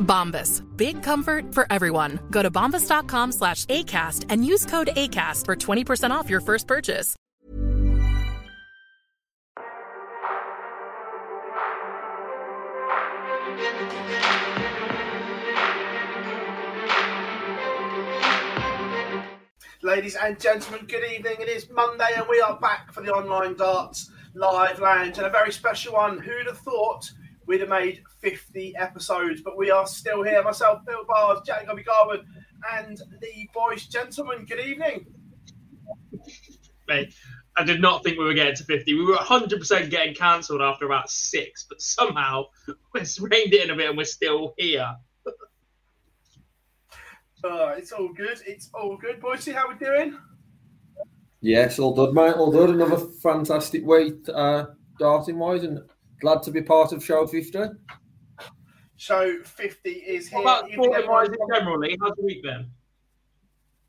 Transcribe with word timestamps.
Bombas. 0.00 0.62
Big 0.76 1.02
comfort 1.02 1.54
for 1.54 1.66
everyone. 1.70 2.18
Go 2.30 2.42
to 2.42 2.50
bombas.com 2.50 3.32
slash 3.32 3.66
ACAST 3.66 4.26
and 4.30 4.44
use 4.44 4.64
code 4.64 4.88
ACAST 4.96 5.44
for 5.44 5.54
20% 5.54 6.10
off 6.10 6.30
your 6.30 6.40
first 6.40 6.66
purchase. 6.66 7.14
Ladies 19.82 20.16
and 20.16 20.40
gentlemen, 20.40 20.84
good 20.86 21.04
evening. 21.12 21.36
It 21.38 21.48
is 21.48 21.70
Monday 21.70 22.08
and 22.16 22.26
we 22.28 22.40
are 22.40 22.58
back 22.58 22.92
for 22.92 23.02
the 23.02 23.12
Online 23.12 23.56
Darts 23.56 24.10
Live 24.34 24.80
Lounge 24.80 25.16
and 25.18 25.26
a 25.28 25.30
very 25.30 25.52
special 25.52 25.92
one. 25.92 26.18
Who'd 26.18 26.46
have 26.46 26.58
thought 26.58 27.08
we'd 27.46 27.60
have 27.60 27.68
made 27.68 28.02
50 28.20 28.74
episodes? 28.76 29.42
But 29.42 29.56
we 29.56 29.70
are 29.70 29.86
still 29.86 30.22
here. 30.22 30.42
Myself, 30.42 30.84
Bill 30.86 31.04
Bars, 31.06 31.40
Jack 31.46 31.66
Gobby 31.66 31.82
Garwood, 31.82 32.24
and 32.72 32.98
the 33.20 33.48
boys. 33.54 33.86
Gentlemen, 33.86 34.44
good 34.44 34.60
evening. 34.60 35.06
mate. 36.88 37.14
I 37.58 37.64
did 37.64 37.80
not 37.80 38.04
think 38.04 38.18
we 38.18 38.24
were 38.24 38.34
getting 38.34 38.54
to 38.54 38.64
50. 38.64 38.94
We 38.94 39.04
were 39.04 39.16
100% 39.16 39.90
getting 39.90 40.14
cancelled 40.14 40.60
after 40.60 40.84
about 40.84 41.08
six, 41.08 41.64
but 41.66 41.80
somehow 41.80 42.44
we've 42.92 43.08
reined 43.18 43.54
it 43.54 43.64
in 43.64 43.70
a 43.70 43.76
bit 43.76 43.88
and 43.88 43.96
we're 43.96 44.04
still 44.04 44.52
here. 44.58 44.94
Uh, 47.44 47.74
it's 47.76 47.92
all 47.92 48.12
good. 48.12 48.40
It's 48.46 48.70
all 48.74 48.96
good. 48.96 49.20
Boys, 49.20 49.40
see 49.40 49.52
how 49.52 49.68
we're 49.68 49.74
doing? 49.74 50.18
Yes, 51.40 51.78
all 51.78 51.94
good, 51.94 52.12
mate. 52.12 52.34
All 52.34 52.50
good. 52.50 52.70
Another 52.70 52.98
fantastic 53.22 53.84
week, 53.86 54.16
uh, 54.34 54.66
darting 54.98 55.38
wise, 55.38 55.62
and 55.62 55.80
glad 56.20 56.42
to 56.42 56.50
be 56.50 56.62
part 56.62 56.92
of 56.92 57.04
show 57.04 57.26
50. 57.26 57.58
Show 58.96 59.42
50 59.42 59.90
is 59.90 60.28
here. 60.28 60.42
What 60.42 60.60
about 60.60 60.70
Evening, 60.70 60.84
sporting 60.84 61.10
wise 61.10 61.28
in 61.28 61.36
general, 61.54 61.78
Lee? 61.78 61.98
How's 62.00 62.16
the 62.16 62.24
week 62.24 62.42
been? 62.42 62.70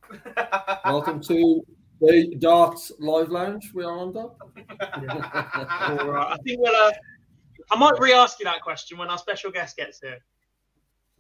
Welcome 0.86 1.22
to 1.24 1.66
the 2.02 2.36
Darts 2.40 2.92
Live 3.00 3.30
Lounge. 3.30 3.72
We 3.74 3.84
are 3.84 4.00
under. 4.00 4.20
All 4.20 4.36
right. 6.12 6.28
I 6.32 6.38
think 6.44 6.60
we'll. 6.60 6.76
Uh, 6.76 6.92
I 7.72 7.78
might 7.78 8.00
re-ask 8.00 8.40
you 8.40 8.46
that 8.46 8.62
question 8.62 8.98
when 8.98 9.10
our 9.10 9.18
special 9.18 9.52
guest 9.52 9.76
gets 9.76 10.00
here. 10.00 10.20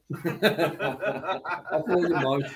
I 0.15 1.81
thought 1.85 2.01
you 2.01 2.09
might. 2.09 2.51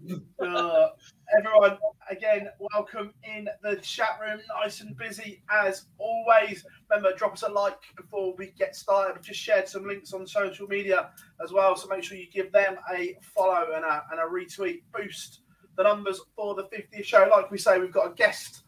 Uh, 0.40 0.88
everyone, 1.36 1.76
again, 2.10 2.48
welcome 2.72 3.12
in 3.24 3.48
the 3.62 3.76
chat 3.76 4.18
room. 4.22 4.40
Nice 4.62 4.80
and 4.80 4.96
busy 4.96 5.42
as 5.50 5.86
always. 5.98 6.64
Remember, 6.88 7.14
drop 7.16 7.32
us 7.32 7.42
a 7.42 7.48
like 7.48 7.76
before 7.96 8.34
we 8.36 8.52
get 8.56 8.76
started. 8.76 9.14
We've 9.14 9.24
just 9.24 9.40
shared 9.40 9.68
some 9.68 9.86
links 9.86 10.12
on 10.12 10.26
social 10.26 10.68
media 10.68 11.10
as 11.44 11.52
well, 11.52 11.76
so 11.76 11.88
make 11.88 12.04
sure 12.04 12.16
you 12.16 12.30
give 12.30 12.52
them 12.52 12.76
a 12.90 13.16
follow 13.20 13.72
and 13.74 13.84
a, 13.84 14.04
and 14.10 14.20
a 14.20 14.24
retweet. 14.24 14.82
Boost 14.96 15.40
the 15.76 15.82
numbers 15.82 16.20
for 16.36 16.54
the 16.54 16.64
50th 16.64 17.04
show. 17.04 17.28
Like 17.30 17.50
we 17.50 17.58
say, 17.58 17.78
we've 17.78 17.92
got 17.92 18.12
a 18.12 18.14
guest 18.14 18.62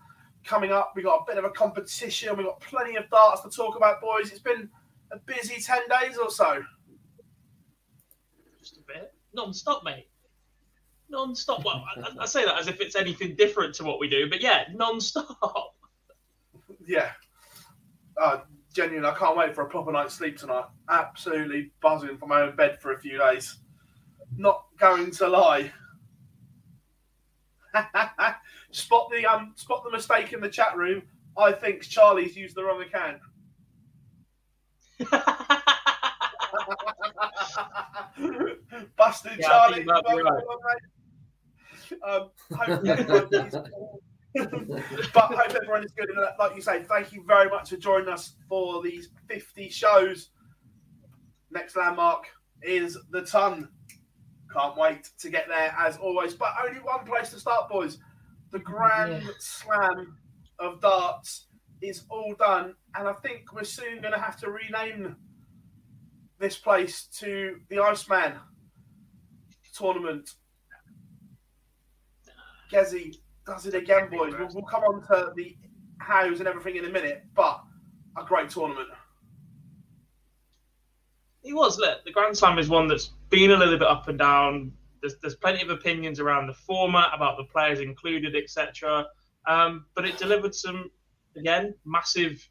coming 0.44 0.72
up. 0.72 0.93
We've 0.97 1.04
got 1.04 1.20
a 1.20 1.25
bit 1.26 1.38
of 1.38 1.44
a 1.44 1.50
competition. 1.50 2.37
We've 2.37 2.47
got 2.47 2.60
plenty 2.60 2.97
of 2.97 3.09
darts 3.10 3.43
to 3.43 3.50
talk 3.50 3.76
about, 3.76 4.00
boys. 4.00 4.31
It's 4.31 4.41
been 4.41 4.69
a 5.12 5.19
busy 5.19 5.60
10 5.60 5.82
days 5.88 6.19
or 6.19 6.31
so. 6.31 6.62
Just 8.59 8.78
a 8.78 8.81
bit. 8.87 9.15
Non-stop, 9.32 9.84
mate. 9.84 10.09
Non-stop. 11.10 11.65
Well, 11.65 11.84
I, 11.97 12.22
I 12.22 12.26
say 12.26 12.44
that 12.44 12.56
as 12.59 12.69
if 12.69 12.81
it's 12.81 12.94
anything 12.94 13.34
different 13.34 13.75
to 13.76 13.84
what 13.84 13.98
we 13.98 14.09
do, 14.09 14.31
but 14.31 14.41
yeah, 14.41 14.65
non-stop. 14.72 15.75
yeah. 16.87 17.10
Uh, 18.21 18.41
genuinely, 18.72 19.09
I 19.09 19.15
can't 19.15 19.37
wait 19.37 19.54
for 19.54 19.62
a 19.62 19.69
proper 19.69 19.91
night's 19.91 20.15
sleep 20.15 20.37
tonight. 20.37 20.66
Absolutely 20.88 21.72
buzzing 21.82 22.16
from 22.16 22.28
my 22.28 22.43
own 22.43 22.54
bed 22.54 22.81
for 22.81 22.93
a 22.93 23.00
few 23.00 23.19
days. 23.19 23.59
Not 24.37 24.66
going 24.78 25.10
to 25.12 25.28
lie. 25.28 25.72
spot 28.70 29.10
the 29.10 29.26
um, 29.26 29.53
spot 29.56 29.82
the 29.84 29.91
mistake 29.91 30.32
in 30.32 30.41
the 30.41 30.49
chat 30.49 30.76
room. 30.76 31.03
I 31.37 31.53
think 31.53 31.82
Charlie's 31.82 32.37
used 32.37 32.56
the 32.56 32.65
wrong 32.65 32.82
account. 32.82 33.19
Busted 38.97 39.38
Yeah, 39.38 39.49
Charlie. 39.49 39.87
Um, 42.06 42.30
hope 42.56 42.84
is 42.84 43.56
but 44.34 45.24
hope 45.24 45.54
everyone 45.54 45.84
is 45.84 45.92
good. 45.92 46.08
And 46.08 46.18
like 46.38 46.54
you 46.54 46.62
say, 46.62 46.84
thank 46.84 47.12
you 47.12 47.24
very 47.26 47.50
much 47.50 47.70
for 47.70 47.76
joining 47.76 48.08
us 48.08 48.36
for 48.48 48.82
these 48.82 49.08
50 49.28 49.68
shows. 49.70 50.30
Next 51.50 51.76
landmark 51.76 52.26
is 52.62 52.96
the 53.10 53.22
ton. 53.22 53.68
Can't 54.52 54.76
wait 54.76 55.10
to 55.18 55.30
get 55.30 55.48
there 55.48 55.74
as 55.78 55.96
always. 55.96 56.34
But 56.34 56.54
only 56.64 56.80
one 56.80 57.04
place 57.04 57.30
to 57.30 57.40
start, 57.40 57.68
boys. 57.68 57.98
The 58.52 58.60
Grand 58.60 59.22
Slam 59.38 60.16
of 60.58 60.80
Darts 60.80 61.46
is 61.82 62.04
all 62.08 62.34
done. 62.38 62.74
And 62.94 63.08
I 63.08 63.12
think 63.14 63.52
we're 63.52 63.64
soon 63.64 64.00
going 64.00 64.14
to 64.14 64.20
have 64.20 64.36
to 64.40 64.50
rename 64.50 65.16
this 66.38 66.56
place 66.56 67.06
to 67.18 67.56
the 67.68 67.80
Iceman 67.80 68.34
tournament. 69.74 70.30
Gezi 72.70 73.19
does 73.47 73.66
it 73.66 73.75
again, 73.75 74.08
boys. 74.10 74.34
We'll, 74.38 74.48
we'll 74.54 74.64
come 74.64 74.82
on 74.84 75.03
to 75.08 75.32
the 75.34 75.56
hows 75.99 76.40
and 76.40 76.49
everything 76.49 76.76
in 76.76 76.84
a 76.84 76.88
minute, 76.88 77.25
but 77.34 77.61
a 78.17 78.25
great 78.25 78.50
tournament. 78.50 78.88
It 81.43 81.55
was. 81.55 81.78
Look, 81.78 82.05
the 82.05 82.12
Grand 82.12 82.37
Slam 82.37 82.58
is 82.58 82.69
one 82.69 82.87
that's 82.87 83.12
been 83.31 83.50
a 83.50 83.56
little 83.56 83.78
bit 83.78 83.88
up 83.88 84.08
and 84.08 84.19
down. 84.19 84.72
There's, 85.00 85.17
there's 85.22 85.37
plenty 85.37 85.62
of 85.62 85.70
opinions 85.70 86.20
around 86.20 86.46
the 86.46 86.55
format, 86.55 87.11
about 87.14 87.38
the 87.38 87.44
players 87.44 87.81
included, 87.81 88.37
etc. 88.37 89.06
Um, 89.46 89.87
but 89.94 90.05
it 90.05 90.19
delivered 90.19 90.55
some, 90.55 90.90
again, 91.37 91.75
massive 91.87 92.46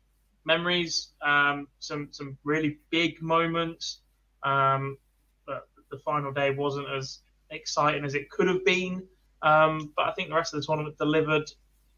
memories, 0.45 1.09
um, 1.21 1.67
some 1.79 2.07
some 2.11 2.37
really 2.43 2.79
big 2.89 3.21
moments. 3.21 4.01
Um, 4.43 4.97
but 5.45 5.67
the 5.91 5.99
final 5.99 6.31
day 6.31 6.51
wasn't 6.51 6.87
as 6.89 7.19
exciting 7.51 8.03
as 8.03 8.15
it 8.15 8.29
could 8.31 8.47
have 8.47 8.65
been. 8.65 9.03
Um, 9.41 9.93
but 9.95 10.07
I 10.07 10.11
think 10.13 10.29
the 10.29 10.35
rest 10.35 10.53
of 10.53 10.61
the 10.61 10.65
tournament 10.65 10.97
delivered 10.97 11.49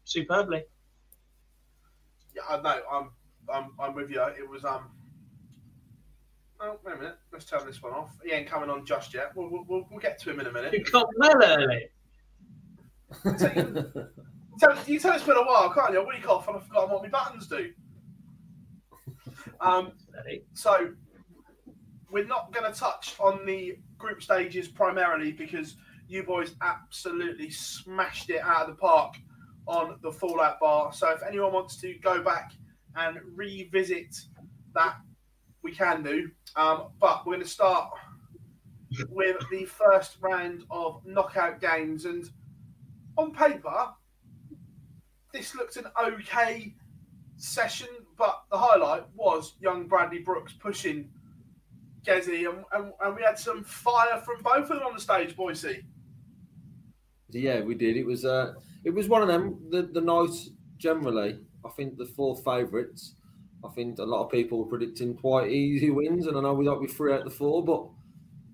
superbly. 0.04 0.64
Yeah, 2.34 2.42
I 2.48 2.60
know. 2.60 2.80
I'm, 2.90 3.10
I'm, 3.52 3.70
I'm 3.78 3.94
with 3.94 4.10
you. 4.10 4.22
It 4.22 4.48
was 4.48 4.64
um. 4.64 4.90
Oh, 6.60 6.78
wait 6.84 6.94
a 6.94 6.98
minute. 6.98 7.16
Let's 7.32 7.44
turn 7.44 7.66
this 7.66 7.82
one 7.82 7.92
off. 7.92 8.10
He 8.24 8.30
ain't 8.30 8.46
coming 8.46 8.70
on 8.70 8.86
just 8.86 9.12
yet. 9.12 9.32
We'll, 9.34 9.48
we'll, 9.50 9.84
we'll 9.90 10.00
get 10.00 10.20
to 10.20 10.30
him 10.30 10.38
in 10.38 10.46
a 10.46 10.52
minute. 10.52 10.72
You 10.72 10.84
got 10.84 11.08
well 11.16 11.42
early. 11.42 11.88
tell, 14.60 14.78
you 14.86 15.00
tell 15.00 15.14
it's 15.14 15.24
been 15.24 15.36
a 15.36 15.44
while, 15.44 15.72
can't 15.74 15.92
you? 15.92 16.00
A 16.00 16.06
week 16.06 16.28
off 16.28 16.46
and 16.46 16.56
I've 16.56 16.66
forgotten 16.66 16.90
what 16.90 17.02
my 17.02 17.08
buttons 17.08 17.48
do. 17.48 17.72
Um, 19.60 19.92
so 20.54 20.92
we're 22.10 22.26
not 22.26 22.52
going 22.52 22.70
to 22.70 22.78
touch 22.78 23.16
on 23.18 23.44
the 23.44 23.78
group 23.98 24.22
stages 24.22 24.68
primarily 24.68 25.32
because 25.32 25.76
you 26.12 26.22
boys 26.22 26.54
absolutely 26.60 27.50
smashed 27.50 28.28
it 28.28 28.42
out 28.42 28.68
of 28.68 28.76
the 28.76 28.80
park 28.80 29.14
on 29.66 29.96
the 30.02 30.12
Fallout 30.12 30.60
bar. 30.60 30.92
So 30.92 31.08
if 31.10 31.22
anyone 31.22 31.52
wants 31.52 31.76
to 31.78 31.94
go 31.94 32.22
back 32.22 32.52
and 32.96 33.18
revisit 33.34 34.14
that, 34.74 34.96
we 35.62 35.72
can 35.72 36.02
do. 36.02 36.30
Um, 36.54 36.88
but 37.00 37.24
we're 37.24 37.34
going 37.34 37.44
to 37.44 37.50
start 37.50 37.90
with 39.08 39.36
the 39.50 39.64
first 39.64 40.18
round 40.20 40.64
of 40.70 41.00
knockout 41.06 41.60
games. 41.60 42.04
And 42.04 42.28
on 43.16 43.32
paper, 43.32 43.88
this 45.32 45.54
looked 45.54 45.78
an 45.78 45.86
okay 45.98 46.74
session, 47.36 47.88
but 48.18 48.42
the 48.50 48.58
highlight 48.58 49.04
was 49.14 49.54
young 49.60 49.86
Bradley 49.86 50.18
Brooks 50.18 50.52
pushing 50.52 51.08
Gezi, 52.04 52.50
and, 52.50 52.64
and, 52.72 52.92
and 53.00 53.16
we 53.16 53.22
had 53.22 53.38
some 53.38 53.62
fire 53.64 54.20
from 54.24 54.42
both 54.42 54.70
of 54.70 54.78
them 54.78 54.86
on 54.86 54.94
the 54.94 55.00
stage, 55.00 55.36
Boise. 55.36 55.84
Yeah, 57.32 57.60
we 57.62 57.74
did. 57.74 57.96
It 57.96 58.04
was 58.06 58.24
uh, 58.24 58.54
it 58.84 58.90
was 58.90 59.08
one 59.08 59.22
of 59.22 59.28
them. 59.28 59.58
The 59.70 59.82
the 59.82 60.00
night 60.00 60.30
generally, 60.76 61.38
I 61.64 61.68
think 61.70 61.96
the 61.96 62.06
four 62.06 62.36
favourites. 62.36 63.14
I 63.64 63.68
think 63.68 63.98
a 63.98 64.04
lot 64.04 64.24
of 64.24 64.30
people 64.32 64.58
were 64.58 64.66
predicting 64.68 65.14
quite 65.16 65.50
easy 65.50 65.90
wins, 65.90 66.26
and 66.26 66.36
I 66.36 66.40
know 66.40 66.52
we 66.54 66.64
don't 66.64 66.84
be 66.84 66.92
three 66.92 67.12
out 67.12 67.24
the 67.24 67.30
four, 67.30 67.64
but 67.64 67.86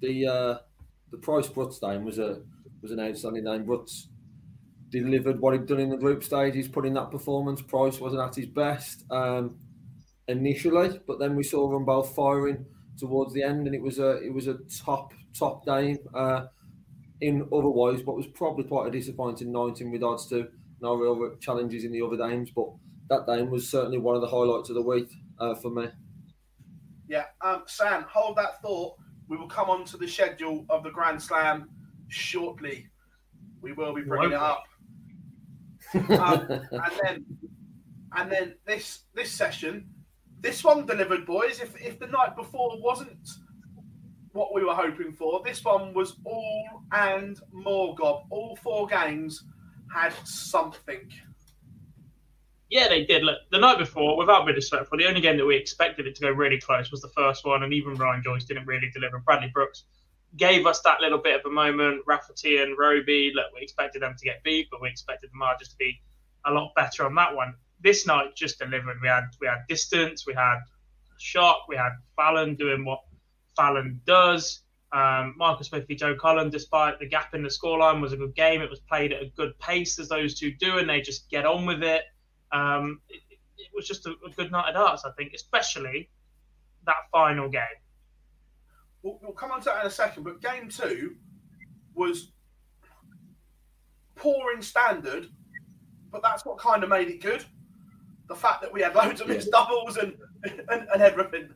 the 0.00 0.26
uh, 0.26 0.58
the 1.10 1.18
Price 1.18 1.48
Brutz 1.48 1.82
name 1.82 2.04
was 2.04 2.18
a 2.18 2.42
was 2.82 2.92
an 2.92 3.00
outstanding 3.00 3.44
name. 3.44 3.64
Brutz 3.64 4.06
delivered 4.90 5.40
what 5.40 5.54
he'd 5.54 5.66
done 5.66 5.80
in 5.80 5.90
the 5.90 5.96
group 5.96 6.24
stage. 6.24 6.54
He's 6.54 6.68
put 6.68 6.86
in 6.86 6.94
that 6.94 7.10
performance. 7.10 7.62
Price 7.62 8.00
wasn't 8.00 8.22
at 8.22 8.34
his 8.34 8.46
best 8.46 9.04
um, 9.10 9.56
initially, 10.28 11.00
but 11.06 11.18
then 11.18 11.36
we 11.36 11.42
saw 11.42 11.70
them 11.70 11.84
both 11.84 12.14
firing 12.14 12.66
towards 12.98 13.32
the 13.34 13.42
end, 13.42 13.66
and 13.66 13.74
it 13.74 13.82
was 13.82 13.98
a 13.98 14.22
it 14.22 14.32
was 14.32 14.46
a 14.48 14.58
top 14.84 15.12
top 15.34 15.64
game. 15.66 15.98
Uh, 16.14 16.46
in 17.20 17.42
otherwise, 17.52 18.02
what 18.04 18.16
was 18.16 18.26
probably 18.26 18.64
quite 18.64 18.88
a 18.88 18.90
disappointing 18.90 19.52
night 19.52 19.80
in 19.80 19.90
regards 19.90 20.26
to 20.28 20.48
no 20.80 20.94
real 20.94 21.36
challenges 21.40 21.84
in 21.84 21.92
the 21.92 22.02
other 22.02 22.16
games, 22.16 22.50
but 22.54 22.68
that 23.10 23.26
game 23.26 23.50
was 23.50 23.68
certainly 23.68 23.98
one 23.98 24.14
of 24.14 24.20
the 24.20 24.28
highlights 24.28 24.68
of 24.68 24.76
the 24.76 24.82
week 24.82 25.10
uh, 25.40 25.54
for 25.54 25.70
me. 25.70 25.88
Yeah, 27.08 27.24
um, 27.40 27.62
Sam, 27.66 28.04
hold 28.08 28.36
that 28.36 28.60
thought. 28.62 28.96
We 29.28 29.36
will 29.36 29.48
come 29.48 29.70
on 29.70 29.84
to 29.86 29.96
the 29.96 30.06
schedule 30.06 30.64
of 30.70 30.82
the 30.84 30.90
Grand 30.90 31.20
Slam 31.20 31.68
shortly. 32.08 32.88
We 33.60 33.72
will 33.72 33.94
be 33.94 34.02
bringing 34.02 34.32
it 34.32 34.38
up. 34.38 34.64
um, 35.94 36.46
and 36.50 36.92
then, 37.02 37.26
and 38.16 38.30
then 38.30 38.54
this 38.66 39.00
this 39.14 39.30
session, 39.30 39.88
this 40.40 40.62
one 40.62 40.86
delivered, 40.86 41.26
boys. 41.26 41.60
If 41.60 41.80
if 41.80 41.98
the 41.98 42.06
night 42.06 42.36
before 42.36 42.80
wasn't 42.80 43.18
what 44.38 44.54
we 44.54 44.64
were 44.64 44.74
hoping 44.74 45.12
for, 45.12 45.42
this 45.44 45.64
one 45.64 45.92
was 45.92 46.16
all 46.24 46.82
and 46.92 47.38
more 47.52 47.94
gob. 47.94 48.24
All 48.30 48.56
four 48.62 48.86
games 48.86 49.44
had 49.92 50.14
something. 50.24 51.10
Yeah, 52.70 52.88
they 52.88 53.04
did. 53.04 53.24
Look, 53.24 53.38
the 53.50 53.58
night 53.58 53.78
before, 53.78 54.16
without 54.16 54.44
being 54.44 54.54
disrespectful, 54.54 54.98
the 54.98 55.06
only 55.06 55.20
game 55.20 55.38
that 55.38 55.46
we 55.46 55.56
expected 55.56 56.06
it 56.06 56.14
to 56.16 56.20
go 56.20 56.30
really 56.30 56.60
close 56.60 56.90
was 56.90 57.00
the 57.00 57.08
first 57.08 57.46
one, 57.46 57.62
and 57.62 57.72
even 57.72 57.94
Ryan 57.94 58.22
Joyce 58.22 58.44
didn't 58.44 58.66
really 58.66 58.90
deliver. 58.92 59.18
Bradley 59.18 59.50
Brooks 59.52 59.84
gave 60.36 60.66
us 60.66 60.80
that 60.82 61.00
little 61.00 61.18
bit 61.18 61.40
of 61.40 61.46
a 61.46 61.50
moment. 61.50 62.02
Rafferty 62.06 62.58
and 62.58 62.76
Roby, 62.78 63.32
look, 63.34 63.46
we 63.54 63.62
expected 63.62 64.02
them 64.02 64.14
to 64.18 64.24
get 64.24 64.42
beat, 64.44 64.68
but 64.70 64.82
we 64.82 64.88
expected 64.88 65.30
the 65.32 65.36
margins 65.36 65.70
to 65.70 65.76
be 65.78 66.00
a 66.44 66.52
lot 66.52 66.72
better 66.76 67.06
on 67.06 67.14
that 67.14 67.34
one. 67.34 67.54
This 67.80 68.06
night 68.06 68.36
just 68.36 68.58
delivered. 68.58 68.98
We 69.00 69.08
had 69.08 69.24
we 69.40 69.46
had 69.46 69.60
distance, 69.68 70.26
we 70.26 70.34
had 70.34 70.58
shot, 71.18 71.60
we 71.68 71.76
had 71.76 71.92
Fallon 72.16 72.54
doing 72.54 72.84
what 72.84 73.00
Fallon 73.58 74.00
does. 74.06 74.60
Um, 74.92 75.34
Michael 75.36 75.64
Smith 75.64 75.86
v 75.86 75.96
Joe 75.96 76.14
Cullen, 76.14 76.48
despite 76.48 76.98
the 76.98 77.06
gap 77.06 77.34
in 77.34 77.42
the 77.42 77.48
scoreline, 77.48 78.00
was 78.00 78.12
a 78.12 78.16
good 78.16 78.34
game. 78.34 78.62
It 78.62 78.70
was 78.70 78.80
played 78.80 79.12
at 79.12 79.20
a 79.20 79.26
good 79.36 79.58
pace 79.58 79.98
as 79.98 80.08
those 80.08 80.38
two 80.38 80.52
do, 80.52 80.78
and 80.78 80.88
they 80.88 81.02
just 81.02 81.28
get 81.28 81.44
on 81.44 81.66
with 81.66 81.82
it. 81.82 82.04
Um, 82.52 83.00
it, 83.08 83.20
it, 83.58 83.68
was 83.74 83.86
just 83.86 84.06
a, 84.06 84.14
a, 84.26 84.30
good 84.34 84.50
night 84.50 84.68
at 84.68 84.74
darts, 84.74 85.04
I 85.04 85.10
think, 85.10 85.34
especially 85.34 86.08
that 86.86 86.94
final 87.12 87.50
game. 87.50 87.62
We'll, 89.02 89.18
we'll 89.20 89.32
come 89.32 89.50
on 89.50 89.60
to 89.60 89.64
that 89.66 89.82
in 89.82 89.86
a 89.88 89.90
second, 89.90 90.22
but 90.22 90.40
game 90.40 90.70
two 90.70 91.16
was 91.94 92.30
poor 94.16 94.54
in 94.54 94.62
standard, 94.62 95.26
but 96.10 96.22
that's 96.22 96.46
what 96.46 96.58
kind 96.58 96.82
of 96.82 96.88
made 96.88 97.08
it 97.08 97.20
good. 97.20 97.44
The 98.28 98.34
fact 98.34 98.62
that 98.62 98.72
we 98.72 98.80
had 98.80 98.94
loads 98.94 99.20
of 99.20 99.28
mixed 99.28 99.50
doubles 99.50 99.98
and, 99.98 100.14
and, 100.70 100.88
and 100.94 101.02
everything. 101.02 101.50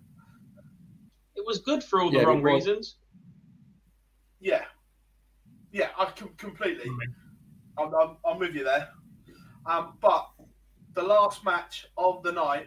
It 1.35 1.45
was 1.47 1.59
good 1.59 1.83
for 1.83 2.01
all 2.01 2.11
the 2.11 2.25
wrong 2.25 2.43
reasons. 2.43 2.97
Yeah, 4.41 4.65
yeah, 5.73 5.89
I 5.99 6.07
com- 6.07 6.35
completely. 6.37 6.91
I'm, 7.79 7.95
I'm, 7.95 8.17
I'm, 8.25 8.39
with 8.39 8.55
you 8.55 8.65
there. 8.65 8.89
Um, 9.65 9.97
but 10.01 10.29
the 10.95 11.03
last 11.03 11.45
match 11.45 11.87
of 11.97 12.23
the 12.23 12.33
night, 12.33 12.67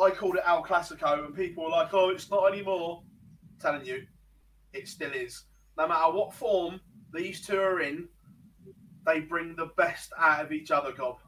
I 0.00 0.10
called 0.10 0.36
it 0.36 0.42
El 0.46 0.64
Clasico, 0.64 1.26
and 1.26 1.34
people 1.34 1.64
were 1.64 1.70
like, 1.70 1.92
"Oh, 1.92 2.08
it's 2.10 2.30
not 2.30 2.52
anymore." 2.52 3.02
I'm 3.42 3.60
telling 3.60 3.86
you, 3.86 4.06
it 4.72 4.88
still 4.88 5.12
is. 5.12 5.44
No 5.76 5.88
matter 5.88 6.12
what 6.12 6.32
form 6.32 6.80
these 7.12 7.46
two 7.46 7.58
are 7.58 7.80
in, 7.80 8.08
they 9.04 9.20
bring 9.20 9.54
the 9.56 9.70
best 9.76 10.12
out 10.18 10.44
of 10.44 10.52
each 10.52 10.70
other, 10.70 10.92
Gob. 10.92 11.18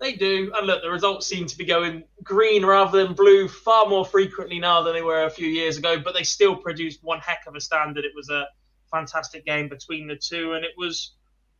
They 0.00 0.14
do. 0.14 0.50
And 0.56 0.66
look, 0.66 0.82
the 0.82 0.90
results 0.90 1.26
seem 1.26 1.46
to 1.46 1.58
be 1.58 1.64
going 1.64 2.04
green 2.22 2.64
rather 2.64 3.04
than 3.04 3.14
blue 3.14 3.48
far 3.48 3.86
more 3.86 4.04
frequently 4.04 4.58
now 4.58 4.82
than 4.82 4.94
they 4.94 5.02
were 5.02 5.24
a 5.24 5.30
few 5.30 5.46
years 5.46 5.76
ago, 5.76 6.00
but 6.00 6.14
they 6.14 6.22
still 6.22 6.56
produced 6.56 7.00
one 7.02 7.20
heck 7.20 7.42
of 7.46 7.54
a 7.54 7.60
standard. 7.60 8.04
It 8.04 8.12
was 8.16 8.30
a 8.30 8.46
fantastic 8.90 9.44
game 9.44 9.68
between 9.68 10.06
the 10.06 10.16
two. 10.16 10.54
And 10.54 10.64
it 10.64 10.72
was, 10.78 11.16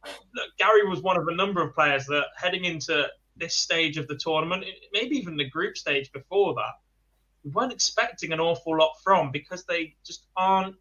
look, 0.06 0.48
Gary 0.58 0.88
was 0.88 1.02
one 1.02 1.18
of 1.18 1.28
a 1.28 1.34
number 1.34 1.62
of 1.62 1.74
players 1.74 2.06
that 2.06 2.26
heading 2.34 2.64
into 2.64 3.06
this 3.36 3.54
stage 3.54 3.98
of 3.98 4.08
the 4.08 4.16
tournament, 4.16 4.64
maybe 4.92 5.16
even 5.16 5.36
the 5.36 5.48
group 5.48 5.76
stage 5.76 6.10
before 6.12 6.54
that, 6.54 6.74
we 7.44 7.50
weren't 7.50 7.72
expecting 7.72 8.32
an 8.32 8.40
awful 8.40 8.76
lot 8.76 8.92
from 9.02 9.30
because 9.30 9.64
they 9.64 9.94
just 10.04 10.26
aren't 10.36 10.76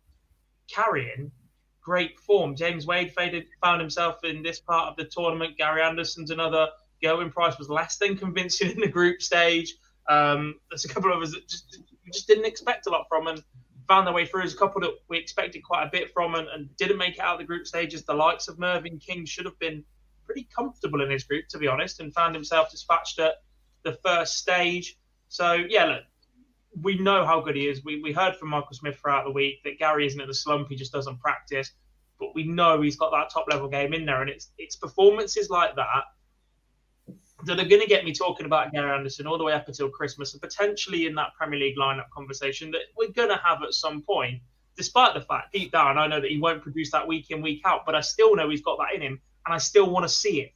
carrying 0.74 1.32
great 1.82 2.20
form. 2.20 2.56
James 2.56 2.86
Wade 2.86 3.12
faded, 3.12 3.48
found 3.62 3.82
himself 3.82 4.24
in 4.24 4.44
this 4.44 4.60
part 4.60 4.90
of 4.90 4.96
the 4.96 5.06
tournament. 5.06 5.58
Gary 5.58 5.82
Anderson's 5.82 6.32
another 6.32 6.68
Gerwyn 7.04 7.32
Price 7.32 7.58
was 7.58 7.70
less 7.70 7.98
than 7.98 8.18
convincing 8.18 8.72
in 8.72 8.80
the 8.80 8.88
group 8.88 9.22
stage. 9.22 9.76
Um, 10.10 10.56
there's 10.70 10.86
a 10.86 10.90
couple 10.90 11.14
of 11.14 11.22
us 11.22 11.34
that 11.34 11.48
just, 11.48 11.80
just 12.12 12.28
didn't 12.28 12.46
expect 12.46 12.88
a 12.88 12.90
lot 12.90 13.06
from 13.08 13.28
and 13.28 13.44
found 13.88 14.08
their 14.08 14.14
way 14.14 14.26
through. 14.26 14.42
There's 14.42 14.54
a 14.54 14.58
couple 14.58 14.82
that 14.82 14.96
we 15.08 15.18
expected 15.18 15.64
quite 15.64 15.84
a 15.84 15.90
bit 15.92 16.12
from 16.12 16.36
and, 16.36 16.48
and 16.48 16.76
didn't 16.78 16.98
make 16.98 17.16
it 17.16 17.20
out 17.20 17.34
of 17.34 17.40
the 17.40 17.46
group 17.46 17.68
stages. 17.68 18.04
The 18.04 18.14
likes 18.14 18.48
of 18.48 18.58
Mervyn 18.60 19.00
King 19.00 19.26
should 19.26 19.46
have 19.46 19.58
been 19.60 19.84
pretty 20.26 20.48
comfortable 20.56 21.02
in 21.02 21.10
his 21.10 21.24
group, 21.24 21.48
to 21.50 21.58
be 21.58 21.68
honest, 21.68 22.00
and 22.00 22.14
found 22.14 22.36
himself 22.36 22.70
dispatched 22.72 23.20
at 23.20 23.36
the 23.84 23.94
first 24.06 24.38
stage. 24.38 24.98
So, 25.28 25.54
yeah, 25.54 25.86
look, 25.86 26.04
we 26.82 26.98
know 27.00 27.26
how 27.26 27.42
good 27.42 27.56
he 27.56 27.68
is. 27.68 27.84
We, 27.84 28.02
we 28.02 28.12
heard 28.12 28.36
from 28.36 28.50
Michael 28.50 28.74
Smith 28.74 28.98
throughout 28.98 29.26
the 29.26 29.32
week 29.32 29.64
that 29.64 29.80
Gary 29.80 30.06
isn't 30.06 30.22
in 30.22 30.28
the 30.28 30.34
slump, 30.34 30.70
he 30.70 30.76
just 30.76 30.92
doesn't 30.92 31.20
practice. 31.20 31.72
But 32.20 32.36
we 32.36 32.44
know 32.44 32.82
he's 32.82 32.96
got 32.96 33.12
that 33.12 33.32
top 33.32 33.46
level 33.50 33.70
game 33.70 33.94
in 33.94 34.06
there, 34.06 34.22
and 34.22 34.30
it's 34.30 34.52
it's 34.58 34.76
performances 34.76 35.50
like 35.50 35.76
that 35.78 36.04
that 37.46 37.60
are 37.60 37.66
going 37.66 37.82
to 37.82 37.88
get 37.88 38.04
me 38.04 38.14
talking 38.14 38.46
about 38.46 38.72
Gary 38.72 38.92
Anderson 38.92 39.28
all 39.28 39.38
the 39.38 39.44
way 39.44 39.54
up 39.54 39.68
until 39.68 39.90
Christmas 39.90 40.34
and 40.34 40.42
potentially 40.42 41.06
in 41.06 41.16
that 41.16 41.34
Premier 41.38 41.60
League 41.60 41.78
lineup 41.78 42.10
conversation 42.14 42.72
that 42.72 42.82
we're 42.98 43.12
going 43.12 43.30
to 43.30 43.40
have 43.44 43.64
at 43.64 43.74
some 43.74 44.02
point. 44.02 44.42
Despite 44.76 45.14
the 45.14 45.22
fact, 45.22 45.54
deep 45.54 45.72
down, 45.72 45.98
I 45.98 46.08
know 46.08 46.22
that 46.22 46.30
he 46.30 46.40
won't 46.40 46.62
produce 46.62 46.92
that 46.92 47.08
week 47.08 47.32
in, 47.32 47.42
week 47.42 47.62
out, 47.66 47.86
but 47.86 47.96
I 47.96 48.02
still 48.02 48.36
know 48.36 48.50
he's 48.50 48.62
got 48.62 48.78
that 48.80 48.96
in 48.96 49.02
him 49.02 49.20
and 49.46 49.54
I 49.54 49.58
still 49.58 49.90
want 49.90 50.06
to 50.06 50.10
see 50.10 50.42
it. 50.42 50.54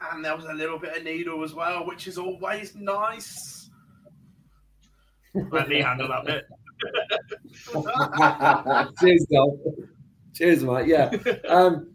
And 0.00 0.24
there 0.24 0.36
was 0.36 0.44
a 0.44 0.52
little 0.52 0.78
bit 0.78 0.96
of 0.96 1.04
needle 1.04 1.42
as 1.42 1.54
well, 1.54 1.86
which 1.86 2.06
is 2.06 2.18
always 2.18 2.74
nice. 2.74 3.70
Let 5.50 5.68
me 5.68 5.80
handle 5.80 6.08
that 6.08 6.24
bit. 6.26 6.44
Cheers, 9.00 9.26
Dom. 9.32 9.58
Cheers, 10.34 10.64
mate. 10.64 10.86
Yeah. 10.86 11.10
Um, 11.48 11.92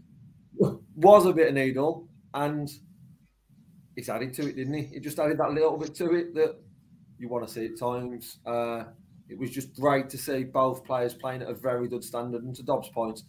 was 0.95 1.25
a 1.25 1.33
bit 1.33 1.47
of 1.47 1.53
needle 1.55 2.07
and 2.35 2.69
he's 3.95 4.09
added 4.09 4.33
to 4.35 4.47
it, 4.47 4.55
didn't 4.55 4.73
he? 4.73 4.83
He 4.83 4.99
just 4.99 5.19
added 5.19 5.37
that 5.39 5.51
little 5.51 5.77
bit 5.77 5.95
to 5.95 6.13
it 6.13 6.33
that 6.35 6.55
you 7.17 7.29
want 7.29 7.47
to 7.47 7.53
see 7.53 7.65
at 7.65 7.77
times. 7.77 8.37
Uh, 8.45 8.83
it 9.29 9.37
was 9.37 9.51
just 9.51 9.73
great 9.75 10.09
to 10.09 10.17
see 10.17 10.43
both 10.43 10.83
players 10.83 11.13
playing 11.13 11.41
at 11.41 11.49
a 11.49 11.53
very 11.53 11.87
good 11.87 12.03
standard. 12.03 12.43
And 12.43 12.55
to 12.55 12.63
Dobbs' 12.63 12.89
point, 12.89 13.21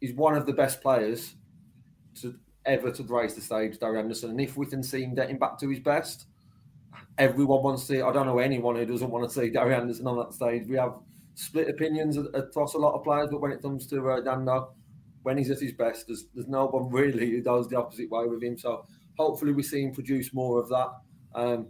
he's 0.00 0.14
one 0.14 0.36
of 0.36 0.46
the 0.46 0.52
best 0.52 0.80
players 0.80 1.34
to 2.20 2.34
ever 2.66 2.90
to 2.90 3.02
raise 3.04 3.34
the 3.34 3.40
stage, 3.40 3.78
Gary 3.78 3.98
Anderson. 3.98 4.30
And 4.30 4.40
if 4.40 4.56
we 4.56 4.66
can 4.66 4.82
see 4.82 5.02
him 5.02 5.14
getting 5.14 5.38
back 5.38 5.58
to 5.58 5.68
his 5.68 5.80
best, 5.80 6.26
everyone 7.18 7.62
wants 7.62 7.86
to 7.86 7.94
see. 7.94 8.02
I 8.02 8.12
don't 8.12 8.26
know 8.26 8.38
anyone 8.38 8.76
who 8.76 8.86
doesn't 8.86 9.10
want 9.10 9.28
to 9.28 9.34
see 9.34 9.50
Gary 9.50 9.74
Anderson 9.74 10.06
on 10.06 10.16
that 10.18 10.32
stage. 10.32 10.66
We 10.66 10.76
have 10.76 10.94
split 11.34 11.68
opinions 11.68 12.16
across 12.34 12.74
a 12.74 12.78
lot 12.78 12.94
of 12.94 13.04
players, 13.04 13.28
but 13.30 13.40
when 13.40 13.52
it 13.52 13.62
comes 13.62 13.86
to 13.88 14.10
uh, 14.10 14.20
Dando, 14.20 14.72
when 15.22 15.38
he's 15.38 15.50
at 15.50 15.60
his 15.60 15.72
best, 15.72 16.06
there's, 16.06 16.26
there's 16.34 16.48
no 16.48 16.66
one 16.66 16.90
really 16.90 17.30
who 17.30 17.42
does 17.42 17.68
the 17.68 17.78
opposite 17.78 18.10
way 18.10 18.26
with 18.26 18.42
him. 18.42 18.58
So 18.58 18.86
hopefully 19.20 19.52
we 19.52 19.62
see 19.62 19.82
him 19.82 19.92
produce 19.92 20.32
more 20.32 20.58
of 20.58 20.70
that. 20.70 20.88
Um, 21.34 21.68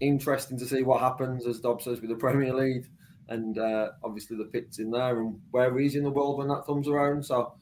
interesting 0.00 0.58
to 0.58 0.66
see 0.66 0.82
what 0.82 1.02
happens, 1.02 1.46
as 1.46 1.60
Dob 1.60 1.82
says, 1.82 2.00
with 2.00 2.08
the 2.08 2.16
Premier 2.16 2.54
League 2.54 2.86
and 3.28 3.58
uh, 3.58 3.90
obviously 4.02 4.38
the 4.38 4.44
pits 4.44 4.78
in 4.78 4.90
there 4.90 5.20
and 5.20 5.38
where 5.50 5.76
he's 5.78 5.94
in 5.94 6.04
the 6.04 6.10
world 6.10 6.38
when 6.38 6.48
that 6.48 6.64
comes 6.64 6.88
around. 6.88 7.22
So 7.22 7.52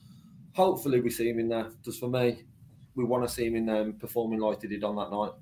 hopefully 0.53 1.01
we 1.01 1.11
see 1.11 1.29
him 1.29 1.41
in 1.41 1.49
there. 1.49 1.67
Just 1.85 1.99
for 1.99 2.09
me, 2.09 2.45
we 2.95 3.03
want 3.03 3.27
to 3.27 3.35
see 3.35 3.45
him 3.47 3.57
in 3.57 3.67
there 3.67 3.91
performing 3.95 4.39
like 4.39 4.63
he 4.63 4.69
did 4.69 4.85
on 4.85 4.95
that 4.97 5.11
night. 5.11 5.33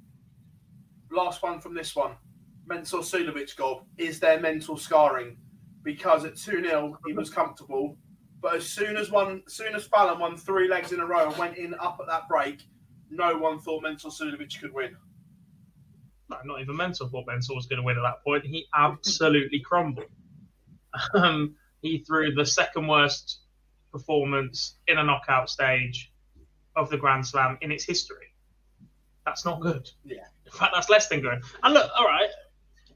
Last 1.10 1.42
one 1.42 1.60
from 1.60 1.74
this 1.74 1.94
one. 1.94 2.12
Mensur 2.66 3.00
Suljovic 3.00 3.54
goal. 3.56 3.84
Is 3.98 4.18
there 4.20 4.40
mental 4.40 4.78
scarring? 4.78 5.36
Because 5.82 6.24
at 6.24 6.38
2 6.38 6.62
0, 6.62 6.96
he 7.06 7.12
was 7.12 7.28
comfortable. 7.28 7.98
But 8.40 8.56
as 8.56 8.66
soon 8.66 8.96
as 8.96 9.10
one, 9.10 9.42
as 9.46 9.52
soon 9.52 9.74
as 9.74 9.84
Fallon 9.84 10.18
won 10.18 10.38
three 10.38 10.68
legs 10.68 10.92
in 10.92 11.00
a 11.00 11.06
row 11.06 11.28
and 11.28 11.36
went 11.36 11.58
in 11.58 11.74
up 11.74 11.98
at 12.00 12.06
that 12.06 12.26
break, 12.26 12.62
no 13.12 13.36
one 13.36 13.60
thought 13.60 13.84
Mensur 13.84 14.06
Suljovic 14.06 14.60
could 14.60 14.72
win. 14.72 14.96
No, 16.30 16.38
not 16.44 16.60
even 16.60 16.76
Mensur 16.76 17.10
thought 17.10 17.26
Mensur 17.26 17.54
was 17.54 17.66
going 17.66 17.76
to 17.76 17.82
win 17.82 17.98
at 17.98 18.02
that 18.02 18.24
point. 18.24 18.44
He 18.44 18.66
absolutely 18.74 19.60
crumbled. 19.64 20.06
Um, 21.14 21.56
he 21.82 21.98
threw 21.98 22.34
the 22.34 22.46
second 22.46 22.86
worst 22.86 23.40
performance 23.92 24.76
in 24.88 24.98
a 24.98 25.04
knockout 25.04 25.50
stage 25.50 26.10
of 26.74 26.88
the 26.88 26.96
Grand 26.96 27.26
Slam 27.26 27.58
in 27.60 27.70
its 27.70 27.84
history. 27.84 28.32
That's 29.26 29.44
not 29.44 29.60
good. 29.60 29.88
Yeah. 30.04 30.24
In 30.46 30.52
fact, 30.52 30.72
that's 30.74 30.88
less 30.88 31.08
than 31.08 31.20
good. 31.20 31.42
And 31.62 31.74
look, 31.74 31.90
all 31.96 32.06
right, 32.06 32.30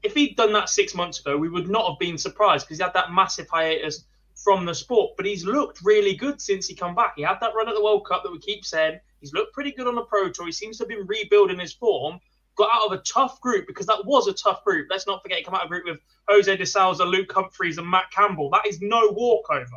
if 0.03 0.13
he'd 0.13 0.35
done 0.35 0.53
that 0.53 0.69
six 0.69 0.95
months 0.95 1.19
ago, 1.19 1.37
we 1.37 1.49
would 1.49 1.69
not 1.69 1.89
have 1.89 1.99
been 1.99 2.17
surprised 2.17 2.65
because 2.65 2.77
he 2.77 2.83
had 2.83 2.93
that 2.93 3.11
massive 3.11 3.47
hiatus 3.49 4.05
from 4.35 4.65
the 4.65 4.73
sport. 4.73 5.13
But 5.15 5.25
he's 5.25 5.45
looked 5.45 5.81
really 5.83 6.15
good 6.15 6.41
since 6.41 6.67
he 6.67 6.75
come 6.75 6.95
back. 6.95 7.13
He 7.15 7.23
had 7.23 7.39
that 7.41 7.53
run 7.55 7.69
at 7.69 7.75
the 7.75 7.83
World 7.83 8.05
Cup 8.07 8.23
that 8.23 8.31
we 8.31 8.39
keep 8.39 8.65
saying. 8.65 8.99
He's 9.21 9.33
looked 9.33 9.53
pretty 9.53 9.71
good 9.71 9.87
on 9.87 9.95
the 9.95 10.03
Pro 10.03 10.29
Tour. 10.29 10.45
He 10.45 10.51
seems 10.51 10.77
to 10.77 10.83
have 10.83 10.89
been 10.89 11.05
rebuilding 11.07 11.59
his 11.59 11.73
form. 11.73 12.19
Got 12.55 12.69
out 12.73 12.87
of 12.87 12.91
a 12.93 13.01
tough 13.03 13.39
group 13.39 13.67
because 13.67 13.85
that 13.85 14.03
was 14.05 14.27
a 14.27 14.33
tough 14.33 14.63
group. 14.63 14.87
Let's 14.89 15.05
not 15.05 15.21
forget 15.21 15.39
he 15.39 15.43
came 15.43 15.53
out 15.53 15.61
of 15.61 15.67
a 15.67 15.69
group 15.69 15.85
with 15.85 15.99
Jose 16.27 16.55
de 16.55 16.65
Sousa, 16.65 17.05
Luke 17.05 17.31
Humphries, 17.31 17.77
and 17.77 17.87
Matt 17.87 18.09
Campbell. 18.11 18.49
That 18.49 18.65
is 18.65 18.81
no 18.81 19.11
walkover. 19.11 19.67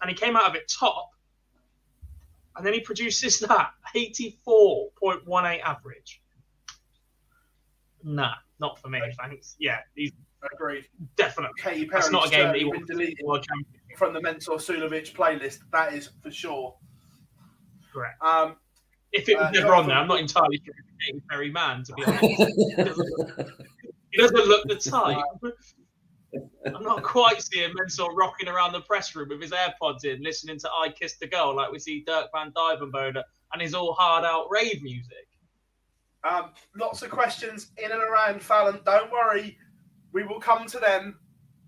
And 0.00 0.10
he 0.10 0.16
came 0.16 0.36
out 0.36 0.48
of 0.48 0.56
it 0.56 0.68
top. 0.68 1.10
And 2.56 2.66
then 2.66 2.72
he 2.72 2.80
produces 2.80 3.38
that 3.40 3.70
84.18 3.94 5.60
average. 5.62 6.22
Nah, 8.02 8.34
not 8.60 8.78
for 8.78 8.88
me, 8.88 9.00
thanks. 9.18 9.56
Yeah, 9.58 9.78
he's 9.94 10.12
Agreed. 10.52 10.86
definitely. 11.16 11.88
That's 11.90 12.10
not 12.10 12.26
a 12.26 12.30
game 12.30 12.48
that 12.48 12.56
he 12.56 12.64
wants 12.64 12.86
deleted 12.86 13.16
be 13.16 13.24
world 13.24 13.44
champion. 13.48 13.80
from 13.96 14.12
the 14.12 14.20
Mensur 14.20 14.56
Suljovic 14.56 15.14
playlist. 15.14 15.60
That 15.72 15.94
is 15.94 16.10
for 16.22 16.30
sure. 16.30 16.74
Correct. 17.94 18.20
Um, 18.22 18.56
If 19.12 19.28
it 19.28 19.36
was 19.38 19.46
Uh, 19.46 19.50
never 19.52 19.66
Jonathan- 19.68 19.78
on 19.82 19.86
there, 19.88 19.96
I'm 19.98 20.08
not 20.08 20.18
entirely 20.18 20.60
sure 20.64 20.74
it's 20.76 20.88
a 20.90 21.06
Katy 21.06 21.22
Perry 21.30 21.50
man, 21.52 21.84
to 21.84 21.92
be 21.94 22.04
honest. 22.04 22.24
he, 22.24 22.74
doesn't 22.82 23.08
look, 23.16 23.48
he 24.10 24.18
doesn't 24.20 24.46
look 24.48 24.64
the 24.66 24.74
type. 24.74 25.22
I'm 26.66 26.82
not 26.82 27.04
quite 27.04 27.40
seeing 27.40 27.72
Mensur 27.74 28.08
rocking 28.16 28.48
around 28.48 28.72
the 28.72 28.80
press 28.80 29.14
room 29.14 29.28
with 29.28 29.40
his 29.40 29.52
AirPods 29.52 30.04
in, 30.04 30.20
listening 30.20 30.58
to 30.58 30.68
I 30.72 30.88
Kissed 30.88 31.22
a 31.22 31.28
Girl 31.28 31.54
like 31.54 31.70
we 31.70 31.78
see 31.78 32.02
Dirk 32.04 32.30
Van 32.34 32.50
Duijvenbode 32.50 33.22
and 33.52 33.62
his 33.62 33.72
all 33.72 33.92
hard 33.94 34.24
out 34.24 34.46
rave 34.50 34.82
music. 34.82 35.28
Um, 36.28 36.50
lots 36.76 37.02
of 37.02 37.10
questions 37.10 37.70
in 37.78 37.92
and 37.92 38.02
around 38.02 38.42
Fallon. 38.42 38.80
Don't 38.84 39.12
worry, 39.12 39.56
we 40.12 40.24
will 40.24 40.40
come 40.40 40.66
to 40.66 40.80
them 40.80 41.20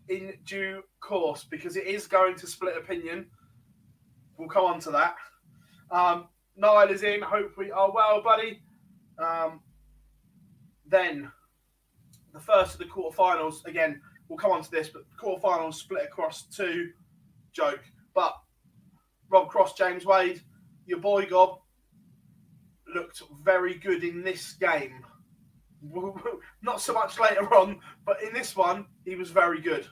in 0.08 0.34
due 0.44 0.82
course 0.98 1.44
because 1.44 1.76
it 1.76 1.86
is 1.86 2.08
going 2.08 2.34
to 2.36 2.48
split 2.48 2.76
opinion. 2.76 3.30
We'll 4.36 4.48
come 4.48 4.64
on 4.64 4.80
to 4.80 4.90
that. 4.90 5.14
Um, 5.90 6.28
Niall 6.56 6.90
is 6.90 7.02
in. 7.02 7.22
Hope 7.22 7.52
we 7.56 7.70
are 7.70 7.92
well, 7.92 8.22
buddy. 8.22 8.62
Um, 9.18 9.60
then 10.86 11.30
the 12.32 12.40
first 12.40 12.74
of 12.74 12.78
the 12.78 12.84
quarterfinals. 12.86 13.64
Again, 13.66 14.00
we'll 14.28 14.38
come 14.38 14.52
on 14.52 14.62
to 14.62 14.70
this, 14.70 14.88
but 14.88 15.02
quarterfinals 15.20 15.74
split 15.74 16.04
across 16.04 16.46
two. 16.46 16.90
Joke, 17.52 17.80
but 18.14 18.34
Rob 19.30 19.48
Cross, 19.48 19.74
James 19.74 20.04
Wade, 20.04 20.42
your 20.84 20.98
boy 20.98 21.24
Gob, 21.24 21.58
looked 22.94 23.22
very 23.42 23.74
good 23.74 24.04
in 24.04 24.22
this 24.22 24.52
game. 24.52 25.02
Not 26.62 26.82
so 26.82 26.92
much 26.92 27.18
later 27.18 27.52
on, 27.54 27.80
but 28.04 28.22
in 28.22 28.34
this 28.34 28.54
one, 28.54 28.86
he 29.06 29.14
was 29.14 29.30
very 29.30 29.60
good. 29.60 29.86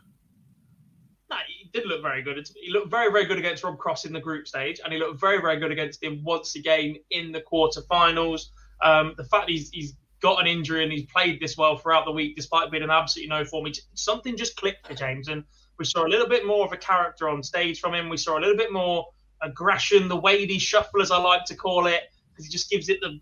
No, 1.30 1.36
did 1.74 1.86
look 1.86 2.00
very 2.02 2.22
good. 2.22 2.48
He 2.54 2.70
looked 2.70 2.90
very, 2.90 3.10
very 3.10 3.26
good 3.26 3.38
against 3.38 3.64
Rob 3.64 3.76
Cross 3.78 4.04
in 4.04 4.12
the 4.12 4.20
group 4.20 4.46
stage, 4.46 4.80
and 4.82 4.92
he 4.92 4.98
looked 4.98 5.20
very, 5.20 5.40
very 5.40 5.58
good 5.58 5.72
against 5.72 6.02
him 6.02 6.22
once 6.24 6.54
again 6.54 6.96
in 7.10 7.32
the 7.32 7.40
quarterfinals. 7.42 8.46
Um, 8.80 9.14
the 9.16 9.24
fact 9.24 9.50
he's, 9.50 9.70
he's 9.70 9.94
got 10.20 10.40
an 10.40 10.46
injury 10.46 10.84
and 10.84 10.92
he's 10.92 11.04
played 11.06 11.40
this 11.40 11.56
well 11.58 11.76
throughout 11.76 12.04
the 12.04 12.12
week, 12.12 12.36
despite 12.36 12.70
being 12.70 12.84
an 12.84 12.90
absolutely 12.90 13.28
no 13.28 13.44
form, 13.44 13.66
he 13.66 13.74
something 13.94 14.36
just 14.36 14.56
clicked 14.56 14.86
for 14.86 14.94
James, 14.94 15.28
and 15.28 15.44
we 15.78 15.84
saw 15.84 16.06
a 16.06 16.08
little 16.08 16.28
bit 16.28 16.46
more 16.46 16.64
of 16.64 16.72
a 16.72 16.76
character 16.76 17.28
on 17.28 17.42
stage 17.42 17.80
from 17.80 17.92
him. 17.92 18.08
We 18.08 18.16
saw 18.16 18.38
a 18.38 18.40
little 18.40 18.56
bit 18.56 18.72
more 18.72 19.06
aggression, 19.42 20.08
the 20.08 20.16
wadey 20.16 20.60
shuffle, 20.60 21.02
as 21.02 21.10
I 21.10 21.18
like 21.18 21.44
to 21.46 21.56
call 21.56 21.88
it, 21.88 22.02
because 22.30 22.46
he 22.46 22.52
just 22.52 22.70
gives 22.70 22.88
it 22.88 23.00
the 23.00 23.18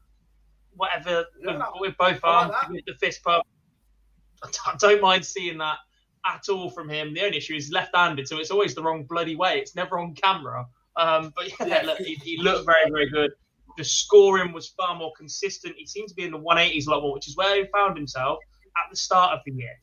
whatever 0.76 1.24
with, 1.40 1.56
Yeah. 1.56 1.66
with 1.80 1.96
both 1.96 2.20
I 2.22 2.46
like 2.46 2.64
arms, 2.64 2.80
the 2.86 2.94
fist 2.94 3.22
pump. 3.24 3.44
I 4.42 4.76
don't 4.78 5.00
mind 5.00 5.24
seeing 5.24 5.58
that 5.58 5.78
at 6.26 6.48
all 6.48 6.70
from 6.70 6.88
him. 6.88 7.14
The 7.14 7.22
only 7.22 7.38
issue 7.38 7.54
is 7.54 7.70
left-handed, 7.70 8.28
so 8.28 8.38
it's 8.38 8.50
always 8.50 8.74
the 8.74 8.82
wrong 8.82 9.04
bloody 9.04 9.36
way. 9.36 9.58
It's 9.58 9.74
never 9.74 9.98
on 9.98 10.14
camera. 10.14 10.66
Um, 10.96 11.32
but 11.36 11.50
yeah, 11.66 11.82
look, 11.84 11.98
he, 11.98 12.14
he 12.16 12.38
looked 12.38 12.66
very, 12.66 12.90
very 12.90 13.10
good. 13.10 13.32
The 13.76 13.84
scoring 13.84 14.52
was 14.52 14.68
far 14.68 14.94
more 14.96 15.12
consistent. 15.16 15.74
He 15.76 15.86
seemed 15.86 16.08
to 16.08 16.14
be 16.14 16.24
in 16.24 16.30
the 16.30 16.38
180s 16.38 16.86
a 16.86 16.90
lot 16.90 17.02
more, 17.02 17.14
which 17.14 17.28
is 17.28 17.36
where 17.36 17.56
he 17.56 17.66
found 17.72 17.96
himself 17.96 18.38
at 18.76 18.90
the 18.90 18.96
start 18.96 19.32
of 19.32 19.40
the 19.46 19.52
year. 19.52 19.74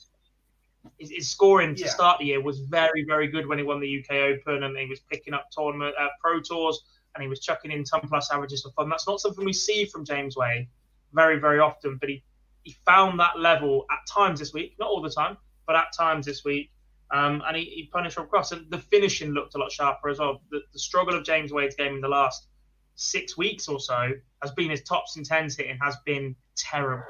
His, 0.98 1.10
his 1.12 1.30
scoring 1.30 1.76
to 1.76 1.82
Yeah. 1.84 1.90
start 1.90 2.20
the 2.20 2.26
year 2.26 2.42
was 2.42 2.60
very, 2.60 3.04
very 3.06 3.28
good 3.28 3.48
when 3.48 3.58
he 3.58 3.64
won 3.64 3.80
the 3.80 4.00
UK 4.00 4.16
Open, 4.16 4.64
and 4.64 4.78
he 4.78 4.86
was 4.86 5.00
picking 5.12 5.34
up 5.34 5.50
tournament 5.52 5.96
uh, 6.00 6.08
pro 6.22 6.40
tours, 6.40 6.82
and 7.16 7.24
he 7.24 7.28
was 7.28 7.40
chucking 7.40 7.72
in 7.72 7.84
10 7.84 8.02
plus 8.08 8.32
averages 8.32 8.62
for 8.62 8.72
fun. 8.72 8.90
That's 8.90 9.08
not 9.08 9.20
something 9.20 9.44
we 9.44 9.54
see 9.54 9.86
from 9.86 10.06
James 10.06 10.38
Wade 10.38 10.68
very, 11.14 11.40
very 11.40 11.60
often, 11.60 11.98
but 11.98 12.10
he 12.10 12.24
he 12.64 12.76
found 12.86 13.20
that 13.20 13.40
level 13.40 13.86
at 13.90 14.06
times 14.06 14.40
this 14.40 14.54
week, 14.54 14.76
not 14.80 14.90
all 14.90 15.02
the 15.02 15.10
time, 15.10 15.38
but 15.70 15.76
at 15.76 15.94
times 15.96 16.26
this 16.26 16.44
week. 16.44 16.72
Um, 17.12 17.44
and 17.48 17.56
he, 17.56 17.64
he 17.66 17.90
punished 17.94 18.18
Rob 18.18 18.28
Cross. 18.28 18.54
And 18.54 18.72
the 18.72 18.80
finishing 18.80 19.34
looked 19.34 19.54
a 19.54 19.60
lot 19.60 19.72
sharper 19.72 20.10
as 20.10 20.18
well. 20.18 20.42
The, 20.50 20.62
the 20.74 20.80
struggle 20.80 21.14
of 21.16 21.24
James 21.24 21.54
Wade's 21.54 21.76
game 21.76 21.94
in 21.94 22.02
the 22.02 22.08
last 22.08 22.48
six 22.96 23.38
weeks 23.38 23.68
or 23.68 23.80
so 23.80 24.10
has 24.42 24.52
been 24.54 24.72
his 24.72 24.82
tops 24.82 25.16
and 25.16 25.24
tens 25.24 25.56
hitting 25.56 25.78
has 25.80 25.96
been 26.08 26.36
terrible. 26.58 27.06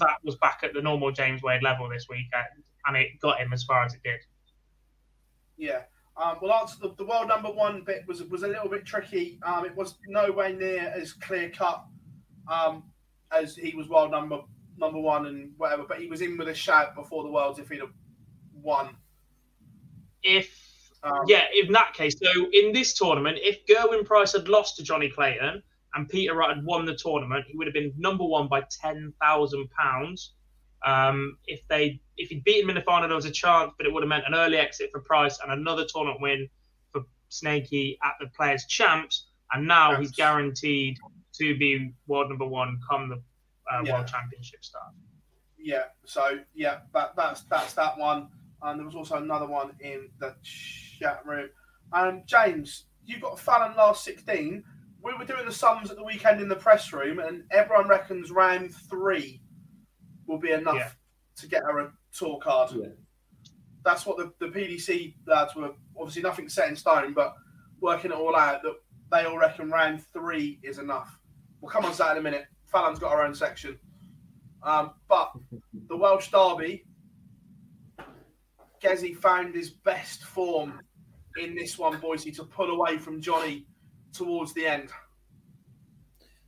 That 0.00 0.18
was 0.22 0.36
back 0.36 0.60
at 0.64 0.74
the 0.74 0.82
normal 0.82 1.12
James 1.12 1.42
Wade 1.42 1.62
level 1.62 1.88
this 1.88 2.08
week, 2.10 2.26
and, 2.34 2.62
and 2.86 2.96
it 2.98 3.18
got 3.22 3.40
him 3.40 3.54
as 3.54 3.64
far 3.64 3.84
as 3.84 3.94
it 3.94 4.02
did. 4.04 4.20
Yeah. 5.56 5.80
Um, 6.22 6.36
well, 6.42 6.70
the, 6.78 6.94
the 6.98 7.06
world 7.06 7.28
number 7.28 7.48
one 7.48 7.84
bit 7.84 8.06
was 8.06 8.22
was 8.24 8.42
a 8.42 8.48
little 8.48 8.68
bit 8.68 8.84
tricky. 8.84 9.38
Um, 9.46 9.64
it 9.64 9.74
was 9.74 9.94
nowhere 10.06 10.52
near 10.52 10.92
as 10.94 11.14
clear 11.14 11.48
cut 11.48 11.84
um, 12.48 12.82
as 13.34 13.56
he 13.56 13.74
was 13.74 13.88
world 13.88 14.10
number 14.10 14.40
number 14.76 15.00
one 15.00 15.26
and 15.26 15.52
whatever. 15.56 15.84
But 15.88 16.00
he 16.00 16.06
was 16.06 16.20
in 16.20 16.36
with 16.36 16.48
a 16.48 16.54
shout 16.54 16.94
before 16.94 17.22
the 17.22 17.30
worlds 17.30 17.58
if 17.58 17.68
he'd 17.68 17.80
have 17.80 17.92
won. 18.54 18.96
If 20.22 20.58
Um, 21.04 21.24
yeah, 21.26 21.44
in 21.52 21.72
that 21.72 21.94
case, 21.94 22.14
so 22.22 22.46
in 22.52 22.72
this 22.72 22.94
tournament, 22.94 23.38
if 23.42 23.66
Gerwyn 23.66 24.04
Price 24.04 24.32
had 24.32 24.48
lost 24.48 24.76
to 24.76 24.84
Johnny 24.84 25.08
Clayton 25.08 25.62
and 25.94 26.08
Peter 26.08 26.34
Wright 26.34 26.54
had 26.54 26.64
won 26.64 26.84
the 26.84 26.94
tournament, 26.94 27.44
he 27.48 27.56
would 27.56 27.66
have 27.66 27.74
been 27.74 27.92
number 27.96 28.24
one 28.24 28.46
by 28.48 28.62
ten 28.70 29.12
thousand 29.20 29.68
pounds. 29.70 30.34
Um, 30.84 31.38
if 31.46 31.66
they 31.68 32.00
if 32.16 32.28
he'd 32.28 32.44
beaten 32.44 32.64
him 32.64 32.70
in 32.70 32.76
the 32.76 32.82
final, 32.82 33.08
there 33.08 33.16
was 33.16 33.24
a 33.24 33.32
chance, 33.32 33.72
but 33.76 33.86
it 33.86 33.92
would 33.92 34.02
have 34.02 34.08
meant 34.08 34.24
an 34.26 34.34
early 34.34 34.58
exit 34.58 34.90
for 34.92 35.00
Price 35.00 35.38
and 35.42 35.52
another 35.52 35.84
tournament 35.84 36.20
win 36.20 36.48
for 36.92 37.02
Snakey 37.28 37.98
at 38.04 38.14
the 38.20 38.28
Players 38.36 38.64
Champs. 38.66 39.26
And 39.52 39.66
now 39.66 39.96
he's 39.96 40.12
guaranteed 40.12 40.96
to 41.34 41.56
be 41.58 41.92
world 42.06 42.28
number 42.30 42.46
one 42.46 42.78
come 42.88 43.08
the 43.08 43.20
uh, 43.70 43.82
Yeah. 43.84 43.94
World 43.94 44.06
Championship 44.06 44.64
start. 44.64 44.92
Yeah. 45.58 45.84
So 46.04 46.38
yeah, 46.54 46.80
that 46.94 47.14
that's 47.16 47.42
that's 47.42 47.74
that 47.74 47.98
one. 47.98 48.28
And 48.62 48.78
there 48.78 48.86
was 48.86 48.94
also 48.94 49.16
another 49.16 49.46
one 49.46 49.72
in 49.80 50.08
the 50.20 50.34
chat 50.42 51.24
room. 51.26 51.48
Um, 51.92 52.22
James, 52.26 52.86
you 53.04 53.18
got 53.18 53.38
Fallon 53.38 53.76
last 53.76 54.04
sixteen. 54.04 54.64
We 55.02 55.12
were 55.14 55.24
doing 55.24 55.44
the 55.46 55.52
sums 55.52 55.90
at 55.90 55.96
the 55.96 56.04
weekend 56.04 56.40
in 56.40 56.48
the 56.48 56.56
press 56.56 56.92
room, 56.92 57.18
and 57.18 57.42
everyone 57.50 57.88
reckons 57.88 58.30
round 58.30 58.72
three 58.74 59.40
will 60.26 60.38
be 60.38 60.52
enough 60.52 60.76
Yeah. 60.76 60.90
to 61.38 61.48
get 61.48 61.62
her 61.64 61.80
a 61.80 61.92
tour 62.16 62.38
card. 62.40 62.70
Yeah. 62.72 62.86
That's 63.84 64.06
what 64.06 64.16
the, 64.16 64.32
the 64.38 64.46
PDC 64.46 65.14
lads 65.26 65.56
were 65.56 65.72
obviously 65.98 66.22
nothing 66.22 66.48
set 66.48 66.68
in 66.68 66.76
stone, 66.76 67.14
but 67.14 67.34
working 67.80 68.12
it 68.12 68.16
all 68.16 68.36
out 68.36 68.62
that 68.62 68.74
they 69.10 69.24
all 69.24 69.36
reckon 69.38 69.70
round 69.70 70.04
three 70.12 70.60
is 70.62 70.78
enough. 70.78 71.18
We'll 71.60 71.70
come 71.72 71.84
on 71.84 71.90
to 71.92 71.98
that 71.98 72.12
in 72.12 72.18
a 72.18 72.22
minute. 72.22 72.46
Fallon's 72.72 72.98
got 72.98 73.12
her 73.12 73.22
own 73.22 73.34
section. 73.34 73.78
Um, 74.62 74.92
but 75.08 75.32
the 75.88 75.96
Welsh 75.96 76.30
Derby, 76.30 76.84
Gezi 78.82 79.16
found 79.16 79.54
his 79.54 79.70
best 79.70 80.24
form 80.24 80.80
in 81.40 81.54
this 81.54 81.78
one, 81.78 82.00
Boise, 82.00 82.32
to 82.32 82.44
pull 82.44 82.70
away 82.70 82.98
from 82.98 83.20
Johnny 83.20 83.66
towards 84.12 84.52
the 84.54 84.66
end? 84.66 84.90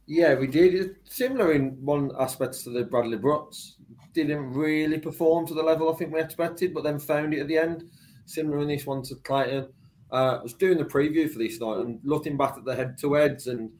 Yeah, 0.06 0.34
we 0.34 0.46
did. 0.46 0.96
Similar 1.04 1.52
in 1.52 1.78
one 1.80 2.10
aspect 2.18 2.62
to 2.64 2.70
the 2.70 2.84
Bradley 2.84 3.16
Brooks. 3.16 3.76
Didn't 4.12 4.52
really 4.52 4.98
perform 4.98 5.46
to 5.46 5.54
the 5.54 5.62
level 5.62 5.90
I 5.90 5.96
think 5.96 6.12
we 6.12 6.20
expected, 6.20 6.74
but 6.74 6.84
then 6.84 6.98
found 6.98 7.34
it 7.34 7.40
at 7.40 7.48
the 7.48 7.58
end. 7.58 7.84
Similar 8.26 8.60
in 8.60 8.68
this 8.68 8.86
one 8.86 9.02
to 9.04 9.16
Clayton. 9.16 9.68
Uh, 10.12 10.38
I 10.38 10.42
was 10.42 10.54
doing 10.54 10.78
the 10.78 10.84
preview 10.84 11.30
for 11.30 11.38
this 11.38 11.58
night 11.58 11.78
and 11.78 11.98
looking 12.04 12.36
back 12.36 12.56
at 12.56 12.64
the 12.64 12.76
head 12.76 12.98
to 12.98 13.14
heads 13.14 13.46
and 13.46 13.70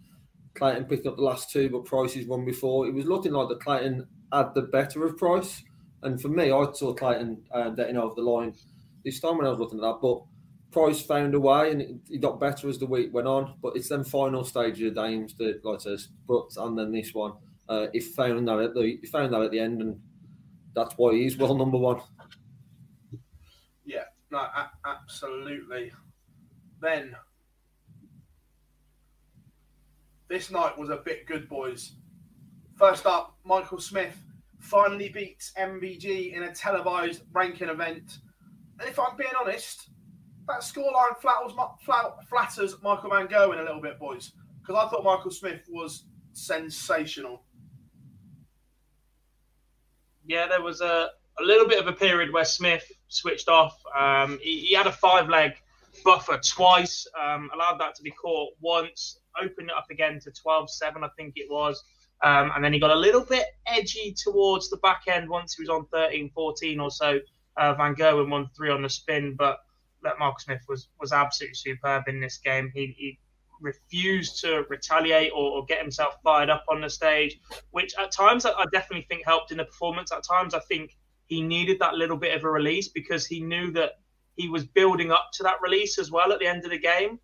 Clayton 0.54 0.84
picking 0.84 1.08
up 1.08 1.16
the 1.16 1.22
last 1.22 1.50
two, 1.50 1.68
but 1.68 1.84
Price's 1.84 2.26
one 2.26 2.44
before. 2.44 2.86
It 2.86 2.94
was 2.94 3.06
looking 3.06 3.32
like 3.32 3.48
the 3.48 3.56
Clayton 3.56 4.06
had 4.32 4.54
the 4.54 4.62
better 4.62 5.04
of 5.04 5.16
Price. 5.16 5.62
And 6.02 6.20
for 6.20 6.28
me, 6.28 6.52
I 6.52 6.66
saw 6.72 6.92
Clayton 6.94 7.42
uh, 7.52 7.70
getting 7.70 7.96
over 7.96 8.14
the 8.14 8.22
line 8.22 8.54
this 9.04 9.20
time 9.20 9.38
when 9.38 9.46
I 9.46 9.50
was 9.50 9.58
looking 9.58 9.78
at 9.78 9.82
that. 9.82 9.98
But 10.00 10.22
Price 10.70 11.02
found 11.02 11.34
a 11.34 11.40
way 11.40 11.70
and 11.70 12.00
he 12.08 12.18
got 12.18 12.40
better 12.40 12.68
as 12.68 12.78
the 12.78 12.86
week 12.86 13.12
went 13.12 13.26
on. 13.26 13.54
But 13.62 13.76
it's 13.76 13.88
then 13.88 14.04
final 14.04 14.44
stage 14.44 14.80
of 14.82 14.94
the 14.94 15.00
games 15.02 15.34
that, 15.38 15.64
like 15.64 15.80
I 15.80 15.82
says, 15.82 16.08
but 16.26 16.48
and 16.56 16.78
then 16.78 16.92
this 16.92 17.14
one, 17.14 17.32
uh, 17.68 17.86
he 17.92 18.00
found 18.00 18.48
that 18.48 18.58
at 18.58 18.74
the 18.74 18.98
he 19.00 19.06
found 19.06 19.32
that 19.32 19.42
at 19.42 19.50
the 19.50 19.60
end, 19.60 19.80
and 19.80 20.00
that's 20.74 20.94
why 20.96 21.14
he's 21.14 21.36
well 21.36 21.54
number 21.54 21.78
one. 21.78 22.00
Yeah, 23.84 24.04
no, 24.30 24.38
a- 24.38 24.72
absolutely. 24.84 25.92
Then 26.80 27.14
this 30.34 30.50
night 30.50 30.76
was 30.76 30.90
a 30.90 30.96
bit 30.96 31.26
good, 31.26 31.48
boys. 31.48 31.92
First 32.76 33.06
up, 33.06 33.36
Michael 33.44 33.78
Smith 33.78 34.20
finally 34.58 35.08
beats 35.08 35.52
MVG 35.56 36.34
in 36.34 36.42
a 36.42 36.52
televised 36.52 37.22
ranking 37.32 37.68
event. 37.68 38.18
And 38.80 38.88
if 38.88 38.98
I'm 38.98 39.16
being 39.16 39.30
honest, 39.40 39.90
that 40.48 40.62
scoreline 40.62 41.16
flatters, 41.20 41.52
flatters 42.28 42.74
Michael 42.82 43.10
Van 43.10 43.28
Gerwen 43.28 43.60
a 43.60 43.62
little 43.62 43.80
bit, 43.80 44.00
boys, 44.00 44.32
because 44.60 44.74
I 44.74 44.88
thought 44.88 45.04
Michael 45.04 45.30
Smith 45.30 45.68
was 45.68 46.06
sensational. 46.32 47.44
Yeah, 50.26 50.48
there 50.48 50.62
was 50.62 50.80
a, 50.80 51.10
a 51.38 51.42
little 51.44 51.68
bit 51.68 51.78
of 51.78 51.86
a 51.86 51.92
period 51.92 52.32
where 52.32 52.44
Smith 52.44 52.90
switched 53.06 53.48
off. 53.48 53.80
Um, 53.96 54.40
he, 54.42 54.62
he, 54.62 54.74
had 54.74 54.88
a 54.88 54.92
five 54.92 55.28
leg 55.28 55.52
buffer 56.04 56.38
twice, 56.38 57.06
um, 57.20 57.50
allowed 57.54 57.78
that 57.80 57.94
to 57.96 58.02
be 58.02 58.10
caught 58.10 58.52
once, 58.60 59.20
opened 59.40 59.70
it 59.70 59.76
up 59.76 59.86
again 59.90 60.20
to 60.20 60.30
12 60.30 60.70
7, 60.70 61.02
I 61.02 61.08
think 61.16 61.34
it 61.36 61.50
was. 61.50 61.82
Um, 62.22 62.52
and 62.54 62.64
then 62.64 62.72
he 62.72 62.78
got 62.78 62.90
a 62.90 62.96
little 62.96 63.24
bit 63.24 63.46
edgy 63.66 64.14
towards 64.16 64.70
the 64.70 64.76
back 64.78 65.02
end 65.08 65.28
once 65.28 65.54
he 65.54 65.62
was 65.62 65.68
on 65.68 65.86
13 65.92 66.30
14 66.34 66.80
or 66.80 66.90
so. 66.90 67.20
Uh, 67.56 67.74
Van 67.74 67.94
Gerwen 67.94 68.30
won 68.30 68.48
three 68.56 68.70
on 68.70 68.82
the 68.82 68.88
spin, 68.88 69.34
but 69.36 69.58
that 70.02 70.18
Mark 70.18 70.40
Smith 70.40 70.62
was 70.68 70.88
was 71.00 71.12
absolutely 71.12 71.54
superb 71.54 72.04
in 72.08 72.20
this 72.20 72.38
game. 72.38 72.70
He, 72.74 72.94
he 72.96 73.18
refused 73.60 74.40
to 74.40 74.64
retaliate 74.68 75.32
or, 75.32 75.52
or, 75.52 75.64
get 75.66 75.80
himself 75.80 76.14
fired 76.22 76.50
up 76.50 76.64
on 76.68 76.80
the 76.80 76.90
stage, 76.90 77.38
which 77.70 77.94
at 77.98 78.10
times 78.10 78.44
I, 78.44 78.50
I, 78.50 78.64
definitely 78.72 79.06
think 79.08 79.24
helped 79.24 79.52
in 79.52 79.58
the 79.58 79.64
performance. 79.64 80.12
At 80.12 80.24
times 80.24 80.54
I 80.54 80.60
think 80.60 80.96
he 81.26 81.40
needed 81.40 81.78
that 81.78 81.94
little 81.94 82.16
bit 82.16 82.36
of 82.36 82.44
a 82.44 82.50
release 82.50 82.88
because 82.88 83.26
he 83.26 83.40
knew 83.40 83.70
that 83.72 83.92
he 84.36 84.48
was 84.48 84.64
building 84.64 85.10
up 85.10 85.30
to 85.34 85.42
that 85.44 85.56
release 85.62 85.98
as 85.98 86.10
well 86.10 86.32
at 86.32 86.38
the 86.38 86.46
end 86.46 86.64
of 86.64 86.70
the 86.70 86.78
game. 86.78 87.18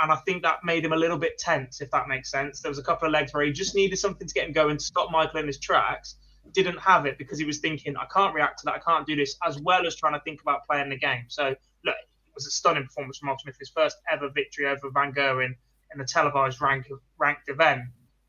And 0.00 0.10
I 0.10 0.16
think 0.26 0.42
that 0.42 0.60
made 0.64 0.84
him 0.84 0.92
a 0.92 0.96
little 0.96 1.18
bit 1.18 1.38
tense, 1.38 1.80
if 1.80 1.90
that 1.90 2.08
makes 2.08 2.30
sense. 2.30 2.60
There 2.60 2.70
was 2.70 2.78
a 2.78 2.82
couple 2.82 3.06
of 3.06 3.12
legs 3.12 3.34
where 3.34 3.44
he 3.44 3.52
just 3.52 3.74
needed 3.74 3.96
something 3.98 4.26
to 4.26 4.34
get 4.34 4.46
him 4.46 4.52
going 4.52 4.78
to 4.78 4.84
stop 4.84 5.10
Michael 5.10 5.40
in 5.40 5.46
his 5.46 5.58
tracks. 5.58 6.16
Didn't 6.52 6.78
have 6.78 7.04
it 7.04 7.18
because 7.18 7.38
he 7.38 7.44
was 7.44 7.58
thinking, 7.58 7.96
I 7.96 8.06
can't 8.12 8.34
react 8.34 8.60
to 8.60 8.64
that, 8.66 8.74
I 8.74 8.78
can't 8.78 9.06
do 9.06 9.14
this, 9.14 9.36
as 9.46 9.60
well 9.60 9.86
as 9.86 9.94
trying 9.96 10.14
to 10.14 10.20
think 10.20 10.40
about 10.40 10.66
playing 10.66 10.88
the 10.88 10.96
game. 10.96 11.24
So, 11.28 11.54
look, 11.84 11.96
it 11.96 12.34
was 12.34 12.46
a 12.46 12.50
stunning 12.50 12.84
performance 12.84 13.18
from 13.18 13.26
Mark 13.26 13.40
Smith, 13.40 13.56
his 13.60 13.68
first 13.68 13.98
ever 14.10 14.30
victory 14.30 14.66
over 14.66 14.90
Van 14.90 15.12
Gerwen 15.12 15.54
in 15.94 16.00
a 16.00 16.06
televised 16.06 16.62
rank, 16.62 16.86
ranked 17.18 17.48
event. 17.48 17.82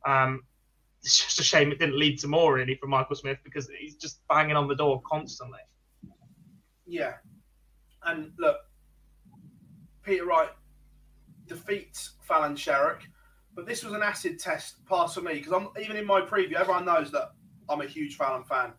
Um, 0.05 0.41
it's 1.03 1.17
just 1.17 1.39
a 1.39 1.43
shame 1.43 1.71
it 1.71 1.79
didn't 1.79 1.97
lead 1.97 2.19
to 2.19 2.27
more 2.27 2.53
really 2.55 2.75
for 2.75 2.87
Michael 2.87 3.15
Smith 3.15 3.39
because 3.43 3.69
he's 3.79 3.95
just 3.95 4.19
banging 4.27 4.55
on 4.55 4.67
the 4.67 4.75
door 4.75 5.01
constantly. 5.09 5.59
Yeah, 6.85 7.13
and 8.05 8.31
look, 8.37 8.57
Peter 10.03 10.25
Wright 10.25 10.49
defeats 11.47 12.11
Fallon 12.21 12.55
Sherrock, 12.55 13.01
but 13.53 13.65
this 13.65 13.83
was 13.83 13.93
an 13.93 14.01
acid 14.01 14.39
test 14.39 14.85
pass 14.85 15.13
for 15.13 15.21
me 15.21 15.33
because 15.33 15.53
I'm 15.53 15.69
even 15.81 15.95
in 15.97 16.05
my 16.05 16.21
preview. 16.21 16.55
Everyone 16.55 16.85
knows 16.85 17.11
that 17.11 17.31
I'm 17.69 17.81
a 17.81 17.85
huge 17.85 18.15
Fallon 18.15 18.43
fan. 18.43 18.73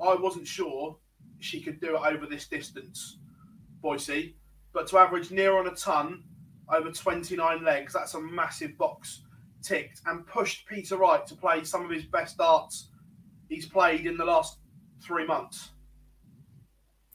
I 0.00 0.14
wasn't 0.14 0.46
sure 0.46 0.96
she 1.38 1.60
could 1.60 1.80
do 1.80 1.96
it 1.96 2.02
over 2.02 2.26
this 2.26 2.48
distance, 2.48 3.18
Boise 3.80 4.36
but 4.72 4.86
to 4.88 4.98
average 4.98 5.30
near 5.30 5.58
on 5.58 5.66
a 5.66 5.74
ton 5.74 6.22
over 6.72 6.90
29 6.90 7.64
legs, 7.64 7.92
that's 7.92 8.14
a 8.14 8.20
massive 8.20 8.76
box 8.78 9.22
ticked 9.62 10.00
and 10.06 10.26
pushed 10.26 10.66
Peter 10.66 10.96
Wright 10.96 11.26
to 11.26 11.34
play 11.34 11.64
some 11.64 11.84
of 11.84 11.90
his 11.90 12.04
best 12.04 12.38
darts 12.38 12.90
he's 13.48 13.66
played 13.66 14.06
in 14.06 14.16
the 14.16 14.24
last 14.24 14.58
three 15.02 15.26
months. 15.26 15.70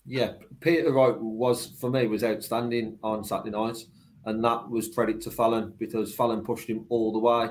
Yeah, 0.06 0.34
Peter 0.60 0.92
Wright 0.92 1.20
was 1.20 1.68
for 1.80 1.90
me 1.90 2.08
was 2.08 2.24
outstanding 2.24 3.00
on 3.04 3.24
Saturday 3.24 3.52
night, 3.52 3.78
and 4.26 4.44
that 4.44 4.70
was 4.70 4.94
credit 4.94 5.22
to 5.22 5.32
Fallon 5.32 5.74
because 5.80 6.14
Fallon 6.14 6.44
pushed 6.44 6.70
him 6.70 6.86
all 6.90 7.12
the 7.12 7.20
way. 7.20 7.50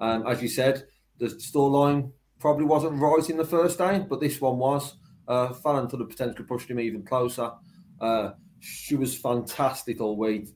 Um, 0.00 0.26
as 0.26 0.42
you 0.42 0.48
said, 0.48 0.84
the 1.18 1.26
storyline 1.26 2.12
probably 2.38 2.64
wasn't 2.64 3.00
right 3.00 3.30
in 3.30 3.38
the 3.38 3.44
first 3.44 3.78
day, 3.78 4.04
but 4.08 4.20
this 4.20 4.40
one 4.40 4.58
was. 4.58 4.96
Uh, 5.26 5.52
Fallon 5.54 5.88
could 5.88 6.00
have 6.00 6.10
potentially 6.10 6.44
pushed 6.44 6.70
him 6.70 6.78
even 6.78 7.02
closer. 7.02 7.52
Uh, 8.00 8.32
she 8.60 8.96
was 8.96 9.16
fantastic 9.16 10.00
all 10.00 10.16
week. 10.16 10.48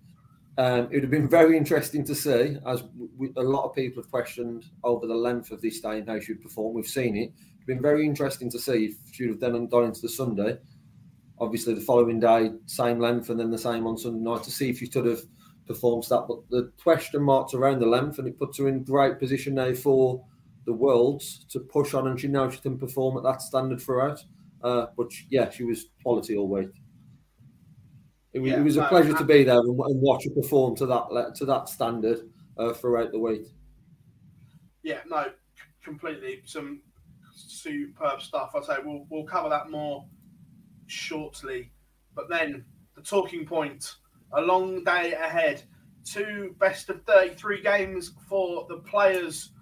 Um, 0.58 0.88
it 0.90 0.94
would 0.94 1.02
have 1.04 1.10
been 1.10 1.28
very 1.28 1.56
interesting 1.56 2.04
to 2.04 2.14
see, 2.14 2.58
as 2.66 2.82
we, 3.16 3.32
a 3.36 3.42
lot 3.42 3.64
of 3.64 3.76
people 3.76 4.02
have 4.02 4.10
questioned 4.10 4.64
over 4.82 5.06
the 5.06 5.14
length 5.14 5.52
of 5.52 5.62
this 5.62 5.80
day 5.80 5.98
and 5.98 6.08
how 6.08 6.18
she 6.18 6.32
would 6.32 6.42
perform. 6.42 6.74
We've 6.74 6.86
seen 6.86 7.16
it. 7.16 7.32
It's 7.56 7.64
been 7.64 7.80
very 7.80 8.04
interesting 8.04 8.50
to 8.50 8.58
see 8.58 8.86
if 8.86 8.94
she 9.12 9.24
would 9.24 9.40
have 9.40 9.52
done 9.52 9.66
gone 9.68 9.84
into 9.84 10.00
the 10.00 10.08
Sunday. 10.08 10.58
Obviously, 11.40 11.74
the 11.74 11.80
following 11.80 12.18
day, 12.20 12.50
same 12.66 12.98
length, 12.98 13.30
and 13.30 13.38
then 13.38 13.50
the 13.50 13.58
same 13.58 13.86
on 13.86 13.96
Sunday 13.96 14.18
night 14.18 14.42
to 14.44 14.50
see 14.50 14.70
if 14.70 14.78
she 14.78 14.88
could 14.88 15.06
have 15.06 15.22
performed 15.66 16.04
that. 16.04 16.24
But 16.26 16.48
the 16.50 16.72
question 16.82 17.22
marks 17.22 17.54
around 17.54 17.80
the 17.80 17.86
length, 17.86 18.18
and 18.18 18.26
it 18.26 18.38
puts 18.38 18.58
her 18.58 18.68
in 18.68 18.84
great 18.84 19.18
position 19.18 19.54
now 19.54 19.72
for 19.74 20.24
the 20.66 20.72
Worlds 20.72 21.44
to 21.50 21.60
push 21.60 21.94
on, 21.94 22.08
and 22.08 22.20
she 22.20 22.28
knows 22.28 22.54
she 22.54 22.60
can 22.60 22.78
perform 22.78 23.16
at 23.16 23.22
that 23.22 23.42
standard 23.42 23.80
throughout. 23.80 24.22
Uh, 24.62 24.86
but 24.96 25.10
yeah, 25.30 25.48
she 25.50 25.64
was 25.64 25.86
quality 26.02 26.36
all 26.36 26.48
week. 26.48 26.70
It 28.32 28.40
was, 28.40 28.50
yeah, 28.50 28.60
it 28.60 28.64
was 28.64 28.76
a 28.76 28.86
pleasure 28.86 29.16
to 29.16 29.24
be 29.24 29.44
there 29.44 29.58
and, 29.58 29.68
and, 29.68 30.00
watch 30.02 30.24
her 30.24 30.30
perform 30.30 30.76
to 30.76 30.86
that 30.86 31.34
to 31.36 31.46
that 31.46 31.68
standard 31.68 32.28
uh, 32.58 32.72
throughout 32.74 33.10
the 33.12 33.18
week. 33.18 33.46
Yeah, 34.82 35.00
no, 35.08 35.26
completely. 35.82 36.42
Some 36.44 36.82
superb 37.34 38.20
stuff. 38.20 38.52
I 38.54 38.60
say 38.62 38.76
we'll 38.84 39.06
we'll 39.08 39.24
cover 39.24 39.48
that 39.48 39.70
more 39.70 40.04
shortly. 40.88 41.72
But 42.14 42.28
then 42.28 42.64
the 42.96 43.02
talking 43.02 43.46
point: 43.46 43.94
a 44.32 44.40
long 44.40 44.84
day 44.84 45.12
ahead. 45.14 45.62
Two 46.04 46.54
best 46.58 46.88
of 46.90 47.02
thirty-three 47.04 47.62
games 47.62 48.12
for 48.28 48.66
the 48.68 48.78
players. 48.78 49.52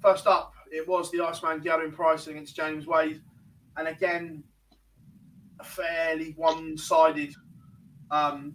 First 0.00 0.26
up, 0.26 0.54
it 0.70 0.86
was 0.86 1.10
the 1.10 1.20
Iceman 1.20 1.60
Gerwyn 1.60 1.94
Price 1.94 2.26
against 2.26 2.56
James 2.56 2.86
Wade, 2.86 3.20
and 3.76 3.88
again, 3.88 4.42
a 5.60 5.64
fairly 5.64 6.32
one-sided 6.36 7.34
um, 8.10 8.54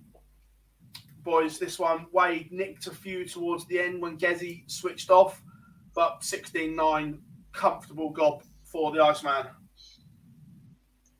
boys, 1.24 1.60
this 1.60 1.80
one, 1.80 2.08
Wade 2.12 2.52
nicked 2.52 2.88
a 2.88 2.92
few 2.92 3.26
towards 3.26 3.66
the 3.68 3.80
end 3.80 4.02
when 4.02 4.18
Gezi 4.18 4.70
switched 4.70 5.10
off, 5.10 5.42
but 5.94 6.24
16 6.24 6.76
9, 6.76 7.20
comfortable 7.54 8.10
gob 8.10 8.44
for 8.64 8.92
the 8.92 9.04
Iceman. 9.04 9.48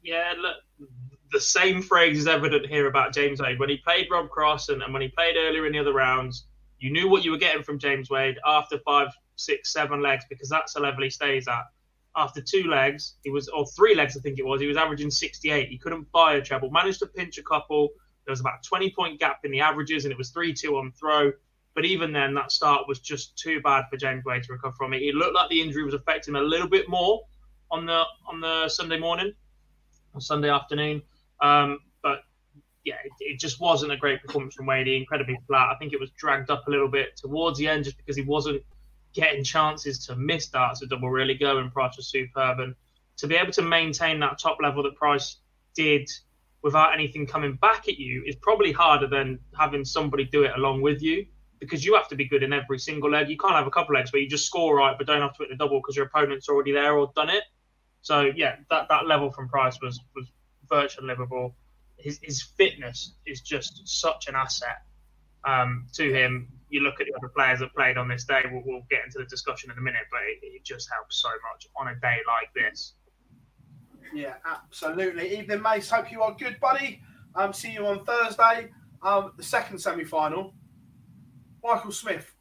Yeah, 0.04 0.34
look, 0.40 0.58
the 1.32 1.40
same 1.40 1.82
phrase 1.82 2.20
is 2.20 2.28
evident 2.28 2.66
here 2.68 2.88
about 2.88 3.14
James 3.14 3.42
Wade. 3.42 3.60
When 3.60 3.70
he 3.70 3.78
played 3.78 4.08
Rob 4.12 4.30
Cross 4.30 4.70
and, 4.70 4.82
and 4.84 4.94
when 4.94 5.02
he 5.02 5.08
played 5.08 5.36
earlier 5.38 5.66
in 5.66 5.74
the 5.74 5.80
other 5.80 5.94
rounds, 5.94 6.46
you 6.80 6.92
knew 6.92 7.08
what 7.08 7.24
you 7.24 7.32
were 7.32 7.38
getting 7.38 7.64
from 7.64 7.80
James 7.80 8.10
Wade 8.10 8.38
after 8.46 8.80
five, 8.80 9.10
six, 9.36 9.72
seven 9.72 10.02
legs 10.02 10.26
because 10.30 10.50
that's 10.50 10.74
the 10.74 10.80
level 10.80 11.04
he 11.04 11.10
stays 11.10 11.48
at. 11.48 11.64
After 12.16 12.42
two 12.42 12.64
legs, 12.64 13.16
he 13.24 13.30
was, 13.30 13.48
or 13.48 13.66
three 13.68 13.96
legs, 13.96 14.18
I 14.18 14.20
think 14.20 14.40
it 14.40 14.46
was, 14.46 14.60
he 14.60 14.68
was 14.68 14.76
averaging 14.76 15.12
68. 15.12 15.70
He 15.70 15.78
couldn't 15.78 16.12
buy 16.12 16.36
a 16.36 16.42
treble, 16.42 16.70
managed 16.70 17.00
to 17.00 17.08
pinch 17.08 17.38
a 17.38 17.44
couple, 17.44 17.90
there 18.26 18.32
was 18.32 18.40
about 18.40 18.60
a 18.64 18.68
20 18.68 18.92
point 18.92 19.20
gap 19.20 19.40
in 19.44 19.52
the 19.52 19.62
averages, 19.62 20.06
and 20.06 20.12
it 20.12 20.18
was 20.18 20.30
3 20.30 20.54
2 20.54 20.78
on 20.78 20.92
throw. 20.92 21.32
But 21.74 21.86
even 21.86 22.12
then, 22.12 22.34
that 22.34 22.52
start 22.52 22.88
was 22.88 23.00
just 23.00 23.38
too 23.38 23.62
bad 23.62 23.86
for 23.90 23.98
James 23.98 24.26
Wade 24.26 24.44
to 24.44 24.54
recover 24.54 24.76
from 24.78 24.94
it. 24.94 25.02
It 25.02 25.16
looked 25.16 25.36
like 25.36 25.50
the 25.50 25.62
injury 25.62 25.84
was 25.84 25.94
affecting 25.94 26.36
him 26.36 26.42
a 26.42 26.46
little 26.46 26.68
bit 26.68 26.90
more 26.90 27.22
on 27.72 27.86
the 27.86 28.04
on 28.28 28.42
the 28.42 28.68
Sunday 28.70 29.00
morning, 29.00 29.34
or 30.14 30.22
Sunday 30.22 30.50
afternoon. 30.50 31.02
Um, 31.42 31.80
but 32.04 32.20
yeah, 32.84 32.96
it, 33.04 33.12
it, 33.20 33.40
just 33.40 33.60
wasn't 33.60 33.92
a 33.92 33.98
great 33.98 34.22
performance 34.24 34.56
from 34.56 34.66
Wade. 34.66 34.88
Incredibly 34.88 35.38
flat. 35.48 35.70
I 35.72 35.76
think 35.78 35.94
it 35.94 36.00
was 36.00 36.12
dragged 36.12 36.50
up 36.50 36.68
a 36.68 36.72
little 36.72 36.88
bit 36.88 37.18
towards 37.18 37.58
the 37.58 37.68
end 37.68 37.86
just 37.86 37.98
because 37.98 38.16
he 38.16 38.24
wasn't 38.24 38.64
getting 39.14 39.44
chances 39.44 40.06
to 40.08 40.16
miss 40.16 40.48
darts. 40.48 40.82
A 40.82 40.88
double 40.88 41.10
really 41.10 41.36
go, 41.36 41.58
and 41.58 41.72
Price 41.72 41.98
was 41.98 42.10
superb. 42.10 42.60
And 42.60 42.76
to 43.18 43.28
be 43.28 43.36
able 43.36 43.52
to 43.54 43.62
maintain 43.62 44.20
that 44.20 44.40
top 44.40 44.58
level 44.62 44.84
that 44.84 44.96
Price 44.96 45.38
did 45.76 46.10
without 46.64 46.94
anything 46.94 47.26
coming 47.26 47.56
back 47.56 47.88
at 47.88 47.98
you 47.98 48.24
is 48.26 48.36
probably 48.36 48.72
harder 48.72 49.08
than 49.08 49.40
having 49.58 49.84
somebody 49.84 50.26
do 50.26 50.44
it 50.44 50.52
along 50.56 50.82
with 50.82 51.02
you 51.02 51.26
because 51.60 51.86
you 51.86 51.96
have 51.96 52.08
to 52.08 52.16
be 52.16 52.28
good 52.28 52.44
in 52.44 52.54
every 52.54 52.80
single 52.80 53.10
leg. 53.10 53.30
You 53.30 53.38
can't 53.38 53.54
have 53.54 53.68
a 53.68 53.72
couple 53.72 53.96
legs 53.96 54.12
where 54.12 54.22
you 54.22 54.30
just 54.30 54.46
score 54.46 54.76
right 54.76 54.96
but 54.98 55.08
don't 55.08 55.22
have 55.22 55.34
to 55.34 55.44
hit 55.44 55.50
the 55.50 55.56
double 55.56 55.80
because 55.80 55.96
your 55.96 56.06
opponent's 56.06 56.50
already 56.50 56.72
there 56.72 56.98
or 56.98 57.12
done 57.16 57.30
it. 57.30 57.44
So 58.02 58.32
yeah, 58.36 58.56
that, 58.70 58.88
that 58.90 59.06
level 59.08 59.32
from 59.32 59.48
Price 59.48 59.80
was 59.82 60.00
was 60.16 60.28
virtually 60.72 61.08
Liverpool. 61.08 61.56
His 61.98 62.20
his 62.24 62.42
fitness 62.42 63.14
is 63.26 63.42
just 63.42 63.82
such 63.86 64.28
an 64.28 64.36
asset 64.36 64.82
um, 65.44 65.88
to 65.94 66.12
him. 66.12 66.48
You 66.70 66.82
look 66.82 67.02
at 67.02 67.08
the 67.08 67.14
other 67.18 67.32
players 67.36 67.60
that 67.60 67.74
played 67.76 67.98
on 67.98 68.08
this 68.08 68.24
day. 68.24 68.42
We'll, 68.50 68.64
we'll 68.66 68.86
get 68.90 69.04
into 69.06 69.20
the 69.20 69.26
discussion 69.26 69.70
in 69.72 69.78
a 69.78 69.82
minute, 69.82 70.08
but 70.10 70.22
it, 70.22 70.40
it 70.42 70.64
just 70.64 70.90
helps 70.92 71.22
so 71.22 71.30
much 71.30 71.68
on 71.76 71.90
a 71.90 72.00
day 72.00 72.18
like 72.26 72.54
this. 72.56 72.94
Yeah, 74.14 74.36
absolutely. 74.46 75.38
Evening, 75.38 75.62
Mace. 75.62 75.90
Hope 75.90 76.12
you 76.12 76.22
are 76.22 76.34
good, 76.34 76.60
buddy. 76.60 77.02
Um, 77.36 77.54
see 77.54 77.72
you 77.72 77.86
on 77.86 78.04
Thursday. 78.04 78.70
Um, 79.04 79.32
the 79.38 79.44
second 79.44 79.80
semi 79.80 80.04
final. 80.04 80.54
Michael 81.64 81.92
Smith 81.92 82.34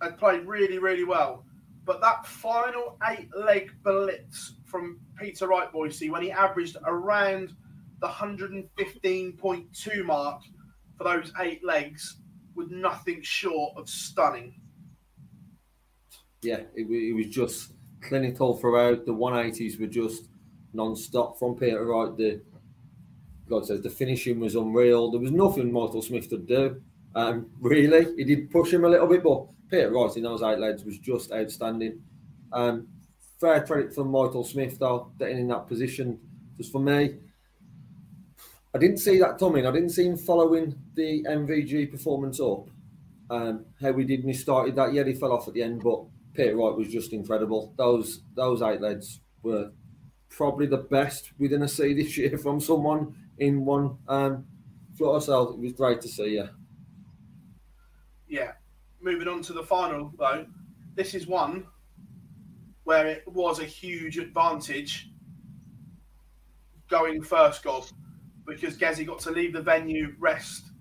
had 0.00 0.18
played 0.18 0.46
really, 0.46 0.78
really 0.78 1.04
well. 1.04 1.44
But 1.84 2.00
that 2.00 2.26
final 2.26 2.98
eight 3.08 3.28
leg 3.36 3.70
blitz 3.82 4.54
from 4.64 5.00
Peter 5.18 5.48
Wright 5.48 5.72
Boise, 5.72 6.10
when 6.10 6.22
he 6.22 6.30
averaged 6.30 6.76
around 6.84 7.54
the 8.00 8.08
115.2 8.08 10.04
mark 10.04 10.42
for 10.96 11.04
those 11.04 11.32
eight 11.40 11.64
legs, 11.64 12.18
was 12.54 12.68
nothing 12.70 13.22
short 13.22 13.74
of 13.76 13.88
stunning. 13.88 14.54
Yeah, 16.42 16.60
it, 16.74 16.86
it 16.90 17.14
was 17.14 17.26
just 17.26 17.72
clinical 18.02 18.56
throughout. 18.56 19.06
The 19.06 19.14
180s 19.14 19.78
were 19.80 19.86
just 19.86 20.28
non-stop 20.72 21.38
from 21.38 21.56
Peter 21.56 21.84
Wright. 21.84 22.16
The 22.16 22.42
God 23.48 23.66
says 23.66 23.82
the 23.82 23.90
finishing 23.90 24.38
was 24.38 24.54
unreal. 24.54 25.10
There 25.10 25.20
was 25.20 25.32
nothing 25.32 25.72
Michael 25.72 26.02
Smith 26.02 26.30
could 26.30 26.46
do. 26.46 26.80
Um, 27.14 27.50
really, 27.60 28.06
he 28.16 28.24
did 28.24 28.50
push 28.50 28.72
him 28.72 28.84
a 28.84 28.88
little 28.88 29.08
bit, 29.08 29.24
but 29.24 29.46
Peter 29.70 29.90
Wright 29.90 30.16
in 30.16 30.24
those 30.24 30.42
eight 30.42 30.58
legs 30.58 30.84
was 30.84 30.98
just 30.98 31.32
outstanding. 31.32 32.02
Um, 32.52 32.88
fair 33.40 33.62
credit 33.62 33.94
for 33.94 34.04
Michael 34.04 34.44
Smith 34.44 34.78
though, 34.78 35.12
getting 35.18 35.38
in 35.38 35.48
that 35.48 35.66
position. 35.66 36.18
Just 36.56 36.72
for 36.72 36.80
me, 36.80 37.16
I 38.74 38.78
didn't 38.78 38.98
see 38.98 39.18
that 39.18 39.38
coming. 39.38 39.66
I 39.66 39.70
didn't 39.70 39.90
see 39.90 40.06
him 40.06 40.16
following 40.16 40.74
the 40.94 41.24
MVG 41.24 41.90
performance 41.90 42.40
up. 42.40 42.68
Um, 43.30 43.66
how 43.80 43.92
we 43.92 44.04
did 44.04 44.20
when 44.20 44.34
he 44.34 44.38
started 44.38 44.74
that. 44.74 44.92
Yeah, 44.92 45.04
he 45.04 45.14
fell 45.14 45.32
off 45.32 45.46
at 45.46 45.54
the 45.54 45.62
end, 45.62 45.82
but 45.84 46.04
Peter 46.34 46.56
Wright 46.56 46.76
was 46.76 46.88
just 46.88 47.12
incredible. 47.12 47.72
Those 47.76 48.22
those 48.34 48.60
eight 48.62 48.80
legs 48.80 49.20
were 49.42 49.70
probably 50.28 50.66
the 50.66 50.78
best 50.78 51.32
we're 51.38 51.48
going 51.48 51.60
to 51.60 51.68
see 51.68 51.94
this 51.94 52.16
year 52.16 52.38
from 52.38 52.60
someone 52.60 53.14
in 53.38 53.64
one 53.64 53.98
um, 54.08 54.46
flutter. 54.96 55.20
So 55.20 55.50
it 55.50 55.58
was 55.58 55.72
great 55.72 56.00
to 56.02 56.08
see. 56.08 56.36
Yeah. 56.36 56.48
Yeah. 58.28 58.52
Moving 59.02 59.28
on 59.28 59.42
to 59.42 59.52
the 59.52 59.62
final, 59.62 60.12
though, 60.18 60.46
this 60.94 61.14
is 61.14 61.26
one 61.26 61.66
where 62.84 63.06
it 63.06 63.24
was 63.26 63.58
a 63.60 63.64
huge 63.64 64.18
advantage 64.18 65.10
going 66.88 67.22
first 67.22 67.62
goal 67.62 67.86
because 68.46 68.76
Gezi 68.76 69.06
got 69.06 69.20
to 69.20 69.30
leave 69.30 69.52
the 69.52 69.62
venue, 69.62 70.14
rest, 70.18 70.72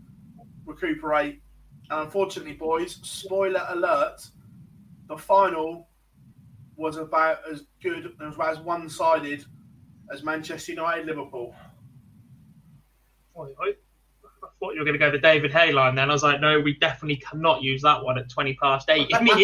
recuperate. 0.66 1.42
And 1.90 2.02
unfortunately, 2.02 2.54
boys, 2.54 3.00
spoiler 3.04 3.66
alert, 3.70 4.28
the 5.08 5.18
final 5.18 5.88
was 6.76 6.98
about 6.98 7.40
as 7.52 7.64
good 7.82 8.14
and 8.20 8.42
as 8.42 8.60
one 8.60 8.90
sided 8.90 9.46
as 10.12 10.24
Manchester 10.24 10.72
United 10.74 11.06
Liverpool. 11.06 11.54
I 13.38 13.74
thought 14.60 14.74
you 14.74 14.80
were 14.80 14.86
going 14.86 14.94
to 14.94 15.00
go 15.00 15.12
the 15.12 15.20
David 15.20 15.52
Hay 15.52 15.72
line 15.72 15.96
then. 15.96 16.10
I 16.10 16.14
was 16.14 16.24
like, 16.24 16.42
no, 16.42 16.60
we 16.60 16.76
definitely 16.76 17.18
cannot 17.18 17.62
use 17.62 17.82
that 17.84 18.04
one 18.04 18.18
at 18.18 18.30
20 18.30 18.56
past 18.56 18.90
eight 18.90 19.10
in 19.10 19.26
the 19.26 19.38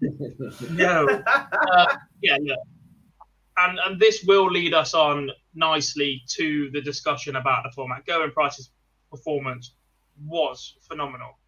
evening. 0.00 0.46
no. 0.70 1.08
Uh, 1.08 1.96
yeah, 2.22 2.38
no. 2.40 2.56
And, 3.58 3.78
and 3.84 4.00
this 4.00 4.22
will 4.24 4.50
lead 4.50 4.74
us 4.74 4.94
on 4.94 5.30
nicely 5.54 6.22
to 6.28 6.70
the 6.72 6.80
discussion 6.80 7.36
about 7.36 7.64
the 7.64 7.72
format. 7.72 8.06
Gerwyn 8.06 8.32
Price's 8.32 8.70
performance 9.10 9.74
was 10.24 10.76
phenomenal. 10.88 11.38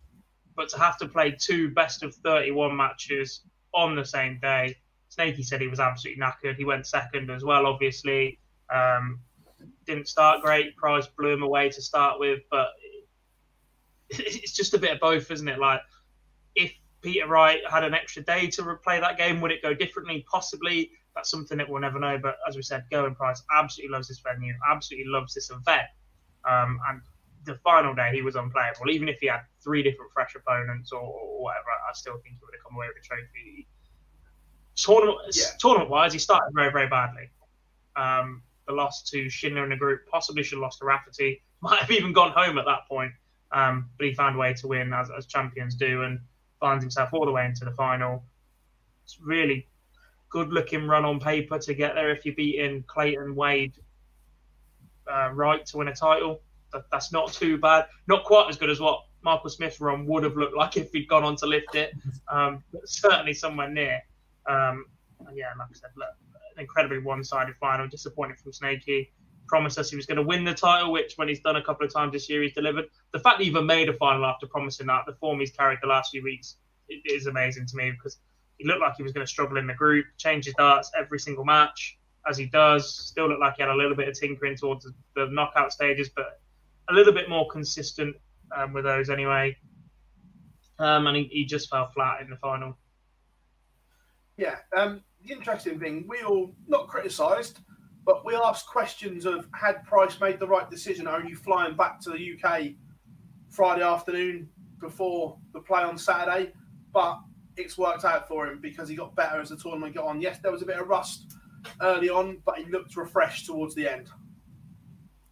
But 0.56 0.68
to 0.70 0.78
have 0.78 0.98
to 0.98 1.08
play 1.08 1.34
two 1.38 1.70
best 1.70 2.02
of 2.02 2.14
31 2.16 2.76
matches 2.76 3.42
on 3.74 3.94
the 3.94 4.04
same 4.04 4.38
day. 4.40 4.76
Snakey 5.08 5.42
said 5.42 5.60
he 5.60 5.68
was 5.68 5.80
absolutely 5.80 6.22
knackered. 6.22 6.56
He 6.56 6.64
went 6.64 6.86
second 6.86 7.30
as 7.30 7.44
well, 7.44 7.66
obviously. 7.66 8.38
Um, 8.74 9.20
didn't 9.86 10.08
start 10.08 10.42
great. 10.42 10.76
Price 10.76 11.06
blew 11.06 11.30
him 11.30 11.42
away 11.42 11.68
to 11.70 11.82
start 11.82 12.18
with, 12.18 12.40
but 12.50 12.68
it's 14.10 14.52
just 14.52 14.74
a 14.74 14.78
bit 14.78 14.92
of 14.92 15.00
both, 15.00 15.30
isn't 15.30 15.48
it? 15.48 15.58
Like, 15.58 15.80
if 16.54 16.72
Peter 17.00 17.26
Wright 17.26 17.60
had 17.70 17.84
an 17.84 17.94
extra 17.94 18.22
day 18.22 18.46
to 18.48 18.62
replay 18.62 19.00
that 19.00 19.18
game, 19.18 19.40
would 19.40 19.50
it 19.50 19.62
go 19.62 19.74
differently? 19.74 20.24
Possibly. 20.30 20.90
That's 21.14 21.30
something 21.30 21.58
that 21.58 21.68
we'll 21.68 21.80
never 21.80 21.98
know. 21.98 22.18
But 22.18 22.36
as 22.48 22.56
we 22.56 22.62
said, 22.62 22.84
Gerwyn 22.90 23.16
Price 23.16 23.42
absolutely 23.54 23.92
loves 23.92 24.08
this 24.08 24.20
venue, 24.20 24.54
absolutely 24.70 25.10
loves 25.10 25.34
this 25.34 25.50
event. 25.50 25.88
Um, 26.48 26.80
and 26.88 27.02
the 27.44 27.56
final 27.56 27.94
day, 27.94 28.10
he 28.12 28.22
was 28.22 28.36
unplayable. 28.36 28.90
Even 28.90 29.08
if 29.08 29.18
he 29.20 29.26
had 29.26 29.40
three 29.62 29.82
different 29.82 30.12
fresh 30.12 30.34
opponents 30.34 30.92
or, 30.92 31.00
or 31.00 31.42
whatever, 31.42 31.66
I 31.88 31.92
still 31.92 32.14
think 32.14 32.36
he 32.36 32.38
would 32.40 32.54
have 32.54 32.64
come 32.64 32.76
away 32.76 32.86
with 32.88 33.02
a 33.02 33.06
trophy. 33.06 33.68
Tournament, 34.74 35.18
yeah. 35.32 35.44
tournament 35.58 35.90
wise, 35.90 36.12
he 36.12 36.18
started 36.18 36.50
very, 36.54 36.72
very 36.72 36.88
badly. 36.88 37.30
Um, 37.96 38.42
the 38.72 38.82
loss 38.82 39.02
to 39.10 39.28
Schindler 39.28 39.64
in 39.64 39.70
the 39.70 39.76
group, 39.76 40.06
possibly 40.10 40.42
should 40.42 40.56
have 40.56 40.62
lost 40.62 40.78
to 40.78 40.84
Rafferty, 40.84 41.42
might 41.60 41.80
have 41.80 41.90
even 41.90 42.12
gone 42.12 42.32
home 42.32 42.58
at 42.58 42.64
that 42.64 42.88
point. 42.88 43.12
Um, 43.52 43.90
but 43.98 44.06
he 44.06 44.14
found 44.14 44.36
a 44.36 44.38
way 44.38 44.54
to 44.54 44.66
win, 44.66 44.92
as, 44.94 45.10
as 45.16 45.26
champions 45.26 45.74
do, 45.74 46.02
and 46.02 46.18
finds 46.58 46.82
himself 46.82 47.10
all 47.12 47.26
the 47.26 47.32
way 47.32 47.44
into 47.44 47.64
the 47.64 47.72
final. 47.72 48.24
It's 49.04 49.20
really 49.20 49.68
good 50.30 50.52
looking 50.52 50.86
run 50.86 51.04
on 51.04 51.20
paper 51.20 51.58
to 51.58 51.74
get 51.74 51.94
there 51.94 52.10
if 52.10 52.24
you're 52.24 52.34
beating 52.34 52.82
Clayton 52.86 53.34
Wade 53.34 53.74
uh, 55.12 55.30
right 55.32 55.64
to 55.66 55.76
win 55.76 55.88
a 55.88 55.94
title. 55.94 56.40
That, 56.72 56.84
that's 56.90 57.12
not 57.12 57.32
too 57.32 57.58
bad. 57.58 57.86
Not 58.08 58.24
quite 58.24 58.48
as 58.48 58.56
good 58.56 58.70
as 58.70 58.80
what 58.80 59.00
Michael 59.20 59.50
Smith's 59.50 59.80
run 59.80 60.06
would 60.06 60.24
have 60.24 60.36
looked 60.36 60.56
like 60.56 60.76
if 60.78 60.90
he'd 60.92 61.08
gone 61.08 61.24
on 61.24 61.36
to 61.36 61.46
lift 61.46 61.74
it, 61.74 61.94
um, 62.28 62.64
but 62.72 62.88
certainly 62.88 63.34
somewhere 63.34 63.68
near. 63.68 64.00
Um, 64.48 64.86
and 65.26 65.36
yeah, 65.36 65.48
like 65.58 65.68
I 65.70 65.74
said, 65.74 65.90
look, 65.96 66.08
incredibly 66.58 66.98
one-sided 66.98 67.54
final. 67.60 67.88
Disappointing 67.88 68.36
from 68.36 68.52
Snakey. 68.52 69.12
Promised 69.48 69.78
us 69.78 69.90
he 69.90 69.96
was 69.96 70.06
going 70.06 70.16
to 70.16 70.22
win 70.22 70.44
the 70.44 70.54
title, 70.54 70.92
which 70.92 71.14
when 71.16 71.28
he's 71.28 71.40
done 71.40 71.56
a 71.56 71.62
couple 71.62 71.84
of 71.86 71.92
times 71.92 72.12
this 72.12 72.28
year, 72.28 72.42
he's 72.42 72.54
delivered. 72.54 72.86
The 73.12 73.18
fact 73.18 73.38
that 73.38 73.44
he 73.44 73.50
even 73.50 73.66
made 73.66 73.88
a 73.88 73.92
final 73.94 74.24
after 74.24 74.46
promising 74.46 74.86
that, 74.86 75.02
the 75.06 75.14
form 75.14 75.40
he's 75.40 75.50
carried 75.50 75.78
the 75.82 75.88
last 75.88 76.10
few 76.10 76.22
weeks, 76.22 76.56
it 76.88 77.02
is 77.04 77.26
amazing 77.26 77.66
to 77.66 77.76
me 77.76 77.90
because 77.90 78.18
he 78.58 78.66
looked 78.66 78.80
like 78.80 78.94
he 78.96 79.02
was 79.02 79.12
going 79.12 79.26
to 79.26 79.30
struggle 79.30 79.56
in 79.56 79.66
the 79.66 79.74
group, 79.74 80.06
change 80.16 80.44
his 80.44 80.54
darts 80.54 80.90
every 80.96 81.18
single 81.18 81.44
match, 81.44 81.98
as 82.28 82.38
he 82.38 82.46
does. 82.46 82.94
Still 82.94 83.28
looked 83.28 83.40
like 83.40 83.56
he 83.56 83.62
had 83.62 83.70
a 83.70 83.74
little 83.74 83.96
bit 83.96 84.08
of 84.08 84.18
tinkering 84.18 84.56
towards 84.56 84.86
the 85.16 85.26
knockout 85.30 85.72
stages, 85.72 86.08
but 86.14 86.40
a 86.88 86.94
little 86.94 87.12
bit 87.12 87.28
more 87.28 87.48
consistent 87.48 88.16
um, 88.56 88.72
with 88.72 88.84
those 88.84 89.10
anyway. 89.10 89.56
Um, 90.78 91.06
and 91.06 91.16
he, 91.16 91.24
he, 91.30 91.44
just 91.44 91.70
fell 91.70 91.90
flat 91.92 92.22
in 92.22 92.30
the 92.30 92.36
final. 92.36 92.76
Yeah. 94.36 94.56
Um, 94.76 95.02
the 95.24 95.32
interesting 95.32 95.78
thing, 95.78 96.04
we 96.08 96.22
all 96.22 96.54
not 96.66 96.88
criticised, 96.88 97.60
but 98.04 98.24
we 98.24 98.34
asked 98.34 98.66
questions 98.66 99.24
of 99.26 99.46
had 99.54 99.84
Price 99.84 100.20
made 100.20 100.38
the 100.38 100.46
right 100.46 100.68
decision? 100.70 101.06
Are 101.06 101.22
you 101.22 101.36
flying 101.36 101.76
back 101.76 102.00
to 102.00 102.10
the 102.10 102.38
UK 102.38 102.72
Friday 103.48 103.82
afternoon 103.82 104.48
before 104.80 105.38
the 105.52 105.60
play 105.60 105.82
on 105.82 105.96
Saturday? 105.96 106.52
But 106.92 107.20
it's 107.56 107.78
worked 107.78 108.04
out 108.04 108.26
for 108.26 108.48
him 108.48 108.60
because 108.60 108.88
he 108.88 108.96
got 108.96 109.14
better 109.14 109.40
as 109.40 109.50
the 109.50 109.56
tournament 109.56 109.94
got 109.94 110.06
on. 110.06 110.20
Yes, 110.20 110.38
there 110.42 110.52
was 110.52 110.62
a 110.62 110.66
bit 110.66 110.78
of 110.78 110.88
rust 110.88 111.36
early 111.80 112.08
on, 112.08 112.38
but 112.44 112.58
he 112.58 112.64
looked 112.66 112.96
refreshed 112.96 113.46
towards 113.46 113.74
the 113.74 113.88
end. 113.88 114.08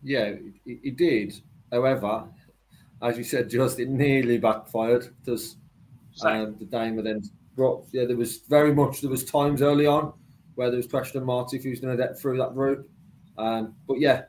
Yeah, 0.03 0.35
he 0.64 0.90
did. 0.90 1.35
However, 1.72 2.24
as 3.03 3.18
you 3.18 3.24
said, 3.24 3.50
just 3.50 3.81
it 3.81 3.88
nearly 3.88 4.38
backfired 4.38 5.14
because 5.18 5.57
um, 6.22 6.57
the 6.59 6.64
Damer 6.64 7.03
then 7.03 7.22
brought. 7.54 7.86
Yeah, 7.92 8.04
there 8.04 8.16
was 8.16 8.38
very 8.48 8.74
much 8.74 9.00
there 9.00 9.10
was 9.10 9.24
times 9.24 9.62
early 9.62 9.86
on 9.86 10.12
where 10.54 10.70
there 10.70 10.76
was 10.76 10.86
question 10.86 11.24
marks 11.24 11.52
if 11.52 11.62
he 11.62 11.70
was 11.70 11.80
going 11.80 11.96
to 11.96 12.02
get 12.02 12.18
through 12.18 12.38
that 12.38 12.54
route. 12.54 12.88
Um, 13.38 13.74
but 13.86 14.00
yeah, 14.00 14.24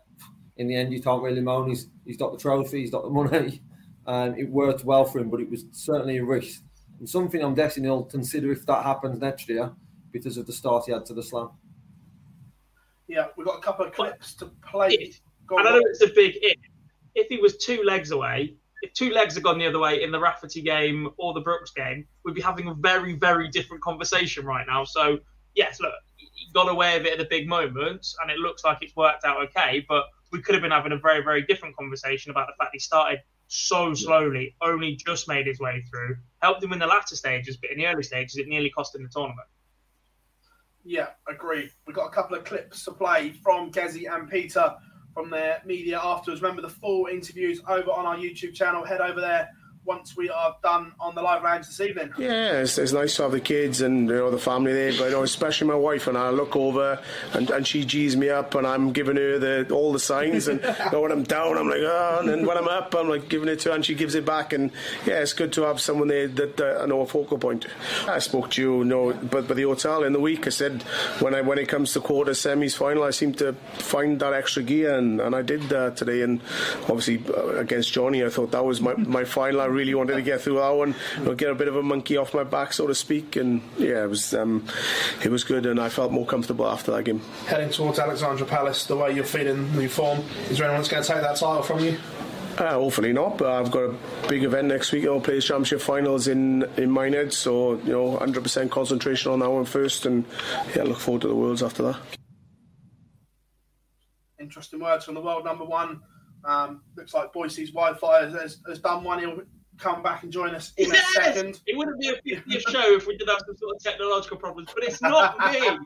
in 0.57 0.67
the 0.67 0.75
end, 0.75 0.93
you 0.93 1.01
can't 1.01 1.23
really 1.23 1.41
moan. 1.41 1.69
He's 1.69 1.87
he's 2.05 2.17
got 2.17 2.31
the 2.31 2.37
trophy, 2.37 2.81
he's 2.81 2.91
got 2.91 3.03
the 3.03 3.09
money, 3.09 3.61
and 4.07 4.37
it 4.37 4.49
worked 4.49 4.83
well 4.83 5.05
for 5.05 5.19
him. 5.19 5.29
But 5.29 5.41
it 5.41 5.49
was 5.49 5.65
certainly 5.71 6.17
a 6.17 6.23
risk 6.23 6.61
and 7.01 7.09
something 7.09 7.43
I'm 7.43 7.55
guessing 7.55 7.83
he'll 7.83 8.03
consider 8.03 8.51
if 8.51 8.63
that 8.67 8.83
happens 8.83 9.19
next 9.19 9.49
year 9.49 9.71
because 10.11 10.37
of 10.37 10.45
the 10.45 10.53
start 10.53 10.83
he 10.85 10.93
had 10.93 11.03
to 11.07 11.15
the 11.15 11.23
slam. 11.23 11.49
Yeah, 13.07 13.27
we've 13.35 13.47
got 13.47 13.57
a 13.57 13.61
couple 13.61 13.85
of 13.85 13.91
clips 13.91 14.35
to 14.35 14.45
play. 14.63 14.91
If, 14.91 15.19
I 15.51 15.63
don't 15.63 15.73
know 15.73 15.81
it's 15.83 16.03
a 16.03 16.07
big 16.07 16.35
if. 16.41 16.57
If 17.13 17.27
he 17.27 17.39
was 17.39 17.57
two 17.57 17.81
legs 17.83 18.11
away, 18.11 18.55
if 18.81 18.93
two 18.93 19.11
legs 19.11 19.35
had 19.35 19.43
gone 19.43 19.59
the 19.59 19.67
other 19.67 19.79
way 19.79 20.01
in 20.03 20.11
the 20.11 20.19
Rafferty 20.19 20.61
game 20.61 21.09
or 21.17 21.33
the 21.33 21.41
Brooks 21.41 21.71
game, 21.71 22.05
we'd 22.25 22.35
be 22.35 22.41
having 22.41 22.67
a 22.67 22.73
very, 22.73 23.13
very 23.13 23.47
different 23.49 23.83
conversation 23.83 24.45
right 24.45 24.65
now. 24.67 24.83
So, 24.83 25.19
yes, 25.55 25.79
look, 25.79 25.93
he 26.15 26.51
got 26.53 26.69
away 26.69 26.97
with 26.97 27.07
it 27.07 27.13
at 27.13 27.19
the 27.19 27.27
big 27.29 27.47
moments 27.47 28.15
and 28.21 28.31
it 28.31 28.37
looks 28.37 28.63
like 28.63 28.79
it's 28.81 28.95
worked 28.95 29.23
out 29.23 29.37
okay. 29.47 29.85
But 29.87 30.05
we 30.31 30.41
could 30.41 30.55
have 30.55 30.61
been 30.61 30.71
having 30.71 30.93
a 30.93 30.97
very, 30.97 31.23
very 31.23 31.43
different 31.43 31.75
conversation 31.75 32.31
about 32.31 32.47
the 32.47 32.53
fact 32.57 32.71
he 32.73 32.79
started 32.79 33.19
so 33.47 33.93
slowly, 33.93 34.55
only 34.61 34.95
just 34.95 35.27
made 35.27 35.45
his 35.45 35.59
way 35.59 35.83
through, 35.89 36.15
helped 36.41 36.63
him 36.63 36.71
in 36.71 36.79
the 36.79 36.87
latter 36.87 37.15
stages, 37.17 37.57
but 37.57 37.69
in 37.69 37.77
the 37.77 37.85
early 37.85 38.03
stages, 38.03 38.37
it 38.37 38.47
nearly 38.47 38.69
cost 38.69 38.95
him 38.95 39.03
the 39.03 39.09
tournament. 39.09 39.47
Yeah, 40.83 41.07
agreed. 41.27 41.69
We've 41.85 41.95
got 41.95 42.05
a 42.05 42.11
couple 42.11 42.37
of 42.37 42.45
clips 42.45 42.85
to 42.85 42.91
play 42.91 43.33
from 43.43 43.71
Gezi 43.71 44.11
and 44.11 44.29
Peter 44.29 44.73
from 45.13 45.29
their 45.29 45.61
media 45.65 45.99
afterwards. 46.01 46.41
Remember 46.41 46.61
the 46.61 46.69
full 46.69 47.07
interviews 47.07 47.61
over 47.67 47.91
on 47.91 48.05
our 48.05 48.15
YouTube 48.15 48.53
channel. 48.53 48.83
Head 48.83 49.01
over 49.01 49.19
there 49.19 49.49
once 49.85 50.15
we 50.15 50.29
are 50.29 50.55
done 50.61 50.91
on 50.99 51.15
the 51.15 51.21
live 51.21 51.41
rounds 51.41 51.67
this 51.67 51.81
evening. 51.81 52.11
Yeah, 52.17 52.61
it's, 52.61 52.77
it's 52.77 52.91
nice 52.91 53.15
to 53.15 53.23
have 53.23 53.31
the 53.31 53.39
kids 53.39 53.81
and 53.81 54.07
you 54.07 54.15
know 54.15 54.29
the 54.29 54.37
family 54.37 54.73
there, 54.73 54.91
but 54.91 55.05
you 55.05 55.11
know 55.11 55.23
especially 55.23 55.67
my 55.67 55.75
wife 55.75 56.07
and 56.07 56.17
I 56.17 56.29
look 56.29 56.55
over 56.55 56.99
and, 57.33 57.49
and 57.49 57.65
she 57.65 57.83
G's 57.83 58.15
me 58.15 58.29
up 58.29 58.53
and 58.53 58.67
I'm 58.67 58.93
giving 58.93 59.15
her 59.15 59.39
the 59.39 59.73
all 59.73 59.91
the 59.91 59.99
signs 59.99 60.47
and 60.47 60.61
you 60.85 60.91
know, 60.91 61.01
when 61.01 61.11
I'm 61.11 61.23
down 61.23 61.57
I'm 61.57 61.67
like 61.67 61.79
oh 61.81 62.17
and 62.19 62.29
then 62.29 62.45
when 62.45 62.57
I'm 62.57 62.67
up 62.67 62.93
I'm 62.93 63.09
like 63.09 63.27
giving 63.27 63.49
it 63.49 63.59
to 63.61 63.69
her 63.69 63.75
and 63.75 63.83
she 63.83 63.95
gives 63.95 64.13
it 64.13 64.25
back 64.25 64.53
and 64.53 64.71
yeah 65.05 65.19
it's 65.21 65.33
good 65.33 65.51
to 65.53 65.63
have 65.63 65.81
someone 65.81 66.09
there 66.09 66.27
that 66.27 66.61
uh, 66.61 66.83
I 66.83 66.85
know 66.85 67.01
a 67.01 67.07
focal 67.07 67.37
point. 67.39 67.65
I 68.07 68.19
spoke 68.19 68.51
to 68.51 68.61
you, 68.61 68.77
you 68.79 68.85
know, 68.85 69.13
but 69.13 69.47
but 69.47 69.57
the 69.57 69.63
hotel 69.63 70.03
in 70.03 70.13
the 70.13 70.19
week 70.19 70.45
I 70.45 70.51
said 70.51 70.83
when 71.19 71.33
I 71.33 71.41
when 71.41 71.57
it 71.57 71.67
comes 71.67 71.93
to 71.93 72.01
quarter 72.01 72.31
semis 72.31 72.75
final 72.75 73.03
I 73.03 73.11
seem 73.11 73.33
to 73.35 73.53
find 73.73 74.19
that 74.19 74.33
extra 74.33 74.61
gear 74.61 74.95
and, 74.95 75.19
and 75.19 75.35
I 75.35 75.41
did 75.41 75.63
that 75.69 75.97
today 75.97 76.21
and 76.21 76.39
obviously 76.83 77.23
uh, 77.33 77.57
against 77.57 77.91
Johnny 77.91 78.23
I 78.23 78.29
thought 78.29 78.51
that 78.51 78.63
was 78.63 78.79
my, 78.79 78.93
my 78.93 79.23
final. 79.23 79.70
I 79.71 79.73
really 79.73 79.95
wanted 79.95 80.15
to 80.15 80.21
get 80.21 80.41
through 80.41 80.55
that 80.55 80.69
one, 80.69 80.95
you 81.17 81.23
know, 81.23 81.33
get 81.33 81.49
a 81.49 81.55
bit 81.55 81.69
of 81.69 81.77
a 81.77 81.81
monkey 81.81 82.17
off 82.17 82.33
my 82.33 82.43
back, 82.43 82.73
so 82.73 82.87
to 82.87 82.93
speak. 82.93 83.37
And 83.37 83.61
yeah, 83.77 84.03
it 84.03 84.09
was 84.09 84.33
um, 84.33 84.67
it 85.23 85.31
was 85.31 85.45
good, 85.45 85.65
and 85.65 85.79
I 85.79 85.87
felt 85.87 86.11
more 86.11 86.25
comfortable 86.25 86.67
after 86.67 86.91
that 86.91 87.05
game. 87.05 87.21
Heading 87.47 87.69
towards 87.69 87.97
Alexandra 87.97 88.45
Palace, 88.45 88.85
the 88.85 88.97
way 88.97 89.15
you're 89.15 89.23
feeling, 89.23 89.71
the 89.77 89.87
form, 89.87 90.19
is 90.49 90.57
there 90.57 90.65
anyone 90.65 90.81
that's 90.81 90.89
going 90.89 91.03
to 91.03 91.07
take 91.07 91.21
that 91.21 91.37
title 91.37 91.63
from 91.63 91.79
you? 91.79 91.97
Uh, 92.57 92.73
hopefully 92.73 93.13
not, 93.13 93.37
but 93.37 93.49
I've 93.49 93.71
got 93.71 93.83
a 93.83 93.95
big 94.27 94.43
event 94.43 94.67
next 94.67 94.91
week. 94.91 95.05
I'll 95.05 95.21
play 95.21 95.35
the 95.35 95.41
championship 95.41 95.79
finals 95.79 96.27
in 96.27 96.63
in 96.75 96.91
Minehead, 96.91 97.31
so 97.31 97.75
you 97.85 97.93
know, 97.93 98.17
100% 98.17 98.69
concentration 98.69 99.31
on 99.31 99.39
that 99.39 99.49
one 99.49 99.63
first, 99.63 100.05
and 100.05 100.25
yeah, 100.75 100.83
look 100.83 100.99
forward 100.99 101.21
to 101.21 101.29
the 101.29 101.35
worlds 101.35 101.63
after 101.63 101.83
that. 101.83 101.97
Interesting 104.37 104.81
words 104.81 105.05
from 105.05 105.13
the 105.13 105.21
world 105.21 105.45
number 105.45 105.63
one. 105.63 106.01
Um, 106.43 106.81
looks 106.97 107.13
like 107.13 107.31
Boise's 107.31 107.69
Wi-Fi 107.69 108.29
has, 108.29 108.57
has 108.67 108.79
done 108.79 109.03
one. 109.03 109.19
He'll 109.19 109.41
come 109.81 110.03
back 110.03 110.23
and 110.23 110.31
join 110.31 110.53
us 110.55 110.71
in 110.77 110.89
Yes! 110.89 111.17
a 111.17 111.23
second. 111.23 111.59
It 111.65 111.75
wouldn't 111.77 111.99
be 111.99 112.09
a 112.09 112.21
50th 112.21 112.69
show 112.69 112.93
if 112.95 113.07
we 113.07 113.17
did 113.17 113.27
have 113.27 113.39
some 113.45 113.55
sort 113.55 113.75
of 113.75 113.83
technological 113.83 114.37
problems, 114.37 114.69
but 114.73 114.83
it's 114.83 115.01
not 115.01 115.37
me. 115.51 115.67
Um, 115.67 115.85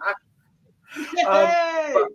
but, 1.26 2.08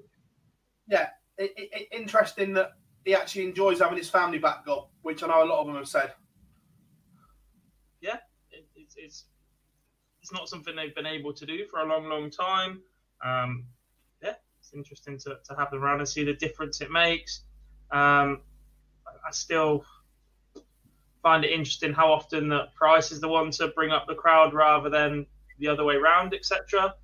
yeah, 0.89 1.09
it, 1.39 1.53
it, 1.57 1.89
interesting 1.93 2.53
that 2.55 2.73
he 3.05 3.15
actually 3.15 3.45
enjoys 3.45 3.81
having 3.81 3.97
his 3.99 4.11
family 4.11 4.39
back, 4.39 4.65
up, 4.69 4.91
which 5.03 5.23
I 5.23 5.27
know 5.27 5.43
a 5.43 5.47
lot 5.47 5.61
of 5.61 5.67
them 5.67 5.77
have 5.77 5.89
said. 5.89 6.13
yeah, 8.01 8.19
it, 8.51 8.67
it's, 8.77 8.95
it's 8.97 9.25
it's 10.23 10.33
not 10.33 10.49
something 10.49 10.77
they've 10.77 10.95
been 10.95 11.07
able 11.07 11.33
to 11.33 11.47
do 11.47 11.65
for 11.67 11.81
a 11.81 11.87
long, 11.87 12.05
long 12.09 12.31
time. 12.31 12.83
Um, 13.25 13.65
yeah, 14.23 14.35
it's 14.59 14.73
interesting 14.75 15.19
to, 15.21 15.39
to 15.49 15.55
have 15.57 15.71
them 15.71 15.83
around 15.83 16.01
and 16.01 16.09
see 16.09 16.25
the 16.25 16.35
difference 16.35 16.81
it 16.83 16.91
makes. 16.91 17.45
Um, 17.91 18.43
I, 19.07 19.29
I 19.29 19.31
still 19.31 19.85
find 21.23 21.45
it 21.45 21.51
interesting 21.51 21.93
how 21.93 22.11
often 22.13 22.49
that 22.49 22.75
Price 22.75 23.13
is 23.13 23.21
the 23.21 23.29
one 23.29 23.51
to 23.53 23.69
bring 23.69 23.91
up 23.91 24.07
the 24.07 24.15
crowd 24.15 24.55
rather 24.55 24.89
than 24.89 25.27
the 25.59 25.69
other 25.69 25.85
way 25.85 25.97
round, 25.97 26.35
etc. 26.35 26.95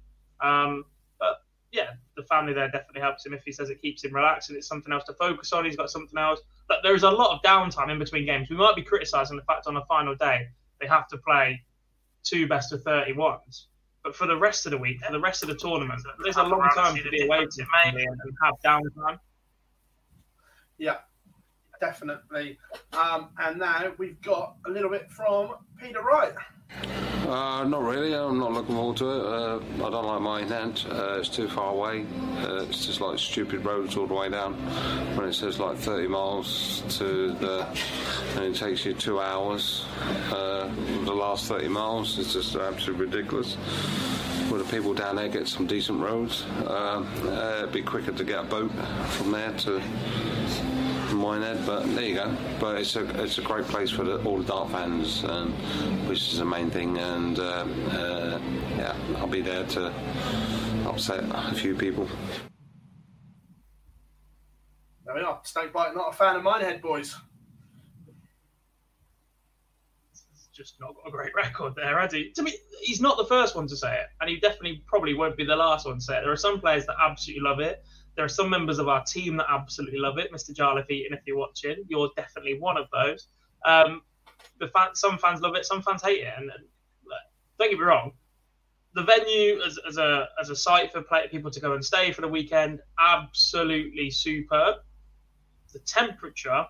Um, 0.41 0.85
but 1.19 1.43
yeah, 1.73 1.91
the 2.17 2.23
family 2.25 2.53
there 2.53 2.71
definitely 2.71 3.03
helps 3.03 3.25
him 3.25 3.35
if 3.35 3.43
he 3.45 3.53
says 3.53 3.71
it 3.71 3.83
keeps 3.83 4.05
him 4.05 4.15
relaxed 4.15 4.49
and 4.49 4.57
it's 4.57 4.67
something 4.67 4.93
else 4.93 5.05
to 5.05 5.15
focus 5.15 5.53
on. 5.53 5.65
He's 5.65 5.77
got 5.77 5.91
something 5.91 6.19
else. 6.19 6.41
But 6.69 6.79
there's 6.83 7.03
a 7.03 7.11
lot 7.11 7.35
of 7.35 7.43
downtime 7.43 7.91
in 7.91 7.99
between 7.99 8.27
games. 8.27 8.49
We 8.51 8.57
might 8.57 8.77
be 8.77 8.83
criticising 8.83 9.37
the 9.37 9.43
fact 9.43 9.67
on 9.67 9.75
the 9.75 9.83
final 9.83 10.15
day 10.15 10.49
they 10.81 10.87
have 10.87 11.09
to 11.09 11.19
play 11.19 11.63
two 12.23 12.47
best 12.47 12.73
of 12.73 12.83
31s. 12.83 13.65
But 14.03 14.15
for 14.15 14.27
the 14.27 14.37
rest 14.37 14.67
of 14.67 14.73
the 14.73 14.79
week, 14.79 15.05
for 15.05 15.13
the 15.13 15.21
rest 15.21 15.43
of 15.43 15.49
the 15.49 15.57
tournament, 15.57 16.01
there's 16.23 16.37
a 16.37 16.43
long 16.43 16.69
time 16.75 16.97
to 16.97 17.11
be 17.11 17.25
away 17.25 17.39
and 17.41 18.21
have 18.43 18.55
downtime. 18.65 19.19
Yeah, 20.79 20.99
definitely. 21.81 22.59
Um, 22.93 23.29
and 23.39 23.59
now 23.59 23.93
we've 23.99 24.21
got 24.23 24.57
a 24.67 24.71
little 24.71 24.91
bit 24.91 25.11
from 25.11 25.55
Peter 25.81 26.03
Wright. 26.03 26.33
Uh, 27.27 27.65
not 27.65 27.83
really. 27.83 28.15
I'm 28.15 28.39
not 28.39 28.53
looking 28.53 28.77
forward 28.77 28.97
to 28.99 29.11
it. 29.11 29.27
Uh, 29.27 29.87
I 29.87 29.91
don't 29.91 30.07
like 30.07 30.21
Minehead. 30.21 30.81
Uh, 30.89 31.19
it's 31.19 31.29
too 31.29 31.49
far 31.49 31.73
away. 31.73 32.07
Uh, 32.39 32.67
it's 32.69 32.87
just 32.87 33.01
like 33.01 33.19
stupid 33.19 33.65
roads 33.65 33.97
all 33.97 34.07
the 34.07 34.15
way 34.15 34.29
down. 34.29 34.55
When 35.17 35.29
it 35.29 35.33
says 35.33 35.59
like 35.59 35.77
30 35.77 36.07
miles 36.07 36.83
to 36.99 37.33
the, 37.33 37.67
and 38.37 38.45
it 38.45 38.55
takes 38.55 38.85
you 38.85 38.95
two 38.95 39.21
hours. 39.21 39.85
Uh, 40.31 40.71
the 41.05 41.13
last 41.15 41.47
30 41.47 41.67
miles 41.69 42.17
is 42.19 42.33
just 42.33 42.55
absolutely 42.55 43.07
ridiculous. 43.07 43.57
Will 44.51 44.59
the 44.59 44.65
people 44.65 44.95
down 44.95 45.17
there 45.17 45.29
get 45.29 45.49
some 45.49 45.67
decent 45.67 46.01
roads? 46.01 46.45
Uh, 46.65 47.05
it'd 47.59 47.73
be 47.73 47.83
quicker 47.83 48.13
to 48.13 48.23
get 48.23 48.39
a 48.39 48.45
boat 48.45 48.71
from 49.09 49.33
there 49.33 49.53
to 49.59 49.83
Minehead, 51.17 51.65
but 51.67 51.85
there 51.95 52.05
you 52.05 52.15
go. 52.15 52.37
But 52.61 52.77
it's 52.77 52.97
a 52.97 53.23
it's 53.23 53.39
a 53.39 53.43
great 53.43 53.65
place 53.67 53.91
for 53.91 54.05
the, 54.05 54.23
all 54.25 54.39
the 54.39 54.45
dart 54.45 54.71
fans, 54.71 55.25
um, 55.25 55.53
which 56.09 56.33
is 56.33 56.39
the 56.39 56.45
main 56.45 56.71
thing. 56.71 56.99
And 56.99 57.39
uh, 57.39 57.67
uh, 57.91 58.41
yeah, 58.77 58.97
I'll 59.17 59.27
be 59.27 59.41
there 59.41 59.65
to 59.67 59.93
upset 60.87 61.25
a 61.31 61.55
few 61.55 61.75
people. 61.75 62.09
There 65.05 65.15
we 65.15 65.21
are. 65.21 65.41
Snake 65.45 65.73
Bite, 65.73 65.95
not 65.95 66.15
a 66.15 66.17
fan 66.17 66.37
of 66.37 66.43
Minehead, 66.43 66.83
boys. 66.83 67.17
He's 70.13 70.49
just 70.53 70.81
not 70.81 70.95
got 70.97 71.09
a 71.09 71.11
great 71.11 71.35
record 71.35 71.75
there, 71.77 71.99
has 71.99 72.13
he? 72.13 72.33
To 72.33 72.43
me, 72.43 72.53
he's 72.83 73.01
not 73.01 73.17
the 73.17 73.27
first 73.27 73.55
one 73.55 73.67
to 73.69 73.77
say 73.77 73.95
it, 73.95 74.07
and 74.21 74.29
he 74.29 74.41
definitely 74.41 74.83
probably 74.87 75.15
won't 75.15 75.37
be 75.37 75.45
the 75.45 75.57
last 75.57 75.87
one 75.87 75.97
to 75.97 76.01
say 76.01 76.19
it. 76.19 76.23
There 76.23 76.33
are 76.33 76.37
some 76.37 76.61
players 76.61 76.87
that 76.87 76.97
absolutely 77.01 77.43
love 77.43 77.61
it. 77.61 77.85
There 78.17 78.25
are 78.25 78.29
some 78.29 78.49
members 78.51 78.79
of 78.79 78.89
our 78.89 79.05
team 79.05 79.37
that 79.37 79.47
absolutely 79.49 79.99
love 79.99 80.19
it. 80.19 80.33
Mr. 80.33 80.55
Jarlath 80.55 80.91
Eaton, 80.91 81.17
if 81.17 81.21
you're 81.27 81.37
watching, 81.37 81.85
you're 81.89 82.11
definitely 82.17 82.59
one 82.59 82.77
of 82.77 82.87
those. 82.93 83.29
Um, 83.65 84.03
the 84.59 84.69
fan, 84.69 84.95
some 84.95 85.19
fans 85.19 85.41
love 85.41 85.55
it, 85.55 85.67
some 85.67 85.83
fans 85.83 86.03
hate 86.03 86.23
it, 86.23 86.33
and, 86.37 86.51
and 86.51 86.65
don't 87.59 87.71
get 87.71 87.79
me 87.79 87.85
wrong. 87.85 88.13
The 88.95 89.03
venue 89.03 89.61
as, 89.63 89.79
as 89.87 89.99
a 89.99 90.29
as 90.41 90.51
a 90.51 90.57
site 90.57 90.93
for 90.93 91.03
people 91.31 91.51
to 91.51 91.61
go 91.61 91.75
and 91.75 91.85
stay 91.85 92.13
for 92.13 92.23
the 92.23 92.29
weekend, 92.29 92.81
absolutely 92.99 94.11
superb. 94.11 94.77
The 95.73 95.81
temperature, 95.81 96.67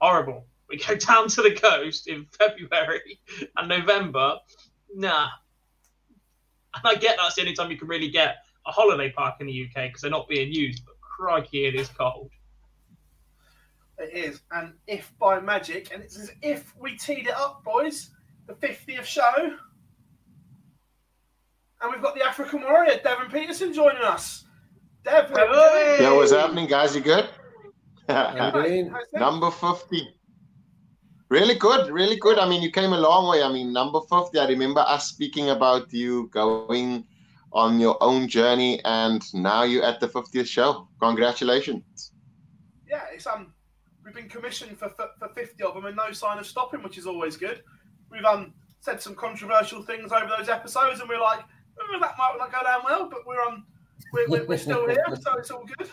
horrible. 0.00 0.46
We 0.68 0.78
go 0.78 0.94
down 0.96 1.28
to 1.28 1.42
the 1.42 1.52
coast 1.52 2.06
in 2.06 2.26
February 2.38 3.20
and 3.56 3.68
November. 3.68 4.36
Nah. 4.94 5.28
And 6.74 6.82
I 6.84 6.94
get 6.94 7.16
that's 7.16 7.34
the 7.34 7.40
only 7.42 7.54
time 7.54 7.70
you 7.70 7.76
can 7.76 7.88
really 7.88 8.10
get 8.10 8.44
a 8.66 8.72
holiday 8.72 9.10
park 9.10 9.36
in 9.40 9.46
the 9.46 9.64
UK 9.66 9.88
because 9.88 10.02
they're 10.02 10.10
not 10.10 10.28
being 10.28 10.52
used, 10.52 10.84
but 10.84 10.94
crikey, 11.00 11.66
it 11.66 11.74
is 11.74 11.88
cold. 11.88 12.30
It 13.98 14.16
is. 14.16 14.40
And 14.52 14.74
if 14.86 15.12
by 15.18 15.40
magic, 15.40 15.92
and 15.92 16.02
it's 16.02 16.18
as 16.18 16.30
if 16.42 16.74
we 16.78 16.96
teed 16.96 17.26
it 17.26 17.34
up, 17.34 17.62
boys, 17.64 18.10
the 18.46 18.54
50th 18.54 19.04
show. 19.04 19.56
And 21.82 21.90
we've 21.90 22.02
got 22.02 22.14
the 22.14 22.22
African 22.22 22.62
warrior, 22.62 23.00
Devon 23.02 23.30
Petersen, 23.30 23.72
joining 23.72 24.02
us. 24.02 24.44
Dev, 25.04 25.30
how 25.30 25.46
are? 25.46 26.02
Yeah, 26.02 26.12
what's 26.12 26.32
happening, 26.32 26.66
guys? 26.66 26.94
You 26.94 27.00
good? 27.00 27.28
Number 29.14 29.50
50. 29.50 30.14
Really 31.30 31.54
good, 31.54 31.90
really 31.90 32.16
good. 32.16 32.38
I 32.38 32.48
mean, 32.48 32.60
you 32.60 32.70
came 32.70 32.92
a 32.92 32.98
long 32.98 33.30
way. 33.30 33.42
I 33.42 33.50
mean, 33.52 33.72
number 33.72 34.00
50, 34.10 34.38
I 34.38 34.48
remember 34.48 34.80
us 34.80 35.06
speaking 35.06 35.50
about 35.50 35.92
you 35.92 36.28
going 36.32 37.06
on 37.52 37.80
your 37.80 37.96
own 38.02 38.28
journey, 38.28 38.80
and 38.84 39.22
now 39.34 39.64
you're 39.64 39.84
at 39.84 40.00
the 40.00 40.08
50th 40.08 40.46
show. 40.46 40.88
Congratulations. 41.00 42.12
Yeah, 42.88 43.02
it's 43.12 43.26
um, 43.26 43.52
we've 44.04 44.14
been 44.14 44.28
commissioned 44.28 44.78
for, 44.78 44.88
for 44.90 45.08
for 45.18 45.28
50 45.28 45.62
of 45.62 45.74
them, 45.74 45.86
and 45.86 45.96
no 45.96 46.12
sign 46.12 46.38
of 46.38 46.46
stopping, 46.46 46.82
which 46.82 46.98
is 46.98 47.06
always 47.06 47.36
good. 47.36 47.62
We've 48.10 48.24
um 48.24 48.52
said 48.80 49.00
some 49.00 49.14
controversial 49.14 49.82
things 49.82 50.12
over 50.12 50.28
those 50.36 50.48
episodes, 50.48 51.00
and 51.00 51.08
we're 51.08 51.20
like, 51.20 51.40
oh, 51.80 51.98
that 52.00 52.14
might 52.18 52.36
not 52.38 52.52
go 52.52 52.62
down 52.64 52.80
well, 52.84 53.08
but 53.08 53.26
we're 53.26 53.40
um, 53.42 53.66
we're, 54.12 54.28
we're, 54.28 54.46
we're 54.46 54.58
still 54.58 54.88
here, 54.88 55.04
so 55.20 55.36
it's 55.36 55.50
all 55.50 55.64
good. 55.78 55.90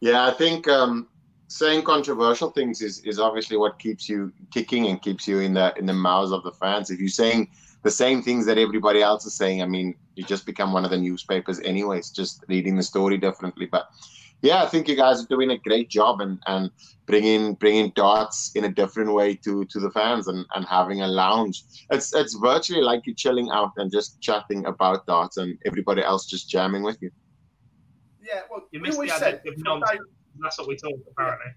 Yeah, 0.00 0.26
I 0.26 0.32
think 0.32 0.66
um, 0.68 1.08
saying 1.48 1.84
controversial 1.84 2.50
things 2.50 2.80
is, 2.80 3.00
is 3.00 3.20
obviously 3.20 3.56
what 3.56 3.78
keeps 3.78 4.08
you 4.08 4.32
kicking 4.52 4.86
and 4.86 5.00
keeps 5.00 5.28
you 5.28 5.40
in 5.40 5.54
the 5.54 5.74
in 5.78 5.86
the 5.86 5.92
mouths 5.92 6.32
of 6.32 6.42
the 6.42 6.52
fans. 6.52 6.90
If 6.90 6.98
you're 6.98 7.08
saying 7.08 7.50
the 7.82 7.90
same 7.90 8.22
things 8.22 8.46
that 8.46 8.58
everybody 8.58 9.02
else 9.02 9.26
is 9.26 9.34
saying, 9.34 9.62
I 9.62 9.66
mean, 9.66 9.94
you 10.14 10.24
just 10.24 10.46
become 10.46 10.72
one 10.72 10.84
of 10.84 10.90
the 10.90 10.98
newspapers, 10.98 11.60
anyways, 11.60 12.10
just 12.10 12.44
reading 12.48 12.76
the 12.76 12.82
story 12.82 13.18
differently. 13.18 13.66
But 13.66 13.88
yeah, 14.40 14.62
I 14.62 14.66
think 14.66 14.88
you 14.88 14.96
guys 14.96 15.22
are 15.22 15.26
doing 15.26 15.50
a 15.50 15.58
great 15.58 15.88
job 15.88 16.20
and 16.20 16.38
and 16.46 16.70
bringing 17.06 17.54
bringing 17.54 17.90
darts 17.94 18.52
in 18.54 18.64
a 18.64 18.68
different 18.68 19.12
way 19.12 19.34
to 19.36 19.64
to 19.66 19.80
the 19.80 19.90
fans 19.90 20.28
and 20.28 20.44
and 20.54 20.66
having 20.66 21.02
a 21.02 21.06
lounge. 21.06 21.62
It's 21.90 22.14
it's 22.14 22.34
virtually 22.34 22.82
like 22.82 23.06
you're 23.06 23.14
chilling 23.14 23.50
out 23.50 23.72
and 23.76 23.90
just 23.90 24.20
chatting 24.20 24.66
about 24.66 25.06
darts 25.06 25.36
and 25.36 25.58
everybody 25.64 26.02
else 26.02 26.26
just 26.26 26.48
jamming 26.48 26.82
with 26.82 27.00
you. 27.00 27.10
Yeah, 28.20 28.42
well, 28.50 28.66
You 28.70 28.80
we 28.80 28.88
missed 28.88 28.92
the 28.92 28.96
always 28.98 29.12
said 29.14 29.34
adjective 29.34 29.54
from 29.54 29.80
nonsense. 29.80 30.00
That's 30.40 30.58
what 30.58 30.68
we 30.68 30.76
talk 30.76 30.94
apparently. 31.10 31.52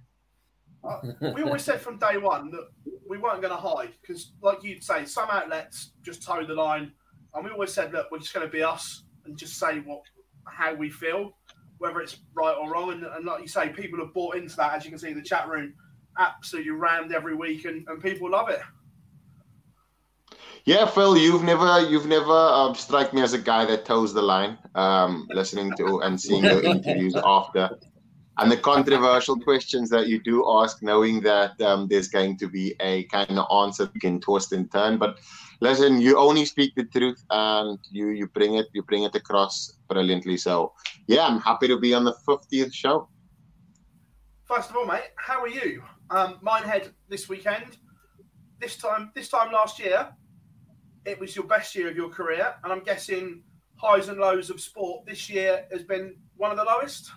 Uh, 0.88 1.32
we 1.34 1.43
always 1.43 1.63
said 1.63 1.82
from 1.82 1.98
day 1.98 2.17
one 2.17 2.52
that 2.52 2.67
we 3.08 3.17
weren't 3.17 3.41
going 3.41 3.54
to 3.54 3.60
hide 3.60 3.93
because, 4.02 4.34
like 4.41 4.63
you'd 4.63 4.84
say, 4.84 5.06
some 5.06 5.30
outlets 5.30 5.91
just 6.04 6.24
toe 6.24 6.45
the 6.45 6.54
line, 6.54 6.91
and 7.34 7.45
we 7.45 7.52
always 7.52 7.74
said, 7.74 7.91
look, 7.93 8.08
we're 8.12 8.19
just 8.19 8.34
going 8.34 8.45
to 8.45 8.52
be 8.52 8.63
us 8.63 9.04
and 9.26 9.38
just 9.38 9.58
say 9.58 9.80
what 9.80 10.02
how 10.48 10.74
we 10.74 10.89
feel, 10.89 11.32
whether 11.80 12.00
it's 12.00 12.17
right 12.34 12.56
or 12.56 12.71
wrong. 12.71 12.91
And, 12.91 13.04
and 13.04 13.26
like 13.26 13.41
you 13.41 13.48
say, 13.48 13.69
people 13.69 14.00
have 14.00 14.13
bought 14.13 14.36
into 14.36 14.56
that. 14.58 14.76
As 14.76 14.86
you 14.86 14.91
can 14.91 15.00
see, 15.00 15.10
in 15.10 15.15
the 15.15 15.24
chat 15.24 15.48
room 15.48 15.74
absolutely 16.17 16.71
rammed 16.71 17.13
every 17.13 17.36
week, 17.36 17.65
and, 17.65 17.88
and 17.88 18.02
people 18.02 18.30
love 18.30 18.50
it. 18.50 18.62
Yeah, 20.65 20.88
Phil, 20.88 21.15
you've 21.15 21.43
never 21.43 21.82
you've 21.82 22.08
never 22.08 22.32
uh, 22.32 22.74
struck 22.74 23.13
me 23.13 23.21
as 23.21 23.34
a 23.34 23.38
guy 23.38 23.65
that 23.65 23.86
toes 23.86 24.13
the 24.13 24.21
line. 24.21 24.58
Um, 24.74 25.28
listening 25.30 25.71
to 25.78 26.02
and 26.02 26.19
seeing 26.19 26.43
your 26.43 26.63
interviews 26.63 27.15
after, 27.24 27.69
and 28.38 28.52
the 28.52 28.58
controversial 28.58 29.39
questions 29.39 29.89
that 29.89 30.08
you 30.08 30.21
do 30.21 30.45
ask, 30.50 30.84
knowing 30.84 31.21
that 31.21 31.60
um, 31.62 31.88
there's 31.88 32.10
going 32.10 32.38
to 32.38 32.48
be 32.48 32.76
a 32.82 33.04
kind 33.06 33.39
of 33.39 33.45
answer 33.63 33.89
you 33.93 34.02
can 34.02 34.19
twist 34.19 34.52
and 34.52 34.69
turn. 34.71 34.98
But 34.98 35.19
listen, 35.62 36.02
you 36.02 36.17
only 36.17 36.45
speak 36.45 36.76
the 36.76 36.84
truth, 36.84 37.24
and 37.30 37.80
you 37.91 38.10
you 38.10 38.28
bring 38.28 38.56
it 38.56 38.67
you 38.74 38.84
bring 38.84 39.04
it 39.04 39.15
across 39.15 39.78
brilliantly. 39.88 40.38
So 40.38 40.74
yeah, 41.08 41.26
I'm 41.26 41.39
happy 41.39 41.67
to 41.67 41.80
be 41.80 41.93
on 41.93 42.04
the 42.04 42.15
50th 42.28 42.74
show. 42.74 43.08
First 44.43 44.69
of 44.69 44.76
all, 44.76 44.86
mate, 44.86 45.12
how 45.15 45.41
are 45.41 45.48
you? 45.48 45.82
Um, 46.10 46.38
Minehead 46.41 46.93
this 47.10 47.30
weekend. 47.30 47.78
This 48.60 48.78
time, 48.78 49.12
this 49.15 49.30
time 49.30 49.52
last 49.52 49.80
year, 49.80 50.10
it 51.06 51.19
was 51.19 51.36
your 51.36 51.45
best 51.45 51.76
year 51.76 51.89
of 51.89 51.95
your 51.95 52.10
career, 52.10 52.56
and 52.63 52.71
I'm 52.71 52.84
guessing 52.84 53.43
highs 53.76 54.08
and 54.08 54.17
lows 54.17 54.50
of 54.50 54.62
sport 54.62 55.06
this 55.06 55.30
year 55.30 55.65
has 55.71 55.84
been 55.84 56.15
one 56.36 56.52
of 56.52 56.58
the 56.58 56.63
lowest. 56.63 57.12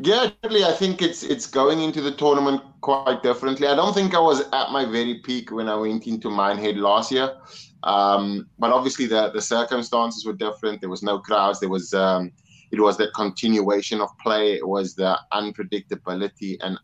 Yeah, 0.00 0.30
definitely. 0.42 0.64
I 0.64 0.72
think 0.72 1.02
it's 1.02 1.22
it's 1.22 1.46
going 1.46 1.80
into 1.80 2.00
the 2.00 2.12
tournament 2.12 2.62
quite 2.80 3.22
differently. 3.22 3.68
I 3.68 3.76
don't 3.76 3.94
think 3.94 4.14
I 4.14 4.20
was 4.20 4.40
at 4.52 4.70
my 4.70 4.84
very 4.84 5.20
peak 5.22 5.52
when 5.52 5.68
I 5.68 5.76
went 5.76 6.06
into 6.06 6.28
Minehead 6.30 6.76
last 6.76 7.12
year, 7.12 7.36
um, 7.84 8.48
but 8.58 8.72
obviously 8.72 9.06
the 9.06 9.30
the 9.30 9.40
circumstances 9.42 10.24
were 10.24 10.32
different. 10.32 10.80
There 10.80 10.90
was 10.90 11.02
no 11.02 11.18
crowds. 11.18 11.60
There 11.60 11.68
was 11.68 11.92
um, 11.94 12.32
it 12.72 12.80
was 12.80 12.96
that 12.98 13.14
continuation 13.14 14.00
of 14.00 14.08
play. 14.18 14.54
It 14.54 14.66
was 14.66 14.94
the 14.94 15.18
unpredictability 15.32 16.56
and 16.62 16.78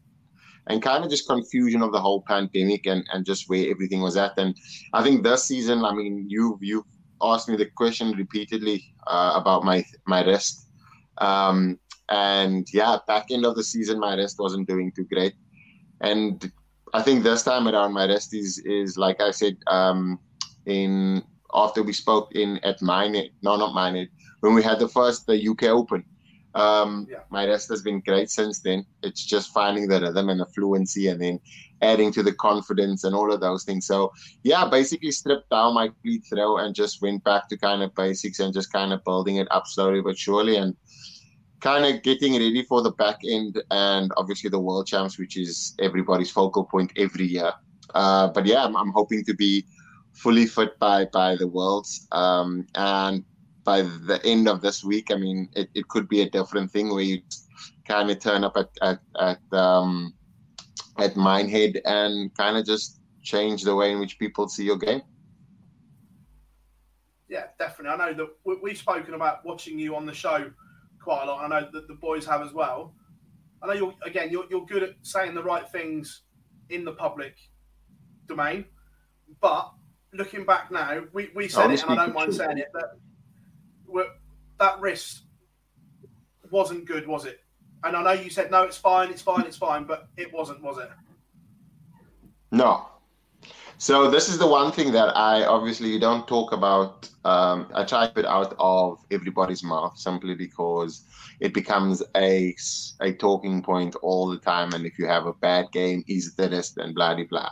and 0.69 0.83
kind 0.83 1.03
of 1.03 1.11
just 1.11 1.27
confusion 1.27 1.83
of 1.83 1.93
the 1.93 2.01
whole 2.01 2.23
pandemic 2.23 2.87
and 2.87 3.05
and 3.13 3.25
just 3.25 3.49
where 3.49 3.71
everything 3.71 4.01
was 4.03 4.17
at. 4.17 4.39
And 4.39 4.55
I 4.93 5.03
think 5.03 5.23
this 5.25 5.45
season, 5.45 5.85
I 5.85 5.93
mean, 5.95 6.27
you 6.29 6.59
you've 6.61 6.85
asked 7.23 7.49
me 7.49 7.57
the 7.57 7.67
question 7.67 8.13
repeatedly 8.13 8.95
uh, 9.07 9.33
about 9.35 9.65
my 9.65 9.85
my 10.07 10.23
wrist. 10.25 10.69
Um, 11.19 11.81
and 12.11 12.67
yeah, 12.73 12.99
back 13.07 13.31
end 13.31 13.45
of 13.45 13.57
the 13.57 13.65
season, 13.65 14.01
my 14.01 14.15
wrist 14.15 14.39
wasn't 14.39 14.69
doing 14.69 14.93
too 14.93 15.05
great. 15.05 15.35
And 16.01 16.51
I 16.95 17.03
think 17.03 17.23
this 17.23 17.43
time 17.43 17.69
around, 17.69 17.93
my 17.93 18.07
wrist 18.07 18.35
is 18.35 18.59
is 18.65 18.97
like 18.97 19.21
I 19.21 19.31
said 19.31 19.57
um, 19.67 20.19
in 20.67 21.23
after 21.55 21.83
we 21.83 21.93
spoke 21.93 22.35
in 22.35 22.59
at 22.59 22.81
mine, 22.83 23.15
no, 23.43 23.57
not 23.57 23.75
mine, 23.75 24.09
when 24.41 24.55
we 24.55 24.63
had 24.63 24.79
the 24.79 24.89
first 24.89 25.27
the 25.27 25.49
UK 25.49 25.65
Open. 25.65 26.05
Um, 26.55 27.07
yeah. 27.09 27.19
My 27.31 27.47
rest 27.47 27.69
has 27.69 27.83
been 27.83 28.01
great 28.01 28.31
since 28.31 28.61
then. 28.61 28.85
It's 29.03 29.25
just 29.25 29.53
finding 29.53 29.87
the 29.87 30.01
rhythm 30.01 30.29
and 30.31 30.41
the 30.41 30.47
fluency, 30.47 31.09
and 31.09 31.21
then 31.21 31.41
adding 31.83 32.11
to 32.13 32.23
the 32.23 32.33
confidence 32.33 33.05
and 33.05 33.15
all 33.15 33.33
of 33.33 33.41
those 33.41 33.65
things. 33.65 33.87
So 33.87 34.13
yeah, 34.43 34.69
basically 34.69 35.13
stripped 35.13 35.51
down 35.51 35.75
my 35.75 35.91
cleat 36.03 36.25
throw 36.29 36.59
and 36.59 36.75
just 36.75 37.03
went 37.03 37.23
back 37.25 37.49
to 37.49 37.57
kind 37.57 37.83
of 37.83 37.95
basics 37.95 38.41
and 38.41 38.53
just 38.53 38.73
kind 38.73 38.93
of 38.93 39.05
building 39.05 39.37
it 39.37 39.49
up 39.51 39.67
slowly 39.67 40.01
but 40.01 40.19
surely 40.19 40.57
and 40.57 40.75
kind 41.61 41.85
of 41.85 42.03
getting 42.03 42.33
ready 42.33 42.63
for 42.63 42.83
the 42.83 42.93
back 42.93 43.19
end 43.29 43.61
and 43.71 44.13
obviously 44.17 44.51
the 44.51 44.59
world 44.59 44.87
champs, 44.87 45.19
which 45.19 45.37
is 45.37 45.75
everybody's 45.81 46.31
focal 46.31 46.65
point 46.65 46.93
every 46.97 47.27
year. 47.27 47.53
Uh, 47.95 48.29
but 48.29 48.47
yeah, 48.47 48.65
I'm, 48.65 48.77
I'm 48.77 48.93
hoping 48.93 49.25
to 49.25 49.35
be 49.35 49.65
fully 50.13 50.47
fit 50.47 50.79
by 50.79 51.05
by 51.07 51.37
the 51.37 51.47
worlds 51.47 52.07
um, 52.13 52.67
and 52.75 53.25
by 53.65 53.83
the 53.83 54.21
end 54.25 54.49
of 54.49 54.61
this 54.61 54.85
week. 54.85 55.11
I 55.11 55.17
mean, 55.17 55.49
it, 55.55 55.69
it 55.75 55.89
could 55.89 56.09
be 56.09 56.23
a 56.23 56.31
different 56.31 56.71
thing 56.71 56.93
where 56.93 57.03
you 57.03 57.23
kind 57.87 58.11
of 58.11 58.19
turn 58.21 58.45
up 58.45 58.57
at 58.57 58.71
at 58.83 59.01
at, 59.19 59.59
um, 59.59 60.15
at 60.99 61.17
Minehead 61.17 61.81
and 61.85 62.35
kind 62.37 62.57
of 62.57 62.67
just 62.67 63.01
change 63.23 63.63
the 63.63 63.75
way 63.75 63.93
in 63.93 64.01
which 64.01 64.19
people 64.19 64.49
see 64.49 64.65
your 64.65 64.79
game. 64.79 65.03
Yeah, 67.29 67.47
definitely. 67.59 67.93
I 67.93 68.13
know 68.13 68.15
that 68.15 68.29
we, 68.45 68.57
we've 68.63 68.79
spoken 68.79 69.15
about 69.15 69.45
watching 69.45 69.79
you 69.79 69.97
on 69.97 70.07
the 70.07 70.15
show 70.15 70.51
quite 71.09 71.23
a 71.23 71.27
lot. 71.27 71.43
I 71.43 71.49
know 71.49 71.67
that 71.73 71.89
the 71.89 71.95
boys 71.95 72.27
have 72.27 72.43
as 72.43 72.53
well. 72.53 72.93
I 73.63 73.67
know 73.67 73.73
you're 73.73 73.95
again 74.05 74.29
you're, 74.31 74.45
you're 74.51 74.67
good 74.67 74.83
at 74.83 74.91
saying 75.01 75.35
the 75.35 75.43
right 75.43 75.67
things 75.67 76.25
in 76.69 76.85
the 76.85 76.93
public 76.93 77.35
domain, 78.27 78.67
but 79.41 79.73
looking 80.13 80.45
back 80.45 80.71
now, 80.71 81.05
we, 81.15 81.31
we 81.35 81.49
said 81.49 81.71
it, 81.71 81.83
and 81.83 81.93
I 81.99 82.05
don't 82.05 82.15
mind 82.15 82.35
saying 82.35 82.59
it 82.59 82.71
that 82.75 82.91
that 84.59 84.81
wrist 84.81 85.23
wasn't 86.51 86.85
good, 86.85 87.07
was 87.07 87.25
it? 87.25 87.41
And 87.85 87.97
I 87.97 88.03
know 88.03 88.21
you 88.21 88.29
said 88.29 88.51
no, 88.51 88.65
it's 88.65 88.77
fine, 88.77 89.09
it's 89.09 89.23
fine, 89.23 89.47
it's 89.47 89.57
fine, 89.57 89.85
but 89.85 90.09
it 90.19 90.31
wasn't, 90.31 90.61
was 90.63 90.77
it? 90.77 90.91
No. 92.53 92.87
So 93.81 94.11
this 94.11 94.29
is 94.29 94.39
the 94.39 94.47
one 94.47 94.73
thing 94.73 94.91
that 94.93 95.17
I 95.17 95.45
obviously 95.45 96.01
don't 96.01 96.27
talk 96.27 96.51
about. 96.51 97.09
Um, 97.25 97.71
I 97.73 97.85
try 97.85 98.09
to 98.09 98.13
put 98.13 98.25
out 98.25 98.57
of 98.59 98.99
everybody's 99.13 99.63
mouth 99.63 99.97
simply 99.97 100.35
because 100.35 101.05
it 101.39 101.55
becomes 101.55 102.03
a 102.17 102.57
a 103.01 103.13
talking 103.13 103.63
point 103.63 103.95
all 104.03 104.27
the 104.29 104.39
time. 104.39 104.73
And 104.73 104.85
if 104.85 104.99
you 104.99 105.07
have 105.07 105.27
a 105.27 105.33
bad 105.33 105.71
game, 105.71 106.03
is 106.09 106.35
the 106.35 106.51
wrist 106.51 106.79
and 106.79 106.93
blah 106.93 107.15
blah 107.15 107.25
blah. 107.31 107.51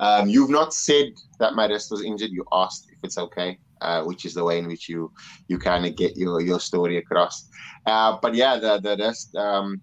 Um, 0.00 0.28
you've 0.28 0.50
not 0.50 0.74
said 0.74 1.12
that 1.38 1.54
my 1.54 1.68
rest 1.68 1.92
was 1.92 2.02
injured. 2.02 2.32
You 2.32 2.44
asked 2.50 2.88
if 2.90 2.98
it's 3.04 3.16
okay, 3.18 3.56
uh, 3.80 4.02
which 4.02 4.24
is 4.24 4.34
the 4.34 4.42
way 4.42 4.58
in 4.58 4.66
which 4.66 4.88
you 4.88 5.12
you 5.46 5.56
kind 5.56 5.86
of 5.86 5.94
get 5.94 6.16
your 6.16 6.40
your 6.40 6.58
story 6.58 6.96
across. 6.96 7.48
Uh, 7.86 8.18
but 8.20 8.34
yeah, 8.34 8.56
the 8.56 8.80
the 8.80 8.96
rest. 8.96 9.36
Um, 9.36 9.80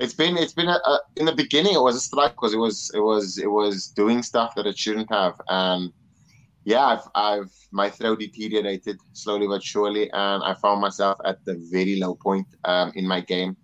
it's 0.00 0.14
been 0.14 0.36
it's 0.38 0.54
been 0.54 0.68
a, 0.68 0.80
a, 0.92 1.00
in 1.16 1.26
the 1.26 1.34
beginning 1.34 1.74
it 1.74 1.82
was 1.82 1.94
a 1.94 2.00
strike 2.00 2.32
because 2.32 2.54
it 2.54 2.58
was 2.58 2.90
it 2.94 3.00
was 3.00 3.38
it 3.38 3.50
was 3.50 3.88
doing 3.88 4.22
stuff 4.22 4.54
that 4.56 4.66
it 4.66 4.76
shouldn't 4.76 5.12
have. 5.12 5.34
And 5.48 5.92
yeah 6.64 6.86
I've, 6.86 7.06
I've 7.14 7.52
my 7.70 7.90
throat 7.90 8.18
deteriorated 8.18 8.98
slowly 9.12 9.46
but 9.46 9.62
surely 9.62 10.10
and 10.12 10.42
I 10.42 10.54
found 10.54 10.80
myself 10.80 11.18
at 11.24 11.44
the 11.44 11.54
very 11.70 12.00
low 12.00 12.14
point 12.14 12.46
um, 12.64 12.92
in 12.94 13.06
my 13.06 13.20
game. 13.20 13.56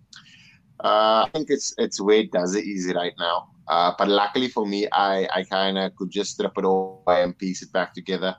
Uh, 0.83 1.25
I 1.25 1.29
think 1.33 1.49
it's 1.49 1.73
it's 1.79 1.99
where 1.99 2.19
it 2.19 2.31
does 2.31 2.55
it 2.55 2.63
easy 2.63 2.93
right 2.93 3.13
now. 3.17 3.49
Uh, 3.67 3.93
but 3.97 4.07
luckily 4.07 4.47
for 4.47 4.65
me 4.67 4.87
I 4.91 5.27
I 5.33 5.43
kind 5.43 5.79
of 5.79 5.95
could 5.95 6.11
just 6.11 6.31
strip 6.33 6.55
it 6.55 6.65
all 6.65 7.03
away 7.07 7.23
and 7.23 7.37
piece 7.37 7.63
it 7.63 7.73
back 7.73 7.95
together. 7.95 8.35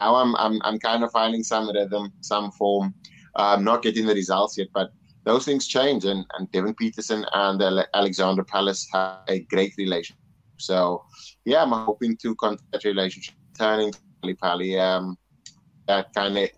Now 0.00 0.14
I'm 0.14 0.34
I'm, 0.36 0.60
I'm 0.64 0.78
kind 0.78 1.04
of 1.04 1.12
finding 1.12 1.42
some 1.42 1.68
rhythm 1.70 2.10
some 2.22 2.52
form. 2.52 2.94
I'm 3.36 3.64
not 3.64 3.82
getting 3.82 4.06
the 4.06 4.14
results 4.14 4.56
yet 4.56 4.68
but 4.72 4.92
those 5.24 5.44
things 5.44 5.66
change. 5.66 6.04
And, 6.04 6.24
and 6.38 6.50
Devon 6.52 6.74
Petersen 6.74 7.24
and 7.32 7.86
Alexandra 7.94 8.44
Palace 8.44 8.88
have 8.92 9.20
a 9.28 9.40
great 9.40 9.74
relationship. 9.78 10.20
So, 10.58 11.04
yeah, 11.44 11.62
I'm 11.62 11.72
hoping 11.72 12.16
to 12.18 12.34
continue 12.36 12.64
that 12.72 12.84
relationship, 12.84 13.34
turning 13.58 13.92
Pally 14.22 14.34
Pally. 14.34 14.78
Um, 14.78 15.18
that 15.86 16.14
kind 16.14 16.38
of 16.38 16.48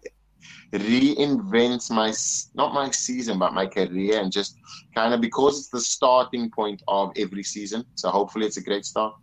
reinvents 0.72 1.90
my, 1.90 2.12
not 2.54 2.74
my 2.74 2.90
season, 2.90 3.38
but 3.38 3.54
my 3.54 3.66
career. 3.66 4.20
And 4.20 4.30
just 4.30 4.58
kind 4.94 5.14
of 5.14 5.20
because 5.20 5.58
it's 5.58 5.68
the 5.68 5.80
starting 5.80 6.50
point 6.50 6.82
of 6.88 7.12
every 7.16 7.42
season. 7.42 7.84
So, 7.94 8.10
hopefully, 8.10 8.46
it's 8.46 8.58
a 8.58 8.62
great 8.62 8.84
start. 8.84 9.14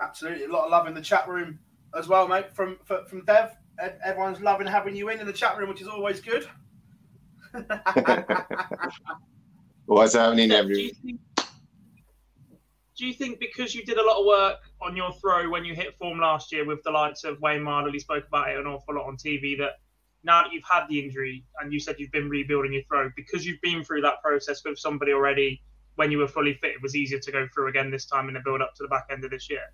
Absolutely, 0.00 0.44
a 0.44 0.48
lot 0.48 0.64
of 0.64 0.70
love 0.70 0.86
in 0.88 0.94
the 0.94 1.00
chat 1.00 1.28
room 1.28 1.60
as 1.96 2.08
well, 2.08 2.26
mate. 2.26 2.54
From 2.54 2.76
from, 2.84 3.06
from 3.06 3.24
Dev, 3.24 3.52
everyone's 4.04 4.40
loving 4.40 4.66
having 4.66 4.96
you 4.96 5.08
in 5.10 5.20
in 5.20 5.26
the 5.26 5.32
chat 5.32 5.56
room, 5.56 5.68
which 5.68 5.80
is 5.80 5.86
always 5.86 6.20
good. 6.20 6.48
What's 9.86 10.14
happening, 10.14 10.52
everyone? 10.52 10.90
Do 12.96 13.06
you 13.06 13.14
think 13.14 13.40
because 13.40 13.74
you 13.74 13.84
did 13.84 13.98
a 13.98 14.04
lot 14.04 14.20
of 14.20 14.26
work 14.26 14.58
on 14.80 14.96
your 14.96 15.12
throw 15.14 15.50
when 15.50 15.64
you 15.64 15.74
hit 15.74 15.96
form 15.98 16.20
last 16.20 16.52
year 16.52 16.64
with 16.64 16.82
the 16.84 16.90
likes 16.90 17.24
of 17.24 17.40
Wayne 17.40 17.62
Mardle, 17.62 17.92
he 17.92 17.98
spoke 17.98 18.26
about 18.28 18.50
it 18.50 18.58
an 18.58 18.66
awful 18.66 18.94
lot 18.94 19.06
on 19.06 19.16
TV, 19.16 19.58
that 19.58 19.80
now 20.24 20.42
that 20.42 20.52
you've 20.52 20.62
had 20.70 20.86
the 20.88 21.00
injury 21.00 21.44
and 21.60 21.72
you 21.72 21.80
said 21.80 21.96
you've 21.98 22.12
been 22.12 22.28
rebuilding 22.28 22.72
your 22.72 22.82
throw, 22.84 23.10
because 23.16 23.44
you've 23.44 23.60
been 23.60 23.82
through 23.82 24.02
that 24.02 24.22
process 24.22 24.62
with 24.64 24.78
somebody 24.78 25.12
already 25.12 25.62
when 25.96 26.10
you 26.10 26.18
were 26.18 26.28
fully 26.28 26.54
fit, 26.54 26.70
it 26.70 26.82
was 26.82 26.94
easier 26.96 27.18
to 27.18 27.32
go 27.32 27.46
through 27.52 27.68
again 27.68 27.90
this 27.90 28.06
time 28.06 28.28
in 28.28 28.34
the 28.34 28.40
build 28.40 28.62
up 28.62 28.74
to 28.74 28.82
the 28.82 28.88
back 28.88 29.06
end 29.10 29.24
of 29.24 29.30
this 29.30 29.50
year? 29.50 29.72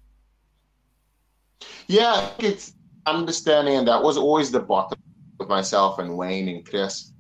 Yeah, 1.87 2.31
it's 2.39 2.72
understanding, 3.07 3.76
and 3.76 3.89
that 3.89 4.03
was 4.03 4.16
always 4.16 4.51
the 4.51 4.61
bottom 4.61 4.99
with 5.39 5.49
myself 5.49 5.99
and 5.99 6.16
Wayne 6.16 6.49
and 6.49 6.68
Chris. 6.68 7.12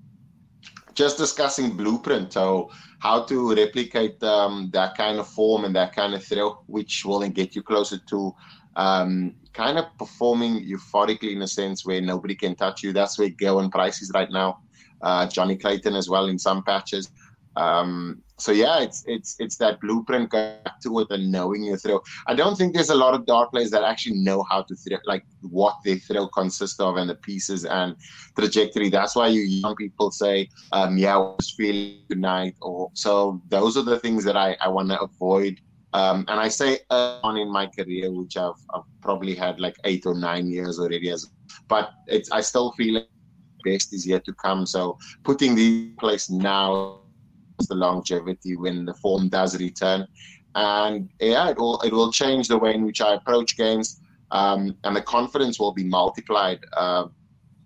Just 0.98 1.16
discussing 1.16 1.76
blueprint, 1.76 2.32
so 2.32 2.70
how 2.98 3.22
to 3.22 3.54
replicate 3.54 4.20
um, 4.24 4.68
that 4.72 4.96
kind 4.96 5.20
of 5.20 5.28
form 5.28 5.64
and 5.64 5.74
that 5.76 5.94
kind 5.94 6.12
of 6.12 6.24
thrill, 6.24 6.64
which 6.66 7.04
will 7.04 7.20
then 7.20 7.30
get 7.30 7.54
you 7.54 7.62
closer 7.62 7.98
to 7.98 8.34
um, 8.74 9.32
kind 9.52 9.78
of 9.78 9.84
performing 9.96 10.66
euphorically 10.66 11.32
in 11.36 11.42
a 11.42 11.46
sense 11.46 11.86
where 11.86 12.00
nobody 12.00 12.34
can 12.34 12.56
touch 12.56 12.82
you. 12.82 12.92
That's 12.92 13.16
where 13.16 13.30
Gerwyn 13.30 13.70
Price 13.70 14.02
is 14.02 14.10
right 14.12 14.30
now. 14.32 14.58
Uh, 15.00 15.28
Johnny 15.28 15.56
Clayton 15.56 15.94
as 15.94 16.08
well 16.08 16.26
in 16.26 16.36
some 16.36 16.64
patches. 16.64 17.12
Um, 17.54 18.20
so 18.38 18.52
yeah, 18.52 18.80
it's 18.80 19.02
it's 19.06 19.36
it's 19.38 19.56
that 19.56 19.80
blueprint 19.80 20.30
back 20.30 20.80
to 20.82 21.00
it 21.00 21.08
and 21.10 21.30
knowing 21.30 21.64
your 21.64 21.76
throw. 21.76 22.00
I 22.26 22.34
don't 22.34 22.56
think 22.56 22.74
there's 22.74 22.90
a 22.90 22.94
lot 22.94 23.14
of 23.14 23.26
dart 23.26 23.50
players 23.50 23.70
that 23.72 23.82
actually 23.82 24.16
know 24.16 24.44
how 24.48 24.62
to 24.62 24.74
throw, 24.76 24.98
like 25.06 25.24
what 25.42 25.76
their 25.84 25.96
throw 25.96 26.28
consists 26.28 26.78
of 26.78 26.96
and 26.96 27.10
the 27.10 27.16
pieces 27.16 27.64
and 27.64 27.96
trajectory. 28.38 28.90
That's 28.90 29.16
why 29.16 29.28
you 29.28 29.42
young 29.42 29.74
people 29.74 30.10
say, 30.10 30.48
um, 30.72 30.96
"Yeah, 30.96 31.16
I 31.16 31.18
was 31.18 31.52
feeling 31.56 31.98
tonight," 32.08 32.54
or 32.62 32.90
so. 32.94 33.42
Those 33.48 33.76
are 33.76 33.82
the 33.82 33.98
things 33.98 34.24
that 34.24 34.36
I 34.36 34.56
I 34.60 34.68
want 34.68 34.88
to 34.90 35.00
avoid. 35.00 35.60
Um, 35.94 36.24
and 36.28 36.38
I 36.38 36.48
say 36.48 36.80
on 36.90 37.38
in 37.38 37.50
my 37.50 37.66
career, 37.66 38.12
which 38.12 38.36
I've, 38.36 38.60
I've 38.74 38.82
probably 39.00 39.34
had 39.34 39.58
like 39.58 39.74
eight 39.84 40.04
or 40.04 40.14
nine 40.14 40.46
years 40.46 40.78
already, 40.78 41.10
as 41.10 41.30
but 41.66 41.92
it's 42.06 42.30
I 42.30 42.40
still 42.40 42.72
feel 42.72 43.02
best 43.64 43.92
is 43.92 44.06
yet 44.06 44.24
to 44.26 44.32
come. 44.34 44.66
So 44.66 44.98
putting 45.24 45.54
the 45.54 45.90
place 45.98 46.30
now 46.30 47.00
the 47.66 47.74
longevity 47.74 48.56
when 48.56 48.84
the 48.84 48.94
form 48.94 49.28
does 49.28 49.58
return. 49.58 50.06
And 50.54 51.10
yeah, 51.20 51.50
it 51.50 51.58
will 51.58 51.80
it 51.80 51.92
will 51.92 52.12
change 52.12 52.48
the 52.48 52.58
way 52.58 52.74
in 52.74 52.84
which 52.84 53.00
I 53.00 53.14
approach 53.14 53.56
games, 53.56 54.00
um, 54.30 54.76
and 54.84 54.96
the 54.96 55.02
confidence 55.02 55.58
will 55.58 55.72
be 55.72 55.84
multiplied 55.84 56.60
uh, 56.76 57.06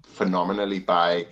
phenomenally 0.05 0.79
by 0.79 1.27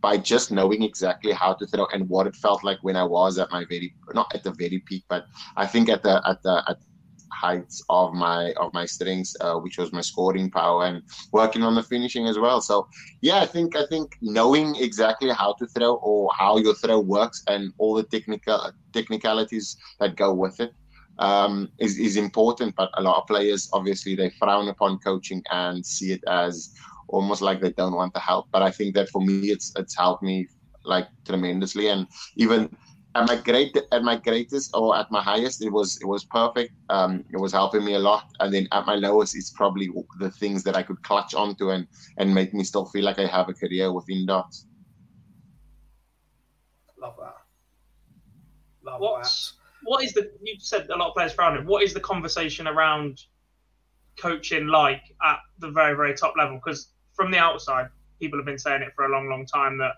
by 0.00 0.18
just 0.18 0.50
knowing 0.50 0.82
exactly 0.82 1.32
how 1.32 1.54
to 1.54 1.66
throw 1.66 1.86
and 1.94 2.08
what 2.08 2.26
it 2.26 2.36
felt 2.36 2.62
like 2.62 2.78
when 2.82 2.94
I 2.94 3.04
was 3.04 3.38
at 3.38 3.50
my 3.50 3.64
very 3.64 3.94
not 4.12 4.34
at 4.34 4.42
the 4.44 4.52
very 4.52 4.80
peak, 4.86 5.04
but 5.08 5.26
I 5.56 5.66
think 5.66 5.88
at 5.88 6.02
the 6.02 6.22
at 6.28 6.42
the 6.42 6.62
at 6.68 6.78
heights 7.34 7.82
of 7.88 8.14
my 8.14 8.52
of 8.52 8.72
my 8.72 8.86
strengths, 8.86 9.36
uh, 9.40 9.56
which 9.56 9.78
was 9.78 9.92
my 9.92 10.00
scoring 10.00 10.50
power 10.50 10.86
and 10.86 11.02
working 11.32 11.62
on 11.62 11.74
the 11.74 11.82
finishing 11.82 12.26
as 12.26 12.38
well. 12.38 12.60
So 12.60 12.88
yeah, 13.20 13.40
I 13.40 13.46
think 13.46 13.76
I 13.76 13.86
think 13.86 14.16
knowing 14.20 14.76
exactly 14.76 15.30
how 15.30 15.54
to 15.58 15.66
throw 15.66 15.94
or 15.96 16.30
how 16.38 16.58
your 16.58 16.74
throw 16.74 17.00
works 17.00 17.42
and 17.48 17.72
all 17.78 17.94
the 17.94 18.04
technical 18.04 18.72
technicalities 18.92 19.76
that 20.00 20.16
go 20.16 20.32
with 20.32 20.60
it 20.60 20.72
um, 21.18 21.68
is 21.78 21.98
is 21.98 22.16
important. 22.16 22.74
But 22.76 22.90
a 22.94 23.02
lot 23.02 23.20
of 23.20 23.26
players 23.26 23.68
obviously 23.72 24.14
they 24.14 24.30
frown 24.30 24.68
upon 24.68 24.98
coaching 24.98 25.42
and 25.50 25.84
see 25.84 26.12
it 26.12 26.22
as 26.28 26.74
almost 27.08 27.42
like 27.42 27.60
they 27.60 27.72
don't 27.72 27.94
want 27.94 28.14
the 28.14 28.20
help. 28.20 28.46
But 28.52 28.62
I 28.62 28.70
think 28.70 28.94
that 28.94 29.08
for 29.10 29.20
me, 29.20 29.50
it's 29.50 29.72
it's 29.76 29.96
helped 29.96 30.22
me 30.22 30.48
like 30.84 31.08
tremendously 31.24 31.88
and 31.88 32.06
even 32.36 32.68
at 33.16 33.28
my 33.28 33.36
great 33.36 33.76
at 33.92 34.02
my 34.02 34.16
greatest 34.16 34.70
or 34.74 34.96
at 34.96 35.10
my 35.10 35.22
highest 35.22 35.62
it 35.62 35.70
was 35.70 35.98
it 36.00 36.06
was 36.06 36.24
perfect. 36.24 36.72
Um, 36.90 37.24
it 37.32 37.38
was 37.38 37.52
helping 37.52 37.84
me 37.84 37.94
a 37.94 37.98
lot. 37.98 38.24
And 38.40 38.52
then 38.52 38.66
at 38.72 38.86
my 38.86 38.96
lowest 38.96 39.36
it's 39.36 39.50
probably 39.50 39.88
the 40.18 40.30
things 40.30 40.64
that 40.64 40.76
i 40.76 40.82
could 40.82 41.02
clutch 41.02 41.34
onto 41.34 41.70
and 41.70 41.86
and 42.18 42.34
make 42.34 42.52
me 42.54 42.64
still 42.64 42.86
feel 42.86 43.04
like 43.04 43.18
i 43.18 43.26
have 43.26 43.48
a 43.48 43.54
career 43.54 43.92
within 43.92 44.26
dots. 44.26 44.66
Love 47.00 47.14
that. 47.20 47.34
Love 48.82 49.00
What's, 49.00 49.52
that. 49.52 49.56
what 49.84 50.04
is 50.04 50.12
the 50.12 50.30
you 50.42 50.56
said 50.58 50.88
a 50.90 50.96
lot 50.96 51.08
of 51.08 51.14
players 51.14 51.32
found 51.32 51.56
it. 51.56 51.64
What 51.64 51.82
is 51.82 51.94
the 51.94 52.00
conversation 52.00 52.66
around 52.66 53.22
coaching 54.16 54.66
like 54.68 55.02
at 55.22 55.38
the 55.60 55.70
very 55.70 55.94
very 55.94 56.14
top 56.14 56.34
level? 56.36 56.56
Because 56.56 56.88
from 57.14 57.30
the 57.30 57.38
outside 57.38 57.86
people 58.18 58.38
have 58.38 58.46
been 58.46 58.58
saying 58.58 58.82
it 58.82 58.92
for 58.96 59.04
a 59.04 59.08
long 59.08 59.28
long 59.28 59.46
time 59.46 59.78
that 59.78 59.92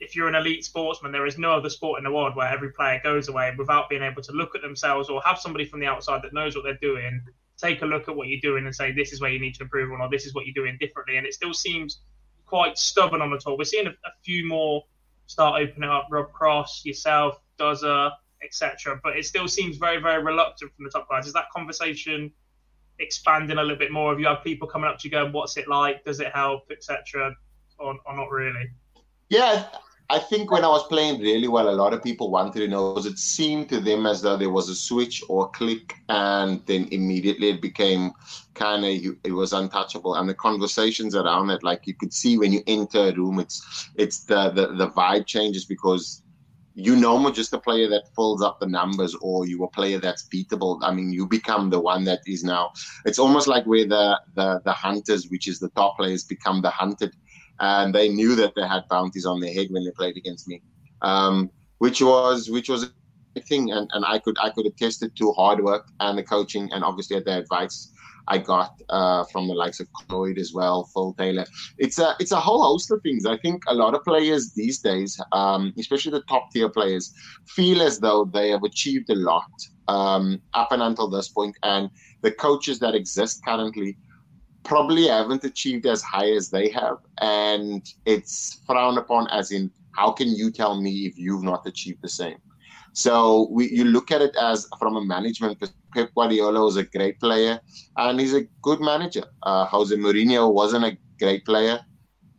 if 0.00 0.16
you're 0.16 0.28
an 0.28 0.34
elite 0.34 0.64
sportsman, 0.64 1.12
there 1.12 1.26
is 1.26 1.38
no 1.38 1.52
other 1.52 1.70
sport 1.70 1.98
in 1.98 2.04
the 2.04 2.10
world 2.10 2.36
where 2.36 2.48
every 2.48 2.72
player 2.72 3.00
goes 3.02 3.28
away 3.28 3.52
without 3.56 3.88
being 3.88 4.02
able 4.02 4.22
to 4.22 4.32
look 4.32 4.54
at 4.54 4.62
themselves 4.62 5.08
or 5.08 5.22
have 5.22 5.38
somebody 5.38 5.64
from 5.64 5.80
the 5.80 5.86
outside 5.86 6.22
that 6.22 6.32
knows 6.32 6.54
what 6.54 6.64
they're 6.64 6.78
doing, 6.82 7.20
take 7.56 7.82
a 7.82 7.86
look 7.86 8.08
at 8.08 8.16
what 8.16 8.28
you're 8.28 8.40
doing 8.40 8.66
and 8.66 8.74
say, 8.74 8.92
this 8.92 9.12
is 9.12 9.20
where 9.20 9.30
you 9.30 9.40
need 9.40 9.54
to 9.54 9.62
improve 9.62 9.92
on, 9.92 10.00
or 10.00 10.08
this 10.10 10.26
is 10.26 10.34
what 10.34 10.46
you're 10.46 10.54
doing 10.54 10.76
differently. 10.80 11.16
And 11.16 11.26
it 11.26 11.34
still 11.34 11.54
seems 11.54 12.00
quite 12.46 12.76
stubborn 12.76 13.22
on 13.22 13.30
the 13.30 13.38
tour. 13.38 13.56
We're 13.56 13.64
seeing 13.64 13.86
a, 13.86 13.90
a 13.90 14.12
few 14.22 14.46
more 14.46 14.84
start 15.26 15.62
opening 15.62 15.88
up, 15.88 16.08
Rob 16.10 16.32
Cross, 16.32 16.84
yourself, 16.84 17.40
Dozer, 17.58 18.10
etc. 18.42 19.00
But 19.02 19.16
it 19.16 19.24
still 19.24 19.48
seems 19.48 19.76
very, 19.76 20.00
very 20.00 20.22
reluctant 20.22 20.72
from 20.74 20.84
the 20.84 20.90
top 20.90 21.08
guys. 21.08 21.26
Is 21.26 21.32
that 21.32 21.46
conversation 21.54 22.30
expanding 22.98 23.58
a 23.58 23.62
little 23.62 23.78
bit 23.78 23.90
more? 23.90 24.10
Have 24.10 24.20
you 24.20 24.26
had 24.26 24.42
people 24.42 24.68
coming 24.68 24.90
up 24.90 24.98
to 24.98 25.08
you 25.08 25.10
going, 25.10 25.32
what's 25.32 25.56
it 25.56 25.68
like? 25.68 26.04
Does 26.04 26.20
it 26.20 26.32
help, 26.32 26.70
etc., 26.70 27.34
or, 27.78 27.96
or 28.06 28.16
not 28.16 28.30
really? 28.30 28.70
Yeah, 29.28 29.68
I 30.10 30.18
think 30.18 30.50
when 30.50 30.64
I 30.64 30.68
was 30.68 30.86
playing 30.88 31.20
really 31.20 31.48
well, 31.48 31.70
a 31.70 31.72
lot 31.74 31.94
of 31.94 32.02
people 32.02 32.30
wanted 32.30 32.60
to 32.60 32.68
know 32.68 32.92
because 32.92 33.06
it 33.06 33.18
seemed 33.18 33.70
to 33.70 33.80
them 33.80 34.04
as 34.06 34.20
though 34.20 34.36
there 34.36 34.50
was 34.50 34.68
a 34.68 34.74
switch 34.74 35.22
or 35.28 35.46
a 35.46 35.48
click, 35.48 35.94
and 36.08 36.64
then 36.66 36.88
immediately 36.90 37.48
it 37.48 37.62
became 37.62 38.12
kind 38.54 38.84
of 38.84 39.16
it 39.24 39.32
was 39.32 39.52
untouchable. 39.54 40.14
And 40.14 40.28
the 40.28 40.34
conversations 40.34 41.14
around 41.14 41.50
it, 41.50 41.62
like 41.62 41.86
you 41.86 41.94
could 41.94 42.12
see 42.12 42.36
when 42.36 42.52
you 42.52 42.62
enter 42.66 43.08
a 43.08 43.14
room, 43.14 43.38
it's 43.38 43.88
it's 43.94 44.24
the 44.24 44.50
the, 44.50 44.74
the 44.74 44.90
vibe 44.90 45.26
changes 45.26 45.64
because 45.64 46.22
you 46.74 46.96
no 46.96 47.16
more 47.16 47.30
just 47.30 47.52
a 47.52 47.58
player 47.58 47.88
that 47.88 48.08
fills 48.16 48.42
up 48.42 48.58
the 48.58 48.66
numbers 48.66 49.14
or 49.20 49.46
you 49.46 49.62
a 49.62 49.70
player 49.70 49.98
that's 49.98 50.28
beatable. 50.28 50.78
I 50.82 50.92
mean, 50.92 51.12
you 51.12 51.26
become 51.26 51.70
the 51.70 51.80
one 51.80 52.04
that 52.04 52.20
is 52.26 52.42
now. 52.42 52.72
It's 53.04 53.18
almost 53.18 53.46
like 53.46 53.64
where 53.64 53.86
the 53.86 54.20
the 54.34 54.60
the 54.64 54.72
hunters, 54.72 55.30
which 55.30 55.48
is 55.48 55.60
the 55.60 55.70
top 55.70 55.96
players, 55.96 56.24
become 56.24 56.60
the 56.60 56.70
hunted 56.70 57.14
and 57.60 57.94
they 57.94 58.08
knew 58.08 58.34
that 58.36 58.54
they 58.54 58.66
had 58.66 58.88
bounties 58.88 59.26
on 59.26 59.40
their 59.40 59.52
head 59.52 59.68
when 59.70 59.84
they 59.84 59.90
played 59.92 60.16
against 60.16 60.48
me, 60.48 60.62
um, 61.02 61.50
which 61.78 62.02
was 62.02 62.50
which 62.50 62.68
was 62.68 62.90
a 63.36 63.40
thing, 63.40 63.72
and, 63.72 63.88
and 63.92 64.04
I 64.04 64.18
could 64.18 64.36
I 64.40 64.50
could 64.50 64.66
attest 64.66 65.02
it 65.02 65.14
to 65.16 65.32
hard 65.32 65.62
work 65.62 65.86
and 66.00 66.18
the 66.18 66.22
coaching, 66.22 66.70
and 66.72 66.84
obviously 66.84 67.18
the 67.20 67.38
advice 67.38 67.90
I 68.26 68.38
got 68.38 68.80
uh, 68.88 69.24
from 69.24 69.48
the 69.48 69.54
likes 69.54 69.80
of 69.80 69.88
Cloyd 69.92 70.38
as 70.38 70.52
well, 70.52 70.84
Phil 70.94 71.14
Taylor. 71.18 71.44
It's 71.78 71.98
a 71.98 72.14
it's 72.18 72.32
a 72.32 72.40
whole 72.40 72.62
host 72.62 72.90
of 72.90 73.02
things. 73.02 73.26
I 73.26 73.36
think 73.38 73.62
a 73.68 73.74
lot 73.74 73.94
of 73.94 74.04
players 74.04 74.52
these 74.52 74.78
days, 74.78 75.20
um, 75.32 75.72
especially 75.78 76.12
the 76.12 76.22
top 76.22 76.50
tier 76.52 76.68
players, 76.68 77.12
feel 77.46 77.82
as 77.82 77.98
though 77.98 78.24
they 78.24 78.50
have 78.50 78.62
achieved 78.62 79.10
a 79.10 79.14
lot 79.14 79.50
um, 79.88 80.40
up 80.54 80.72
and 80.72 80.82
until 80.82 81.08
this 81.08 81.28
point, 81.28 81.56
and 81.62 81.90
the 82.22 82.32
coaches 82.32 82.78
that 82.78 82.94
exist 82.94 83.44
currently 83.44 83.96
probably 84.64 85.08
haven't 85.08 85.44
achieved 85.44 85.86
as 85.86 86.02
high 86.02 86.30
as 86.30 86.50
they 86.50 86.68
have. 86.70 86.98
And 87.20 87.86
it's 88.06 88.60
frowned 88.66 88.98
upon 88.98 89.28
as 89.28 89.52
in, 89.52 89.70
how 89.92 90.10
can 90.12 90.28
you 90.28 90.50
tell 90.50 90.80
me 90.80 91.06
if 91.06 91.18
you've 91.18 91.44
not 91.44 91.66
achieved 91.66 92.02
the 92.02 92.08
same? 92.08 92.38
So 92.92 93.48
we, 93.50 93.70
you 93.70 93.84
look 93.84 94.10
at 94.10 94.22
it 94.22 94.34
as 94.36 94.68
from 94.78 94.96
a 94.96 95.04
management 95.04 95.58
perspective. 95.60 95.80
Pep 95.94 96.10
Guardiola 96.14 96.60
was 96.60 96.76
a 96.76 96.82
great 96.82 97.20
player 97.20 97.60
and 97.96 98.18
he's 98.18 98.34
a 98.34 98.42
good 98.62 98.80
manager. 98.80 99.24
Uh, 99.44 99.64
Jose 99.66 99.94
Mourinho 99.94 100.52
wasn't 100.52 100.84
a 100.84 100.98
great 101.20 101.44
player, 101.44 101.80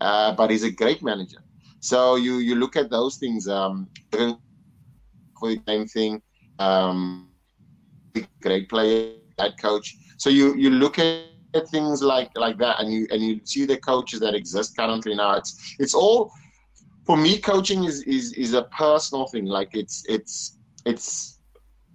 uh, 0.02 0.34
but 0.34 0.52
he's 0.52 0.64
a 0.64 0.72
great 0.72 1.02
manager. 1.02 1.38
So 1.80 2.16
you 2.16 2.40
you 2.40 2.56
look 2.56 2.76
at 2.76 2.90
those 2.90 3.18
things. 3.18 3.48
Um, 3.48 3.88
for 4.12 5.50
the 5.50 5.62
same 5.68 5.86
thing, 5.86 6.22
um, 6.60 7.30
great 8.42 8.68
player, 8.70 9.14
that 9.38 9.58
coach. 9.62 9.96
So 10.18 10.30
you 10.30 10.56
you 10.56 10.70
look 10.70 11.00
at 11.00 11.26
things 11.62 12.02
like 12.02 12.30
like 12.36 12.58
that, 12.60 12.80
and 12.80 12.92
you 12.92 13.08
and 13.12 13.22
you 13.22 13.42
see 13.44 13.66
the 13.66 13.78
coaches 13.78 14.20
that 14.20 14.36
exist 14.36 14.76
currently 14.76 15.16
now. 15.16 15.34
It's 15.38 15.76
it's 15.80 15.94
all 15.94 16.32
for 17.06 17.18
me. 17.18 17.38
Coaching 17.40 17.84
is 17.84 18.02
is 18.04 18.34
is 18.34 18.54
a 18.54 18.64
personal 18.64 19.28
thing. 19.28 19.46
Like 19.46 19.70
it's 19.74 20.04
it's 20.08 20.58
it's 20.86 21.36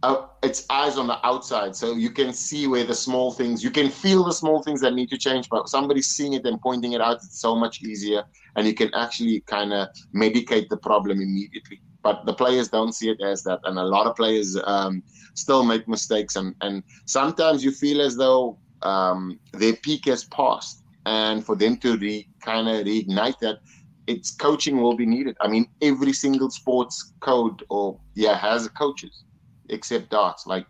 uh, 0.02 0.26
it's 0.42 0.64
eyes 0.70 0.96
on 0.96 1.06
the 1.06 1.26
outside, 1.26 1.76
so 1.76 1.92
you 1.92 2.10
can 2.10 2.32
see 2.32 2.66
where 2.66 2.84
the 2.84 2.94
small 2.94 3.32
things, 3.32 3.62
you 3.62 3.70
can 3.70 3.90
feel 3.90 4.24
the 4.24 4.32
small 4.32 4.62
things 4.62 4.80
that 4.80 4.94
need 4.94 5.10
to 5.10 5.18
change. 5.18 5.48
But 5.50 5.68
somebody 5.68 6.00
seeing 6.00 6.32
it 6.32 6.46
and 6.46 6.60
pointing 6.60 6.92
it 6.92 7.00
out, 7.00 7.16
it's 7.16 7.40
so 7.40 7.54
much 7.54 7.82
easier, 7.82 8.24
and 8.56 8.66
you 8.66 8.74
can 8.74 8.90
actually 8.94 9.40
kind 9.46 9.72
of 9.72 9.88
medicate 10.14 10.68
the 10.68 10.78
problem 10.78 11.20
immediately. 11.20 11.82
But 12.02 12.24
the 12.24 12.32
players 12.32 12.68
don't 12.68 12.94
see 12.94 13.10
it 13.10 13.20
as 13.22 13.42
that, 13.42 13.60
and 13.64 13.78
a 13.78 13.84
lot 13.84 14.06
of 14.06 14.16
players 14.16 14.56
um, 14.64 15.02
still 15.34 15.64
make 15.64 15.86
mistakes, 15.86 16.36
and 16.36 16.54
and 16.62 16.82
sometimes 17.06 17.62
you 17.62 17.70
feel 17.70 18.00
as 18.00 18.16
though 18.16 18.58
um, 18.82 19.38
their 19.52 19.74
peak 19.74 20.06
has 20.06 20.24
passed, 20.24 20.82
and 21.06 21.44
for 21.44 21.56
them 21.56 21.76
to 21.78 21.96
re 21.96 22.28
kind 22.40 22.68
of 22.68 22.86
reignite 22.86 23.38
that, 23.40 23.60
it's 24.06 24.30
coaching 24.30 24.80
will 24.80 24.96
be 24.96 25.06
needed. 25.06 25.36
I 25.40 25.48
mean, 25.48 25.68
every 25.82 26.12
single 26.12 26.50
sports 26.50 27.12
code 27.20 27.64
or 27.68 27.98
yeah 28.14 28.36
has 28.36 28.68
coaches, 28.68 29.24
except 29.68 30.10
darts, 30.10 30.46
like 30.46 30.66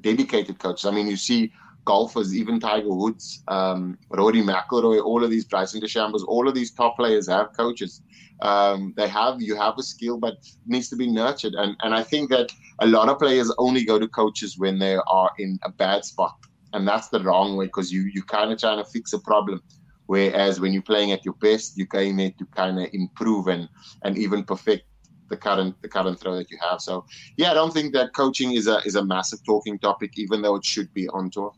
dedicated 0.00 0.58
coaches. 0.58 0.84
I 0.86 0.90
mean, 0.90 1.06
you 1.06 1.16
see 1.16 1.52
golfers, 1.84 2.34
even 2.34 2.60
Tiger 2.60 2.94
Woods, 2.94 3.42
um, 3.48 3.98
Rory 4.10 4.42
McIlroy, 4.42 5.04
all 5.04 5.24
of 5.24 5.30
these 5.30 5.44
Bryson 5.44 5.80
DeChambeau, 5.80 6.24
all 6.26 6.48
of 6.48 6.54
these 6.54 6.70
top 6.70 6.96
players 6.96 7.28
have 7.28 7.52
coaches. 7.56 8.02
Um, 8.40 8.92
they 8.96 9.08
have 9.08 9.40
you 9.40 9.54
have 9.56 9.74
a 9.78 9.82
skill, 9.82 10.16
but 10.18 10.34
needs 10.66 10.88
to 10.88 10.96
be 10.96 11.08
nurtured. 11.10 11.54
And 11.54 11.76
and 11.82 11.94
I 11.94 12.02
think 12.02 12.30
that 12.30 12.50
a 12.80 12.86
lot 12.86 13.08
of 13.08 13.18
players 13.18 13.52
only 13.58 13.84
go 13.84 13.98
to 13.98 14.08
coaches 14.08 14.58
when 14.58 14.78
they 14.78 14.96
are 15.06 15.30
in 15.38 15.58
a 15.62 15.70
bad 15.70 16.04
spot 16.04 16.34
and 16.72 16.86
that's 16.86 17.08
the 17.08 17.20
wrong 17.20 17.56
way 17.56 17.66
because 17.66 17.92
you 17.92 18.02
you 18.12 18.22
kind 18.22 18.52
of 18.52 18.58
trying 18.58 18.82
to 18.82 18.90
fix 18.90 19.12
a 19.12 19.18
problem 19.20 19.60
whereas 20.06 20.60
when 20.60 20.72
you're 20.72 20.82
playing 20.82 21.12
at 21.12 21.24
your 21.24 21.34
best 21.34 21.76
you 21.76 21.86
came 21.86 22.18
in 22.18 22.32
to 22.34 22.44
kind 22.46 22.78
of 22.78 22.88
improve 22.92 23.48
and 23.48 23.68
and 24.04 24.18
even 24.18 24.42
perfect 24.44 24.84
the 25.32 25.36
current 25.36 25.74
the 25.82 25.88
current 25.88 26.20
throw 26.20 26.36
that 26.36 26.50
you 26.50 26.58
have. 26.60 26.80
So 26.80 27.04
yeah, 27.36 27.50
I 27.50 27.54
don't 27.54 27.72
think 27.72 27.92
that 27.94 28.14
coaching 28.14 28.52
is 28.52 28.68
a 28.68 28.78
is 28.84 28.94
a 28.94 29.04
massive 29.04 29.40
talking 29.44 29.78
topic, 29.78 30.12
even 30.16 30.42
though 30.42 30.54
it 30.56 30.64
should 30.64 30.92
be 30.94 31.08
on 31.08 31.30
tour. 31.30 31.52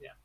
Yeah, 0.00 0.16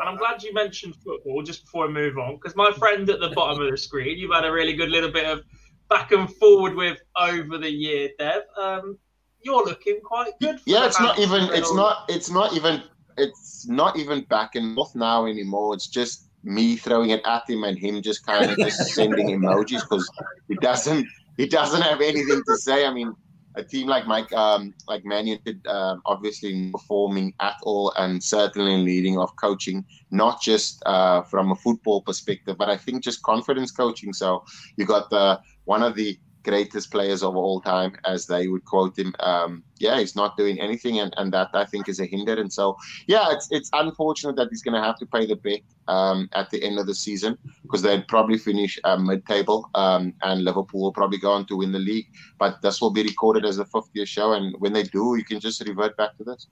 And 0.00 0.08
I'm 0.08 0.16
glad 0.16 0.42
you 0.42 0.52
mentioned 0.52 0.96
football 0.96 1.42
just 1.42 1.64
before 1.64 1.86
I 1.86 1.90
move 1.90 2.18
on, 2.18 2.36
because 2.36 2.56
my 2.56 2.72
friend 2.72 3.08
at 3.10 3.20
the 3.20 3.30
bottom 3.30 3.62
of 3.62 3.70
the 3.70 3.76
screen, 3.76 4.18
you've 4.18 4.34
had 4.34 4.44
a 4.44 4.50
really 4.50 4.72
good 4.72 4.90
little 4.90 5.12
bit 5.12 5.26
of 5.26 5.42
back 5.88 6.10
and 6.10 6.28
forward 6.36 6.74
with 6.74 6.98
over 7.16 7.58
the 7.58 7.70
year, 7.70 8.08
Dev. 8.18 8.42
Um, 8.58 8.98
you're 9.46 9.64
looking 9.64 10.00
quite 10.02 10.32
good. 10.40 10.60
yeah, 10.66 10.86
it's 10.86 11.00
not 11.00 11.18
even. 11.18 11.42
It's 11.52 11.72
not. 11.72 12.04
It's 12.08 12.30
not 12.30 12.52
even. 12.52 12.82
It's 13.16 13.66
not 13.66 13.96
even 13.96 14.24
back 14.24 14.56
and 14.56 14.74
forth 14.74 14.94
now 14.94 15.24
anymore. 15.24 15.74
It's 15.74 15.86
just 15.86 16.28
me 16.44 16.76
throwing 16.76 17.10
it 17.10 17.22
at 17.24 17.48
him 17.48 17.64
and 17.64 17.78
him 17.78 18.02
just 18.02 18.26
kind 18.26 18.50
of 18.50 18.58
just 18.58 18.94
sending 18.94 19.28
emojis 19.28 19.82
because 19.82 20.10
he 20.48 20.56
doesn't. 20.56 21.06
He 21.36 21.46
doesn't 21.46 21.82
have 21.82 22.00
anything 22.00 22.42
to 22.46 22.56
say. 22.56 22.86
I 22.86 22.92
mean, 22.92 23.14
a 23.56 23.62
team 23.62 23.86
like 23.86 24.06
Mike, 24.06 24.32
um, 24.32 24.74
like 24.86 25.04
Man 25.04 25.26
United, 25.26 25.66
um, 25.66 26.02
obviously 26.06 26.70
performing 26.70 27.34
at 27.40 27.56
all 27.62 27.92
and 27.98 28.22
certainly 28.22 28.76
leading 28.78 29.16
off 29.18 29.34
coaching, 29.36 29.84
not 30.10 30.40
just 30.42 30.82
uh, 30.86 31.22
from 31.22 31.52
a 31.52 31.56
football 31.56 32.02
perspective, 32.02 32.56
but 32.58 32.68
I 32.68 32.76
think 32.76 33.02
just 33.02 33.22
confidence 33.22 33.70
coaching. 33.70 34.12
So 34.12 34.44
you 34.76 34.84
got 34.84 35.10
the 35.10 35.40
one 35.64 35.82
of 35.82 35.94
the 35.94 36.18
greatest 36.46 36.90
players 36.90 37.22
of 37.22 37.36
all 37.36 37.60
time, 37.60 37.92
as 38.04 38.26
they 38.26 38.46
would 38.48 38.64
quote 38.64 38.98
him. 38.98 39.12
Um, 39.20 39.62
yeah, 39.78 39.98
he's 39.98 40.16
not 40.16 40.36
doing 40.36 40.60
anything, 40.60 41.00
and, 41.00 41.12
and 41.18 41.32
that 41.32 41.50
I 41.54 41.64
think 41.64 41.88
is 41.88 42.00
a 42.00 42.06
hinder. 42.06 42.36
And 42.42 42.52
So 42.52 42.76
yeah, 43.06 43.26
it's 43.34 43.48
it's 43.50 43.70
unfortunate 43.72 44.36
that 44.36 44.48
he's 44.50 44.62
going 44.62 44.78
to 44.80 44.86
have 44.88 44.98
to 45.02 45.06
pay 45.06 45.26
the 45.26 45.36
bet 45.46 45.62
um, 45.88 46.28
at 46.40 46.50
the 46.50 46.62
end 46.62 46.78
of 46.78 46.86
the 46.86 46.94
season 46.94 47.36
because 47.62 47.82
they'd 47.82 48.08
probably 48.08 48.38
finish 48.38 48.78
uh, 48.84 48.96
mid-table, 48.96 49.68
um, 49.74 50.14
and 50.22 50.44
Liverpool 50.44 50.82
will 50.82 50.98
probably 51.00 51.18
go 51.18 51.32
on 51.32 51.46
to 51.46 51.56
win 51.56 51.72
the 51.72 51.84
league. 51.90 52.06
But 52.38 52.62
this 52.62 52.80
will 52.80 52.94
be 52.98 53.02
recorded 53.02 53.44
as 53.44 53.58
a 53.58 53.64
50th 53.64 54.08
show, 54.08 54.32
and 54.32 54.54
when 54.60 54.72
they 54.72 54.84
do, 54.84 55.16
you 55.18 55.24
can 55.24 55.40
just 55.40 55.66
revert 55.66 55.96
back 55.96 56.16
to 56.18 56.24
this. 56.24 56.46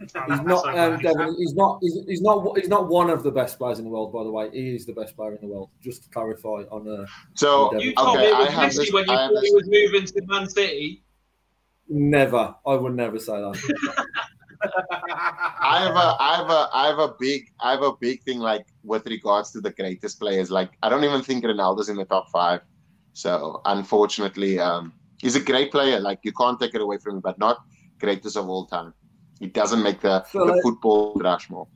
He's 0.00 0.40
not, 0.42 0.78
um, 0.78 0.98
Devon, 1.00 1.36
he's 1.38 1.54
not. 1.54 1.78
He's, 1.82 1.98
he's 2.06 2.22
not. 2.22 2.56
He's 2.58 2.68
not 2.68 2.88
one 2.88 3.10
of 3.10 3.22
the 3.22 3.30
best 3.30 3.58
players 3.58 3.78
in 3.78 3.84
the 3.84 3.90
world. 3.90 4.12
By 4.12 4.24
the 4.24 4.30
way, 4.30 4.48
he 4.50 4.74
is 4.74 4.86
the 4.86 4.94
best 4.94 5.14
player 5.14 5.34
in 5.34 5.40
the 5.42 5.46
world. 5.46 5.68
Just 5.82 6.04
to 6.04 6.08
clarify 6.10 6.64
on. 6.70 6.88
Uh, 6.88 7.04
so 7.34 7.74
on 7.74 7.80
you 7.80 7.94
told 7.94 8.16
okay, 8.16 8.22
me 8.22 8.28
it 8.28 8.34
I 8.34 8.40
was 8.40 8.48
have 8.50 8.70
Messi 8.70 8.76
this- 8.76 8.92
when 8.92 9.06
you 9.06 9.12
I 9.12 9.22
have 9.22 9.30
thought 9.30 9.44
he 9.44 9.54
was 9.54 9.66
moving 9.68 10.06
to 10.06 10.22
Man 10.26 10.48
City. 10.48 11.04
never. 11.88 12.54
I 12.66 12.74
would 12.76 12.94
never 12.94 13.18
say 13.18 13.32
that. 13.32 14.06
I 14.62 15.80
have 15.84 15.96
a, 15.96 16.16
I 16.20 16.36
have 16.36 16.50
a, 16.50 16.68
I 16.72 16.86
have 16.88 16.98
a 16.98 17.14
big, 17.18 17.50
I 17.60 17.70
have 17.72 17.82
a 17.82 17.92
big 18.00 18.22
thing 18.22 18.38
like 18.38 18.66
with 18.82 19.06
regards 19.06 19.50
to 19.52 19.60
the 19.60 19.70
greatest 19.70 20.18
players. 20.20 20.50
Like 20.50 20.70
I 20.82 20.88
don't 20.88 21.04
even 21.04 21.22
think 21.22 21.44
Ronaldo's 21.44 21.88
in 21.88 21.96
the 21.96 22.04
top 22.04 22.30
five. 22.30 22.60
So 23.12 23.60
unfortunately, 23.64 24.58
um, 24.58 24.92
he's 25.20 25.36
a 25.36 25.40
great 25.40 25.72
player. 25.72 26.00
Like 26.00 26.20
you 26.22 26.32
can't 26.32 26.58
take 26.58 26.74
it 26.74 26.80
away 26.80 26.98
from 26.98 27.16
him, 27.16 27.20
but 27.20 27.38
not 27.38 27.58
greatest 27.98 28.36
of 28.36 28.48
all 28.48 28.66
time. 28.66 28.94
He 29.40 29.46
doesn't 29.48 29.82
make 29.82 30.00
the, 30.00 30.22
So, 30.24 30.46
the 30.46 30.52
like- 30.52 30.62
football 30.62 31.14
Rushmore. 31.14 31.66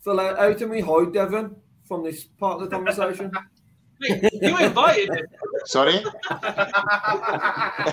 So, 0.00 0.12
like, 0.12 0.36
how 0.36 0.52
can 0.54 0.68
we 0.68 0.80
hide 0.80 1.12
Devon 1.12 1.56
from 1.88 2.04
this 2.04 2.24
part 2.24 2.60
of 2.60 2.68
the 2.70 2.76
conversation? 2.76 3.32
You 4.08 4.58
invited 4.58 5.10
him. 5.10 5.26
Sorry. 5.64 6.02
I'm 6.30 6.40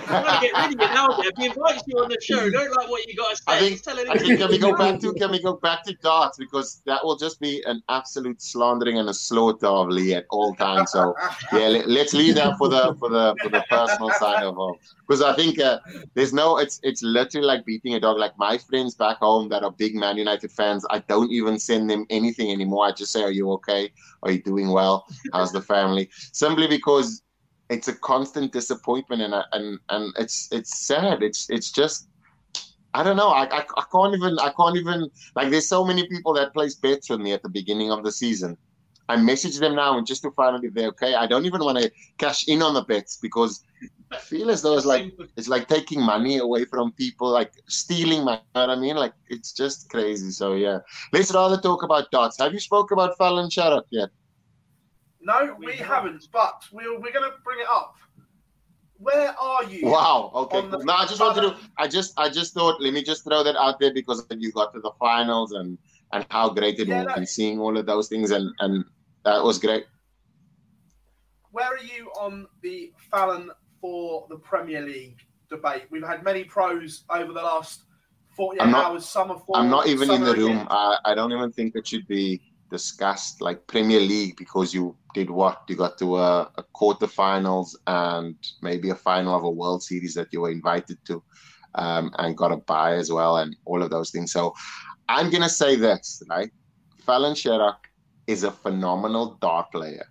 trying 0.00 0.24
to 0.24 0.38
get 0.40 0.52
rid 0.54 0.64
of 0.64 0.70
you 0.72 0.76
now, 0.76 1.08
Dev. 1.08 1.32
He 1.36 1.46
invites 1.46 1.82
you 1.86 1.98
on 1.98 2.08
the 2.08 2.18
show. 2.20 2.50
Don't 2.50 2.76
like 2.76 2.88
what 2.88 3.06
you 3.06 3.16
got 3.16 3.30
to 3.30 3.36
say. 3.36 3.42
I 3.46 3.58
think, 3.60 4.10
I 4.10 4.18
think 4.18 4.40
can 4.40 4.50
we 4.50 4.58
go 4.58 4.76
back 4.76 5.00
to 5.00 5.12
can 5.14 5.30
we 5.30 5.40
go 5.40 5.54
back 5.54 5.84
to 5.84 5.94
darts 6.02 6.38
because 6.38 6.82
that 6.86 7.04
will 7.04 7.16
just 7.16 7.40
be 7.40 7.62
an 7.66 7.82
absolute 7.88 8.42
slandering 8.42 8.98
and 8.98 9.08
a 9.08 9.14
slaughter 9.14 9.66
of 9.66 9.88
Lee 9.88 10.14
at 10.14 10.26
all 10.30 10.54
times. 10.54 10.92
So 10.92 11.14
yeah, 11.52 11.68
let, 11.68 12.06
us 12.06 12.14
leave 12.14 12.34
that 12.36 12.56
for 12.58 12.68
the 12.68 12.94
for 12.98 13.08
the 13.08 13.36
for 13.42 13.48
the 13.48 13.64
personal 13.68 14.10
side 14.10 14.42
of 14.42 14.56
it 14.58 14.80
because 15.10 15.22
I 15.22 15.34
think 15.34 15.58
uh, 15.58 15.80
there's 16.14 16.32
no 16.32 16.58
it's 16.58 16.78
it's 16.84 17.02
literally 17.02 17.44
like 17.44 17.66
beating 17.66 17.94
a 17.94 18.00
dog. 18.00 18.16
Like 18.16 18.38
my 18.38 18.56
friends 18.58 18.94
back 18.94 19.16
home 19.18 19.48
that 19.48 19.64
are 19.64 19.72
big 19.72 19.96
Man 19.96 20.16
United 20.16 20.52
fans, 20.52 20.86
I 20.88 21.00
don't 21.00 21.32
even 21.32 21.58
send 21.58 21.90
them 21.90 22.06
anything 22.10 22.52
anymore. 22.52 22.86
I 22.86 22.92
just 22.92 23.10
say, 23.12 23.24
"Are 23.24 23.32
you 23.32 23.50
okay? 23.52 23.90
Are 24.22 24.30
you 24.30 24.40
doing 24.40 24.70
well? 24.70 25.06
How's 25.32 25.50
the 25.50 25.62
family?" 25.62 25.99
Simply 26.32 26.66
because 26.66 27.22
it's 27.68 27.88
a 27.88 27.94
constant 27.94 28.52
disappointment 28.52 29.22
and 29.22 29.34
and 29.52 29.78
and 29.88 30.12
it's 30.18 30.48
it's 30.52 30.86
sad. 30.86 31.22
It's 31.22 31.48
it's 31.50 31.70
just 31.70 32.08
I 32.92 33.02
don't 33.02 33.16
know. 33.16 33.28
I, 33.28 33.44
I 33.44 33.64
I 33.76 33.84
can't 33.92 34.14
even 34.14 34.38
I 34.38 34.52
can't 34.56 34.76
even 34.76 35.08
like. 35.36 35.50
There's 35.50 35.68
so 35.68 35.84
many 35.84 36.06
people 36.08 36.34
that 36.34 36.52
place 36.52 36.74
bets 36.74 37.08
with 37.08 37.20
me 37.20 37.32
at 37.32 37.42
the 37.42 37.48
beginning 37.48 37.90
of 37.92 38.02
the 38.02 38.12
season. 38.12 38.56
I 39.08 39.16
message 39.16 39.58
them 39.58 39.74
now 39.74 39.98
and 39.98 40.06
just 40.06 40.22
to 40.22 40.30
find 40.32 40.54
out 40.56 40.64
if 40.64 40.72
they're 40.72 40.88
okay. 40.88 41.14
I 41.14 41.26
don't 41.26 41.44
even 41.44 41.64
want 41.64 41.78
to 41.78 41.90
cash 42.18 42.46
in 42.46 42.62
on 42.62 42.74
the 42.74 42.82
bets 42.82 43.18
because 43.20 43.64
I 44.12 44.18
feel 44.18 44.50
as 44.50 44.62
though 44.62 44.76
it's 44.76 44.86
like 44.86 45.12
it's 45.36 45.48
like 45.48 45.68
taking 45.68 46.00
money 46.00 46.38
away 46.38 46.64
from 46.64 46.92
people, 46.92 47.28
like 47.30 47.52
stealing 47.68 48.24
money. 48.24 48.42
You 48.54 48.60
know 48.60 48.68
what 48.68 48.78
I 48.78 48.80
mean? 48.80 48.96
Like 48.96 49.14
it's 49.28 49.52
just 49.52 49.88
crazy. 49.88 50.30
So 50.30 50.54
yeah, 50.54 50.78
let's 51.12 51.32
rather 51.32 51.60
talk 51.60 51.82
about 51.82 52.10
dots. 52.10 52.38
Have 52.38 52.52
you 52.52 52.60
spoke 52.60 52.90
about 52.90 53.16
Fallon 53.18 53.48
Sherrock 53.50 53.84
yet? 53.90 54.10
No, 55.20 55.54
we 55.58 55.74
haven't, 55.76 56.26
but 56.32 56.62
we're, 56.72 56.94
we're 56.94 57.12
going 57.12 57.30
to 57.30 57.36
bring 57.44 57.60
it 57.60 57.66
up. 57.70 57.96
Where 58.96 59.34
are 59.38 59.64
you? 59.64 59.86
Wow. 59.86 60.30
Okay. 60.34 60.58
on 60.58 60.70
the- 60.70 60.78
No, 60.78 60.92
I 60.94 61.06
just 61.06 61.20
wanted 61.20 61.42
to. 61.42 61.56
I 61.78 61.88
just, 61.88 62.12
I 62.18 62.28
just 62.28 62.52
thought. 62.54 62.80
Let 62.82 62.92
me 62.92 63.02
just 63.02 63.24
throw 63.24 63.42
that 63.42 63.56
out 63.56 63.80
there 63.80 63.92
because 63.94 64.26
you 64.30 64.52
got 64.52 64.72
to 64.74 64.80
the 64.80 64.90
finals 64.98 65.52
and 65.52 65.78
and 66.12 66.26
how 66.30 66.50
great 66.50 66.78
it 66.80 66.88
Yeah, 66.88 66.98
was 66.98 67.06
no. 67.08 67.14
and 67.14 67.28
seeing 67.28 67.58
all 67.60 67.76
of 67.78 67.86
those 67.86 68.08
things 68.08 68.30
and 68.30 68.50
and 68.60 68.84
that 69.24 69.42
was 69.42 69.58
great. 69.58 69.86
Where 71.52 71.66
are 71.66 71.78
you 71.78 72.10
on 72.20 72.46
the 72.62 72.92
Fallon 73.10 73.50
for 73.80 74.26
the 74.28 74.36
Premier 74.36 74.82
League 74.82 75.18
debate? 75.48 75.84
We've 75.90 76.06
had 76.06 76.22
many 76.22 76.44
pros 76.44 77.04
over 77.10 77.32
the 77.32 77.42
last 77.42 77.84
48 78.36 78.62
I'm 78.62 78.70
not- 78.70 78.84
hours. 78.92 79.06
Some 79.06 79.30
are 79.30 79.38
for. 79.38 79.56
I'm 79.56 79.70
not 79.70 79.86
even 79.86 80.10
in 80.10 80.22
the 80.24 80.34
room. 80.34 80.66
I, 80.70 80.98
I 81.06 81.14
don't 81.14 81.32
even 81.32 81.52
think 81.52 81.74
it 81.74 81.86
should 81.86 82.06
be 82.06 82.42
discussed 82.70 83.40
like 83.40 83.66
Premier 83.66 83.98
League 84.00 84.36
because 84.36 84.72
you 84.74 84.94
did 85.14 85.30
what? 85.30 85.62
You 85.68 85.76
got 85.76 85.98
to 85.98 86.16
a, 86.16 86.50
a 86.56 86.64
quarterfinals 86.74 87.74
and 87.86 88.36
maybe 88.62 88.90
a 88.90 88.94
final 88.94 89.34
of 89.34 89.44
a 89.44 89.50
World 89.50 89.82
Series 89.82 90.14
that 90.14 90.28
you 90.32 90.42
were 90.42 90.50
invited 90.50 90.98
to, 91.06 91.22
um, 91.74 92.12
and 92.18 92.36
got 92.36 92.52
a 92.52 92.56
bye 92.56 92.94
as 92.94 93.10
well, 93.12 93.38
and 93.38 93.56
all 93.64 93.82
of 93.82 93.90
those 93.90 94.10
things. 94.10 94.32
So 94.32 94.54
I'm 95.08 95.30
gonna 95.30 95.48
say 95.48 95.76
this, 95.76 96.22
right? 96.28 96.50
Fallon 97.04 97.34
Sherrock 97.34 97.78
is 98.26 98.44
a 98.44 98.50
phenomenal 98.50 99.38
dart 99.40 99.72
player. 99.72 100.06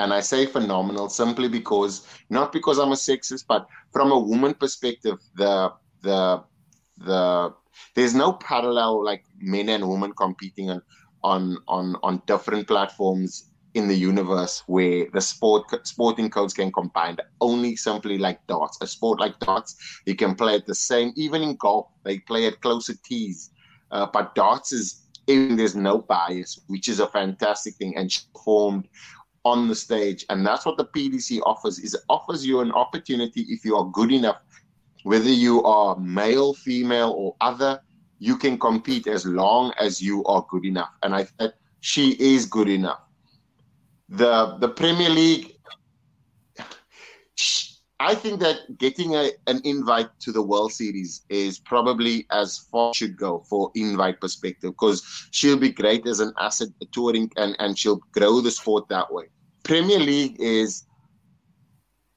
And 0.00 0.12
I 0.12 0.20
say 0.20 0.44
phenomenal 0.46 1.08
simply 1.08 1.48
because 1.48 2.06
not 2.28 2.52
because 2.52 2.78
I'm 2.78 2.92
a 2.92 2.96
sexist, 2.96 3.44
but 3.48 3.66
from 3.92 4.10
a 4.10 4.18
woman 4.18 4.54
perspective, 4.54 5.18
the 5.36 5.72
the 6.02 6.42
the 6.98 7.54
there's 7.94 8.14
no 8.14 8.32
parallel 8.34 9.04
like 9.04 9.24
men 9.38 9.68
and 9.68 9.88
women 9.88 10.12
competing 10.12 10.70
on 10.70 10.82
on 11.22 11.56
on 11.68 11.96
on 12.02 12.22
different 12.26 12.66
platforms 12.66 13.50
in 13.74 13.88
the 13.88 13.94
universe 13.94 14.62
where 14.66 15.06
the 15.12 15.20
sport 15.20 15.64
sporting 15.86 16.30
codes 16.30 16.54
can 16.54 16.70
combine 16.72 17.16
only 17.40 17.74
simply 17.74 18.18
like 18.18 18.44
darts. 18.46 18.78
A 18.80 18.86
sport 18.86 19.20
like 19.20 19.38
darts 19.40 20.00
you 20.06 20.14
can 20.14 20.34
play 20.34 20.54
it 20.54 20.66
the 20.66 20.74
same. 20.74 21.12
Even 21.16 21.42
in 21.42 21.56
golf 21.56 21.88
they 22.04 22.20
play 22.20 22.46
at 22.46 22.60
closer 22.60 22.94
tees. 23.04 23.50
Uh, 23.90 24.06
but 24.06 24.34
darts 24.34 24.72
is 24.72 25.06
even 25.26 25.56
there's 25.56 25.74
no 25.74 25.98
bias 25.98 26.60
which 26.68 26.88
is 26.88 27.00
a 27.00 27.08
fantastic 27.08 27.74
thing 27.74 27.96
and 27.96 28.10
she 28.10 28.20
performed 28.32 28.88
on 29.44 29.68
the 29.68 29.74
stage. 29.74 30.24
And 30.30 30.46
that's 30.46 30.64
what 30.64 30.76
the 30.76 30.86
pdc 30.86 31.40
offers 31.44 31.78
is 31.80 31.96
offers 32.08 32.46
you 32.46 32.60
an 32.60 32.72
opportunity 32.72 33.42
if 33.48 33.64
you 33.64 33.76
are 33.76 33.90
good 33.90 34.12
enough. 34.12 34.40
Whether 35.02 35.30
you 35.30 35.62
are 35.64 35.98
male 35.98 36.54
female 36.54 37.12
or 37.16 37.34
other 37.40 37.80
you 38.20 38.36
can 38.36 38.56
compete 38.56 39.08
as 39.08 39.26
long 39.26 39.72
as 39.80 40.00
you 40.00 40.24
are 40.26 40.46
good 40.48 40.64
enough. 40.64 40.90
And 41.02 41.14
i 41.14 41.26
she 41.80 42.12
is 42.12 42.46
good 42.46 42.68
enough 42.68 43.00
the 44.08 44.56
the 44.58 44.68
premier 44.68 45.10
league 45.10 45.54
I 48.00 48.14
think 48.14 48.40
that 48.40 48.76
getting 48.76 49.14
a, 49.14 49.30
an 49.46 49.62
invite 49.64 50.08
to 50.20 50.32
the 50.32 50.42
World 50.42 50.72
Series 50.72 51.22
is 51.30 51.58
probably 51.58 52.26
as 52.30 52.58
far 52.58 52.92
should 52.92 53.16
go 53.16 53.44
for 53.48 53.70
invite 53.74 54.20
perspective 54.20 54.72
because 54.72 55.28
she'll 55.30 55.56
be 55.56 55.70
great 55.70 56.06
as 56.06 56.20
an 56.20 56.34
asset 56.38 56.68
touring 56.92 57.30
and, 57.36 57.56
and 57.60 57.78
she'll 57.78 58.02
grow 58.12 58.40
the 58.40 58.50
sport 58.50 58.88
that 58.88 59.10
way. 59.12 59.24
Premier 59.62 59.98
League 59.98 60.36
is 60.38 60.84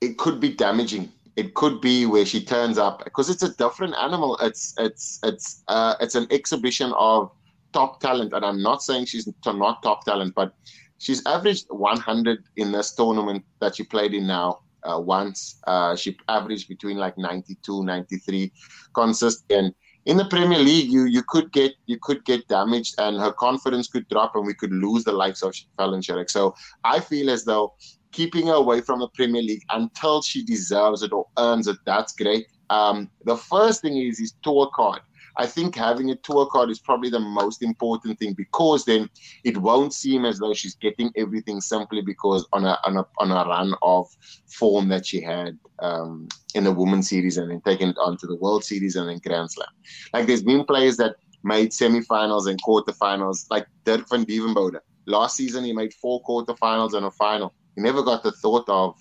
it 0.01 0.17
could 0.17 0.39
be 0.41 0.53
damaging. 0.53 1.09
It 1.37 1.53
could 1.53 1.79
be 1.79 2.05
where 2.05 2.25
she 2.25 2.43
turns 2.43 2.77
up 2.77 3.03
because 3.05 3.29
it's 3.29 3.43
a 3.43 3.55
different 3.55 3.95
animal. 3.95 4.37
It's 4.41 4.73
it's 4.79 5.19
it's 5.23 5.63
uh, 5.67 5.95
it's 6.01 6.15
an 6.15 6.27
exhibition 6.31 6.91
of 6.97 7.31
top 7.71 8.01
talent, 8.01 8.33
and 8.33 8.43
I'm 8.43 8.61
not 8.61 8.81
saying 8.81 9.05
she's 9.05 9.31
not 9.45 9.83
top 9.83 10.03
talent, 10.03 10.33
but 10.35 10.53
she's 10.97 11.25
averaged 11.25 11.67
100 11.69 12.43
in 12.55 12.71
this 12.71 12.93
tournament 12.93 13.43
that 13.59 13.75
she 13.75 13.83
played 13.83 14.13
in 14.13 14.27
now 14.27 14.59
uh, 14.83 14.99
once. 14.99 15.59
Uh, 15.67 15.95
she 15.95 16.17
averaged 16.29 16.67
between 16.67 16.97
like 16.97 17.17
92, 17.17 17.83
93 17.83 18.51
consistent. 18.93 19.75
In 20.05 20.15
the 20.15 20.25
Premier 20.25 20.59
League, 20.59 20.89
you 20.89 21.03
you 21.03 21.21
could 21.27 21.51
get 21.51 21.73
you 21.85 21.97
could 22.01 22.23
get 22.23 22.47
damaged, 22.47 22.95
and 22.97 23.19
her 23.19 23.33
confidence 23.33 23.89
could 23.89 24.07
drop, 24.07 24.35
and 24.35 24.45
we 24.45 24.53
could 24.53 24.71
lose 24.71 25.03
the 25.03 25.11
likes 25.11 25.43
of 25.43 25.53
Fallon 25.75 26.01
Sherrock. 26.01 26.29
So 26.29 26.55
I 26.85 27.01
feel 27.01 27.29
as 27.29 27.43
though 27.43 27.73
keeping 28.13 28.47
her 28.47 28.53
away 28.53 28.79
from 28.79 28.99
the 28.99 29.09
Premier 29.09 29.41
League 29.41 29.63
until 29.71 30.21
she 30.21 30.45
deserves 30.45 31.03
it 31.03 31.11
or 31.11 31.27
earns 31.37 31.67
it, 31.67 31.77
that's 31.85 32.13
great. 32.15 32.47
Um, 32.69 33.09
the 33.25 33.35
first 33.35 33.81
thing 33.81 33.97
is 33.97 34.21
is 34.21 34.33
tour 34.43 34.71
card. 34.73 35.01
I 35.37 35.45
think 35.45 35.75
having 35.75 36.09
a 36.09 36.15
tour 36.15 36.47
card 36.47 36.69
is 36.69 36.79
probably 36.79 37.09
the 37.09 37.19
most 37.19 37.61
important 37.61 38.19
thing 38.19 38.33
because 38.33 38.85
then 38.85 39.09
it 39.43 39.57
won't 39.57 39.93
seem 39.93 40.25
as 40.25 40.39
though 40.39 40.53
she's 40.53 40.75
getting 40.75 41.11
everything 41.15 41.61
simply 41.61 42.01
because 42.01 42.47
on 42.53 42.65
a 42.65 42.77
on 42.85 42.97
a 42.97 43.05
on 43.19 43.31
a 43.31 43.47
run 43.47 43.75
of 43.81 44.07
form 44.47 44.89
that 44.89 45.05
she 45.05 45.21
had 45.21 45.57
um, 45.79 46.27
in 46.55 46.63
the 46.63 46.71
Women's 46.71 47.09
Series 47.09 47.37
and 47.37 47.51
then 47.51 47.61
taking 47.61 47.89
it 47.89 47.97
on 48.01 48.17
to 48.17 48.27
the 48.27 48.35
World 48.37 48.63
Series 48.63 48.95
and 48.95 49.09
then 49.09 49.19
Grand 49.19 49.51
Slam. 49.51 49.69
Like 50.13 50.27
there's 50.27 50.43
been 50.43 50.65
players 50.65 50.97
that 50.97 51.15
made 51.43 51.71
semifinals 51.71 52.49
and 52.49 52.61
quarterfinals, 52.61 53.45
like 53.49 53.67
Dirk 53.85 54.09
van 54.09 54.25
Duijvenbode. 54.25 54.79
Last 55.05 55.37
season 55.37 55.63
he 55.63 55.73
made 55.73 55.93
four 55.93 56.21
quarterfinals 56.23 56.93
and 56.93 57.05
a 57.05 57.11
final. 57.11 57.53
He 57.75 57.81
never 57.81 58.01
got 58.03 58.23
the 58.23 58.31
thought 58.31 58.67
of 58.67 58.95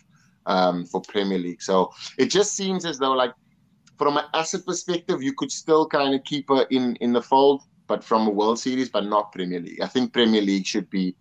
um, 0.47 0.85
for 0.87 1.01
Premier 1.01 1.39
League. 1.39 1.63
So 1.63 1.93
it 2.19 2.27
just 2.27 2.55
seems 2.55 2.85
as 2.85 2.99
though 2.99 3.13
like 3.13 3.33
from 3.99 4.17
an 4.17 4.25
asset 4.35 4.67
perspective, 4.67 5.23
you 5.23 5.33
could 5.33 5.51
still 5.51 5.87
kind 5.87 6.15
of 6.15 6.25
keep 6.25 6.49
her 6.49 6.67
in 6.71 6.97
in 6.97 7.13
the 7.13 7.23
fold, 7.23 7.63
but 7.87 8.05
from 8.05 8.27
a 8.27 8.31
World 8.31 8.59
Series, 8.59 8.89
but 8.89 9.05
not 9.05 9.33
Premier 9.33 9.61
League. 9.61 9.81
I 9.81 9.87
think 9.87 10.13
Premier 10.13 10.43
League 10.43 10.67
should 10.67 10.91
be 10.91 11.17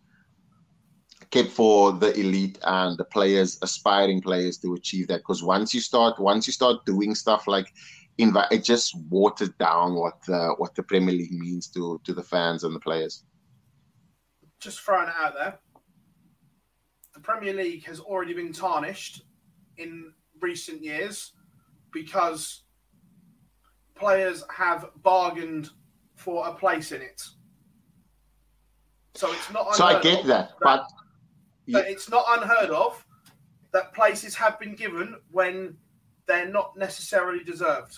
kept 1.32 1.50
for 1.50 1.92
the 1.92 2.18
elite 2.20 2.60
and 2.64 2.98
the 2.98 3.06
players, 3.06 3.58
aspiring 3.62 4.22
players, 4.22 4.58
to 4.60 4.74
achieve 4.74 5.08
that. 5.08 5.20
Because 5.20 5.44
once 5.44 5.74
you 5.74 5.82
start, 5.82 6.20
once 6.20 6.48
you 6.48 6.54
start 6.54 6.86
doing 6.86 7.16
stuff 7.16 7.48
like 7.48 7.72
invite, 8.18 8.52
it 8.52 8.64
just 8.64 8.98
waters 9.10 9.50
down 9.60 9.96
what 9.96 10.22
the 10.28 10.56
what 10.58 10.76
the 10.76 10.84
Premier 10.84 11.14
League 11.14 11.32
means 11.32 11.68
to 11.70 12.00
to 12.04 12.14
the 12.14 12.24
fans 12.24 12.64
and 12.64 12.76
the 12.76 12.80
players. 12.80 13.24
Just 14.60 14.82
throwing 14.82 15.08
it 15.10 15.16
out 15.18 15.34
there, 15.36 15.60
the 17.14 17.20
Premier 17.22 17.54
League 17.54 17.86
has 17.86 18.00
already 18.00 18.34
been 18.34 18.52
tarnished 18.52 19.24
in 19.78 20.12
recent 20.42 20.84
years 20.84 21.32
because 21.92 22.65
players 23.96 24.44
have 24.56 24.90
bargained 25.02 25.70
for 26.16 26.48
a 26.48 26.54
place 26.54 26.92
in 26.92 27.02
it. 27.02 27.22
So 29.16 29.32
it's 29.32 29.50
not. 29.52 29.76
So 29.76 29.86
I 29.86 30.02
get 30.02 30.26
that, 30.26 30.52
but, 30.62 30.88
but 31.70 31.88
it's 31.88 32.10
not 32.10 32.26
unheard 32.28 32.70
of 32.70 33.04
that 33.72 33.94
places 33.94 34.36
have 34.36 34.60
been 34.60 34.76
given 34.76 35.16
when 35.32 35.78
they're 36.28 36.50
not 36.50 36.78
necessarily 36.78 37.44
deserved. 37.44 37.98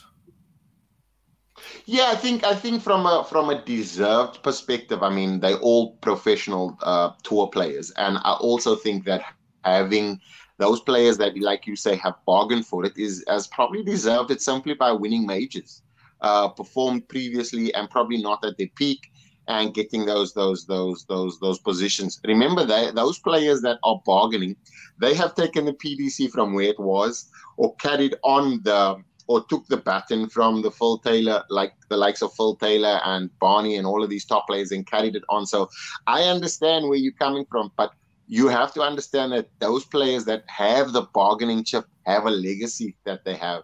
Yeah, 1.86 2.06
I 2.10 2.16
think 2.16 2.43
I 2.43 2.54
think 2.54 2.84
from 2.84 3.08
a 3.08 3.26
from 3.28 3.50
a 3.50 3.64
deserved 3.64 4.43
perspective, 4.43 5.02
I 5.02 5.10
mean 5.10 5.39
they 5.39 5.56
all 5.56 5.93
professional 5.98 6.78
uh, 6.84 7.12
tour 7.24 7.48
players, 7.48 7.89
and 7.91 8.20
I 8.20 8.34
also 8.34 8.76
think 8.76 9.06
that 9.06 9.24
having 9.64 10.22
those 10.60 10.82
players 10.82 11.18
that, 11.18 11.38
like 11.39 11.66
you 11.68 11.76
say, 11.76 11.95
have 11.95 12.16
bargained 12.26 12.66
for 12.66 12.86
it 12.86 12.98
is 12.98 13.24
as 13.24 13.48
probably 13.48 13.84
deserved 13.84 14.32
it 14.32 14.41
simply 14.41 14.76
by 14.76 14.91
winning 14.91 15.26
majors 15.26 15.82
uh, 16.22 16.49
performed 16.49 17.07
previously 17.07 17.74
and 17.74 17.89
probably 17.89 18.22
not 18.22 18.43
at 18.43 18.57
their 18.57 18.70
peak 18.76 19.11
and 19.47 19.74
getting 19.74 20.05
those 20.05 20.34
those 20.34 20.65
those 20.65 21.05
those 21.05 21.39
those 21.39 21.59
positions. 21.59 22.20
Remember 22.26 22.65
those 22.91 23.20
players 23.20 23.61
that 23.61 23.80
are 23.84 24.01
bargaining, 24.05 24.55
they 24.99 25.13
have 25.13 25.36
taken 25.36 25.65
the 25.65 25.74
PDC 25.74 26.32
from 26.32 26.53
where 26.53 26.70
it 26.70 26.80
was 26.80 27.30
or 27.57 27.76
carried 27.76 28.15
on 28.24 28.61
the 28.63 29.01
or 29.28 29.43
took 29.45 29.68
the 29.68 29.78
baton 29.78 30.30
from 30.30 30.61
the 30.61 30.72
Phil 30.72 30.99
Taylor, 30.99 31.43
like 31.49 31.74
the 31.89 31.97
likes 31.97 32.22
of 32.22 32.34
Phil 32.34 32.55
Taylor 32.55 33.01
and 33.03 33.30
Barney 33.39 33.76
and 33.76 33.86
all 33.86 34.01
of 34.01 34.09
these 34.09 34.26
top 34.26 34.47
players 34.47 34.72
and 34.72 34.88
carried 34.88 35.15
it 35.15 35.24
on. 35.30 35.45
So 35.45 35.70
I 36.07 36.24
understand 36.24 36.88
where 36.88 36.97
you're 36.97 37.11
coming 37.13 37.45
from, 37.49 37.72
but 37.76 37.91
you 38.28 38.47
have 38.47 38.74
to 38.74 38.82
understand 38.82 39.34
that 39.34 39.49
those 39.59 39.86
players 39.86 40.26
that 40.26 40.43
have 40.47 40.93
the 40.93 41.03
bargaining 41.13 41.63
chip 41.63 41.86
have 42.05 42.26
a 42.26 42.32
legacy 42.32 42.95
that 43.05 43.26
they 43.26 43.36
have 43.36 43.63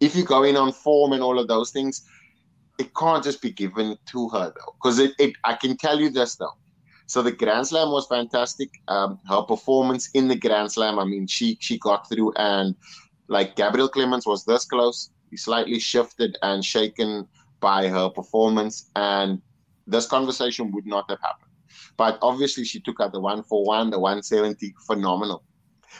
if 0.00 0.16
you 0.16 0.24
go 0.24 0.42
in 0.42 0.56
on 0.56 0.72
form 0.72 1.12
and 1.12 1.22
all 1.22 1.38
of 1.38 1.48
those 1.48 1.70
things, 1.70 2.02
it 2.78 2.94
can't 2.94 3.22
just 3.22 3.42
be 3.42 3.50
given 3.50 3.98
to 4.06 4.28
her 4.30 4.52
though. 4.56 4.74
Because 4.82 4.98
it, 4.98 5.12
it, 5.18 5.34
I 5.44 5.54
can 5.54 5.76
tell 5.76 6.00
you 6.00 6.10
this 6.10 6.36
though. 6.36 6.56
So 7.06 7.22
the 7.22 7.32
Grand 7.32 7.66
Slam 7.66 7.90
was 7.90 8.06
fantastic. 8.06 8.70
Um, 8.88 9.18
her 9.28 9.42
performance 9.42 10.10
in 10.14 10.28
the 10.28 10.36
Grand 10.36 10.72
Slam, 10.72 10.98
I 10.98 11.04
mean, 11.04 11.26
she 11.26 11.58
she 11.60 11.78
got 11.78 12.08
through, 12.08 12.32
and 12.36 12.76
like 13.28 13.56
Gabriel 13.56 13.88
Clemens 13.88 14.26
was 14.26 14.44
this 14.44 14.64
close. 14.64 15.10
He 15.30 15.36
slightly 15.36 15.78
shifted 15.80 16.38
and 16.42 16.64
shaken 16.64 17.26
by 17.58 17.88
her 17.88 18.08
performance, 18.08 18.90
and 18.96 19.42
this 19.86 20.06
conversation 20.06 20.70
would 20.72 20.86
not 20.86 21.10
have 21.10 21.20
happened. 21.20 21.50
But 21.96 22.18
obviously, 22.22 22.64
she 22.64 22.80
took 22.80 23.00
out 23.00 23.12
the 23.12 23.20
one 23.20 23.42
for 23.42 23.64
one, 23.64 23.90
the 23.90 23.98
170, 23.98 24.74
phenomenal. 24.86 25.42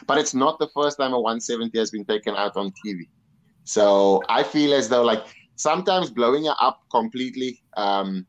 But 0.07 0.17
it's 0.17 0.33
not 0.33 0.59
the 0.59 0.69
first 0.73 0.97
time 0.97 1.13
a 1.13 1.19
170 1.19 1.77
has 1.77 1.91
been 1.91 2.05
taken 2.05 2.35
out 2.35 2.55
on 2.55 2.71
TV. 2.83 3.07
So 3.63 4.21
I 4.29 4.43
feel 4.43 4.73
as 4.73 4.89
though 4.89 5.03
like 5.03 5.23
sometimes 5.55 6.09
blowing 6.09 6.45
it 6.45 6.55
up 6.59 6.81
completely, 6.91 7.61
um, 7.77 8.25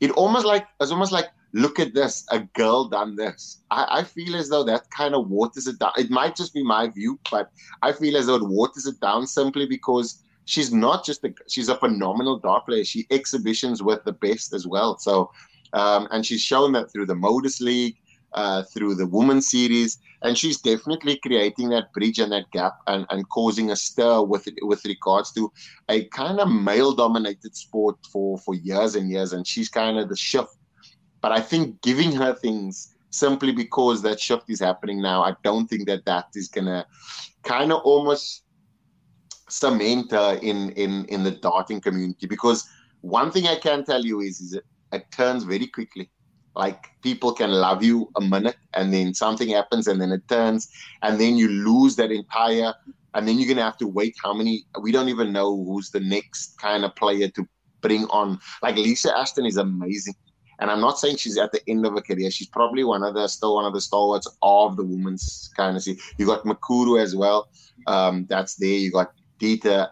it 0.00 0.10
almost 0.12 0.46
like 0.46 0.66
it's 0.80 0.92
almost 0.92 1.12
like 1.12 1.28
look 1.52 1.80
at 1.80 1.94
this, 1.94 2.24
a 2.30 2.40
girl 2.40 2.88
done 2.88 3.16
this. 3.16 3.62
I, 3.70 3.86
I 4.00 4.04
feel 4.04 4.36
as 4.36 4.48
though 4.48 4.62
that 4.64 4.90
kind 4.90 5.14
of 5.14 5.28
waters 5.28 5.66
it 5.66 5.78
down. 5.78 5.92
It 5.98 6.10
might 6.10 6.36
just 6.36 6.54
be 6.54 6.62
my 6.62 6.88
view, 6.88 7.18
but 7.30 7.50
I 7.82 7.92
feel 7.92 8.16
as 8.16 8.26
though 8.26 8.36
it 8.36 8.48
waters 8.48 8.86
it 8.86 9.00
down 9.00 9.26
simply 9.26 9.66
because 9.66 10.22
she's 10.44 10.72
not 10.72 11.04
just 11.04 11.24
a 11.24 11.34
she's 11.48 11.68
a 11.68 11.76
phenomenal 11.76 12.38
dart 12.38 12.66
player. 12.66 12.84
She 12.84 13.06
exhibitions 13.10 13.82
with 13.82 14.04
the 14.04 14.12
best 14.12 14.52
as 14.52 14.66
well. 14.66 14.98
So 14.98 15.30
um, 15.72 16.08
and 16.10 16.24
she's 16.24 16.40
shown 16.42 16.72
that 16.72 16.92
through 16.92 17.06
the 17.06 17.14
Modus 17.14 17.60
League, 17.60 17.96
uh, 18.32 18.62
through 18.64 18.94
the 18.96 19.06
Women's 19.06 19.50
Series, 19.50 19.98
and 20.22 20.36
she's 20.36 20.60
definitely 20.60 21.16
creating 21.16 21.70
that 21.70 21.92
bridge 21.92 22.18
and 22.18 22.32
that 22.32 22.50
gap 22.50 22.74
and, 22.86 23.06
and 23.10 23.28
causing 23.30 23.70
a 23.70 23.76
stir 23.76 24.22
with 24.22 24.48
with 24.62 24.84
regards 24.84 25.32
to 25.32 25.50
a 25.88 26.04
kind 26.06 26.40
of 26.40 26.50
male 26.50 26.92
dominated 26.92 27.56
sport 27.56 27.96
for 28.12 28.38
for 28.38 28.54
years 28.54 28.94
and 28.94 29.10
years. 29.10 29.32
And 29.32 29.46
she's 29.46 29.68
kind 29.68 29.98
of 29.98 30.08
the 30.08 30.16
shift. 30.16 30.56
But 31.20 31.32
i 31.32 31.40
think 31.40 31.82
giving 31.82 32.12
her 32.12 32.34
things 32.34 32.94
simply 33.10 33.52
because 33.52 34.02
that 34.02 34.20
shift 34.20 34.48
is 34.48 34.60
happening 34.60 35.02
now 35.02 35.22
i 35.22 35.34
don't 35.42 35.66
think 35.66 35.86
that 35.86 36.04
that 36.04 36.26
is 36.34 36.48
gonna 36.48 36.86
kind 37.42 37.72
of 37.72 37.82
almost 37.82 38.44
cement 39.50 40.10
her 40.12 40.38
in 40.42 40.70
in 40.70 41.04
in 41.06 41.22
the 41.22 41.32
darting 41.32 41.80
community. 41.80 42.26
Because 42.26 42.68
one 43.00 43.30
thing 43.30 43.46
i 43.46 43.56
can 43.56 43.84
tell 43.84 44.04
you 44.04 44.20
is 44.20 44.40
is 44.40 44.54
it, 44.54 44.64
it 44.92 45.10
turns 45.10 45.44
very 45.44 45.66
quickly 45.66 46.10
like 46.54 46.86
people 47.02 47.32
can 47.32 47.50
love 47.50 47.82
you 47.82 48.10
a 48.16 48.20
minute 48.20 48.56
and 48.74 48.92
then 48.92 49.14
something 49.14 49.48
happens 49.48 49.86
and 49.86 50.00
then 50.00 50.12
it 50.12 50.26
turns 50.28 50.68
and 51.02 51.20
then 51.20 51.36
you 51.36 51.48
lose 51.48 51.96
that 51.96 52.10
entire 52.10 52.74
and 53.14 53.26
then 53.26 53.38
you're 53.38 53.48
gonna 53.48 53.64
have 53.64 53.76
to 53.76 53.86
wait 53.86 54.14
how 54.22 54.32
many 54.32 54.64
we 54.80 54.92
don't 54.92 55.08
even 55.08 55.32
know 55.32 55.64
who's 55.64 55.90
the 55.90 56.00
next 56.00 56.58
kind 56.58 56.84
of 56.84 56.94
player 56.96 57.28
to 57.28 57.46
bring 57.82 58.04
on. 58.06 58.38
Like 58.62 58.76
lisa 58.76 59.16
ashton 59.16 59.46
is 59.46 59.56
amazing 59.56 60.14
and 60.58 60.70
i'm 60.70 60.80
not 60.80 60.98
saying 60.98 61.16
she's 61.16 61.38
at 61.38 61.52
the 61.52 61.60
end 61.68 61.86
of 61.86 61.94
her 61.94 62.02
career. 62.02 62.30
She's 62.30 62.48
probably 62.48 62.84
one 62.84 63.02
of 63.02 63.14
the 63.14 63.28
still 63.28 63.54
one 63.54 63.64
of 63.64 63.72
the 63.72 63.80
stalwarts 63.80 64.28
of 64.42 64.76
the 64.76 64.84
women's 64.84 65.50
kind 65.56 65.76
of 65.76 65.82
see 65.82 65.98
you 66.18 66.26
got 66.26 66.44
Mikuru 66.44 67.00
as 67.00 67.16
well 67.16 67.48
um, 67.86 68.26
that's 68.28 68.56
there. 68.56 68.68
You 68.68 68.90
got 68.90 69.12
Deta 69.40 69.88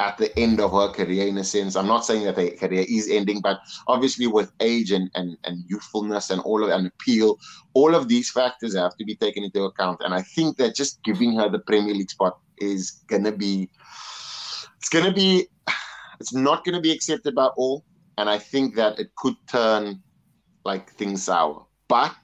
at 0.00 0.18
the 0.18 0.36
end 0.38 0.60
of 0.60 0.72
her 0.72 0.88
career 0.88 1.26
in 1.26 1.38
a 1.38 1.44
sense. 1.44 1.76
I'm 1.76 1.86
not 1.86 2.04
saying 2.04 2.24
that 2.24 2.36
her 2.36 2.50
career 2.50 2.84
is 2.88 3.08
ending, 3.08 3.40
but 3.40 3.60
obviously 3.86 4.26
with 4.26 4.52
age 4.60 4.90
and, 4.90 5.10
and, 5.14 5.36
and 5.44 5.64
youthfulness 5.68 6.30
and 6.30 6.40
all 6.42 6.64
of 6.64 6.70
and 6.70 6.86
appeal, 6.86 7.38
all 7.74 7.94
of 7.94 8.08
these 8.08 8.30
factors 8.30 8.74
have 8.76 8.96
to 8.96 9.04
be 9.04 9.14
taken 9.14 9.44
into 9.44 9.62
account. 9.62 10.00
And 10.04 10.12
I 10.12 10.22
think 10.22 10.56
that 10.56 10.74
just 10.74 11.02
giving 11.04 11.36
her 11.38 11.48
the 11.48 11.60
Premier 11.60 11.94
League 11.94 12.10
spot 12.10 12.38
is 12.58 13.02
gonna 13.08 13.32
be 13.32 13.68
it's 14.76 14.88
gonna 14.88 15.12
be 15.12 15.46
it's 16.20 16.34
not 16.34 16.64
gonna 16.64 16.80
be 16.80 16.92
accepted 16.92 17.34
by 17.34 17.46
all. 17.56 17.84
And 18.18 18.28
I 18.28 18.38
think 18.38 18.76
that 18.76 18.98
it 18.98 19.14
could 19.16 19.34
turn 19.48 20.02
like 20.64 20.90
things 20.90 21.24
sour. 21.24 21.66
But 21.88 22.14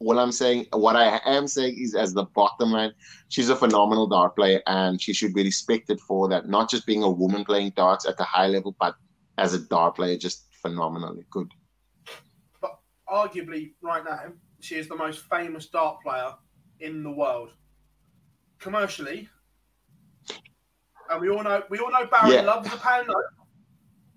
what 0.00 0.16
I'm 0.16 0.32
saying, 0.32 0.66
what 0.72 0.96
I 0.96 1.20
am 1.26 1.46
saying 1.46 1.76
is, 1.78 1.94
as 1.94 2.14
the 2.14 2.24
bottom 2.24 2.72
line, 2.72 2.92
she's 3.28 3.50
a 3.50 3.56
phenomenal 3.56 4.06
dart 4.06 4.34
player, 4.34 4.62
and 4.66 5.00
she 5.00 5.12
should 5.12 5.34
be 5.34 5.42
respected 5.42 6.00
for 6.00 6.26
that. 6.30 6.48
Not 6.48 6.70
just 6.70 6.86
being 6.86 7.02
a 7.02 7.10
woman 7.10 7.44
playing 7.44 7.74
darts 7.76 8.08
at 8.08 8.18
a 8.18 8.24
high 8.24 8.46
level, 8.46 8.74
but 8.80 8.94
as 9.36 9.52
a 9.52 9.58
dart 9.58 9.96
player, 9.96 10.16
just 10.16 10.46
phenomenally 10.62 11.26
good. 11.30 11.52
But 12.62 12.78
arguably, 13.06 13.72
right 13.82 14.02
now, 14.02 14.32
she 14.60 14.76
is 14.76 14.88
the 14.88 14.96
most 14.96 15.20
famous 15.28 15.66
dart 15.66 15.98
player 16.02 16.32
in 16.80 17.02
the 17.02 17.10
world. 17.10 17.50
Commercially, 18.58 19.28
and 21.10 21.20
we 21.20 21.28
all 21.28 21.42
know 21.42 21.62
we 21.68 21.78
all 21.78 21.90
know 21.90 22.06
Barry 22.06 22.34
yeah. 22.34 22.42
loves 22.42 22.70
the 22.70 22.76
pound 22.78 23.08
note. 23.08 23.16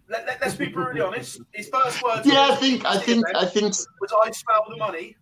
Let, 0.09 0.27
let, 0.27 0.43
us 0.43 0.55
be 0.55 0.67
brutally 0.67 0.99
honest. 0.99 1.41
His 1.53 1.69
first 1.69 2.03
words. 2.03 2.25
Yeah, 2.25 2.49
I 2.51 2.55
think 2.55 2.85
I 2.85 2.97
think 2.97 3.25
I 3.35 3.45
think 3.45 3.67
was 4.01 4.13
I 4.21 4.31
smell 4.31 4.65
the 4.69 4.75
money 4.75 5.15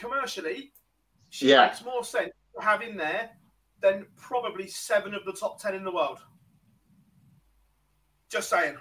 commercially, 0.00 0.72
she 1.28 1.50
yeah. 1.50 1.66
makes 1.66 1.84
more 1.84 2.02
sense 2.02 2.32
to 2.54 2.64
have 2.64 2.82
in 2.82 2.96
there 2.96 3.30
than 3.82 4.06
probably 4.16 4.66
seven 4.66 5.14
of 5.14 5.24
the 5.24 5.32
top 5.32 5.60
ten 5.60 5.74
in 5.74 5.84
the 5.84 5.92
world. 5.92 6.18
Just 8.30 8.48
saying. 8.50 8.76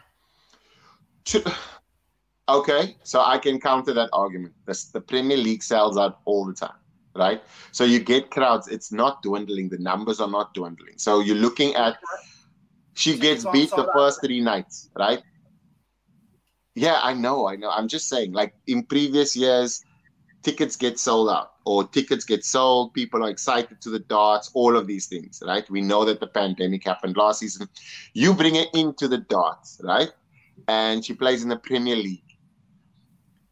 Okay, 2.49 2.97
so 3.03 3.22
I 3.22 3.38
can 3.38 3.59
counter 3.59 3.93
that 3.93 4.09
argument. 4.11 4.53
The, 4.65 4.74
the 4.93 5.01
Premier 5.01 5.38
League 5.38 5.61
sells 5.61 5.97
out 5.97 6.20
all 6.26 6.45
the 6.45 6.53
time. 6.53 6.80
right? 7.15 7.43
So 7.72 7.84
you 7.84 7.99
get 7.99 8.32
crowds. 8.32 8.67
It's 8.67 8.91
not 8.91 9.22
dwindling. 9.22 9.70
The 9.70 9.78
numbers 9.78 10.20
are 10.20 10.30
not 10.30 10.53
dwindling. 10.53 10.97
So 10.97 11.20
you're 11.20 11.36
looking 11.36 11.76
at 11.76 11.97
she 12.93 13.17
gets 13.17 13.45
beat 13.45 13.70
the 13.70 13.89
first 13.93 14.22
three 14.22 14.41
nights, 14.41 14.89
right? 14.97 15.22
Yeah, 16.76 16.99
I 17.01 17.13
know, 17.13 17.47
I 17.47 17.55
know. 17.55 17.70
I'm 17.70 17.88
just 17.88 18.07
saying, 18.07 18.32
like 18.32 18.53
in 18.67 18.84
previous 18.84 19.36
years, 19.36 19.84
tickets 20.44 20.76
get 20.76 21.00
sold 21.00 21.30
out 21.30 21.54
or 21.66 21.88
tickets 21.88 22.26
get 22.26 22.44
sold, 22.44 22.94
people 22.94 23.24
are 23.24 23.30
excited 23.30 23.82
to 23.82 23.90
the 23.90 24.00
darts, 24.00 24.52
all 24.54 24.76
of 24.76 24.88
these 24.88 25.08
things, 25.08 25.44
right? 25.46 25.70
We 25.70 25.82
know 25.82 26.06
that 26.06 26.20
the 26.20 26.28
pandemic 26.28 26.86
happened 26.86 27.18
last 27.18 27.40
season. 27.40 27.68
You 28.14 28.34
bring 28.34 28.56
it 28.56 28.70
into 28.74 29.08
the 29.08 29.20
darts, 29.20 29.80
right? 29.84 30.12
And 30.68 31.04
she 31.04 31.14
plays 31.14 31.44
in 31.44 31.50
the 31.50 31.58
Premier 31.58 31.96
League. 31.96 32.24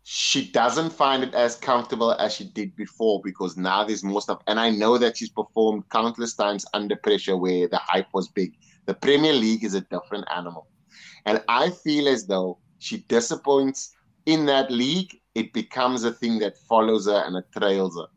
She 0.03 0.49
doesn't 0.51 0.91
find 0.91 1.21
it 1.21 1.33
as 1.33 1.57
comfortable 1.57 2.13
as 2.13 2.33
she 2.33 2.45
did 2.45 2.75
before 2.77 3.21
because 3.21 3.57
now 3.57 3.83
there's 3.83 4.05
more 4.05 4.21
stuff. 4.21 4.41
And 4.47 4.57
I 4.57 4.69
know 4.69 4.97
that 4.97 5.17
she's 5.17 5.29
performed 5.29 5.89
countless 5.89 6.33
times 6.33 6.65
under 6.73 6.95
pressure 6.95 7.35
where 7.35 7.67
the 7.67 7.77
hype 7.77 8.07
was 8.13 8.29
big. 8.29 8.53
The 8.85 8.93
Premier 8.93 9.33
League 9.33 9.65
is 9.65 9.73
a 9.73 9.81
different 9.81 10.25
animal. 10.33 10.67
And 11.25 11.43
I 11.49 11.71
feel 11.71 12.07
as 12.07 12.25
though 12.25 12.57
she 12.79 12.99
disappoints 13.09 13.93
in 14.25 14.45
that 14.45 14.71
league 14.71 15.19
it 15.37 15.53
becomes 15.53 16.03
a 16.03 16.11
thing 16.11 16.39
that 16.39 16.57
follows 16.57 17.05
her 17.05 17.23
and 17.25 17.35
it 17.35 17.45
trails 17.55 17.95
her. 17.95 18.07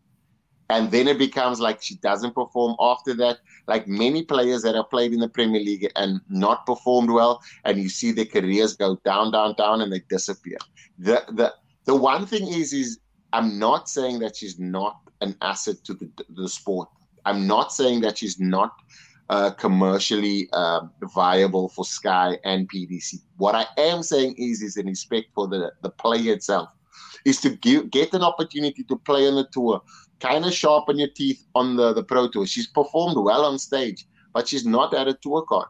And 0.70 0.90
then 0.90 1.06
it 1.06 1.18
becomes 1.18 1.60
like 1.60 1.82
she 1.82 1.96
doesn't 1.96 2.34
perform 2.34 2.76
after 2.80 3.12
that. 3.14 3.40
Like 3.66 3.86
many 3.86 4.22
players 4.22 4.62
that 4.62 4.74
have 4.74 4.88
played 4.88 5.12
in 5.12 5.20
the 5.20 5.28
Premier 5.28 5.60
League 5.60 5.90
and 5.96 6.20
not 6.30 6.64
performed 6.64 7.10
well, 7.10 7.42
and 7.64 7.76
you 7.76 7.90
see 7.90 8.10
their 8.12 8.24
careers 8.24 8.74
go 8.74 8.96
down, 9.04 9.32
down, 9.32 9.54
down, 9.58 9.82
and 9.82 9.92
they 9.92 10.00
disappear. 10.08 10.56
The 10.98 11.24
the 11.40 11.52
the 11.84 11.94
one 11.94 12.24
thing 12.24 12.48
is, 12.48 12.72
is 12.72 13.00
I'm 13.34 13.58
not 13.58 13.88
saying 13.88 14.20
that 14.20 14.36
she's 14.36 14.58
not 14.58 15.00
an 15.20 15.36
asset 15.42 15.76
to 15.84 15.94
the, 15.94 16.08
the 16.30 16.48
sport. 16.48 16.88
I'm 17.26 17.46
not 17.46 17.72
saying 17.72 18.00
that 18.02 18.16
she's 18.16 18.38
not 18.40 18.72
uh, 19.28 19.50
commercially 19.50 20.48
uh, 20.52 20.82
viable 21.14 21.68
for 21.68 21.84
Sky 21.84 22.38
and 22.44 22.70
PDC. 22.70 23.16
What 23.36 23.54
I 23.54 23.66
am 23.76 24.02
saying 24.02 24.36
is, 24.38 24.62
is 24.62 24.76
in 24.76 24.86
respect 24.86 25.26
for 25.34 25.48
the, 25.48 25.72
the 25.82 25.90
player 25.90 26.32
itself 26.32 26.70
is 27.24 27.40
to 27.40 27.50
give, 27.50 27.90
get 27.90 28.14
an 28.14 28.22
opportunity 28.22 28.82
to 28.84 28.96
play 28.96 29.26
on 29.28 29.36
the 29.36 29.46
tour, 29.52 29.82
kind 30.20 30.44
of 30.44 30.52
sharpen 30.52 30.98
your 30.98 31.08
teeth 31.08 31.44
on 31.54 31.76
the, 31.76 31.92
the 31.92 32.02
pro 32.02 32.28
tour. 32.28 32.46
She's 32.46 32.66
performed 32.66 33.16
well 33.16 33.44
on 33.44 33.58
stage, 33.58 34.06
but 34.32 34.48
she's 34.48 34.66
not 34.66 34.94
at 34.94 35.08
a 35.08 35.14
tour 35.14 35.42
card. 35.42 35.68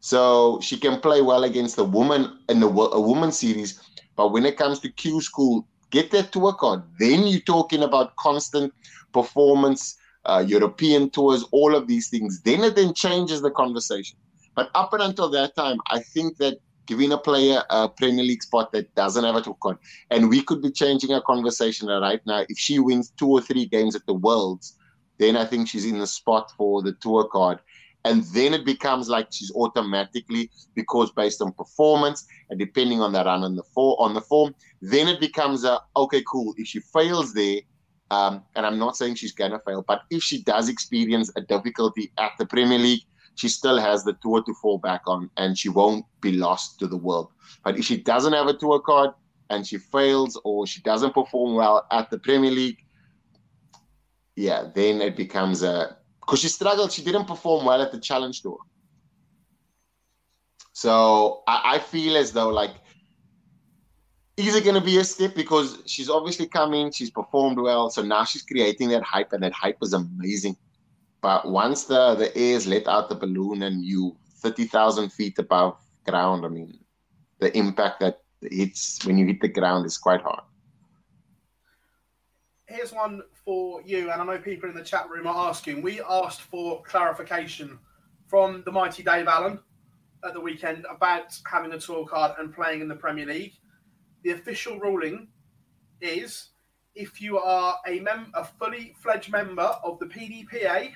So 0.00 0.60
she 0.60 0.76
can 0.76 1.00
play 1.00 1.22
well 1.22 1.44
against 1.44 1.78
a 1.78 1.84
woman 1.84 2.38
in 2.48 2.60
the 2.60 2.68
a 2.68 3.00
woman 3.00 3.32
series, 3.32 3.80
but 4.16 4.28
when 4.32 4.46
it 4.46 4.56
comes 4.56 4.78
to 4.80 4.88
Q 4.90 5.20
school, 5.20 5.66
get 5.90 6.10
that 6.12 6.32
tour 6.32 6.52
card. 6.52 6.82
Then 6.98 7.26
you're 7.26 7.40
talking 7.40 7.82
about 7.82 8.14
constant 8.16 8.72
performance, 9.12 9.96
uh, 10.24 10.44
European 10.46 11.10
tours, 11.10 11.44
all 11.50 11.74
of 11.74 11.88
these 11.88 12.08
things. 12.08 12.42
Then 12.42 12.62
it 12.62 12.76
then 12.76 12.94
changes 12.94 13.42
the 13.42 13.50
conversation. 13.50 14.18
But 14.54 14.70
up 14.74 14.92
and 14.92 15.02
until 15.02 15.30
that 15.30 15.56
time, 15.56 15.78
I 15.90 16.00
think 16.00 16.36
that 16.38 16.58
giving 16.88 17.12
a 17.12 17.18
player 17.18 17.62
a 17.70 17.88
Premier 17.88 18.24
League 18.24 18.42
spot 18.42 18.72
that 18.72 18.92
doesn't 18.94 19.22
have 19.22 19.36
a 19.36 19.42
tour 19.42 19.56
card. 19.62 19.76
And 20.10 20.28
we 20.28 20.42
could 20.42 20.62
be 20.62 20.72
changing 20.72 21.12
our 21.12 21.20
conversation 21.20 21.86
right 21.86 22.20
now. 22.26 22.44
If 22.48 22.58
she 22.58 22.78
wins 22.78 23.10
two 23.10 23.28
or 23.28 23.42
three 23.42 23.66
games 23.66 23.94
at 23.94 24.06
the 24.06 24.14
Worlds, 24.14 24.76
then 25.18 25.36
I 25.36 25.44
think 25.44 25.68
she's 25.68 25.84
in 25.84 25.98
the 25.98 26.06
spot 26.06 26.50
for 26.56 26.82
the 26.82 26.92
tour 26.94 27.28
card. 27.30 27.60
And 28.04 28.22
then 28.32 28.54
it 28.54 28.64
becomes 28.64 29.08
like 29.08 29.28
she's 29.30 29.52
automatically, 29.54 30.50
because 30.74 31.10
based 31.12 31.42
on 31.42 31.52
performance 31.52 32.26
and 32.48 32.58
depending 32.58 33.02
on 33.02 33.12
the 33.12 33.22
run 33.22 33.44
on 33.44 33.54
the 33.54 33.62
for, 33.74 34.00
on 34.00 34.14
the 34.14 34.22
form, 34.22 34.54
then 34.80 35.08
it 35.08 35.20
becomes 35.20 35.64
a 35.64 35.80
okay, 35.94 36.22
cool. 36.26 36.54
If 36.56 36.68
she 36.68 36.80
fails 36.80 37.34
there, 37.34 37.60
um, 38.10 38.42
and 38.56 38.64
I'm 38.64 38.78
not 38.78 38.96
saying 38.96 39.16
she's 39.16 39.32
gonna 39.32 39.60
fail, 39.66 39.84
but 39.86 40.02
if 40.10 40.22
she 40.22 40.42
does 40.42 40.70
experience 40.70 41.30
a 41.36 41.42
difficulty 41.42 42.12
at 42.16 42.32
the 42.38 42.46
Premier 42.46 42.78
League, 42.78 43.04
she 43.38 43.48
still 43.48 43.78
has 43.78 44.02
the 44.02 44.14
tour 44.14 44.42
to 44.42 44.52
fall 44.54 44.78
back 44.78 45.02
on 45.06 45.30
and 45.36 45.56
she 45.56 45.68
won't 45.68 46.04
be 46.20 46.32
lost 46.32 46.80
to 46.80 46.88
the 46.88 46.96
world. 46.96 47.30
But 47.62 47.78
if 47.78 47.84
she 47.84 47.96
doesn't 47.96 48.32
have 48.32 48.48
a 48.48 48.52
tour 48.52 48.80
card 48.80 49.10
and 49.48 49.64
she 49.64 49.78
fails 49.78 50.40
or 50.44 50.66
she 50.66 50.80
doesn't 50.82 51.14
perform 51.14 51.54
well 51.54 51.86
at 51.92 52.10
the 52.10 52.18
Premier 52.18 52.50
League, 52.50 52.84
yeah, 54.34 54.64
then 54.74 55.00
it 55.00 55.16
becomes 55.16 55.62
a 55.62 55.96
because 56.20 56.40
she 56.40 56.48
struggled. 56.48 56.90
She 56.90 57.04
didn't 57.04 57.26
perform 57.26 57.64
well 57.64 57.80
at 57.80 57.92
the 57.92 58.00
Challenge 58.00 58.42
Tour. 58.42 58.58
So 60.72 61.44
I, 61.46 61.74
I 61.74 61.78
feel 61.78 62.16
as 62.16 62.32
though 62.32 62.48
like 62.48 62.72
is 64.36 64.56
it 64.56 64.64
going 64.64 64.74
to 64.74 64.80
be 64.80 64.98
a 64.98 65.04
step 65.04 65.36
because 65.36 65.80
she's 65.86 66.10
obviously 66.10 66.46
coming, 66.46 66.90
she's 66.90 67.10
performed 67.10 67.58
well, 67.58 67.88
so 67.88 68.02
now 68.02 68.24
she's 68.24 68.42
creating 68.42 68.88
that 68.88 69.04
hype, 69.04 69.32
and 69.32 69.42
that 69.44 69.52
hype 69.52 69.78
is 69.82 69.92
amazing. 69.92 70.56
But 71.20 71.48
once 71.48 71.84
the, 71.84 72.14
the 72.14 72.36
air 72.36 72.56
is 72.56 72.66
let 72.66 72.86
out 72.86 73.08
the 73.08 73.14
balloon 73.14 73.62
and 73.62 73.84
you 73.84 74.16
30,000 74.40 75.10
feet 75.12 75.38
above 75.38 75.76
ground, 76.04 76.44
I 76.44 76.48
mean, 76.48 76.78
the 77.40 77.56
impact 77.56 78.00
that 78.00 78.20
hits 78.42 79.04
when 79.04 79.18
you 79.18 79.26
hit 79.26 79.40
the 79.40 79.48
ground 79.48 79.86
is 79.86 79.98
quite 79.98 80.22
hard. 80.22 80.44
Here's 82.66 82.92
one 82.92 83.22
for 83.44 83.82
you, 83.82 84.10
and 84.10 84.20
I 84.20 84.24
know 84.24 84.38
people 84.38 84.68
in 84.68 84.74
the 84.74 84.84
chat 84.84 85.08
room 85.08 85.26
are 85.26 85.48
asking. 85.48 85.82
We 85.82 86.00
asked 86.08 86.42
for 86.42 86.82
clarification 86.82 87.78
from 88.26 88.62
the 88.66 88.72
mighty 88.72 89.02
Dave 89.02 89.26
Allen 89.26 89.58
at 90.24 90.34
the 90.34 90.40
weekend 90.40 90.84
about 90.90 91.36
having 91.50 91.72
a 91.72 91.78
tour 91.78 92.06
card 92.06 92.32
and 92.38 92.54
playing 92.54 92.82
in 92.82 92.88
the 92.88 92.94
Premier 92.94 93.26
League. 93.26 93.54
The 94.22 94.32
official 94.32 94.78
ruling 94.78 95.28
is 96.00 96.50
if 96.94 97.22
you 97.22 97.38
are 97.38 97.76
a, 97.86 98.00
mem- 98.00 98.32
a 98.34 98.44
fully 98.44 98.94
fledged 99.00 99.32
member 99.32 99.76
of 99.82 99.98
the 99.98 100.06
PDPA 100.06 100.92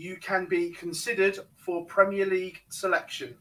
you 0.00 0.16
can 0.16 0.46
be 0.46 0.70
considered 0.70 1.38
for 1.56 1.84
Premier 1.84 2.24
League 2.24 2.58
selection. 2.70 3.34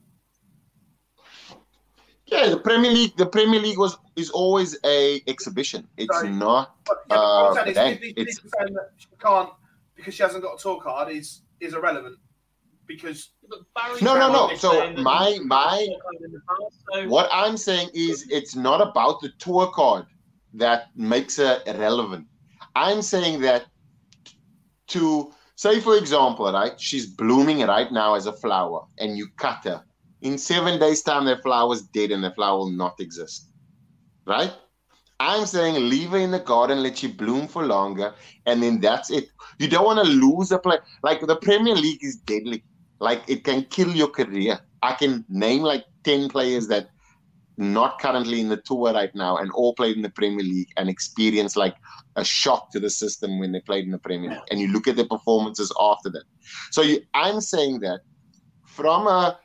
Yeah, 2.25 2.49
the 2.49 2.57
Premier 2.57 2.91
League. 2.91 3.15
The 3.15 3.25
Premier 3.25 3.61
League 3.61 3.77
was 3.77 3.97
is 4.17 4.29
always 4.29 4.77
a 4.85 5.21
exhibition. 5.25 5.87
It's 5.97 6.13
Sorry. 6.13 6.29
not. 6.29 6.75
Yeah, 7.09 7.15
uh, 7.15 7.73
saying, 7.73 7.99
it's, 8.01 8.41
saying 8.41 8.73
that 8.73 8.89
she 8.97 9.07
can't 9.19 9.49
because 9.95 10.13
she 10.13 10.21
hasn't 10.21 10.43
got 10.43 10.59
a 10.59 10.61
tour 10.61 10.79
card 10.81 11.11
is 11.11 11.41
is 11.61 11.73
irrelevant 11.73 12.17
because. 12.85 13.31
No, 14.01 14.19
no, 14.19 14.31
no. 14.31 14.55
So 14.55 14.93
my 14.97 15.39
my 15.43 15.87
what 17.07 17.29
I'm 17.31 17.55
saying 17.55 17.89
is 17.93 18.27
it's 18.29 18.55
not 18.55 18.81
about 18.81 19.21
the 19.21 19.29
tour 19.39 19.71
card 19.71 20.05
that 20.53 20.89
makes 20.95 21.39
it 21.39 21.63
irrelevant. 21.65 22.27
I'm 22.75 23.01
saying 23.01 23.41
that 23.41 23.65
to 24.87 25.33
Say, 25.59 25.81
for 25.81 25.97
example, 25.97 26.49
right, 26.53 26.79
she's 26.79 27.05
blooming 27.05 27.59
right 27.67 27.91
now 27.91 28.13
as 28.13 28.27
a 28.27 28.31
flower, 28.31 28.85
and 28.97 29.17
you 29.17 29.27
cut 29.35 29.65
her. 29.65 29.83
In 30.21 30.37
seven 30.37 30.79
days' 30.79 31.01
time, 31.01 31.25
that 31.25 31.43
flower's 31.43 31.81
dead 31.81 32.11
and 32.11 32.23
the 32.23 32.31
flower 32.31 32.59
will 32.59 32.71
not 32.71 32.97
exist. 33.01 33.49
Right? 34.25 34.53
I'm 35.19 35.45
saying 35.45 35.89
leave 35.89 36.11
her 36.11 36.17
in 36.17 36.31
the 36.31 36.39
garden, 36.39 36.81
let 36.81 36.99
she 36.99 37.07
bloom 37.07 37.49
for 37.49 37.65
longer, 37.65 38.13
and 38.45 38.63
then 38.63 38.79
that's 38.79 39.11
it. 39.11 39.31
You 39.57 39.67
don't 39.67 39.83
want 39.83 39.99
to 39.99 40.09
lose 40.09 40.49
a 40.53 40.59
play. 40.59 40.77
Like 41.03 41.19
the 41.27 41.35
Premier 41.35 41.75
League 41.75 42.05
is 42.05 42.15
deadly. 42.15 42.63
Like 43.01 43.23
it 43.27 43.43
can 43.43 43.65
kill 43.65 43.93
your 43.93 44.07
career. 44.07 44.61
I 44.81 44.93
can 44.93 45.25
name 45.27 45.63
like 45.63 45.83
10 46.05 46.29
players 46.29 46.69
that 46.69 46.87
not 47.59 47.99
currently 47.99 48.39
in 48.39 48.47
the 48.47 48.55
tour 48.55 48.93
right 48.93 49.13
now 49.13 49.35
and 49.35 49.51
all 49.51 49.73
played 49.73 49.97
in 49.97 50.01
the 50.01 50.09
Premier 50.09 50.45
League 50.45 50.69
and 50.77 50.87
experienced 50.87 51.57
like 51.57 51.75
a 52.15 52.23
shock 52.23 52.71
to 52.71 52.79
the 52.79 52.89
system 52.89 53.37
when 53.37 53.51
they 53.51 53.59
played 53.59 53.83
in 53.83 53.91
the 53.91 53.97
Premier 53.97 54.29
League. 54.29 54.39
And 54.49 54.61
you 54.61 54.69
look 54.69 54.87
at 54.87 54.95
their 54.95 55.05
performances 55.05 55.69
after 55.77 56.09
that. 56.09 56.23
So 56.71 56.81
you, 56.81 57.01
I'm 57.13 57.41
saying 57.41 57.81
that 57.81 57.99
from 58.65 59.07
a 59.07 59.37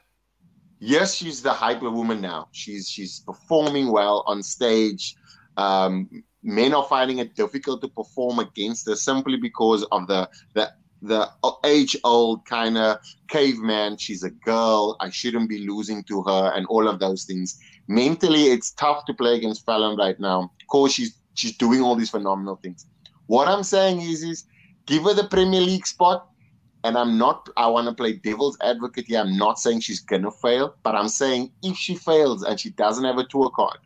yes, 0.78 1.14
she's 1.14 1.42
the 1.42 1.52
hyper 1.52 1.90
woman 1.90 2.20
now. 2.20 2.46
She's 2.52 2.88
she's 2.88 3.18
performing 3.18 3.90
well 3.90 4.22
on 4.28 4.44
stage. 4.44 5.16
Um, 5.56 6.08
men 6.44 6.72
are 6.72 6.84
finding 6.84 7.18
it 7.18 7.34
difficult 7.34 7.82
to 7.82 7.88
perform 7.88 8.38
against 8.38 8.86
her 8.88 8.94
simply 8.94 9.38
because 9.38 9.82
of 9.90 10.06
the 10.06 10.28
the 10.54 10.70
the 11.02 11.28
age 11.64 11.96
old 12.04 12.46
kind 12.46 12.78
of 12.78 12.98
caveman. 13.28 13.96
She's 13.96 14.22
a 14.22 14.30
girl. 14.30 14.96
I 15.00 15.10
shouldn't 15.10 15.48
be 15.48 15.66
losing 15.66 16.04
to 16.04 16.22
her, 16.22 16.52
and 16.54 16.64
all 16.66 16.86
of 16.86 17.00
those 17.00 17.24
things 17.24 17.58
mentally 17.89 18.45
it's 18.45 18.72
tough 18.72 19.05
to 19.07 19.14
play 19.14 19.37
against 19.37 19.64
Fallon 19.64 19.97
right 19.97 20.18
now. 20.18 20.53
Of 20.61 20.66
course, 20.68 20.93
she's 20.93 21.18
she's 21.35 21.57
doing 21.57 21.80
all 21.80 21.97
these 21.97 22.11
phenomenal 22.11 22.57
things. 22.57 22.87
What 23.26 23.49
I'm 23.49 23.62
saying 23.62 24.01
is, 24.01 24.22
is 24.22 24.45
give 24.87 25.05
her 25.05 25.14
the 25.14 25.28
Premier 25.28 25.61
League 25.61 25.87
spot. 25.87 26.28
And 26.85 26.99
I'm 26.99 27.16
not, 27.16 27.49
I 27.57 27.66
want 27.68 27.89
to 27.89 27.95
play 27.95 28.12
devil's 28.12 28.59
advocate 28.61 29.07
here. 29.07 29.18
I'm 29.18 29.39
not 29.39 29.59
saying 29.59 29.80
she's 29.80 30.05
to 30.05 30.30
fail, 30.30 30.74
but 30.82 30.95
I'm 30.95 31.09
saying 31.09 31.51
if 31.62 31.78
she 31.78 31.95
fails 31.95 32.43
and 32.43 32.61
she 32.61 32.68
doesn't 32.72 33.05
have 33.05 33.16
a 33.16 33.24
tour 33.24 33.51
card, 33.57 33.78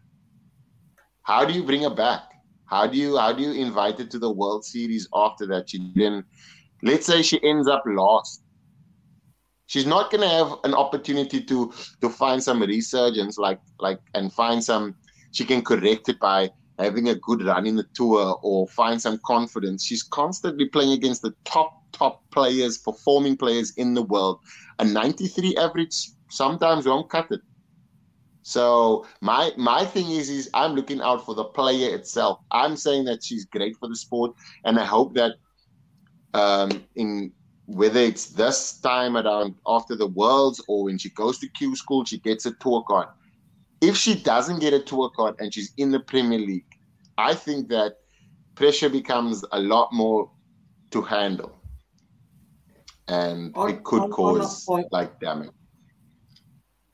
how 1.23 1.45
do 1.45 1.55
you 1.55 1.63
bring 1.63 1.83
her 1.83 1.95
back? 1.95 2.23
How 2.65 2.89
do 2.89 2.99
you, 2.99 3.17
how 3.17 3.33
do 3.33 3.45
you 3.45 3.53
invite 3.53 3.99
her 3.99 4.05
to 4.05 4.19
the 4.19 4.29
World 4.29 4.65
Series 4.65 5.09
after 5.15 5.47
that? 5.47 5.71
She 5.71 5.79
didn't 5.79 6.27
let's 6.83 7.07
say 7.07 7.23
she 7.23 7.43
ends 7.43 7.69
up 7.69 7.83
lost 7.87 8.43
she's 9.69 9.87
not 9.87 10.11
going 10.11 10.21
to 10.21 10.29
have 10.29 10.53
an 10.65 10.75
opportunity 10.75 11.41
to 11.41 11.73
to 12.01 12.09
find 12.11 12.43
some 12.43 12.61
resurgence 12.61 13.39
like 13.39 13.61
like 13.79 14.01
and 14.15 14.33
find 14.33 14.63
some 14.63 14.95
she 15.31 15.45
can 15.45 15.63
correct 15.63 16.09
it 16.09 16.19
by 16.19 16.51
having 16.79 17.09
a 17.09 17.15
good 17.15 17.43
run 17.45 17.67
in 17.67 17.77
the 17.77 17.87
tour 17.95 18.39
or 18.43 18.67
find 18.69 19.01
some 19.01 19.21
confidence. 19.27 19.85
She's 19.85 20.03
constantly 20.03 20.67
playing 20.67 20.93
against 20.93 21.23
the 21.23 21.35
top, 21.45 21.73
top 21.93 22.23
players, 22.31 22.79
performing 22.79 23.37
players 23.37 23.73
in 23.77 23.95
the 23.95 24.03
world. 24.03 24.41
A 24.79 24.85
93 24.85 25.57
average 25.57 26.11
sometimes 26.31 26.87
won't 26.87 27.11
cut 27.11 27.31
it. 27.31 27.41
So 28.43 29.07
my 29.21 29.53
my 29.59 29.85
thing 29.85 30.11
is 30.11 30.31
is 30.31 30.49
I'm 30.55 30.73
looking 30.73 31.03
out 31.03 31.27
for 31.27 31.35
the 31.35 31.45
player 31.45 31.95
itself. 31.95 32.41
I'm 32.51 32.77
saying 32.77 33.05
that 33.05 33.23
she's 33.23 33.45
great 33.45 33.77
for 33.77 33.89
the 33.89 33.97
sport, 33.97 34.33
and 34.65 34.79
I 34.79 34.85
hope 34.85 35.13
that 35.15 35.33
um, 36.33 36.87
in 36.95 37.33
whether 37.69 38.01
it's 38.01 38.31
this 38.31 38.79
time 38.79 39.15
around 39.15 39.55
after 39.67 39.95
the 39.95 40.07
worlds 40.07 40.65
or 40.69 40.85
when 40.85 40.97
she 40.97 41.11
goes 41.11 41.39
to 41.39 41.49
Q 41.49 41.77
school, 41.77 42.03
she 42.03 42.19
gets 42.19 42.47
a 42.47 42.53
tour 42.53 42.83
card. 42.89 43.09
If 43.83 43.95
she 43.95 44.15
doesn't 44.15 44.61
get 44.61 44.73
a 44.73 44.81
tour 44.81 45.11
card 45.15 45.35
and 45.39 45.53
she's 45.53 45.75
in 45.77 45.91
the 45.91 46.01
Premier 46.01 46.39
League, 46.39 46.65
I 47.19 47.35
think 47.35 47.69
that 47.69 47.99
pressure 48.55 48.89
becomes 48.89 49.45
a 49.53 49.61
lot 49.61 49.93
more 49.93 50.31
to 50.93 51.03
handle, 51.03 51.61
and 53.07 53.55
on, 53.55 53.69
it 53.69 53.85
could 53.85 54.03
on, 54.03 54.11
cause 54.13 54.65
on 54.67 54.87
like 54.91 55.21
damage. 55.21 55.51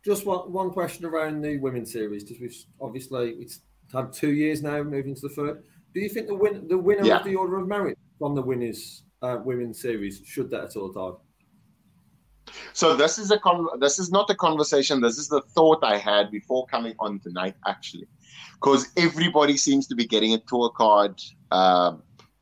Just 0.04 0.26
one, 0.26 0.52
one 0.52 0.70
question 0.70 1.04
around 1.04 1.40
the 1.40 1.56
women's 1.58 1.92
series, 1.92 2.24
because 2.24 2.40
we've 2.40 2.64
obviously 2.80 3.36
it's 3.38 3.60
had 3.92 4.12
two 4.12 4.32
years 4.32 4.60
now 4.60 4.82
moving 4.82 5.14
to 5.14 5.20
the 5.20 5.28
third. 5.28 5.62
Do 5.94 6.00
you 6.00 6.08
think 6.08 6.26
the 6.26 6.34
win 6.34 6.66
the 6.66 6.76
winner 6.76 7.04
yeah. 7.04 7.18
of 7.18 7.24
the 7.24 7.36
Order 7.36 7.58
of 7.60 7.68
Merit 7.68 7.96
from 8.18 8.34
the 8.34 8.42
winners 8.42 9.03
uh, 9.24 9.38
women's 9.44 9.80
series 9.80 10.20
should 10.24 10.50
that 10.50 10.64
at 10.64 10.76
all 10.76 10.92
time? 10.92 11.16
So 12.72 12.94
this 12.94 13.18
is 13.18 13.30
a 13.30 13.38
con- 13.38 13.80
this 13.80 13.98
is 13.98 14.10
not 14.10 14.28
a 14.30 14.34
conversation. 14.34 15.00
This 15.00 15.18
is 15.18 15.28
the 15.28 15.40
thought 15.54 15.80
I 15.82 15.96
had 15.96 16.30
before 16.30 16.66
coming 16.66 16.94
on 16.98 17.20
tonight, 17.20 17.54
actually, 17.66 18.06
because 18.54 18.88
everybody 18.96 19.56
seems 19.56 19.86
to 19.88 19.94
be 19.94 20.06
getting 20.06 20.34
a 20.34 20.38
tour 20.50 20.70
card 20.70 21.20
uh, 21.50 21.92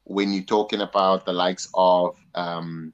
when 0.05 0.33
you're 0.33 0.51
talking 0.59 0.81
about 0.81 1.25
the 1.25 1.33
likes 1.33 1.69
of 1.75 2.17
um, 2.35 2.93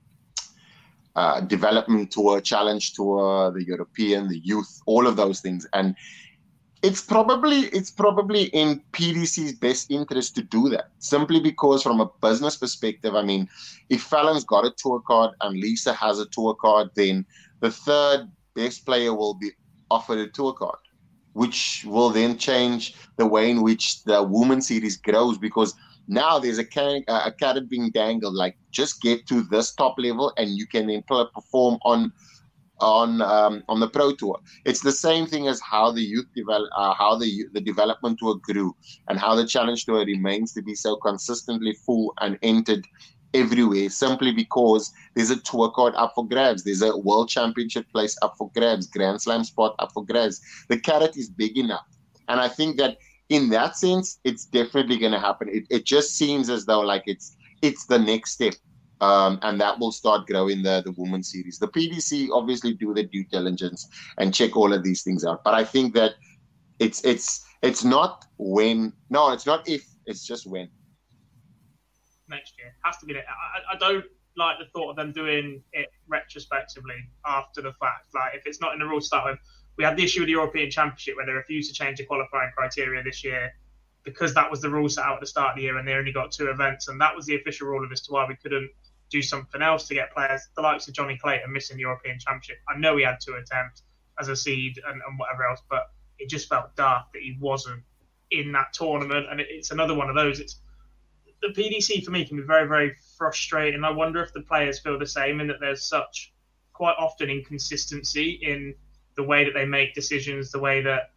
uh, 1.17 1.41
development 1.41 2.11
tour, 2.11 2.41
challenge 2.41 2.93
tour, 2.93 3.51
the 3.53 3.65
European, 3.65 4.29
the 4.29 4.41
youth, 4.41 4.81
all 4.87 5.07
of 5.07 5.17
those 5.17 5.41
things, 5.41 5.67
and 5.73 5.97
it's 6.83 7.01
probably 7.01 7.61
it's 7.67 7.91
probably 7.91 8.45
in 8.47 8.81
PDC's 8.93 9.55
best 9.55 9.91
interest 9.91 10.35
to 10.37 10.43
do 10.43 10.69
that 10.69 10.91
simply 10.99 11.41
because 11.41 11.83
from 11.83 12.01
a 12.01 12.11
business 12.23 12.57
perspective, 12.57 13.15
I 13.15 13.23
mean, 13.23 13.49
if 13.89 14.03
Fallon's 14.03 14.45
got 14.45 14.65
a 14.65 14.73
tour 14.77 15.01
card 15.01 15.33
and 15.41 15.59
Lisa 15.59 15.93
has 15.93 16.19
a 16.19 16.27
tour 16.27 16.55
card, 16.55 16.91
then 16.95 17.27
the 17.61 17.71
third 17.71 18.31
best 18.55 18.87
player 18.87 19.15
will 19.15 19.35
be 19.35 19.51
offered 19.91 20.19
a 20.19 20.29
tour 20.29 20.53
card, 20.53 20.79
which 21.33 21.85
will 21.87 22.11
then 22.11 22.39
change 22.39 22.95
the 23.17 23.27
way 23.27 23.51
in 23.51 23.63
which 23.63 24.05
the 24.05 24.23
women's 24.23 24.69
series 24.69 24.97
grows 24.97 25.37
because 25.37 25.75
now 26.07 26.39
there's 26.39 26.59
a, 26.59 26.65
can, 26.65 27.03
a 27.09 27.31
carrot 27.33 27.69
being 27.69 27.91
dangled 27.91 28.35
like 28.35 28.57
just 28.71 29.03
get 29.03 29.27
to 29.27 29.43
this 29.43 29.75
top 29.75 29.95
level 29.99 30.33
and 30.39 30.51
you 30.51 30.67
can 30.67 30.87
then 30.87 31.03
perform 31.03 31.79
on 31.83 32.13
on 32.81 33.21
um, 33.23 33.63
on 33.69 33.81
the 33.81 33.89
pro 33.89 34.13
tour. 34.13 34.39
It's 34.65 34.81
the 34.81 34.93
same 34.93 35.27
thing 35.27 35.49
as 35.49 35.61
how 35.61 35.93
the 35.93 36.03
youth 36.03 36.27
develop, 36.35 36.71
uh, 36.77 36.95
how 36.95 37.17
the 37.19 37.47
the 37.53 37.61
development 37.61 38.19
tour 38.19 38.37
grew, 38.37 38.75
and 39.09 39.19
how 39.19 39.35
the 39.35 39.47
challenge 39.47 39.85
tour 39.85 40.05
remains 40.05 40.53
to 40.55 40.63
be 40.63 40.75
so 40.75 40.97
consistently 40.97 41.75
full 41.85 42.15
and 42.21 42.39
entered 42.43 42.87
everywhere. 43.35 43.91
Simply 43.91 44.33
because 44.33 44.93
there's 45.15 45.31
a 45.31 45.41
tour 45.41 45.71
card 45.71 45.95
up 45.97 46.13
for 46.15 46.27
grabs, 46.27 46.65
there's 46.65 46.83
a 46.83 46.97
world 46.97 47.29
championship 47.29 47.87
place 47.93 48.17
up 48.23 48.35
for 48.39 48.51
grabs, 48.55 48.87
Grand 48.87 49.21
Slam 49.21 49.45
spot 49.45 49.75
up 49.79 49.93
for 49.93 50.05
grabs. 50.05 50.41
The 50.69 50.79
carrot 50.79 51.17
is 51.17 51.29
big 51.29 51.59
enough, 51.59 51.87
and 52.29 52.41
I 52.41 52.49
think 52.49 52.77
that 52.79 52.99
in 53.29 53.51
that 53.51 53.77
sense, 53.77 54.19
it's 54.25 54.47
definitely 54.47 54.97
going 54.99 55.13
to 55.13 55.21
happen. 55.21 55.49
It 55.51 55.65
it 55.71 55.85
just 55.85 56.17
seems 56.17 56.49
as 56.49 56.65
though 56.65 56.81
like 56.81 57.05
it's 57.07 57.37
it's 57.63 57.87
the 57.87 57.99
next 57.99 58.33
step 58.33 58.55
um, 59.01 59.39
and 59.43 59.61
that 59.61 59.79
will 59.79 59.93
start 59.93 60.27
growing 60.27 60.63
the 60.63 60.83
the 60.85 60.93
women's 60.97 61.31
series. 61.31 61.59
The 61.59 61.69
PDC 61.69 62.29
obviously 62.33 62.75
do 62.75 62.95
the 62.95 63.05
due 63.05 63.25
diligence 63.25 63.89
and 64.19 64.35
check 64.35 64.57
all 64.57 64.73
of 64.73 64.83
these 64.83 65.03
things 65.03 65.25
out, 65.25 65.45
but 65.45 65.55
I 65.55 65.65
think 65.65 65.95
that 65.95 66.15
it's 66.79 67.05
it's 67.05 67.45
it's 67.63 67.85
not 67.85 68.25
when 68.39 68.93
no, 69.11 69.33
it's 69.33 69.47
not 69.47 69.69
if, 69.69 69.87
it's 70.07 70.27
just 70.27 70.47
when. 70.47 70.69
Next 72.29 72.55
year 72.59 72.75
has 72.85 72.99
to 72.99 73.07
be. 73.07 73.17
I, 73.17 73.75
I 73.75 73.79
don't 73.79 74.05
like 74.37 74.59
the 74.59 74.67
thought 74.73 74.91
of 74.91 74.97
them 74.97 75.13
doing 75.13 75.63
it 75.73 75.89
retrospectively 76.07 76.97
after 77.27 77.61
the 77.63 77.73
fact. 77.81 78.09
Like 78.15 78.35
if 78.35 78.43
it's 78.47 78.61
not 78.61 78.73
in 78.75 78.79
the 78.79 78.87
rules 78.87 79.05
to 79.05 79.07
start 79.09 79.33
with, 79.33 79.39
we 79.77 79.85
had 79.85 79.97
the 79.97 80.05
issue 80.05 80.21
with 80.21 80.29
the 80.29 80.33
European 80.33 80.71
Championship 80.71 81.17
where 81.17 81.27
they 81.27 81.33
refused 81.33 81.71
to 81.71 81.75
change 81.75 81.99
the 81.99 82.05
qualifying 82.05 82.51
criteria 82.57 83.03
this 83.03 83.25
year 83.25 83.53
because 84.05 84.33
that 84.35 84.51
was 84.51 84.61
the 84.61 84.71
rule 84.71 84.89
set 84.89 85.05
out 85.05 85.15
at 85.15 85.21
the 85.21 85.27
start 85.27 85.51
of 85.51 85.57
the 85.57 85.63
year 85.63 85.77
and 85.79 85.87
they 85.87 85.93
only 85.93 86.13
got 86.13 86.31
two 86.31 86.49
events 86.49 86.89
and 86.89 87.01
that 87.01 87.15
was 87.15 87.27
the 87.27 87.35
official 87.35 87.67
rule 87.67 87.85
of 87.85 87.93
as 87.93 88.01
to 88.03 88.13
why 88.13 88.25
we 88.27 88.37
couldn't 88.37 88.71
do 89.11 89.23
something 89.23 89.63
else 89.63 89.89
to 89.89 89.95
get 89.95 90.13
players. 90.13 90.49
The 90.55 90.63
likes 90.63 90.89
of 90.89 90.95
Johnny 90.95 91.17
Clayton 91.17 91.53
missing 91.53 91.77
the 91.77 91.83
European 91.83 92.19
Championship. 92.19 92.59
I 92.69 92.79
know 92.79 92.97
he 92.97 93.05
had 93.05 93.19
two 93.21 93.35
attempts 93.35 93.83
as 94.19 94.29
a 94.29 94.37
seed 94.37 94.81
and, 94.87 95.01
and 95.07 95.19
whatever 95.19 95.45
else, 95.49 95.61
but 95.71 95.91
it 96.19 96.29
just 96.29 96.49
felt 96.49 96.75
daft 96.77 97.13
that 97.13 97.23
he 97.23 97.37
wasn't 97.41 97.83
in 98.31 98.53
that 98.53 98.73
tournament. 98.73 99.27
And 99.31 99.41
it, 99.41 99.47
it's 99.51 99.71
another 99.71 99.95
one 99.95 100.09
of 100.09 100.17
those. 100.17 100.41
It's 100.41 100.61
the 101.41 101.49
PDC 101.49 102.05
for 102.05 102.11
me 102.11 102.25
can 102.25 102.37
be 102.37 102.43
very, 102.43 102.67
very 102.67 102.97
frustrating. 103.17 103.85
I 103.85 103.91
wonder 103.91 104.23
if 104.23 104.33
the 104.33 104.41
players 104.41 104.79
feel 104.81 104.99
the 104.99 105.07
same 105.07 105.41
in 105.41 105.47
that 105.49 105.61
there's 105.61 105.85
such 105.85 106.33
quite 106.73 106.97
often 106.99 107.31
inconsistency 107.31 108.39
in 108.43 108.75
the 109.17 109.23
way 109.23 109.45
that 109.45 109.55
they 109.55 109.65
make 109.65 109.95
decisions, 109.95 110.51
the 110.51 110.59
way 110.59 110.81
that 110.83 111.11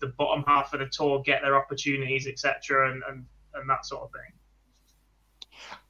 the 0.00 0.08
bottom 0.08 0.44
half 0.46 0.72
of 0.74 0.80
the 0.80 0.86
tour 0.86 1.22
get 1.22 1.42
their 1.42 1.56
opportunities, 1.56 2.26
etc., 2.26 2.90
and, 2.90 3.02
and, 3.08 3.24
and 3.54 3.68
that 3.68 3.86
sort 3.86 4.02
of 4.02 4.12
thing. 4.12 4.32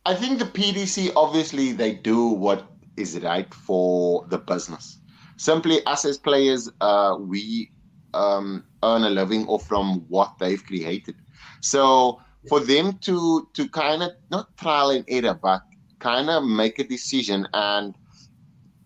I 0.07 0.15
think 0.15 0.39
the 0.39 0.45
PDC 0.45 1.15
obviously 1.17 1.73
they 1.73 1.93
do 1.93 2.29
what 2.29 2.71
is 2.97 3.19
right 3.19 3.53
for 3.53 4.25
the 4.29 4.39
business. 4.39 5.01
Simply, 5.37 5.85
us 5.85 6.05
as 6.05 6.17
players, 6.17 6.71
uh, 6.81 7.17
we 7.19 7.73
um, 8.15 8.63
earn 8.85 9.03
a 9.03 9.11
living 9.11 9.49
off 9.49 9.67
from 9.67 10.05
what 10.09 10.39
they've 10.39 10.65
created. 10.65 11.17
So 11.61 12.21
for 12.49 12.61
them 12.61 12.99
to 12.99 13.49
to 13.55 13.69
kind 13.69 14.05
of 14.05 14.13
not 14.31 14.57
trial 14.57 14.91
and 14.91 15.05
error, 15.09 15.35
but 15.35 15.63
kind 15.99 16.31
of 16.31 16.45
make 16.45 16.79
a 16.79 16.85
decision 16.85 17.49
and 17.53 17.97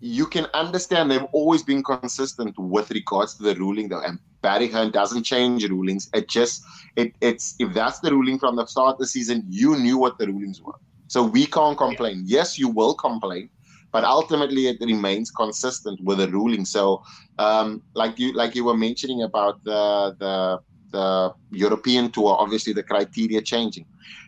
you 0.01 0.27
can 0.27 0.47
understand 0.55 1.11
they've 1.11 1.35
always 1.35 1.63
been 1.63 1.83
consistent 1.83 2.59
with 2.59 2.91
regards 2.93 3.35
to 3.35 3.43
the 3.43 3.55
ruling 3.57 3.91
though 3.91 4.01
and 4.01 4.19
Barry 4.41 4.69
Hearn 4.69 4.91
doesn't 4.91 5.25
change 5.25 5.69
rulings 5.69 6.09
it 6.15 6.29
just 6.29 6.63
it 6.97 7.13
it's 7.21 7.57
if 7.59 7.75
that's 7.75 7.99
the 8.01 8.11
ruling 8.11 8.39
from 8.39 8.57
the 8.57 8.65
start 8.65 8.95
of 8.95 8.99
the 8.99 9.07
season 9.07 9.45
you 9.51 9.77
knew 9.77 9.99
what 9.99 10.17
the 10.17 10.27
rulings 10.27 10.63
were 10.63 10.79
so 11.11 11.25
we 11.25 11.45
can't 11.45 11.77
complain. 11.77 12.23
Yes, 12.25 12.57
you 12.57 12.69
will 12.69 12.95
complain, 12.95 13.51
but 13.91 14.05
ultimately 14.05 14.69
it 14.69 14.77
remains 14.81 15.29
consistent 15.33 15.99
with 16.05 16.19
the 16.19 16.29
ruling. 16.29 16.65
So, 16.65 17.03
um, 17.37 17.83
like 17.95 18.17
you 18.17 18.33
like 18.33 18.55
you 18.55 18.65
were 18.65 18.77
mentioning 18.77 19.23
about 19.23 19.65
the 19.65 20.15
the 20.21 20.61
the 20.93 21.35
European 21.51 22.13
tour, 22.13 22.37
obviously 22.39 22.73
the 22.73 22.85
criteria 22.85 23.43
changing. 23.43 23.87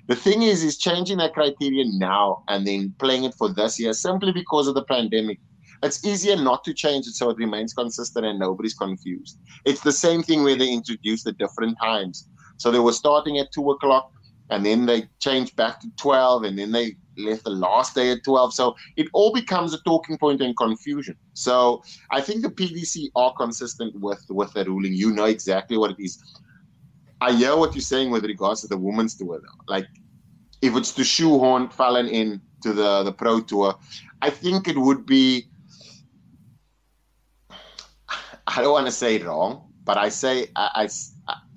The 0.08 0.16
thing 0.16 0.42
is, 0.42 0.64
is 0.64 0.76
changing 0.76 1.18
that 1.18 1.34
criteria 1.34 1.84
now 1.86 2.42
and 2.48 2.66
then 2.66 2.92
playing 2.98 3.22
it 3.22 3.34
for 3.34 3.48
this 3.48 3.78
year 3.78 3.92
simply 3.92 4.32
because 4.32 4.66
of 4.66 4.74
the 4.74 4.84
pandemic. 4.84 5.38
It's 5.84 6.04
easier 6.04 6.34
not 6.34 6.64
to 6.64 6.74
change 6.74 7.06
it 7.06 7.14
so 7.14 7.30
it 7.30 7.36
remains 7.36 7.74
consistent 7.74 8.26
and 8.26 8.40
nobody's 8.40 8.74
confused. 8.74 9.38
It's 9.64 9.82
the 9.82 9.92
same 9.92 10.24
thing 10.24 10.42
where 10.42 10.56
they 10.56 10.72
introduced 10.72 11.24
the 11.26 11.32
different 11.32 11.76
times. 11.80 12.28
So 12.56 12.72
they 12.72 12.80
were 12.80 12.92
starting 12.92 13.38
at 13.38 13.52
two 13.52 13.70
o'clock 13.70 14.10
and 14.50 14.64
then 14.66 14.86
they 14.86 15.08
changed 15.18 15.56
back 15.56 15.80
to 15.80 15.88
12 15.96 16.44
and 16.44 16.58
then 16.58 16.72
they 16.72 16.96
left 17.18 17.44
the 17.44 17.50
last 17.50 17.94
day 17.94 18.10
at 18.10 18.24
12 18.24 18.54
so 18.54 18.74
it 18.96 19.06
all 19.12 19.32
becomes 19.32 19.74
a 19.74 19.78
talking 19.82 20.16
point 20.18 20.40
and 20.40 20.56
confusion. 20.56 21.16
So 21.34 21.82
i 22.10 22.20
think 22.20 22.42
the 22.42 22.50
pdc 22.50 23.08
are 23.16 23.32
consistent 23.34 23.98
with 24.00 24.24
with 24.28 24.52
the 24.52 24.64
ruling. 24.64 24.94
You 24.94 25.12
know 25.12 25.24
exactly 25.26 25.76
what 25.76 25.90
it 25.90 26.02
is. 26.02 26.22
I 27.20 27.32
hear 27.32 27.56
what 27.56 27.74
you're 27.74 27.82
saying 27.82 28.10
with 28.10 28.24
regards 28.24 28.62
to 28.62 28.66
the 28.66 28.76
women's 28.76 29.14
tour 29.14 29.40
though. 29.40 29.72
like 29.72 29.86
if 30.62 30.76
it's 30.76 30.92
to 30.92 31.04
shoehorn 31.04 31.68
Fallon 31.68 32.08
in 32.08 32.40
to 32.62 32.72
the 32.72 33.02
the 33.02 33.12
pro 33.12 33.40
tour 33.40 33.74
i 34.22 34.30
think 34.30 34.68
it 34.68 34.78
would 34.78 35.04
be 35.04 35.46
i 38.46 38.62
don't 38.62 38.72
want 38.72 38.86
to 38.86 38.92
say 38.92 39.18
wrong 39.18 39.72
but 39.84 39.98
i 39.98 40.08
say 40.08 40.46
I, 40.56 40.70
I 40.74 40.88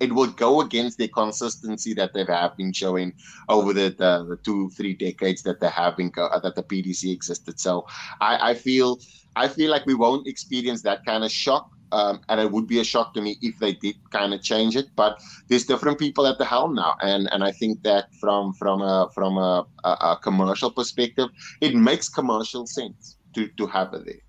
it 0.00 0.12
will 0.12 0.26
go 0.26 0.60
against 0.60 0.98
the 0.98 1.08
consistency 1.08 1.94
that 1.94 2.12
they 2.12 2.24
have 2.24 2.56
been 2.56 2.72
showing 2.72 3.12
over 3.48 3.72
the, 3.72 3.94
the, 3.96 4.24
the, 4.28 4.36
two 4.44 4.68
three 4.70 4.94
decades 4.94 5.42
that 5.42 5.60
they 5.60 5.68
have 5.68 5.96
been 5.96 6.12
uh, 6.16 6.38
that 6.40 6.54
the 6.54 6.62
PDC 6.62 7.12
existed. 7.12 7.58
So 7.58 7.86
I, 8.20 8.50
I, 8.50 8.54
feel 8.54 8.98
I 9.34 9.48
feel 9.48 9.70
like 9.70 9.86
we 9.86 9.94
won't 9.94 10.26
experience 10.26 10.82
that 10.82 11.04
kind 11.04 11.24
of 11.24 11.30
shock. 11.30 11.70
Um, 11.92 12.20
and 12.28 12.40
it 12.40 12.50
would 12.50 12.66
be 12.66 12.80
a 12.80 12.84
shock 12.84 13.14
to 13.14 13.22
me 13.22 13.38
if 13.42 13.60
they 13.60 13.72
did 13.72 13.94
kind 14.10 14.34
of 14.34 14.42
change 14.42 14.74
it. 14.74 14.86
But 14.96 15.20
there's 15.46 15.64
different 15.64 16.00
people 16.00 16.26
at 16.26 16.36
the 16.36 16.44
helm 16.44 16.74
now, 16.74 16.96
and 17.00 17.28
and 17.32 17.44
I 17.44 17.52
think 17.52 17.84
that 17.84 18.12
from 18.16 18.54
from 18.54 18.82
a 18.82 19.08
from 19.14 19.38
a, 19.38 19.64
a, 19.84 19.88
a 19.88 20.18
commercial 20.20 20.72
perspective, 20.72 21.28
it 21.60 21.76
makes 21.76 22.08
commercial 22.08 22.66
sense 22.66 23.18
to 23.34 23.46
to 23.46 23.68
have 23.68 23.94
it 23.94 24.04
there. 24.04 24.22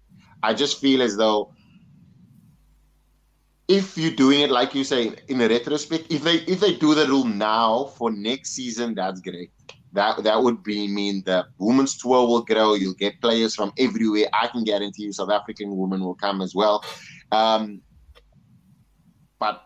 I 0.43 0.53
just 0.53 0.79
feel 0.79 1.01
as 1.01 1.17
though 1.17 1.51
if 3.68 3.97
you're 3.97 4.11
doing 4.11 4.41
it 4.41 4.51
like 4.51 4.74
you 4.74 4.84
say 4.84 5.13
in 5.28 5.41
a 5.41 5.47
retrospect, 5.47 6.11
if 6.11 6.24
they 6.24 6.36
if 6.36 6.59
they 6.59 6.76
do 6.76 6.95
the 6.95 7.05
rule 7.05 7.26
now 7.26 7.86
for 7.97 8.11
next 8.11 8.51
season, 8.51 8.95
that's 8.95 9.20
great. 9.20 9.51
That 9.93 10.24
that 10.24 10.41
would 10.41 10.63
be 10.63 10.88
mean 10.88 11.24
the 11.26 11.45
women's 11.57 11.97
tour 11.97 12.28
will 12.28 12.43
grow. 12.43 12.76
You'll 12.76 12.93
get 12.93 13.20
players 13.22 13.55
from 13.55 13.74
everywhere. 13.78 14.28
I 14.34 14.47
can 14.47 14.63
guarantee 14.63 15.03
you, 15.03 15.13
South 15.13 15.32
African 15.32 15.76
women 15.76 16.01
will 16.01 16.15
come 16.15 16.41
as 16.41 16.55
well. 16.55 16.84
Um, 17.32 17.82
but 19.39 19.61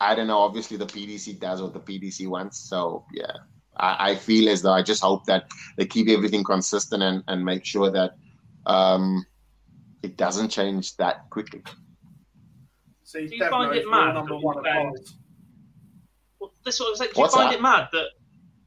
I 0.00 0.14
don't 0.14 0.28
know. 0.28 0.38
Obviously, 0.38 0.76
the 0.76 0.86
PDC 0.86 1.40
does 1.40 1.60
what 1.60 1.72
the 1.72 1.80
PDC 1.80 2.28
wants. 2.28 2.58
So 2.58 3.04
yeah, 3.12 3.32
I, 3.76 4.10
I 4.10 4.14
feel 4.14 4.48
as 4.48 4.62
though 4.62 4.72
I 4.72 4.82
just 4.82 5.02
hope 5.02 5.24
that 5.26 5.46
they 5.76 5.86
keep 5.86 6.08
everything 6.08 6.44
consistent 6.44 7.02
and, 7.02 7.24
and 7.26 7.44
make 7.44 7.64
sure 7.64 7.90
that 7.90 8.12
um, 8.66 9.24
it 10.02 10.16
doesn't 10.16 10.50
change 10.50 10.96
that 10.98 11.28
quickly. 11.30 11.62
So 13.10 13.18
Do 13.26 13.34
you 13.34 13.50
find 13.50 13.74
it 13.74 13.88
mad? 13.88 14.14
number 14.14 14.34
that 14.34 14.40
one 14.40 14.54
you 14.56 14.60
at 14.60 14.72
spend- 14.72 14.94
Pulse. 14.94 15.14
Well, 16.38 16.52
this 16.64 16.76
sort 16.76 16.92
of 16.92 17.00
like, 17.00 17.12
do 17.12 17.20
you 17.22 17.28
find 17.28 17.50
that? 17.50 17.58
it 17.58 17.62
mad 17.62 17.88
that 17.90 18.06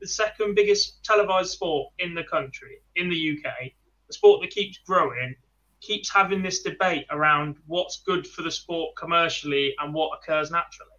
the 0.01 0.07
second 0.07 0.53
biggest 0.53 1.01
televised 1.05 1.51
sport 1.51 1.93
in 1.99 2.13
the 2.13 2.25
country, 2.25 2.81
in 2.97 3.09
the 3.09 3.15
UK, 3.15 3.71
the 4.07 4.13
sport 4.13 4.41
that 4.41 4.49
keeps 4.49 4.79
growing, 4.79 5.33
keeps 5.79 6.11
having 6.11 6.43
this 6.43 6.61
debate 6.61 7.05
around 7.09 7.55
what's 7.67 8.01
good 8.05 8.27
for 8.27 8.41
the 8.41 8.51
sport 8.51 8.97
commercially 8.97 9.73
and 9.79 9.93
what 9.93 10.19
occurs 10.21 10.51
naturally, 10.51 10.91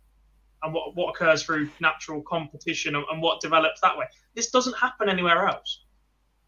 and 0.62 0.72
what, 0.72 0.96
what 0.96 1.10
occurs 1.10 1.42
through 1.42 1.68
natural 1.80 2.22
competition 2.22 2.96
and, 2.96 3.04
and 3.12 3.20
what 3.20 3.42
develops 3.42 3.82
that 3.82 3.96
way. 3.98 4.06
This 4.34 4.50
doesn't 4.50 4.76
happen 4.78 5.10
anywhere 5.10 5.46
else. 5.46 5.84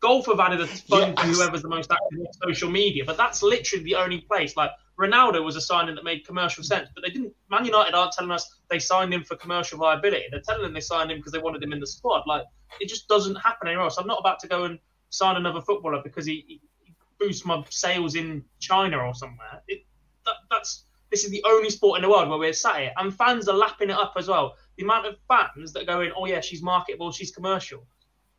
Golf 0.00 0.26
have 0.26 0.40
added 0.40 0.62
a 0.62 0.66
fund 0.66 1.14
to 1.18 1.22
whoever's 1.24 1.60
the 1.60 1.68
most 1.68 1.90
active 1.90 2.20
on 2.20 2.26
social 2.48 2.70
media, 2.70 3.04
but 3.04 3.18
that's 3.18 3.42
literally 3.42 3.84
the 3.84 3.96
only 3.96 4.22
place. 4.22 4.56
Like 4.56 4.70
Ronaldo 4.98 5.44
was 5.44 5.56
a 5.56 5.60
signing 5.60 5.94
that 5.94 6.04
made 6.04 6.26
commercial 6.26 6.62
mm. 6.62 6.66
sense, 6.66 6.88
but 6.94 7.04
they 7.04 7.10
didn't. 7.10 7.32
Man 7.50 7.64
United 7.64 7.94
aren't 7.94 8.12
telling 8.12 8.30
us 8.30 8.60
they 8.70 8.78
signed 8.78 9.12
him 9.12 9.22
for 9.22 9.36
commercial 9.36 9.78
viability. 9.78 10.24
They're 10.30 10.40
telling 10.40 10.62
them 10.62 10.72
they 10.72 10.80
signed 10.80 11.10
him 11.10 11.18
because 11.18 11.32
they 11.32 11.38
wanted 11.38 11.62
him 11.62 11.72
in 11.72 11.80
the 11.80 11.86
squad. 11.86 12.22
Like 12.26 12.44
it 12.80 12.88
just 12.88 13.08
doesn't 13.08 13.36
happen 13.36 13.68
anywhere 13.68 13.84
else. 13.84 13.98
I'm 13.98 14.06
not 14.06 14.20
about 14.20 14.40
to 14.40 14.48
go 14.48 14.64
and 14.64 14.78
sign 15.10 15.36
another 15.36 15.60
footballer 15.60 16.00
because 16.02 16.26
he, 16.26 16.44
he 16.46 16.60
he 16.84 16.94
boosts 17.18 17.44
my 17.44 17.62
sales 17.70 18.14
in 18.14 18.44
China 18.58 18.98
or 18.98 19.14
somewhere. 19.14 19.62
It, 19.68 19.84
that, 20.24 20.34
that's 20.50 20.84
this 21.10 21.24
is 21.24 21.30
the 21.30 21.44
only 21.46 21.70
sport 21.70 21.98
in 21.98 22.02
the 22.02 22.08
world 22.08 22.28
where 22.28 22.38
we're 22.38 22.52
sat 22.52 22.80
here, 22.80 22.92
and 22.96 23.14
fans 23.14 23.48
are 23.48 23.56
lapping 23.56 23.90
it 23.90 23.96
up 23.96 24.14
as 24.16 24.28
well. 24.28 24.56
The 24.76 24.84
amount 24.84 25.06
of 25.06 25.16
fans 25.28 25.72
that 25.72 25.86
go 25.86 26.00
in, 26.00 26.12
oh 26.16 26.26
yeah, 26.26 26.40
she's 26.40 26.62
marketable, 26.62 27.12
she's 27.12 27.30
commercial. 27.30 27.86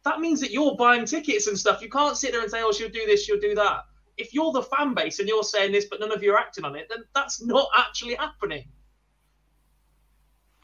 That 0.04 0.20
means 0.20 0.40
that 0.42 0.52
you're 0.52 0.76
buying 0.76 1.06
tickets 1.06 1.48
and 1.48 1.58
stuff. 1.58 1.82
You 1.82 1.90
can't 1.90 2.18
sit 2.18 2.32
there 2.32 2.42
and 2.42 2.52
say, 2.52 2.62
oh, 2.62 2.72
she'll 2.72 2.90
do 2.90 3.06
this, 3.06 3.24
she'll 3.24 3.40
do 3.40 3.56
that. 3.56 3.82
If 4.18 4.34
you're 4.34 4.52
the 4.52 4.64
fan 4.64 4.94
base 4.94 5.20
and 5.20 5.28
you're 5.28 5.44
saying 5.44 5.72
this, 5.72 5.86
but 5.86 6.00
none 6.00 6.12
of 6.12 6.24
you 6.24 6.34
are 6.34 6.40
acting 6.40 6.66
on 6.66 6.76
it, 6.76 6.88
then 6.90 7.04
that's 7.14 7.44
not 7.44 7.68
actually 7.78 8.16
happening. 8.16 8.66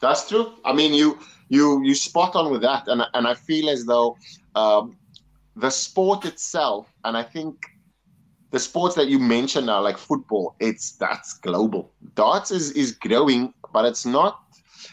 That's 0.00 0.28
true. 0.28 0.54
I 0.64 0.72
mean, 0.72 0.92
you 0.92 1.18
you 1.48 1.82
you 1.82 1.94
spot 1.94 2.34
on 2.34 2.50
with 2.50 2.62
that, 2.62 2.88
and 2.88 3.02
and 3.14 3.26
I 3.26 3.34
feel 3.34 3.70
as 3.70 3.84
though 3.86 4.16
um, 4.54 4.96
the 5.56 5.70
sport 5.70 6.24
itself, 6.24 6.92
and 7.04 7.16
I 7.16 7.22
think 7.22 7.64
the 8.50 8.58
sports 8.58 8.94
that 8.96 9.08
you 9.08 9.18
mentioned 9.18 9.66
now, 9.66 9.80
like 9.80 9.98
football, 9.98 10.56
it's 10.60 10.92
that's 10.92 11.34
global. 11.38 11.92
Darts 12.14 12.50
is 12.50 12.72
is 12.72 12.92
growing, 12.92 13.54
but 13.72 13.84
it's 13.84 14.04
not. 14.04 14.40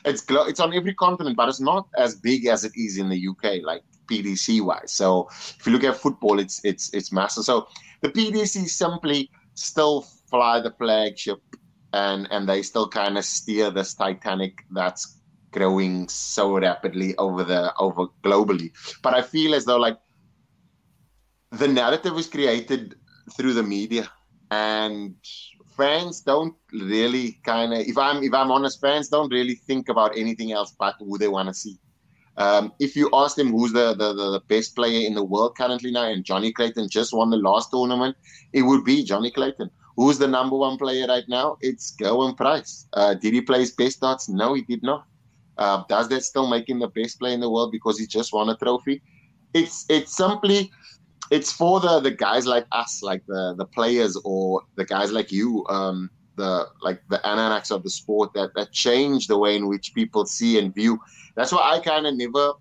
It's 0.06 0.22
glo- 0.22 0.48
it's 0.48 0.60
on 0.60 0.74
every 0.74 0.94
continent, 0.96 1.36
but 1.36 1.50
it's 1.50 1.60
not 1.60 1.88
as 1.98 2.16
big 2.16 2.46
as 2.46 2.64
it 2.64 2.72
is 2.76 2.98
in 2.98 3.10
the 3.10 3.28
UK, 3.28 3.62
like 3.64 3.84
PDC 4.12 4.62
wise. 4.62 4.94
So 4.94 5.28
if 5.32 5.66
you 5.66 5.72
look 5.72 5.84
at 5.84 5.96
football, 5.96 6.40
it's 6.40 6.60
it's 6.64 6.94
it's 6.94 7.12
massive. 7.12 7.46
So 7.46 7.68
the 8.02 8.10
PDC 8.10 8.68
simply 8.68 9.30
still 9.56 10.02
fly 10.30 10.60
the 10.60 10.72
flagship 10.72 11.40
and 11.94 12.28
and 12.32 12.48
they 12.48 12.62
still 12.62 12.88
kind 12.88 13.18
of 13.18 13.26
steer 13.26 13.70
this 13.72 13.94
Titanic 13.94 14.64
that's 14.72 15.18
growing 15.52 16.08
so 16.08 16.58
rapidly 16.58 17.16
over 17.18 17.44
the 17.44 17.74
over 17.78 18.08
globally. 18.24 18.72
But 19.02 19.14
I 19.14 19.22
feel 19.22 19.54
as 19.54 19.66
though 19.66 19.78
like 19.78 19.98
the 21.52 21.68
narrative 21.68 22.18
is 22.18 22.28
created 22.28 22.96
through 23.36 23.54
the 23.54 23.64
media, 23.64 24.10
and 24.50 25.16
fans 25.76 26.22
don't 26.22 26.56
really 26.72 27.40
kind 27.44 27.74
of. 27.74 27.80
If 27.80 27.98
I'm 27.98 28.24
if 28.24 28.34
I'm 28.34 28.52
honest, 28.52 28.80
fans 28.80 29.10
don't 29.10 29.32
really 29.32 29.56
think 29.56 29.90
about 29.90 30.18
anything 30.18 30.52
else 30.52 30.74
but 30.78 30.96
who 31.00 31.18
they 31.18 31.28
want 31.28 31.50
to 31.50 31.54
see. 31.54 31.78
Um, 32.38 32.72
if 32.80 32.96
you 32.96 33.10
ask 33.14 33.36
them 33.36 33.52
who's 33.52 33.74
the, 33.74 33.94
the, 33.94 34.14
the, 34.14 34.42
best 34.48 34.76
player 34.76 35.06
in 35.06 35.14
the 35.14 35.24
world 35.24 35.58
currently 35.58 35.92
now, 35.92 36.06
and 36.06 36.24
Johnny 36.24 36.52
Clayton 36.54 36.90
just 36.90 37.14
won 37.14 37.30
the 37.30 37.38
last 37.38 37.72
tournament, 37.72 38.16
it 38.54 38.62
would 38.62 38.86
be 38.86 39.04
Johnny 39.04 39.32
Clayton. 39.32 39.70
Who's 39.98 40.18
the 40.18 40.28
number 40.28 40.56
one 40.56 40.78
player 40.78 41.06
right 41.08 41.26
now? 41.28 41.58
It's 41.62 41.94
Gerwyn 41.96 42.38
Price. 42.38 42.88
Uh, 42.94 43.16
did 43.16 43.34
he 43.34 43.42
play 43.42 43.60
his 43.60 43.72
best 43.72 44.00
darts? 44.00 44.30
No, 44.30 44.54
he 44.54 44.62
did 44.62 44.82
not. 44.82 45.06
Uh, 45.58 45.84
does 45.90 46.08
that 46.10 46.24
still 46.24 46.48
make 46.48 46.70
him 46.70 46.80
the 46.80 46.88
best 46.88 47.20
player 47.20 47.34
in 47.34 47.42
the 47.42 47.50
world 47.50 47.72
because 47.72 48.00
he 48.00 48.08
just 48.08 48.34
won 48.34 48.50
a 48.50 48.56
trophy? 48.56 49.02
It's 49.54 49.86
it's 49.90 50.16
simply 50.16 50.72
it's 51.30 51.52
for 51.52 51.80
the 51.80 52.00
the 52.00 52.12
guys 52.12 52.48
like 52.48 52.66
us, 52.72 53.04
like 53.04 53.26
the 53.28 53.54
the 53.58 53.66
players 53.66 54.18
or 54.24 54.62
the 54.76 54.86
guys 54.86 55.12
like 55.12 55.32
you, 55.32 55.66
um, 55.70 56.10
the 56.42 56.68
like 56.82 57.00
the 57.10 57.20
ananax 57.24 57.72
of 57.72 57.84
the 57.84 57.90
sport 57.90 58.34
that 58.34 58.50
that 58.56 58.72
change 58.72 59.28
the 59.28 59.38
way 59.38 59.56
in 59.56 59.68
which 59.68 59.94
people 59.94 60.26
see 60.26 60.58
and 60.60 60.74
view. 60.74 61.00
That's 61.36 61.52
why 61.52 61.64
I 61.74 61.80
kind 61.80 62.06
of 62.08 62.16
never 62.16 62.54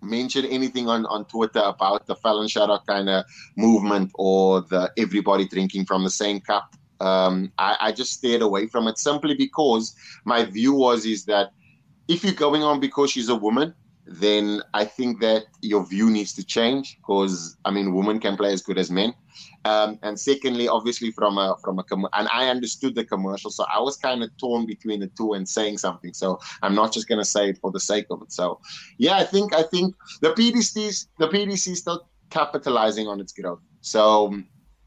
mention 0.00 0.44
anything 0.46 0.88
on, 0.88 1.06
on 1.06 1.24
Twitter 1.26 1.62
about 1.74 2.06
the 2.06 2.16
Fallon 2.16 2.48
Sherrock 2.48 2.86
kind 2.86 3.08
of 3.08 3.24
movement 3.56 4.10
or 4.14 4.62
the 4.62 4.90
everybody 4.96 5.46
drinking 5.46 5.86
from 5.86 6.04
the 6.04 6.10
same 6.10 6.40
cup. 6.40 6.74
Um, 7.00 7.52
I, 7.58 7.76
I 7.86 7.92
just 7.92 8.12
stayed 8.12 8.42
away 8.42 8.66
from 8.66 8.86
it 8.86 8.98
simply 8.98 9.34
because 9.34 9.94
my 10.24 10.44
view 10.44 10.74
was 10.74 11.04
is 11.04 11.24
that 11.24 11.52
if 12.08 12.22
you're 12.24 12.44
going 12.46 12.62
on 12.62 12.80
because 12.80 13.10
she's 13.10 13.28
a 13.28 13.34
woman, 13.34 13.74
then 14.06 14.62
I 14.74 14.84
think 14.84 15.20
that 15.20 15.44
your 15.60 15.86
view 15.86 16.10
needs 16.10 16.32
to 16.34 16.44
change 16.44 16.96
because 16.96 17.56
I 17.64 17.70
mean, 17.70 17.94
women 17.94 18.18
can 18.18 18.36
play 18.36 18.52
as 18.52 18.62
good 18.62 18.78
as 18.78 18.90
men. 18.90 19.14
Um, 19.64 19.98
and 20.02 20.18
secondly, 20.18 20.66
obviously 20.68 21.12
from 21.12 21.38
a 21.38 21.56
from 21.62 21.78
a 21.78 21.84
com- 21.84 22.08
and 22.12 22.28
I 22.32 22.48
understood 22.48 22.94
the 22.94 23.04
commercial, 23.04 23.50
so 23.50 23.64
I 23.72 23.80
was 23.80 23.96
kind 23.96 24.22
of 24.22 24.36
torn 24.36 24.66
between 24.66 25.00
the 25.00 25.06
two 25.16 25.34
and 25.34 25.48
saying 25.48 25.78
something. 25.78 26.12
So 26.12 26.40
I'm 26.62 26.74
not 26.74 26.92
just 26.92 27.08
gonna 27.08 27.24
say 27.24 27.50
it 27.50 27.58
for 27.58 27.70
the 27.70 27.80
sake 27.80 28.06
of 28.10 28.22
it. 28.22 28.32
So 28.32 28.60
yeah, 28.98 29.16
I 29.16 29.24
think 29.24 29.54
I 29.54 29.62
think 29.62 29.94
the 30.20 30.30
PDC's 30.30 31.08
the 31.18 31.28
PDC 31.28 31.76
still 31.76 32.08
capitalizing 32.30 33.06
on 33.06 33.20
its 33.20 33.32
growth. 33.32 33.60
So 33.82 34.34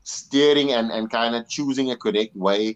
steering 0.03 0.72
and 0.74 0.91
and 0.91 1.09
kind 1.09 1.36
of 1.36 1.47
choosing 1.47 1.91
a 1.91 1.95
correct 1.95 2.36
way. 2.36 2.76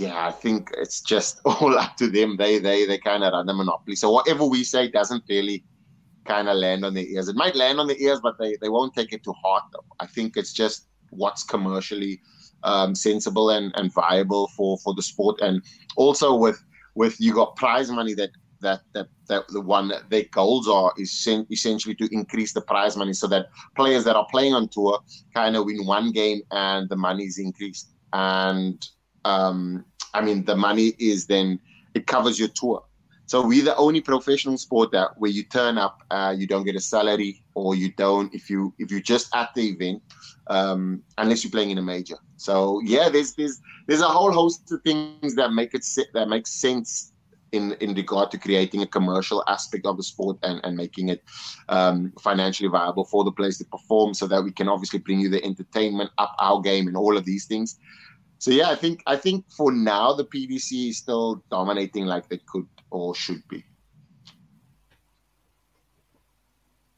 Yeah, 0.00 0.26
I 0.26 0.32
think 0.32 0.70
it's 0.78 1.02
just 1.02 1.40
all 1.44 1.78
up 1.78 1.94
to 1.98 2.08
them. 2.08 2.38
They 2.38 2.58
they 2.58 2.86
they 2.86 2.96
kind 2.96 3.22
of 3.22 3.34
run 3.34 3.44
the 3.44 3.52
monopoly. 3.52 3.96
So 3.96 4.10
whatever 4.10 4.46
we 4.46 4.64
say 4.64 4.88
doesn't 4.88 5.24
really 5.28 5.62
kind 6.24 6.48
of 6.48 6.56
land 6.56 6.86
on 6.86 6.94
their 6.94 7.04
ears. 7.04 7.28
It 7.28 7.36
might 7.36 7.54
land 7.54 7.78
on 7.78 7.86
their 7.86 7.98
ears, 7.98 8.20
but 8.22 8.38
they, 8.38 8.56
they 8.62 8.70
won't 8.70 8.94
take 8.94 9.12
it 9.12 9.22
to 9.24 9.32
heart. 9.32 9.64
Though 9.72 9.84
I 10.00 10.06
think 10.06 10.38
it's 10.38 10.54
just 10.54 10.86
what's 11.10 11.42
commercially 11.42 12.20
um, 12.62 12.94
sensible 12.94 13.50
and, 13.50 13.72
and 13.76 13.92
viable 13.92 14.48
for, 14.56 14.78
for 14.78 14.94
the 14.94 15.02
sport, 15.02 15.42
and 15.42 15.62
also 15.96 16.34
with 16.34 16.64
with 16.94 17.20
you 17.20 17.34
got 17.34 17.56
prize 17.56 17.90
money 17.90 18.14
that 18.14 18.30
that 18.62 18.80
that, 18.94 19.08
that 19.28 19.48
the 19.48 19.60
one 19.60 19.92
their 20.08 20.24
goals 20.32 20.66
are 20.66 20.94
is 20.96 21.12
sen- 21.12 21.46
essentially 21.50 21.94
to 21.96 22.08
increase 22.10 22.54
the 22.54 22.62
prize 22.62 22.96
money 22.96 23.12
so 23.12 23.26
that 23.26 23.48
players 23.76 24.04
that 24.04 24.16
are 24.16 24.26
playing 24.30 24.54
on 24.54 24.66
tour 24.68 24.98
kind 25.34 25.56
of 25.56 25.66
win 25.66 25.84
one 25.84 26.10
game 26.10 26.40
and 26.52 26.88
the 26.88 26.96
money 26.96 27.24
is 27.24 27.38
increased 27.38 27.90
and 28.12 28.88
um, 29.24 29.84
I 30.14 30.20
mean 30.20 30.44
the 30.44 30.56
money 30.56 30.94
is 30.98 31.26
then 31.26 31.60
it 31.94 32.06
covers 32.06 32.38
your 32.38 32.48
tour. 32.48 32.82
So 33.26 33.46
we're 33.46 33.62
the 33.62 33.76
only 33.76 34.00
professional 34.00 34.58
sport 34.58 34.90
that 34.90 35.10
where 35.16 35.30
you 35.30 35.44
turn 35.44 35.78
up, 35.78 36.02
uh, 36.10 36.34
you 36.36 36.48
don't 36.48 36.64
get 36.64 36.74
a 36.74 36.80
salary, 36.80 37.44
or 37.54 37.76
you 37.76 37.92
don't 37.92 38.34
if 38.34 38.50
you 38.50 38.74
if 38.80 38.90
you're 38.90 39.00
just 39.00 39.32
at 39.36 39.54
the 39.54 39.68
event, 39.68 40.02
um, 40.48 41.02
unless 41.16 41.44
you're 41.44 41.52
playing 41.52 41.70
in 41.70 41.78
a 41.78 41.82
major. 41.82 42.16
So 42.38 42.80
yeah, 42.84 43.08
there's 43.08 43.34
there's 43.34 43.60
there's 43.86 44.00
a 44.00 44.08
whole 44.08 44.32
host 44.32 44.72
of 44.72 44.82
things 44.82 45.36
that 45.36 45.52
make 45.52 45.74
it 45.74 45.86
that 46.12 46.28
makes 46.28 46.50
sense 46.50 47.12
in 47.52 47.74
in 47.74 47.94
regard 47.94 48.32
to 48.32 48.38
creating 48.38 48.82
a 48.82 48.86
commercial 48.86 49.44
aspect 49.46 49.86
of 49.86 49.96
the 49.96 50.02
sport 50.02 50.36
and 50.42 50.60
and 50.64 50.76
making 50.76 51.08
it 51.08 51.22
um, 51.68 52.12
financially 52.20 52.68
viable 52.68 53.04
for 53.04 53.22
the 53.22 53.30
players 53.30 53.58
to 53.58 53.64
perform, 53.66 54.12
so 54.12 54.26
that 54.26 54.42
we 54.42 54.50
can 54.50 54.68
obviously 54.68 54.98
bring 54.98 55.20
you 55.20 55.28
the 55.28 55.44
entertainment, 55.44 56.10
up 56.18 56.34
our 56.40 56.60
game, 56.60 56.88
and 56.88 56.96
all 56.96 57.16
of 57.16 57.24
these 57.24 57.46
things. 57.46 57.78
So 58.40 58.50
yeah, 58.52 58.70
I 58.70 58.74
think 58.74 59.02
I 59.06 59.16
think 59.16 59.44
for 59.52 59.70
now 59.70 60.14
the 60.14 60.24
PDC 60.24 60.88
is 60.88 60.96
still 60.96 61.44
dominating 61.50 62.06
like 62.06 62.26
they 62.30 62.38
could 62.38 62.66
or 62.90 63.14
should 63.14 63.46
be. 63.48 63.62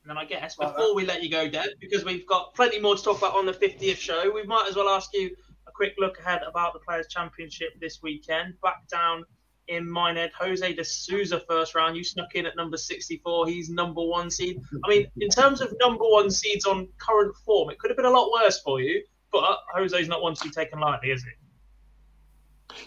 And 0.03 0.11
then 0.11 0.19
I 0.19 0.25
guess 0.25 0.55
before 0.55 0.81
uh, 0.81 0.95
we 0.95 1.05
let 1.05 1.25
you 1.25 1.31
go, 1.31 1.49
Deb, 1.49 1.71
because 1.81 2.05
we've 2.05 2.27
got 2.29 2.55
plenty 2.55 2.79
more 2.79 2.95
to 2.95 3.03
talk 3.03 3.19
about 3.19 3.35
on 3.35 3.45
the 3.45 3.53
50th 3.53 3.97
show, 3.97 4.31
we 4.33 4.45
might 4.45 4.69
as 4.69 4.77
well 4.77 4.89
ask 4.89 5.11
you 5.15 5.35
a 5.67 5.73
quick 5.73 5.95
look 5.99 6.21
ahead 6.21 6.43
about 6.49 6.75
the 6.75 6.79
Players' 6.79 7.09
Championship 7.09 7.71
this 7.81 8.01
weekend. 8.03 8.55
Back 8.63 8.87
down 8.89 9.25
in 9.67 9.89
Minehead, 9.89 10.31
Jose 10.39 10.75
de 10.75 10.85
Sousa 10.85 11.41
first 11.49 11.75
round. 11.75 11.97
You 11.97 12.05
snuck 12.05 12.37
in 12.37 12.47
at 12.47 12.55
number 12.55 12.77
64. 12.77 13.49
He's 13.49 13.69
number 13.69 14.03
one 14.03 14.31
seed. 14.31 14.61
I 14.85 14.89
mean, 14.89 15.07
in 15.19 15.29
terms 15.29 15.61
of 15.61 15.75
number 15.81 16.05
one 16.05 16.31
seeds 16.31 16.67
on 16.67 16.87
current 16.99 17.35
form, 17.45 17.71
it 17.71 17.81
could 17.81 17.91
have 17.91 17.97
been 17.97 18.07
a 18.07 18.11
lot 18.11 18.31
worse 18.31 18.61
for 18.61 18.81
you, 18.81 19.03
but 19.33 19.59
Jose's 19.75 20.09
not 20.09 20.23
one 20.23 20.35
to 20.35 20.45
be 20.45 20.51
taken 20.51 20.79
lightly, 20.81 21.11
is 21.11 21.23
it? 21.25 21.35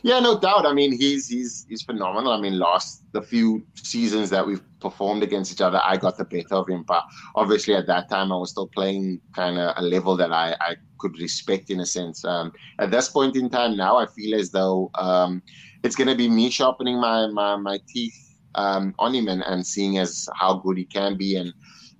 Yeah, 0.02 0.20
no 0.20 0.40
doubt. 0.40 0.66
I 0.66 0.74
mean, 0.74 0.92
he's 0.92 1.28
he's 1.28 1.66
he's 1.70 1.84
phenomenal. 1.84 2.32
I 2.32 2.40
mean, 2.40 2.58
last 2.58 3.04
the 3.12 3.22
few 3.22 3.66
seasons 3.76 4.30
that 4.32 4.46
we've 4.46 4.62
performed 4.80 5.24
against 5.24 5.52
each 5.52 5.62
other, 5.62 5.80
I 5.84 5.98
got 5.98 6.18
the 6.18 6.26
better 6.26 6.56
of 6.56 6.68
him. 6.68 6.84
But 6.84 7.04
obviously, 7.36 7.76
at 7.76 7.88
that 7.88 8.10
time, 8.10 8.32
I 8.32 8.38
was 8.38 8.52
still 8.52 8.68
playing 8.68 9.22
kind 9.36 9.60
of 9.60 9.74
a 9.78 9.82
level 9.82 10.16
that 10.18 10.32
I 10.32 10.56
I 10.60 10.76
could 11.00 11.20
respect 11.20 11.70
in 11.70 11.80
a 11.82 11.86
sense. 11.86 12.26
Um, 12.26 12.52
at 12.80 12.92
this 12.92 13.10
point 13.10 13.36
in 13.36 13.50
time, 13.50 13.78
now 13.78 13.98
I 13.98 14.08
feel 14.08 14.40
as 14.40 14.52
though 14.52 14.90
um, 14.96 15.42
it's 15.84 15.96
going 15.96 16.08
to 16.08 16.16
be 16.16 16.30
me 16.30 16.50
sharpening 16.50 17.00
my 17.00 17.28
my 17.28 17.56
my 17.56 17.80
teeth 17.88 18.16
um, 18.56 18.96
on 19.00 19.14
him 19.14 19.28
and, 19.28 19.44
and 19.44 19.66
seeing 19.66 19.98
as 19.98 20.28
how 20.36 20.56
good 20.56 20.78
he 20.78 20.86
can 20.86 21.18
be 21.18 21.36
and 21.36 21.54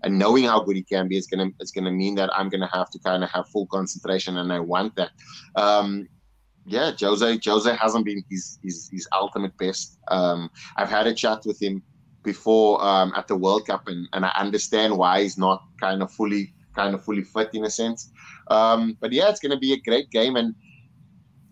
and 0.06 0.18
knowing 0.18 0.46
how 0.46 0.62
good 0.62 0.76
he 0.78 0.84
can 0.84 1.08
be 1.08 1.18
is 1.18 1.28
gonna 1.28 1.50
it's 1.60 1.72
gonna 1.72 1.92
mean 1.92 2.16
that 2.16 2.30
I'm 2.34 2.48
gonna 2.50 2.70
have 2.72 2.90
to 2.92 3.00
kind 3.00 3.24
of 3.24 3.30
have 3.32 3.50
full 3.50 3.66
concentration, 3.68 4.38
and 4.38 4.54
I 4.54 4.60
want 4.60 4.96
that. 4.96 5.12
Um, 5.56 6.08
yeah, 6.66 6.92
Jose 7.00 7.40
Jose 7.44 7.76
hasn't 7.76 8.06
been 8.06 8.24
his 8.30 8.60
his, 8.64 8.90
his 8.92 9.08
ultimate 9.12 9.58
best. 9.58 10.00
Um, 10.08 10.50
I've 10.78 10.90
had 10.90 11.08
a 11.08 11.14
chat 11.14 11.42
with 11.46 11.62
him 11.62 11.84
before 12.24 12.84
um, 12.84 13.14
at 13.16 13.28
the 13.28 13.36
World 13.36 13.68
Cup, 13.68 13.88
and, 13.88 14.08
and 14.14 14.26
I 14.26 14.32
understand 14.38 14.98
why 14.98 15.24
he's 15.24 15.38
not 15.38 15.64
kind 15.80 16.02
of 16.02 16.12
fully 16.12 16.54
kind 16.76 16.94
of 16.94 17.04
fully 17.04 17.24
fit 17.24 17.50
in 17.54 17.66
a 17.66 17.70
sense. 17.70 18.12
Um, 18.48 18.98
but 19.00 19.12
yeah, 19.12 19.30
it's 19.30 19.40
going 19.40 19.54
to 19.54 19.58
be 19.58 19.74
a 19.74 19.80
great 19.80 20.12
game. 20.12 20.36
And 20.36 20.54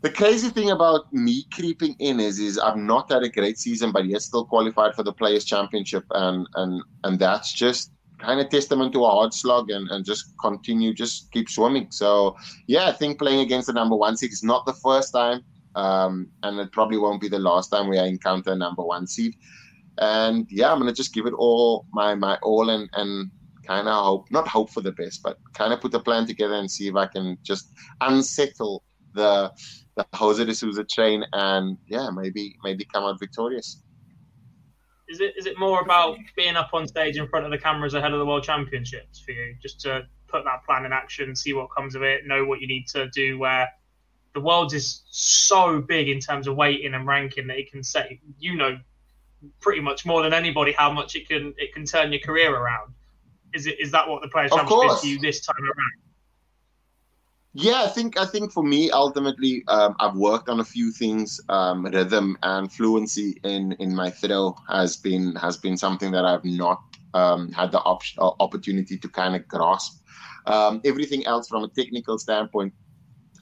the 0.01 0.09
crazy 0.09 0.49
thing 0.49 0.71
about 0.71 1.11
me 1.13 1.45
creeping 1.53 1.95
in 1.99 2.19
is, 2.19 2.39
is 2.39 2.59
I've 2.59 2.75
not 2.75 3.09
had 3.09 3.23
a 3.23 3.29
great 3.29 3.57
season, 3.57 3.93
but 3.93 4.05
yet 4.05 4.21
still 4.21 4.45
qualified 4.45 4.95
for 4.95 5.03
the 5.03 5.13
Players 5.13 5.45
Championship, 5.45 6.03
and 6.11 6.45
and 6.55 6.83
and 7.05 7.17
that's 7.17 7.53
just 7.53 7.92
kind 8.23 8.39
of 8.39 8.49
testament 8.49 8.93
to 8.93 9.03
a 9.03 9.09
hard 9.09 9.33
slog 9.33 9.69
and, 9.69 9.89
and 9.91 10.05
just 10.05 10.33
continue, 10.39 10.93
just 10.93 11.31
keep 11.31 11.49
swimming. 11.49 11.87
So 11.91 12.35
yeah, 12.67 12.87
I 12.87 12.93
think 12.93 13.19
playing 13.19 13.41
against 13.41 13.67
the 13.67 13.73
number 13.73 13.95
one 13.95 14.15
seed 14.15 14.31
is 14.31 14.43
not 14.43 14.65
the 14.65 14.73
first 14.73 15.13
time, 15.13 15.43
um, 15.75 16.29
and 16.43 16.59
it 16.59 16.71
probably 16.71 16.97
won't 16.97 17.21
be 17.21 17.29
the 17.29 17.39
last 17.39 17.69
time 17.69 17.89
we 17.89 17.97
encounter 17.99 18.51
a 18.51 18.55
number 18.55 18.83
one 18.83 19.05
seed. 19.07 19.35
And 19.97 20.47
yeah, 20.49 20.71
I'm 20.71 20.79
gonna 20.79 20.93
just 20.93 21.13
give 21.13 21.25
it 21.25 21.33
all 21.33 21.85
my 21.91 22.15
my 22.15 22.37
all 22.41 22.69
and 22.69 22.89
and 22.93 23.29
kind 23.67 23.87
of 23.87 24.03
hope 24.03 24.31
not 24.31 24.47
hope 24.47 24.69
for 24.71 24.81
the 24.81 24.91
best, 24.91 25.21
but 25.21 25.37
kind 25.53 25.73
of 25.73 25.81
put 25.81 25.93
a 25.93 25.99
plan 25.99 26.25
together 26.25 26.55
and 26.55 26.69
see 26.71 26.87
if 26.87 26.95
I 26.95 27.07
can 27.07 27.37
just 27.43 27.73
unsettle 28.01 28.83
the 29.13 29.51
the 29.95 30.05
Jose 30.15 30.43
de 30.43 30.55
Sousa 30.55 30.83
train 30.83 31.23
and 31.33 31.77
yeah, 31.87 32.09
maybe 32.09 32.55
maybe 32.63 32.85
come 32.85 33.03
out 33.03 33.19
victorious. 33.19 33.83
Is 35.09 35.19
it 35.19 35.33
is 35.37 35.45
it 35.45 35.59
more 35.59 35.81
about 35.81 36.17
being 36.35 36.55
up 36.55 36.69
on 36.73 36.87
stage 36.87 37.17
in 37.17 37.27
front 37.27 37.45
of 37.45 37.51
the 37.51 37.57
cameras 37.57 37.93
ahead 37.93 38.13
of 38.13 38.19
the 38.19 38.25
World 38.25 38.43
Championships 38.43 39.19
for 39.19 39.31
you, 39.31 39.55
just 39.61 39.81
to 39.81 40.07
put 40.27 40.43
that 40.45 40.65
plan 40.65 40.85
in 40.85 40.93
action, 40.93 41.35
see 41.35 41.53
what 41.53 41.67
comes 41.75 41.95
of 41.95 42.03
it, 42.03 42.25
know 42.25 42.45
what 42.45 42.61
you 42.61 42.67
need 42.67 42.87
to 42.87 43.09
do? 43.09 43.37
Where 43.37 43.69
the 44.33 44.41
world 44.41 44.73
is 44.73 45.03
so 45.09 45.81
big 45.81 46.09
in 46.09 46.19
terms 46.19 46.47
of 46.47 46.55
weighting 46.55 46.93
and 46.93 47.05
ranking 47.05 47.47
that 47.47 47.57
it 47.57 47.71
can 47.71 47.83
say, 47.83 48.19
you 48.39 48.55
know, 48.55 48.79
pretty 49.59 49.81
much 49.81 50.05
more 50.05 50.23
than 50.23 50.33
anybody 50.33 50.71
how 50.71 50.91
much 50.91 51.15
it 51.15 51.27
can 51.27 51.53
it 51.57 51.73
can 51.73 51.85
turn 51.85 52.11
your 52.11 52.21
career 52.21 52.55
around. 52.55 52.93
Is 53.53 53.67
it 53.67 53.79
is 53.79 53.91
that 53.91 54.07
what 54.07 54.21
the 54.21 54.29
players 54.29 54.51
championship 54.51 54.91
is 54.95 55.01
to 55.01 55.07
you 55.09 55.19
this 55.19 55.45
time 55.45 55.63
around? 55.63 56.02
Yeah, 57.55 57.83
I 57.83 57.87
think 57.87 58.17
I 58.17 58.25
think 58.25 58.51
for 58.51 58.63
me, 58.63 58.89
ultimately, 58.89 59.63
um, 59.67 59.95
I've 59.99 60.15
worked 60.15 60.49
on 60.49 60.59
a 60.59 60.63
few 60.63 60.91
things. 60.91 61.39
Um, 61.49 61.85
rhythm 61.85 62.35
and 62.41 62.71
fluency 62.71 63.39
in 63.43 63.73
in 63.73 63.93
my 63.95 64.09
throw 64.09 64.55
has 64.67 64.97
been 64.97 65.35
has 65.35 65.57
been 65.57 65.77
something 65.77 66.11
that 66.13 66.25
I've 66.25 66.43
not 66.43 66.81
um, 67.13 67.51
had 67.51 67.71
the 67.71 67.79
op- 67.81 68.01
uh, 68.17 68.31
opportunity 68.39 68.97
to 68.97 69.07
kind 69.07 69.35
of 69.35 69.47
grasp. 69.47 70.01
Um, 70.47 70.81
everything 70.83 71.27
else, 71.27 71.47
from 71.47 71.63
a 71.63 71.67
technical 71.67 72.17
standpoint, 72.17 72.73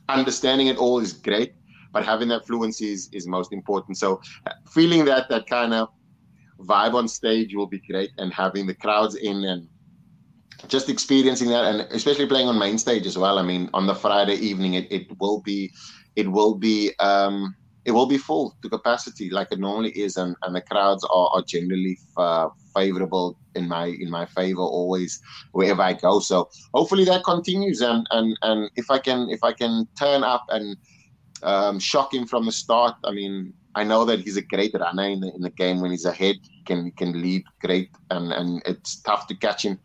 understanding 0.10 0.68
it 0.68 0.78
all 0.78 1.00
is 1.00 1.14
great, 1.14 1.54
but 1.94 2.06
having 2.06 2.28
that 2.30 2.46
fluency 2.46 2.92
is, 2.92 3.10
is 3.14 3.26
most 3.28 3.54
important. 3.54 3.98
So, 3.98 4.22
feeling 4.70 5.06
that 5.06 5.30
that 5.30 5.48
kind 5.48 5.74
of 5.74 5.88
vibe 6.60 6.96
on 6.96 7.08
stage 7.08 7.56
will 7.56 7.66
be 7.68 7.80
great, 7.90 8.12
and 8.18 8.34
having 8.34 8.68
the 8.68 8.76
crowds 8.76 9.16
in 9.16 9.46
and 9.46 9.70
just 10.68 10.90
experiencing 10.90 11.50
that 11.50 11.66
and 11.66 11.82
especially 11.92 12.26
playing 12.26 12.48
on 12.48 12.58
main 12.58 12.78
stage 12.78 13.06
as 13.06 13.18
well 13.18 13.40
i 13.40 13.42
mean 13.42 13.70
on 13.74 13.88
the 13.88 13.96
friday 13.96 14.36
evening 14.36 14.74
it, 14.76 14.92
it 14.92 15.08
will 15.20 15.42
be 15.42 15.72
it 16.16 16.30
will 16.32 16.56
be 16.56 16.92
um 17.00 17.56
it 17.84 17.92
will 17.92 18.06
be 18.06 18.18
full 18.18 18.56
to 18.62 18.70
capacity 18.70 19.30
like 19.32 19.52
it 19.52 19.60
normally 19.60 19.90
is 19.92 20.16
and, 20.18 20.36
and 20.44 20.56
the 20.56 20.62
crowds 20.62 21.04
are, 21.06 21.30
are 21.34 21.44
generally 21.48 21.98
uh, 22.18 22.48
favorable 22.76 23.38
in 23.56 23.68
my 23.68 23.86
in 23.86 24.10
my 24.10 24.26
favor 24.26 24.62
always 24.62 25.20
wherever 25.52 25.82
i 25.82 25.94
go 25.94 26.20
so 26.20 26.48
hopefully 26.74 27.06
that 27.06 27.24
continues 27.24 27.82
and 27.82 28.06
and 28.12 28.38
and 28.44 28.70
if 28.76 28.90
i 28.92 29.00
can 29.00 29.30
if 29.30 29.44
i 29.44 29.52
can 29.52 29.88
turn 29.98 30.24
up 30.24 30.46
and 30.50 30.78
um, 31.44 31.80
shock 31.80 32.14
him 32.14 32.28
from 32.28 32.46
the 32.46 32.52
start 32.52 32.96
i 33.04 33.12
mean 33.12 33.52
I 33.76 33.84
know 33.84 34.06
that 34.06 34.20
he's 34.20 34.38
a 34.38 34.42
great 34.42 34.74
runner 34.74 35.08
in 35.08 35.22
the, 35.22 35.34
in 35.34 35.42
the 35.42 35.50
game 35.50 35.82
when 35.82 35.92
he's 35.92 36.06
ahead. 36.06 36.36
He 36.42 36.64
can 36.66 36.92
can 36.92 37.22
lead 37.22 37.44
great, 37.62 37.90
and 38.10 38.32
and 38.34 38.62
it's 38.66 39.02
tough 39.02 39.28
to 39.28 39.36
catch 39.36 39.64
him. 39.64 39.80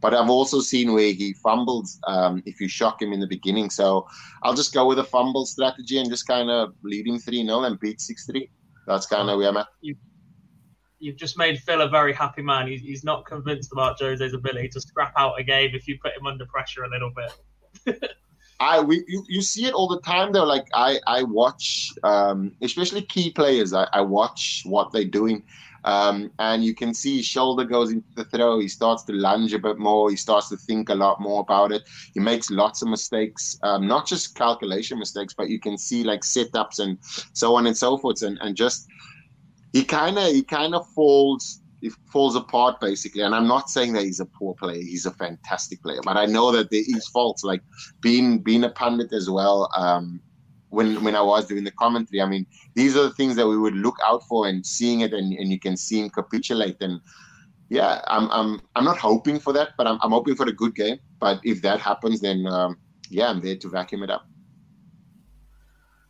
But 0.00 0.14
I've 0.14 0.30
also 0.30 0.60
seen 0.60 0.92
where 0.92 1.12
he 1.12 1.34
fumbles 1.34 1.98
um, 2.06 2.42
if 2.46 2.60
you 2.60 2.68
shock 2.68 3.02
him 3.02 3.12
in 3.12 3.20
the 3.20 3.26
beginning. 3.26 3.70
So 3.70 4.06
I'll 4.42 4.54
just 4.54 4.72
go 4.72 4.86
with 4.86 4.98
a 4.98 5.04
fumble 5.04 5.44
strategy 5.44 5.98
and 5.98 6.08
just 6.08 6.26
kind 6.26 6.50
of 6.50 6.74
lead 6.82 7.06
him 7.06 7.18
3 7.18 7.44
0 7.44 7.64
and 7.64 7.78
beat 7.78 8.00
6 8.00 8.26
3. 8.26 8.50
That's 8.86 9.06
kind 9.06 9.28
of 9.28 9.38
where 9.38 9.48
I'm 9.48 9.58
at. 9.58 9.66
You, 9.82 9.94
you've 10.98 11.16
just 11.16 11.36
made 11.36 11.58
Phil 11.58 11.82
a 11.82 11.88
very 11.88 12.12
happy 12.12 12.42
man. 12.42 12.66
He's, 12.66 12.80
he's 12.80 13.04
not 13.04 13.26
convinced 13.26 13.72
about 13.72 13.98
Jose's 13.98 14.34
ability 14.34 14.68
to 14.70 14.80
scrap 14.80 15.12
out 15.16 15.38
a 15.38 15.42
game 15.42 15.74
if 15.74 15.86
you 15.86 15.98
put 16.02 16.16
him 16.16 16.26
under 16.26 16.46
pressure 16.46 16.84
a 16.84 16.88
little 16.88 17.12
bit. 17.14 18.10
I 18.60 18.78
we 18.78 19.02
you, 19.08 19.24
you 19.26 19.40
see 19.40 19.64
it 19.64 19.72
all 19.72 19.88
the 19.88 20.00
time 20.00 20.32
though. 20.32 20.44
Like 20.44 20.66
I 20.74 21.00
I 21.06 21.22
watch, 21.22 21.92
um, 22.04 22.52
especially 22.60 23.00
key 23.02 23.30
players. 23.30 23.72
I, 23.72 23.88
I 23.92 24.02
watch 24.02 24.62
what 24.66 24.92
they're 24.92 25.04
doing, 25.04 25.42
um, 25.84 26.30
and 26.38 26.64
you 26.64 26.74
can 26.74 26.92
see 26.94 27.18
his 27.18 27.26
shoulder 27.26 27.64
goes 27.64 27.90
into 27.90 28.06
the 28.14 28.24
throw. 28.24 28.58
He 28.58 28.68
starts 28.68 29.02
to 29.04 29.12
lunge 29.12 29.52
a 29.54 29.58
bit 29.58 29.78
more. 29.78 30.10
He 30.10 30.16
starts 30.16 30.48
to 30.50 30.56
think 30.56 30.88
a 30.88 30.94
lot 30.94 31.20
more 31.20 31.40
about 31.40 31.72
it. 31.72 31.82
He 32.14 32.20
makes 32.20 32.50
lots 32.50 32.82
of 32.82 32.88
mistakes, 32.88 33.58
um, 33.62 33.86
not 33.86 34.06
just 34.06 34.34
calculation 34.34 34.98
mistakes, 34.98 35.34
but 35.34 35.48
you 35.48 35.58
can 35.58 35.78
see 35.78 36.04
like 36.04 36.20
setups 36.20 36.78
and 36.78 36.98
so 37.32 37.54
on 37.56 37.66
and 37.66 37.76
so 37.76 37.96
forth. 37.96 38.22
And, 38.22 38.38
and 38.40 38.56
just 38.56 38.88
he 39.72 39.84
kind 39.84 40.18
of 40.18 40.26
he 40.32 40.42
kind 40.42 40.74
of 40.74 40.86
falls 40.90 41.60
he 41.80 41.90
falls 42.12 42.36
apart 42.36 42.80
basically. 42.80 43.22
And 43.22 43.34
I'm 43.34 43.48
not 43.48 43.70
saying 43.70 43.94
that 43.94 44.04
he's 44.04 44.20
a 44.20 44.26
poor 44.26 44.54
player. 44.54 44.82
He's 44.82 45.06
a 45.06 45.12
fantastic 45.12 45.82
player, 45.82 46.00
but 46.04 46.16
I 46.16 46.26
know 46.26 46.52
that 46.52 46.70
there 46.70 46.82
is 46.86 47.08
faults. 47.08 47.42
Like 47.42 47.62
being 48.00 48.38
being 48.38 48.64
a 48.64 48.70
pundit 48.70 49.12
as 49.12 49.30
well. 49.30 49.70
Um, 49.76 50.20
when 50.70 51.04
when 51.04 51.14
I 51.14 51.20
was 51.20 51.46
doing 51.46 51.64
the 51.64 51.70
commentary. 51.72 52.22
I 52.22 52.26
mean, 52.26 52.46
these 52.74 52.96
are 52.96 53.02
the 53.02 53.14
things 53.14 53.36
that 53.36 53.46
we 53.46 53.58
would 53.58 53.74
look 53.74 53.96
out 54.04 54.22
for 54.26 54.48
and 54.48 54.64
seeing 54.64 55.00
it, 55.00 55.12
and, 55.12 55.32
and 55.32 55.50
you 55.50 55.60
can 55.60 55.76
see 55.76 56.00
him 56.00 56.10
capitulate. 56.10 56.76
And 56.80 57.00
yeah, 57.68 58.00
I'm 58.06 58.30
I'm 58.30 58.60
I'm 58.74 58.84
not 58.84 58.98
hoping 58.98 59.38
for 59.38 59.52
that, 59.52 59.70
but 59.76 59.86
I'm 59.86 59.98
I'm 60.02 60.10
hoping 60.10 60.34
for 60.34 60.46
a 60.46 60.52
good 60.52 60.74
game. 60.74 60.98
But 61.18 61.40
if 61.44 61.60
that 61.62 61.80
happens, 61.80 62.20
then 62.20 62.46
um, 62.46 62.78
yeah, 63.10 63.28
I'm 63.28 63.40
there 63.40 63.56
to 63.56 63.68
vacuum 63.68 64.02
it 64.02 64.10
up. 64.10 64.26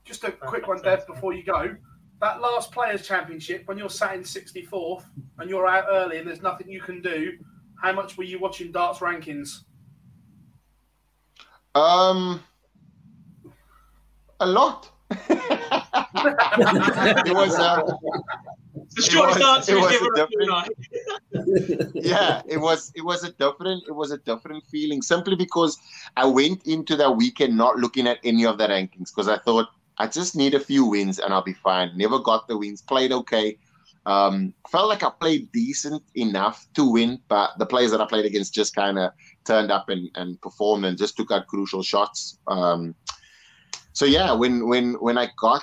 Just 0.05 0.25
a 0.25 0.33
quick 0.33 0.67
one, 0.67 0.81
Dev, 0.83 1.07
before 1.07 1.33
you 1.33 1.43
go. 1.43 1.77
That 2.21 2.41
last 2.43 2.73
Players' 2.73 3.07
Championship, 3.07 3.63
when 3.67 3.79
you're 3.79 3.89
sat 3.89 4.15
in 4.15 4.23
64th 4.23 5.05
and 5.39 5.49
you're 5.49 5.67
out 5.67 5.87
early 5.89 6.19
and 6.19 6.29
there's 6.29 6.43
nothing 6.43 6.69
you 6.69 6.81
can 6.83 7.01
do, 7.01 7.33
how 7.81 7.93
much 7.93 8.19
were 8.19 8.25
you 8.25 8.39
watching 8.39 8.73
darts 8.73 8.99
rankings? 8.99 9.61
Um, 11.75 12.43
a 14.41 14.47
lot. 14.47 14.91
it 15.11 15.29
was. 17.35 17.59
Uh, 17.59 17.83
the 18.95 19.03
short 19.03 19.41
answer 19.41 19.77
it 19.77 19.81
was 19.81 19.95
a 19.95 20.15
different, 20.17 20.51
yeah, 21.95 22.43
it 22.49 22.59
was. 22.59 22.93
It 22.95 23.05
was 23.05 23.25
a 23.25 23.33
different. 23.33 23.85
It 23.89 23.93
was 23.93 24.11
a 24.11 24.19
different 24.19 24.65
feeling 24.67 25.03
simply 25.03 25.37
because 25.37 25.79
I 26.17 26.27
went 26.27 26.67
into 26.67 26.97
that 26.97 27.17
weekend 27.17 27.57
not 27.57 27.77
looking 27.77 28.07
at 28.07 28.19
any 28.25 28.47
of 28.47 28.59
the 28.59 28.67
rankings 28.67 29.15
because 29.15 29.29
I 29.29 29.39
thought 29.39 29.69
I 29.99 30.07
just 30.07 30.35
need 30.35 30.55
a 30.55 30.61
few 30.61 30.85
wins 30.85 31.19
and 31.19 31.33
I'll 31.33 31.43
be 31.43 31.53
fine. 31.53 31.97
Never 31.97 32.19
got 32.19 32.49
the 32.49 32.57
wins. 32.57 32.83
Played 32.83 33.13
okay. 33.13 33.59
Um, 34.07 34.55
felt 34.71 34.89
like 34.89 35.03
I 35.03 35.11
played 35.11 35.53
decent 35.53 36.03
enough 36.15 36.67
to 36.75 36.91
win, 36.91 37.21
but 37.29 37.51
the 37.59 37.67
players 37.67 37.91
that 37.91 38.01
I 38.01 38.07
played 38.07 38.25
against 38.25 38.55
just 38.55 38.75
kind 38.75 38.99
of 38.99 39.13
turned 39.45 39.71
up 39.71 39.89
and, 39.89 40.11
and 40.15 40.41
performed 40.41 40.87
and 40.87 40.97
just 40.97 41.17
took 41.17 41.31
out 41.31 41.47
crucial 41.47 41.83
shots. 41.83 42.39
Um, 42.47 42.95
so 44.01 44.07
yeah, 44.07 44.33
when 44.33 44.67
when 44.67 44.95
when 44.95 45.19
I 45.19 45.29
got 45.39 45.63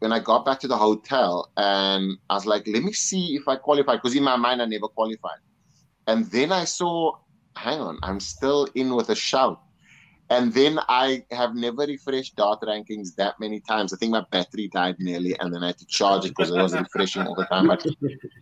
when 0.00 0.12
I 0.12 0.18
got 0.18 0.44
back 0.44 0.58
to 0.58 0.66
the 0.66 0.76
hotel 0.76 1.52
and 1.56 2.18
I 2.28 2.34
was 2.34 2.44
like, 2.44 2.66
let 2.66 2.82
me 2.82 2.92
see 2.92 3.36
if 3.36 3.46
I 3.46 3.54
qualify 3.54 3.94
because 3.94 4.16
in 4.16 4.24
my 4.24 4.34
mind 4.34 4.60
I 4.60 4.64
never 4.64 4.88
qualified, 4.88 5.38
and 6.08 6.24
then 6.32 6.50
I 6.50 6.64
saw, 6.64 7.12
hang 7.54 7.78
on, 7.78 8.00
I'm 8.02 8.18
still 8.18 8.66
in 8.74 8.96
with 8.96 9.10
a 9.10 9.14
shout. 9.14 9.60
And 10.30 10.52
then 10.52 10.80
I 10.88 11.22
have 11.30 11.54
never 11.54 11.82
refreshed 11.86 12.34
dart 12.34 12.60
rankings 12.62 13.14
that 13.18 13.38
many 13.38 13.60
times. 13.60 13.92
I 13.92 13.98
think 13.98 14.10
my 14.10 14.24
battery 14.32 14.68
died 14.74 14.96
nearly, 14.98 15.38
and 15.38 15.54
then 15.54 15.62
I 15.62 15.68
had 15.68 15.78
to 15.78 15.86
charge 15.86 16.24
it 16.24 16.30
because 16.30 16.50
I 16.50 16.60
was 16.60 16.74
refreshing 16.74 17.24
all 17.24 17.36
the 17.36 17.44
time. 17.44 17.68
But 17.68 17.86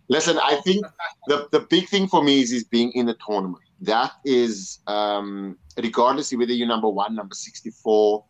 listen, 0.09 0.39
I 0.41 0.55
think 0.61 0.83
the, 1.27 1.47
the 1.51 1.59
big 1.69 1.87
thing 1.87 2.07
for 2.07 2.23
me 2.23 2.41
is, 2.41 2.51
is 2.51 2.63
being 2.63 2.91
in 2.93 3.05
the 3.05 3.15
tournament. 3.23 3.61
That 3.81 4.13
is, 4.25 4.79
um, 4.87 5.59
regardless 5.77 6.33
of 6.33 6.39
whether 6.39 6.53
you're 6.53 6.67
number 6.67 6.89
one, 6.89 7.13
number 7.13 7.35
64, 7.35 8.25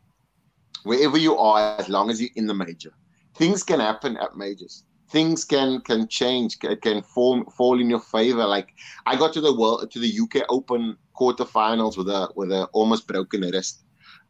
wherever 0.85 1.17
you 1.17 1.37
are, 1.37 1.75
as 1.79 1.89
long 1.89 2.09
as 2.09 2.21
you're 2.21 2.31
in 2.35 2.47
the 2.47 2.53
major, 2.53 2.91
things 3.35 3.63
can 3.63 3.79
happen 3.79 4.17
at 4.17 4.37
majors. 4.37 4.83
Things 5.11 5.45
can 5.45 5.81
can 5.81 6.07
change, 6.07 6.59
can, 6.59 6.77
can 6.77 7.01
fall 7.03 7.43
fall 7.51 7.79
in 7.79 7.89
your 7.89 7.99
favor. 7.99 8.45
Like 8.45 8.69
I 9.05 9.15
got 9.15 9.33
to 9.33 9.41
the 9.41 9.53
world 9.53 9.91
to 9.91 9.99
the 9.99 10.19
UK 10.23 10.45
Open 10.49 10.97
quarterfinals 11.15 11.97
with 11.97 12.09
a 12.09 12.29
with 12.35 12.51
a 12.51 12.65
almost 12.73 13.07
broken 13.07 13.41
wrist. 13.41 13.83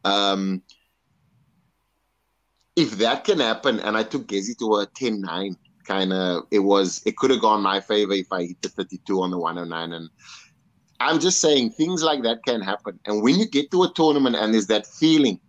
Um, 0.04 0.62
if 2.76 2.98
that 2.98 3.24
can 3.24 3.40
happen, 3.40 3.80
and 3.80 3.96
I 3.96 4.04
took 4.04 4.28
Gezi 4.28 4.58
to 4.60 4.76
a 4.76 4.88
10-9, 4.88 5.56
kind 5.86 6.12
of 6.12 6.44
it 6.52 6.60
was 6.60 7.02
it 7.06 7.16
could 7.16 7.32
have 7.32 7.40
gone 7.40 7.62
my 7.62 7.80
favor 7.80 8.14
if 8.14 8.28
I 8.32 8.44
hit 8.44 8.62
the 8.62 8.70
32 8.70 9.22
on 9.22 9.32
the 9.32 9.38
109 9.38 9.94
and 9.94 10.10
I'm 11.00 11.20
just 11.20 11.42
saying 11.42 11.72
things 11.72 12.04
like 12.04 12.24
that 12.24 12.44
can 12.46 12.62
happen. 12.62 13.00
And 13.06 13.22
when 13.22 13.40
you 13.40 13.48
get 13.48 13.72
to 13.72 13.84
a 13.84 13.94
tournament 13.94 14.36
and 14.36 14.54
there's 14.54 14.68
that 14.68 14.88
feeling, 14.88 15.40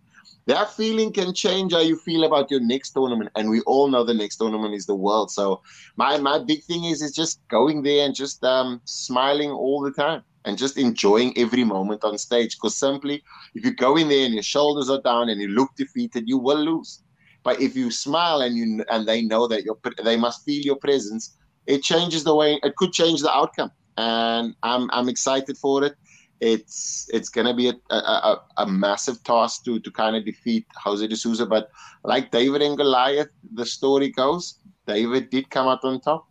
that 0.47 0.71
feeling 0.71 1.13
can 1.13 1.33
change 1.33 1.73
how 1.73 1.81
you 1.81 1.97
feel 1.97 2.23
about 2.23 2.49
your 2.49 2.61
next 2.61 2.91
tournament. 2.91 3.29
And 3.35 3.49
we 3.49 3.61
all 3.61 3.89
know 3.89 4.03
the 4.03 4.13
next 4.13 4.37
tournament 4.37 4.73
is 4.73 4.85
the 4.85 4.95
world. 4.95 5.31
So 5.31 5.61
my 5.97 6.17
my 6.17 6.39
big 6.39 6.63
thing 6.63 6.85
is 6.85 7.01
is 7.01 7.13
just 7.13 7.39
going 7.49 7.83
there 7.83 8.05
and 8.05 8.15
just 8.15 8.43
um, 8.43 8.81
smiling 8.85 9.51
all 9.51 9.81
the 9.81 9.91
time 9.91 10.23
and 10.45 10.57
just 10.57 10.77
enjoying 10.77 11.37
every 11.37 11.63
moment 11.63 12.03
on 12.03 12.17
stage. 12.17 12.55
Because 12.55 12.77
simply, 12.77 13.21
if 13.55 13.65
you 13.65 13.73
go 13.73 13.97
in 13.97 14.09
there 14.09 14.25
and 14.25 14.33
your 14.33 14.43
shoulders 14.43 14.89
are 14.89 15.01
down 15.01 15.29
and 15.29 15.41
you 15.41 15.49
look 15.49 15.69
defeated, 15.77 16.23
you 16.27 16.37
will 16.37 16.63
lose. 16.63 17.03
But 17.43 17.61
if 17.61 17.75
you 17.75 17.91
smile 17.91 18.41
and 18.41 18.57
you 18.57 18.83
and 18.89 19.07
they 19.07 19.21
know 19.21 19.47
that 19.47 19.65
you 19.65 19.77
they 20.03 20.17
must 20.17 20.43
feel 20.45 20.63
your 20.63 20.77
presence, 20.77 21.37
it 21.65 21.83
changes 21.83 22.23
the 22.23 22.35
way. 22.35 22.59
It 22.63 22.75
could 22.77 22.93
change 22.93 23.21
the 23.21 23.31
outcome 23.31 23.71
and 23.97 24.55
I'm 24.63 24.89
I'm 24.91 25.09
excited 25.09 25.57
for 25.57 25.83
it. 25.83 25.95
It's 26.39 27.09
it's 27.11 27.29
gonna 27.29 27.53
be 27.53 27.69
a, 27.69 27.73
a, 27.89 28.37
a 28.57 28.67
massive 28.67 29.23
task 29.23 29.65
to 29.65 29.79
to 29.79 29.91
kind 29.91 30.15
of 30.15 30.25
defeat 30.25 30.65
Jose 30.75 31.05
de 31.05 31.15
Sousa, 31.15 31.45
but 31.45 31.69
like 32.03 32.31
David 32.31 32.61
and 32.61 32.77
Goliath, 32.77 33.29
the 33.53 33.65
story 33.65 34.09
goes, 34.09 34.59
David 34.85 35.29
did 35.29 35.49
come 35.49 35.67
out 35.67 35.83
on 35.83 35.99
top. 35.99 36.27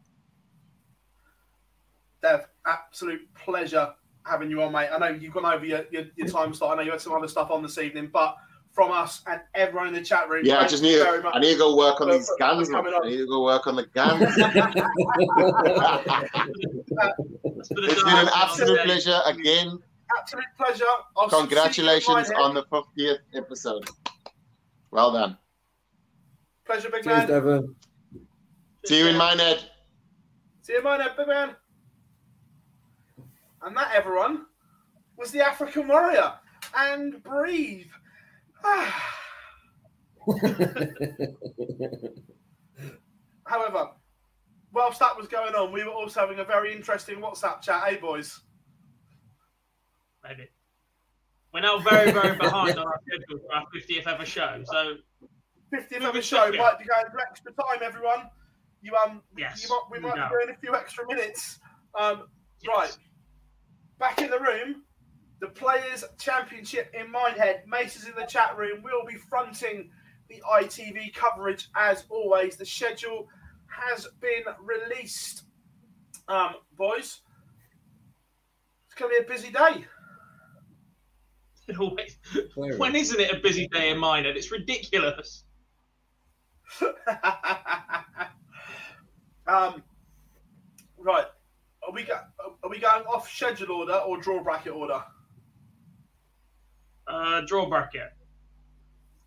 Dev, 2.23 2.47
absolute 2.67 3.21
pleasure 3.35 3.93
having 4.25 4.51
you 4.51 4.63
on, 4.63 4.73
mate. 4.73 4.89
I 4.93 4.99
know 4.99 5.09
you've 5.09 5.33
gone 5.33 5.45
over 5.45 5.65
your, 5.65 5.85
your, 5.91 6.05
your 6.17 6.27
time 6.27 6.55
slot. 6.55 6.73
I 6.73 6.77
know 6.77 6.83
you 6.83 6.91
had 6.91 7.01
some 7.01 7.13
other 7.13 7.29
stuff 7.29 7.51
on 7.51 7.63
this 7.63 7.79
evening, 7.79 8.11
but 8.13 8.37
from 8.77 8.93
us 8.93 9.23
and 9.27 9.41
everyone 9.55 9.89
in 9.89 9.95
the 9.95 10.03
chat 10.03 10.29
room. 10.29 10.45
Yeah, 10.45 10.59
I 10.59 10.67
just 10.67 10.83
need 10.83 10.97
to, 10.97 11.31
I 11.33 11.39
need 11.39 11.53
to 11.53 11.59
go 11.59 11.77
work 11.77 12.01
on 12.01 12.11
these 12.11 12.31
guns. 12.39 12.69
I 12.73 12.83
need 13.09 13.17
to 13.17 13.27
go 13.27 13.43
work 13.43 13.67
on 13.67 13.77
the 13.77 13.87
guns. 13.87 14.37
Uh, 16.99 17.11
it's 17.55 18.03
been 18.03 18.17
an 18.17 18.29
absolute 18.35 18.81
pleasure 18.85 19.21
again. 19.27 19.79
Absolute 20.19 20.45
pleasure. 20.57 20.85
I'll 21.17 21.29
Congratulations 21.29 22.31
on 22.31 22.55
the 22.55 22.65
50th 22.65 23.19
episode. 23.35 23.89
Well 24.91 25.13
done. 25.13 25.37
Pleasure, 26.65 26.91
big 26.91 27.05
Cheers, 27.05 27.19
man. 27.19 27.27
Devon. 27.27 27.77
See 28.87 28.99
you 28.99 29.09
in 29.09 29.17
Minehead. 29.17 29.65
See 30.63 30.73
you, 30.73 30.79
in 30.79 30.85
mine, 30.85 31.01
big 31.17 31.29
man. 31.29 31.57
And 33.63 33.77
that, 33.77 33.93
everyone, 33.95 34.47
was 35.17 35.31
the 35.31 35.41
African 35.41 35.89
warrior. 35.89 36.33
And 36.77 37.23
breathe. 37.23 37.87
However, 43.47 43.91
whilst 44.73 44.99
that 45.01 45.17
was 45.17 45.29
going 45.29 45.55
on, 45.55 45.73
we 45.73 45.85
were 45.85 45.91
also 45.91 46.21
having 46.21 46.41
a 46.41 46.45
very 46.45 46.75
interesting 46.75 47.19
WhatsApp 47.19 47.63
chat, 47.63 47.85
eh, 47.89 47.97
boys? 47.99 48.41
Maybe. 50.29 50.49
We're 51.53 51.61
now 51.61 51.79
very, 51.79 52.13
very 52.13 52.37
behind 52.39 52.79
on 52.79 52.87
our 52.87 53.01
schedule 53.07 53.45
for 53.47 53.55
our 53.55 53.65
50th 53.75 54.07
ever 54.07 54.27
show. 54.27 54.63
So 54.65 54.97
50th 55.75 56.03
ever 56.03 56.23
show 56.23 56.53
might 56.53 56.79
be 56.79 56.85
going 56.85 57.07
for 57.11 57.21
extra 57.21 57.53
time, 57.53 57.83
everyone. 57.83 58.31
You 58.83 58.95
um, 58.95 59.23
Yes, 59.37 59.63
you 59.63 59.69
might, 59.71 59.83
we 59.91 59.99
might 59.99 60.17
no 60.17 60.29
be 60.29 60.45
doing 60.45 60.55
a 60.55 60.59
few 60.59 60.75
extra 60.75 61.07
minutes. 61.07 61.59
Um, 61.99 62.29
right, 62.67 62.97
back 63.99 64.21
in 64.21 64.31
the 64.31 64.39
room. 64.39 64.83
The 65.41 65.49
Players 65.49 66.03
Championship 66.19 66.95
in 66.99 67.11
Minehead. 67.11 67.65
Mace 67.67 67.97
is 67.97 68.09
in 68.09 68.15
the 68.15 68.25
chat 68.25 68.57
room. 68.57 68.83
We'll 68.83 69.05
be 69.05 69.17
fronting 69.17 69.91
the 70.31 70.43
ITV 70.51 71.15
coverage 71.15 71.69
as 71.77 72.05
always. 72.09 72.57
The 72.57 72.65
schedule 72.65 73.29
has 73.67 74.07
been 74.21 74.45
released. 74.63 75.45
Um, 76.29 76.55
boys, 76.77 77.21
it's 78.87 78.95
going 78.95 79.15
to 79.15 79.21
be 79.21 79.27
a 79.27 79.29
busy 79.29 79.51
day. 79.51 79.85
Always. 81.81 82.19
When 82.55 82.95
isn't 82.95 83.19
it 83.21 83.33
a 83.33 83.41
busy 83.41 83.67
day 83.69 83.91
in 83.91 83.99
mine? 83.99 84.27
And 84.27 84.37
it's 84.37 84.53
ridiculous. 84.53 85.45
um, 89.47 89.83
right, 90.99 91.27
are 91.87 91.93
we 91.93 92.03
go- 92.05 92.21
are 92.63 92.71
we 92.71 92.79
going 92.79 93.05
off 93.05 93.31
schedule 93.31 93.73
order 93.73 93.95
or 93.95 94.21
draw 94.21 94.43
bracket 94.43 94.73
order? 94.73 95.03
Uh, 97.07 97.43
draw 97.47 97.67
bracket. 97.67 98.13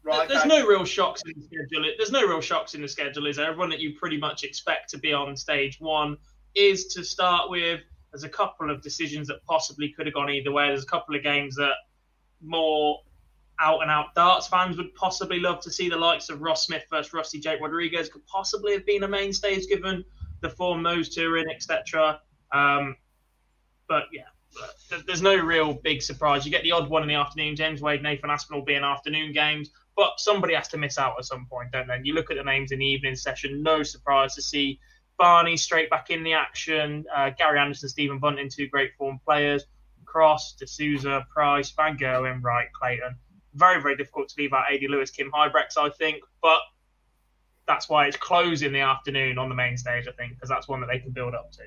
Right, 0.03 0.27
There's 0.27 0.41
okay. 0.41 0.49
no 0.49 0.65
real 0.65 0.85
shocks 0.85 1.21
in 1.25 1.33
the 1.35 1.45
schedule. 1.45 1.91
There's 1.97 2.11
no 2.11 2.25
real 2.25 2.41
shocks 2.41 2.73
in 2.73 2.81
the 2.81 2.87
schedule, 2.87 3.27
is 3.27 3.35
there? 3.35 3.47
Everyone 3.47 3.69
that 3.69 3.79
you 3.79 3.93
pretty 3.97 4.17
much 4.17 4.43
expect 4.43 4.89
to 4.91 4.97
be 4.97 5.13
on 5.13 5.35
stage 5.35 5.79
one 5.79 6.17
is 6.55 6.87
to 6.87 7.03
start 7.03 7.49
with. 7.49 7.81
There's 8.11 8.23
a 8.23 8.29
couple 8.29 8.71
of 8.71 8.81
decisions 8.81 9.27
that 9.27 9.43
possibly 9.45 9.89
could 9.89 10.07
have 10.07 10.15
gone 10.15 10.29
either 10.29 10.51
way. 10.51 10.67
There's 10.67 10.83
a 10.83 10.87
couple 10.87 11.15
of 11.15 11.21
games 11.21 11.55
that 11.57 11.73
more 12.41 13.01
out 13.59 13.81
and 13.81 13.91
out 13.91 14.15
darts 14.15 14.47
fans 14.47 14.77
would 14.77 14.93
possibly 14.95 15.39
love 15.39 15.59
to 15.61 15.71
see. 15.71 15.89
The 15.89 15.97
likes 15.97 16.29
of 16.29 16.41
Ross 16.41 16.65
Smith 16.65 16.85
versus 16.89 17.13
Rusty 17.13 17.39
Jake 17.39 17.59
Rodriguez 17.61 18.09
could 18.09 18.25
possibly 18.25 18.73
have 18.73 18.85
been 18.85 19.03
a 19.03 19.07
mainstay 19.07 19.59
given 19.61 20.03
the 20.41 20.49
form 20.49 20.83
those 20.83 21.09
two 21.09 21.29
are 21.29 21.37
in, 21.37 21.49
etc. 21.49 22.21
Um, 22.51 22.95
but 23.87 24.03
yeah, 24.13 24.23
but 24.89 25.05
there's 25.05 25.21
no 25.21 25.35
real 25.35 25.73
big 25.73 26.01
surprise. 26.01 26.45
You 26.45 26.51
get 26.51 26.63
the 26.63 26.71
odd 26.71 26.89
one 26.89 27.01
in 27.01 27.09
the 27.09 27.15
afternoon. 27.15 27.55
James 27.55 27.81
Wade, 27.81 28.01
Nathan 28.01 28.29
Aspinall 28.29 28.61
being 28.61 28.83
afternoon 28.83 29.33
games, 29.33 29.71
but 29.95 30.13
somebody 30.17 30.53
has 30.53 30.67
to 30.69 30.77
miss 30.77 30.97
out 30.97 31.15
at 31.17 31.25
some 31.25 31.45
point, 31.45 31.71
don't 31.71 31.87
they? 31.87 31.99
You 32.03 32.13
look 32.13 32.31
at 32.31 32.37
the 32.37 32.43
names 32.43 32.71
in 32.71 32.79
the 32.79 32.85
evening 32.85 33.15
session. 33.15 33.61
No 33.61 33.83
surprise 33.83 34.35
to 34.35 34.41
see 34.41 34.79
Barney 35.17 35.57
straight 35.57 35.89
back 35.89 36.09
in 36.09 36.23
the 36.23 36.33
action. 36.33 37.05
Uh, 37.13 37.31
Gary 37.37 37.59
Anderson, 37.59 37.89
Stephen 37.89 38.19
Bunting, 38.19 38.49
two 38.49 38.67
great 38.67 38.95
form 38.97 39.19
players. 39.25 39.65
Cross, 40.09 40.53
de 40.53 40.67
Sousa, 40.67 41.25
Price, 41.31 41.71
Van 41.71 41.95
Gogh, 41.95 42.25
and 42.25 42.43
Wright, 42.43 42.67
Clayton. 42.73 43.15
Very, 43.53 43.81
very 43.81 43.95
difficult 43.95 44.29
to 44.29 44.35
leave 44.37 44.53
out 44.53 44.65
AD 44.71 44.81
Lewis, 44.89 45.11
Kim 45.11 45.31
Huybrechts, 45.31 45.77
I 45.77 45.89
think. 45.89 46.21
But 46.41 46.59
that's 47.67 47.87
why 47.87 48.07
it's 48.07 48.17
closed 48.17 48.63
in 48.63 48.73
the 48.73 48.79
afternoon 48.79 49.37
on 49.37 49.49
the 49.49 49.55
main 49.55 49.77
stage, 49.77 50.07
I 50.07 50.11
think, 50.11 50.33
because 50.33 50.49
that's 50.49 50.67
one 50.67 50.81
that 50.81 50.87
they 50.87 50.99
can 50.99 51.11
build 51.11 51.35
up 51.35 51.51
to. 51.53 51.63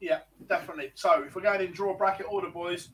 Yeah, 0.00 0.20
definitely. 0.48 0.92
So 0.94 1.22
if 1.26 1.34
we're 1.36 1.42
going 1.42 1.60
in 1.60 1.72
draw 1.72 1.96
bracket 1.96 2.26
order, 2.28 2.48
boys, 2.48 2.88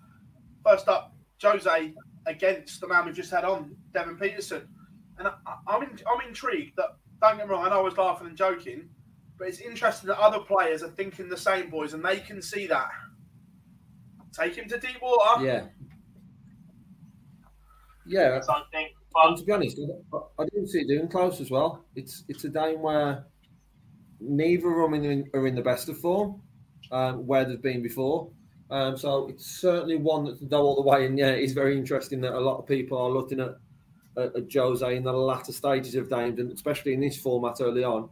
first 0.65 0.89
up, 0.89 1.15
Jose 1.43 1.95
against 2.27 2.81
the 2.81 2.89
man 2.89 3.07
we 3.07 3.13
just 3.13 3.31
had 3.31 3.45
on, 3.45 3.77
Devon 3.95 4.19
Petersen. 4.19 4.69
And 5.19 5.29
I, 5.29 5.33
I'm 5.67 5.83
in, 5.83 5.99
I'm 6.07 6.27
intrigued 6.27 6.77
that 6.77 6.97
don't 7.21 7.39
get 7.39 7.47
me 7.47 7.55
wrong, 7.55 7.65
I 7.65 7.71
know 7.71 7.79
I 7.79 7.83
was 7.83 7.97
laughing 7.97 8.27
and 8.27 8.37
joking, 8.37 8.89
but 9.39 9.49
it's 9.49 9.61
interesting 9.61 10.09
that 10.09 10.19
other 10.19 10.41
players 10.41 10.83
are 10.83 10.89
thinking 10.89 11.29
the 11.29 11.37
same, 11.37 11.71
boys, 11.71 11.95
and 11.95 12.05
they 12.05 12.19
can 12.19 12.43
see 12.43 12.67
that. 12.67 12.91
Take 14.33 14.57
him 14.57 14.69
to 14.69 14.79
deep 14.79 15.01
water. 15.01 15.45
Yeah. 15.45 15.67
Yeah. 18.07 18.41
Something. 18.41 18.89
To 19.37 19.45
be 19.45 19.53
honest, 19.53 19.81
I 20.39 20.45
didn't 20.45 20.69
see 20.69 20.81
it 20.81 20.89
doing 20.89 21.09
close 21.09 21.41
as 21.41 21.51
well. 21.51 21.85
It's 21.97 22.25
it's 22.29 22.45
a 22.45 22.49
game 22.49 22.83
where 22.83 23.27
neither 24.21 24.81
of 24.81 24.93
them 24.93 25.25
are 25.35 25.47
in 25.47 25.55
the 25.55 25.63
best 25.63 25.89
of 25.89 25.99
form, 25.99 26.41
um, 26.93 27.27
where 27.27 27.45
they've 27.45 27.61
been 27.61 27.83
before. 27.83 28.31
Um, 28.71 28.97
so 28.97 29.29
it's 29.29 29.47
certainly 29.47 29.97
one 29.97 30.25
that 30.27 30.39
can 30.39 30.49
go 30.49 30.63
all 30.63 30.77
the 30.77 30.89
way. 30.89 31.07
And 31.07 31.19
yeah, 31.19 31.31
it's 31.31 31.53
very 31.53 31.77
interesting 31.77 32.21
that 32.21 32.35
a 32.35 32.39
lot 32.39 32.59
of 32.59 32.67
people 32.67 32.99
are 32.99 33.11
looking 33.11 33.41
at, 33.41 33.57
at, 34.17 34.37
at 34.37 34.53
Jose 34.53 34.97
in 34.97 35.03
the 35.05 35.13
latter 35.13 35.53
stages 35.53 35.95
of 35.95 36.11
games, 36.11 36.39
and 36.39 36.53
especially 36.53 36.95
in 36.95 37.01
this 37.01 37.21
format 37.21 37.57
early 37.61 37.85
on. 37.85 38.11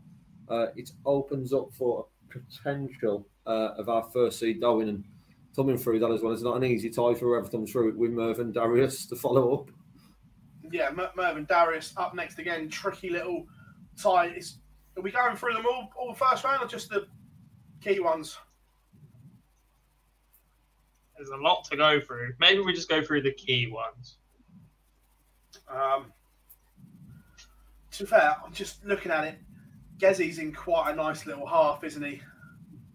Uh, 0.48 0.68
it 0.76 0.90
opens 1.04 1.52
up 1.52 1.72
for 1.72 2.06
potential 2.28 3.26
uh, 3.46 3.72
of 3.76 3.88
our 3.88 4.04
first 4.12 4.38
seed 4.38 4.60
going 4.60 4.88
and 4.88 5.04
coming 5.56 5.78
through 5.78 5.98
that 6.00 6.10
as 6.12 6.20
well. 6.20 6.32
It's 6.32 6.42
not 6.42 6.56
an 6.56 6.64
easy 6.64 6.90
tie 6.90 7.14
for 7.14 7.26
whoever 7.26 7.48
comes 7.48 7.72
through 7.72 7.88
it 7.88 7.96
with 7.96 8.12
Merv 8.12 8.38
and 8.38 8.54
Darius 8.54 9.06
to 9.06 9.16
follow 9.16 9.54
up. 9.54 9.70
Yeah, 10.70 10.90
Mer- 10.90 11.12
Mervyn 11.16 11.46
Darius 11.46 11.92
up 11.96 12.14
next 12.14 12.38
again. 12.38 12.68
Tricky 12.68 13.08
little 13.08 13.46
tie. 13.96 14.26
Is, 14.28 14.58
are 14.96 15.02
we 15.02 15.10
going 15.10 15.36
through 15.36 15.54
them 15.54 15.66
all, 15.66 15.90
all 15.96 16.14
first 16.14 16.44
round 16.44 16.62
or 16.62 16.66
just 16.66 16.90
the 16.90 17.06
key 17.82 18.00
ones? 18.00 18.36
There's 21.16 21.30
a 21.30 21.36
lot 21.36 21.64
to 21.70 21.76
go 21.76 21.98
through. 22.00 22.34
Maybe 22.38 22.60
we 22.60 22.74
just 22.74 22.88
go 22.88 23.02
through 23.02 23.22
the 23.22 23.32
key 23.32 23.68
ones. 23.68 24.18
Um, 25.68 26.12
to 27.92 28.04
be 28.04 28.10
fair, 28.10 28.36
I'm 28.44 28.52
just 28.52 28.84
looking 28.84 29.10
at 29.10 29.24
it. 29.24 29.38
Gezi's 29.98 30.38
in 30.38 30.52
quite 30.52 30.92
a 30.92 30.94
nice 30.94 31.24
little 31.24 31.46
half, 31.46 31.82
isn't 31.84 32.02
he? 32.02 32.20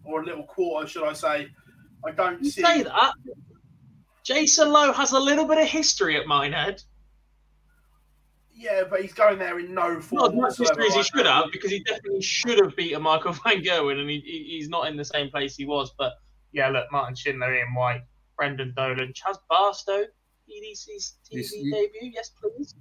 Or 0.04 0.22
a 0.22 0.24
little 0.24 0.44
quarter, 0.44 0.86
should 0.86 1.04
I 1.04 1.12
say? 1.14 1.48
I 2.06 2.10
don't 2.12 2.42
You 2.42 2.50
see. 2.50 2.62
say 2.62 2.82
that. 2.82 2.94
Uh, 2.94 3.12
Jason 4.24 4.70
Lowe 4.70 4.92
has 4.92 5.12
a 5.12 5.18
little 5.18 5.46
bit 5.46 5.58
of 5.58 5.66
history 5.66 6.16
at 6.16 6.26
Minehead. 6.26 6.82
Yeah, 8.54 8.84
but 8.88 9.00
he's 9.02 9.12
going 9.12 9.38
there 9.38 9.58
in 9.58 9.74
no 9.74 10.00
form. 10.00 10.36
Not 10.36 10.48
as 10.52 10.58
much 10.60 10.68
history 10.68 10.86
as 10.86 10.94
he 10.94 11.02
should 11.02 11.26
have, 11.26 11.46
because 11.52 11.70
he 11.70 11.82
definitely 11.82 12.22
should 12.22 12.58
have 12.64 12.76
beaten 12.76 13.02
Michael 13.02 13.32
Van 13.44 13.62
Gerwen, 13.62 13.98
and 13.98 14.08
he, 14.08 14.20
he, 14.20 14.56
he's 14.56 14.68
not 14.68 14.86
in 14.88 14.96
the 14.96 15.04
same 15.04 15.30
place 15.30 15.56
he 15.56 15.64
was. 15.64 15.92
But 15.98 16.12
yeah, 16.52 16.68
look, 16.68 16.86
Martin 16.92 17.14
Schindler, 17.16 17.52
Ian 17.54 17.74
White, 17.74 18.02
Brendan 18.36 18.72
Dolan, 18.76 19.12
Chas 19.14 19.38
Barstow, 19.50 20.02
EDC's 20.48 21.18
TV 21.28 21.32
This- 21.32 21.52
you- 21.52 21.72
debut. 21.72 22.12
Yes, 22.14 22.30
please. 22.40 22.74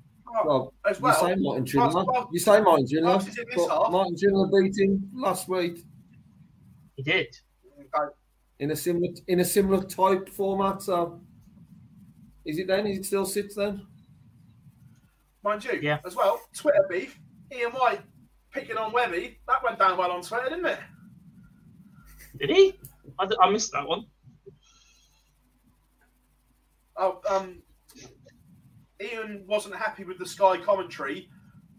Well, 0.45 0.73
as 0.89 1.01
well, 1.01 1.13
you 1.29 1.35
say 1.35 1.41
Martin 1.41 1.65
Schindler. 1.65 2.05
whilst- 2.05 2.29
You 2.33 2.39
say 2.39 2.61
Martin 2.61 2.87
Schindler. 2.87 3.09
whilst 3.09 3.27
he's 3.27 3.37
in 3.39 3.45
this 3.47 3.55
but 3.67 3.69
half- 3.83 3.91
Martin 3.91 4.15
Schindler 4.17 4.47
beat 4.61 4.77
him 4.77 5.09
last 5.13 5.49
week 5.49 5.83
He 6.95 7.03
did. 7.03 7.35
In 8.61 8.71
a 8.71 8.75
similar 8.75 9.11
in 9.27 9.39
a 9.41 9.45
similar 9.45 9.83
type 9.83 10.29
format. 10.29 10.81
So, 10.81 11.19
is 12.45 12.57
it 12.59 12.67
then? 12.67 12.87
Is 12.87 12.99
it 12.99 13.05
still 13.05 13.25
sits 13.25 13.55
then? 13.55 13.85
Mind 15.43 15.65
you, 15.65 15.79
Yeah. 15.81 15.99
as 16.05 16.15
well, 16.15 16.39
Twitter 16.55 16.85
beef, 16.87 17.19
Ian 17.51 17.71
White 17.71 18.01
picking 18.53 18.77
on 18.77 18.93
Webby, 18.93 19.39
that 19.47 19.63
went 19.63 19.79
down 19.79 19.97
well 19.97 20.11
on 20.11 20.21
Twitter, 20.21 20.49
didn't 20.49 20.67
it? 20.67 20.79
Did 22.39 22.51
he? 22.51 22.79
I, 23.19 23.27
I 23.41 23.49
missed 23.49 23.71
that 23.71 23.87
one. 23.87 24.05
Oh, 26.95 27.19
um, 27.27 27.63
Ian 29.01 29.43
wasn't 29.47 29.75
happy 29.75 30.03
with 30.03 30.19
the 30.19 30.25
Sky 30.25 30.57
commentary, 30.57 31.27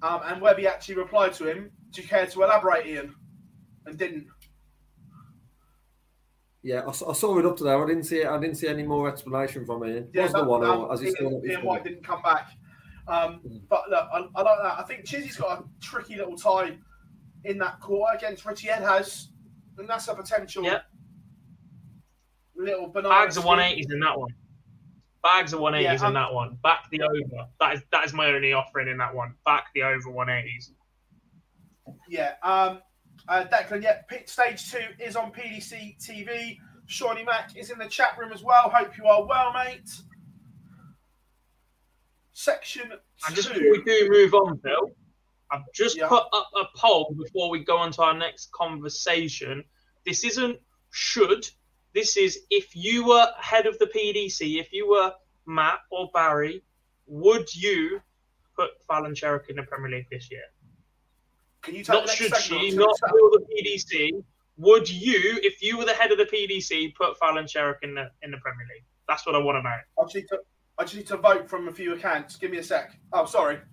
um, 0.02 0.22
and 0.24 0.42
Webby 0.42 0.66
actually 0.66 0.96
replied 0.96 1.32
to 1.34 1.44
him, 1.48 1.70
Do 1.90 2.02
you 2.02 2.08
care 2.08 2.26
to 2.26 2.42
elaborate, 2.42 2.86
Ian? 2.86 3.14
And 3.86 3.96
didn't. 3.96 4.26
Yeah, 6.64 6.86
I 6.86 6.92
saw 6.92 7.38
it 7.38 7.46
up 7.46 7.56
to 7.56 7.64
there. 7.64 7.82
I 7.82 7.86
didn't 7.88 8.04
see 8.04 8.18
it. 8.20 8.26
I 8.28 8.38
didn't 8.38 8.54
see 8.56 8.68
any 8.68 8.84
more 8.84 9.08
explanation 9.08 9.66
from 9.66 9.84
Ian. 9.84 10.08
Yeah, 10.14 10.24
was 10.24 10.32
the 10.32 10.44
one, 10.44 10.64
um, 10.64 10.80
or 10.82 10.92
as 10.92 11.00
he 11.00 11.06
Ian, 11.06 11.14
still 11.16 11.42
Ian 11.44 11.64
White 11.64 11.82
didn't 11.84 12.04
come 12.04 12.22
back. 12.22 12.50
Um, 13.08 13.40
But 13.68 13.90
look, 13.90 14.08
I, 14.12 14.18
I 14.36 14.42
like 14.42 14.58
that. 14.62 14.78
I 14.78 14.84
think 14.86 15.04
Chizzy's 15.04 15.36
got 15.36 15.60
a 15.60 15.64
tricky 15.80 16.14
little 16.16 16.36
tie 16.36 16.78
in 17.44 17.58
that 17.58 17.80
quarter 17.80 18.16
against 18.16 18.44
Richie 18.44 18.70
Edhouse, 18.70 19.30
and 19.76 19.88
that's 19.88 20.06
a 20.06 20.14
potential 20.14 20.62
Yeah. 20.64 20.82
little 22.54 22.86
banana. 22.88 23.12
Bags 23.12 23.36
of 23.36 23.44
180s 23.44 23.92
in 23.92 23.98
that 24.00 24.16
one. 24.18 24.30
Bags 25.22 25.52
of 25.52 25.60
180s 25.60 25.82
Yeah, 25.82 26.06
um, 26.06 26.06
in 26.08 26.14
that 26.14 26.32
one. 26.32 26.58
Back 26.62 26.88
the 26.90 27.02
over. 27.02 27.48
That 27.58 27.74
is 27.74 27.82
that 27.90 28.04
is 28.04 28.12
my 28.12 28.26
only 28.26 28.52
offering 28.52 28.86
in 28.88 28.98
that 28.98 29.12
one. 29.12 29.34
Back 29.44 29.66
the 29.74 29.82
over 29.82 30.10
180s. 30.10 30.70
Yeah. 32.08 32.34
Um, 32.44 32.80
uh, 33.28 33.44
Declan, 33.52 33.82
yeah, 33.82 34.00
stage 34.26 34.70
two 34.70 34.78
is 34.98 35.16
on 35.16 35.32
PDC 35.32 35.96
TV. 36.04 36.58
Shawnee 36.86 37.24
Mack 37.24 37.56
is 37.56 37.70
in 37.70 37.78
the 37.78 37.86
chat 37.88 38.16
room 38.18 38.32
as 38.32 38.42
well. 38.42 38.68
Hope 38.68 38.96
you 38.98 39.06
are 39.06 39.24
well, 39.26 39.52
mate. 39.52 39.88
Section 42.32 42.90
And 43.26 43.36
just 43.36 43.48
two. 43.48 43.54
before 43.54 43.70
we 43.72 43.82
do 43.84 44.08
move 44.10 44.34
on, 44.34 44.56
Bill, 44.62 44.90
I've 45.50 45.70
just 45.74 45.96
Yeah. 45.96 46.08
put 46.08 46.24
up 46.32 46.50
a 46.56 46.64
poll 46.76 47.14
before 47.14 47.50
we 47.50 47.60
go 47.60 47.76
on 47.76 47.92
to 47.92 48.02
our 48.02 48.14
next 48.14 48.50
conversation. 48.52 49.64
This 50.04 50.24
isn't 50.24 50.60
should. 50.90 51.46
This 51.94 52.16
is 52.16 52.40
if 52.50 52.74
you 52.74 53.06
were 53.06 53.32
head 53.38 53.66
of 53.66 53.78
the 53.78 53.86
PDC, 53.86 54.58
if 54.58 54.72
you 54.72 54.88
were 54.88 55.14
Matt 55.46 55.80
or 55.90 56.10
Barry, 56.12 56.62
would 57.06 57.54
you 57.54 58.00
put 58.56 58.70
Fallon 58.86 59.14
Sherrock 59.14 59.48
in 59.50 59.56
the 59.56 59.62
Premier 59.64 59.90
League 59.98 60.08
this 60.10 60.30
year? 60.30 60.44
Can 61.62 61.74
you 61.74 61.84
Not 61.88 62.08
should 62.08 62.36
she, 62.36 62.72
not 62.72 62.98
will 63.12 63.30
the 63.30 63.46
PDC. 63.54 64.24
Would 64.58 64.90
you, 64.90 65.38
if 65.42 65.62
you 65.62 65.78
were 65.78 65.84
the 65.84 65.94
head 65.94 66.12
of 66.12 66.18
the 66.18 66.24
PDC, 66.24 66.94
put 66.94 67.18
Fallon 67.18 67.46
Sherrock 67.46 67.76
in 67.82 67.94
the 67.94 68.10
in 68.22 68.30
the 68.30 68.36
Premier 68.38 68.66
League? 68.72 68.84
That's 69.08 69.24
what 69.26 69.34
I 69.34 69.38
want 69.38 69.56
to 69.56 69.62
know. 69.62 69.70
I 69.70 70.02
just 70.04 70.14
need 70.16 70.28
to. 70.28 70.38
I 70.78 70.82
just 70.82 70.96
need 70.96 71.06
to 71.08 71.16
vote 71.16 71.48
from 71.48 71.68
a 71.68 71.72
few 71.72 71.94
accounts. 71.94 72.36
Give 72.36 72.50
me 72.50 72.58
a 72.58 72.62
sec. 72.62 72.92
Oh, 73.12 73.24
sorry. 73.24 73.58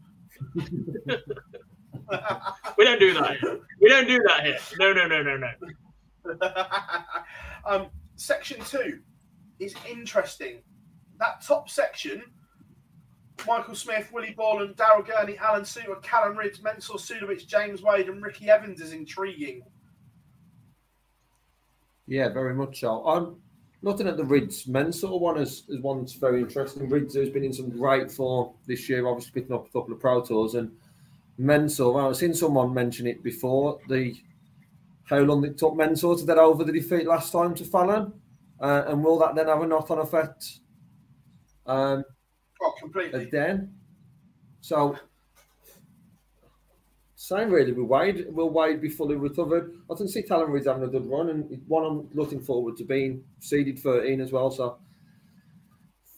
We 2.78 2.86
don't 2.86 3.00
do 3.00 3.14
that 3.14 3.40
here. 3.40 3.60
We 3.82 3.90
don't 3.90 4.08
do 4.08 4.20
that 4.28 4.46
here. 4.46 4.58
No, 4.80 4.94
no, 4.94 5.08
no, 5.08 5.22
no, 5.22 5.38
no. 5.38 6.40
um, 7.66 7.88
section 8.16 8.60
two 8.62 9.00
is 9.60 9.76
interesting. 9.88 10.62
That 11.20 11.42
top 11.42 11.70
section, 11.70 12.24
Michael 13.48 13.76
Smith, 13.76 14.10
Willie 14.12 14.34
Borland, 14.36 14.76
Daryl 14.76 15.06
Gurney, 15.06 15.38
Alan 15.38 15.64
Soutar, 15.64 16.02
Callum 16.02 16.38
Rydz, 16.38 16.62
Mensur 16.62 16.98
Suljovic, 16.98 17.48
James 17.48 17.82
Wade, 17.82 18.10
and 18.10 18.22
Ricky 18.22 18.50
Evans 18.50 18.82
is 18.82 18.94
intriguing. 18.94 19.64
Yeah, 22.08 22.30
very 22.30 22.56
much 22.56 22.80
so. 22.80 23.06
I'm 23.06 23.36
looking 23.82 24.08
at 24.08 24.18
the 24.18 24.24
Rydz 24.24 24.68
Mensur 24.68 25.20
one 25.20 25.38
as, 25.38 25.64
as 25.72 25.80
one 25.80 26.00
that's 26.00 26.14
very 26.14 26.42
interesting. 26.42 26.90
Rydz 26.90 27.16
has 27.16 27.30
been 27.30 27.44
in 27.44 27.54
some 27.54 27.70
great 27.70 28.12
form 28.12 28.54
this 28.68 28.90
year, 28.90 29.08
obviously 29.08 29.40
picking 29.40 29.56
up 29.56 29.68
a 29.68 29.70
couple 29.70 29.94
of 29.94 30.00
Pro 30.00 30.22
Tours. 30.22 30.56
And 30.56 30.72
Mensur, 31.40 32.10
I've 32.10 32.18
seen 32.18 32.34
someone 32.34 32.74
mention 32.74 33.08
it 33.08 33.24
before, 33.24 33.80
the 33.88 34.16
how 35.06 35.20
long 35.20 35.44
it 35.44 35.58
took 35.58 35.74
Mensur 35.74 36.20
to 36.20 36.26
get 36.26 36.38
over 36.38 36.64
the 36.64 36.72
defeat 36.72 37.08
last 37.08 37.32
time 37.32 37.56
to 37.56 37.64
Fallon. 37.64 38.14
Uh, 38.60 38.84
and 38.88 39.04
will 39.04 39.18
that 39.20 39.36
then 39.36 39.48
have 39.48 39.62
a 39.62 39.66
knock 39.66 39.90
on 39.90 40.00
effect 40.00 40.60
um, 41.66 42.04
Oh, 42.62 42.74
completely. 42.80 43.24
again? 43.24 43.74
So, 44.62 44.98
same 47.16 47.52
really 47.52 47.72
with 47.72 47.88
Wade. 47.88 48.26
Will 48.30 48.50
Wade 48.50 48.82
be 48.82 48.90
fully 48.90 49.16
recovered? 49.16 49.76
I 49.92 49.96
can 49.96 50.08
see 50.08 50.24
Callum 50.24 50.52
Rydz 50.52 50.66
having 50.66 50.84
a 50.84 50.88
good 50.88 51.06
run, 51.06 51.30
and 51.30 51.62
one 51.68 51.86
I'm 51.86 52.10
looking 52.14 52.42
forward 52.42 52.78
to 52.78 52.84
being 52.84 53.24
seeded 53.40 53.80
13 53.80 54.20
as 54.20 54.32
well. 54.32 54.52
So, 54.52 54.78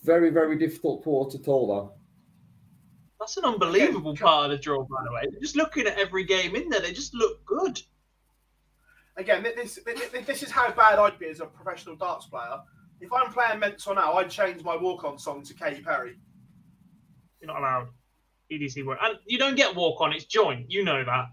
very, 0.04 0.30
very 0.30 0.58
difficult 0.58 1.04
quarter 1.04 1.38
to 1.38 1.44
call, 1.44 1.68
though. 1.68 1.94
That's 3.20 3.38
an 3.38 3.46
unbelievable 3.46 4.16
part 4.16 4.46
of 4.46 4.52
the 4.52 4.58
draw, 4.58 4.84
by 4.84 5.04
the 5.06 5.12
way. 5.14 5.22
Just 5.40 5.56
looking 5.56 5.86
at 5.86 5.98
every 6.00 6.24
game 6.24 6.56
in 6.56 6.70
there, 6.70 6.82
they 6.82 6.92
just 6.92 7.14
look 7.14 7.46
good. 7.46 7.80
Again, 9.18 9.44
this, 9.44 9.80
this 9.86 10.26
this 10.26 10.42
is 10.42 10.50
how 10.50 10.72
bad 10.72 10.98
I'd 10.98 11.20
be 11.20 11.28
as 11.28 11.40
a 11.40 11.46
professional 11.46 11.96
darts 11.96 12.26
player. 12.26 12.62
If 13.00 13.12
I'm 13.14 13.32
playing 13.32 13.60
Mensur 13.60 13.96
now, 13.96 14.14
I'd 14.14 14.30
change 14.30 14.64
my 14.64 14.76
walk-on 14.76 15.20
song 15.20 15.44
to 15.44 15.54
Katy 15.54 15.82
Perry. 15.82 16.18
You're 17.42 17.48
not 17.54 17.60
allowed. 17.60 17.88
EDC 18.52 18.86
work. 18.86 19.00
And 19.02 19.18
you 19.26 19.38
don't 19.38 19.56
get 19.56 19.76
walk 19.76 20.02
on, 20.02 20.14
it's 20.14 20.26
joint. 20.26 20.66
You 20.70 20.84
know 20.84 21.04
that. 21.04 21.26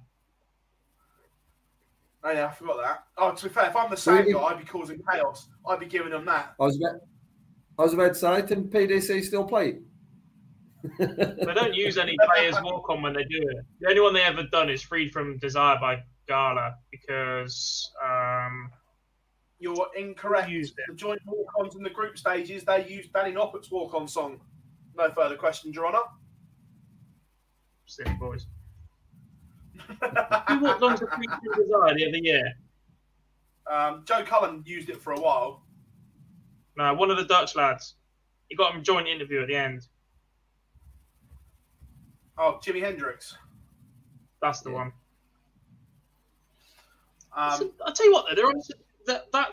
Oh 2.24 2.30
yeah, 2.30 2.47
I 2.47 2.52
forgot 2.52 2.76
that. 2.82 3.05
Oh, 3.16 3.32
to 3.32 3.44
be 3.44 3.48
fair, 3.48 3.66
if 3.68 3.76
I'm 3.76 3.90
the 3.90 3.97
same 3.97 4.18
Really? 4.18 4.32
guy, 4.32 4.40
I'd 4.40 4.59
be 4.59 4.64
causing 4.64 5.01
chaos. 5.10 5.48
I'd 5.68 5.80
be 5.80 5.86
giving 5.86 6.10
them 6.10 6.24
that. 6.26 6.55
I 6.60 6.64
was 6.64 6.76
about, 6.76 7.01
I 7.78 7.82
was 7.82 7.93
about 7.94 8.09
to 8.09 8.14
say, 8.14 8.43
can 8.43 8.64
PDC 8.68 9.24
still 9.24 9.44
play? 9.44 9.78
They 10.98 11.55
don't 11.55 11.74
use 11.74 11.98
any 11.98 12.16
players 12.24 12.55
walk 12.62 12.89
on 12.89 13.02
when 13.02 13.12
they 13.12 13.24
do 13.24 13.39
it. 13.39 13.64
The 13.80 13.89
only 13.89 14.01
one 14.01 14.14
they 14.14 14.22
ever 14.22 14.44
done 14.44 14.70
is 14.70 14.82
Freed 14.82 15.12
from 15.12 15.36
Desire 15.39 15.76
by 15.80 16.02
Gala 16.28 16.76
because 16.93 17.90
um, 18.05 18.70
You're 19.59 19.89
incorrect. 19.97 20.48
The 20.48 20.94
joint 20.94 21.20
walk-ons 21.26 21.74
in 21.74 21.82
the 21.82 21.90
group 21.90 22.16
stages, 22.16 22.62
they 22.64 22.86
used 22.89 23.12
Danny 23.12 23.32
Noppert's 23.32 23.70
walk-on 23.72 24.06
song. 24.06 24.40
No 24.99 25.11
further 25.12 25.37
questions, 25.37 25.77
Your 25.77 25.87
Honour. 25.87 26.03
Silly 27.87 28.12
boys. 28.19 28.47
Who 29.87 30.61
walked 30.61 30.83
on 30.83 30.97
to 30.99 31.07
Freed 31.07 31.31
from 31.31 31.62
Desire 31.62 31.95
the 31.95 32.09
other 32.09 32.19
year? 32.19 32.53
Um, 33.70 34.03
Joe 34.05 34.25
Cullen 34.25 34.65
used 34.66 34.91
it 34.91 35.01
for 35.01 35.12
a 35.12 35.20
while. 35.20 35.62
No, 36.77 36.93
one 36.95 37.11
of 37.11 37.16
the 37.16 37.25
Dutch 37.25 37.55
lads. 37.55 37.95
He 38.49 38.57
got 38.57 38.75
him 38.75 38.81
a 38.81 38.83
joint 38.83 39.07
interview 39.07 39.41
at 39.41 39.49
the 39.49 39.55
end. 39.55 39.87
Oh, 42.37 42.59
Jimi 42.65 42.81
Hendrix. 42.81 43.37
That's 44.43 44.61
the 44.61 44.70
one. 44.70 44.93
Um, 47.37 47.73
I'll 47.87 47.93
tell 47.93 48.07
you 48.07 48.12
what, 48.12 48.27
though, 48.29 48.35
there 48.35 48.47
are 48.47 48.55
that, 49.07 49.31
that 49.33 49.53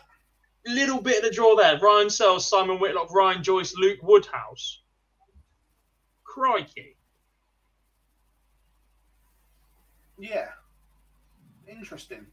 little 0.66 1.02
bit 1.02 1.18
of 1.18 1.24
the 1.24 1.36
draw 1.36 1.56
there 1.56 1.80
Ryan 1.80 2.10
Searle, 2.10 2.40
Simon 2.40 2.80
Whitlock, 2.80 3.14
Ryan 3.14 3.44
Joyce, 3.44 3.76
Luke 3.76 4.00
Woodhouse. 4.02 4.82
Crikey. 6.36 6.98
yeah. 10.20 10.49
Interesting. 11.66 12.26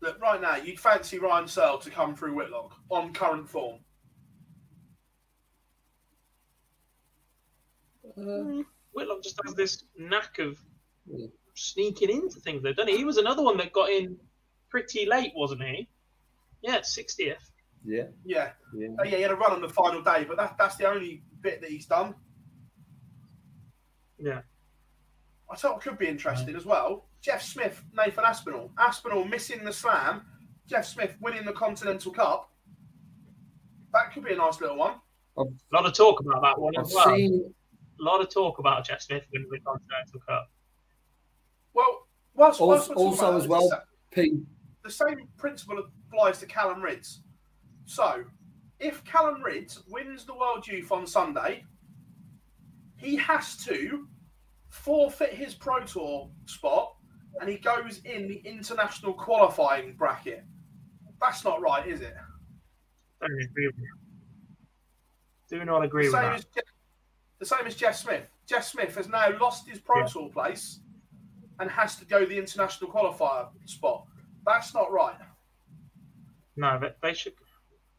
Look, 0.00 0.20
right 0.20 0.40
now, 0.40 0.56
you'd 0.56 0.80
fancy 0.80 1.20
Ryan 1.20 1.46
Searle 1.46 1.78
to 1.78 1.90
come 1.90 2.16
through 2.16 2.34
Whitlock 2.34 2.74
on 2.90 3.12
current 3.12 3.48
form. 3.48 3.78
Mm, 8.18 8.64
Whitlock 8.94 9.22
just 9.22 9.38
has 9.44 9.54
this 9.54 9.84
knack 9.96 10.40
of 10.40 10.58
sneaking 11.54 12.10
into 12.10 12.40
things, 12.40 12.64
though, 12.64 12.72
doesn't 12.72 12.90
he? 12.90 12.98
He 12.98 13.04
was 13.04 13.18
another 13.18 13.42
one 13.42 13.58
that 13.58 13.72
got 13.72 13.90
in 13.90 14.16
pretty 14.70 15.06
late, 15.06 15.32
wasn't 15.36 15.62
he? 15.62 15.88
Yeah, 16.62 16.80
60th. 16.80 17.36
Yeah. 17.84 18.04
Yeah. 18.24 18.50
Yeah. 18.74 18.88
Oh, 18.98 19.04
yeah, 19.04 19.16
he 19.16 19.22
had 19.22 19.30
a 19.30 19.36
run 19.36 19.52
on 19.52 19.60
the 19.60 19.68
final 19.68 20.02
day, 20.02 20.24
but 20.26 20.36
that, 20.36 20.56
that's 20.58 20.76
the 20.76 20.88
only 20.88 21.22
bit 21.40 21.60
that 21.60 21.70
he's 21.70 21.86
done. 21.86 22.14
Yeah. 24.20 24.40
I 25.50 25.56
thought 25.56 25.76
it 25.78 25.82
could 25.88 25.98
be 25.98 26.06
interesting 26.06 26.50
um, 26.50 26.56
as 26.56 26.64
well. 26.64 27.06
Jeff 27.20 27.42
Smith, 27.42 27.82
Nathan 27.92 28.24
Aspinall. 28.24 28.70
Aspinall 28.78 29.24
missing 29.24 29.64
the 29.64 29.72
slam. 29.72 30.22
Jeff 30.66 30.86
Smith 30.86 31.16
winning 31.20 31.44
the 31.44 31.52
Continental 31.52 32.12
Cup. 32.12 32.50
That 33.92 34.12
could 34.12 34.24
be 34.24 34.32
a 34.32 34.36
nice 34.36 34.60
little 34.60 34.76
one. 34.76 34.94
A 35.36 35.42
lot 35.72 35.86
of 35.86 35.94
talk 35.94 36.20
about 36.20 36.42
that 36.42 36.60
one 36.60 36.72
I've 36.78 36.86
as 36.86 36.94
well. 36.94 37.16
seen 37.16 37.52
a 38.00 38.02
lot 38.02 38.20
of 38.20 38.32
talk 38.32 38.58
about 38.58 38.84
Jeff 38.86 39.00
Smith 39.02 39.24
winning 39.32 39.48
the 39.50 39.58
Continental 39.60 40.20
Cup. 40.28 40.50
Well, 41.74 42.06
whilst, 42.34 42.60
whilst 42.60 42.90
Also, 42.90 42.94
we're 42.94 43.06
also 43.10 43.28
about 43.30 43.40
as 43.42 43.48
well, 43.48 43.82
Pete. 44.12 44.34
the 44.84 44.90
same 44.90 45.28
principle 45.36 45.82
applies 46.08 46.38
to 46.38 46.46
Callum 46.46 46.80
Rydz. 46.80 47.18
So, 47.84 48.24
if 48.78 49.04
Callum 49.04 49.42
Rydz 49.42 49.82
wins 49.88 50.24
the 50.24 50.34
World 50.34 50.66
Youth 50.66 50.92
on 50.92 51.06
Sunday, 51.06 51.64
he 53.00 53.16
has 53.16 53.56
to 53.64 54.06
forfeit 54.68 55.32
his 55.32 55.54
Pro 55.54 55.80
Tour 55.80 56.28
spot 56.46 56.94
and 57.40 57.48
he 57.48 57.56
goes 57.56 58.00
in 58.04 58.28
the 58.28 58.36
international 58.44 59.12
qualifying 59.14 59.94
bracket. 59.94 60.44
That's 61.20 61.44
not 61.44 61.60
right, 61.60 61.86
is 61.86 62.00
it? 62.00 62.14
Don't 63.20 63.30
agree 63.42 63.66
with 63.66 63.76
you. 63.78 63.88
Do 65.58 65.64
not 65.64 65.84
agree 65.84 66.06
the 66.08 66.12
with 66.12 66.20
that. 66.22 66.34
as 66.36 66.46
the 67.38 67.46
same 67.46 67.66
as 67.66 67.74
Jeff 67.74 67.96
Smith. 67.96 68.24
Jeff 68.46 68.64
Smith 68.64 68.94
has 68.96 69.08
now 69.08 69.36
lost 69.40 69.68
his 69.68 69.78
Pro 69.78 70.00
Yeah. 70.00 70.06
Tour 70.06 70.28
place 70.30 70.80
and 71.58 71.70
has 71.70 71.96
to 71.96 72.04
go 72.04 72.24
the 72.24 72.38
international 72.38 72.90
qualifier 72.90 73.48
spot. 73.66 74.06
That's 74.46 74.74
not 74.74 74.90
right. 74.92 75.16
No, 76.56 76.78
they, 76.78 76.90
they 77.02 77.14
should. 77.14 77.34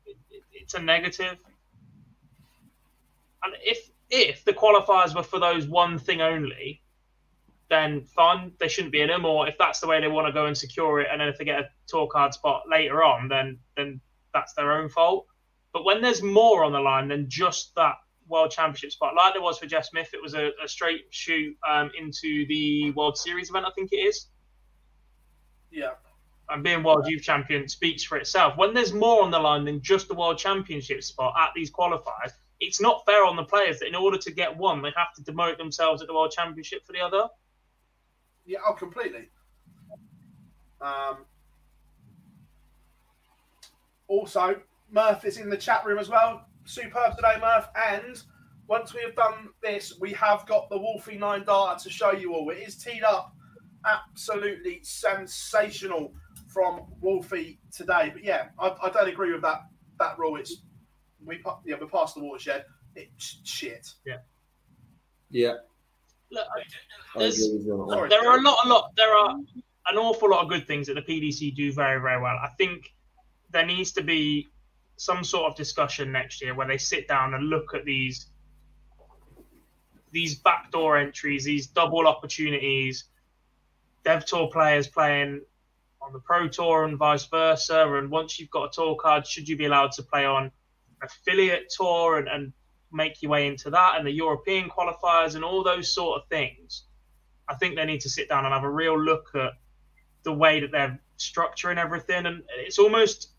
It, 0.05 0.17
it- 0.29 0.43
it's 0.53 0.73
a 0.75 0.79
negative. 0.79 1.37
And 3.43 3.55
if 3.61 3.89
if 4.11 4.45
the 4.45 4.53
qualifiers 4.53 5.15
were 5.15 5.23
for 5.23 5.39
those 5.39 5.67
one 5.67 5.97
thing 5.97 6.21
only, 6.21 6.81
then 7.69 8.03
fine, 8.03 8.51
they 8.59 8.67
shouldn't 8.67 8.91
be 8.91 9.01
in 9.01 9.07
them. 9.07 9.25
Or 9.25 9.47
if 9.47 9.57
that's 9.57 9.79
the 9.79 9.87
way 9.87 9.99
they 10.01 10.07
want 10.09 10.27
to 10.27 10.33
go 10.33 10.45
and 10.45 10.57
secure 10.57 10.99
it, 10.99 11.07
and 11.11 11.19
then 11.21 11.29
if 11.29 11.37
they 11.37 11.45
get 11.45 11.59
a 11.61 11.69
tour 11.87 12.07
card 12.07 12.33
spot 12.33 12.63
later 12.69 13.03
on, 13.03 13.27
then 13.29 13.57
then 13.77 14.01
that's 14.33 14.53
their 14.53 14.73
own 14.73 14.89
fault. 14.89 15.25
But 15.73 15.85
when 15.85 16.01
there's 16.01 16.21
more 16.21 16.63
on 16.65 16.73
the 16.73 16.79
line 16.79 17.07
than 17.07 17.29
just 17.29 17.73
that 17.75 17.95
World 18.27 18.51
Championship 18.51 18.91
spot, 18.91 19.15
like 19.15 19.33
there 19.33 19.41
was 19.41 19.57
for 19.57 19.65
Jeff 19.65 19.85
Smith, 19.85 20.09
it 20.13 20.21
was 20.21 20.33
a, 20.33 20.51
a 20.63 20.67
straight 20.67 21.05
shoot 21.11 21.55
um, 21.69 21.91
into 21.97 22.45
the 22.47 22.91
World 22.91 23.17
Series 23.17 23.49
event, 23.49 23.65
I 23.65 23.71
think 23.71 23.91
it 23.93 23.97
is 23.97 24.27
Yeah. 25.71 25.91
and 26.49 26.63
being 26.63 26.83
world 26.83 27.07
youth 27.07 27.23
champion 27.23 27.67
speaks 27.69 28.03
for 28.03 28.17
itself. 28.17 28.57
When 28.57 28.73
there's 28.73 28.93
more 28.93 29.23
on 29.23 29.31
the 29.31 29.39
line 29.39 29.63
than 29.65 29.81
just 29.81 30.07
the 30.09 30.13
world 30.13 30.37
championship 30.37 31.03
spot 31.03 31.33
at 31.39 31.49
these 31.55 31.71
qualifiers, 31.71 32.31
it's 32.61 32.79
not 32.79 33.03
fair 33.05 33.25
on 33.25 33.35
the 33.35 33.43
players 33.43 33.79
that 33.79 33.87
in 33.87 33.95
order 33.95 34.17
to 34.19 34.31
get 34.31 34.55
one, 34.55 34.81
they 34.81 34.93
have 34.95 35.13
to 35.15 35.23
demote 35.23 35.57
themselves 35.57 36.01
at 36.01 36.07
the 36.07 36.13
world 36.13 36.31
championship 36.31 36.85
for 36.85 36.93
the 36.93 36.99
other. 36.99 37.27
Yeah, 38.45 38.59
oh, 38.67 38.73
completely. 38.73 39.29
Um, 40.79 41.25
also, 44.07 44.61
Murph 44.91 45.25
is 45.25 45.37
in 45.37 45.49
the 45.49 45.57
chat 45.57 45.83
room 45.85 45.97
as 45.97 46.07
well. 46.07 46.45
Superb 46.65 47.15
today, 47.15 47.35
Murph. 47.41 47.67
And 47.75 48.21
once 48.67 48.93
we 48.93 49.01
have 49.01 49.15
done 49.15 49.49
this, 49.63 49.99
we 49.99 50.13
have 50.13 50.45
got 50.45 50.69
the 50.69 50.77
Wolfie 50.77 51.17
9 51.17 51.43
data 51.43 51.79
to 51.83 51.89
show 51.89 52.11
you 52.11 52.33
all. 52.33 52.49
It 52.51 52.59
is 52.59 52.75
teed 52.75 53.03
up 53.03 53.33
absolutely 53.85 54.81
sensational 54.83 56.13
from 56.47 56.81
Wolfie 56.99 57.59
today. 57.71 58.11
But 58.13 58.23
yeah, 58.23 58.49
I, 58.59 58.75
I 58.83 58.89
don't 58.89 59.09
agree 59.09 59.33
with 59.33 59.41
that 59.41 59.61
that 59.99 60.17
rule. 60.19 60.37
It's 60.37 60.63
we 61.25 61.37
pa- 61.37 61.59
yeah 61.65 61.75
we're 61.79 61.87
past 61.87 62.15
the 62.15 62.21
watershed. 62.23 62.65
It's 62.95 63.39
shit. 63.43 63.87
Yeah. 64.05 64.17
Yeah. 65.29 65.53
Look, 66.31 66.45
I 67.15 67.19
there's- 67.19 67.41
agree 67.41 67.57
with 67.57 67.65
you 67.65 67.73
on 67.81 67.89
that. 68.01 68.09
there 68.09 68.29
are 68.29 68.37
a 68.37 68.41
lot, 68.41 68.57
a 68.65 68.69
lot. 68.69 68.91
There 68.95 69.13
are 69.13 69.35
an 69.87 69.97
awful 69.97 70.29
lot 70.29 70.43
of 70.43 70.49
good 70.49 70.67
things 70.67 70.87
that 70.87 70.93
the 70.95 71.01
PDC 71.01 71.55
do 71.55 71.73
very, 71.73 71.99
very 72.01 72.21
well. 72.21 72.35
I 72.41 72.49
think 72.57 72.93
there 73.49 73.65
needs 73.65 73.91
to 73.93 74.03
be 74.03 74.49
some 74.97 75.23
sort 75.23 75.49
of 75.51 75.57
discussion 75.57 76.11
next 76.11 76.41
year 76.41 76.53
where 76.55 76.67
they 76.67 76.77
sit 76.77 77.07
down 77.07 77.33
and 77.33 77.49
look 77.49 77.73
at 77.73 77.85
these 77.85 78.27
these 80.11 80.35
backdoor 80.39 80.97
entries, 80.97 81.45
these 81.45 81.67
double 81.67 82.05
opportunities, 82.07 83.05
dev 84.03 84.25
tour 84.25 84.49
players 84.51 84.87
playing 84.87 85.41
on 86.01 86.11
the 86.11 86.19
pro 86.19 86.47
tour 86.49 86.83
and 86.83 86.97
vice 86.97 87.25
versa. 87.27 87.87
And 87.93 88.11
once 88.11 88.37
you've 88.39 88.49
got 88.49 88.65
a 88.65 88.69
tour 88.73 88.95
card, 88.99 89.25
should 89.25 89.47
you 89.47 89.55
be 89.55 89.65
allowed 89.65 89.93
to 89.93 90.03
play 90.03 90.25
on 90.25 90.51
affiliate 91.01 91.71
tour 91.75 92.17
and, 92.17 92.27
and 92.27 92.53
make 92.91 93.21
your 93.21 93.31
way 93.31 93.47
into 93.47 93.69
that 93.69 93.97
and 93.97 94.05
the 94.05 94.11
European 94.11 94.69
qualifiers 94.69 95.35
and 95.35 95.43
all 95.43 95.63
those 95.63 95.93
sort 95.93 96.21
of 96.21 96.27
things? 96.29 96.85
I 97.47 97.55
think 97.55 97.75
they 97.75 97.85
need 97.85 98.01
to 98.01 98.09
sit 98.09 98.29
down 98.29 98.45
and 98.45 98.53
have 98.53 98.63
a 98.63 98.69
real 98.69 98.99
look 98.99 99.29
at 99.35 99.51
the 100.23 100.33
way 100.33 100.59
that 100.59 100.71
they're 100.71 100.99
structuring 101.17 101.77
everything. 101.77 102.25
And 102.25 102.43
it's 102.57 102.79
almost 102.79 103.31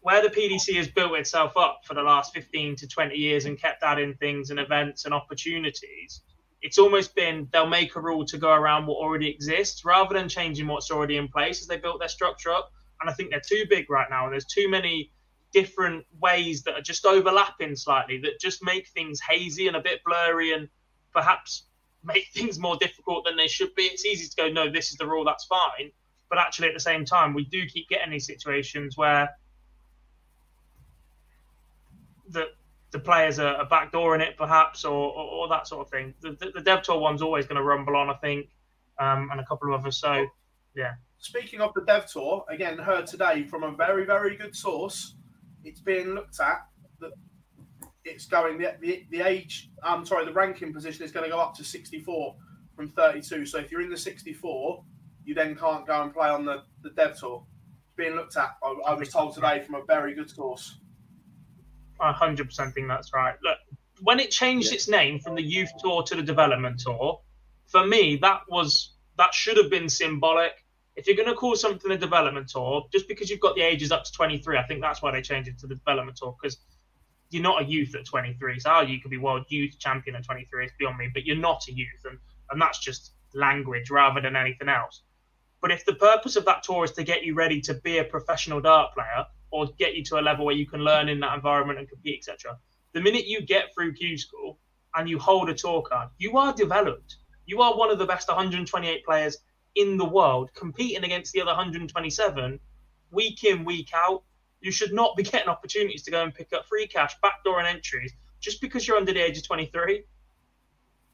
where 0.00 0.22
the 0.22 0.28
PDC 0.28 0.74
has 0.76 0.88
built 0.88 1.16
itself 1.16 1.56
up 1.56 1.80
for 1.84 1.94
the 1.94 2.02
last 2.02 2.32
15 2.32 2.76
to 2.76 2.88
20 2.88 3.14
years 3.14 3.44
and 3.44 3.60
kept 3.60 3.82
adding 3.82 4.14
things 4.14 4.50
and 4.50 4.58
events 4.58 5.04
and 5.04 5.14
opportunities. 5.14 6.22
It's 6.62 6.78
almost 6.78 7.14
been 7.14 7.48
they'll 7.52 7.66
make 7.66 7.96
a 7.96 8.00
rule 8.00 8.24
to 8.26 8.38
go 8.38 8.50
around 8.50 8.86
what 8.86 8.96
already 8.96 9.28
exists 9.28 9.84
rather 9.84 10.14
than 10.14 10.28
changing 10.28 10.66
what's 10.66 10.90
already 10.90 11.16
in 11.16 11.28
place 11.28 11.60
as 11.60 11.66
they 11.66 11.76
built 11.76 12.00
their 12.00 12.08
structure 12.08 12.50
up. 12.50 12.70
And 13.00 13.08
I 13.08 13.14
think 13.14 13.30
they're 13.30 13.40
too 13.40 13.64
big 13.68 13.88
right 13.90 14.08
now. 14.10 14.24
And 14.24 14.32
there's 14.32 14.44
too 14.44 14.68
many 14.68 15.10
different 15.52 16.04
ways 16.20 16.62
that 16.62 16.74
are 16.74 16.82
just 16.82 17.04
overlapping 17.04 17.74
slightly 17.74 18.18
that 18.18 18.40
just 18.40 18.64
make 18.64 18.88
things 18.88 19.20
hazy 19.20 19.66
and 19.66 19.76
a 19.76 19.80
bit 19.80 20.00
blurry 20.04 20.52
and 20.52 20.68
perhaps 21.12 21.64
make 22.04 22.28
things 22.34 22.58
more 22.58 22.76
difficult 22.76 23.24
than 23.24 23.36
they 23.36 23.48
should 23.48 23.74
be. 23.74 23.84
It's 23.84 24.04
easy 24.04 24.28
to 24.28 24.36
go, 24.36 24.48
no, 24.48 24.70
this 24.70 24.90
is 24.90 24.96
the 24.96 25.06
rule, 25.06 25.24
that's 25.24 25.44
fine. 25.44 25.90
But 26.28 26.38
actually, 26.38 26.68
at 26.68 26.74
the 26.74 26.80
same 26.80 27.04
time, 27.04 27.34
we 27.34 27.44
do 27.44 27.66
keep 27.66 27.88
getting 27.88 28.12
these 28.12 28.26
situations 28.26 28.96
where 28.96 29.30
the 32.28 32.50
the 32.92 32.98
players 32.98 33.38
are, 33.38 33.54
are 33.54 33.68
backdooring 33.68 34.20
it, 34.20 34.36
perhaps, 34.36 34.84
or, 34.84 35.12
or, 35.12 35.24
or 35.24 35.48
that 35.48 35.66
sort 35.66 35.86
of 35.86 35.90
thing. 35.90 36.12
The, 36.20 36.32
the, 36.32 36.50
the 36.56 36.60
Dev 36.60 36.82
Tour 36.82 36.98
one's 36.98 37.22
always 37.22 37.46
going 37.46 37.56
to 37.56 37.62
rumble 37.62 37.96
on, 37.96 38.10
I 38.10 38.14
think, 38.14 38.48
um, 38.98 39.28
and 39.30 39.40
a 39.40 39.44
couple 39.44 39.72
of 39.72 39.80
others. 39.80 39.96
So, 39.96 40.26
yeah. 40.74 40.94
Speaking 41.18 41.60
of 41.60 41.72
the 41.74 41.82
Dev 41.82 42.06
Tour, 42.06 42.44
again, 42.48 42.78
heard 42.78 43.06
today 43.06 43.44
from 43.44 43.62
a 43.62 43.70
very, 43.70 44.04
very 44.04 44.36
good 44.36 44.56
source. 44.56 45.14
It's 45.64 45.80
being 45.80 46.14
looked 46.14 46.40
at 46.40 46.66
that 47.00 47.12
it's 48.04 48.26
going 48.26 48.58
the, 48.58 48.74
the, 48.80 49.06
the 49.10 49.20
age. 49.20 49.70
I'm 49.82 50.06
sorry, 50.06 50.24
the 50.24 50.32
ranking 50.32 50.72
position 50.72 51.04
is 51.04 51.12
going 51.12 51.24
to 51.24 51.30
go 51.30 51.40
up 51.40 51.54
to 51.56 51.64
64 51.64 52.34
from 52.74 52.88
32. 52.88 53.46
So 53.46 53.58
if 53.58 53.70
you're 53.70 53.82
in 53.82 53.90
the 53.90 53.96
64, 53.96 54.84
you 55.24 55.34
then 55.34 55.54
can't 55.54 55.86
go 55.86 56.02
and 56.02 56.12
play 56.12 56.28
on 56.28 56.44
the, 56.44 56.62
the 56.82 56.90
Dev 56.90 57.18
Tour. 57.18 57.44
It's 57.84 57.94
being 57.96 58.14
looked 58.14 58.36
at. 58.36 58.56
I, 58.62 58.74
I 58.88 58.94
was 58.94 59.10
told 59.10 59.34
today 59.34 59.62
from 59.62 59.76
a 59.76 59.84
very 59.84 60.14
good 60.14 60.30
source. 60.30 60.78
I 62.00 62.12
100% 62.12 62.74
think 62.74 62.88
that's 62.88 63.12
right. 63.12 63.34
Look, 63.42 63.58
when 64.00 64.18
it 64.18 64.30
changed 64.30 64.72
its 64.72 64.88
name 64.88 65.20
from 65.20 65.34
the 65.34 65.42
Youth 65.42 65.70
Tour 65.78 66.02
to 66.04 66.16
the 66.16 66.22
Development 66.22 66.80
Tour, 66.80 67.20
for 67.66 67.86
me, 67.86 68.16
that 68.22 68.40
was 68.48 68.94
that 69.18 69.34
should 69.34 69.58
have 69.58 69.70
been 69.70 69.88
symbolic. 69.88 70.52
If 71.00 71.06
you're 71.06 71.16
going 71.16 71.30
to 71.30 71.34
call 71.34 71.56
something 71.56 71.90
a 71.90 71.96
Development 71.96 72.46
Tour, 72.46 72.84
just 72.92 73.08
because 73.08 73.30
you've 73.30 73.40
got 73.40 73.54
the 73.54 73.62
ages 73.62 73.90
up 73.90 74.04
to 74.04 74.12
23, 74.12 74.58
I 74.58 74.62
think 74.64 74.82
that's 74.82 75.00
why 75.00 75.10
they 75.10 75.22
changed 75.22 75.48
it 75.48 75.58
to 75.60 75.66
the 75.66 75.74
Development 75.74 76.14
Tour 76.14 76.36
because 76.40 76.58
you're 77.30 77.42
not 77.42 77.62
a 77.62 77.64
youth 77.64 77.94
at 77.94 78.04
23. 78.04 78.60
So 78.60 78.70
oh, 78.70 78.80
you 78.82 79.00
could 79.00 79.10
be 79.10 79.16
world 79.16 79.46
youth 79.48 79.78
champion 79.78 80.14
at 80.14 80.24
23. 80.26 80.66
It's 80.66 80.74
beyond 80.78 80.98
me, 80.98 81.08
but 81.14 81.24
you're 81.24 81.36
not 81.36 81.66
a 81.68 81.72
youth, 81.72 82.04
and 82.04 82.18
and 82.50 82.60
that's 82.60 82.80
just 82.80 83.12
language 83.32 83.88
rather 83.88 84.20
than 84.20 84.36
anything 84.36 84.68
else. 84.68 85.00
But 85.62 85.70
if 85.70 85.86
the 85.86 85.94
purpose 85.94 86.36
of 86.36 86.44
that 86.44 86.62
tour 86.64 86.84
is 86.84 86.92
to 86.92 87.02
get 87.02 87.24
you 87.24 87.34
ready 87.34 87.62
to 87.62 87.74
be 87.74 87.96
a 87.96 88.04
professional 88.04 88.60
dart 88.60 88.92
player 88.92 89.24
or 89.50 89.68
get 89.78 89.94
you 89.94 90.04
to 90.04 90.18
a 90.18 90.20
level 90.20 90.44
where 90.44 90.54
you 90.54 90.66
can 90.66 90.80
learn 90.80 91.08
in 91.08 91.20
that 91.20 91.34
environment 91.34 91.78
and 91.78 91.88
compete, 91.88 92.18
etc., 92.18 92.58
the 92.92 93.00
minute 93.00 93.26
you 93.26 93.40
get 93.40 93.72
through 93.72 93.94
Q 93.94 94.18
school 94.18 94.58
and 94.96 95.08
you 95.08 95.18
hold 95.18 95.48
a 95.48 95.54
tour 95.54 95.80
card, 95.80 96.10
you 96.18 96.36
are 96.36 96.52
developed. 96.52 97.16
You 97.46 97.62
are 97.62 97.74
one 97.74 97.90
of 97.90 97.98
the 97.98 98.06
best 98.06 98.28
128 98.28 99.04
players 99.04 99.38
in 99.76 99.96
the 99.96 100.04
world 100.04 100.50
competing 100.54 101.04
against 101.04 101.32
the 101.32 101.40
other 101.40 101.48
127 101.48 102.60
week 103.10 103.44
in, 103.44 103.64
week 103.64 103.90
out. 103.94 104.22
You 104.60 104.70
should 104.70 104.92
not 104.92 105.16
be 105.16 105.22
getting 105.32 105.48
opportunities 105.48 106.02
to 106.04 106.10
go 106.10 106.22
and 106.22 106.34
pick 106.34 106.52
up 106.52 106.66
free 106.66 106.86
cash, 106.86 107.14
backdoor 107.22 107.58
and 107.58 107.68
entries 107.68 108.12
just 108.40 108.60
because 108.60 108.86
you're 108.86 108.96
under 108.96 109.12
the 109.12 109.20
age 109.20 109.36
of 109.38 109.46
23. 109.46 110.02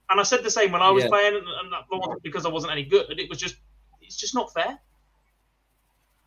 And 0.08 0.20
I 0.20 0.22
said 0.22 0.44
the 0.44 0.50
same 0.50 0.70
when 0.72 0.82
I 0.82 0.90
was 0.90 1.04
Yeah. 1.04 1.10
playing, 1.10 1.34
and 1.34 1.72
that 1.72 1.84
wasn't 1.90 2.22
because 2.22 2.46
I 2.46 2.48
wasn't 2.48 2.72
any 2.72 2.84
good. 2.84 3.18
It 3.18 3.28
was 3.28 3.38
just, 3.38 3.56
it's 4.00 4.16
just 4.16 4.34
not 4.34 4.52
fair. 4.52 4.78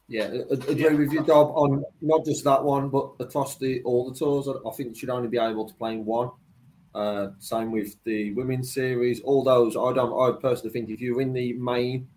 Yeah, 0.10 0.24
agree 0.50 0.96
with 0.96 1.14
you, 1.14 1.24
Dob, 1.24 1.52
on 1.56 1.84
not 2.02 2.26
just 2.26 2.44
that 2.44 2.64
one, 2.64 2.90
but 2.90 3.12
across 3.20 3.58
the 3.58 3.84
all 3.84 4.10
the 4.12 4.18
tours. 4.18 4.48
I 4.48 4.68
I 4.68 4.72
think 4.74 4.90
you 4.90 4.96
should 4.96 5.12
only 5.12 5.28
be 5.30 5.38
able 5.38 5.68
to 5.68 5.74
play 5.76 5.94
in 5.94 6.04
one. 6.04 6.32
Uh, 6.96 7.30
same 7.38 7.72
with 7.72 7.96
the 8.06 8.34
women's 8.34 8.74
series. 8.74 9.22
All 9.22 9.44
those, 9.44 9.78
I 9.78 9.94
don't. 9.94 10.12
I 10.20 10.36
personally 10.42 10.72
think 10.72 10.90
if 10.90 11.00
you're 11.00 11.22
in 11.22 11.32
the 11.32 11.54
main 11.54 12.08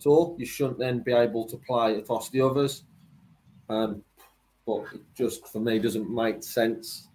tour, 0.00 0.34
you 0.38 0.46
shouldn't 0.46 0.78
then 0.78 1.00
be 1.00 1.12
able 1.12 1.46
to 1.46 1.56
play 1.56 1.96
across 1.96 2.30
the 2.30 2.40
others. 2.40 2.84
Um, 3.68 4.02
but 4.66 4.84
it 4.94 5.00
just 5.14 5.46
for 5.48 5.60
me 5.60 5.78
doesn't 5.78 6.08
make 6.08 6.42
sense. 6.42 7.08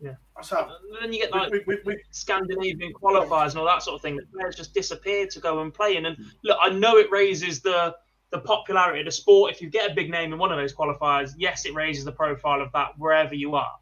Yeah. 0.00 0.14
So 0.42 0.58
And 0.58 1.02
then 1.02 1.12
you 1.12 1.20
get 1.20 1.32
like 1.32 1.50
we, 1.50 1.62
we, 1.66 1.78
we, 1.84 2.02
Scandinavian 2.10 2.92
qualifiers 2.92 3.50
and 3.50 3.58
all 3.58 3.66
that 3.66 3.82
sort 3.82 3.96
of 3.96 4.02
thing. 4.02 4.16
The 4.16 4.26
players 4.34 4.54
just 4.54 4.74
disappear 4.74 5.26
to 5.26 5.40
go 5.40 5.60
and 5.62 5.72
play 5.72 5.96
in. 5.96 6.06
And 6.06 6.16
look, 6.44 6.58
I 6.60 6.70
know 6.70 6.96
it 6.96 7.10
raises 7.10 7.60
the 7.60 7.94
the 8.30 8.40
popularity 8.40 9.00
of 9.00 9.06
the 9.06 9.12
sport. 9.12 9.52
If 9.52 9.62
you 9.62 9.70
get 9.70 9.90
a 9.90 9.94
big 9.94 10.10
name 10.10 10.32
in 10.32 10.38
one 10.38 10.50
of 10.50 10.58
those 10.58 10.74
qualifiers, 10.74 11.32
yes, 11.38 11.64
it 11.64 11.74
raises 11.74 12.04
the 12.04 12.12
profile 12.12 12.60
of 12.60 12.72
that 12.72 12.98
wherever 12.98 13.34
you 13.34 13.54
are. 13.54 13.72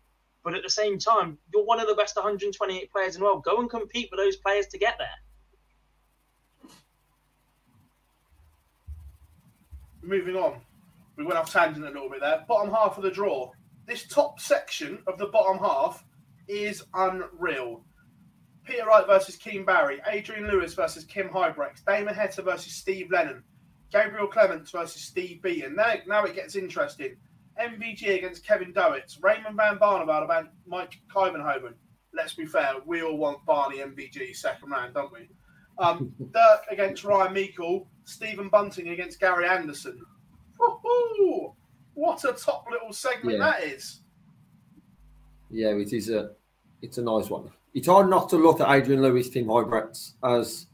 But 0.43 0.55
at 0.55 0.63
the 0.63 0.71
same 0.71 0.99
time, 0.99 1.39
you're 1.53 1.65
one 1.65 1.81
of 1.81 1.89
the 1.89 1.95
best 1.95 2.17
128 2.17 2.93
players 2.93 3.17
in 3.17 3.21
the 3.21 3.25
world. 3.25 3.45
Go 3.45 3.61
and 3.61 3.71
compete 3.71 4.09
with 4.11 4.21
those 4.21 4.37
players 4.37 4.67
to 4.69 4.79
get 4.79 4.97
there. 4.99 5.09
Moving 10.05 10.37
on, 10.37 10.61
we 11.17 11.25
went 11.25 11.39
off 11.39 11.51
tangent 11.51 11.85
a 11.85 11.89
little 11.89 12.11
bit 12.11 12.21
there. 12.21 12.45
Bottom 12.47 12.71
half 12.71 12.99
of 12.99 13.03
the 13.03 13.11
draw. 13.11 13.51
This 13.87 14.07
top 14.07 14.39
section 14.39 14.99
of 15.07 15.19
the 15.19 15.27
bottom 15.27 15.59
half 15.59 16.05
is 16.47 16.85
unreal. 16.93 17.83
Peter 18.65 18.85
Wright 18.85 19.07
versus 19.07 19.37
Keane 19.37 19.65
Barry, 19.65 20.01
Adrian 20.07 20.47
Lewis 20.47 20.75
versus 20.75 21.05
Kim 21.05 21.29
Huybrechts, 21.29 21.85
Damon 21.87 22.15
Heta 22.15 22.45
versus 22.45 22.75
Steve 22.75 23.11
Lennon, 23.11 23.43
Gabriel 23.93 24.27
Clemens 24.27 24.71
versus 24.71 25.03
Steve 25.03 25.43
Beaton. 25.43 25.75
Now, 25.75 25.95
now 26.07 26.25
it 26.25 26.35
gets 26.35 26.57
interesting. 26.57 27.17
MVG 27.61 28.19
against 28.19 28.47
Kevin 28.47 28.73
Doets, 28.73 29.23
Raymond 29.23 29.57
Van 29.57 29.79
Barneveld 29.79 30.25
about 30.25 30.49
Maik 30.71 30.95
Kuivenhoven. 31.15 31.75
Let's 32.13 32.35
be 32.35 32.47
fair, 32.47 32.75
we 32.85 33.03
all 33.03 33.17
want 33.17 33.45
Barney 33.47 33.79
MVG 33.79 34.37
second 34.37 34.71
round, 34.71 34.95
don't 34.95 35.13
we? 35.13 35.29
Um, 35.79 36.13
Dirk 36.33 36.65
against 36.71 37.05
Ryan 37.05 37.35
Meikle, 37.35 37.87
Stephen 38.05 38.49
Bunting 38.49 38.89
against 38.89 39.21
Gary 39.21 39.47
Anderson. 39.47 40.01
Woo-hoo! 40.59 41.55
What 41.95 42.25
a 42.25 42.33
top 42.33 42.67
little 42.71 42.93
segment 42.93 43.39
Yeah. 43.39 43.45
that 43.51 43.65
is. 43.65 44.01
Yeah, 45.51 45.71
it 45.71 45.93
is 45.93 46.11
a 46.11 46.33
it's 46.83 46.99
a 46.99 47.03
nice 47.03 47.31
one. 47.31 47.51
It's 47.75 47.87
hard 47.87 48.09
not 48.11 48.29
to 48.31 48.37
look 48.37 48.61
at 48.61 48.71
Adrian 48.71 49.03
Lewis, 49.03 49.29
Kim 49.29 49.47
Huybrechts 49.47 50.15
as 50.25 50.67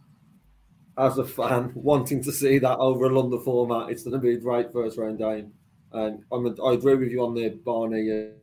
as 0.98 1.18
a 1.18 1.24
fan 1.24 1.72
wanting 1.74 2.22
to 2.24 2.32
see 2.32 2.58
that 2.58 2.78
over 2.78 3.06
a 3.06 3.08
London 3.14 3.40
format. 3.40 3.90
It's 3.90 4.02
going 4.02 4.12
to 4.12 4.18
be 4.18 4.34
a 4.34 4.38
great 4.38 4.72
first 4.72 4.98
round 4.98 5.18
game, 5.18 5.52
and 5.92 6.24
I'm 6.32 6.46
a, 6.46 6.62
I 6.64 6.74
agree 6.74 6.96
with 6.96 7.10
you 7.10 7.22
on 7.24 7.34
the 7.34 7.48
Barney. 7.50 8.10
Uh, 8.10 8.36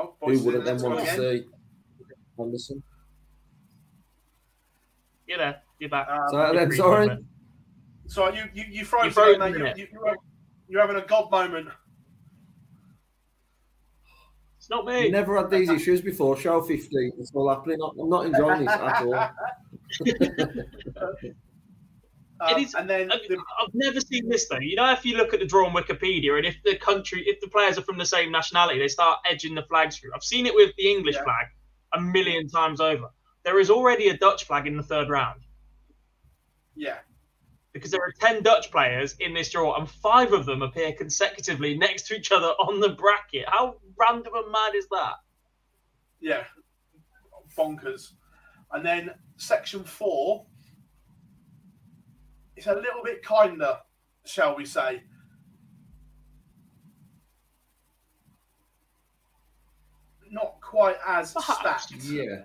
Oh, 0.00 0.14
who 0.20 0.38
wouldn't 0.44 0.66
in 0.68 0.76
then 0.76 0.82
want 0.82 1.04
to 1.04 1.16
see 1.16 1.44
Anderson? 2.38 2.82
You're 5.28 5.38
there. 5.38 5.62
You're 5.78 5.90
back. 5.90 6.08
Um, 6.08 6.18
So 6.30 6.52
then, 6.54 6.72
sorry. 6.72 7.18
So 8.06 8.32
you 8.32 8.44
you 8.54 8.64
you 8.70 8.84
froze 8.84 9.04
You 9.06 9.10
froze 9.10 9.36
again, 9.36 9.42
a 9.42 9.50
mate. 9.50 9.58
minute. 9.58 9.76
You, 9.78 9.86
you, 9.92 10.00
you're, 10.04 10.16
you're 10.68 10.80
having 10.80 10.96
a 10.96 11.06
god 11.06 11.30
moment. 11.30 11.68
It's 14.56 14.70
not 14.70 14.84
me. 14.86 15.08
Never 15.10 15.36
had 15.36 15.50
these 15.50 15.68
issues 15.70 16.00
before. 16.00 16.36
Show 16.36 16.60
15, 16.62 17.12
it's 17.18 17.30
all 17.34 17.48
happening. 17.48 17.78
I'm 17.82 18.08
not 18.08 18.26
enjoying 18.26 18.60
this 18.64 18.72
at 18.74 19.02
all. 19.02 19.14
Um, 19.14 19.30
It 22.50 22.58
is- 22.58 22.74
and 22.74 22.88
then 22.88 23.10
I've, 23.10 23.20
I've 23.30 23.74
never 23.74 24.00
seen 24.00 24.28
this 24.28 24.46
though. 24.48 24.58
You 24.60 24.76
know, 24.76 24.92
if 24.92 25.04
you 25.04 25.16
look 25.16 25.34
at 25.34 25.40
the 25.40 25.46
draw 25.46 25.66
on 25.66 25.72
Wikipedia, 25.74 26.36
and 26.36 26.46
if 26.46 26.54
the 26.64 26.76
country, 26.76 27.24
if 27.26 27.40
the 27.40 27.48
players 27.48 27.78
are 27.78 27.82
from 27.82 27.98
the 27.98 28.06
same 28.06 28.30
nationality, 28.30 28.78
they 28.78 28.86
start 28.86 29.18
edging 29.28 29.56
the 29.56 29.64
flags 29.64 29.98
through. 29.98 30.10
I've 30.14 30.22
seen 30.22 30.46
it 30.46 30.54
with 30.54 30.70
the 30.78 30.88
English 30.88 31.16
Yeah. 31.16 31.24
flag 31.24 31.46
a 31.94 32.00
million 32.00 32.46
times 32.48 32.80
over. 32.80 33.08
There 33.48 33.60
is 33.60 33.70
already 33.70 34.10
a 34.10 34.14
Dutch 34.18 34.44
flag 34.44 34.66
in 34.66 34.76
the 34.76 34.82
third 34.82 35.08
round 35.08 35.40
yeah, 36.76 36.98
because 37.72 37.90
there 37.90 38.02
are 38.02 38.12
ten 38.20 38.42
Dutch 38.42 38.70
players 38.70 39.16
in 39.20 39.32
this 39.32 39.48
draw, 39.48 39.74
and 39.78 39.88
five 39.88 40.34
of 40.34 40.44
them 40.44 40.60
appear 40.60 40.92
consecutively 40.92 41.74
next 41.74 42.06
to 42.08 42.14
each 42.14 42.30
other 42.30 42.48
on 42.48 42.78
the 42.78 42.90
bracket. 42.90 43.46
How 43.48 43.76
random 43.98 44.34
and 44.34 44.52
mad 44.52 44.74
is 44.74 44.86
that? 44.90 45.14
yeah, 46.20 46.44
bonkers. 47.56 48.12
And 48.70 48.84
then 48.84 49.12
section 49.38 49.82
four, 49.82 50.44
it's 52.54 52.66
a 52.66 52.74
little 52.74 53.02
bit 53.02 53.22
kinder, 53.22 53.78
shall 54.26 54.56
we 54.58 54.66
say? 54.66 55.02
Not 60.30 60.60
quite 60.60 60.98
as 61.06 61.32
Perhaps. 61.32 61.84
stacked. 61.86 62.04
Yeah. 62.04 62.42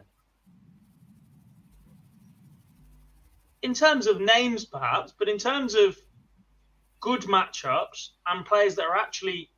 In 3.63 3.73
terms 3.73 4.07
of 4.07 4.21
names, 4.21 4.65
perhaps, 4.65 5.13
but 5.17 5.29
in 5.29 5.37
terms 5.37 5.73
of 5.73 5.97
good 6.99 7.21
matchups 7.21 8.09
and 8.27 8.45
players 8.45 8.75
that 8.75 8.83
are 8.83 8.95
actually 8.95 9.49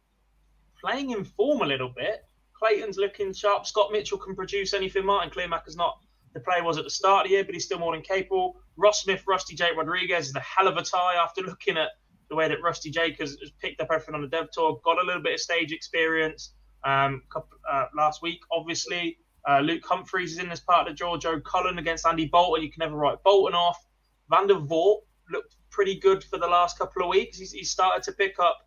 playing 0.79 1.11
in 1.11 1.23
form 1.23 1.61
a 1.61 1.65
little 1.65 1.89
bit, 1.89 2.23
Clayton's 2.53 2.97
looking 2.97 3.33
sharp. 3.33 3.65
Scott 3.65 3.91
Mitchell 3.91 4.17
can 4.17 4.35
produce 4.35 4.73
anything. 4.73 5.05
Martin 5.05 5.31
Kleermaker's 5.31 5.75
not 5.75 5.97
the 6.35 6.41
player 6.41 6.63
was 6.63 6.77
at 6.77 6.83
the 6.83 6.89
start 6.89 7.25
of 7.25 7.29
the 7.29 7.35
year, 7.35 7.45
but 7.45 7.53
he's 7.53 7.63
still 7.63 7.79
more 7.79 7.93
than 7.93 8.01
capable. 8.01 8.57
Ross 8.75 9.03
Smith, 9.03 9.23
Rusty 9.25 9.55
Jake 9.55 9.75
Rodriguez 9.77 10.27
is 10.27 10.35
a 10.35 10.41
hell 10.41 10.67
of 10.67 10.75
a 10.75 10.83
tie 10.83 11.15
after 11.15 11.41
looking 11.41 11.77
at 11.77 11.89
the 12.29 12.35
way 12.35 12.49
that 12.49 12.61
Rusty 12.61 12.91
Jake 12.91 13.19
has, 13.19 13.37
has 13.39 13.51
picked 13.61 13.79
up 13.79 13.87
everything 13.89 14.15
on 14.15 14.21
the 14.21 14.27
dev 14.27 14.51
tour, 14.51 14.79
got 14.83 15.01
a 15.01 15.05
little 15.05 15.21
bit 15.21 15.35
of 15.35 15.39
stage 15.39 15.71
experience 15.71 16.53
um, 16.83 17.23
uh, 17.71 17.85
last 17.95 18.21
week, 18.21 18.41
obviously. 18.51 19.17
Uh, 19.47 19.59
Luke 19.59 19.83
Humphreys 19.85 20.33
is 20.33 20.39
in 20.39 20.49
this 20.49 20.59
part 20.59 20.87
of 20.87 20.93
the 20.93 20.97
draw. 20.97 21.17
Joe 21.17 21.39
Cullen 21.39 21.77
against 21.77 22.05
Andy 22.05 22.25
Boulton. 22.25 22.63
You 22.63 22.71
can 22.71 22.79
never 22.79 22.95
write 22.95 23.23
Boulton 23.23 23.55
off. 23.55 23.84
Van 24.29 24.47
der 24.47 24.55
Voort 24.55 25.01
looked 25.31 25.55
pretty 25.69 25.99
good 25.99 26.23
for 26.23 26.37
the 26.37 26.47
last 26.47 26.77
couple 26.77 27.03
of 27.03 27.09
weeks. 27.09 27.37
He's, 27.37 27.51
he's 27.51 27.71
started 27.71 28.03
to 28.03 28.11
pick 28.11 28.39
up 28.39 28.57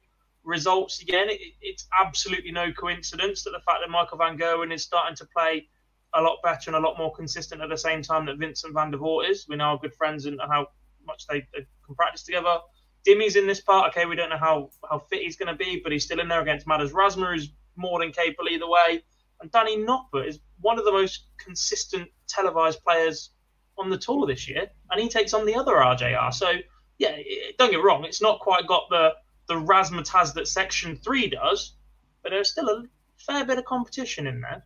results 0.45 1.03
again. 1.03 1.29
It, 1.31 1.41
it's 1.61 1.87
absolutely 1.99 2.53
no 2.53 2.73
coincidence 2.73 3.45
that 3.45 3.51
the 3.51 3.61
fact 3.61 3.81
that 3.83 3.91
Michael 3.91 4.19
Van 4.19 4.39
Gerwen 4.39 4.73
is 4.73 4.83
starting 4.83 5.17
to 5.17 5.27
play 5.27 5.69
a 6.15 6.23
lot 6.23 6.39
better 6.43 6.71
and 6.71 6.77
a 6.77 6.87
lot 6.87 6.97
more 6.97 7.13
consistent 7.15 7.61
at 7.61 7.69
the 7.69 7.77
same 7.77 8.03
time 8.03 8.27
that 8.27 8.39
Vincent 8.39 8.75
Van 8.75 8.91
der 8.91 8.99
Voort 8.99 9.29
is. 9.29 9.47
We 9.49 9.57
know 9.57 9.65
how 9.65 9.77
good 9.77 9.95
friends 9.95 10.27
and, 10.27 10.41
and 10.41 10.51
how 10.51 10.69
much 11.07 11.27
they, 11.27 11.41
they 11.53 11.67
can 11.85 11.95
practice 11.95 12.23
together. 12.23 12.59
Dimmy's 13.05 13.37
in 13.37 13.47
this 13.47 13.61
part. 13.61 13.91
Okay, 13.91 14.07
we 14.07 14.17
don't 14.17 14.31
know 14.31 14.39
how, 14.39 14.71
how 14.89 14.99
fit 14.99 15.23
he's 15.23 15.37
going 15.37 15.49
to 15.49 15.65
be, 15.65 15.81
but 15.83 15.93
he's 15.93 16.05
still 16.05 16.21
in 16.21 16.29
there 16.29 16.41
against 16.41 16.67
Madars 16.67 16.93
Razma, 16.93 17.33
who's 17.33 17.51
more 17.77 18.01
than 18.01 18.13
capable 18.13 18.49
either 18.49 18.69
way. 18.69 19.03
And 19.41 19.51
Danny 19.53 19.77
Noppert 19.77 20.27
is 20.27 20.41
one 20.61 20.79
of 20.79 20.85
the 20.85 20.93
most 20.93 21.29
consistent 21.39 22.09
televised 22.29 22.83
players 22.83 23.31
on 23.79 23.91
the 23.91 23.99
tour 23.99 24.27
this 24.27 24.49
year, 24.49 24.69
and 24.91 25.01
he 25.01 25.09
takes 25.09 25.35
on 25.35 25.47
the 25.47 25.55
other 25.55 25.75
RJR. 25.75 26.33
So, 26.33 26.53
yeah, 26.99 27.17
don't 27.59 27.71
get 27.71 27.83
wrong, 27.83 28.05
it's 28.05 28.23
not 28.23 28.41
quite 28.41 28.67
got 28.67 28.89
the 28.91 29.15
the 29.47 29.55
razzmatazz 29.55 30.35
that 30.35 30.47
Section 30.47 30.97
Three 30.97 31.29
does, 31.29 31.75
but 32.23 32.31
there's 32.31 32.51
still 32.51 32.69
a 32.69 32.85
fair 33.17 33.45
bit 33.45 33.59
of 33.59 33.65
competition 33.65 34.27
in 34.27 34.41
there. 34.41 34.63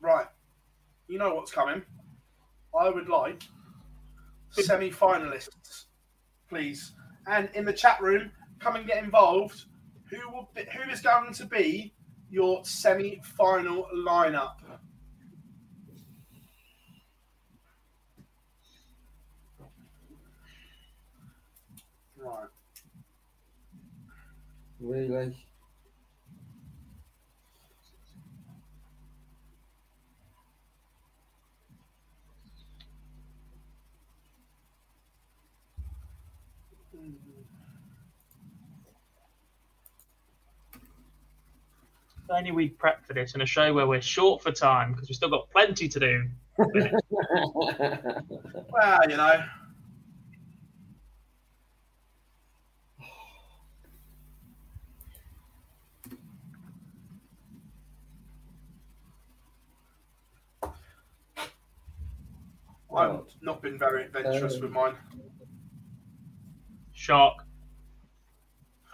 Right. 0.00 0.26
You 1.06 1.18
know 1.18 1.34
what's 1.34 1.52
coming. 1.52 1.82
I 2.78 2.88
would 2.88 3.08
like 3.08 3.44
semi 4.50 4.90
finalists, 4.90 5.84
please. 6.48 6.92
And 7.26 7.48
in 7.54 7.64
the 7.64 7.72
chat 7.72 8.00
room, 8.00 8.32
come 8.58 8.76
and 8.76 8.86
get 8.86 9.02
involved. 9.02 9.64
Who 10.10 10.18
will 10.30 10.50
be, 10.54 10.62
who 10.62 10.90
is 10.90 11.00
going 11.00 11.32
to 11.34 11.46
be 11.46 11.94
your 12.30 12.64
semi 12.64 13.20
final 13.36 13.86
lineup? 13.94 14.56
Right. 22.16 22.48
Really? 24.82 25.36
Only 42.28 42.50
we 42.50 42.70
prep 42.70 43.06
for 43.06 43.12
this 43.12 43.34
in 43.34 43.42
a 43.42 43.46
show 43.46 43.72
where 43.74 43.86
we're 43.86 44.00
short 44.00 44.42
for 44.42 44.50
time 44.50 44.92
because 44.92 45.08
we've 45.08 45.16
still 45.16 45.28
got 45.28 45.50
plenty 45.50 45.88
to 45.88 46.00
do. 46.00 46.24
Well, 48.72 49.00
you 49.08 49.16
know. 49.16 49.44
I've 62.96 63.10
oh. 63.10 63.26
not 63.40 63.62
been 63.62 63.78
very 63.78 64.04
adventurous 64.04 64.54
with 64.54 64.64
um, 64.64 64.72
mine. 64.72 64.94
Shark. 66.92 67.38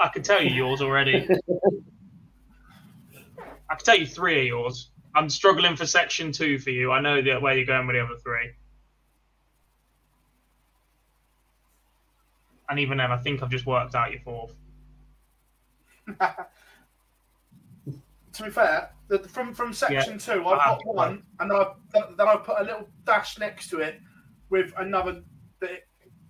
I 0.00 0.08
can 0.08 0.22
tell 0.22 0.42
you 0.42 0.50
yours 0.54 0.80
already. 0.80 1.28
I 3.70 3.74
can 3.74 3.84
tell 3.84 3.98
you 3.98 4.06
three 4.06 4.40
of 4.40 4.46
yours. 4.46 4.90
I'm 5.14 5.28
struggling 5.28 5.76
for 5.76 5.84
section 5.86 6.32
two 6.32 6.58
for 6.58 6.70
you. 6.70 6.92
I 6.92 7.00
know 7.00 7.20
that 7.20 7.42
where 7.42 7.56
you're 7.56 7.66
going 7.66 7.86
with 7.86 7.96
the 7.96 8.02
other 8.02 8.16
three. 8.22 8.52
And 12.68 12.78
even 12.78 12.98
then, 12.98 13.10
I 13.10 13.16
think 13.16 13.42
I've 13.42 13.50
just 13.50 13.66
worked 13.66 13.94
out 13.94 14.12
your 14.12 14.20
fourth. 14.20 14.54
To 18.38 18.44
be 18.44 18.50
fair, 18.50 18.90
the, 19.08 19.18
from 19.18 19.52
from 19.52 19.72
section 19.72 20.12
Yeah. 20.14 20.18
two, 20.34 20.46
I've 20.46 20.58
Ah, 20.60 20.76
got 20.76 20.86
one, 20.94 21.22
and 21.40 21.50
then 21.50 21.58
I 21.58 21.72
then 22.16 22.28
I 22.28 22.36
put 22.36 22.60
a 22.60 22.62
little 22.62 22.88
dash 23.04 23.36
next 23.38 23.68
to 23.70 23.80
it 23.80 24.00
with 24.48 24.72
another. 24.78 25.22
That 25.60 25.82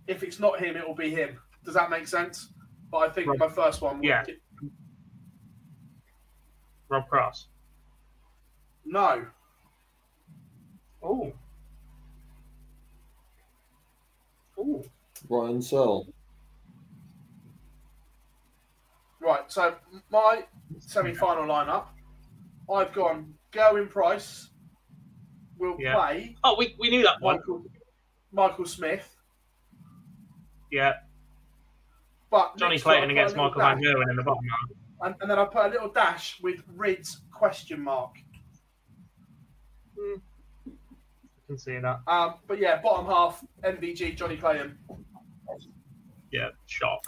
if 0.07 0.23
it's 0.23 0.41
not 0.41 0.59
him, 0.59 0.75
it 0.77 0.89
will 0.89 0.95
be 0.95 1.11
him. 1.11 1.39
Does 1.65 1.75
that 1.75 1.91
make 1.91 2.09
sense? 2.09 2.51
but 2.91 2.99
I 2.99 3.11
think 3.11 3.27
Rob- 3.29 3.39
my 3.39 3.49
first 3.51 3.83
one. 3.83 4.03
yeah. 4.03 4.25
gi- 4.25 4.41
Rob 6.89 7.07
Cross. 7.11 7.49
No. 8.87 9.27
Oh. 11.03 11.31
Oh. 14.59 14.83
Ryan 15.29 15.61
Searle. 15.61 16.07
Right. 19.21 19.53
So 19.53 19.77
my 20.11 20.45
semi-final 20.79 21.45
lineup, 21.45 21.89
I've 22.73 22.93
gone 22.93 23.35
Gerwyn 23.53 23.89
Price. 23.91 24.51
Will 25.59 25.77
Yeah. 25.81 25.95
play 25.95 26.37
Oh, 26.45 26.55
we, 26.57 26.77
we 26.79 26.89
knew 26.89 27.03
that 27.03 27.21
one. 27.21 27.37
Michael 27.37 27.65
Michael 28.31 28.65
Smith, 28.67 29.17
Yeah. 30.71 30.93
but 32.31 32.57
Johnny 32.57 32.75
next 32.75 32.83
to 32.85 32.89
it, 32.91 32.93
I 32.93 32.95
Clayton 32.99 33.11
against 33.11 33.35
Michael 33.37 33.61
Van 33.61 33.77
dash- 33.81 33.85
Gerwen 33.87 34.11
in 34.11 34.17
the 34.17 34.23
bottom 34.23 34.45
half. 34.45 35.07
and, 35.07 35.15
and 35.23 35.31
then 35.31 35.39
I 35.39 35.45
put 35.47 35.67
a 35.67 35.69
little 35.69 35.89
dash 35.91 36.39
with 36.41 36.63
Rydz 36.77 37.17
question 37.33 37.81
mark. 37.83 38.15
I 39.99 40.21
can 41.49 41.59
see 41.59 41.79
that. 41.79 42.01
Um, 42.07 42.35
but 42.47 42.59
yeah, 42.61 42.81
bottom 42.81 43.07
half 43.07 43.43
MVG 43.65 44.15
Johnny 44.17 44.37
Clayton. 44.37 44.79
Yeah, 46.31 46.51
shock. 46.67 47.01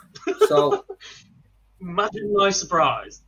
So 0.49 0.85
Imagine 1.81 2.33
my 2.35 2.51
surprise. 2.51 3.23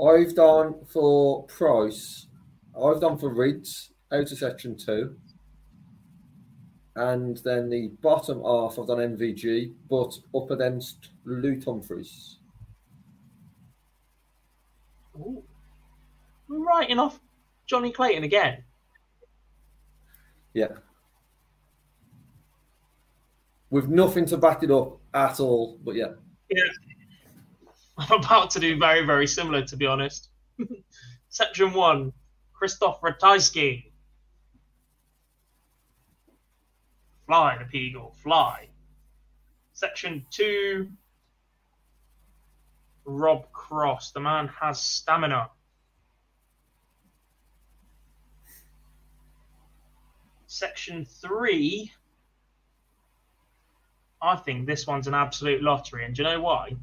I've 0.00 0.34
done 0.34 0.84
for 0.86 1.44
Price. 1.44 2.26
I've 2.80 3.00
done 3.00 3.18
for 3.18 3.34
Rydz 3.34 3.90
out 4.12 4.32
of 4.32 4.38
section 4.38 4.76
two. 4.76 5.16
And 6.94 7.38
then 7.38 7.70
the 7.70 7.88
bottom 8.02 8.42
half 8.42 8.78
I've 8.78 8.86
done 8.86 8.98
MVG, 8.98 9.72
but 9.88 10.14
up 10.34 10.50
against 10.50 11.10
Luke 11.24 11.64
Humphries. 11.64 12.38
Ooh. 15.16 15.42
We're 16.48 16.64
writing 16.64 16.98
off 16.98 17.18
Johnny 17.66 17.92
Clayton 17.92 18.24
again. 18.24 18.64
Yeah. 20.54 20.72
With 23.70 23.88
nothing 23.88 24.26
to 24.26 24.36
back 24.36 24.62
it 24.62 24.70
up 24.70 24.98
at 25.14 25.40
all, 25.40 25.78
but 25.82 25.94
yeah. 25.94 26.12
Yeah. 26.50 26.62
I'm 28.10 28.18
about 28.18 28.50
to 28.50 28.60
do 28.60 28.78
very, 28.78 29.04
very 29.06 29.26
similar, 29.26 29.62
to 29.62 29.76
be 29.76 29.86
honest. 29.86 30.28
Section 31.28 31.72
one, 31.72 32.12
Christoph 32.52 33.00
Ratajski. 33.00 33.92
Fly, 37.26 37.58
the 37.58 37.64
Peagle, 37.64 38.14
fly. 38.16 38.68
Section 39.72 40.26
two, 40.30 40.88
Rob 43.04 43.50
Cross. 43.52 44.12
The 44.12 44.20
man 44.20 44.48
has 44.60 44.80
stamina. 44.80 45.50
Section 50.46 51.04
three, 51.04 51.90
I 54.20 54.36
think 54.36 54.66
this 54.66 54.86
one's 54.86 55.06
an 55.06 55.14
absolute 55.14 55.62
lottery. 55.62 56.04
And 56.04 56.14
do 56.14 56.22
you 56.22 56.28
know 56.28 56.40
why? 56.42 56.76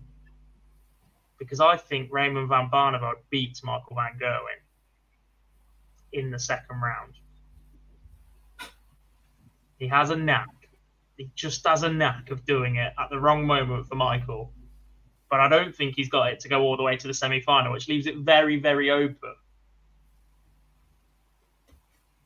Because 1.39 1.59
I 1.59 1.77
think 1.77 2.11
Raymond 2.11 2.49
Van 2.49 2.69
Barneveld 2.69 3.15
beats 3.29 3.63
Michael 3.63 3.95
Van 3.95 4.19
Gerwen 4.19 4.59
in 6.11 6.31
the 6.31 6.39
second 6.39 6.81
round. 6.81 7.13
He 9.77 9.87
has 9.87 10.09
a 10.09 10.15
knack. 10.15 10.49
He 11.17 11.29
just 11.35 11.65
has 11.65 11.83
a 11.83 11.91
knack 11.91 12.31
of 12.31 12.45
doing 12.45 12.75
it 12.75 12.93
at 12.99 13.09
the 13.09 13.19
wrong 13.19 13.45
moment 13.45 13.87
for 13.87 13.95
Michael. 13.95 14.53
But 15.29 15.39
I 15.39 15.47
don't 15.47 15.75
think 15.75 15.95
he's 15.95 16.09
got 16.09 16.31
it 16.31 16.39
to 16.41 16.49
go 16.49 16.61
all 16.61 16.75
the 16.75 16.83
way 16.83 16.97
to 16.97 17.07
the 17.07 17.13
semi 17.13 17.39
final, 17.39 17.71
which 17.71 17.87
leaves 17.87 18.07
it 18.07 18.17
very, 18.17 18.59
very 18.59 18.91
open. 18.91 19.35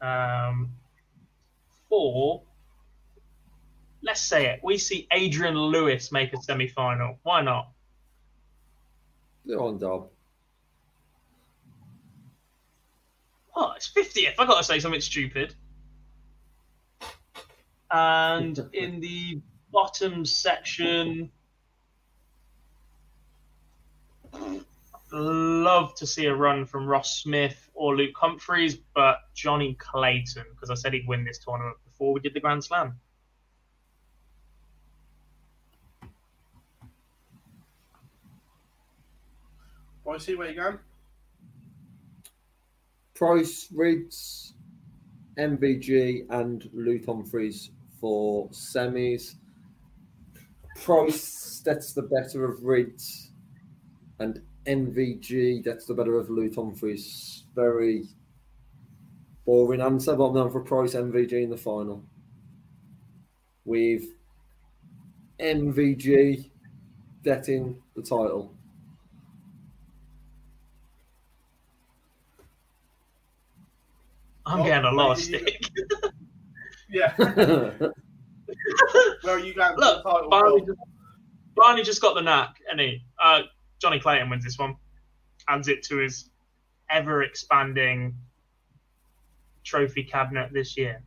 Um, 0.02 0.72
four, 1.90 2.44
let's 4.02 4.22
say 4.22 4.48
it. 4.48 4.60
We 4.64 4.78
see 4.78 5.08
Adrian 5.12 5.58
Lewis 5.58 6.12
make 6.12 6.34
a 6.34 6.42
semi 6.42 6.68
final. 6.68 7.20
Why 7.24 7.42
not? 7.42 7.73
They're 9.46 9.60
on 9.60 9.78
Dob. 9.78 10.10
Oh, 13.56 13.74
it's 13.76 13.92
50th. 13.92 14.34
i 14.40 14.46
got 14.46 14.58
to 14.58 14.64
say 14.64 14.80
something 14.80 15.02
stupid. 15.02 15.54
And 17.92 18.58
in 18.74 19.00
the 19.00 19.42
bottom 19.72 20.26
section, 20.26 21.32
love 25.12 25.94
to 25.96 26.08
see 26.08 26.26
a 26.26 26.34
run 26.34 26.66
from 26.66 26.88
Ross 26.88 27.22
Smith 27.22 27.70
or 27.74 27.96
Luke 27.96 28.16
Humphries, 28.16 28.78
but 28.96 29.20
Johnny 29.36 29.76
Clayton, 29.76 30.46
because 30.52 30.70
I 30.70 30.76
said 30.76 30.94
he'd 30.94 31.08
win 31.08 31.24
this 31.24 31.38
tournament 31.38 31.78
before 31.86 32.14
we 32.14 32.20
did 32.20 32.34
the 32.34 32.40
Grand 32.40 32.64
Slam. 32.64 33.00
See 40.20 40.36
where 40.36 40.52
you're 40.52 40.64
going. 40.64 40.80
Price, 43.16 43.68
Rydz, 43.74 44.54
MVG, 45.38 46.26
and 46.30 46.70
Luke 46.74 47.06
for 48.00 48.50
semis. 48.50 49.36
Price, 50.84 51.62
that's 51.66 51.94
the 51.94 52.02
better 52.04 52.46
of 52.46 52.60
Rydz, 52.60 53.30
and 54.20 54.42
MVG, 54.66 55.64
that's 55.64 55.86
the 55.86 55.94
better 55.94 56.18
of 56.18 56.30
Luke. 56.30 56.54
Very 57.56 58.04
boring 59.46 59.82
answer, 59.82 60.16
but 60.16 60.26
I'm 60.26 60.36
down 60.36 60.52
for 60.52 60.62
Price, 60.62 60.94
MVG 60.94 61.44
in 61.44 61.50
the 61.50 61.58
final. 61.58 62.04
With 63.66 64.04
MVG 65.40 66.50
getting 67.24 67.82
the 67.96 68.02
title. 68.02 68.54
I'm 74.46 74.62
Oh, 74.62 74.64
getting 74.64 74.86
a 74.86 74.92
lot 74.92 75.12
of 75.18 75.24
stick. 75.24 75.70
Yeah. 76.90 77.14
Where 77.18 77.94
are 79.26 79.40
you 79.40 79.54
going? 79.54 79.74
for 79.76 79.80
Look, 79.80 80.04
the 80.04 80.10
title, 80.10 80.30
Barney 80.30 80.62
just, 80.66 80.80
Barney 81.56 81.84
just 81.84 82.02
got 82.02 82.14
the 82.16 82.22
knack, 82.22 82.56
and 82.70 82.80
he 82.80 83.04
uh, 83.22 83.42
Johnny 83.80 84.00
Clayton 84.00 84.30
wins 84.30 84.44
this 84.44 84.58
one, 84.60 84.76
adds 85.48 85.68
it 85.70 85.82
to 85.84 85.98
his 85.98 86.30
ever 86.90 87.24
expanding 87.24 88.16
trophy 89.64 90.04
cabinet 90.04 90.52
this 90.54 90.78
year. 90.78 91.02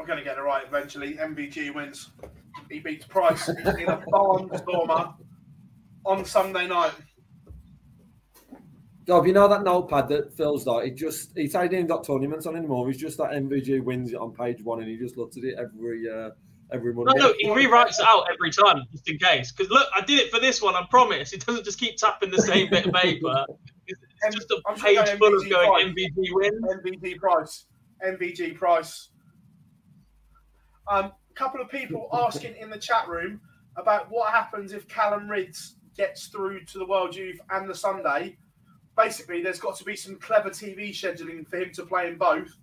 I'm 0.00 0.06
going 0.06 0.18
to 0.18 0.24
get 0.24 0.38
it 0.38 0.42
right 0.42 0.64
eventually. 0.66 1.14
MVG 1.14 1.74
wins. 1.74 2.10
He 2.70 2.78
beats 2.80 3.04
Price 3.06 3.48
in 3.48 3.56
a 3.58 4.02
barnstormer 4.10 5.14
on 6.04 6.24
Sunday 6.24 6.66
night. 6.66 6.92
Gob, 9.06 9.26
you 9.26 9.32
know 9.32 9.48
that 9.48 9.62
notepad 9.62 10.08
that 10.08 10.36
feels 10.36 10.66
like 10.66 10.84
He 10.84 10.90
just 10.90 11.32
he's 11.34 11.54
ain't 11.54 11.72
even 11.72 11.86
got 11.86 12.04
tournaments 12.04 12.46
on 12.46 12.56
anymore. 12.56 12.86
He's 12.88 12.98
just 13.00 13.16
that 13.18 13.30
MVG 13.30 13.82
wins 13.82 14.12
it 14.12 14.16
on 14.16 14.32
page 14.34 14.62
one 14.62 14.80
and 14.80 14.88
he 14.88 14.98
just 14.98 15.16
looks 15.16 15.36
at 15.38 15.44
it 15.44 15.54
every 15.58 16.06
uh, 16.10 16.30
every 16.72 16.92
No, 16.94 17.04
Monday. 17.04 17.20
no, 17.20 17.34
he 17.38 17.46
rewrites 17.48 17.98
it 18.00 18.06
out 18.06 18.24
every 18.30 18.50
time 18.50 18.82
just 18.92 19.08
in 19.08 19.16
case. 19.16 19.50
Because 19.50 19.70
look, 19.70 19.88
I 19.96 20.02
did 20.02 20.18
it 20.18 20.30
for 20.30 20.38
this 20.40 20.60
one. 20.60 20.74
I 20.74 20.84
promise. 20.90 21.30
He 21.30 21.38
doesn't 21.38 21.64
just 21.64 21.80
keep 21.80 21.96
tapping 21.96 22.30
the 22.30 22.42
same 22.42 22.68
bit 22.68 22.86
of 22.86 22.92
paper. 22.92 23.46
It's 23.86 24.00
it's 24.24 24.36
just 24.36 24.50
a 24.50 24.60
I'm 24.68 24.76
page 24.76 24.96
going 24.96 25.16
full 25.16 25.34
of 25.34 25.48
going 25.48 25.68
Price. 25.70 25.86
MVG 25.86 26.14
win. 26.32 26.60
MVG 26.84 27.16
Price. 27.16 27.64
MVG 28.06 28.56
Price. 28.56 29.08
Um, 30.86 31.04
a 31.06 31.34
couple 31.34 31.62
of 31.62 31.70
people 31.70 32.10
asking 32.12 32.56
in 32.56 32.68
the 32.68 32.78
chat 32.78 33.08
room 33.08 33.40
about 33.76 34.10
what 34.10 34.32
happens 34.34 34.72
if 34.74 34.86
Callum 34.88 35.28
Rydz 35.28 35.74
gets 35.98 36.28
through 36.28 36.64
to 36.64 36.78
the 36.78 36.86
World 36.86 37.14
Youth 37.14 37.40
and 37.50 37.68
the 37.68 37.74
Sunday. 37.74 38.38
Basically, 38.96 39.42
there's 39.42 39.60
got 39.60 39.76
to 39.76 39.84
be 39.84 39.96
some 39.96 40.16
clever 40.16 40.48
TV 40.48 40.90
scheduling 40.90 41.46
for 41.46 41.58
him 41.58 41.72
to 41.74 41.84
play 41.84 42.08
in 42.08 42.16
both. 42.16 42.56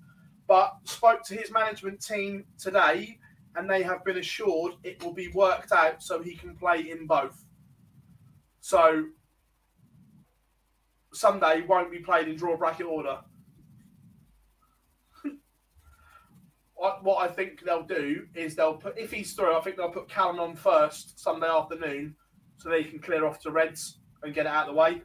But 0.48 0.74
spoke 0.86 1.24
to 1.26 1.36
his 1.36 1.52
management 1.52 2.04
team 2.04 2.46
today, 2.58 3.20
and 3.56 3.70
they 3.70 3.84
have 3.84 4.04
been 4.04 4.18
assured 4.18 4.74
it 4.84 5.04
will 5.04 5.14
be 5.14 5.28
worked 5.30 5.72
out 5.72 6.02
so 6.02 6.22
he 6.22 6.36
can 6.36 6.56
play 6.56 6.90
in 6.90 7.06
both. 7.06 7.44
So 8.62 9.06
Sunday 11.14 11.62
won't 11.68 11.92
be 11.92 12.00
played 12.00 12.28
in 12.28 12.36
draw 12.36 12.58
bracket 12.58 12.86
order. 12.86 13.20
what 16.76 17.18
I 17.18 17.28
think 17.28 17.64
they'll 17.64 17.84
do 17.84 18.28
is 18.34 18.56
they'll 18.56 18.78
put 18.78 18.98
if 18.98 19.12
he's 19.12 19.34
through, 19.34 19.56
I 19.58 19.62
think 19.62 19.78
they'll 19.78 19.90
put 19.90 20.10
Callum 20.10 20.40
on 20.40 20.56
first 20.56 21.20
Sunday 21.20 21.48
afternoon 21.48 22.16
so 22.58 22.70
they 22.70 22.84
can 22.84 23.00
clear 23.00 23.26
off 23.26 23.40
to 23.42 23.52
Reds 23.52 24.00
and 24.24 24.34
get 24.34 24.46
it 24.46 24.50
out 24.50 24.68
of 24.68 24.76
the 24.76 24.80
way. 24.80 25.02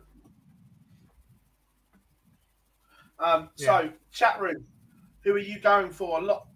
Um, 3.19 3.51
So, 3.55 3.93
chat 4.13 4.41
room, 4.41 4.67
Who 5.23 5.35
are 5.35 5.39
you 5.39 5.61
going 5.61 5.91
for? 5.91 6.19
A 6.19 6.23
lot. 6.23 6.47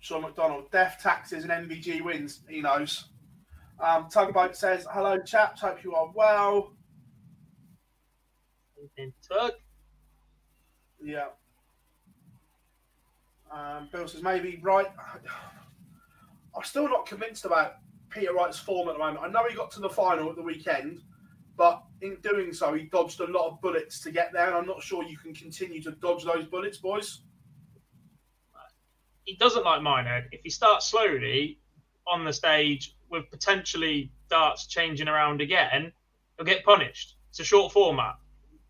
Sean 0.00 0.22
McDonald, 0.22 0.68
death 0.72 0.98
taxes 1.00 1.44
and 1.44 1.52
MVG 1.52 2.02
wins. 2.02 2.40
He 2.48 2.60
knows. 2.60 3.10
Um, 3.78 4.08
Tugboat 4.08 4.56
says, 4.56 4.84
"Hello, 4.90 5.22
chaps. 5.22 5.60
Hope 5.60 5.84
you 5.84 5.94
are 5.94 6.10
well." 6.12 6.72
And 8.98 9.12
Tug. 9.28 9.52
Yeah. 11.00 11.28
Um, 13.48 13.88
Bill 13.92 14.08
says 14.08 14.22
maybe 14.22 14.58
right. 14.62 14.88
I'm 16.54 16.64
still 16.64 16.88
not 16.88 17.06
convinced 17.06 17.44
about 17.44 17.76
Peter 18.12 18.32
Wright's 18.32 18.58
form 18.58 18.88
at 18.88 18.94
the 18.94 18.98
moment. 18.98 19.24
I 19.24 19.28
know 19.28 19.46
he 19.48 19.54
got 19.54 19.70
to 19.72 19.80
the 19.80 19.88
final 19.88 20.30
at 20.30 20.36
the 20.36 20.42
weekend, 20.42 21.00
but 21.56 21.82
in 22.00 22.16
doing 22.22 22.52
so, 22.52 22.72
he 22.74 22.84
dodged 22.84 23.20
a 23.20 23.26
lot 23.26 23.48
of 23.48 23.60
bullets 23.60 24.00
to 24.00 24.10
get 24.10 24.32
there, 24.32 24.46
and 24.46 24.54
I'm 24.54 24.66
not 24.66 24.82
sure 24.82 25.02
you 25.04 25.16
can 25.16 25.34
continue 25.34 25.82
to 25.82 25.92
dodge 25.92 26.24
those 26.24 26.44
bullets, 26.44 26.78
boys. 26.78 27.22
He 29.24 29.36
doesn't 29.36 29.64
like 29.64 29.82
Minehead. 29.82 30.24
If 30.32 30.40
he 30.42 30.50
starts 30.50 30.90
slowly 30.90 31.60
on 32.06 32.24
the 32.24 32.32
stage 32.32 32.96
with 33.08 33.30
potentially 33.30 34.12
darts 34.28 34.66
changing 34.66 35.08
around 35.08 35.40
again, 35.40 35.92
he'll 36.36 36.46
get 36.46 36.64
punished. 36.64 37.16
It's 37.30 37.40
a 37.40 37.44
short 37.44 37.72
format. 37.72 38.16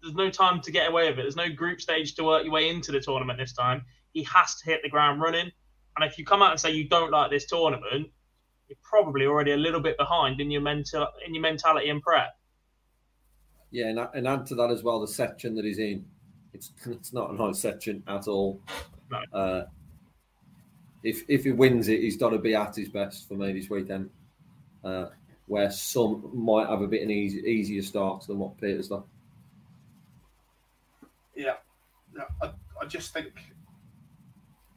There's 0.03 0.15
no 0.15 0.31
time 0.31 0.61
to 0.61 0.71
get 0.71 0.89
away 0.89 1.09
with 1.09 1.19
it. 1.19 1.23
There's 1.23 1.37
no 1.37 1.49
group 1.49 1.81
stage 1.81 2.15
to 2.17 2.25
work 2.25 2.45
your 2.45 2.53
way 2.53 2.69
into 2.69 2.93
the 2.93 3.01
tournament 3.01 3.39
this 3.39 3.53
time. 3.53 3.85
He 4.13 4.25
has 4.25 4.57
to 4.57 4.67
hit 4.67 4.83
the 4.83 4.89
ground 4.91 5.23
running. 5.23 5.51
And 5.97 6.05
if 6.05 6.19
you 6.19 6.25
come 6.25 6.43
out 6.43 6.51
and 6.51 6.61
say 6.61 6.71
you 6.71 6.89
don't 6.89 7.11
like 7.11 7.31
this 7.31 7.47
tournament, 7.47 8.09
you're 8.73 8.79
probably 8.83 9.27
already 9.27 9.53
a 9.53 9.57
little 9.57 9.81
bit 9.81 9.99
behind 9.99 10.41
in 10.41 10.51
your 10.51 10.63
mental 10.63 11.07
in 11.27 11.35
your 11.35 11.43
mentality 11.43 11.91
and 11.91 12.01
prep. 12.03 12.37
Yeah, 13.71 13.89
and, 13.89 14.01
and 14.15 14.27
add 14.27 14.47
to 14.47 14.55
that 14.57 14.71
as 14.71 14.83
well 14.83 15.01
the 15.01 15.09
section 15.09 15.55
that 15.57 15.65
he's 15.65 15.79
in. 15.79 16.05
It's 16.55 16.73
it's 16.87 17.13
not 17.13 17.31
a 17.31 17.35
nice 17.35 17.59
section 17.59 18.03
at 18.07 18.29
all. 18.29 18.61
No. 19.11 19.39
Uh, 19.39 19.65
if 21.03 21.23
if 21.29 21.45
he 21.45 21.53
wins 21.53 21.89
it, 21.89 22.01
he's 22.01 22.17
got 22.17 22.31
to 22.31 22.39
be 22.39 22.55
at 22.55 22.77
his 22.77 22.89
best 22.89 23.29
for 23.29 23.35
me 23.35 23.53
this 23.53 23.69
weekend. 23.69 24.11
Uh, 24.85 25.07
where 25.47 25.71
some 25.71 26.31
might 26.33 26.69
have 26.69 26.81
a 26.81 26.87
bit 26.87 27.03
an 27.03 27.11
easy, 27.11 27.41
easier 27.41 27.83
start 27.83 28.27
than 28.27 28.39
what 28.39 28.59
Peter's 28.59 28.89
done. 28.89 29.03
Yeah, 31.35 31.57
no, 32.15 32.25
I, 32.43 32.53
I 32.81 32.87
just 32.87 33.13
think 33.13 33.33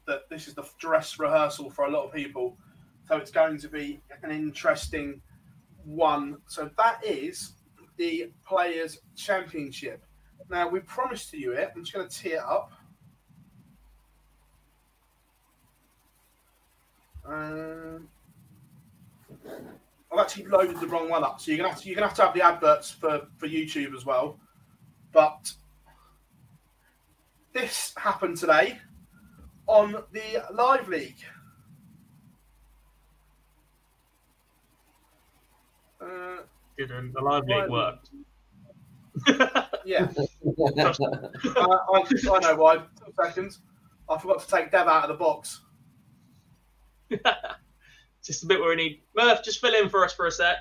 that 0.07 0.29
this 0.29 0.47
is 0.47 0.53
the 0.53 0.63
dress 0.79 1.19
rehearsal 1.19 1.69
for 1.69 1.85
a 1.85 1.89
lot 1.89 2.05
of 2.05 2.13
people, 2.13 2.57
so 3.07 3.17
it's 3.17 3.31
going 3.31 3.57
to 3.59 3.67
be 3.67 4.01
an 4.23 4.31
interesting 4.31 5.21
one. 5.83 6.37
So 6.47 6.69
that 6.77 7.03
is 7.05 7.53
the 7.97 8.31
Players 8.45 8.99
Championship. 9.15 10.03
Now 10.49 10.67
we 10.67 10.79
promised 10.81 11.31
to 11.31 11.37
you 11.37 11.53
it. 11.53 11.71
I'm 11.75 11.83
just 11.83 11.93
going 11.93 12.07
to 12.07 12.15
tee 12.15 12.29
it 12.29 12.39
up. 12.39 12.71
Um, 17.27 18.07
I've 20.11 20.19
actually 20.19 20.45
loaded 20.45 20.79
the 20.79 20.87
wrong 20.87 21.09
one 21.09 21.23
up, 21.23 21.41
so 21.41 21.51
you're 21.51 21.57
gonna 21.57 21.69
have 21.69 21.81
to, 21.81 21.87
you're 21.87 21.95
gonna 21.95 22.07
have 22.07 22.15
to 22.17 22.21
have 22.23 22.33
the 22.33 22.41
adverts 22.43 22.91
for 22.91 23.27
for 23.37 23.47
YouTube 23.47 23.95
as 23.95 24.05
well. 24.05 24.39
But 25.11 25.53
this 27.53 27.93
happened 27.97 28.37
today 28.37 28.79
on 29.67 30.03
the 30.11 30.45
live 30.53 30.87
league. 30.87 31.17
Uh, 36.05 36.43
Didn't 36.77 37.13
the 37.13 37.21
live 37.21 37.43
league 37.47 37.69
worked? 37.69 38.09
yeah, 39.85 40.07
uh, 40.17 40.25
I, 41.55 42.03
I 42.03 42.39
know 42.39 42.55
why. 42.57 42.77
Two 42.77 43.13
seconds. 43.19 43.59
I 44.09 44.17
forgot 44.19 44.41
to 44.41 44.47
take 44.47 44.71
Dev 44.71 44.87
out 44.87 45.03
of 45.03 45.09
the 45.09 45.15
box. 45.15 45.61
Just 48.23 48.43
a 48.43 48.45
bit 48.45 48.59
where 48.59 48.69
we 48.69 48.75
need 48.75 49.01
Murph. 49.15 49.43
Just 49.43 49.61
fill 49.61 49.73
in 49.73 49.89
for 49.89 50.03
us 50.03 50.13
for 50.13 50.27
a 50.27 50.31
sec. 50.31 50.57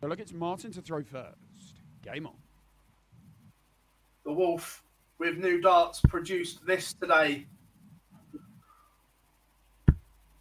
So 0.00 0.06
look, 0.06 0.18
it's 0.18 0.32
Martin 0.32 0.72
to 0.72 0.82
throw 0.82 1.02
first. 1.02 1.76
Game 2.02 2.26
on. 2.26 2.34
The 4.24 4.32
Wolf 4.32 4.82
with 5.20 5.36
new 5.36 5.60
darts 5.60 6.00
produced 6.00 6.66
this 6.66 6.94
today. 6.94 7.46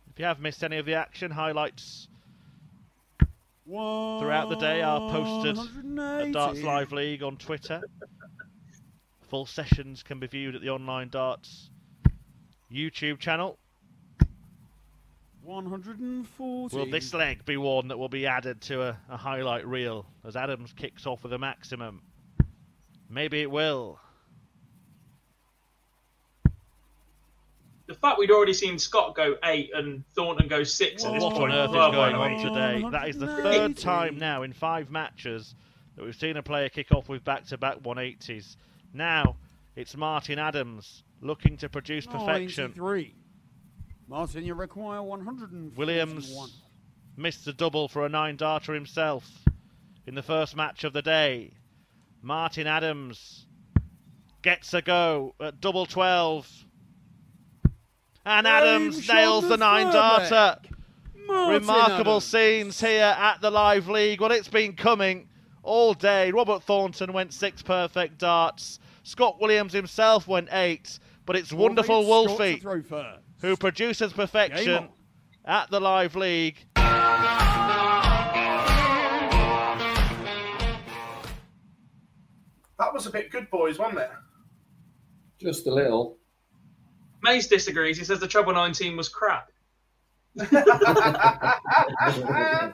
If 0.10 0.18
you 0.18 0.26
have 0.26 0.40
missed 0.40 0.64
any 0.64 0.78
of 0.78 0.86
the 0.86 0.96
action, 0.96 1.30
highlights 1.30 2.08
throughout 3.68 4.50
the 4.50 4.56
day 4.56 4.82
are 4.82 5.12
posted 5.12 5.58
at 6.00 6.32
Darts 6.32 6.62
Live 6.64 6.92
League 6.94 7.22
on 7.22 7.38
Twitter. 7.38 7.82
Full 9.28 9.46
sessions 9.46 10.02
can 10.02 10.20
be 10.20 10.28
viewed 10.28 10.56
at 10.56 10.62
the 10.62 10.70
Online 10.70 11.10
Darts 11.10 11.70
YouTube 12.72 13.20
channel. 13.20 13.60
140. 15.44 16.76
Will 16.76 16.90
this 16.90 17.14
leg 17.14 17.44
be 17.46 17.58
one 17.58 17.90
that 17.90 17.98
will 17.98 18.10
be 18.10 18.26
added 18.26 18.62
to 18.62 18.82
a, 18.84 18.98
a 19.10 19.18
highlight 19.18 19.68
reel 19.68 20.06
as 20.26 20.36
Adams 20.36 20.74
kicks 20.74 21.06
off 21.06 21.24
with 21.24 21.34
a 21.34 21.38
maximum? 21.38 22.02
Maybe 23.10 23.42
it 23.42 23.52
will. 23.52 24.00
The 27.90 27.96
fact 27.96 28.20
we'd 28.20 28.30
already 28.30 28.54
seen 28.54 28.78
Scott 28.78 29.16
go 29.16 29.36
eight 29.46 29.72
and 29.74 30.04
Thornton 30.14 30.48
go 30.48 30.64
six 30.64 31.04
at 31.04 31.12
this 31.12 31.24
What 31.24 31.34
on 31.34 31.40
point. 31.40 31.54
earth 31.56 31.72
is 31.72 31.76
going 31.76 32.14
on 32.14 32.32
the 32.32 32.38
way. 32.38 32.44
today? 32.44 32.90
That 32.92 33.10
is 33.10 33.18
the 33.18 33.26
third 33.26 33.78
time 33.78 34.20
now 34.20 34.44
in 34.44 34.54
five 34.54 34.92
matches 34.92 35.56
that 35.96 36.06
we've 36.06 36.16
seen 36.16 36.38
a 36.38 36.44
player 36.44 36.70
kick 36.70 36.92
off 36.92 37.10
with 37.10 37.24
back-to-back 37.24 37.80
180s. 37.80 38.58
Now 38.94 39.38
it's 39.76 39.98
Martin 39.98 40.38
Adams 40.38 41.02
looking 41.20 41.58
to 41.58 41.68
produce 41.68 42.06
perfection. 42.06 42.66
93. 42.78 43.16
Martin, 44.08 44.46
you 44.46 44.54
require 44.54 45.02
141. 45.02 45.74
Williams 45.76 46.62
missed 47.18 47.44
the 47.44 47.54
double 47.54 47.88
for 47.88 48.06
a 48.06 48.10
nine 48.10 48.36
darter 48.36 48.76
himself 48.76 49.28
in 50.06 50.14
the 50.14 50.22
first 50.22 50.56
match 50.56 50.84
of 50.84 50.94
the 50.94 51.02
day. 51.02 51.54
Martin 52.22 52.68
Adams 52.68 53.48
gets 54.44 54.76
a 54.76 54.82
go 54.84 55.34
at 55.42 55.60
double 55.60 55.88
12. 55.88 56.66
And 58.30 58.46
Adams 58.46 59.10
nails 59.10 59.50
the 59.50 59.58
nine 59.58 59.86
nine 59.86 59.92
third 59.92 60.30
darter. 60.30 60.60
Martin 61.26 61.62
Remarkable 61.62 62.12
Adams. 62.12 62.26
scenes 62.26 62.80
here 62.80 63.16
at 63.18 63.42
the 63.42 63.50
Live 63.50 63.88
League. 63.88 64.22
Well, 64.22 64.32
it's 64.32 64.48
been 64.48 64.76
coming 64.76 65.28
all 65.64 65.96
day. 65.96 66.30
Robert 66.30 66.62
Thornton 66.62 67.12
went 67.12 67.34
six 67.34 67.64
perfect 67.64 68.20
darts. 68.20 68.80
Scott 69.02 69.42
Williams 69.42 69.74
himself 69.74 70.28
went 70.28 70.48
eight. 70.52 71.00
But 71.26 71.38
it's 71.38 71.52
Wolfie, 71.52 71.64
wonderful 71.64 72.02
it's 72.02 72.08
Scott 72.08 72.38
to 72.48 72.66
Wolfie 72.68 73.20
who 73.42 73.58
produces 73.58 74.14
perfection 74.14 74.90
at 75.46 75.72
the 75.72 75.80
Live 75.80 76.16
League. 76.16 76.68
That 82.78 82.94
was 82.94 83.08
a 83.08 83.10
bit 83.10 83.32
good, 83.32 83.50
boys, 83.50 83.80
wasn't 83.80 84.02
it? 84.02 84.12
Just 85.40 85.66
a 85.66 85.74
little. 85.74 86.19
Mays 87.22 87.48
disagrees. 87.48 87.98
He 87.98 88.04
says 88.04 88.20
the 88.20 88.28
treble 88.28 88.54
19 88.54 88.98
was 88.98 89.10
crap. 89.10 89.52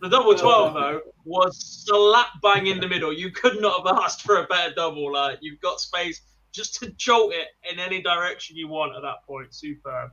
The 0.00 0.08
double 0.08 0.36
12, 0.36 0.74
though, 0.74 1.00
was 1.24 1.58
slap 1.58 2.28
bang 2.40 2.68
in 2.68 2.78
the 2.78 2.86
middle. 2.86 3.12
You 3.12 3.32
could 3.32 3.60
not 3.60 3.84
have 3.84 3.98
asked 3.98 4.22
for 4.22 4.36
a 4.36 4.46
better 4.46 4.72
double. 4.72 5.12
Like, 5.12 5.38
you've 5.40 5.60
got 5.60 5.80
space 5.80 6.20
just 6.52 6.76
to 6.76 6.90
jolt 6.90 7.32
it 7.32 7.48
in 7.70 7.80
any 7.80 8.00
direction 8.00 8.56
you 8.56 8.68
want 8.68 8.94
at 8.94 9.02
that 9.02 9.24
point. 9.26 9.52
Superb. 9.52 10.12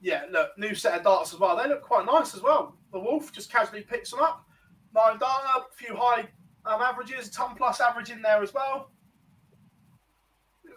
Yeah, 0.00 0.24
look, 0.30 0.50
new 0.58 0.74
set 0.74 0.98
of 0.98 1.04
darts 1.04 1.32
as 1.32 1.40
well. 1.40 1.56
They 1.56 1.68
look 1.68 1.82
quite 1.82 2.04
nice 2.04 2.34
as 2.34 2.42
well. 2.42 2.76
The 2.92 2.98
Wolf 2.98 3.32
just 3.32 3.50
casually 3.50 3.82
picks 3.82 4.10
them 4.10 4.20
up. 4.20 4.44
Nine 4.94 5.18
dart, 5.18 5.42
a 5.44 5.74
few 5.74 5.96
high 5.96 6.28
um, 6.64 6.82
averages, 6.82 7.30
ton 7.30 7.54
plus 7.56 7.80
average 7.80 8.10
in 8.10 8.22
there 8.22 8.42
as 8.42 8.52
well. 8.52 8.90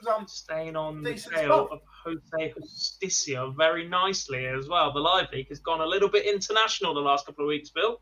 It 0.01 0.05
was, 0.05 0.15
um, 0.17 0.27
Staying 0.27 0.76
on 0.76 1.03
the 1.03 1.13
tail 1.15 1.67
spot. 1.67 1.69
of 1.71 1.80
Jose 2.05 2.53
Justicia 2.59 3.51
very 3.57 3.88
nicely 3.88 4.45
as 4.45 4.67
well. 4.69 4.93
The 4.93 4.99
live 4.99 5.27
league 5.31 5.49
has 5.49 5.59
gone 5.59 5.81
a 5.81 5.85
little 5.85 6.09
bit 6.09 6.26
international 6.26 6.93
the 6.93 7.01
last 7.01 7.26
couple 7.26 7.43
of 7.45 7.49
weeks, 7.49 7.69
Bill. 7.69 8.01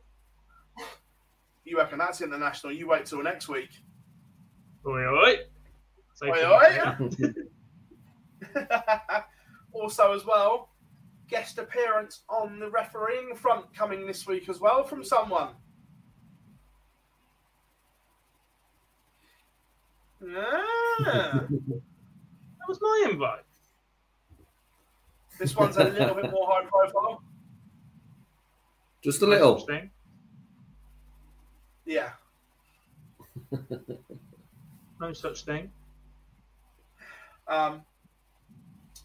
You 1.63 1.77
reckon 1.77 1.97
that's 1.97 2.21
international? 2.21 2.71
You 2.73 2.87
wait 2.87 3.05
till 3.05 3.21
next 3.23 3.49
week. 3.49 3.69
Oi, 4.85 5.05
oi. 5.05 5.35
So 6.13 6.27
Oi, 6.27 6.45
oi. 6.45 7.33
also, 9.73 10.13
as 10.13 10.25
well, 10.25 10.69
guest 11.27 11.57
appearance 11.57 12.21
on 12.29 12.59
the 12.59 12.69
refereeing 12.69 13.35
front 13.35 13.73
coming 13.75 14.07
this 14.07 14.25
week 14.25 14.47
as 14.49 14.59
well 14.59 14.83
from 14.83 15.03
someone. 15.03 15.49
Ah, 20.99 21.43
That 21.47 21.81
was 22.67 22.79
my 22.81 23.07
invite. 23.11 23.43
This 25.39 25.55
one's 25.55 25.77
a 25.77 25.83
little 25.83 26.15
bit 26.15 26.31
more 26.31 26.47
high 26.47 26.65
profile. 26.65 27.21
Just 29.03 29.21
a 29.21 29.27
little. 29.27 29.59
Thing. 29.59 29.91
Yeah. 31.85 32.09
No 34.99 35.13
such 35.13 35.45
thing. 35.45 35.69
Um, 37.47 37.81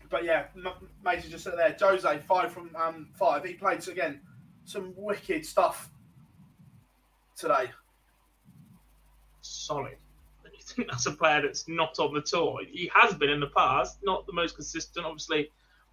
but 0.09 0.25
yeah, 0.25 0.45
M- 0.57 0.89
Mason 1.05 1.31
just 1.31 1.45
said 1.45 1.55
there. 1.57 1.77
Jose 1.79 2.23
five 2.27 2.51
from 2.51 2.75
um, 2.77 3.09
five. 3.15 3.45
He 3.45 3.55
played 3.55 3.87
again 3.87 4.21
some 4.65 4.95
wicked 4.97 5.45
stuff 5.45 5.91
today. 7.37 7.71
Solid. 9.43 9.97
And 10.73 10.87
think 10.87 10.91
that's 10.91 11.07
a 11.07 11.13
player 11.13 11.43
that's 11.43 11.69
not 11.69 11.99
on 11.99 12.15
the 12.15 12.23
tour? 12.23 12.61
He 12.71 12.91
has 12.95 13.15
been 13.15 13.31
in 13.31 13.41
the 13.41 13.49
past, 13.49 13.99
not 14.03 14.27
the 14.27 14.33
most 14.33 14.55
consistent. 14.55 15.05
Obviously, 15.05 15.51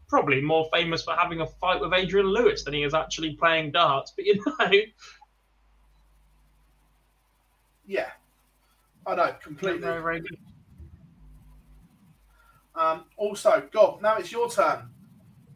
probably 0.07 0.41
more 0.41 0.69
famous 0.73 1.03
for 1.03 1.13
having 1.15 1.41
a 1.41 1.45
fight 1.45 1.81
with 1.81 1.93
Adrian 1.93 2.27
Lewis 2.27 2.63
than 2.63 2.73
he 2.73 2.83
is 2.83 2.93
actually 2.93 3.35
playing 3.35 3.71
darts. 3.71 4.13
But 4.15 4.25
you 4.25 4.43
know, 4.59 4.71
Yeah, 7.85 8.09
I 9.05 9.15
know 9.15 9.35
completely. 9.41 9.79
very, 9.81 10.01
very 10.01 10.19
good. 10.21 10.37
Um, 12.75 13.05
also, 13.17 13.67
Gob, 13.71 14.01
now 14.01 14.17
it's 14.17 14.31
your 14.31 14.49
turn. 14.49 14.89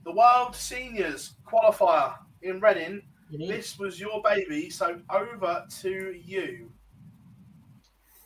The 0.03 0.11
World 0.11 0.55
Seniors 0.55 1.35
qualifier 1.47 2.15
in 2.41 2.59
Reading. 2.59 3.03
This 3.31 3.79
was 3.79 3.99
your 3.99 4.21
baby, 4.21 4.69
so 4.69 4.99
over 5.09 5.65
to 5.81 6.21
you. 6.23 6.71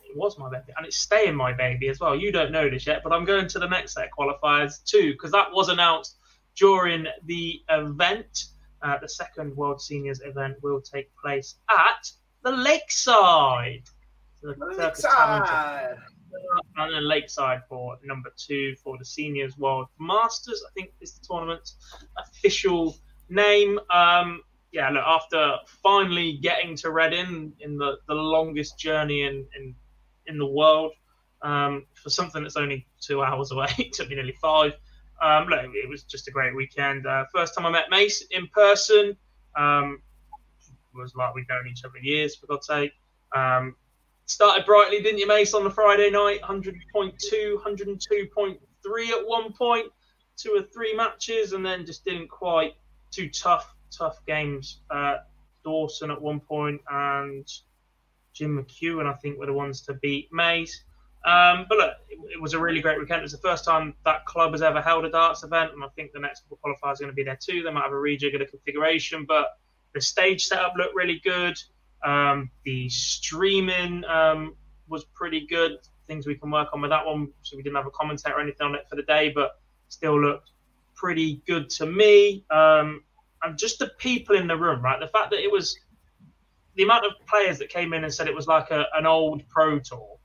It 0.08 0.16
was 0.16 0.38
my 0.38 0.48
baby, 0.48 0.72
and 0.76 0.86
it's 0.86 0.98
staying 0.98 1.34
my 1.34 1.52
baby 1.52 1.88
as 1.88 2.00
well. 2.00 2.16
You 2.16 2.32
don't 2.32 2.52
know 2.52 2.68
this 2.68 2.86
yet, 2.86 3.02
but 3.04 3.12
I'm 3.12 3.24
going 3.24 3.48
to 3.48 3.58
the 3.58 3.68
next 3.68 3.94
set 3.94 4.06
of 4.06 4.10
qualifiers 4.18 4.82
too, 4.84 5.12
because 5.12 5.32
that 5.32 5.52
was 5.52 5.68
announced 5.68 6.18
during 6.56 7.06
the 7.24 7.62
event. 7.70 8.46
Uh, 8.80 8.96
the 8.98 9.08
second 9.08 9.56
World 9.56 9.80
Seniors 9.80 10.20
event 10.20 10.56
will 10.62 10.80
take 10.80 11.10
place 11.16 11.56
at 11.68 12.10
the 12.44 12.52
Lakeside. 12.52 13.82
The 14.40 14.54
Lakeside. 14.76 15.96
and 16.76 16.94
then 16.94 17.08
Lakeside 17.08 17.62
for 17.68 17.98
number 18.04 18.30
two 18.36 18.76
for 18.82 18.96
the 18.98 19.04
Seniors 19.04 19.58
World 19.58 19.88
Masters. 19.98 20.62
I 20.66 20.70
think 20.74 20.92
is 21.00 21.18
the 21.18 21.26
tournament's 21.26 21.76
official 22.16 22.96
name. 23.28 23.80
Um, 23.90 24.42
yeah, 24.72 24.90
look, 24.90 25.04
after 25.04 25.56
finally 25.82 26.38
getting 26.42 26.76
to 26.76 26.90
Reading 26.90 27.52
in 27.60 27.78
the, 27.78 27.98
the 28.06 28.14
longest 28.14 28.78
journey 28.78 29.22
in, 29.22 29.46
in 29.56 29.74
in 30.28 30.38
the 30.38 30.46
world 30.46 30.92
um, 31.42 31.86
for 31.94 32.10
something 32.10 32.42
that's 32.42 32.56
only 32.56 32.86
two 33.00 33.22
hours 33.22 33.50
away, 33.52 33.68
it 33.78 33.92
took 33.92 34.08
me 34.08 34.16
nearly 34.16 34.36
five. 34.40 34.72
Um, 35.20 35.48
look, 35.48 35.60
it 35.74 35.88
was 35.88 36.04
just 36.04 36.28
a 36.28 36.30
great 36.30 36.54
weekend. 36.54 37.06
Uh, 37.06 37.24
first 37.34 37.54
time 37.54 37.66
I 37.66 37.70
met 37.70 37.90
Mace 37.90 38.24
in 38.30 38.46
person. 38.48 39.16
Um, 39.56 40.00
was 40.94 41.14
like 41.14 41.34
we'd 41.34 41.48
known 41.48 41.66
each 41.68 41.84
other 41.84 41.98
years, 41.98 42.36
for 42.36 42.46
God's 42.46 42.66
sake. 42.66 42.92
Um, 43.34 43.76
started 44.26 44.66
brightly, 44.66 45.00
didn't 45.02 45.18
you, 45.18 45.26
Mace, 45.26 45.54
on 45.54 45.64
the 45.64 45.70
Friday 45.70 46.10
night? 46.10 46.40
100.2, 46.42 46.74
102.3 47.62 49.08
at 49.08 49.26
one 49.26 49.52
point, 49.52 49.86
two 50.36 50.54
or 50.56 50.62
three 50.62 50.94
matches, 50.94 51.52
and 51.52 51.64
then 51.64 51.86
just 51.86 52.04
didn't 52.04 52.28
quite. 52.28 52.74
Two 53.10 53.28
tough, 53.30 53.74
tough 53.90 54.18
games. 54.26 54.80
Uh, 54.90 55.18
Dawson 55.64 56.10
at 56.10 56.20
one 56.20 56.40
point 56.40 56.80
and 56.90 57.46
Jim 58.32 58.56
McEwen, 58.56 59.06
I 59.06 59.14
think, 59.14 59.38
were 59.38 59.46
the 59.46 59.52
ones 59.52 59.80
to 59.82 59.94
beat 59.94 60.28
Mace. 60.32 60.84
Um, 61.24 61.66
but 61.68 61.78
look, 61.78 61.92
it, 62.08 62.18
it 62.34 62.40
was 62.40 62.54
a 62.54 62.60
really 62.60 62.80
great 62.80 62.98
weekend. 62.98 63.20
It 63.20 63.22
was 63.22 63.32
the 63.32 63.38
first 63.38 63.64
time 63.64 63.94
that 64.04 64.24
club 64.26 64.52
has 64.52 64.62
ever 64.62 64.80
held 64.80 65.04
a 65.04 65.10
darts 65.10 65.42
event, 65.42 65.72
and 65.72 65.82
I 65.82 65.88
think 65.96 66.12
the 66.12 66.20
next 66.20 66.42
couple 66.42 66.58
qualifiers 66.64 66.94
are 66.94 67.04
going 67.04 67.10
to 67.10 67.14
be 67.14 67.24
there 67.24 67.38
too. 67.40 67.62
They 67.62 67.70
might 67.70 67.82
have 67.82 67.92
a 67.92 67.96
rejig 67.96 68.34
of 68.34 68.40
the 68.40 68.46
configuration, 68.46 69.24
but 69.26 69.58
the 69.94 70.00
stage 70.00 70.46
setup 70.46 70.74
looked 70.76 70.94
really 70.94 71.20
good. 71.24 71.58
Um, 72.04 72.50
the 72.64 72.88
streaming 72.88 74.04
um, 74.04 74.54
was 74.88 75.04
pretty 75.14 75.46
good. 75.46 75.78
Things 76.06 76.26
we 76.26 76.36
can 76.36 76.50
work 76.50 76.68
on 76.72 76.80
with 76.80 76.90
that 76.90 77.04
one. 77.04 77.28
So 77.42 77.56
we 77.56 77.62
didn't 77.62 77.76
have 77.76 77.86
a 77.86 77.90
commentator 77.90 78.36
or 78.36 78.40
anything 78.40 78.66
on 78.66 78.74
it 78.74 78.86
for 78.88 78.96
the 78.96 79.02
day, 79.02 79.30
but 79.34 79.60
still 79.88 80.20
looked 80.20 80.50
pretty 80.94 81.42
good 81.46 81.68
to 81.70 81.86
me. 81.86 82.44
Um, 82.50 83.02
and 83.42 83.58
just 83.58 83.78
the 83.78 83.88
people 83.98 84.36
in 84.36 84.46
the 84.46 84.56
room, 84.56 84.82
right? 84.82 84.98
The 85.00 85.08
fact 85.08 85.30
that 85.30 85.40
it 85.40 85.50
was 85.50 85.78
the 86.78 86.84
amount 86.84 87.04
of 87.04 87.12
players 87.26 87.58
that 87.58 87.68
came 87.68 87.92
in 87.92 88.04
and 88.04 88.14
said 88.14 88.28
it 88.28 88.34
was 88.34 88.46
like 88.46 88.70
a, 88.70 88.86
an 88.94 89.04
old 89.04 89.42
pro 89.48 89.80
tour 89.80 90.16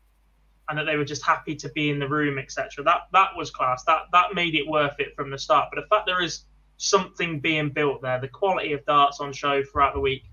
and 0.69 0.77
that 0.77 0.85
they 0.85 0.95
were 0.95 1.03
just 1.03 1.25
happy 1.25 1.55
to 1.55 1.67
be 1.69 1.89
in 1.89 1.97
the 1.97 2.07
room, 2.07 2.37
etc. 2.37 2.83
That 2.83 3.01
that 3.11 3.29
was 3.35 3.49
class. 3.49 3.83
That 3.85 4.03
that 4.11 4.35
made 4.35 4.53
it 4.53 4.67
worth 4.67 4.99
it 4.99 5.15
from 5.15 5.31
the 5.31 5.37
start. 5.37 5.69
But 5.73 5.81
the 5.81 5.87
fact 5.87 6.05
there 6.05 6.21
is 6.21 6.45
something 6.77 7.39
being 7.39 7.69
built 7.69 8.03
there, 8.03 8.21
the 8.21 8.27
quality 8.27 8.73
of 8.73 8.85
darts 8.85 9.19
on 9.19 9.33
show 9.33 9.63
throughout 9.63 9.95
the 9.95 9.99
week 9.99 10.25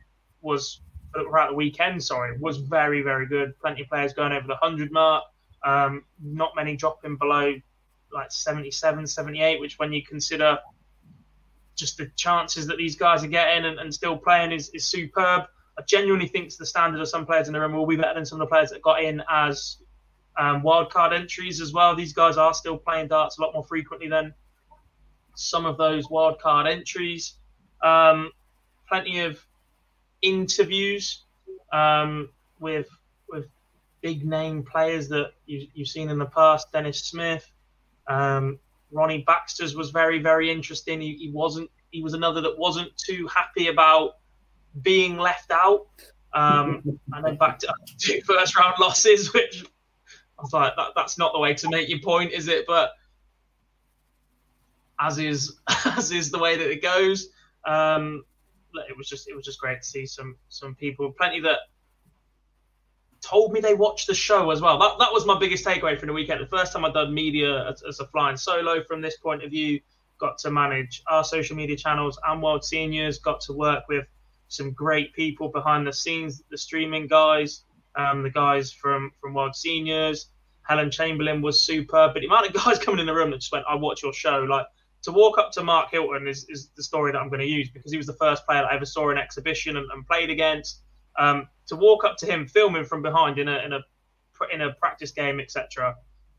was 0.42 0.82
throughout 1.14 1.50
the 1.50 1.56
weekend, 1.56 2.04
sorry, 2.04 2.36
was 2.38 2.58
very 2.58 3.00
very 3.00 3.26
good. 3.26 3.58
Plenty 3.58 3.82
of 3.82 3.88
players 3.88 4.12
going 4.12 4.32
over 4.32 4.46
the 4.46 4.56
hundred 4.56 4.92
mark. 4.92 5.24
Um, 5.64 6.04
not 6.22 6.54
many 6.54 6.76
dropping 6.76 7.16
below 7.16 7.54
like 8.12 8.30
77, 8.30 9.06
78, 9.06 9.60
which 9.60 9.78
when 9.78 9.92
you 9.92 10.02
consider 10.02 10.58
just 11.76 11.96
the 11.96 12.10
chances 12.16 12.66
that 12.66 12.76
these 12.76 12.96
guys 12.96 13.24
are 13.24 13.28
getting 13.28 13.64
and, 13.64 13.78
and 13.78 13.94
still 13.94 14.18
playing 14.18 14.52
is, 14.52 14.68
is 14.70 14.84
superb. 14.84 15.44
I 15.80 15.82
genuinely 15.86 16.28
think 16.28 16.54
the 16.54 16.66
standard 16.66 17.00
of 17.00 17.08
some 17.08 17.24
players 17.24 17.46
in 17.46 17.54
the 17.54 17.60
room 17.60 17.72
will 17.72 17.86
be 17.86 17.96
better 17.96 18.12
than 18.12 18.26
some 18.26 18.38
of 18.38 18.46
the 18.46 18.50
players 18.50 18.68
that 18.68 18.82
got 18.82 19.02
in 19.02 19.22
as 19.30 19.78
um, 20.38 20.62
wildcard 20.62 21.14
entries 21.14 21.58
as 21.58 21.72
well. 21.72 21.96
These 21.96 22.12
guys 22.12 22.36
are 22.36 22.52
still 22.52 22.76
playing 22.76 23.08
darts 23.08 23.38
a 23.38 23.40
lot 23.40 23.54
more 23.54 23.64
frequently 23.64 24.06
than 24.06 24.34
some 25.36 25.64
of 25.64 25.78
those 25.78 26.06
wildcard 26.08 26.70
entries. 26.70 27.36
Um, 27.82 28.30
plenty 28.88 29.20
of 29.20 29.42
interviews 30.20 31.24
um, 31.72 32.28
with 32.58 32.88
with 33.30 33.46
big 34.02 34.26
name 34.26 34.62
players 34.62 35.08
that 35.08 35.32
you, 35.46 35.66
you've 35.72 35.88
seen 35.88 36.10
in 36.10 36.18
the 36.18 36.26
past. 36.26 36.70
Dennis 36.72 37.04
Smith, 37.04 37.50
um, 38.06 38.58
Ronnie 38.92 39.24
Baxter's 39.26 39.74
was 39.74 39.90
very 39.92 40.18
very 40.18 40.50
interesting. 40.50 41.00
He, 41.00 41.14
he 41.14 41.30
wasn't 41.30 41.70
he 41.90 42.02
was 42.02 42.12
another 42.12 42.42
that 42.42 42.58
wasn't 42.58 42.94
too 42.98 43.26
happy 43.28 43.68
about 43.68 44.19
being 44.82 45.18
left 45.18 45.50
out. 45.50 45.86
Um, 46.32 46.82
and 47.12 47.24
then 47.24 47.36
back 47.36 47.58
to 47.60 47.72
two 47.98 48.20
first 48.22 48.56
round 48.56 48.74
losses, 48.80 49.32
which 49.34 49.64
I 50.38 50.42
was 50.42 50.52
like, 50.52 50.74
that, 50.76 50.88
that's 50.96 51.18
not 51.18 51.32
the 51.32 51.38
way 51.38 51.54
to 51.54 51.68
make 51.68 51.88
your 51.88 52.00
point, 52.00 52.32
is 52.32 52.48
it? 52.48 52.64
But 52.66 52.92
as 55.00 55.18
is 55.18 55.58
as 55.96 56.12
is 56.12 56.30
the 56.30 56.38
way 56.38 56.56
that 56.56 56.70
it 56.70 56.82
goes. 56.82 57.28
Um, 57.66 58.24
it 58.88 58.96
was 58.96 59.08
just 59.08 59.28
it 59.28 59.34
was 59.34 59.44
just 59.44 59.58
great 59.58 59.82
to 59.82 59.88
see 59.88 60.06
some 60.06 60.36
some 60.48 60.74
people, 60.74 61.12
plenty 61.12 61.40
that 61.40 61.58
told 63.20 63.52
me 63.52 63.60
they 63.60 63.74
watched 63.74 64.06
the 64.06 64.14
show 64.14 64.50
as 64.50 64.60
well. 64.60 64.78
That 64.78 64.98
that 64.98 65.12
was 65.12 65.26
my 65.26 65.38
biggest 65.38 65.64
takeaway 65.64 65.98
from 65.98 66.06
the 66.08 66.12
weekend. 66.12 66.40
The 66.40 66.46
first 66.46 66.72
time 66.72 66.84
I'd 66.84 66.94
done 66.94 67.12
media 67.12 67.68
as, 67.68 67.82
as 67.82 68.00
a 68.00 68.06
flying 68.06 68.36
solo 68.36 68.84
from 68.84 69.00
this 69.00 69.16
point 69.16 69.42
of 69.42 69.50
view, 69.50 69.80
got 70.18 70.38
to 70.38 70.50
manage 70.50 71.02
our 71.08 71.24
social 71.24 71.56
media 71.56 71.76
channels 71.76 72.18
and 72.28 72.42
World 72.42 72.64
Seniors, 72.64 73.18
got 73.18 73.40
to 73.42 73.52
work 73.52 73.84
with 73.88 74.06
some 74.50 74.72
great 74.72 75.14
people 75.14 75.48
behind 75.48 75.86
the 75.86 75.92
scenes, 75.92 76.42
the 76.50 76.58
streaming 76.58 77.06
guys, 77.06 77.62
um, 77.96 78.22
the 78.22 78.30
guys 78.30 78.72
from 78.72 79.12
from 79.20 79.34
World 79.34 79.56
Seniors. 79.56 80.26
Helen 80.62 80.90
Chamberlain 80.90 81.40
was 81.40 81.64
superb, 81.64 82.12
but 82.14 82.20
the 82.20 82.26
amount 82.26 82.46
of 82.46 82.52
guys 82.64 82.78
coming 82.78 83.00
in 83.00 83.06
the 83.06 83.14
room 83.14 83.30
that 83.30 83.38
just 83.38 83.52
went, 83.52 83.64
"I 83.68 83.76
watch 83.76 84.02
your 84.02 84.12
show." 84.12 84.40
Like 84.40 84.66
to 85.02 85.12
walk 85.12 85.38
up 85.38 85.52
to 85.52 85.62
Mark 85.62 85.90
Hilton 85.90 86.28
is, 86.28 86.46
is 86.48 86.70
the 86.76 86.82
story 86.82 87.12
that 87.12 87.18
I'm 87.18 87.28
going 87.28 87.40
to 87.40 87.46
use 87.46 87.70
because 87.70 87.90
he 87.90 87.96
was 87.96 88.06
the 88.06 88.14
first 88.14 88.44
player 88.44 88.64
I 88.64 88.74
ever 88.74 88.84
saw 88.84 89.10
in 89.10 89.18
exhibition 89.18 89.76
and, 89.76 89.90
and 89.90 90.06
played 90.06 90.30
against. 90.30 90.82
Um, 91.18 91.48
to 91.68 91.76
walk 91.76 92.04
up 92.04 92.16
to 92.18 92.26
him 92.26 92.46
filming 92.46 92.84
from 92.84 93.02
behind 93.02 93.38
in 93.38 93.48
a 93.48 93.58
in 93.58 93.72
a 93.72 93.80
in 94.52 94.60
a 94.62 94.72
practice 94.74 95.12
game, 95.12 95.38
etc. 95.40 95.94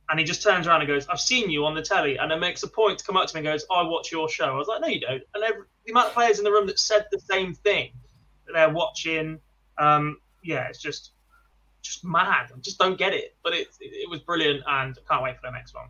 And 0.10 0.20
he 0.20 0.26
just 0.26 0.44
turns 0.44 0.68
around 0.68 0.82
and 0.82 0.88
goes, 0.88 1.08
"I've 1.08 1.22
seen 1.22 1.50
you 1.50 1.66
on 1.66 1.76
the 1.76 1.82
telly," 1.82 2.18
and 2.18 2.30
then 2.30 2.40
makes 2.40 2.64
a 2.64 2.68
point 2.68 3.00
to 3.00 3.06
come 3.06 3.16
up 3.16 3.28
to 3.28 3.36
me 3.36 3.40
and 3.40 3.46
goes, 3.46 3.66
"I 3.72 3.84
watch 3.84 4.12
your 4.12 4.28
show." 4.30 4.46
I 4.54 4.58
was 4.58 4.68
like, 4.68 4.82
"No, 4.82 4.88
you 4.88 5.00
don't." 5.00 5.24
And 5.34 5.44
every, 5.44 5.64
the 5.86 5.92
amount 5.92 6.08
of 6.08 6.14
players 6.14 6.40
in 6.40 6.44
the 6.44 6.52
room 6.52 6.68
that 6.68 6.80
said 6.80 7.06
the 7.12 7.20
same 7.20 7.54
thing 7.54 7.92
they're 8.54 8.70
watching, 8.70 9.40
um, 9.78 10.18
yeah, 10.44 10.68
it's 10.68 10.82
just 10.82 11.12
just 11.82 12.06
mad. 12.06 12.52
I 12.56 12.60
just 12.60 12.78
don't 12.78 12.98
get 12.98 13.14
it. 13.14 13.36
But 13.44 13.54
it, 13.54 13.68
it, 13.80 13.92
it 13.94 14.10
was 14.10 14.20
brilliant, 14.20 14.64
and 14.68 14.98
I 14.98 15.14
can't 15.14 15.24
wait 15.24 15.36
for 15.36 15.48
the 15.48 15.52
next 15.52 15.74
one. 15.74 15.88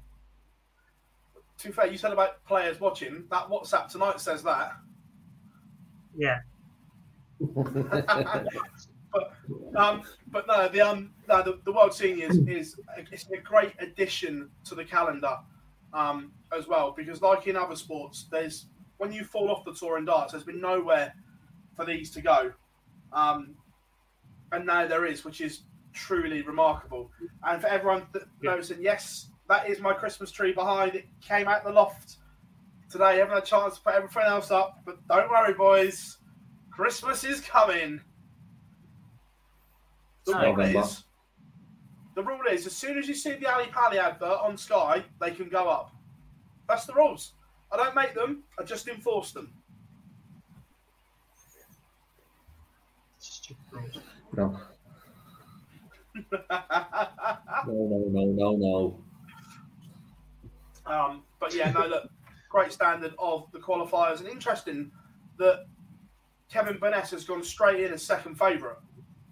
To 1.59 1.67
be 1.67 1.73
fair, 1.73 1.87
you 1.87 1.97
said 1.97 2.11
about 2.11 2.43
players 2.45 2.79
watching. 2.79 3.25
That 3.29 3.49
WhatsApp 3.49 3.89
tonight 3.89 4.19
says 4.19 4.41
that. 4.43 4.71
Yeah. 6.15 6.39
but 9.11 9.33
um, 9.75 10.03
but 10.27 10.47
no, 10.47 10.67
the 10.69 10.81
um, 10.81 11.13
no, 11.27 11.41
the, 11.43 11.59
the 11.65 11.71
World 11.71 11.93
Seniors 11.93 12.37
is 12.47 12.79
it's 13.11 13.29
a 13.31 13.37
great 13.37 13.73
addition 13.79 14.49
to 14.65 14.75
the 14.75 14.85
calendar 14.85 15.37
um, 15.93 16.31
as 16.55 16.67
well 16.67 16.93
because 16.95 17.21
like 17.21 17.47
in 17.47 17.55
other 17.55 17.75
sports, 17.75 18.27
there's 18.31 18.67
when 18.97 19.11
you 19.11 19.23
fall 19.23 19.49
off 19.49 19.65
the 19.65 19.73
tour 19.73 19.97
in 19.97 20.05
darts, 20.05 20.33
there's 20.33 20.43
been 20.43 20.61
nowhere 20.61 21.13
for 21.75 21.85
these 21.85 22.11
to 22.11 22.21
go, 22.21 22.51
um, 23.13 23.55
and 24.51 24.65
now 24.65 24.87
there 24.87 25.05
is, 25.05 25.23
which 25.23 25.41
is 25.41 25.61
truly 25.93 26.41
remarkable. 26.41 27.11
And 27.43 27.61
for 27.61 27.67
everyone 27.67 28.07
that 28.13 28.23
knows, 28.41 28.71
and 28.71 28.83
yes, 28.83 29.27
that 29.47 29.69
is 29.69 29.79
my 29.81 29.93
Christmas 29.93 30.31
tree 30.31 30.53
behind. 30.53 30.95
It 30.95 31.05
came 31.21 31.47
out 31.47 31.63
the 31.63 31.71
loft 31.71 32.17
today. 32.89 33.17
Haven't 33.17 33.33
had 33.33 33.43
a 33.43 33.45
chance 33.45 33.75
to 33.75 33.81
put 33.81 33.95
everything 33.95 34.23
else 34.25 34.51
up, 34.51 34.79
but 34.85 35.05
don't 35.07 35.29
worry, 35.29 35.53
boys. 35.53 36.17
Christmas 36.71 37.23
is 37.23 37.41
coming. 37.41 37.99
The 40.25 40.33
rule 40.33 40.61
is, 40.61 41.03
the 42.15 42.23
rule 42.23 42.41
is, 42.49 42.65
as 42.67 42.73
soon 42.73 42.97
as 42.97 43.07
you 43.07 43.15
see 43.15 43.33
the 43.33 43.51
Ali 43.51 43.67
Pali 43.67 43.97
advert 43.97 44.39
on 44.41 44.55
Sky, 44.55 45.03
they 45.19 45.31
can 45.31 45.49
go 45.49 45.67
up. 45.67 45.91
That's 46.69 46.85
the 46.85 46.93
rules. 46.93 47.33
I 47.71 47.77
don't 47.77 47.95
make 47.95 48.13
them. 48.13 48.43
I 48.59 48.63
just 48.63 48.87
enforce 48.87 49.31
them. 49.31 49.53
No. 54.35 54.59
No, 56.13 56.27
no, 57.67 58.03
no, 58.09 58.25
no, 58.25 58.55
no. 58.55 59.03
Um, 60.85 61.23
but 61.39 61.53
yeah, 61.53 61.71
no, 61.71 61.85
look, 61.85 62.09
great 62.49 62.71
standard 62.71 63.13
of 63.19 63.49
the 63.51 63.59
qualifiers, 63.59 64.19
and 64.19 64.27
interesting 64.27 64.91
that 65.37 65.65
Kevin 66.51 66.77
Burness 66.77 67.11
has 67.11 67.23
gone 67.23 67.43
straight 67.43 67.79
in 67.81 67.93
as 67.93 68.03
second 68.03 68.35
favourite, 68.35 68.77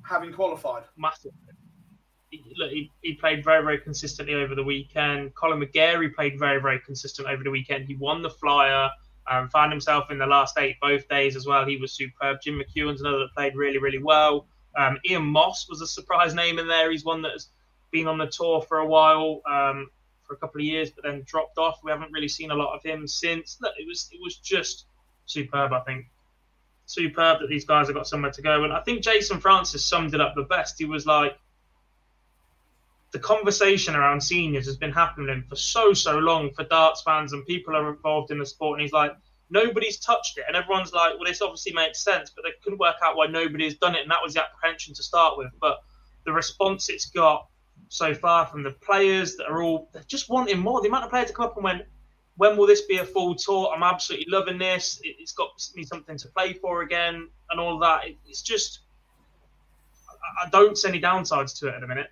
having 0.04 0.32
qualified. 0.32 0.84
Massive. 0.98 1.32
He, 2.30 2.44
look, 2.58 2.72
he, 2.72 2.92
he 3.02 3.16
played 3.16 3.44
very, 3.44 3.64
very 3.64 3.80
consistently 3.80 4.36
over 4.36 4.54
the 4.56 4.64
weekend. 4.64 5.34
Colin 5.36 5.60
McGarry 5.60 6.14
played 6.14 6.38
very, 6.38 6.62
very 6.62 6.80
consistent 6.80 7.28
over 7.28 7.44
the 7.44 7.50
weekend. 7.50 7.88
He 7.88 7.96
won 7.96 8.22
the 8.22 8.30
flyer, 8.30 8.90
um, 9.30 9.50
found 9.50 9.72
himself 9.72 10.12
in 10.12 10.18
the 10.18 10.26
last 10.26 10.58
eight 10.58 10.78
both 10.82 11.08
days 11.08 11.36
as 11.36 11.46
well. 11.46 11.66
He 11.66 11.78
was 11.78 11.94
superb. 11.94 12.42
Jim 12.42 12.60
McEwen's 12.60 13.02
another 13.02 13.20
that 13.20 13.34
played 13.36 13.56
really, 13.56 13.78
really 13.78 14.02
well. 14.02 14.48
Um, 14.78 14.98
Ian 15.10 15.24
Moss 15.24 15.68
was 15.70 15.82
a 15.82 15.88
surprise 15.88 16.34
name 16.34 16.60
in 16.60 16.68
there. 16.68 16.92
He's 16.92 17.06
one 17.06 17.22
that's 17.22 17.50
been 17.92 18.08
on 18.08 18.18
the 18.18 18.28
tour 18.28 18.62
for 18.62 18.80
a 18.80 18.86
while, 18.86 19.42
um, 19.50 19.90
for 20.24 20.34
a 20.34 20.38
couple 20.38 20.62
of 20.62 20.66
years, 20.66 20.92
but 20.92 21.04
then 21.04 21.24
dropped 21.26 21.58
off. 21.58 21.80
We 21.84 21.92
haven't 21.92 22.12
really 22.12 22.28
seen 22.28 22.52
a 22.52 22.56
lot 22.56 22.76
of 22.76 22.84
him 22.84 23.08
since. 23.08 23.58
Look, 23.62 23.74
it 23.78 23.88
was 23.88 24.10
it 24.12 24.20
was 24.22 24.38
just 24.38 24.86
superb. 25.26 25.74
I 25.74 25.82
think 25.82 26.06
superb 26.86 27.40
that 27.40 27.50
these 27.50 27.66
guys 27.66 27.88
have 27.88 27.96
got 27.96 28.08
somewhere 28.08 28.32
to 28.32 28.42
go. 28.42 28.64
And 28.64 28.74
I 28.74 28.82
think 28.82 29.04
Jason 29.04 29.40
Francis 29.40 29.86
summed 29.86 30.14
it 30.16 30.22
up 30.22 30.34
the 30.36 30.44
best. 30.44 30.76
He 30.80 30.86
was 30.86 31.06
like, 31.06 31.38
the 33.12 33.20
conversation 33.20 33.96
around 33.96 34.22
seniors 34.22 34.66
has 34.66 34.78
been 34.78 34.92
happening 34.92 35.44
for 35.50 35.56
so 35.56 35.94
so 35.94 36.18
long 36.20 36.52
for 36.54 36.64
darts 36.66 37.02
fans 37.02 37.34
and 37.34 37.46
people 37.46 37.76
are 37.76 37.90
involved 37.90 38.32
in 38.32 38.38
the 38.38 38.46
sport. 38.46 38.80
And 38.80 38.84
he's 38.84 38.94
like, 38.94 39.16
nobody's 39.50 39.98
touched 39.98 40.38
it, 40.38 40.44
and 40.48 40.56
everyone's 40.56 40.94
like, 40.94 41.14
well, 41.16 41.26
this 41.26 41.42
obviously 41.42 41.74
makes 41.74 42.04
sense, 42.04 42.30
but 42.30 42.44
they 42.44 42.52
couldn't 42.64 42.80
work 42.80 42.96
out 43.04 43.16
why 43.16 43.26
nobody 43.26 43.64
has 43.64 43.76
done 43.76 43.96
it, 43.96 44.02
and 44.02 44.12
that 44.12 44.20
was 44.24 44.36
the 44.36 44.44
apprehension 44.44 44.94
to 44.94 45.04
start 45.04 45.38
with. 45.38 45.52
But 45.60 45.80
the 46.26 46.32
response 46.32 46.90
it's 46.90 47.06
got 47.06 47.48
so 47.88 48.14
far 48.14 48.46
from 48.46 48.62
the 48.62 48.72
players 48.72 49.36
that 49.38 49.48
are 49.48 49.64
all 49.64 49.90
just 50.08 50.30
wanting 50.30 50.60
more. 50.60 50.82
The 50.82 50.90
amount 50.90 51.06
of 51.06 51.10
players 51.10 51.28
that 51.28 51.36
come 51.36 51.46
up 51.46 51.56
and 51.56 51.64
went, 51.64 51.82
when 52.38 52.56
will 52.58 52.68
this 52.68 52.82
be 52.82 52.98
a 52.98 53.06
full 53.06 53.34
tour? 53.36 53.72
I'm 53.76 53.82
absolutely 53.82 54.28
loving 54.30 54.60
this. 54.60 55.02
It, 55.04 55.16
it's 55.20 55.32
got 55.32 55.50
me 55.76 55.84
something 55.84 56.18
to 56.18 56.28
play 56.28 56.54
for 56.54 56.84
again, 56.84 57.28
and 57.50 57.60
all 57.60 57.80
that. 57.80 58.04
It's 58.28 58.44
just, 58.44 58.82
I 60.46 60.50
don't 60.50 60.78
see 60.78 60.90
any 60.90 61.02
downsides 61.02 61.58
to 61.60 61.70
it 61.70 61.74
at 61.74 61.82
the 61.82 61.88
minute. 61.88 62.12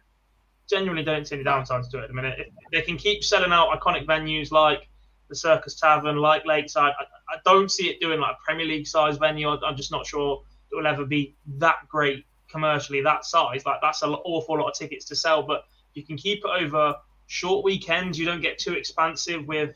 Genuinely 0.69 1.03
don't 1.03 1.27
see 1.27 1.35
any 1.35 1.43
downsides 1.43 1.89
to 1.91 1.99
it 1.99 2.03
at 2.03 2.07
the 2.09 2.13
minute. 2.13 2.39
If 2.39 2.53
they 2.71 2.81
can 2.81 2.97
keep 2.97 3.23
selling 3.23 3.51
out 3.51 3.69
iconic 3.79 4.05
venues 4.05 4.51
like 4.51 4.87
the 5.29 5.35
Circus 5.35 5.79
Tavern, 5.79 6.17
like 6.17 6.45
Lakeside, 6.45 6.93
I, 6.99 7.03
I 7.33 7.37
don't 7.45 7.71
see 7.71 7.89
it 7.89 7.99
doing 8.01 8.19
like 8.19 8.33
a 8.35 8.37
Premier 8.45 8.65
League 8.65 8.87
size 8.87 9.17
venue. 9.17 9.47
I, 9.49 9.57
I'm 9.65 9.75
just 9.77 9.91
not 9.91 10.05
sure 10.05 10.43
it 10.71 10.75
will 10.75 10.87
ever 10.87 11.05
be 11.05 11.35
that 11.57 11.77
great 11.87 12.25
commercially, 12.49 13.01
that 13.01 13.25
size. 13.25 13.65
Like 13.65 13.79
that's 13.81 14.01
an 14.01 14.09
awful 14.09 14.57
lot 14.59 14.67
of 14.69 14.73
tickets 14.73 15.05
to 15.05 15.15
sell, 15.15 15.41
but 15.43 15.63
you 15.93 16.03
can 16.03 16.17
keep 16.17 16.39
it 16.43 16.63
over 16.63 16.95
short 17.27 17.63
weekends. 17.63 18.19
You 18.19 18.25
don't 18.25 18.41
get 18.41 18.57
too 18.57 18.73
expansive 18.73 19.45
with 19.47 19.73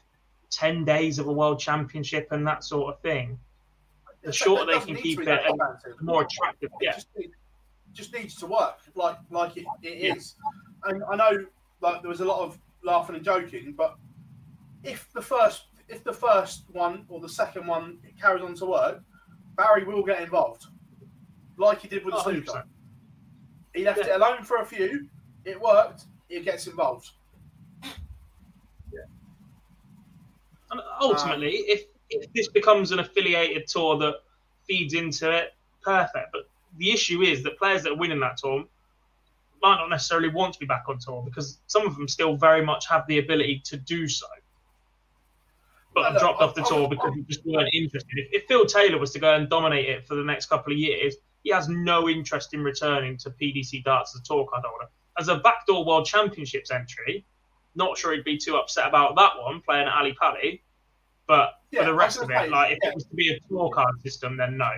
10 0.52 0.84
days 0.84 1.20
of 1.20 1.28
a 1.28 1.32
world 1.32 1.60
championship 1.60 2.28
and 2.32 2.46
that 2.48 2.64
sort 2.66 2.94
of 2.94 3.02
thing. 3.02 3.40
The 4.24 4.32
shorter 4.34 4.66
they 4.66 4.80
can 4.86 4.96
keep 4.96 5.18
it, 5.18 5.22
be 5.22 5.26
that 5.26 5.46
and 5.48 5.56
expensive. 5.60 5.98
the 6.00 6.04
more 6.04 6.24
attractive. 6.24 6.70
It 6.80 6.86
Yeah. 6.86 6.92
just, 6.94 7.08
need- 7.18 7.32
just 7.94 8.14
needs 8.14 8.36
to 8.36 8.46
work 8.46 8.78
like 8.96 9.18
like 9.32 9.58
it, 9.58 9.66
it 9.82 10.16
is. 10.18 10.36
And 10.86 11.04
I 11.04 11.16
know 11.16 11.46
like 11.82 12.02
there 12.02 12.10
was 12.10 12.22
a 12.22 12.26
lot 12.26 12.42
of 12.42 12.60
laughing 12.84 13.16
and 13.16 13.26
joking, 13.26 13.74
but 13.78 13.98
if 14.84 15.12
the 15.14 15.22
first 15.22 15.66
if 15.88 16.04
the 16.04 16.14
first 16.14 16.64
one 16.72 17.06
or 17.10 17.20
the 17.20 17.30
second 17.30 17.68
one 17.68 18.00
carries 18.20 18.44
on 18.44 18.56
to 18.56 18.66
work, 18.66 19.04
Barry 19.56 19.84
will 19.84 20.04
get 20.04 20.22
involved, 20.22 20.66
like 21.58 21.82
he 21.82 21.88
did 21.88 22.06
with 22.06 22.14
the 22.14 22.22
Oh, 22.22 22.32
snooker. 22.32 22.64
He 23.74 23.84
left 23.84 24.00
it 24.00 24.10
alone 24.10 24.44
for 24.44 24.58
a 24.58 24.66
few. 24.66 25.08
It 25.46 25.60
worked. 25.60 26.06
He 26.30 26.40
gets 26.42 26.68
involved. 26.68 27.12
Yeah. 27.84 29.02
And 30.72 30.82
ultimately, 31.00 31.60
um, 31.60 31.66
if, 31.68 31.84
if 32.10 32.34
this 32.34 32.48
becomes 32.50 32.92
an 32.92 33.00
affiliated 33.00 33.68
tour 33.68 33.98
that 33.98 34.16
feeds 34.66 34.94
into 34.94 35.32
it, 35.32 35.54
perfect. 35.82 36.30
But 36.32 36.50
the 36.78 36.92
issue 36.92 37.22
is 37.22 37.44
that 37.44 37.58
players 37.58 37.84
that 37.84 37.92
are 37.92 37.98
winning 37.98 38.20
that 38.22 38.38
tour 38.38 38.66
might 39.62 39.78
not 39.78 39.90
necessarily 39.90 40.30
want 40.30 40.54
to 40.54 40.60
be 40.60 40.66
back 40.66 40.86
on 40.88 41.00
tour 41.00 41.24
because 41.24 41.60
some 41.68 41.86
of 41.86 41.96
them 41.96 42.08
still 42.08 42.36
very 42.36 42.64
much 42.64 42.88
have 42.88 43.06
the 43.08 43.20
ability 43.20 43.62
to 43.66 43.78
do 43.78 44.08
so. 44.08 44.28
But 45.94 46.12
have 46.12 46.22
dropped 46.22 46.42
off 46.42 46.56
the 46.56 46.64
tour 46.64 46.88
because 46.88 47.14
they 47.16 47.22
just 47.22 47.46
weren't 47.46 47.70
interested. 47.74 48.12
If, 48.18 48.44
if 48.44 48.48
Phil 48.48 48.66
Taylor 48.66 48.98
was 48.98 49.12
to 49.12 49.20
go 49.20 49.36
and 49.36 49.50
dominate 49.50 49.90
it 49.90 50.08
for 50.08 50.16
the 50.16 50.24
next 50.24 50.46
couple 50.46 50.72
of 50.72 50.80
years, 50.80 51.16
he 51.44 51.52
has 51.52 51.68
no 51.68 52.08
interest 52.08 52.54
in 52.54 52.64
returning 52.64 53.18
to 53.18 53.30
PDC 53.30 53.84
darts 53.84 54.16
as 54.16 54.22
a 54.22 54.24
tour 54.24 54.48
card 54.50 54.64
holder. 54.66 54.90
As 55.20 55.28
a 55.28 55.38
backdoor 55.38 55.86
World 55.86 56.06
Championships 56.06 56.72
entry, 56.72 57.26
not 57.76 57.98
sure 57.98 58.14
he'd 58.14 58.24
be 58.24 58.38
too 58.38 58.56
upset 58.56 58.88
about 58.88 59.16
that 59.18 59.32
one 59.40 59.62
playing 59.62 59.88
at 59.88 59.94
Ali 59.94 60.14
Pali. 60.14 60.64
But 61.28 61.54
Yeah, 61.72 61.82
for 61.82 61.86
the 61.88 61.94
rest 61.94 62.22
of 62.22 62.30
it, 62.30 62.50
like 62.50 62.74
if 62.74 62.80
yeah. 62.84 62.90
it 62.90 62.96
was 62.96 63.06
to 63.06 63.16
be 63.16 63.34
a 63.34 63.40
tour 63.48 63.70
card 63.70 64.02
system, 64.02 64.38
then 64.38 64.58
no. 64.58 64.72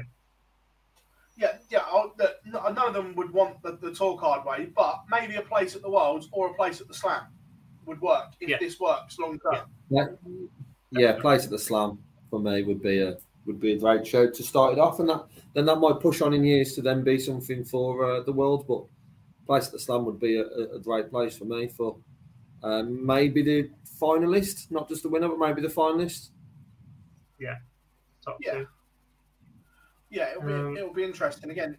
Yeah, 1.35 1.57
yeah. 1.69 1.79
I'll, 1.87 2.13
the, 2.17 2.35
none 2.45 2.77
of 2.77 2.93
them 2.93 3.15
would 3.15 3.31
want 3.31 3.61
the, 3.63 3.77
the 3.81 3.93
tour 3.93 4.17
card 4.17 4.45
way, 4.45 4.67
but 4.75 5.03
maybe 5.09 5.35
a 5.35 5.41
place 5.41 5.75
at 5.75 5.81
the 5.81 5.89
Worlds 5.89 6.29
or 6.31 6.51
a 6.51 6.53
place 6.53 6.79
at 6.79 6.87
the 6.87 6.93
Slam 6.93 7.23
would 7.85 7.99
work 8.01 8.33
if 8.39 8.49
Yeah. 8.49 8.57
this 8.59 8.79
works 8.79 9.17
long 9.17 9.39
term. 9.39 9.67
Yeah, 9.89 10.05
yeah. 10.91 11.13
Place 11.19 11.45
at 11.45 11.49
the 11.49 11.57
Slam 11.59 11.99
for 12.29 12.39
me 12.39 12.63
would 12.63 12.81
be 12.81 12.99
a 13.01 13.17
would 13.45 13.59
be 13.59 13.73
a 13.73 13.77
great 13.79 14.07
show 14.07 14.29
to 14.29 14.43
start 14.43 14.71
it 14.73 14.79
off, 14.79 14.99
and 14.99 15.09
that 15.09 15.25
then 15.53 15.65
that 15.65 15.75
might 15.77 15.99
push 15.99 16.21
on 16.21 16.33
in 16.33 16.43
years 16.45 16.73
to 16.75 16.81
then 16.81 17.03
be 17.03 17.19
something 17.19 17.65
for 17.65 18.05
uh, 18.05 18.21
the 18.23 18.31
world. 18.31 18.65
But 18.67 18.83
place 19.45 19.65
at 19.67 19.73
the 19.73 19.79
Slam 19.79 20.05
would 20.05 20.19
be 20.19 20.37
a, 20.37 20.45
a- 20.45 20.75
a 20.75 20.79
great 20.79 21.09
place 21.09 21.35
for 21.37 21.45
me 21.45 21.67
for 21.67 21.97
um, 22.63 23.05
maybe 23.05 23.41
the 23.41 23.69
finalist, 23.99 24.71
not 24.71 24.87
just 24.87 25.03
the 25.03 25.09
winner, 25.09 25.27
but 25.27 25.39
maybe 25.39 25.61
the 25.61 25.67
finalist. 25.67 26.29
Yeah. 27.39 27.55
Top 28.23 28.37
Yeah. 28.39 28.53
two. 28.59 28.67
Yeah, 30.13 30.29
it'll 30.29 30.43
be 30.43 30.53
Um, 30.53 30.77
it'll 30.77 30.93
be 30.93 31.03
interesting. 31.03 31.49
Again, 31.49 31.75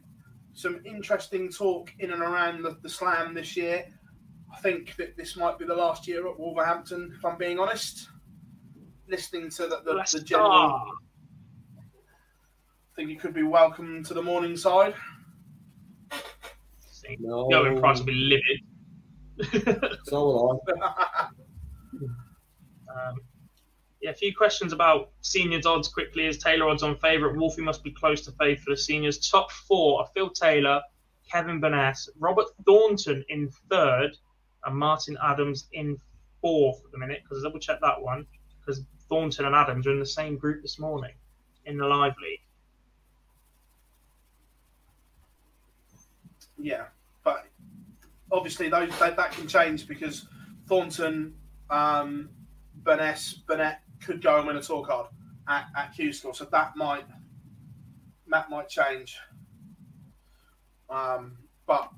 some 0.55 0.81
interesting 0.85 1.49
talk 1.49 1.93
in 2.01 2.11
and 2.11 2.21
around 2.21 2.63
the, 2.63 2.77
the 2.83 2.89
Slam 2.89 3.33
this 3.33 3.57
year. 3.57 3.87
I 4.53 4.59
think 4.59 4.97
that 4.97 5.17
this 5.17 5.37
might 5.37 5.57
be 5.57 5.65
the 5.65 5.75
last 5.75 6.09
year 6.09 6.29
at 6.29 6.37
Wolverhampton, 6.39 7.15
if 7.17 7.25
I'm 7.25 7.39
being 7.39 7.61
honest. 7.61 8.09
Listening 9.09 9.51
to 9.51 9.69
the, 9.69 9.83
the, 9.85 10.05
the 10.13 10.25
general. 10.25 10.51
I 10.51 10.83
think 12.97 13.11
it 13.11 13.21
could 13.21 13.35
be 13.35 13.45
welcome 13.45 14.03
to 14.03 14.15
the 14.15 14.23
Morningside. 14.23 14.95
See, 16.81 17.17
No. 17.21 17.49
Going 17.49 17.79
price 17.79 18.01
will 18.01 18.07
be 18.07 18.41
livid. 19.43 19.81
So 20.07 20.25
will 20.25 20.61
I. 20.83 21.29
Um, 22.95 23.17
yeah, 24.05 24.11
a 24.11 24.15
few 24.15 24.35
questions 24.37 24.75
about 24.75 25.13
seniors 25.23 25.65
odds 25.65 25.89
quickly. 25.89 26.27
Is 26.27 26.37
Taylor 26.37 26.69
odds 26.69 26.83
on 26.83 26.95
favourite? 26.99 27.39
Wolfie 27.39 27.63
must 27.63 27.83
be 27.83 27.91
close 27.91 28.21
to 28.27 28.33
favourite 28.33 28.61
for 28.61 28.71
the 28.73 28.77
seniors. 28.77 29.31
Top 29.31 29.51
four 29.51 30.01
are 30.01 30.09
Phil 30.13 30.29
Taylor, 30.29 30.83
Kevin 31.33 31.59
Burness, 31.59 32.11
Robert 32.19 32.49
Thornton 32.67 33.25
in 33.31 33.49
third, 33.71 34.15
and 34.67 34.77
Martin 34.77 35.17
Adams 35.23 35.69
in 35.73 35.97
fourth 36.43 36.85
at 36.85 36.93
the 36.93 36.99
minute. 36.99 37.23
Because 37.23 37.43
I 37.43 37.49
double 37.49 37.59
check 37.59 37.81
that 37.81 38.03
one 38.03 38.27
because 38.61 38.83
Thornton 39.09 39.47
and 39.47 39.55
Adams 39.55 39.87
are 39.87 39.93
in 39.93 40.01
the 40.01 40.05
same 40.05 40.37
group 40.37 40.61
this 40.61 40.79
morning 40.79 41.15
in 41.65 41.79
the 41.79 41.87
live 41.87 42.15
league. 42.23 42.41
Yeah, 46.59 46.89
but 47.25 47.47
obviously 48.31 48.69
those 48.69 48.91
that, 48.99 49.17
that 49.17 49.33
can 49.33 49.49
change 49.49 49.89
because 49.89 50.27
Thornton, 50.69 51.37
um, 51.71 52.29
Burness, 52.83 53.37
Burnett 53.47 53.81
could 54.05 54.23
go 54.23 54.39
and 54.39 54.47
win 54.47 54.57
a 54.57 54.63
tour 54.63 54.85
card 54.85 55.07
at, 55.49 55.67
at 55.77 55.95
Q 55.95 56.13
School, 56.13 56.35
so 56.35 56.45
that 56.47 56.77
might 56.77 57.05
that 58.29 58.51
might 58.51 58.69
change. 58.69 59.19
Um, 60.91 61.37
but 61.67 61.91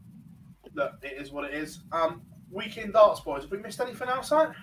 look, 0.74 0.92
it 1.02 1.20
is 1.20 1.30
what 1.30 1.44
it 1.44 1.54
is. 1.54 1.80
Um, 1.92 2.22
weekend 2.50 2.92
darts, 2.92 3.20
boys. 3.20 3.42
Have 3.42 3.50
we 3.50 3.58
missed 3.58 3.80
anything 3.80 4.08
else? 4.08 4.32
Out? 4.32 4.54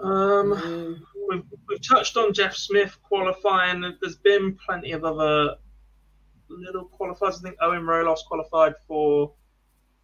Um, 0.00 1.04
we've, 1.28 1.44
we've 1.68 1.86
touched 1.86 2.16
on 2.16 2.32
Jeff 2.32 2.54
Smith 2.54 2.98
qualifying. 3.02 3.80
There's 4.00 4.16
been 4.16 4.56
plenty 4.56 4.92
of 4.92 5.04
other 5.04 5.54
little 6.48 6.90
qualifiers. 6.98 7.38
I 7.38 7.42
think 7.42 7.56
Owen 7.60 7.82
Roelofs 7.82 8.24
qualified 8.26 8.74
for 8.86 9.32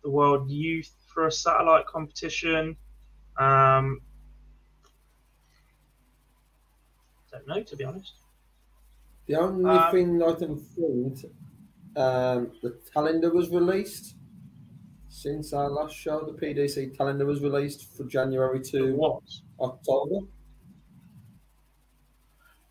the 0.02 0.10
World 0.10 0.51
Youth 0.51 0.94
for 1.12 1.27
a 1.27 1.32
satellite 1.32 1.86
competition. 1.86 2.77
Um, 3.39 4.01
Don't 7.31 7.47
know, 7.47 7.62
to 7.62 7.77
be 7.77 7.85
honest. 7.85 8.15
The 9.27 9.36
only 9.36 9.70
Um, 9.70 9.93
thing 9.93 10.23
I 10.23 10.32
can 10.32 10.59
think, 10.59 11.24
um, 11.97 12.52
the 12.62 12.81
calendar 12.93 13.31
was 13.31 13.48
released 13.51 14.16
since 15.09 15.52
our 15.52 15.69
last 15.70 15.94
show. 15.94 16.24
The 16.24 16.32
PDC 16.32 16.97
calendar 16.97 17.27
was 17.27 17.43
released 17.43 17.97
for 17.97 18.05
January 18.05 18.61
to 18.65 18.94
what? 18.97 19.23
October. 19.61 20.27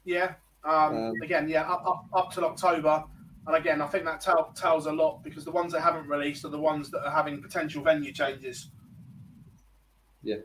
Yeah. 0.03 0.35
Um, 0.63 0.95
Um, 0.95 1.13
again, 1.21 1.47
yeah, 1.47 1.63
up, 1.71 1.85
up, 1.85 2.05
up 2.13 2.31
till 2.33 2.45
October. 2.45 3.05
And 3.47 3.55
again, 3.55 3.81
I 3.81 3.87
think 3.87 4.03
that 4.05 4.19
tell, 4.21 4.51
tells 4.53 4.85
a 4.85 4.91
lot 4.91 5.23
because 5.23 5.45
the 5.45 5.51
ones 5.51 5.71
they 5.71 5.79
haven't 5.79 6.07
released 6.07 6.43
are 6.45 6.49
the 6.49 6.59
ones 6.59 6.91
that 6.91 7.05
are 7.05 7.11
having 7.11 7.41
potential 7.41 7.81
venue 7.81 8.11
changes. 8.11 8.71
Yeah. 10.21 10.37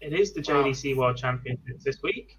It 0.00 0.12
is 0.12 0.32
the 0.32 0.40
JDC 0.40 0.96
World 0.96 1.16
Championships 1.16 1.84
this 1.84 2.02
week. 2.02 2.38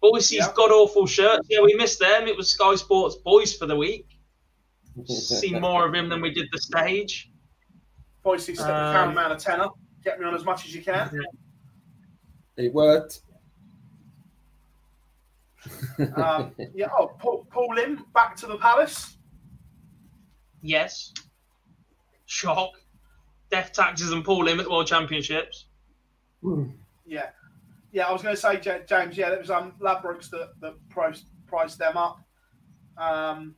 Boise's 0.00 0.32
Yeah. 0.32 0.52
god 0.54 0.70
awful 0.70 1.06
shirts. 1.06 1.46
Yeah, 1.48 1.60
we 1.62 1.74
missed 1.74 1.98
them. 2.00 2.26
It 2.26 2.36
was 2.36 2.48
Sky 2.50 2.74
Sports 2.74 3.16
Boys 3.16 3.56
for 3.56 3.66
the 3.66 3.76
week. 3.76 4.18
See 5.06 5.58
more 5.58 5.86
of 5.86 5.94
him 5.94 6.08
than 6.08 6.20
we 6.20 6.30
did 6.34 6.48
the 6.52 6.58
stage. 6.58 7.30
Boise 8.22 8.54
step 8.54 8.66
the 8.66 8.74
Um, 8.74 8.92
cameraman 8.94 9.32
a 9.32 9.36
tenner. 9.38 9.68
Get 10.04 10.18
me 10.20 10.26
on 10.26 10.34
as 10.34 10.44
much 10.44 10.66
as 10.66 10.74
you 10.74 10.82
can. 10.82 11.10
It 12.56 12.72
worked. 12.72 13.20
Um, 16.16 16.52
yeah. 16.74 16.88
Oh, 16.98 17.06
Paul, 17.20 17.46
Paul 17.50 17.74
Lim 17.76 18.04
back 18.14 18.34
to 18.36 18.46
the 18.48 18.56
palace. 18.58 19.16
Yes. 20.60 21.12
Shock. 22.26 22.70
Death 23.50 23.72
taxes 23.72 24.10
and 24.10 24.24
Paul 24.24 24.44
Lim 24.44 24.58
at 24.58 24.64
the 24.64 24.70
World 24.70 24.88
Championships. 24.88 25.66
Yeah. 27.12 27.28
Yeah, 27.92 28.06
I 28.06 28.12
was 28.12 28.22
going 28.22 28.34
to 28.34 28.40
say, 28.40 28.58
James, 28.58 29.18
yeah, 29.18 29.32
it 29.32 29.38
was 29.38 29.50
um, 29.50 29.74
Ladbrokes 29.78 30.30
that, 30.30 30.52
that 30.62 30.72
priced, 30.88 31.26
priced 31.46 31.78
them 31.78 31.98
up. 31.98 32.16
Um, 32.96 33.54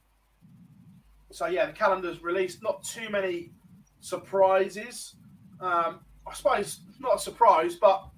so, 1.31 1.47
yeah, 1.47 1.67
the 1.67 1.73
calendar's 1.73 2.21
released. 2.21 2.61
Not 2.61 2.83
too 2.83 3.09
many 3.11 3.53
surprises. 4.01 5.15
Um, 5.61 6.01
I 6.27 6.35
suppose 6.35 6.81
not 6.99 7.15
a 7.15 7.19
surprise, 7.21 7.77
but 7.77 8.09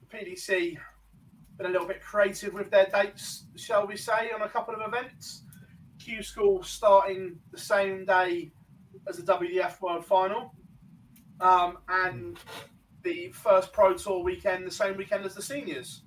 the 0.00 0.16
PDC 0.16 0.76
been 1.56 1.66
a 1.66 1.70
little 1.70 1.86
bit 1.86 2.02
creative 2.02 2.52
with 2.52 2.70
their 2.72 2.86
dates, 2.86 3.46
shall 3.54 3.86
we 3.86 3.96
say, 3.96 4.32
on 4.34 4.42
a 4.42 4.48
couple 4.48 4.74
of 4.74 4.80
events. 4.92 5.44
Q 6.00 6.20
School 6.22 6.64
starting 6.64 7.38
the 7.52 7.58
same 7.58 8.04
day 8.04 8.50
as 9.08 9.18
the 9.18 9.32
WDF 9.32 9.80
World 9.80 10.04
Final, 10.04 10.52
um, 11.40 11.78
and 11.88 12.38
the 13.06 13.28
first 13.28 13.72
Pro 13.72 13.94
Tour 13.94 14.22
weekend 14.22 14.66
the 14.66 14.70
same 14.70 14.96
weekend 14.96 15.24
as 15.24 15.34
the 15.34 15.42
seniors. 15.42 16.02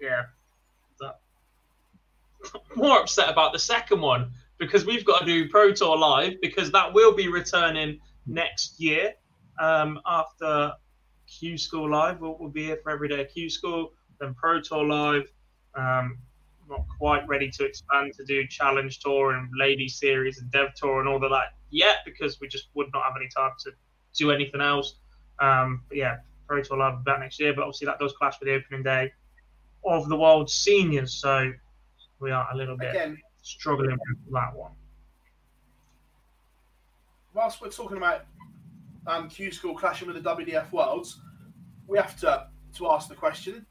Yeah. 0.00 0.24
More 2.76 3.00
upset 3.00 3.28
about 3.28 3.52
the 3.52 3.58
second 3.58 4.00
one 4.00 4.32
because 4.58 4.86
we've 4.86 5.04
got 5.04 5.20
to 5.20 5.26
do 5.26 5.48
Pro 5.48 5.72
Tour 5.72 5.96
Live 5.96 6.40
because 6.40 6.70
that 6.72 6.92
will 6.92 7.14
be 7.14 7.28
returning 7.28 7.98
next 8.26 8.80
year 8.80 9.14
um, 9.58 9.98
after 10.06 10.72
Q 11.26 11.56
School 11.58 11.90
Live. 11.90 12.20
We'll, 12.20 12.36
we'll 12.38 12.50
be 12.50 12.66
here 12.66 12.78
for 12.82 12.90
every 12.90 13.08
day 13.08 13.22
of 13.22 13.28
Q 13.28 13.50
School, 13.50 13.92
then 14.20 14.34
Pro 14.34 14.60
Tour 14.60 14.84
Live. 14.84 15.32
Um, 15.74 16.18
not 16.68 16.86
quite 16.98 17.26
ready 17.26 17.50
to 17.50 17.64
expand 17.64 18.12
to 18.14 18.24
do 18.24 18.46
Challenge 18.46 18.98
Tour 19.00 19.32
and 19.32 19.50
Ladies 19.58 19.98
Series 19.98 20.38
and 20.40 20.50
Dev 20.52 20.74
Tour 20.74 21.00
and 21.00 21.08
all 21.08 21.22
of 21.22 21.30
that 21.30 21.54
yet 21.70 21.98
because 22.04 22.40
we 22.40 22.48
just 22.48 22.68
would 22.74 22.88
not 22.92 23.02
have 23.04 23.14
any 23.16 23.28
time 23.34 23.52
to 23.64 23.72
do 24.16 24.30
anything 24.30 24.60
else. 24.60 24.96
Um, 25.40 25.82
but 25.88 25.96
yeah, 25.96 26.18
Pro 26.46 26.62
Tour 26.62 26.78
Live 26.78 26.94
about 27.00 27.20
next 27.20 27.40
year, 27.40 27.54
but 27.54 27.62
obviously 27.62 27.86
that 27.86 27.98
does 27.98 28.12
clash 28.12 28.38
with 28.40 28.48
the 28.48 28.54
opening 28.54 28.82
day 28.82 29.12
of 29.84 30.08
the 30.08 30.16
World 30.16 30.50
Seniors, 30.50 31.14
so 31.14 31.52
we 32.20 32.30
are 32.30 32.46
a 32.52 32.56
little 32.56 32.76
bit 32.76 32.90
Again, 32.90 33.18
struggling 33.42 33.92
with 33.92 34.32
that 34.32 34.54
one. 34.54 34.72
whilst 37.32 37.60
we're 37.62 37.70
talking 37.70 37.96
about 37.96 38.26
um, 39.06 39.28
Q 39.28 39.50
School 39.52 39.74
clashing 39.74 40.08
with 40.08 40.22
the 40.22 40.36
WDF 40.36 40.70
Worlds, 40.72 41.20
we 41.86 41.96
have 41.96 42.18
to, 42.20 42.48
to 42.76 42.90
ask 42.90 43.08
the 43.08 43.14
question 43.14 43.64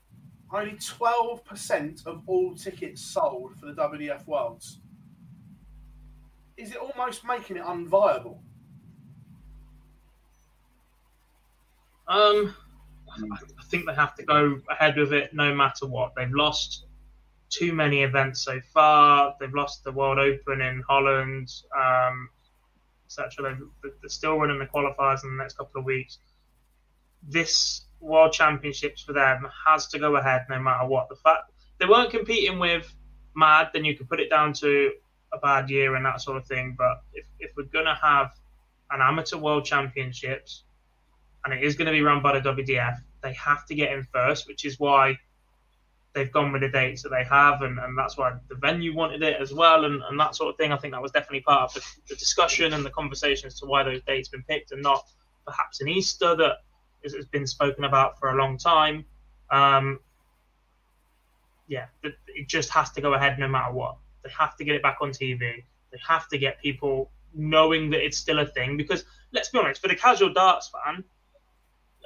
only 0.51 0.73
12% 0.73 2.07
of 2.07 2.23
all 2.25 2.55
tickets 2.55 3.01
sold 3.01 3.55
for 3.59 3.67
the 3.67 3.73
WDF 3.73 4.25
Worlds. 4.25 4.79
Is 6.57 6.71
it 6.71 6.77
almost 6.77 7.23
making 7.23 7.57
it 7.57 7.63
unviable? 7.63 8.39
Um, 12.09 12.55
I 13.07 13.63
think 13.65 13.85
they 13.85 13.93
have 13.93 14.15
to 14.15 14.23
go 14.23 14.59
ahead 14.69 14.97
with 14.97 15.13
it 15.13 15.33
no 15.33 15.53
matter 15.53 15.85
what. 15.85 16.13
They've 16.15 16.31
lost 16.31 16.85
too 17.49 17.71
many 17.71 18.01
events 18.03 18.41
so 18.41 18.59
far. 18.73 19.35
They've 19.39 19.53
lost 19.53 19.83
the 19.83 19.91
World 19.91 20.17
Open 20.17 20.61
in 20.61 20.83
Holland, 20.87 21.51
um, 21.77 22.29
etc. 23.05 23.57
They're 23.83 24.09
still 24.09 24.37
running 24.37 24.59
the 24.59 24.65
qualifiers 24.65 25.23
in 25.23 25.37
the 25.37 25.41
next 25.41 25.57
couple 25.57 25.79
of 25.79 25.85
weeks. 25.85 26.17
This 27.21 27.85
World 27.99 28.33
Championships 28.33 29.03
for 29.03 29.13
them 29.13 29.47
has 29.67 29.87
to 29.87 29.99
go 29.99 30.15
ahead 30.15 30.45
no 30.49 30.59
matter 30.59 30.87
what. 30.87 31.09
The 31.09 31.15
fact 31.15 31.51
they 31.79 31.85
weren't 31.85 32.11
competing 32.11 32.59
with 32.59 32.91
Mad, 33.35 33.69
then 33.73 33.85
you 33.85 33.95
could 33.95 34.09
put 34.09 34.19
it 34.19 34.29
down 34.29 34.53
to 34.53 34.91
a 35.31 35.37
bad 35.37 35.69
year 35.69 35.95
and 35.95 36.05
that 36.05 36.21
sort 36.21 36.37
of 36.37 36.47
thing. 36.47 36.75
But 36.77 37.01
if, 37.13 37.25
if 37.39 37.51
we're 37.55 37.63
gonna 37.63 37.97
have 38.01 38.31
an 38.91 39.01
amateur 39.01 39.37
World 39.37 39.65
Championships 39.65 40.63
and 41.45 41.53
it 41.53 41.63
is 41.63 41.75
going 41.75 41.85
to 41.85 41.91
be 41.91 42.01
run 42.01 42.21
by 42.21 42.37
the 42.37 42.53
WDF, 42.53 42.97
they 43.21 43.33
have 43.33 43.65
to 43.67 43.75
get 43.75 43.91
in 43.91 44.03
first, 44.13 44.47
which 44.47 44.65
is 44.65 44.79
why 44.79 45.17
they've 46.13 46.31
gone 46.31 46.51
with 46.51 46.61
the 46.61 46.69
dates 46.69 47.03
that 47.03 47.09
they 47.09 47.23
have, 47.23 47.61
and, 47.61 47.79
and 47.79 47.97
that's 47.97 48.17
why 48.17 48.33
the 48.49 48.55
venue 48.55 48.95
wanted 48.95 49.21
it 49.21 49.39
as 49.39 49.53
well, 49.53 49.85
and, 49.85 50.01
and 50.09 50.19
that 50.19 50.35
sort 50.35 50.49
of 50.49 50.57
thing. 50.57 50.71
I 50.71 50.77
think 50.77 50.93
that 50.93 51.01
was 51.01 51.11
definitely 51.11 51.41
part 51.41 51.63
of 51.63 51.73
the, 51.75 51.81
the 52.09 52.15
discussion 52.15 52.73
and 52.73 52.85
the 52.85 52.89
conversation 52.89 53.47
as 53.47 53.59
to 53.59 53.65
why 53.65 53.83
those 53.83 54.01
dates 54.03 54.29
been 54.29 54.43
picked, 54.43 54.71
and 54.71 54.81
not 54.81 55.03
perhaps 55.45 55.81
an 55.81 55.87
Easter 55.87 56.35
that 56.35 56.57
has 57.03 57.25
been 57.31 57.47
spoken 57.47 57.83
about 57.83 58.19
for 58.19 58.29
a 58.29 58.35
long 58.35 58.57
time. 58.57 59.05
Um, 59.51 59.99
yeah, 61.67 61.85
it 62.03 62.47
just 62.47 62.69
has 62.71 62.91
to 62.91 63.01
go 63.01 63.13
ahead 63.13 63.37
no 63.37 63.47
matter 63.47 63.71
what. 63.71 63.97
They 64.23 64.31
have 64.37 64.57
to 64.57 64.63
get 64.63 64.75
it 64.75 64.81
back 64.81 64.97
on 65.01 65.11
TV. 65.11 65.39
They 65.91 65.99
have 66.07 66.27
to 66.29 66.37
get 66.37 66.59
people 66.59 67.11
knowing 67.33 67.91
that 67.91 68.03
it's 68.03 68.17
still 68.17 68.39
a 68.39 68.45
thing 68.45 68.75
because 68.75 69.05
let's 69.31 69.49
be 69.49 69.59
honest, 69.59 69.81
for 69.81 69.87
the 69.87 69.95
casual 69.95 70.33
darts 70.33 70.69
fan, 70.69 71.03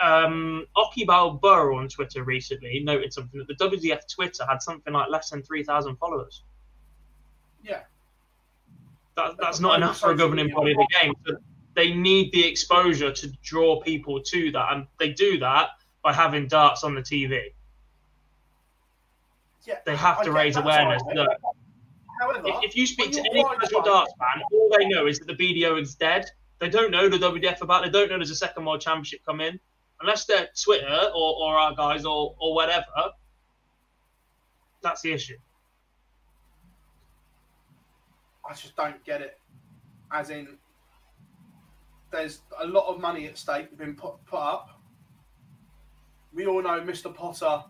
um, 0.03 0.65
Oki 0.75 1.05
Balboa 1.05 1.75
on 1.75 1.87
Twitter 1.87 2.23
recently 2.23 2.81
noted 2.83 3.13
something 3.13 3.39
that 3.39 3.47
the 3.47 3.55
WDF 3.55 4.01
Twitter 4.13 4.45
had 4.45 4.61
something 4.61 4.93
like 4.93 5.09
less 5.09 5.29
than 5.29 5.41
3,000 5.41 5.95
followers. 5.95 6.43
Yeah. 7.63 7.81
That, 9.15 9.35
that's 9.39 9.59
not 9.59 9.77
enough 9.77 9.99
for 9.99 10.11
a 10.11 10.17
governing 10.17 10.53
body 10.53 10.71
of 10.71 10.77
the 10.77 10.87
game. 11.01 11.13
So 11.25 11.37
they 11.75 11.93
need 11.93 12.33
the 12.33 12.45
exposure 12.45 13.11
to 13.11 13.27
draw 13.43 13.81
people 13.81 14.21
to 14.21 14.51
that, 14.51 14.73
and 14.73 14.87
they 14.99 15.13
do 15.13 15.39
that 15.39 15.69
by 16.03 16.11
having 16.11 16.47
darts 16.47 16.83
on 16.83 16.95
the 16.95 17.01
TV. 17.01 17.53
Yeah, 19.65 19.75
They 19.85 19.95
have 19.95 20.21
to 20.23 20.31
raise 20.31 20.57
awareness. 20.57 21.01
side, 21.03 21.15
Look, 21.15 21.29
However, 22.19 22.41
if, 22.45 22.55
if 22.63 22.75
you 22.75 22.85
speak 22.85 23.11
to 23.13 23.19
any 23.19 23.43
casual 23.43 23.81
darts 23.81 24.13
fan, 24.19 24.43
all 24.51 24.69
they 24.77 24.85
know 24.85 25.07
is 25.07 25.19
that 25.19 25.27
the 25.27 25.35
BDO 25.35 25.81
is 25.81 25.95
dead. 25.95 26.25
They 26.59 26.69
don't 26.69 26.91
know 26.91 27.07
the 27.07 27.17
WDF 27.17 27.61
about. 27.61 27.83
They 27.83 27.89
don't 27.89 28.09
know 28.09 28.17
there's 28.17 28.29
a 28.29 28.35
second 28.35 28.65
world 28.65 28.81
championship 28.81 29.21
coming, 29.25 29.59
unless 30.03 30.25
they're 30.25 30.49
Twitter 30.61 31.09
or, 31.15 31.35
or 31.41 31.55
our 31.57 31.73
guys 31.75 32.05
or 32.05 32.35
or 32.39 32.53
whatever. 32.53 32.85
That's 34.81 35.01
the 35.01 35.13
issue. 35.13 35.37
I 38.47 38.53
just 38.53 38.75
don't 38.75 39.03
get 39.05 39.21
it. 39.21 39.39
As 40.11 40.29
in, 40.29 40.57
there's 42.11 42.41
a 42.61 42.67
lot 42.67 42.87
of 42.87 42.99
money 42.99 43.25
at 43.27 43.37
stake 43.37 43.75
been 43.77 43.95
put, 43.95 44.23
put 44.25 44.39
up. 44.39 44.81
We 46.33 46.45
all 46.45 46.61
know 46.61 46.81
Mr. 46.81 47.13
Potter 47.15 47.63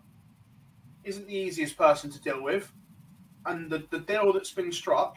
isn't 1.04 1.28
the 1.28 1.34
easiest 1.34 1.76
person 1.76 2.10
to 2.10 2.20
deal 2.20 2.42
with. 2.42 2.72
And 3.46 3.70
the, 3.70 3.84
the 3.90 4.00
deal 4.00 4.32
that's 4.32 4.50
been 4.50 4.72
struck, 4.72 5.16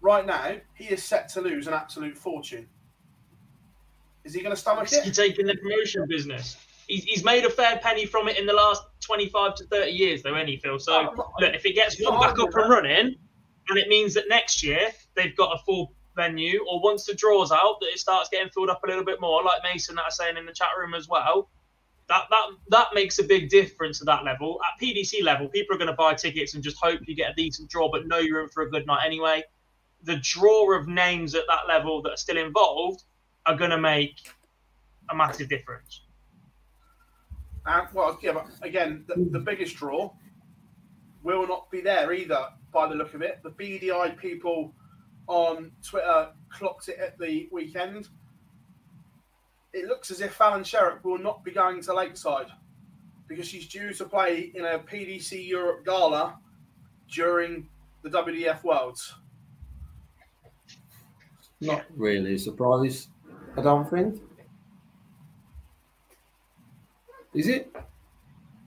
right 0.00 0.26
now, 0.26 0.56
he 0.74 0.86
is 0.86 1.04
set 1.04 1.28
to 1.30 1.40
lose 1.40 1.68
an 1.68 1.74
absolute 1.74 2.18
fortune. 2.18 2.66
Is 4.24 4.34
he 4.34 4.40
going 4.40 4.54
to 4.54 4.60
stomach 4.60 4.92
it? 4.92 5.04
He's 5.04 5.16
taking 5.16 5.46
the 5.46 5.56
promotion 5.56 6.04
business. 6.08 6.56
He's, 6.86 7.04
he's 7.04 7.24
made 7.24 7.44
a 7.44 7.50
fair 7.50 7.78
penny 7.78 8.04
from 8.04 8.28
it 8.28 8.36
in 8.36 8.46
the 8.46 8.52
last 8.52 8.82
25 9.00 9.54
to 9.56 9.66
30 9.66 9.90
years, 9.90 10.22
though, 10.22 10.34
any 10.34 10.56
Phil. 10.56 10.78
So, 10.78 11.02
not- 11.02 11.16
look, 11.16 11.54
if 11.54 11.64
it 11.64 11.74
gets 11.74 12.00
one 12.02 12.20
back 12.20 12.38
up 12.38 12.54
and 12.54 12.70
running, 12.70 13.16
and 13.68 13.78
it 13.78 13.88
means 13.88 14.14
that 14.14 14.24
next 14.28 14.62
year 14.62 14.88
they've 15.14 15.36
got 15.36 15.54
a 15.54 15.58
full 15.64 15.94
venue, 16.16 16.64
or 16.68 16.82
once 16.82 17.06
the 17.06 17.14
draw's 17.14 17.52
out, 17.52 17.76
that 17.80 17.86
it 17.86 17.98
starts 17.98 18.28
getting 18.28 18.50
filled 18.50 18.68
up 18.70 18.82
a 18.84 18.86
little 18.86 19.04
bit 19.04 19.20
more, 19.20 19.42
like 19.42 19.62
Mason 19.62 19.94
that 19.94 20.02
are 20.02 20.10
saying 20.10 20.36
in 20.36 20.44
the 20.46 20.52
chat 20.52 20.70
room 20.78 20.94
as 20.94 21.08
well. 21.08 21.50
That, 22.08 22.24
that 22.30 22.46
that 22.70 22.88
makes 22.92 23.20
a 23.20 23.22
big 23.22 23.50
difference 23.50 24.00
at 24.00 24.06
that 24.06 24.24
level. 24.24 24.58
At 24.64 24.84
PDC 24.84 25.22
level, 25.22 25.48
people 25.48 25.76
are 25.76 25.78
going 25.78 25.90
to 25.90 25.94
buy 25.94 26.14
tickets 26.14 26.54
and 26.54 26.64
just 26.64 26.76
hope 26.82 27.00
you 27.06 27.14
get 27.14 27.30
a 27.30 27.34
decent 27.34 27.70
draw, 27.70 27.88
but 27.88 28.08
know 28.08 28.18
you're 28.18 28.42
in 28.42 28.48
for 28.48 28.64
a 28.64 28.70
good 28.70 28.84
night 28.84 29.06
anyway. 29.06 29.44
The 30.02 30.16
draw 30.16 30.76
of 30.76 30.88
names 30.88 31.36
at 31.36 31.44
that 31.46 31.68
level 31.68 32.02
that 32.02 32.10
are 32.10 32.16
still 32.16 32.36
involved 32.38 33.04
are 33.46 33.56
going 33.56 33.70
to 33.70 33.78
make 33.78 34.16
a 35.10 35.14
massive 35.14 35.48
difference. 35.48 36.02
And 37.66 37.86
well, 37.92 38.18
yeah, 38.22 38.32
but 38.32 38.46
again, 38.62 39.04
the, 39.06 39.28
the 39.30 39.38
biggest 39.38 39.76
draw 39.76 40.12
will 41.22 41.46
not 41.46 41.70
be 41.70 41.80
there 41.80 42.12
either. 42.12 42.46
By 42.72 42.88
the 42.88 42.94
look 42.94 43.14
of 43.14 43.22
it, 43.22 43.40
the 43.42 43.50
BDI 43.50 44.16
people 44.16 44.72
on 45.26 45.72
Twitter 45.82 46.28
clocked 46.50 46.88
it 46.88 46.98
at 46.98 47.18
the 47.18 47.48
weekend. 47.52 48.08
It 49.72 49.86
looks 49.86 50.10
as 50.10 50.20
if 50.20 50.34
Fallon 50.34 50.62
Sherrock 50.62 51.04
will 51.04 51.18
not 51.18 51.44
be 51.44 51.50
going 51.50 51.82
to 51.82 51.94
Lakeside 51.94 52.48
because 53.28 53.46
she's 53.46 53.68
due 53.68 53.92
to 53.94 54.04
play 54.04 54.50
in 54.54 54.64
a 54.64 54.78
PDC 54.78 55.46
Europe 55.46 55.84
gala 55.84 56.38
during 57.08 57.68
the 58.02 58.10
WDF 58.10 58.64
Worlds. 58.64 59.14
Not 61.60 61.84
really 61.94 62.34
a 62.34 62.38
surprise, 62.38 63.08
I 63.56 63.62
don't 63.62 63.88
think. 63.88 64.20
Is 67.34 67.48
it? 67.48 67.74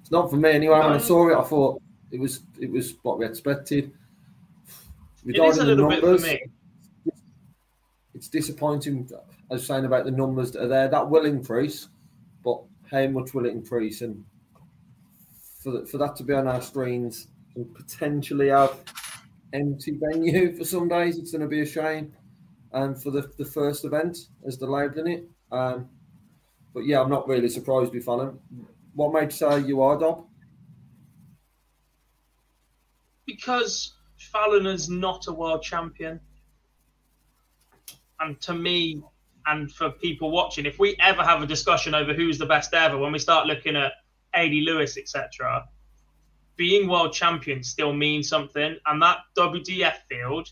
It's 0.02 0.12
not 0.12 0.30
for 0.30 0.38
me 0.38 0.52
anyway. 0.52 0.80
When 0.80 0.94
I 0.94 0.98
saw 0.98 1.30
it, 1.30 1.38
I 1.38 1.44
thought 1.44 1.82
it 2.12 2.20
was 2.20 2.44
it 2.60 2.72
was 2.72 2.96
what 3.02 3.20
we 3.20 3.26
expected. 3.26 3.92
It 5.26 5.38
is 5.38 5.58
a 5.58 5.64
little 5.64 5.90
bit 5.90 6.02
for 6.02 6.18
me. 6.18 6.42
it's 8.14 8.28
disappointing. 8.28 9.10
I 9.50 9.54
was 9.54 9.66
saying 9.66 9.86
about 9.86 10.06
the 10.06 10.12
numbers 10.12 10.52
that 10.52 10.64
are 10.64 10.68
there. 10.68 10.88
That 10.88 11.10
will 11.10 11.26
increase, 11.26 11.88
but 12.44 12.62
how 12.90 13.08
much 13.08 13.34
will 13.34 13.46
it 13.46 13.54
increase? 13.54 14.02
And 14.02 14.26
for 15.60 15.72
the, 15.72 15.86
for 15.86 15.98
that 15.98 16.16
to 16.18 16.24
be 16.24 16.34
on 16.34 16.48
our 16.48 16.62
screens 16.62 17.28
and 17.56 17.74
potentially 17.74 18.50
have 18.50 18.78
empty 19.54 19.98
venue 20.00 20.54
for 20.58 20.66
some 20.66 20.90
days, 20.90 21.18
it's 21.18 21.32
going 21.32 21.42
to 21.42 21.48
be 21.48 21.62
a 21.62 21.66
shame. 21.66 22.14
And 22.74 23.02
for 23.02 23.12
the, 23.12 23.32
the 23.38 23.46
first 23.46 23.86
event, 23.86 24.18
as 24.46 24.58
they're 24.58 24.70
labelling 24.70 25.14
it. 25.14 25.30
Um, 25.52 25.90
but 26.74 26.86
yeah, 26.86 27.02
I'm 27.02 27.10
not 27.10 27.28
really 27.28 27.50
surprised 27.50 27.94
with 27.94 28.04
Fallon. 28.04 28.40
What 28.96 29.14
made 29.14 29.26
you 29.26 29.38
say 29.38 29.60
you 29.60 29.82
are, 29.82 29.98
Dob? 30.00 30.26
because 33.26 33.94
Fallon 34.18 34.66
is 34.66 34.90
not 34.90 35.28
a 35.28 35.34
world 35.34 35.64
champion. 35.64 36.20
And 38.20 38.40
to 38.42 38.54
me, 38.54 39.02
and 39.46 39.72
for 39.72 39.90
people 39.90 40.32
watching, 40.32 40.66
if 40.66 40.80
we 40.80 40.96
ever 41.02 41.24
have 41.24 41.42
a 41.42 41.48
discussion 41.48 41.94
over 41.94 42.14
who's 42.14 42.38
the 42.38 42.46
best 42.46 42.74
ever, 42.74 42.98
when 42.98 43.12
we 43.12 43.20
start 43.20 43.48
looking 43.48 43.76
at 43.76 43.92
AD 44.34 44.52
Lewis, 44.52 44.98
etc., 44.98 45.66
being 46.56 46.88
world 46.88 47.14
champion 47.14 47.64
still 47.64 47.92
means 47.92 48.30
something. 48.30 48.78
And 48.86 49.02
that 49.02 49.18
WDF 49.38 49.96
field 50.08 50.50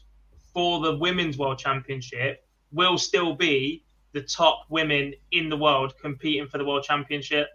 for 0.53 0.79
the 0.79 0.97
women's 0.97 1.37
world 1.37 1.59
championship 1.59 2.45
will 2.71 2.97
still 2.97 3.35
be 3.35 3.83
the 4.13 4.21
top 4.21 4.65
women 4.69 5.13
in 5.31 5.49
the 5.49 5.57
world 5.57 5.93
competing 6.01 6.47
for 6.47 6.57
the 6.57 6.65
world 6.65 6.83
championship. 6.83 7.47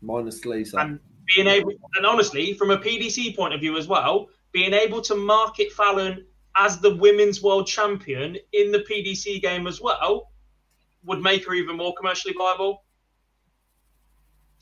Minus 0.00 0.44
Lisa. 0.44 0.78
And 0.78 1.00
being 1.34 1.46
able, 1.46 1.72
and 1.94 2.06
honestly, 2.06 2.54
from 2.54 2.70
a 2.70 2.78
PDC 2.78 3.36
point 3.36 3.54
of 3.54 3.60
view 3.60 3.76
as 3.76 3.86
well, 3.86 4.28
being 4.52 4.72
able 4.72 5.00
to 5.02 5.14
market 5.14 5.72
Fallon 5.72 6.24
as 6.56 6.78
the 6.78 6.94
women's 6.96 7.42
world 7.42 7.66
champion 7.66 8.36
in 8.52 8.70
the 8.70 8.78
PDC 8.78 9.42
game 9.42 9.66
as 9.66 9.80
well 9.80 10.30
would 11.04 11.20
make 11.20 11.46
her 11.46 11.54
even 11.54 11.76
more 11.76 11.94
commercially 11.94 12.34
viable. 12.36 12.84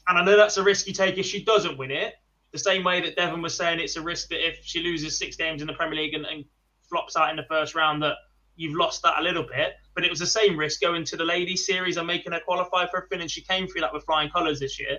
And 0.09 0.19
I 0.19 0.25
know 0.25 0.37
that's 0.37 0.57
a 0.57 0.63
risk 0.63 0.87
you 0.87 0.93
take 0.93 1.19
if 1.19 1.27
she 1.27 1.45
doesn't 1.45 1.79
win 1.79 1.91
it. 1.91 2.15
The 2.51 2.59
same 2.59 2.85
way 2.85 3.01
that 3.01 3.17
Devon 3.17 3.41
was 3.41 3.57
saying 3.57 3.81
it's 3.81 3.97
a 3.97 4.03
risk 4.03 4.29
that 4.29 4.47
if 4.47 4.61
she 4.65 4.81
loses 4.81 5.17
six 5.17 5.37
games 5.37 5.61
in 5.61 5.67
the 5.67 5.75
Premier 5.75 6.01
League 6.01 6.15
and, 6.15 6.27
and 6.27 6.45
flops 6.93 7.17
out 7.17 7.31
in 7.31 7.37
the 7.37 7.47
first 7.49 7.75
round, 7.75 8.03
that 8.03 8.17
you've 8.57 8.77
lost 8.77 9.03
that 9.03 9.15
a 9.19 9.23
little 9.23 9.45
bit. 9.45 9.73
But 9.95 10.05
it 10.05 10.11
was 10.11 10.21
the 10.21 10.27
same 10.27 10.59
risk 10.59 10.81
going 10.81 11.05
to 11.07 11.17
the 11.17 11.25
ladies 11.25 11.67
series 11.67 11.97
and 11.97 12.07
making 12.07 12.33
her 12.33 12.41
qualify 12.41 12.87
for 12.87 12.99
everything, 12.99 13.23
and 13.23 13.31
she 13.31 13.41
came 13.41 13.67
through 13.67 13.81
that 13.81 13.93
with 13.93 14.05
flying 14.05 14.31
colours 14.31 14.61
this 14.61 14.79
year 14.79 14.99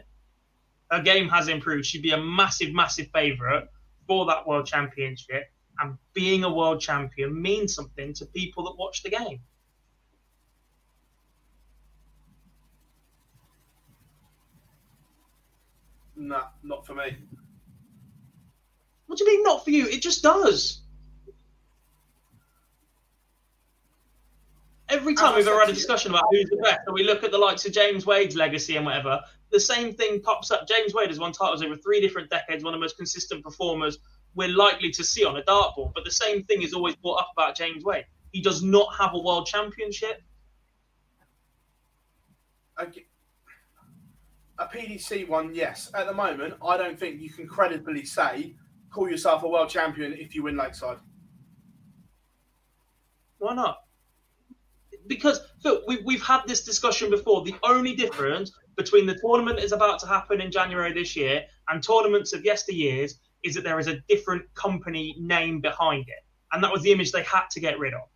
her 0.93 1.01
game 1.01 1.27
has 1.29 1.47
improved. 1.47 1.85
She'd 1.85 2.03
be 2.03 2.11
a 2.11 2.17
massive, 2.17 2.73
massive 2.73 3.07
favourite 3.13 3.67
for 4.07 4.25
that 4.27 4.47
world 4.47 4.67
championship. 4.67 5.45
And 5.79 5.97
being 6.13 6.43
a 6.43 6.53
world 6.53 6.79
champion 6.81 7.41
means 7.41 7.73
something 7.73 8.13
to 8.13 8.25
people 8.27 8.63
that 8.65 8.77
watch 8.77 9.01
the 9.01 9.09
game. 9.09 9.39
Nah, 16.15 16.43
not 16.61 16.85
for 16.85 16.93
me. 16.93 17.17
What 19.07 19.17
do 19.17 19.25
you 19.25 19.31
mean 19.31 19.43
not 19.43 19.63
for 19.63 19.71
you? 19.71 19.87
It 19.87 20.03
just 20.03 20.21
does. 20.21 20.82
Every 24.93 25.15
time 25.15 25.35
we've 25.35 25.47
ever 25.47 25.59
had 25.59 25.69
a 25.69 25.73
discussion 25.73 26.11
about 26.11 26.25
who's 26.29 26.47
the 26.51 26.57
best, 26.57 26.81
and 26.85 26.93
we 26.93 27.03
look 27.03 27.23
at 27.23 27.31
the 27.31 27.37
likes 27.37 27.65
of 27.65 27.73
James 27.73 28.05
Wade's 28.05 28.35
legacy 28.35 28.75
and 28.75 28.85
whatever, 28.85 29.19
the 29.49 29.59
same 29.59 29.91
thing 29.95 30.21
pops 30.21 30.51
up. 30.51 30.67
James 30.67 30.93
Wade 30.93 31.09
has 31.09 31.19
won 31.19 31.31
titles 31.31 31.63
over 31.63 31.75
three 31.75 31.99
different 31.99 32.29
decades, 32.29 32.63
one 32.63 32.75
of 32.75 32.79
the 32.79 32.83
most 32.83 32.95
consistent 32.95 33.43
performers 33.43 33.97
we're 34.35 34.49
likely 34.49 34.91
to 34.91 35.03
see 35.03 35.25
on 35.25 35.37
a 35.37 35.41
dartboard. 35.43 35.93
But 35.95 36.05
the 36.05 36.11
same 36.11 36.43
thing 36.43 36.61
is 36.61 36.75
always 36.75 36.95
brought 36.95 37.21
up 37.21 37.29
about 37.35 37.55
James 37.55 37.83
Wade. 37.83 38.05
He 38.33 38.41
does 38.41 38.61
not 38.61 38.93
have 38.95 39.15
a 39.15 39.19
world 39.19 39.47
championship. 39.47 40.21
A, 42.77 42.85
a 44.59 44.67
PDC 44.67 45.27
one, 45.27 45.55
yes. 45.55 45.89
At 45.95 46.05
the 46.05 46.13
moment, 46.13 46.53
I 46.63 46.77
don't 46.77 46.99
think 46.99 47.19
you 47.19 47.31
can 47.31 47.47
credibly 47.47 48.05
say 48.05 48.55
call 48.91 49.09
yourself 49.09 49.41
a 49.41 49.47
world 49.47 49.69
champion 49.69 50.13
if 50.13 50.35
you 50.35 50.43
win 50.43 50.55
Lakeside. 50.55 50.97
Why 53.39 53.55
not? 53.55 53.79
Because 55.07 55.41
Phil, 55.61 55.81
we, 55.87 56.01
we've 56.05 56.23
had 56.23 56.41
this 56.47 56.63
discussion 56.63 57.09
before. 57.09 57.43
The 57.43 57.55
only 57.63 57.95
difference 57.95 58.51
between 58.75 59.05
the 59.05 59.17
tournament 59.19 59.59
is 59.59 59.71
about 59.71 59.99
to 59.99 60.07
happen 60.07 60.41
in 60.41 60.51
January 60.51 60.93
this 60.93 61.15
year 61.15 61.45
and 61.67 61.83
tournaments 61.83 62.33
of 62.33 62.43
yesteryears 62.43 63.13
is 63.43 63.55
that 63.55 63.63
there 63.63 63.79
is 63.79 63.87
a 63.87 63.99
different 64.07 64.43
company 64.53 65.15
name 65.19 65.59
behind 65.59 66.05
it. 66.07 66.23
And 66.51 66.63
that 66.63 66.71
was 66.71 66.81
the 66.81 66.91
image 66.91 67.11
they 67.11 67.23
had 67.23 67.49
to 67.51 67.59
get 67.59 67.79
rid 67.79 67.93
of. 67.93 68.07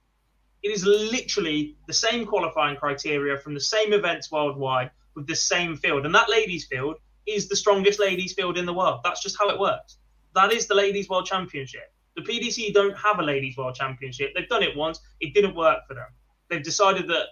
It 0.64 0.70
is 0.70 0.86
literally 0.86 1.76
the 1.88 1.94
same 1.94 2.26
qualifying 2.26 2.78
criteria 2.78 3.38
from 3.38 3.54
the 3.54 3.60
same 3.60 3.94
events 3.94 4.32
worldwide 4.32 4.92
with 5.16 5.28
the 5.28 5.36
same 5.36 5.76
field. 5.76 6.06
And 6.06 6.16
that 6.16 6.30
ladies' 6.30 6.66
field 6.66 6.96
is 7.28 7.48
the 7.48 7.56
strongest 7.56 8.00
ladies' 8.00 8.34
field 8.34 8.58
in 8.58 8.66
the 8.66 8.74
world. 8.74 9.02
That's 9.04 9.22
just 9.22 9.38
how 9.38 9.50
it 9.50 9.60
works. 9.60 9.98
That 10.34 10.54
is 10.54 10.68
the 10.68 10.76
Ladies' 10.76 11.10
World 11.10 11.26
Championship. 11.26 11.92
The 12.16 12.22
PDC 12.22 12.74
don't 12.74 12.96
have 12.98 13.20
a 13.20 13.24
Ladies' 13.24 13.58
World 13.58 13.76
Championship. 13.76 14.34
They've 14.36 14.48
done 14.48 14.64
it 14.64 14.76
once, 14.76 15.00
it 15.20 15.34
didn't 15.34 15.56
work 15.56 15.80
for 15.88 15.94
them. 15.94 16.08
They've 16.50 16.64
decided 16.64 17.08
that 17.08 17.28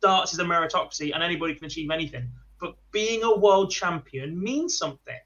darts 0.00 0.32
is 0.32 0.38
a 0.38 0.44
meritocracy 0.44 1.12
and 1.14 1.22
anybody 1.22 1.54
can 1.54 1.66
achieve 1.66 1.90
anything 1.90 2.30
but 2.60 2.76
being 2.92 3.22
a 3.22 3.36
world 3.36 3.70
champion 3.70 4.40
means 4.40 4.76
something. 4.76 5.18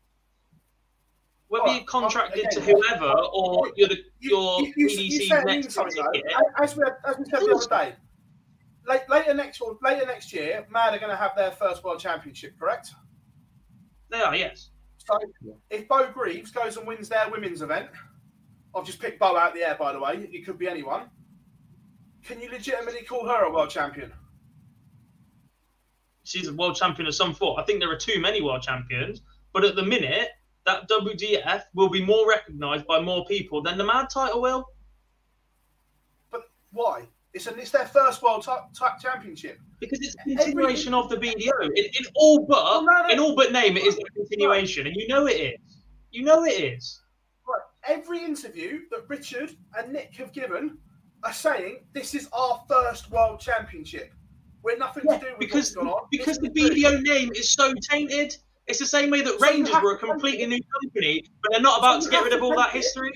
Whether 1.48 1.64
Well, 1.64 1.74
you're 1.74 1.84
contracted 1.84 2.46
again, 2.46 2.50
to 2.52 2.60
whoever 2.60 3.12
or 3.32 3.70
you're 3.76 3.88
the, 3.88 3.98
your 4.20 4.62
You, 4.62 4.72
you, 4.76 4.86
PDC 4.88 5.28
you 5.28 5.44
next 5.44 5.72
something, 5.72 6.02
though. 6.02 6.62
As 6.62 6.76
we, 6.76 6.84
as 7.06 7.18
we 7.18 7.24
said 7.26 7.40
the 7.40 7.54
other 7.54 7.68
day, 7.68 7.94
late, 8.88 9.02
later 9.10 9.34
next 9.34 9.60
or 9.60 9.78
later 9.82 10.06
next 10.06 10.32
year, 10.32 10.66
Mad 10.70 10.94
are 10.94 10.98
going 10.98 11.10
to 11.10 11.16
have 11.16 11.32
their 11.36 11.50
first 11.50 11.84
world 11.84 12.00
championship, 12.00 12.58
correct? 12.58 12.92
they 14.10 14.20
are, 14.20 14.34
yes. 14.36 14.70
So 14.96 15.18
if 15.68 15.88
Beau 15.88 16.10
Greaves 16.12 16.50
goes 16.50 16.76
and 16.76 16.86
wins 16.86 17.08
their 17.08 17.28
women's 17.30 17.60
event, 17.60 17.88
I've 18.74 18.86
just 18.86 19.00
picked 19.00 19.18
Beau 19.18 19.36
out 19.36 19.50
of 19.50 19.54
the 19.54 19.66
air, 19.66 19.76
by 19.78 19.92
the 19.92 20.00
way. 20.00 20.28
It 20.32 20.46
could 20.46 20.58
be 20.58 20.68
anyone. 20.68 21.10
Can 22.24 22.40
you 22.40 22.50
legitimately 22.50 23.02
call 23.02 23.26
her 23.26 23.44
a 23.44 23.52
world 23.52 23.70
champion? 23.70 24.12
She's 26.24 26.48
a 26.48 26.52
world 26.54 26.76
champion 26.76 27.08
of 27.08 27.14
some 27.14 27.34
sort. 27.34 27.60
I 27.60 27.64
think 27.64 27.80
there 27.80 27.90
are 27.90 27.96
too 27.96 28.20
many 28.20 28.40
world 28.40 28.62
champions, 28.62 29.22
but 29.52 29.64
at 29.64 29.74
the 29.74 29.82
minute, 29.82 30.28
that 30.64 30.88
WDF 30.88 31.64
will 31.74 31.88
be 31.88 32.04
more 32.04 32.28
recognised 32.28 32.86
by 32.86 33.00
more 33.00 33.24
people 33.26 33.60
than 33.60 33.76
the 33.76 33.84
Mad 33.84 34.08
title 34.08 34.40
will. 34.40 34.64
But 36.30 36.42
why? 36.70 37.08
It's, 37.34 37.46
an, 37.48 37.58
it's 37.58 37.70
their 37.70 37.86
first 37.86 38.22
world 38.22 38.44
ti- 38.44 38.84
championship. 39.00 39.58
Because 39.80 39.98
it's 40.00 40.14
a 40.14 40.22
continuation 40.22 40.94
of 40.94 41.08
the 41.08 41.16
BDO. 41.16 41.64
In, 41.74 41.84
in 41.84 42.06
all 42.14 42.46
but 42.46 42.58
Oh, 42.60 42.84
no, 42.86 43.02
no. 43.02 43.08
in 43.08 43.18
all 43.18 43.34
but 43.34 43.50
name, 43.52 43.76
it 43.76 43.84
is 43.84 43.98
a 43.98 44.02
continuation, 44.16 44.86
and 44.86 44.94
you 44.94 45.08
know 45.08 45.26
it 45.26 45.32
is. 45.40 45.76
You 46.12 46.22
know 46.24 46.44
it 46.44 46.50
is. 46.50 47.00
Right. 47.48 47.96
Every 47.96 48.22
interview 48.22 48.82
that 48.92 49.08
Richard 49.08 49.56
and 49.76 49.92
Nick 49.92 50.14
have 50.16 50.32
given 50.32 50.78
are 51.24 51.32
saying 51.32 51.80
this 51.92 52.14
is 52.14 52.28
our 52.32 52.62
first 52.68 53.10
world 53.10 53.40
championship. 53.40 54.12
We're 54.62 54.76
nothing 54.76 55.04
to 55.04 55.18
do 55.18 55.26
with 55.30 55.38
because 55.38 55.56
what's 55.56 55.74
gone 55.74 55.88
on. 55.88 56.06
because 56.10 56.38
the 56.38 56.50
BDO 56.50 57.02
name 57.02 57.30
is 57.34 57.50
so 57.50 57.72
tainted. 57.90 58.36
It's 58.68 58.78
the 58.78 58.86
same 58.86 59.10
way 59.10 59.22
that 59.22 59.38
So 59.40 59.46
Rangers 59.46 59.74
were 59.82 59.94
a 59.94 59.98
completely 59.98 60.46
new 60.46 60.60
company, 60.80 61.24
but 61.42 61.52
they're 61.52 61.60
not 61.60 61.78
about 61.80 62.02
So 62.02 62.08
to 62.10 62.16
get 62.16 62.24
rid 62.24 62.32
of 62.32 62.42
all 62.42 62.54
that 62.56 62.70
history. 62.70 63.12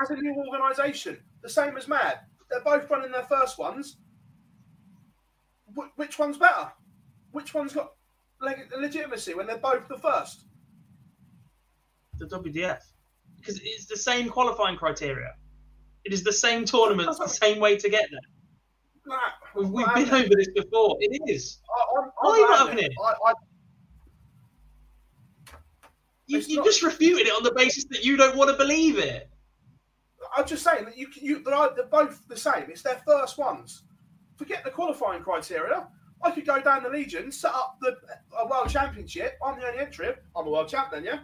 as 0.00 0.08
a 0.10 0.14
new 0.16 0.34
organisation. 0.34 1.18
The 1.42 1.48
same 1.50 1.76
as 1.76 1.86
Mad. 1.86 2.20
They're 2.50 2.62
both 2.62 2.88
running 2.90 3.12
their 3.12 3.24
first 3.24 3.58
ones. 3.58 3.98
Wh- 5.76 5.96
which 5.98 6.18
one's 6.18 6.38
better? 6.38 6.72
Which 7.32 7.52
one's 7.52 7.74
got 7.74 7.92
leg- 8.40 8.70
legitimacy 8.76 9.34
when 9.34 9.46
they're 9.46 9.58
both 9.58 9.86
the 9.88 9.98
first? 9.98 10.44
The 12.18 12.26
WDF, 12.26 12.80
because 13.36 13.60
it's 13.62 13.84
the 13.84 13.96
same 13.96 14.30
qualifying 14.30 14.76
criteria. 14.78 15.34
It 16.06 16.12
is 16.12 16.22
the 16.22 16.32
same 16.32 16.64
tournament, 16.64 17.08
the 17.18 17.26
same 17.44 17.60
way 17.60 17.76
to 17.76 17.88
get 17.88 18.08
there. 18.10 18.20
Nah, 19.06 19.16
We've, 19.54 19.70
we've 19.70 19.94
been 19.94 20.10
over 20.10 20.34
this 20.36 20.48
before. 20.54 20.96
It 21.00 21.20
is. 21.28 21.60
I, 21.68 22.00
I'm, 22.00 22.10
Why 22.20 22.30
are 22.30 22.36
you 22.36 22.48
not 22.48 22.58
having 22.58 22.72
having 22.74 22.84
it. 22.84 22.92
it? 22.92 22.98
I, 23.04 23.30
I, 23.30 23.32
You, 26.26 26.38
you're 26.46 26.64
just 26.64 26.82
refuting 26.82 27.26
it 27.26 27.30
on 27.30 27.42
the 27.42 27.52
basis 27.52 27.84
that 27.90 28.04
you 28.04 28.16
don't 28.16 28.36
want 28.36 28.50
to 28.50 28.56
believe 28.56 28.98
it. 28.98 29.30
I'm 30.36 30.46
just 30.46 30.64
saying 30.64 30.84
that 30.86 30.96
you, 30.96 31.08
you 31.14 31.42
they're, 31.42 31.70
they're 31.76 31.86
both 31.86 32.26
the 32.28 32.36
same. 32.36 32.64
It's 32.68 32.82
their 32.82 33.00
first 33.06 33.38
ones. 33.38 33.82
Forget 34.36 34.64
the 34.64 34.70
qualifying 34.70 35.22
criteria. 35.22 35.88
I 36.22 36.30
could 36.30 36.46
go 36.46 36.60
down 36.60 36.82
the 36.82 36.88
Legion, 36.88 37.30
set 37.30 37.52
up 37.52 37.78
the 37.80 37.96
a 38.38 38.46
world 38.48 38.68
championship. 38.68 39.38
I'm 39.44 39.58
the 39.58 39.66
only 39.66 39.80
entry. 39.80 40.08
I'm 40.34 40.46
a 40.46 40.50
world 40.50 40.68
champ 40.68 40.88
then, 40.90 41.04
yeah. 41.04 41.20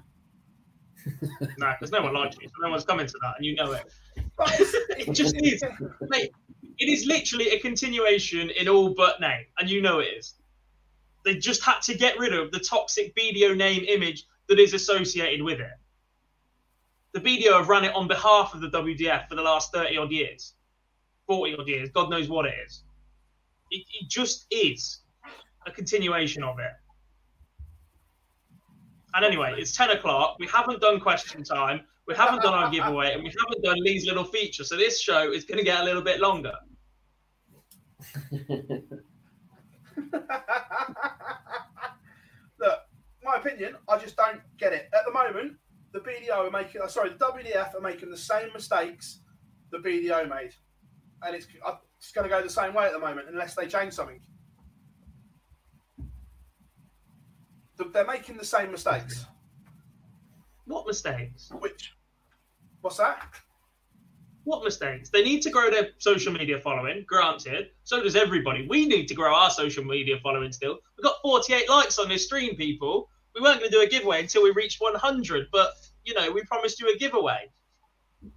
no, 1.59 1.73
there's 1.81 1.91
no 1.91 2.03
one 2.03 2.15
like 2.15 2.41
you. 2.41 2.49
So 2.49 2.55
no 2.63 2.71
one's 2.71 2.85
coming 2.85 3.07
to 3.07 3.19
that, 3.23 3.35
and 3.39 3.45
you 3.45 3.55
know 3.57 3.73
it. 3.73 3.93
It 4.41 5.13
just 5.13 5.37
is, 5.37 5.63
mate. 6.01 6.31
It 6.79 6.89
is 6.89 7.07
literally 7.07 7.51
a 7.51 7.61
continuation 7.61 8.51
in 8.51 8.69
all 8.69 8.95
but 8.95 9.21
name, 9.21 9.45
and 9.59 9.71
you 9.71 9.83
know 9.83 10.01
it 10.01 10.09
is. 10.19 10.35
They 11.25 11.37
just 11.37 11.63
had 11.63 11.81
to 11.83 11.95
get 11.95 12.19
rid 12.19 12.33
of 12.33 12.51
the 12.51 12.59
toxic 12.59 13.15
BDO 13.15 13.57
name 13.57 13.85
image 13.87 14.25
that 14.49 14.59
is 14.59 14.75
associated 14.75 15.43
with 15.43 15.61
it. 15.61 15.71
The 17.13 17.21
BDO 17.21 17.53
have 17.53 17.69
ran 17.69 17.85
it 17.85 17.95
on 17.95 18.09
behalf 18.09 18.55
of 18.55 18.61
the 18.61 18.71
WDF 18.71 19.29
for 19.29 19.35
the 19.35 19.43
last 19.43 19.73
30 19.73 19.97
odd 19.99 20.11
years, 20.11 20.55
40 21.27 21.57
odd 21.59 21.69
years, 21.69 21.91
God 21.91 22.11
knows 22.11 22.29
what 22.29 22.47
it 22.47 22.55
is. 22.67 22.83
It, 23.71 23.85
it 24.01 24.09
just 24.09 24.47
is 24.51 25.01
a 25.67 25.71
continuation 25.71 26.43
of 26.43 26.59
it. 26.59 26.73
And 29.15 29.25
anyway, 29.25 29.55
it's 29.59 29.77
10 29.77 29.91
o'clock. 29.91 30.37
We 30.39 30.47
haven't 30.47 30.81
done 30.81 30.99
question 31.01 31.45
time. 31.45 31.83
We 32.13 32.19
haven't 32.19 32.43
done 32.43 32.53
our 32.53 32.71
giveaway, 32.71 33.15
and 33.15 33.23
we 33.23 33.31
haven't 33.31 33.65
done 33.65 33.77
Lee's 33.81 34.07
little 34.07 34.25
feature. 34.25 34.65
So 34.65 34.77
this 34.77 35.01
show 35.01 35.33
is 35.33 35.45
going 35.45 35.57
to 35.59 35.65
get 35.65 35.81
a 35.81 35.85
little 35.85 36.03
bit 36.03 36.21
longer. 36.21 36.53
Look, 42.59 42.79
my 43.23 43.37
opinion, 43.37 43.77
I 43.89 43.97
just 43.97 44.15
don't 44.17 44.43
get 44.59 44.75
it. 44.75 44.91
At 44.93 45.07
the 45.07 45.13
moment, 45.13 45.57
the 45.93 46.01
BDO 46.01 46.49
are 46.49 46.51
making, 46.51 46.83
uh, 46.83 46.89
sorry, 46.89 47.11
the 47.11 47.17
WDF 47.17 47.75
are 47.75 47.81
making 47.81 48.11
the 48.11 48.17
same 48.17 48.53
mistakes 48.53 49.21
the 49.71 49.79
BDO 49.79 50.29
made. 50.29 50.51
And 51.23 51.35
it's, 51.35 51.47
uh, 51.65 51.77
it's 51.97 52.13
going 52.13 52.29
to 52.29 52.35
go 52.35 52.43
the 52.43 52.51
same 52.51 52.75
way 52.75 52.85
at 52.85 52.93
the 52.93 52.99
moment 52.99 53.29
unless 53.31 53.55
they 53.55 53.67
change 53.67 53.95
something. 53.95 54.21
They're 57.93 58.07
making 58.07 58.37
the 58.37 58.45
same 58.45 58.71
mistakes. 58.71 59.25
What 60.67 60.87
mistakes? 60.87 61.51
Which? 61.59 61.95
What's 62.83 62.99
that? 62.99 63.23
What 64.45 64.65
mistakes? 64.65 65.09
They 65.09 65.23
need 65.23 65.41
to 65.43 65.51
grow 65.51 65.71
their 65.71 65.91
social 65.99 66.33
media 66.33 66.59
following, 66.59 67.05
granted. 67.07 67.71
So 67.85 68.03
does 68.03 68.17
everybody. 68.17 68.67
We 68.69 68.87
need 68.87 69.07
to 69.07 69.15
grow 69.15 69.33
our 69.33 69.51
social 69.51 69.85
media 69.85 70.19
following 70.21 70.51
still. 70.51 70.79
We've 70.99 71.05
got 71.05 71.17
48 71.23 71.71
likes 71.71 71.99
on 72.01 72.09
this 72.09 72.25
stream, 72.25 72.57
people. 72.57 73.09
We 73.37 73.41
weren't 73.41 73.61
going 73.61 73.71
to 73.71 73.77
do 73.77 73.83
a 73.83 73.87
giveaway 73.87 74.21
until 74.21 74.43
we 74.43 74.51
reached 74.51 74.81
100, 74.81 75.47
but, 75.53 75.75
you 76.05 76.13
know, 76.15 76.31
we 76.31 76.43
promised 76.43 76.81
you 76.81 76.93
a 76.93 76.99
giveaway. 76.99 77.51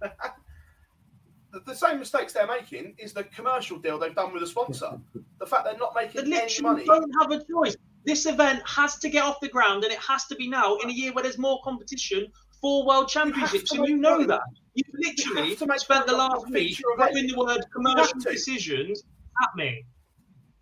the, 0.00 1.74
same 1.74 1.98
mistakes 1.98 2.32
they're 2.32 2.46
making 2.46 2.94
is 2.98 3.12
the 3.12 3.24
commercial 3.24 3.78
deal 3.78 3.98
they've 3.98 4.14
done 4.14 4.32
with 4.32 4.44
a 4.44 4.46
sponsor. 4.46 4.98
the 5.40 5.46
fact 5.46 5.64
they're 5.64 5.76
not 5.76 5.92
making 5.94 6.30
they 6.30 6.40
any 6.40 6.62
money. 6.62 6.84
don't 6.84 7.12
have 7.20 7.32
a 7.32 7.44
choice. 7.44 7.76
This 8.04 8.26
event 8.26 8.62
has 8.64 8.96
to 9.00 9.08
get 9.08 9.24
off 9.24 9.40
the 9.40 9.48
ground, 9.48 9.82
and 9.82 9.92
it 9.92 9.98
has 9.98 10.26
to 10.26 10.36
be 10.36 10.48
now 10.48 10.76
in 10.76 10.88
a 10.88 10.92
year 10.92 11.12
where 11.12 11.24
there's 11.24 11.38
more 11.38 11.60
competition 11.64 12.28
for 12.60 12.86
world 12.86 13.08
championships, 13.08 13.72
and 13.72 13.86
you 13.86 13.96
know 13.96 14.12
money. 14.12 14.26
that. 14.26 14.40
You've 14.74 14.86
literally 14.92 15.50
you 15.50 15.78
spent 15.78 16.06
the 16.06 16.16
last 16.16 16.48
week 16.50 16.78
throwing 16.96 17.26
the 17.26 17.34
word 17.36 17.64
commercial 17.74 18.20
decisions 18.20 19.02
at 19.42 19.48
me. 19.56 19.84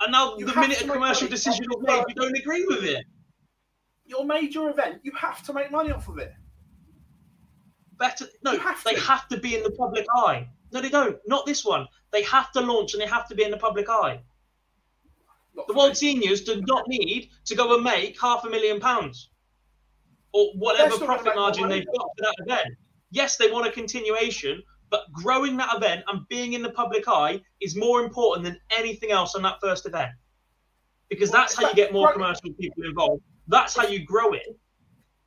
And 0.00 0.12
now 0.12 0.36
you 0.36 0.46
the 0.46 0.54
minute 0.54 0.82
a 0.82 0.88
commercial 0.88 1.28
decision 1.28 1.64
is 1.64 1.82
made, 1.82 2.04
you 2.08 2.14
don't 2.14 2.36
agree 2.36 2.64
with 2.66 2.84
it. 2.84 3.04
Your 4.06 4.24
major 4.24 4.68
event, 4.68 5.00
you 5.02 5.12
have 5.12 5.42
to 5.46 5.52
make 5.52 5.70
money 5.70 5.90
off 5.90 6.08
of 6.08 6.18
it. 6.18 6.32
Better 7.98 8.26
no, 8.44 8.58
have 8.58 8.82
they 8.84 8.96
have 8.96 9.28
to 9.28 9.38
be 9.38 9.56
in 9.56 9.62
the 9.62 9.70
public 9.70 10.06
eye. 10.14 10.48
No, 10.72 10.80
they 10.80 10.88
don't. 10.88 11.16
Not 11.26 11.46
this 11.46 11.64
one. 11.64 11.86
They 12.12 12.22
have 12.24 12.52
to 12.52 12.60
launch 12.60 12.94
and 12.94 13.02
they 13.02 13.06
have 13.06 13.28
to 13.28 13.34
be 13.34 13.44
in 13.44 13.50
the 13.50 13.56
public 13.56 13.88
eye. 13.88 14.20
Not 15.54 15.68
the 15.68 15.74
World 15.74 15.90
me. 15.90 15.94
Seniors 15.94 16.42
do 16.42 16.60
not 16.66 16.86
need 16.88 17.30
to 17.46 17.54
go 17.54 17.74
and 17.74 17.84
make 17.84 18.20
half 18.20 18.44
a 18.44 18.50
million 18.50 18.80
pounds 18.80 19.30
or 20.34 20.48
whatever 20.56 20.98
profit 20.98 21.34
margin 21.34 21.68
they've 21.68 21.86
got 21.86 22.08
for 22.18 22.22
that 22.22 22.34
event. 22.40 22.74
Yes, 23.10 23.36
they 23.36 23.50
want 23.50 23.66
a 23.66 23.70
continuation, 23.70 24.60
but 24.90 25.10
growing 25.12 25.56
that 25.56 25.74
event 25.76 26.02
and 26.08 26.28
being 26.28 26.52
in 26.52 26.62
the 26.62 26.70
public 26.70 27.04
eye 27.06 27.40
is 27.60 27.76
more 27.76 28.02
important 28.02 28.44
than 28.44 28.58
anything 28.76 29.12
else 29.12 29.36
on 29.36 29.42
that 29.42 29.56
first 29.62 29.86
event. 29.86 30.10
Because 31.08 31.30
well, 31.30 31.42
that's 31.42 31.54
how 31.54 31.68
you 31.68 31.74
get 31.74 31.92
more 31.92 32.12
commercial 32.12 32.52
people 32.60 32.84
involved. 32.84 33.22
That's 33.46 33.76
how 33.76 33.86
you 33.86 34.04
grow 34.04 34.32
it. 34.32 34.58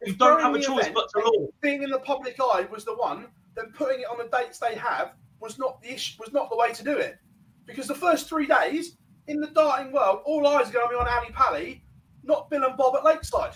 You 0.06 0.14
don't 0.14 0.42
have 0.42 0.54
a 0.54 0.60
choice 0.60 0.88
event, 0.88 0.96
but 0.96 1.10
to 1.14 1.20
launch. 1.20 1.52
Being 1.62 1.84
in 1.84 1.90
the 1.90 2.00
public 2.00 2.36
eye 2.40 2.68
was 2.70 2.84
the 2.84 2.96
one, 2.96 3.28
then 3.56 3.72
putting 3.74 4.02
it 4.02 4.08
on 4.12 4.18
the 4.18 4.38
dates 4.38 4.60
they 4.60 4.76
have 4.76 5.14
was 5.40 5.58
not 5.58 5.82
the 5.82 5.94
issue, 5.94 6.16
was 6.20 6.34
not 6.34 6.50
the 6.50 6.58
way 6.58 6.74
to 6.74 6.84
do 6.84 6.98
it. 6.98 7.18
Because 7.66 7.88
the 7.88 7.96
first 7.96 8.28
three 8.28 8.46
days 8.46 8.98
in 9.28 9.40
the 9.40 9.48
darting 9.48 9.94
world, 9.94 10.20
all 10.26 10.46
eyes 10.48 10.70
are 10.70 10.74
going 10.74 10.86
to 10.86 10.90
be 10.90 10.96
on 10.96 11.08
Ali 11.08 11.32
Pally, 11.32 11.84
not 12.24 12.50
Bill 12.50 12.66
and 12.66 12.76
Bob 12.76 12.96
at 12.96 13.06
Lakeside. 13.06 13.54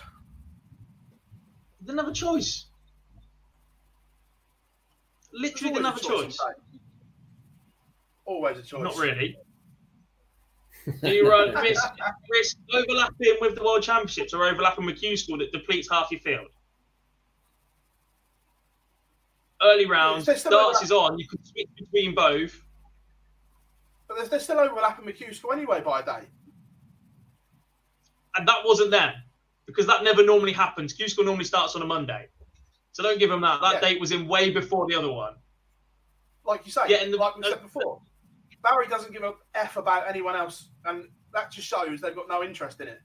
They 1.81 1.87
didn't 1.87 1.99
have 1.99 2.09
a 2.09 2.13
choice. 2.13 2.65
Literally 5.33 5.73
didn't 5.73 5.85
have 5.85 5.97
a 5.97 5.99
choice. 5.99 6.37
choice. 6.37 6.79
Always 8.25 8.57
a 8.59 8.61
choice. 8.61 8.83
Not 8.83 8.97
really. 8.97 9.35
Do 11.03 11.09
you 11.09 11.29
run 11.29 11.53
risk, 11.55 11.83
risk 12.31 12.57
overlapping 12.73 13.37
with 13.39 13.55
the 13.55 13.63
World 13.63 13.83
Championships 13.83 14.33
or 14.33 14.45
overlapping 14.45 14.85
with 14.85 14.99
Q 14.99 15.17
School 15.17 15.37
that 15.39 15.51
depletes 15.51 15.89
half 15.89 16.11
your 16.11 16.19
field? 16.19 16.47
Early 19.63 19.85
rounds, 19.85 20.25
darts 20.25 20.81
is 20.81 20.91
on. 20.91 21.19
You 21.19 21.27
can 21.27 21.43
switch 21.43 21.69
between 21.77 22.15
both. 22.15 22.63
But 24.07 24.17
they're, 24.17 24.27
they're 24.27 24.39
still 24.39 24.59
overlapping 24.59 25.05
with 25.05 25.17
Q 25.17 25.33
School 25.33 25.53
anyway 25.53 25.81
by 25.81 26.01
a 26.01 26.05
day. 26.05 26.27
And 28.35 28.47
that 28.47 28.57
wasn't 28.65 28.91
them 28.91 29.13
because 29.71 29.87
that 29.87 30.03
never 30.03 30.23
normally 30.23 30.51
happens. 30.51 30.93
Q 30.93 31.07
School 31.07 31.25
normally 31.25 31.45
starts 31.45 31.75
on 31.75 31.81
a 31.81 31.85
Monday. 31.85 32.27
So 32.91 33.03
don't 33.03 33.19
give 33.19 33.29
them 33.29 33.41
that. 33.41 33.61
That 33.61 33.75
yeah. 33.75 33.79
date 33.81 33.99
was 33.99 34.11
in 34.11 34.27
way 34.27 34.51
before 34.51 34.87
the 34.87 34.95
other 34.95 35.11
one. 35.11 35.33
Like 36.45 36.65
you 36.65 36.71
say, 36.71 36.81
yeah, 36.87 37.05
the, 37.05 37.17
like 37.17 37.37
we 37.37 37.43
said 37.43 37.53
uh, 37.53 37.61
before, 37.61 38.01
Barry 38.63 38.87
doesn't 38.87 39.13
give 39.13 39.23
a 39.23 39.33
f 39.55 39.77
about 39.77 40.07
anyone 40.09 40.35
else, 40.35 40.69
and 40.85 41.05
that 41.33 41.51
just 41.51 41.67
shows 41.67 42.01
they've 42.01 42.15
got 42.15 42.27
no 42.27 42.43
interest 42.43 42.81
in 42.81 42.87
it. 42.87 42.99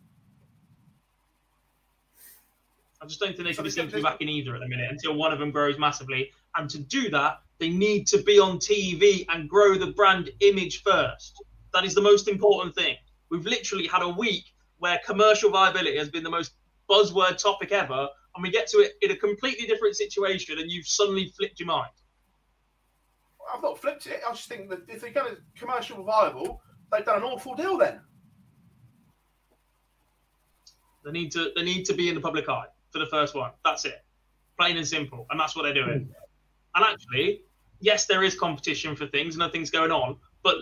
I 3.01 3.07
just 3.07 3.21
don't 3.21 3.37
think 3.37 3.47
they 3.47 3.55
can 3.55 3.71
seem 3.71 3.89
to 3.89 3.97
be 3.97 4.03
back 4.03 4.21
in 4.21 4.29
either 4.29 4.55
at 4.55 4.61
the 4.61 4.69
minute 4.69 4.91
until 4.91 5.15
one 5.15 5.33
of 5.33 5.39
them 5.39 5.51
grows 5.51 5.79
massively. 5.79 6.31
And 6.57 6.69
to 6.71 6.79
do 6.79 7.11
that, 7.11 7.41
they 7.59 7.69
need 7.69 8.07
to 8.09 8.23
be 8.23 8.39
on 8.39 8.59
TV 8.59 9.27
and 9.29 9.49
grow 9.49 9.77
the 9.77 9.89
brand 9.89 10.31
image 10.41 10.83
first. 10.83 11.43
That 11.75 11.85
is 11.85 11.95
the 11.95 12.01
most 12.01 12.27
important 12.27 12.75
thing. 12.75 12.97
We've 13.31 13.45
literally 13.45 13.87
had 13.87 14.03
a 14.03 14.09
week 14.09 14.45
where 14.79 15.01
commercial 15.05 15.51
viability 15.51 15.97
has 15.99 16.09
been 16.09 16.23
the 16.23 16.31
most 16.31 16.53
buzzword 16.91 17.39
topic 17.39 17.73
ever, 17.73 18.09
and 18.35 18.43
we 18.43 18.51
get 18.51 18.67
to 18.69 18.79
it 18.79 18.93
in 19.03 19.11
a 19.11 19.17
completely 19.17 19.67
different 19.67 19.97
situation, 19.97 20.59
and 20.59 20.71
you've 20.71 20.87
suddenly 20.87 21.33
flipped 21.37 21.59
your 21.59 21.67
mind. 21.67 21.91
I've 23.53 23.63
not 23.63 23.79
flipped 23.79 24.07
it. 24.07 24.21
I 24.27 24.33
just 24.33 24.49
think 24.49 24.69
that 24.71 24.81
if 24.89 25.01
they're 25.01 25.11
going 25.11 25.35
to 25.35 25.41
commercial 25.57 26.03
viable, 26.03 26.61
they've 26.93 27.05
done 27.05 27.19
an 27.19 27.25
awful 27.25 27.55
deal 27.55 27.79
then. 27.79 28.01
They 31.05 31.13
need 31.13 31.31
to 31.33 31.53
they 31.55 31.63
need 31.63 31.85
to 31.85 31.95
be 31.95 32.09
in 32.09 32.17
the 32.17 32.21
public 32.21 32.49
eye 32.49 32.67
for 32.91 32.99
the 32.99 33.07
first 33.07 33.35
one. 33.35 33.53
That's 33.65 33.85
it. 33.85 34.05
Plain 34.59 34.77
and 34.77 34.87
simple. 34.87 35.27
And 35.31 35.39
that's 35.39 35.55
what 35.55 35.63
they're 35.63 35.75
doing. 35.75 36.01
Hmm. 36.01 36.13
And 36.75 36.85
actually, 36.85 37.43
yes, 37.81 38.07
there 38.07 38.25
is 38.25 38.35
competition 38.35 38.97
for 38.97 39.07
things 39.07 39.37
and 39.37 39.39
nothing's 39.39 39.71
going 39.71 39.93
on, 39.93 40.17
but 40.47 40.59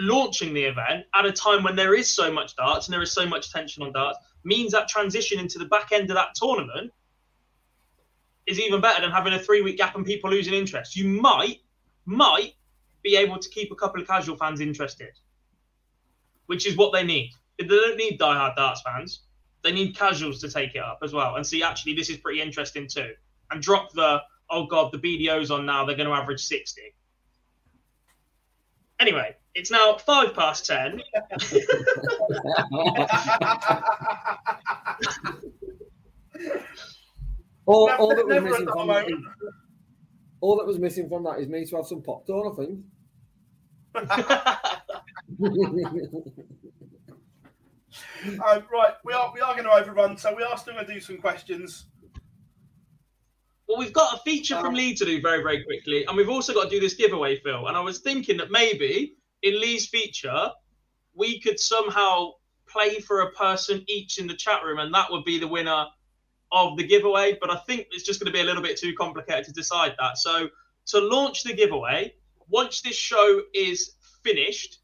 launching 0.00 0.52
the 0.52 0.64
event 0.64 1.04
at 1.14 1.24
a 1.24 1.30
time 1.30 1.62
when 1.62 1.76
there 1.76 1.94
is 1.94 2.12
so 2.12 2.32
much 2.32 2.56
darts 2.56 2.88
and 2.88 2.92
there 2.92 3.02
is 3.02 3.12
so 3.12 3.24
much 3.24 3.52
tension 3.52 3.84
on 3.84 3.92
darts 3.92 4.18
means 4.42 4.72
that 4.72 4.88
transition 4.88 5.38
into 5.38 5.60
the 5.60 5.64
back 5.66 5.92
end 5.92 6.10
of 6.10 6.16
that 6.16 6.34
tournament 6.34 6.90
is 8.48 8.58
even 8.58 8.80
better 8.80 9.00
than 9.00 9.12
having 9.12 9.32
a 9.32 9.38
three 9.38 9.62
week 9.62 9.76
gap 9.76 9.94
and 9.94 10.04
people 10.04 10.28
losing 10.28 10.54
interest. 10.54 10.96
You 10.96 11.06
might, 11.06 11.58
might 12.04 12.54
be 13.04 13.14
able 13.14 13.38
to 13.38 13.48
keep 13.50 13.70
a 13.70 13.76
couple 13.76 14.00
of 14.00 14.08
casual 14.08 14.34
fans 14.34 14.60
interested, 14.60 15.12
which 16.46 16.66
is 16.66 16.76
what 16.76 16.92
they 16.92 17.04
need. 17.04 17.30
They 17.60 17.66
don't 17.66 17.96
need 17.96 18.18
die-hard 18.18 18.56
darts 18.56 18.82
fans. 18.82 19.20
They 19.62 19.70
need 19.70 19.96
casuals 19.96 20.40
to 20.40 20.50
take 20.50 20.74
it 20.74 20.82
up 20.82 20.98
as 21.04 21.12
well 21.12 21.36
and 21.36 21.46
see 21.46 21.62
actually 21.62 21.94
this 21.94 22.10
is 22.10 22.16
pretty 22.16 22.40
interesting 22.40 22.88
too. 22.88 23.12
And 23.52 23.62
drop 23.62 23.92
the 23.92 24.20
oh 24.50 24.66
god 24.66 24.90
the 24.90 24.98
BDO's 24.98 25.52
on 25.52 25.64
now 25.64 25.84
they're 25.84 25.96
going 25.96 26.08
to 26.08 26.14
average 26.14 26.42
sixty. 26.42 26.92
Anyway, 29.00 29.36
it's 29.54 29.70
now 29.70 29.96
five 29.96 30.34
past 30.34 30.66
ten. 30.66 31.00
All, 37.68 37.90
all 37.98 38.08
that 38.16 38.26
was 38.26 38.42
missing 38.42 38.66
from 38.66 38.88
that 38.88 39.10
is, 39.10 39.18
all 40.40 40.56
that 40.56 40.66
was 40.66 40.78
missing 40.78 41.06
from 41.06 41.24
that 41.24 41.38
is 41.38 41.48
me 41.48 41.66
to 41.66 41.76
have 41.76 41.84
some 41.84 42.00
popcorn, 42.00 42.50
I 42.50 42.56
think. 42.56 42.80
um, 48.42 48.64
right, 48.72 48.94
we 49.04 49.12
are 49.12 49.30
we 49.34 49.40
are 49.40 49.52
going 49.52 49.64
to 49.64 49.70
overrun, 49.70 50.16
so 50.16 50.34
we 50.34 50.42
are 50.42 50.56
still 50.56 50.72
going 50.72 50.86
to 50.86 50.94
do 50.94 50.98
some 50.98 51.18
questions. 51.18 51.84
Well, 53.68 53.78
we've 53.78 53.92
got 53.92 54.14
a 54.14 54.22
feature 54.22 54.56
from 54.56 54.68
uh-huh. 54.68 54.76
Lee 54.76 54.94
to 54.94 55.04
do 55.04 55.20
very, 55.20 55.42
very 55.42 55.62
quickly, 55.62 56.06
and 56.06 56.16
we've 56.16 56.30
also 56.30 56.54
got 56.54 56.64
to 56.64 56.70
do 56.70 56.80
this 56.80 56.94
giveaway, 56.94 57.38
Phil. 57.40 57.66
And 57.66 57.76
I 57.76 57.80
was 57.80 57.98
thinking 57.98 58.38
that 58.38 58.50
maybe 58.50 59.14
in 59.42 59.60
Lee's 59.60 59.86
feature, 59.88 60.50
we 61.14 61.38
could 61.40 61.60
somehow 61.60 62.32
play 62.66 62.98
for 63.00 63.20
a 63.20 63.30
person 63.32 63.84
each 63.88 64.18
in 64.18 64.26
the 64.26 64.34
chat 64.34 64.64
room, 64.64 64.78
and 64.78 64.92
that 64.94 65.10
would 65.10 65.24
be 65.24 65.38
the 65.38 65.48
winner 65.48 65.86
of 66.50 66.78
the 66.78 66.86
giveaway. 66.86 67.36
But 67.38 67.50
I 67.50 67.56
think 67.56 67.88
it's 67.90 68.04
just 68.04 68.20
going 68.20 68.26
to 68.26 68.32
be 68.32 68.40
a 68.40 68.44
little 68.44 68.62
bit 68.62 68.78
too 68.78 68.94
complicated 68.94 69.44
to 69.44 69.52
decide 69.52 69.94
that. 69.98 70.16
So 70.16 70.48
to 70.86 71.00
launch 71.00 71.42
the 71.42 71.52
giveaway, 71.52 72.14
once 72.48 72.80
this 72.80 72.96
show 72.96 73.42
is 73.52 73.96
finished 74.24 74.78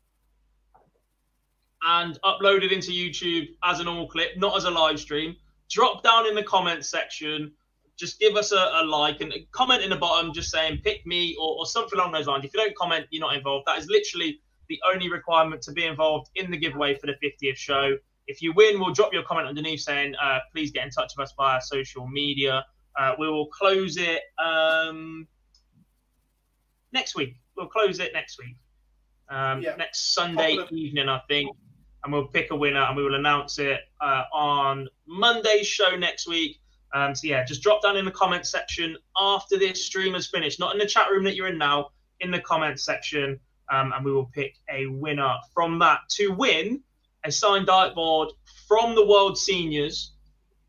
and 1.82 2.18
uploaded 2.22 2.70
into 2.70 2.90
YouTube 2.90 3.48
as 3.62 3.80
an 3.80 3.88
all 3.88 4.08
clip, 4.08 4.36
not 4.36 4.56
as 4.56 4.64
a 4.64 4.70
live 4.70 5.00
stream, 5.00 5.36
drop 5.70 6.02
down 6.02 6.26
in 6.26 6.34
the 6.34 6.42
comments 6.42 6.90
section. 6.90 7.52
Just 7.96 8.18
give 8.18 8.34
us 8.36 8.52
a, 8.52 8.56
a 8.56 8.84
like 8.84 9.20
and 9.20 9.32
comment 9.52 9.82
in 9.82 9.90
the 9.90 9.96
bottom, 9.96 10.32
just 10.32 10.50
saying 10.50 10.80
pick 10.82 11.06
me 11.06 11.36
or, 11.38 11.58
or 11.58 11.66
something 11.66 11.98
along 11.98 12.12
those 12.12 12.26
lines. 12.26 12.44
If 12.44 12.52
you 12.52 12.60
don't 12.60 12.76
comment, 12.76 13.06
you're 13.10 13.20
not 13.20 13.36
involved. 13.36 13.66
That 13.66 13.78
is 13.78 13.86
literally 13.88 14.40
the 14.68 14.80
only 14.92 15.10
requirement 15.10 15.62
to 15.62 15.72
be 15.72 15.84
involved 15.84 16.30
in 16.34 16.50
the 16.50 16.56
giveaway 16.56 16.96
for 16.96 17.06
the 17.06 17.14
50th 17.22 17.56
show. 17.56 17.96
If 18.26 18.40
you 18.40 18.52
win, 18.54 18.80
we'll 18.80 18.94
drop 18.94 19.12
you 19.12 19.20
a 19.20 19.24
comment 19.24 19.46
underneath 19.46 19.80
saying, 19.80 20.14
uh, 20.22 20.38
please 20.52 20.70
get 20.70 20.84
in 20.84 20.90
touch 20.90 21.12
with 21.16 21.24
us 21.24 21.34
via 21.36 21.60
social 21.60 22.06
media. 22.08 22.64
Uh, 22.98 23.14
we 23.18 23.28
will 23.28 23.46
close 23.46 23.96
it 23.96 24.22
um, 24.38 25.26
next 26.92 27.14
week. 27.14 27.36
We'll 27.56 27.66
close 27.68 27.98
it 28.00 28.12
next 28.12 28.38
week. 28.38 28.56
Um, 29.28 29.62
Yeah. 29.62 29.76
Next 29.76 30.14
Sunday 30.14 30.58
evening, 30.70 31.08
I 31.08 31.20
think. 31.28 31.54
And 32.02 32.12
we'll 32.12 32.28
pick 32.28 32.50
a 32.50 32.56
winner 32.56 32.82
and 32.82 32.96
we 32.96 33.02
will 33.02 33.14
announce 33.14 33.58
it 33.58 33.80
uh, 34.00 34.24
on 34.32 34.88
Monday's 35.06 35.66
show 35.66 35.96
next 35.96 36.28
week. 36.28 36.60
Um, 36.94 37.14
so, 37.14 37.26
yeah, 37.26 37.44
just 37.44 37.62
drop 37.62 37.82
down 37.82 37.96
in 37.96 38.04
the 38.04 38.10
comment 38.10 38.46
section 38.46 38.96
after 39.18 39.58
this 39.58 39.84
stream 39.84 40.14
has 40.14 40.28
finished, 40.28 40.60
not 40.60 40.72
in 40.72 40.78
the 40.78 40.86
chat 40.86 41.10
room 41.10 41.24
that 41.24 41.34
you're 41.34 41.48
in 41.48 41.58
now, 41.58 41.90
in 42.20 42.30
the 42.30 42.40
comment 42.40 42.78
section. 42.78 43.40
Um, 43.70 43.92
and 43.94 44.04
we 44.04 44.12
will 44.12 44.26
pick 44.26 44.56
a 44.70 44.86
winner 44.86 45.34
from 45.52 45.78
that 45.80 46.00
to 46.10 46.28
win 46.28 46.82
a 47.24 47.32
signed 47.32 47.66
dartboard 47.66 48.28
from 48.68 48.94
the 48.94 49.04
World 49.04 49.36
Seniors. 49.36 50.12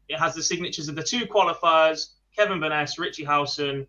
It 0.08 0.18
has 0.18 0.34
the 0.34 0.42
signatures 0.42 0.88
of 0.88 0.96
the 0.96 1.04
two 1.04 1.26
qualifiers, 1.26 2.08
Kevin 2.36 2.60
Burness, 2.60 2.98
Richie 2.98 3.24
Howson, 3.24 3.86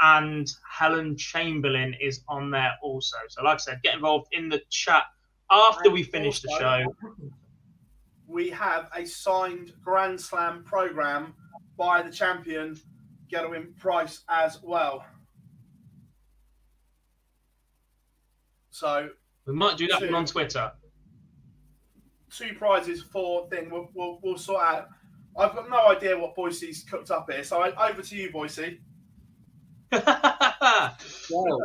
and 0.00 0.48
Helen 0.68 1.16
Chamberlain 1.16 1.94
is 2.00 2.22
on 2.28 2.50
there 2.50 2.74
also. 2.82 3.16
So, 3.28 3.42
like 3.42 3.54
I 3.54 3.58
said, 3.58 3.82
get 3.82 3.94
involved 3.94 4.28
in 4.32 4.48
the 4.48 4.60
chat 4.70 5.04
after 5.50 5.90
we 5.90 6.02
finish 6.02 6.40
the 6.42 6.50
show. 6.58 6.94
We 8.26 8.50
have 8.50 8.90
a 8.94 9.06
signed 9.06 9.72
Grand 9.84 10.20
Slam 10.20 10.64
program 10.64 11.34
by 11.76 12.02
the 12.02 12.10
champion, 12.10 12.78
Gerwyn 13.32 13.76
Price, 13.78 14.22
as 14.28 14.60
well. 14.62 15.04
So 18.70 19.08
We 19.46 19.54
might 19.54 19.76
do 19.78 19.86
that 19.88 20.00
Two. 20.00 20.06
one 20.06 20.14
on 20.14 20.26
Twitter. 20.26 20.72
two 22.30 22.52
prizes 22.58 23.02
for 23.02 23.48
thing. 23.48 23.70
We'll, 23.70 23.88
we'll, 23.94 24.18
we'll 24.22 24.36
sort 24.36 24.62
out. 24.62 24.88
I've 25.38 25.54
got 25.54 25.68
no 25.70 25.88
idea 25.88 26.18
what 26.18 26.34
Boise's 26.34 26.84
cooked 26.84 27.10
up 27.10 27.30
here, 27.30 27.44
so 27.44 27.62
I, 27.62 27.90
over 27.90 28.02
to 28.02 28.16
you, 28.16 28.30
Boise. 28.30 28.80
Well, 31.30 31.58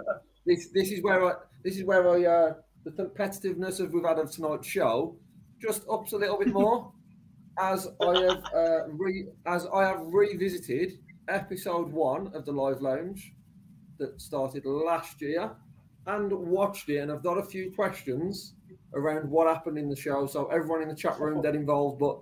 this 0.45 0.69
this 0.73 0.91
is 0.91 1.01
where 1.03 1.23
I 1.23 1.33
this 1.63 1.77
is 1.77 1.83
where 1.85 2.09
I 2.09 2.25
uh, 2.25 2.53
the 2.83 2.91
competitiveness 2.91 3.79
of 3.79 3.93
we've 3.93 4.03
had 4.03 4.19
of 4.19 4.31
tonight's 4.31 4.67
show 4.67 5.15
just 5.61 5.83
ups 5.89 6.13
a 6.13 6.17
little 6.17 6.37
bit 6.37 6.49
more 6.49 6.91
as 7.59 7.87
I 8.01 8.19
have 8.19 8.43
uh, 8.55 8.87
re, 8.89 9.27
as 9.45 9.67
I 9.73 9.85
have 9.85 10.01
revisited 10.05 10.99
episode 11.27 11.91
one 11.91 12.31
of 12.33 12.45
the 12.45 12.51
live 12.51 12.81
lounge 12.81 13.33
that 13.99 14.19
started 14.21 14.65
last 14.65 15.21
year 15.21 15.51
and 16.07 16.31
watched 16.31 16.89
it 16.89 16.97
and 16.97 17.11
I've 17.11 17.23
got 17.23 17.37
a 17.37 17.43
few 17.43 17.71
questions 17.71 18.53
around 18.93 19.29
what 19.29 19.47
happened 19.47 19.77
in 19.77 19.89
the 19.89 19.95
show. 19.95 20.25
So 20.25 20.47
everyone 20.47 20.81
in 20.81 20.89
the 20.89 20.95
chat 20.95 21.19
room 21.19 21.41
get 21.41 21.55
involved, 21.55 21.99
but 21.99 22.19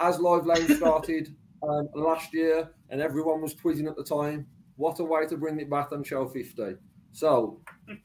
as 0.00 0.18
live 0.18 0.46
lounge 0.46 0.70
started 0.72 1.34
um, 1.62 1.88
last 1.94 2.34
year 2.34 2.70
and 2.90 3.00
everyone 3.00 3.40
was 3.40 3.54
quizzing 3.54 3.86
at 3.86 3.96
the 3.96 4.04
time, 4.04 4.46
what 4.76 4.98
a 4.98 5.04
way 5.04 5.26
to 5.26 5.36
bring 5.36 5.60
it 5.60 5.70
back 5.70 5.92
on 5.92 6.02
show 6.02 6.26
50. 6.26 6.76
So, 7.12 7.60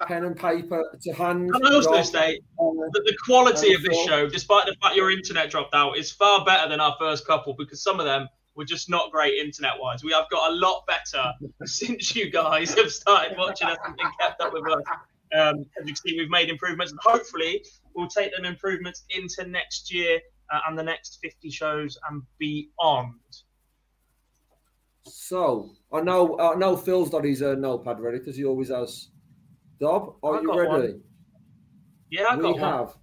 pen 0.07 0.25
and 0.25 0.35
paper 0.35 0.83
to 1.03 1.13
hand. 1.13 1.51
Can 1.53 1.65
I 1.65 1.75
also 1.75 2.01
state 2.01 2.41
uh, 2.59 2.63
that 2.91 3.03
the 3.05 3.15
quality 3.25 3.73
of 3.73 3.83
this 3.83 3.97
show, 4.05 4.27
despite 4.27 4.65
the 4.65 4.75
fact 4.81 4.95
your 4.95 5.11
internet 5.11 5.49
dropped 5.49 5.75
out, 5.75 5.97
is 5.97 6.11
far 6.11 6.43
better 6.43 6.67
than 6.69 6.79
our 6.79 6.95
first 6.99 7.25
couple 7.27 7.55
because 7.57 7.83
some 7.83 7.99
of 7.99 8.05
them 8.05 8.27
were 8.55 8.65
just 8.65 8.89
not 8.89 9.11
great 9.11 9.33
internet 9.33 9.73
wise. 9.79 10.03
We 10.03 10.13
have 10.13 10.29
got 10.31 10.51
a 10.51 10.55
lot 10.55 10.83
better 10.87 11.31
since 11.65 12.15
you 12.15 12.31
guys 12.31 12.73
have 12.73 12.91
started 12.91 13.37
watching 13.37 13.67
us 13.67 13.77
and 13.85 13.97
kept 14.19 14.41
up 14.41 14.53
with 14.53 14.65
us. 14.71 14.83
Um, 15.37 15.65
as 15.79 15.85
you 15.87 15.93
can 15.93 15.95
see, 15.95 16.17
we've 16.17 16.29
made 16.29 16.49
improvements 16.49 16.91
and 16.91 16.99
hopefully 17.03 17.63
we'll 17.93 18.07
take 18.07 18.35
them 18.35 18.45
improvements 18.45 19.03
into 19.09 19.49
next 19.49 19.93
year 19.93 20.19
uh, 20.53 20.59
and 20.67 20.77
the 20.77 20.83
next 20.83 21.19
50 21.21 21.49
shows 21.49 21.97
and 22.09 22.21
beyond. 22.37 23.13
So, 25.07 25.71
I 25.93 26.01
know 26.01 26.39
I 26.39 26.55
know 26.55 26.75
Phil's 26.75 27.09
got 27.09 27.23
his 27.25 27.41
uh, 27.41 27.55
notepad 27.55 27.99
ready 27.99 28.19
because 28.19 28.35
he 28.35 28.45
always 28.45 28.69
has. 28.69 29.09
Dob, 29.79 30.15
are 30.23 30.37
I 30.37 30.41
you 30.41 30.59
ready? 30.59 30.93
one. 30.93 31.01
Yeah, 32.09 32.27
I've 32.31 32.37
we 32.37 32.43
got 32.43 32.59
one. 32.59 32.71
have 32.71 32.95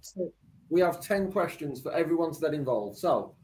we 0.69 0.81
have 0.81 0.99
ten 1.01 1.31
questions 1.31 1.81
for 1.81 1.93
everyone 1.93 2.33
to 2.33 2.39
get 2.39 2.53
involved. 2.53 2.97
So, 2.97 3.35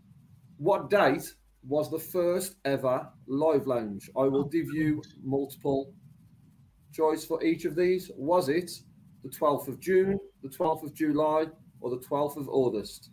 what 0.58 0.90
date 0.90 1.34
was 1.64 1.90
the 1.90 2.00
first 2.00 2.56
ever 2.66 3.08
live 3.28 3.68
lounge? 3.68 4.10
I 4.18 4.24
will 4.24 4.46
give 4.46 4.68
you 4.74 5.02
multiple 5.24 5.94
choice 6.92 7.24
for 7.26 7.42
each 7.44 7.66
of 7.66 7.76
these. 7.76 8.12
Was 8.18 8.50
it 8.50 8.72
the 9.24 9.30
twelfth 9.30 9.68
of 9.68 9.80
June, 9.80 10.20
the 10.44 10.50
twelfth 10.50 10.84
of 10.84 10.94
July, 10.94 11.46
or 11.80 11.90
the 11.92 12.00
twelfth 12.06 12.36
of 12.36 12.50
August? 12.50 13.12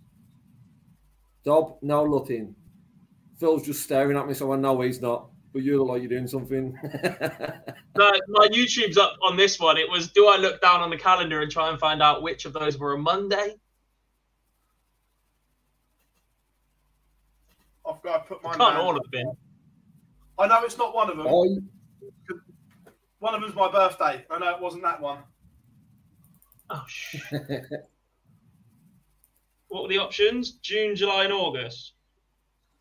Dob, 1.44 1.76
no 1.82 2.04
looking. 2.04 2.56
Phil's 3.38 3.64
just 3.64 3.82
staring 3.82 4.16
at 4.16 4.26
me, 4.26 4.34
so 4.34 4.52
I 4.52 4.56
know 4.56 4.80
he's 4.80 5.00
not. 5.00 5.30
But 5.52 5.62
you 5.62 5.78
look 5.78 5.88
like 5.88 6.02
you're 6.02 6.10
doing 6.10 6.26
something. 6.28 6.78
No, 7.98 8.12
my 8.28 8.46
YouTube's 8.48 8.98
up 8.98 9.14
on 9.22 9.38
this 9.38 9.58
one. 9.58 9.78
It 9.78 9.90
was 9.90 10.08
do 10.08 10.26
I 10.26 10.36
look 10.36 10.60
down 10.60 10.82
on 10.82 10.90
the 10.90 10.98
calendar 10.98 11.40
and 11.40 11.50
try 11.50 11.70
and 11.70 11.78
find 11.80 12.02
out 12.02 12.20
which 12.22 12.44
of 12.44 12.52
those 12.52 12.76
were 12.76 12.92
a 12.92 12.98
Monday? 12.98 13.54
I've 17.88 18.02
got 18.02 18.28
to 18.28 18.34
put 18.34 18.44
I 18.44 18.48
mine 18.48 18.58
can't 18.58 18.76
all 18.76 18.92
have 18.92 19.10
been. 19.10 19.32
I 20.38 20.46
know 20.46 20.62
it's 20.64 20.76
not 20.76 20.94
one 20.94 21.08
of 21.10 21.16
them. 21.16 21.26
I, 21.26 21.30
One 23.18 23.34
of 23.34 23.40
them's 23.40 23.54
my 23.54 23.70
birthday. 23.70 24.24
I 24.30 24.38
know 24.38 24.54
it 24.54 24.60
wasn't 24.60 24.82
that 24.82 25.00
one. 25.00 25.20
Oh 26.68 26.84
shit. 26.86 27.22
What 29.68 29.84
were 29.84 29.88
the 29.88 29.98
options? 29.98 30.52
June, 30.60 30.94
July, 30.94 31.24
and 31.24 31.32
August. 31.32 31.94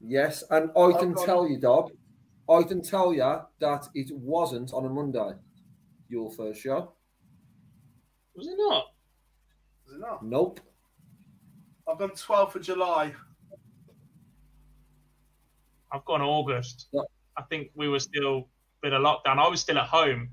yes, 0.02 0.44
and 0.50 0.72
I 0.78 0.92
can 1.00 1.14
got- 1.14 1.26
tell 1.26 1.48
you, 1.48 1.58
Dob, 1.58 1.90
I 2.50 2.64
can 2.64 2.82
tell 2.82 3.14
you 3.14 3.40
that 3.60 3.88
it 3.94 4.12
wasn't 4.12 4.72
on 4.74 4.86
a 4.86 4.90
Monday. 4.90 5.34
Your 6.10 6.32
first 6.32 6.62
show? 6.62 6.94
Was 8.36 8.48
it 8.48 8.56
not? 8.58 8.86
Is 9.88 9.94
it 9.94 10.00
not? 10.00 10.24
Nope. 10.24 10.60
I've 11.88 11.98
done 11.98 12.12
12th 12.12 12.56
of 12.56 12.62
July. 12.62 13.14
I've 15.92 16.06
gone 16.06 16.22
August. 16.22 16.88
Yeah. 16.92 17.02
I 17.38 17.44
think 17.44 17.72
we 17.76 17.88
were 17.88 18.00
still 18.00 18.38
a 18.38 18.44
bit 18.82 18.94
of 18.94 19.02
lockdown. 19.02 19.40
I 19.40 19.48
was 19.48 19.62
still 19.62 19.78
at 19.78 19.88
home, 19.88 20.30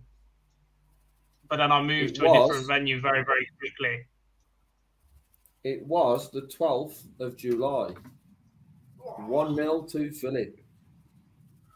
but 1.48 1.56
then 1.56 1.72
I 1.72 1.82
moved 1.82 2.16
It 2.16 2.20
to 2.20 2.30
a 2.30 2.46
different 2.46 2.66
venue 2.66 3.00
very, 3.00 3.24
very 3.24 3.46
quickly. 3.58 4.06
It 5.64 5.86
was 5.86 6.30
the 6.30 6.42
12th 6.42 7.04
of 7.20 7.36
July. 7.36 7.94
1 8.96 9.54
0 9.54 9.82
to 9.82 10.10
Philip. 10.12 10.61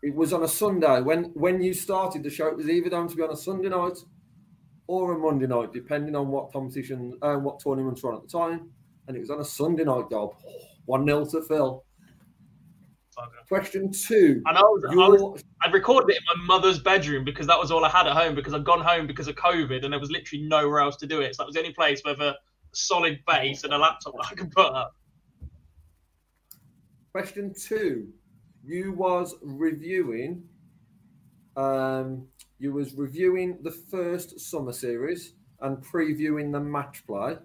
It 0.03 0.15
was 0.15 0.33
on 0.33 0.43
a 0.43 0.49
Sunday. 0.49 1.01
When 1.01 1.25
when 1.35 1.63
you 1.63 1.75
started 1.75 2.23
the 2.23 2.31
show, 2.31 2.49
it 2.49 2.57
was 2.57 2.69
either 2.69 2.91
going 2.91 3.09
to 3.09 3.17
be 3.17 3.23
on 3.23 3.31
a 3.31 3.37
Sunday 3.37 3.69
night 3.69 3.99
or 4.87 5.15
a 5.15 5.19
Monday 5.19 5.47
night, 5.47 5.73
depending 5.73 6.15
on 6.15 6.29
what 6.29 6.53
competition 6.53 7.19
and 7.23 7.45
what 7.45 7.61
tournaments 7.63 8.03
were 8.03 8.13
on 8.13 8.19
at 8.19 8.29
the 8.29 8.39
time. 8.39 8.71
And 9.09 9.17
it 9.17 9.21
was 9.21 9.31
on 9.31 9.41
a 9.41 9.45
Sunday 9.45 9.85
night, 9.85 10.11
Dob. 10.11 10.35
1 10.87 11.05
0 11.05 11.25
to 11.25 11.43
Phil. 11.43 11.85
Question 13.49 13.91
two. 13.91 14.43
And 14.47 14.59
I 14.59 14.61
was, 14.61 14.85
I 14.91 14.95
was 14.95 15.45
I 15.63 15.71
recorded 15.71 16.15
it 16.15 16.19
in 16.19 16.47
my 16.47 16.57
mother's 16.57 16.79
bedroom 16.79 17.25
because 17.25 17.47
that 17.47 17.59
was 17.59 17.71
all 17.71 17.85
I 17.85 17.89
had 17.89 18.07
at 18.07 18.13
home 18.13 18.35
because 18.35 18.53
I'd 18.53 18.65
gone 18.65 18.83
home 18.83 19.07
because 19.07 19.27
of 19.27 19.37
COVID 19.37 19.85
and 19.85 19.93
there 19.93 20.01
was 20.01 20.11
literally 20.11 20.45
nowhere 20.45 20.81
else 20.81 20.97
to 20.97 21.07
do 21.07 21.21
it. 21.21 21.35
So 21.35 21.43
that 21.43 21.47
was 21.47 21.55
the 21.55 21.61
only 21.61 21.73
place 21.73 22.03
with 22.05 22.21
a 22.21 22.37
solid 22.73 23.21
base 23.27 23.65
and 23.65 23.73
a 23.73 23.79
laptop 23.79 24.15
that 24.17 24.27
I 24.31 24.35
could 24.35 24.51
put 24.53 24.67
up. 24.67 24.95
Question 27.13 27.55
two, 27.55 28.09
you 28.67 28.93
was 28.93 29.37
reviewing, 29.43 30.43
um, 31.57 32.27
you 32.59 32.73
was 32.73 32.95
reviewing 32.95 33.59
the 33.63 33.71
first 33.71 34.41
summer 34.41 34.73
series 34.73 35.35
and 35.61 35.79
previewing 35.79 36.51
the 36.51 36.59
match 36.59 37.07
play. 37.07 37.37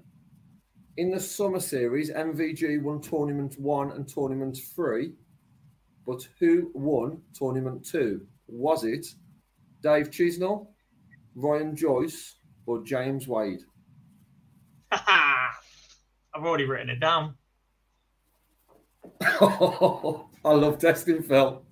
In 0.98 1.12
the 1.12 1.20
summer 1.20 1.60
series, 1.60 2.12
MVG 2.12 2.82
won 2.82 3.02
tournament 3.02 3.56
one 3.60 3.92
and 3.92 4.08
tournament 4.08 4.58
three, 4.76 5.14
but 6.08 6.28
who 6.40 6.72
won 6.74 7.22
tournament 7.34 7.86
two? 7.86 8.26
Was 8.48 8.84
it 8.84 9.06
Dave 9.84 10.10
Chisnall, 10.10 10.68
Ryan 11.36 11.76
Joyce, 11.76 12.36
or 12.66 12.84
James 12.84 13.28
Wade? 13.28 13.62
I've 14.92 16.44
already 16.44 16.66
written 16.66 16.90
it 16.90 17.00
down. 17.00 17.36
I 20.44 20.54
love 20.54 20.80
testing 20.80 21.22
Phil. 21.22 21.64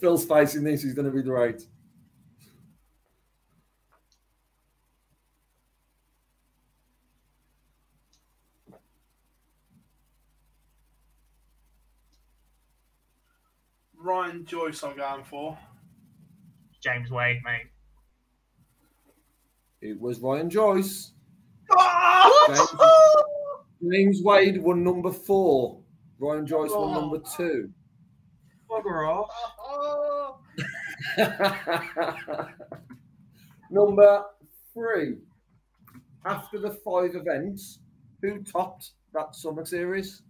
Phil's 0.00 0.24
facing 0.24 0.64
this. 0.64 0.82
He's 0.82 0.94
going 0.94 1.06
to 1.06 1.12
be 1.12 1.22
great. 1.22 1.62
Ryan 13.96 14.44
Joyce, 14.44 14.82
I'm 14.84 14.96
going 14.96 15.24
for. 15.24 15.58
James 16.80 17.10
Wade, 17.10 17.40
mate. 17.44 17.66
It 19.80 20.00
was 20.00 20.20
Ryan 20.20 20.48
Joyce. 20.48 21.12
Ah! 21.76 22.30
James, 22.48 23.92
James 23.92 24.22
Wade 24.22 24.62
won 24.62 24.82
number 24.82 25.12
four. 25.12 25.80
Ryan 26.18 26.46
Joyce 26.46 26.70
won 26.72 26.92
number 26.92 27.18
two. 27.36 27.70
Off. 28.86 30.40
number 33.70 34.24
three. 34.72 35.16
After 36.24 36.58
the 36.58 36.70
five 36.70 37.14
events, 37.14 37.78
who 38.22 38.42
topped 38.42 38.90
that 39.14 39.34
summer 39.34 39.64
series? 39.64 40.22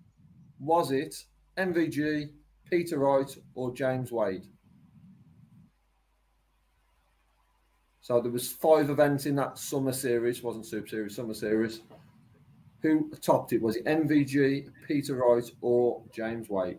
Was 0.60 0.90
it 0.92 1.14
MVG, 1.56 2.30
Peter 2.70 2.98
Wright, 2.98 3.36
or 3.54 3.72
James 3.74 4.12
Wade? 4.12 4.46
So 8.00 8.20
there 8.22 8.32
was 8.32 8.50
five 8.50 8.88
events 8.88 9.26
in 9.26 9.34
that 9.36 9.58
summer 9.58 9.92
series, 9.92 10.42
wasn't 10.42 10.66
Super 10.66 10.88
Series, 10.88 11.14
summer 11.14 11.34
series. 11.34 11.82
Who 12.82 13.10
topped 13.20 13.52
it? 13.52 13.60
Was 13.60 13.76
it 13.76 13.84
MVG, 13.84 14.68
Peter 14.86 15.16
Wright, 15.16 15.44
or 15.60 16.02
James 16.14 16.48
Wade? 16.48 16.78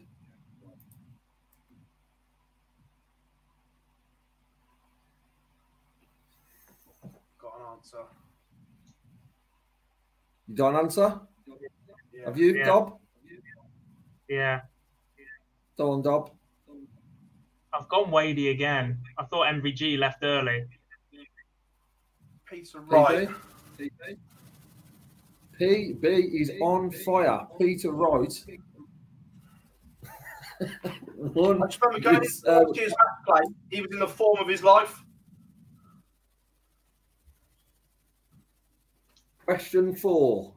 Got 7.39 7.53
an 7.59 7.65
answer. 7.79 8.03
You 10.47 10.55
don't 10.55 10.75
answer? 10.75 11.19
Yeah. 12.13 12.25
Have 12.25 12.37
you, 12.37 12.55
Yeah. 12.55 12.65
Dob? 12.65 12.99
Yeah. 14.27 14.61
Go 15.77 15.91
on, 15.91 16.01
Dob. 16.01 16.31
I've 17.73 17.87
gone 17.87 18.11
Wadey 18.11 18.49
again. 18.49 18.99
I 19.17 19.23
thought 19.25 19.47
MVG 19.47 19.97
left 19.97 20.23
early. 20.23 20.65
Peter 22.45 22.81
Wright. 22.81 23.29
PB? 23.77 24.17
PB 25.61 26.41
is 26.41 26.51
on 26.61 26.91
fire. 26.91 27.47
Peter 27.59 27.91
Wright. 27.91 28.33
One, 31.15 31.63
I 31.63 31.67
just 31.67 31.81
remember 31.81 32.11
going 32.11 32.23
it's, 32.23 32.39
into 32.43 32.51
uh, 32.51 32.63
last 32.63 33.25
play. 33.25 33.41
He 33.69 33.81
was 33.81 33.91
in 33.91 33.99
the 33.99 34.07
form 34.07 34.39
of 34.39 34.47
his 34.47 34.63
life. 34.63 35.03
Question 39.49 39.95
four. 39.95 40.53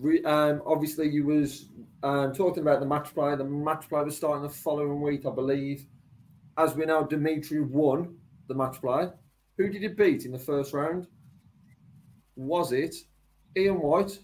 Re, 0.00 0.24
um, 0.24 0.62
obviously, 0.64 1.10
you 1.10 1.26
was 1.26 1.66
um, 2.02 2.32
talking 2.32 2.62
about 2.62 2.80
the 2.80 2.86
match 2.86 3.12
play. 3.12 3.36
The 3.36 3.44
match 3.44 3.90
play 3.90 4.02
was 4.02 4.16
starting 4.16 4.42
the 4.42 4.48
following 4.48 5.02
week, 5.02 5.26
I 5.26 5.30
believe. 5.32 5.84
As 6.56 6.74
we 6.74 6.86
know, 6.86 7.06
Dimitri 7.06 7.60
won 7.60 8.16
the 8.48 8.54
match 8.54 8.80
play. 8.80 9.10
Who 9.58 9.68
did 9.68 9.82
he 9.82 9.88
beat 9.88 10.24
in 10.24 10.32
the 10.32 10.38
first 10.38 10.72
round? 10.72 11.08
Was 12.36 12.72
it 12.72 12.94
Ian 13.54 13.82
White, 13.82 14.18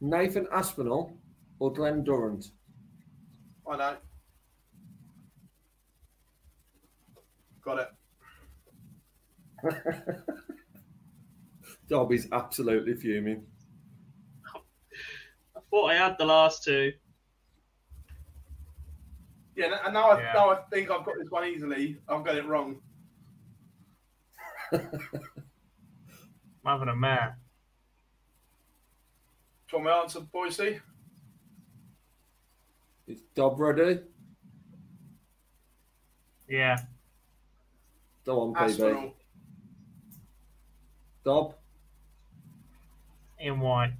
Nathan 0.00 0.46
Aspinall, 0.50 1.12
or 1.58 1.74
Glen 1.74 2.04
Durrant? 2.04 2.52
I 3.70 3.76
know. 3.76 3.96
Got 7.62 7.90
it. 9.62 10.24
Dobby's 11.88 12.28
absolutely 12.32 12.94
fuming. 12.94 13.46
I 15.56 15.60
thought 15.70 15.86
I 15.86 15.94
had 15.94 16.16
the 16.18 16.24
last 16.24 16.62
two. 16.64 16.92
Yeah, 19.56 19.78
and 19.84 19.94
now 19.94 20.10
I, 20.10 20.20
Yeah. 20.20 20.32
now 20.34 20.50
I 20.50 20.62
think 20.70 20.90
I've 20.90 21.04
got 21.04 21.14
this 21.18 21.30
one 21.30 21.46
easily. 21.46 21.98
I've 22.08 22.24
got 22.24 22.36
it 22.36 22.46
wrong. 22.46 22.80
I'm 24.72 24.80
having 26.64 26.88
a 26.88 26.96
mare. 26.96 27.38
Do 29.68 29.76
you 29.78 29.84
want 29.84 29.96
my 29.96 30.02
answer, 30.02 30.20
Boise? 30.20 30.80
Is 33.06 33.22
Dob 33.34 33.58
ready? 33.58 34.00
Yeah. 36.48 36.78
Go 38.24 38.40
on, 38.40 38.54
PB. 38.54 39.12
Dob, 41.24 41.54
Ian 43.42 43.60
White. 43.60 43.92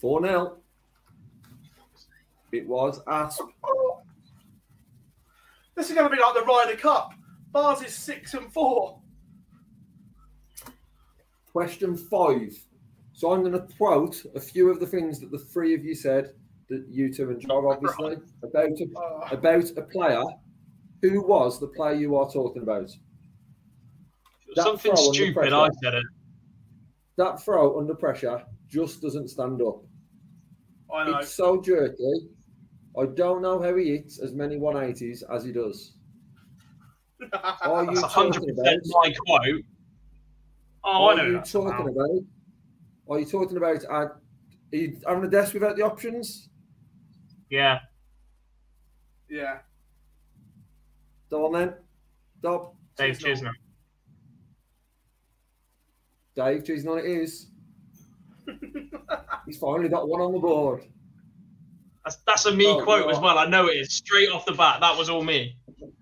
4 0.00 0.22
0. 0.22 0.58
It 2.52 2.66
was 2.66 3.00
Asp. 3.06 3.42
Oh. 3.64 4.02
This 5.74 5.88
is 5.90 5.94
going 5.94 6.08
to 6.10 6.16
be 6.16 6.20
like 6.20 6.34
the 6.34 6.42
Ryder 6.42 6.76
Cup. 6.76 7.12
Bars 7.52 7.82
is 7.82 7.94
six 7.94 8.34
and 8.34 8.52
four. 8.52 8.98
Question 11.52 11.96
five. 11.96 12.52
So 13.12 13.32
I'm 13.32 13.40
going 13.40 13.52
to 13.52 13.66
quote 13.76 14.22
a 14.34 14.40
few 14.40 14.70
of 14.70 14.80
the 14.80 14.86
things 14.86 15.20
that 15.20 15.30
the 15.30 15.38
three 15.38 15.74
of 15.74 15.84
you 15.84 15.94
said, 15.94 16.32
that 16.68 16.84
you 16.88 17.12
two 17.12 17.30
and 17.30 17.40
Joe 17.40 17.70
obviously, 17.70 18.16
about 18.42 18.68
a, 18.68 18.86
ah. 18.96 19.28
about 19.30 19.70
a 19.76 19.82
player. 19.82 20.22
Who 21.02 21.22
was 21.22 21.60
the 21.60 21.68
player 21.68 21.94
you 21.94 22.16
are 22.16 22.28
talking 22.28 22.62
about? 22.62 22.90
That 24.56 24.64
Something 24.64 24.96
stupid, 24.96 25.52
I 25.52 25.68
said 25.82 25.94
it. 25.94 26.04
That 27.18 27.42
throw 27.42 27.78
under 27.78 27.94
pressure 27.94 28.42
just 28.68 29.02
doesn't 29.02 29.28
stand 29.28 29.60
up. 29.60 29.82
I 30.94 31.04
know. 31.04 31.18
It's 31.18 31.34
so 31.34 31.60
jerky. 31.60 32.28
I 32.96 33.06
don't 33.06 33.42
know 33.42 33.60
how 33.60 33.74
he 33.76 33.90
hits 33.90 34.20
as 34.20 34.32
many 34.32 34.56
180s 34.56 35.24
as 35.30 35.44
he 35.44 35.52
does. 35.52 35.94
Are 37.62 37.84
you 37.84 38.00
That's 38.00 38.14
talking 38.14 38.32
100% 38.32 38.52
about? 38.52 38.76
my 38.86 39.14
quote. 39.26 39.62
Oh, 40.84 41.06
I 41.08 41.12
Are 41.12 41.16
know 41.16 41.24
you 41.24 41.32
that 41.32 41.44
talking 41.44 41.68
somehow. 41.70 41.86
about? 41.86 42.20
Are 43.10 43.18
you 43.18 43.26
talking 43.26 43.56
about? 43.56 43.84
Uh, 43.84 43.90
are 43.90 44.20
you 44.70 45.00
having 45.06 45.24
a 45.24 45.28
desk 45.28 45.54
without 45.54 45.76
the 45.76 45.82
options? 45.82 46.48
Yeah. 47.50 47.80
Yeah. 49.28 49.58
Go 51.30 51.46
on 51.46 51.52
then. 51.52 51.74
Dob. 52.42 52.74
Dave 52.96 53.18
Chisnall. 53.18 53.50
Dave, 56.38 56.64
choosing 56.64 56.88
on 56.88 56.98
it 56.98 57.04
is. 57.04 57.48
He's 59.44 59.58
finally 59.58 59.88
got 59.88 60.08
one 60.08 60.20
on 60.20 60.32
the 60.32 60.38
board. 60.38 60.84
That's, 62.04 62.18
that's 62.28 62.46
a 62.46 62.54
me 62.54 62.64
Oh, 62.68 62.80
quote 62.84 63.10
as 63.10 63.18
well. 63.18 63.38
I 63.38 63.46
know 63.46 63.66
it 63.66 63.78
is. 63.78 63.92
Straight 63.92 64.30
off 64.30 64.46
the 64.46 64.52
bat, 64.52 64.80
that 64.80 64.96
was 64.96 65.10
all 65.10 65.24
me. 65.24 65.56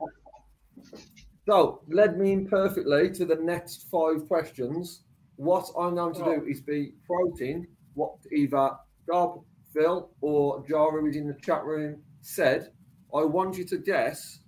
So, 1.49 1.83
led 1.89 2.19
me 2.19 2.33
in 2.33 2.49
perfectly 2.49 3.09
to 3.13 3.25
the 3.25 3.37
next 3.37 3.85
five 3.89 4.27
questions. 4.27 5.05
What 5.37 5.71
I'm 5.79 5.95
going 5.95 6.13
to 6.15 6.25
do 6.25 6.43
oh. 6.45 6.51
is 6.51 6.61
be 6.61 6.95
quoting 7.07 7.69
what 7.95 8.17
either 8.33 8.73
Dob, 9.09 9.45
Phil, 9.73 10.11
or 10.21 10.65
Jara, 10.69 11.01
who's 11.01 11.15
in 11.15 11.29
the 11.29 11.39
chat 11.41 11.65
room, 11.65 12.03
said. 12.21 12.73
I 13.15 13.23
want 13.23 13.57
you 13.57 13.65
to 13.67 13.79
guess 13.79 14.41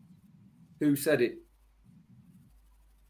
who 0.81 0.97
said 0.97 1.23
it. 1.23 1.36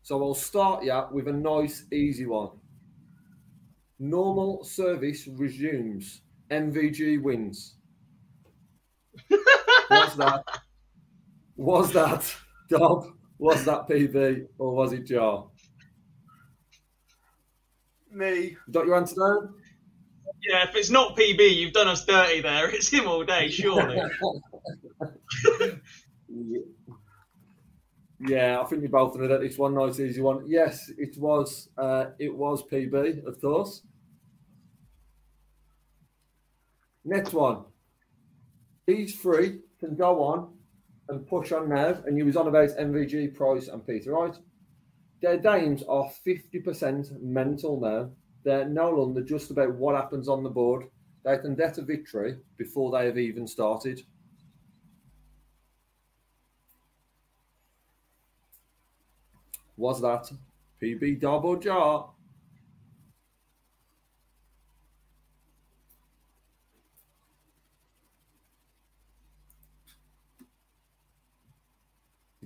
So, 0.03 0.23
I'll 0.23 0.35
start 0.35 0.85
you 0.85 1.05
with 1.11 1.27
a 1.29 1.33
nice, 1.33 1.87
easy 1.91 2.27
one. 2.27 2.51
Normal 3.99 4.65
service 4.65 5.27
resumes. 5.27 6.23
MVG 6.51 7.23
wins. 7.23 7.77
was 9.91 10.17
that? 10.17 10.45
Was 11.57 11.93
that 11.93 12.37
Dob? 12.69 13.09
Was 13.39 13.65
that 13.65 13.89
PB 13.89 14.47
or 14.59 14.75
was 14.75 14.93
it 14.93 15.07
Jar? 15.07 15.47
Me. 18.11 18.57
You 18.67 18.73
got 18.73 18.87
your 18.87 18.97
answer 18.97 19.17
down? 19.17 19.55
Yeah, 20.43 20.69
if 20.69 20.75
it's 20.77 20.91
not 20.91 21.17
PB, 21.17 21.57
you've 21.57 21.73
done 21.73 21.89
us 21.89 22.05
dirty 22.05 22.41
there. 22.41 22.71
It's 22.75 22.89
him 22.89 23.07
all 23.09 23.25
day, 23.25 23.49
surely. 23.49 24.01
Yeah, 28.21 28.61
I 28.61 28.65
think 28.65 28.83
we 28.83 28.89
both 28.89 29.15
know 29.17 29.29
that 29.29 29.43
it's 29.43 29.59
one 29.59 29.75
nice 29.75 30.01
easy 30.01 30.21
one. 30.21 30.43
Yes, 30.45 30.91
it 30.99 31.17
was. 31.19 31.69
Uh, 31.79 32.07
it 32.19 32.35
was 32.35 32.65
PB, 32.65 33.25
of 33.25 33.41
course. 33.41 33.83
Next 37.09 37.33
one. 37.33 37.65
These 38.87 39.19
three 39.19 39.61
can 39.81 39.97
go 39.97 40.23
on 40.23 40.53
and 41.09 41.27
push 41.27 41.53
on 41.53 41.71
now, 41.71 41.97
and 42.05 42.19
you 42.19 42.27
was 42.27 42.37
on 42.37 42.49
about 42.49 42.69
MVG, 42.79 43.35
Price, 43.35 43.69
and 43.69 43.87
Peter 43.87 44.13
Wright. 44.13 44.37
Their 45.23 45.39
dames 45.39 45.83
are 45.89 46.11
50% 46.27 47.23
mental 47.23 47.81
now. 47.81 48.11
They're 48.45 48.69
no 48.69 48.91
longer 48.91 49.23
just 49.23 49.51
about 49.51 49.75
what 49.77 49.95
happens 49.95 50.29
on 50.29 50.43
the 50.43 50.51
board. 50.51 50.85
They 51.25 51.39
can 51.39 51.55
get 51.55 51.79
a 51.79 51.83
victory 51.83 52.37
before 52.59 52.91
they 52.91 53.07
have 53.07 53.17
even 53.17 53.47
started. 53.47 54.03
Was 59.79 60.03
that 60.03 60.31
PB 60.83 61.21
double 61.23 61.57
jar? 61.57 62.11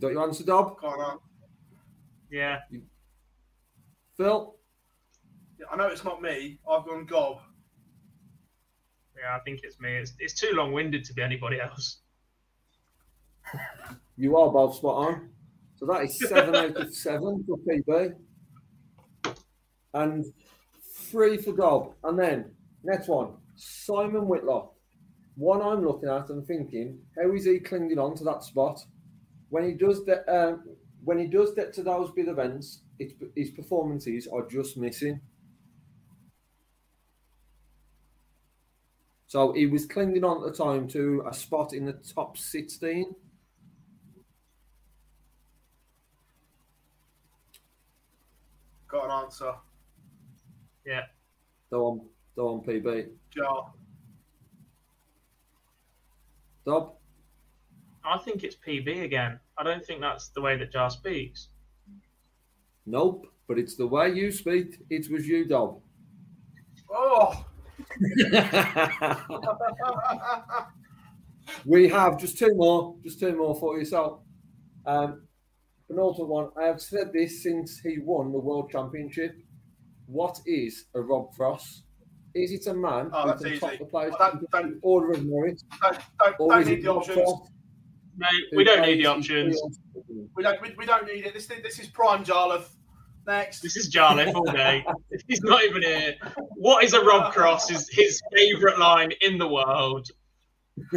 Got 0.02 0.12
your 0.12 0.22
answer, 0.24 0.44
Dob? 0.44 0.76
Yeah. 2.30 2.58
Phil? 4.16 4.56
Yeah, 5.58 5.66
I 5.72 5.76
know 5.76 5.86
it's 5.86 6.04
not 6.04 6.20
me. 6.20 6.58
I've 6.68 6.84
gone 6.84 7.06
gob. 7.06 7.38
Yeah, 9.16 9.36
I 9.36 9.40
think 9.44 9.60
it's 9.62 9.78
me. 9.80 9.96
It's, 9.96 10.12
it's 10.18 10.34
too 10.34 10.50
long 10.54 10.72
winded 10.72 11.04
to 11.04 11.14
be 11.14 11.22
anybody 11.22 11.60
else. 11.60 11.98
You 14.16 14.36
are 14.36 14.50
both 14.50 14.74
spot 14.74 15.08
on. 15.08 15.30
So 15.76 15.86
that 15.86 16.02
is 16.02 16.18
seven 16.28 16.54
out 16.54 16.76
of 16.76 16.94
seven 16.94 17.44
for 17.46 17.58
PB. 17.58 18.14
And 19.94 20.24
three 21.10 21.36
for 21.36 21.52
Dob. 21.52 21.94
And 22.02 22.18
then 22.18 22.50
next 22.82 23.08
one, 23.08 23.34
Simon 23.54 24.26
Whitlock. 24.26 24.74
One 25.36 25.62
I'm 25.62 25.84
looking 25.84 26.08
at 26.08 26.28
and 26.28 26.46
thinking, 26.46 26.98
how 27.16 27.32
is 27.32 27.44
he 27.44 27.58
clinging 27.60 27.98
on 27.98 28.16
to 28.16 28.24
that 28.24 28.42
spot? 28.42 28.80
When 29.52 29.64
he 29.64 29.74
does 29.74 30.06
that, 30.06 30.26
um, 30.34 30.62
when 31.04 31.18
he 31.18 31.26
does 31.26 31.52
get 31.52 31.74
to 31.74 31.82
those 31.82 32.10
big 32.10 32.26
events, 32.26 32.84
it's, 32.98 33.12
his 33.36 33.50
performances 33.50 34.26
are 34.26 34.48
just 34.48 34.78
missing. 34.78 35.20
So 39.26 39.52
he 39.52 39.66
was 39.66 39.84
clinging 39.84 40.24
on 40.24 40.42
at 40.42 40.50
the 40.50 40.64
time 40.64 40.88
to 40.88 41.22
a 41.28 41.34
spot 41.34 41.74
in 41.74 41.84
the 41.84 41.92
top 41.92 42.38
16. 42.38 43.14
Got 48.88 49.04
an 49.04 49.10
answer. 49.10 49.52
Yeah. 50.86 51.02
Go 51.70 51.86
on, 51.88 52.00
go 52.36 52.54
on, 52.54 52.60
PB. 52.62 53.10
Jar. 53.36 53.70
Dob? 56.64 56.94
I 58.02 58.16
think 58.16 58.44
it's 58.44 58.56
PB 58.56 59.04
again. 59.04 59.38
I 59.58 59.62
don't 59.62 59.84
think 59.84 60.00
that's 60.00 60.28
the 60.30 60.40
way 60.40 60.56
that 60.56 60.72
Jar 60.72 60.90
speaks. 60.90 61.48
Nope, 62.86 63.26
but 63.46 63.58
it's 63.58 63.76
the 63.76 63.86
way 63.86 64.12
you 64.12 64.32
speak. 64.32 64.78
It 64.90 65.10
was 65.10 65.26
you, 65.26 65.44
Dob. 65.46 65.80
Oh. 66.90 67.44
We 71.66 71.88
have 71.88 72.18
just 72.18 72.38
two 72.38 72.54
more, 72.54 72.96
just 73.02 73.20
two 73.20 73.36
more 73.36 73.54
for 73.54 73.78
yourself. 73.78 74.20
Um, 74.86 75.22
penultimate 75.88 76.28
one. 76.28 76.48
I 76.60 76.64
have 76.64 76.80
said 76.80 77.12
this 77.12 77.42
since 77.42 77.78
he 77.80 77.98
won 77.98 78.32
the 78.32 78.38
world 78.38 78.70
championship. 78.70 79.36
What 80.06 80.38
is 80.46 80.86
a 80.94 81.00
Rob 81.00 81.32
Cross? 81.34 81.82
Is 82.34 82.52
it 82.52 82.66
a 82.68 82.74
man 82.74 83.10
Oh, 83.12 83.22
who 83.22 83.28
that's 83.28 83.42
can 83.42 83.58
top 83.58 83.70
easy. 83.70 83.78
the 83.78 83.84
players 83.86 84.14
Don't- 84.18 84.50
don't- 84.50 84.78
order 84.82 85.12
of 85.12 85.24
merit? 85.24 85.62
Don't, 85.82 85.98
don't, 86.38 86.48
don't 86.48 86.66
need 86.66 86.82
the 86.82 86.88
options. 86.90 87.16
Cross 87.18 87.48
Mate, 88.22 88.44
we 88.56 88.64
don't 88.64 88.82
need 88.82 88.98
the 88.98 89.06
options. 89.06 89.60
We 90.34 90.42
don't. 90.42 90.60
We, 90.62 90.74
we 90.78 90.86
don't 90.86 91.06
need 91.06 91.26
it. 91.26 91.34
This 91.34 91.46
this 91.46 91.78
is 91.78 91.88
prime 91.88 92.24
Jarlath. 92.24 92.68
Next. 93.26 93.60
This 93.60 93.76
is 93.76 93.92
Jarlath 93.92 94.34
all 94.34 94.44
day. 94.44 94.84
He's 95.28 95.42
not 95.42 95.62
even 95.64 95.82
here. 95.82 96.14
What 96.56 96.84
is 96.84 96.92
a 96.92 97.04
Rob 97.04 97.32
Cross? 97.32 97.70
Is 97.70 97.88
his 97.90 98.20
favourite 98.32 98.78
line 98.78 99.12
in 99.20 99.38
the 99.38 99.46
world. 99.46 100.08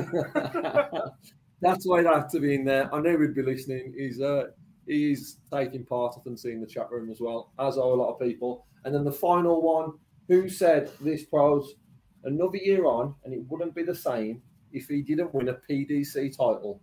That's 1.61 1.85
why 1.85 2.01
that 2.01 2.13
had 2.13 2.29
to 2.29 2.39
be 2.39 2.55
in 2.55 2.65
there. 2.65 2.93
I 2.93 2.99
know 2.99 3.15
we'd 3.15 3.35
be 3.35 3.41
listening. 3.41 3.93
He's 3.97 4.21
uh, 4.21 4.45
he's 4.87 5.37
taking 5.51 5.85
part 5.85 6.15
and 6.25 6.39
seeing 6.39 6.61
the 6.61 6.67
chat 6.67 6.91
room 6.91 7.09
as 7.11 7.19
well, 7.19 7.53
as 7.59 7.77
are 7.77 7.81
a 7.81 7.95
lot 7.95 8.13
of 8.13 8.19
people. 8.19 8.65
And 8.83 8.93
then 8.93 9.03
the 9.03 9.11
final 9.11 9.61
one, 9.61 9.93
who 10.27 10.49
said 10.49 10.91
this 11.01 11.25
pros 11.25 11.75
another 12.23 12.57
year 12.57 12.85
on, 12.85 13.15
and 13.23 13.33
it 13.33 13.41
wouldn't 13.47 13.75
be 13.75 13.83
the 13.83 13.95
same 13.95 14.41
if 14.71 14.87
he 14.87 15.01
didn't 15.01 15.33
win 15.33 15.49
a 15.49 15.57
PDC 15.69 16.31
title. 16.31 16.81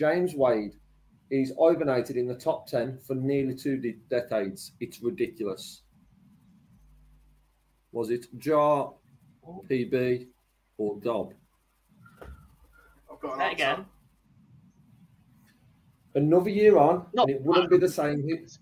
James 0.00 0.34
Wade 0.34 0.76
is 1.30 1.52
hibernated 1.60 2.16
in 2.16 2.26
the 2.26 2.34
top 2.34 2.66
ten 2.66 2.98
for 3.06 3.14
nearly 3.14 3.54
two 3.54 3.76
de- 3.76 3.98
decades. 4.08 4.72
It's 4.80 5.02
ridiculous. 5.02 5.82
Was 7.92 8.08
it 8.08 8.26
Jar, 8.38 8.94
PB, 9.68 10.26
or 10.78 10.98
Dob? 11.00 11.34
I've 13.12 13.20
got 13.20 13.34
an 13.34 13.38
That 13.40 13.52
again. 13.52 13.84
another 16.14 16.48
year 16.48 16.78
on, 16.78 17.04
Not 17.12 17.28
and 17.28 17.36
it 17.36 17.42
wouldn't 17.42 17.68
be 17.70 17.76
the 17.76 17.86
same. 17.86 18.24
If, 18.26 18.56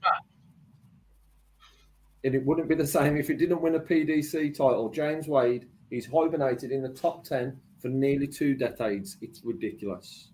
and 2.25 2.34
it 2.34 2.44
wouldn't 2.44 2.68
be 2.68 2.75
the 2.75 2.84
same 2.84 3.17
if 3.17 3.28
he 3.28 3.34
didn't 3.34 3.62
win 3.62 3.76
a 3.76 3.81
PDC 3.81 4.57
title. 4.57 4.89
James 4.91 5.28
Wade 5.28 5.68
is 5.92 6.05
hibernated 6.05 6.73
in 6.73 6.83
the 6.83 6.89
top 6.89 7.23
ten 7.23 7.60
for 7.81 7.86
nearly 7.91 8.26
two 8.26 8.57
decades. 8.57 9.18
It's 9.20 9.44
ridiculous. 9.44 10.33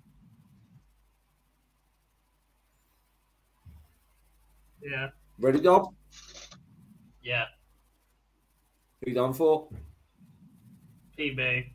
Yeah. 4.84 5.08
Ready, 5.38 5.60
Dob? 5.60 5.94
Yeah. 7.22 7.46
Who 9.00 9.10
you 9.10 9.14
done 9.16 9.32
for? 9.32 9.68
PB. 11.18 11.70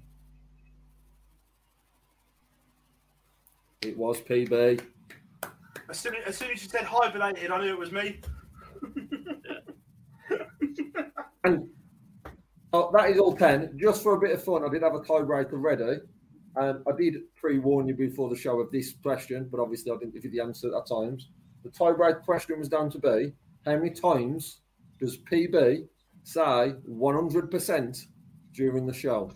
It 3.82 3.98
was 3.98 4.22
PB. 4.22 4.82
As 5.90 6.00
soon 6.00 6.16
as, 6.16 6.28
as 6.28 6.38
soon 6.38 6.52
as 6.52 6.62
you 6.62 6.70
said 6.70 6.84
hibernated, 6.84 7.50
I 7.50 7.60
knew 7.60 7.74
it 7.74 7.80
was 7.80 7.92
me. 7.92 8.22
And 11.44 11.70
oh, 12.74 12.92
that 12.94 13.10
is 13.10 13.18
all 13.18 13.36
10. 13.36 13.78
Just 13.80 14.04
for 14.04 14.16
a 14.16 14.20
bit 14.20 14.32
of 14.32 14.44
fun, 14.44 14.64
I 14.64 14.70
did 14.70 14.84
have 14.84 14.94
a 14.94 15.00
tiebreaker 15.00 15.54
ready. 15.54 16.00
Um, 16.58 16.84
I 16.88 16.92
did 16.98 17.16
pre 17.36 17.60
warn 17.60 17.88
you 17.88 17.96
before 17.96 18.30
the 18.30 18.36
show 18.36 18.60
of 18.60 18.72
this 18.72 18.94
question, 19.02 19.48
but 19.50 19.60
obviously 19.60 19.92
I 19.92 19.96
didn't 19.98 20.14
give 20.14 20.26
you 20.26 20.32
the 20.32 20.42
answer 20.42 20.76
at 20.76 20.86
times. 20.88 21.30
The 21.64 21.70
tiebreaker 21.70 22.24
question 22.24 22.60
was 22.60 22.70
down 22.70 22.90
to 22.92 23.00
be 23.00 23.34
how 23.66 23.76
many 23.76 23.90
times 23.90 24.62
does 25.00 25.18
PB 25.18 25.88
say 26.24 26.74
100% 26.90 28.06
during 28.54 28.86
the 28.86 28.94
show? 28.94 29.32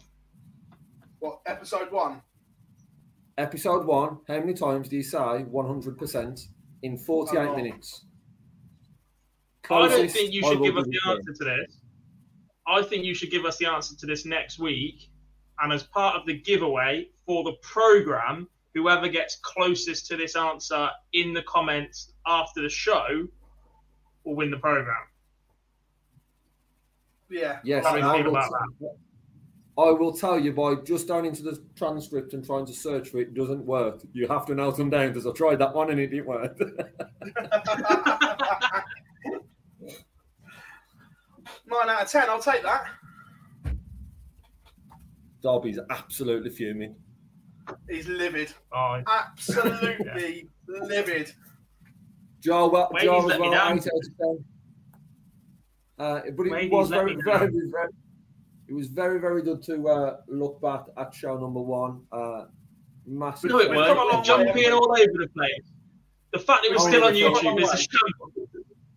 What 1.20 1.40
episode 1.46 1.92
one? 1.92 2.22
Episode 3.38 3.86
one, 3.86 4.20
how 4.28 4.40
many 4.40 4.54
times 4.54 4.90
do 4.90 4.96
you 4.96 5.04
say 5.04 5.18
100% 5.18 6.48
in 6.84 6.98
48 6.98 7.38
Oh. 7.50 7.56
minutes? 7.56 8.06
I 9.70 9.88
don't 9.88 10.12
think 10.12 10.34
you 10.34 10.44
should 10.44 10.62
give 10.62 10.78
us 10.78 10.86
the 10.86 10.92
the 10.92 11.10
answer 11.12 11.34
to 11.34 11.44
this. 11.44 11.80
I 12.68 12.82
think 12.84 13.06
you 13.06 13.14
should 13.16 13.32
give 13.32 13.46
us 13.46 13.58
the 13.58 13.66
answer 13.66 13.96
to 13.96 14.06
this 14.06 14.26
next 14.26 14.60
week. 14.60 15.10
And 15.60 15.72
as 15.72 15.84
part 15.84 16.16
of 16.16 16.26
the 16.26 16.40
giveaway 16.40 17.10
for 17.26 17.44
the 17.44 17.54
program, 17.62 18.50
whoever 18.74 19.08
gets 19.08 19.38
closest 19.38 20.08
to 20.08 20.18
this 20.18 20.36
answer 20.36 20.90
in 21.14 21.34
the 21.34 21.44
comments 21.44 22.13
after 22.26 22.62
the 22.62 22.70
show 22.70 23.28
will 24.24 24.36
win 24.36 24.52
the 24.52 24.58
program. 24.58 24.96
Yeah. 27.30 27.60
Yes, 27.64 27.86
How 27.86 27.92
do 27.92 27.98
and 27.98 28.06
you 28.06 28.12
I 28.12 28.22
will, 28.22 28.36
about 28.36 28.52
I 29.76 29.90
will 29.90 30.14
tell 30.14 30.40
you 30.40 30.54
by 30.54 30.76
just 30.76 31.08
going 31.08 31.26
into 31.26 31.42
the 31.42 31.60
transcript 31.76 32.34
and 32.34 32.46
trying 32.46 32.66
to 32.68 32.74
search 32.74 33.10
for 33.10 33.18
it 33.20 33.34
doesn't 33.34 33.66
work. 33.66 34.02
You 34.14 34.28
have 34.28 34.46
to 34.48 34.54
note 34.54 34.78
them 34.78 34.92
down 34.92 35.08
because 35.08 35.26
I 35.26 35.32
tried 35.32 35.58
that 35.60 35.74
one 35.74 35.90
and 35.90 36.00
it 36.00 36.08
didn't 36.08 36.28
work. 36.28 36.60
Nine 41.66 41.90
out 41.90 42.04
of 42.04 42.12
ten. 42.12 42.30
I'll 42.30 42.40
take 42.40 42.62
that. 42.62 42.86
Derby's 45.42 45.80
absolutely 45.90 46.52
fuming. 46.52 46.96
He's 47.90 48.08
livid. 48.08 48.54
Oh, 48.72 49.02
Absolutely 49.08 50.50
livid. 50.68 51.34
Joe, 52.44 52.68
well, 52.70 52.90
Wade, 52.92 53.04
Joe 53.04 53.30
as 53.30 53.40
well, 53.40 53.52
down. 53.52 53.78
eight 53.78 53.88
out 53.88 53.94
of 53.94 54.18
ten. 54.20 54.46
Uh, 56.00 56.22
but 56.36 56.48
it 56.48 56.52
Wade, 56.52 56.72
was 56.72 56.88
he's 56.88 56.96
very, 56.96 57.16
very, 57.24 57.50
very, 57.72 57.90
it 58.68 58.74
was 58.74 58.88
very, 58.88 59.20
very 59.20 59.42
good 59.42 59.62
to 59.64 59.88
uh, 59.88 60.18
look 60.28 60.62
back 60.62 60.82
at 60.98 61.14
show 61.14 61.38
number 61.38 61.62
one. 61.62 62.02
Uh, 62.12 62.46
massive. 63.06 63.52
No, 63.52 63.60
it 63.60 63.70
weren't. 63.70 64.26
Jumping 64.26 64.72
all 64.72 64.92
over 64.92 65.12
the 65.20 65.30
place. 65.36 65.72
The 66.34 66.40
fact 66.40 66.66
it 66.66 66.74
was 66.74 66.84
Only 66.86 66.98
still 66.98 67.06
on 67.06 67.14
YouTube 67.14 67.62
is 67.62 67.68
a 67.70 67.72
one. 67.72 67.78
shambles. 67.78 68.50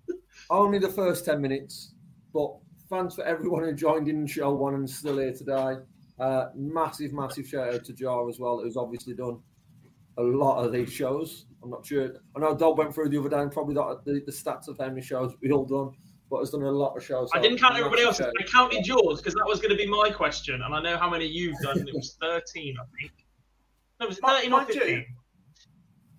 Only 0.50 0.78
the 0.78 0.89
first 0.89 1.25
10 1.25 1.41
minutes, 1.41 1.92
but 2.33 2.55
thanks 2.89 3.15
for 3.15 3.25
everyone 3.25 3.65
who 3.65 3.73
joined 3.75 4.08
in 4.08 4.26
show 4.26 4.55
one 4.55 4.75
and 4.75 4.84
is 4.84 4.97
still 4.97 5.18
here 5.18 5.33
today. 5.33 5.76
Uh, 6.18 6.47
massive, 6.55 7.12
massive 7.12 7.47
shout 7.47 7.75
out 7.75 7.84
to 7.84 7.92
Jar 7.92 8.28
as 8.28 8.39
well, 8.39 8.60
who's 8.60 8.76
obviously 8.76 9.15
done 9.15 9.39
a 10.16 10.23
lot 10.23 10.65
of 10.65 10.73
these 10.73 10.91
shows. 10.91 11.44
I'm 11.67 11.70
not 11.73 11.85
sure. 11.85 12.09
I 12.36 12.39
know 12.39 12.55
Doug 12.57 12.78
went 12.78 12.95
through 12.95 13.09
the 13.09 13.19
other 13.19 13.28
day 13.28 13.41
and 13.41 13.51
probably 13.51 13.75
got 13.75 14.05
the, 14.05 14.23
the 14.25 14.31
stats 14.31 14.69
of 14.69 14.78
how 14.78 14.86
many 14.86 15.03
shows 15.03 15.35
we 15.43 15.51
all 15.51 15.65
done, 15.67 15.91
but 16.31 16.39
has 16.39 16.51
done 16.51 16.62
a 16.62 16.70
lot 16.70 16.97
of 16.97 17.05
shows. 17.05 17.28
I 17.35 17.41
didn't 17.41 17.59
count 17.59 17.77
everybody 17.77 18.03
else's. 18.03 18.27
sure. 18.27 18.33
I 18.41 18.45
counted 18.45 18.86
yours 18.86 19.19
because 19.19 19.35
that 19.35 19.45
was 19.49 19.59
going 19.59 19.73
to 19.73 19.77
be 19.77 19.86
my 19.89 20.11
question, 20.11 20.62
and 20.62 20.73
I 20.73 20.81
know 20.81 20.97
how 20.97 21.11
many 21.11 21.27
you've 21.27 21.59
done. 21.61 21.81
and 21.81 21.89
It 21.89 21.95
was 21.97 22.17
thirteen, 22.20 22.77
I 22.81 22.85
think. 23.01 23.12
No, 23.99 24.07
it 24.07 24.09
was 24.11 24.19
it 24.19 24.25
thirteen 24.25 24.53
or 24.53 24.57
Mind 24.59 24.69
fifteen? 24.69 25.07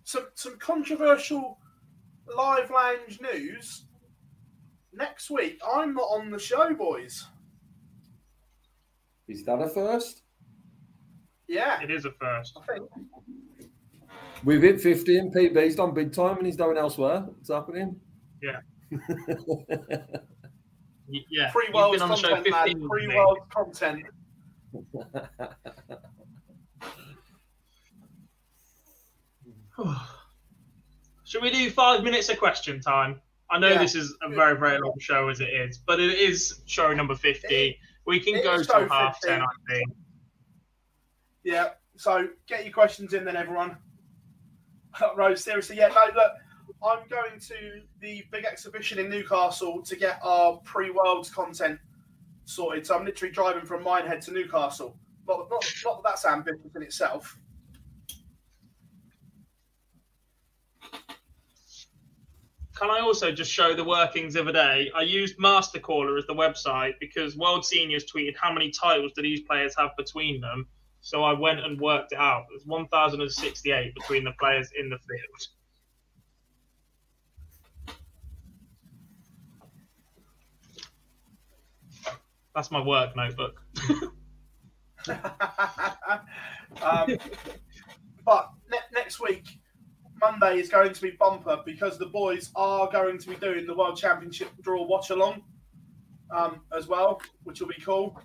some 0.04 0.28
some 0.36 0.58
controversial 0.60 1.58
live 2.36 2.70
lounge 2.70 3.22
news. 3.22 3.86
Next 4.92 5.30
week, 5.30 5.60
I'm 5.66 5.94
not 5.94 6.10
on 6.10 6.30
the 6.30 6.40
show, 6.40 6.74
boys. 6.74 7.26
Is 9.30 9.46
that 9.46 9.62
a 9.62 9.70
first? 9.70 10.24
Yeah, 11.48 11.82
It 11.82 11.90
is 11.92 12.04
a 12.04 12.12
first. 12.12 12.58
I 12.62 12.74
think. 12.74 12.90
We've 14.44 14.62
hit 14.62 14.80
50 14.82 15.18
and 15.18 15.34
PB's 15.34 15.76
done 15.76 15.94
big 15.94 16.14
time 16.14 16.38
and 16.38 16.46
he's 16.46 16.58
going 16.58 16.78
elsewhere. 16.78 17.22
What's 17.22 17.50
happening? 17.50 18.00
Yeah. 18.42 18.60
Yeah. 21.30 21.52
Pre 21.52 21.64
You've 21.68 21.74
world 21.74 21.94
been 21.94 22.02
on 22.02 22.10
the 22.10 22.16
show 22.18 22.36
content, 22.36 22.52
man. 22.52 22.66
15 22.66 22.90
Pre 22.90 23.08
world 23.16 23.38
content. 23.50 24.04
Should 31.26 31.44
we 31.44 31.50
do 31.52 31.70
five 31.70 32.04
minutes 32.04 32.30
of 32.30 32.38
question 32.40 32.80
time? 32.80 33.22
I 33.50 33.60
know 33.60 33.70
Yeah. 33.70 33.78
this 33.80 33.96
is 33.96 34.16
a 34.22 34.30
very, 34.30 34.58
very 34.60 34.80
long 34.80 34.98
show 35.00 35.30
as 35.30 35.40
it 35.40 35.50
is, 35.50 35.78
but 35.78 36.00
it 36.00 36.18
is 36.18 36.62
show 36.66 36.94
number 36.94 37.16
50. 37.16 37.80
We 38.06 38.20
can 38.20 38.36
it 38.36 38.44
go 38.44 38.56
is 38.56 38.68
to 38.68 38.88
half 38.90 39.20
10, 39.22 39.42
I 39.42 39.46
think. 39.70 39.90
Yeah. 41.44 41.70
So 41.96 42.28
get 42.48 42.66
your 42.66 42.74
questions 42.74 43.14
in 43.14 43.24
then, 43.26 43.36
everyone. 43.38 43.78
Rose, 45.16 45.44
seriously, 45.44 45.78
yeah. 45.78 45.88
No, 45.88 46.06
look, 46.16 46.32
I'm 46.84 47.08
going 47.10 47.40
to 47.40 47.82
the 48.00 48.24
big 48.32 48.46
exhibition 48.46 49.00
in 49.00 49.10
Newcastle 49.10 49.82
to 49.82 49.96
get 49.96 50.20
our 50.24 50.58
pre-worlds 50.58 51.30
content 51.30 51.80
sorted. 52.46 52.86
So 52.86 52.96
I'm 52.96 53.06
literally 53.06 53.34
driving 53.34 53.66
from 53.66 53.84
Minehead 53.84 54.22
to 54.22 54.32
Newcastle. 54.32 54.98
Not, 55.28 55.50
not, 55.50 55.66
not 55.86 56.04
that 56.04 56.10
that's 56.10 56.26
ambitious 56.26 56.76
in 56.76 56.84
itself. 56.84 57.38
Can 62.80 62.92
I 62.92 63.00
also 63.00 63.32
just 63.32 63.52
show 63.52 63.74
the 63.74 63.84
workings 63.84 64.36
of 64.36 64.48
a 64.48 64.54
day? 64.54 64.92
I 64.96 65.02
used 65.02 65.40
Mastercaller 65.40 66.16
as 66.20 66.28
the 66.28 66.36
website 66.36 66.94
because 67.00 67.36
World 67.36 67.66
Seniors 67.66 68.06
tweeted 68.06 68.36
how 68.40 68.54
many 68.54 68.70
titles 68.70 69.14
do 69.16 69.24
these 69.24 69.42
players 69.42 69.74
have 69.80 69.90
between 69.98 70.40
them. 70.42 70.68
So 71.08 71.24
I 71.24 71.32
went 71.32 71.62
and 71.62 71.80
worked 71.80 72.12
it 72.12 72.20
out. 72.20 72.48
There's 72.50 72.66
1,068 72.66 73.96
between 73.96 74.26
the 74.26 74.34
players 74.38 74.70
in 74.78 74.90
the 74.90 74.98
field. 75.08 75.48
That's 82.54 82.72
my 82.72 82.82
work 82.82 83.16
notebook. 83.16 83.62
um, 86.82 87.18
but 88.26 88.50
ne- 88.70 88.78
next 88.92 89.22
week, 89.22 89.48
Monday 90.20 90.60
is 90.60 90.68
going 90.68 90.92
to 90.92 91.02
be 91.02 91.12
bumper 91.12 91.62
because 91.66 91.98
the 91.98 92.08
boys 92.08 92.52
are 92.54 92.92
going 92.92 93.18
to 93.18 93.30
be 93.30 93.38
doing 93.38 93.66
the 93.66 93.74
World 93.74 93.96
Championship 93.96 94.50
draw 94.62 94.86
watch 94.86 95.10
along 95.12 95.42
um, 96.36 96.64
as 96.76 96.90
well, 96.90 97.22
which 97.46 97.62
will 97.62 97.70
be 97.70 97.82
cool. 97.82 98.20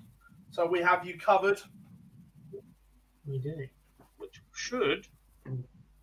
So 0.51 0.67
we 0.67 0.81
have 0.81 1.07
you 1.07 1.17
covered. 1.17 1.61
We 3.27 3.39
do. 3.39 3.67
Which 4.19 4.41
should 4.55 5.07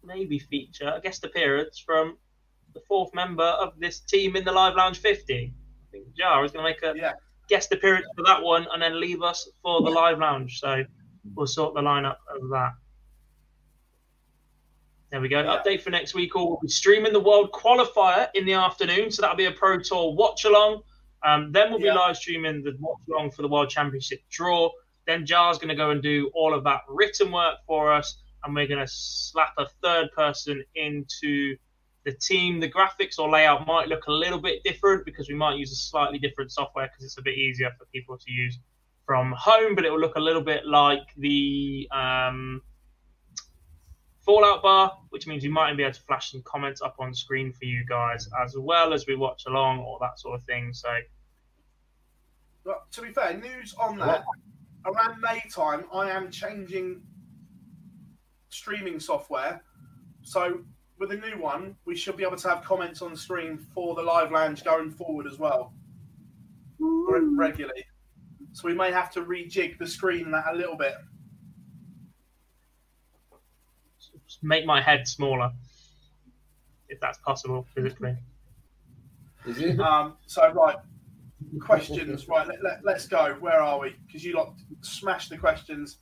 maybe 0.03 0.39
feature 0.39 0.93
a 0.95 1.01
guest 1.01 1.23
appearance 1.23 1.79
from 1.79 2.17
the 2.73 2.81
fourth 2.87 3.13
member 3.13 3.43
of 3.43 3.79
this 3.79 3.99
team 3.99 4.35
in 4.35 4.45
the 4.45 4.51
Live 4.51 4.75
Lounge 4.75 4.99
50. 4.99 5.33
I 5.33 5.91
think 5.91 6.13
Jar 6.15 6.43
is 6.45 6.51
going 6.51 6.65
to 6.65 6.71
make 6.71 6.83
a 6.83 7.15
guest 7.47 7.71
appearance 7.71 8.05
for 8.15 8.23
that 8.25 8.41
one 8.41 8.67
and 8.71 8.81
then 8.81 8.99
leave 8.99 9.21
us 9.21 9.49
for 9.61 9.81
the 9.81 9.89
Live 9.89 10.19
Lounge. 10.19 10.59
So 10.59 10.83
we'll 11.35 11.47
sort 11.47 11.73
the 11.73 11.81
lineup 11.81 12.17
of 12.33 12.49
that. 12.49 12.71
There 15.11 15.19
we 15.19 15.27
go. 15.27 15.43
Update 15.43 15.81
for 15.81 15.89
next 15.89 16.13
week. 16.13 16.35
All 16.35 16.49
we'll 16.49 16.59
be 16.61 16.67
streaming 16.67 17.13
the 17.13 17.19
World 17.19 17.51
Qualifier 17.51 18.29
in 18.35 18.45
the 18.45 18.53
afternoon, 18.53 19.09
so 19.09 19.23
that'll 19.23 19.37
be 19.37 19.45
a 19.45 19.51
Pro 19.51 19.79
Tour 19.79 20.13
watch 20.13 20.45
along. 20.45 20.83
Um, 21.25 21.51
then 21.51 21.71
we'll 21.71 21.79
be 21.79 21.91
live 21.91 22.15
streaming 22.15 22.63
the 22.63 22.75
watch 22.79 22.99
along 23.11 23.31
for 23.31 23.41
the 23.41 23.47
World 23.47 23.69
Championship 23.69 24.19
draw. 24.29 24.69
Then 25.09 25.25
Jar's 25.25 25.57
going 25.57 25.69
to 25.69 25.75
go 25.75 25.89
and 25.89 26.03
do 26.03 26.29
all 26.35 26.53
of 26.53 26.63
that 26.65 26.81
written 26.87 27.31
work 27.31 27.55
for 27.65 27.91
us, 27.91 28.19
and 28.43 28.53
we're 28.53 28.67
going 28.67 28.85
to 28.85 28.87
slap 28.87 29.55
a 29.57 29.65
third 29.81 30.11
person 30.15 30.63
into 30.75 31.57
the 32.05 32.11
team. 32.11 32.59
The 32.59 32.69
graphics 32.69 33.17
or 33.17 33.27
layout 33.27 33.65
might 33.65 33.87
look 33.87 34.05
a 34.05 34.11
little 34.11 34.37
bit 34.37 34.61
different 34.63 35.05
because 35.05 35.27
we 35.27 35.33
might 35.33 35.57
use 35.57 35.71
a 35.71 35.75
slightly 35.75 36.19
different 36.19 36.51
software 36.51 36.85
because 36.85 37.03
it's 37.03 37.17
a 37.17 37.23
bit 37.23 37.39
easier 37.39 37.71
for 37.75 37.85
people 37.85 38.19
to 38.19 38.31
use 38.31 38.59
from 39.07 39.33
home, 39.35 39.73
but 39.73 39.83
it 39.83 39.89
will 39.89 39.99
look 39.99 40.15
a 40.15 40.19
little 40.19 40.43
bit 40.43 40.67
like 40.67 41.07
the 41.17 41.89
um, 41.91 42.61
Fallout 44.19 44.61
bar, 44.61 44.95
which 45.09 45.25
means 45.25 45.41
we 45.41 45.49
might 45.49 45.75
be 45.75 45.81
able 45.81 45.93
to 45.95 46.01
flash 46.03 46.33
some 46.33 46.43
comments 46.43 46.83
up 46.83 46.97
on 46.99 47.15
screen 47.15 47.51
for 47.51 47.65
you 47.65 47.83
guys 47.89 48.29
as 48.43 48.55
well 48.55 48.93
as 48.93 49.07
we 49.07 49.15
watch 49.15 49.45
along 49.47 49.79
or 49.79 49.97
that 50.01 50.19
sort 50.19 50.39
of 50.39 50.45
thing. 50.45 50.71
So 50.71 50.87
But 52.63 52.91
to 52.91 53.01
be 53.01 53.11
fair, 53.11 53.35
news 53.35 53.73
on 53.73 53.97
that 53.97 54.23
around 54.85 55.21
May 55.21 55.41
time, 55.53 55.85
I 55.93 56.09
am 56.09 56.31
changing 56.31 57.01
streaming 58.49 58.99
software. 58.99 59.61
So 60.21 60.61
with 60.97 61.09
the 61.09 61.17
new 61.17 61.39
one, 61.41 61.75
we 61.85 61.95
should 61.95 62.17
be 62.17 62.23
able 62.23 62.37
to 62.37 62.49
have 62.49 62.63
comments 62.63 63.01
on 63.01 63.15
screen 63.15 63.57
for 63.57 63.95
the 63.95 64.01
live 64.01 64.31
lounge 64.31 64.63
going 64.63 64.91
forward 64.91 65.27
as 65.27 65.39
well, 65.39 65.73
re- 66.79 67.35
regularly. 67.37 67.85
So 68.51 68.67
we 68.67 68.73
may 68.73 68.91
have 68.91 69.11
to 69.11 69.21
rejig 69.21 69.77
the 69.77 69.87
screen 69.87 70.31
that 70.31 70.45
a 70.49 70.55
little 70.55 70.75
bit. 70.75 70.93
just 74.29 74.43
make 74.43 74.65
my 74.65 74.79
head 74.79 75.07
smaller 75.07 75.51
if 76.87 76.99
that's 76.99 77.17
possible 77.19 77.65
physically. 77.73 78.15
Is 79.47 79.59
it? 79.59 79.79
Um, 79.79 80.17
so 80.27 80.51
right, 80.51 80.75
questions. 81.57 82.27
Right, 82.27 82.47
let, 82.47 82.63
let, 82.63 82.79
let's 82.83 83.07
go. 83.07 83.35
Where 83.39 83.61
are 83.61 83.79
we? 83.79 83.95
Because 84.05 84.23
you 84.23 84.35
lot 84.35 84.53
smash 84.81 85.29
the 85.29 85.37
questions 85.37 85.97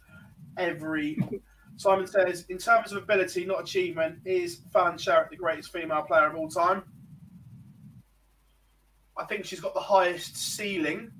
every. 0.58 1.17
Simon 1.77 2.08
says, 2.08 2.45
in 2.50 2.58
terms 2.58 2.92
of 2.92 3.03
ability, 3.03 3.45
not 3.45 3.61
achievement, 3.61 4.17
is 4.26 4.61
Fallon 4.74 4.98
Sherrock 4.98 5.30
the 5.30 5.35
greatest 5.35 5.72
female 5.72 6.01
player 6.01 6.26
of 6.26 6.35
all 6.35 6.50
time? 6.50 6.84
I 9.16 9.26
think 9.26 9.45
she's 9.45 9.59
got 9.59 9.76
the 9.76 9.80
highest 9.80 10.35
ceiling 10.38 11.11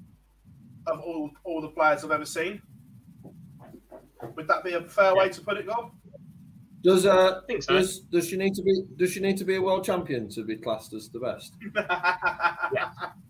of 0.88 1.00
all 1.02 1.30
all 1.44 1.62
the 1.62 1.70
players 1.70 2.04
I've 2.04 2.12
ever 2.12 2.26
seen. 2.26 2.62
Would 4.36 4.48
that 4.48 4.64
be 4.64 4.74
a 4.74 4.82
fair 4.82 5.16
way 5.16 5.30
to 5.30 5.42
put 5.42 5.58
it, 5.58 5.68
Gob? 5.68 5.92
Does 6.84 7.06
uh 7.06 7.42
think 7.48 7.64
so. 7.64 7.74
does 7.74 8.00
does 8.02 8.28
she 8.28 8.38
need 8.38 8.54
to 8.54 8.62
be 8.62 8.84
does 8.98 9.12
she 9.12 9.20
need 9.20 9.38
to 9.38 9.46
be 9.46 9.56
a 9.56 9.62
world 9.62 9.84
champion 9.84 10.30
to 10.30 10.44
be 10.44 10.58
classed 10.58 10.94
as 10.94 11.10
the 11.10 11.20
best? 11.20 11.56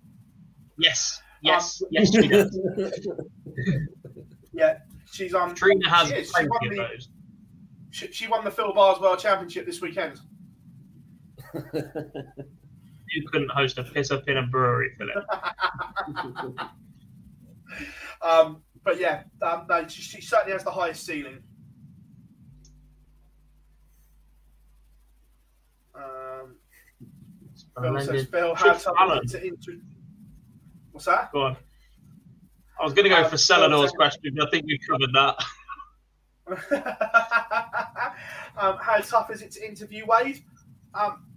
Yes, 0.78 1.22
yes, 1.42 1.82
yes, 1.92 2.12
she 2.14 2.28
does. 2.28 2.60
Yeah, 4.54 4.80
she's 5.12 5.36
um. 5.36 5.54
Trina 5.54 5.88
has 5.88 6.08
she, 6.10 6.16
is. 6.16 6.34
she, 6.36 6.48
won 6.48 6.70
the, 6.70 7.06
she, 7.92 8.12
she 8.12 8.28
won 8.28 8.44
the 8.44 8.50
Phil 8.50 8.74
Bars 8.74 9.00
World 9.00 9.20
Championship 9.20 9.66
this 9.66 9.82
weekend. 9.82 10.20
You 13.10 13.26
couldn't 13.32 13.50
host 13.52 13.78
a 13.78 13.84
piss 13.84 14.12
up 14.12 14.28
in 14.28 14.36
a 14.36 14.44
brewery, 14.44 14.92
Philip. 14.98 15.26
Um, 18.22 18.64
but 18.84 19.00
yeah, 19.00 19.24
um, 19.42 19.66
no, 19.70 19.88
she, 19.88 20.02
she 20.02 20.22
certainly 20.22 20.54
has 20.54 20.64
the 20.64 20.72
highest 20.72 21.06
ceiling. 21.06 21.38
Um, 25.94 26.56
Phil 27.80 28.02
says, 28.02 28.26
Phil, 28.26 28.56
how 28.56 28.74
Trish 28.74 28.84
tough 28.84 28.96
Allen. 28.98 29.22
is 29.24 29.34
it 29.36 29.42
to 29.42 29.48
inter- 29.48 29.84
What's 30.98 31.06
that? 31.06 31.32
Go 31.32 31.44
on. 31.44 31.56
I 32.80 32.84
was 32.84 32.94
going 32.94 33.04
to 33.04 33.10
go 33.10 33.18
Uh, 33.18 33.30
for 33.30 33.38
Celador's 33.38 33.92
Phil 33.92 33.98
question, 33.98 34.36
I 34.42 34.50
think 34.50 34.66
we 34.66 34.80
covered 34.80 35.14
that. 35.14 35.36
um, 38.58 38.80
how 38.82 38.98
tough 38.98 39.30
is 39.30 39.44
it 39.44 39.52
to 39.52 39.64
interview 39.64 40.08
Wade? 40.08 40.44
Um, 40.96 41.28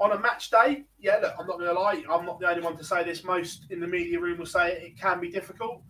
on 0.00 0.12
a 0.12 0.18
match 0.18 0.48
day, 0.48 0.84
yeah, 0.98 1.18
look, 1.20 1.34
I'm 1.38 1.46
not 1.46 1.58
going 1.58 1.68
to 1.68 1.78
lie. 1.78 2.02
I'm 2.10 2.24
not 2.24 2.40
the 2.40 2.48
only 2.48 2.62
one 2.62 2.78
to 2.78 2.84
say 2.84 3.04
this. 3.04 3.24
Most 3.24 3.66
in 3.68 3.78
the 3.78 3.86
media 3.86 4.18
room 4.18 4.38
will 4.38 4.46
say 4.46 4.72
it, 4.72 4.82
it 4.82 4.98
can 4.98 5.20
be 5.20 5.30
difficult. 5.30 5.82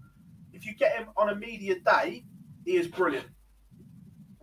If 0.53 0.67
you 0.67 0.75
get 0.75 0.97
him 0.97 1.07
on 1.17 1.29
a 1.29 1.37
media 1.37 1.77
day, 1.79 2.25
he 2.65 2.79
is 2.79 2.89
brilliant. 2.89 3.29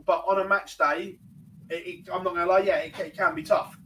But 0.06 0.24
on 0.30 0.40
a 0.40 0.46
match 0.48 0.78
day, 0.78 1.20
it, 1.70 1.86
it, 1.86 2.10
I'm 2.10 2.24
not 2.24 2.36
going 2.36 2.48
to 2.48 2.54
lie, 2.54 2.60
yeah, 2.60 2.78
it, 2.78 2.98
it 2.98 3.18
can 3.18 3.36
be 3.36 3.44
tough. 3.44 3.78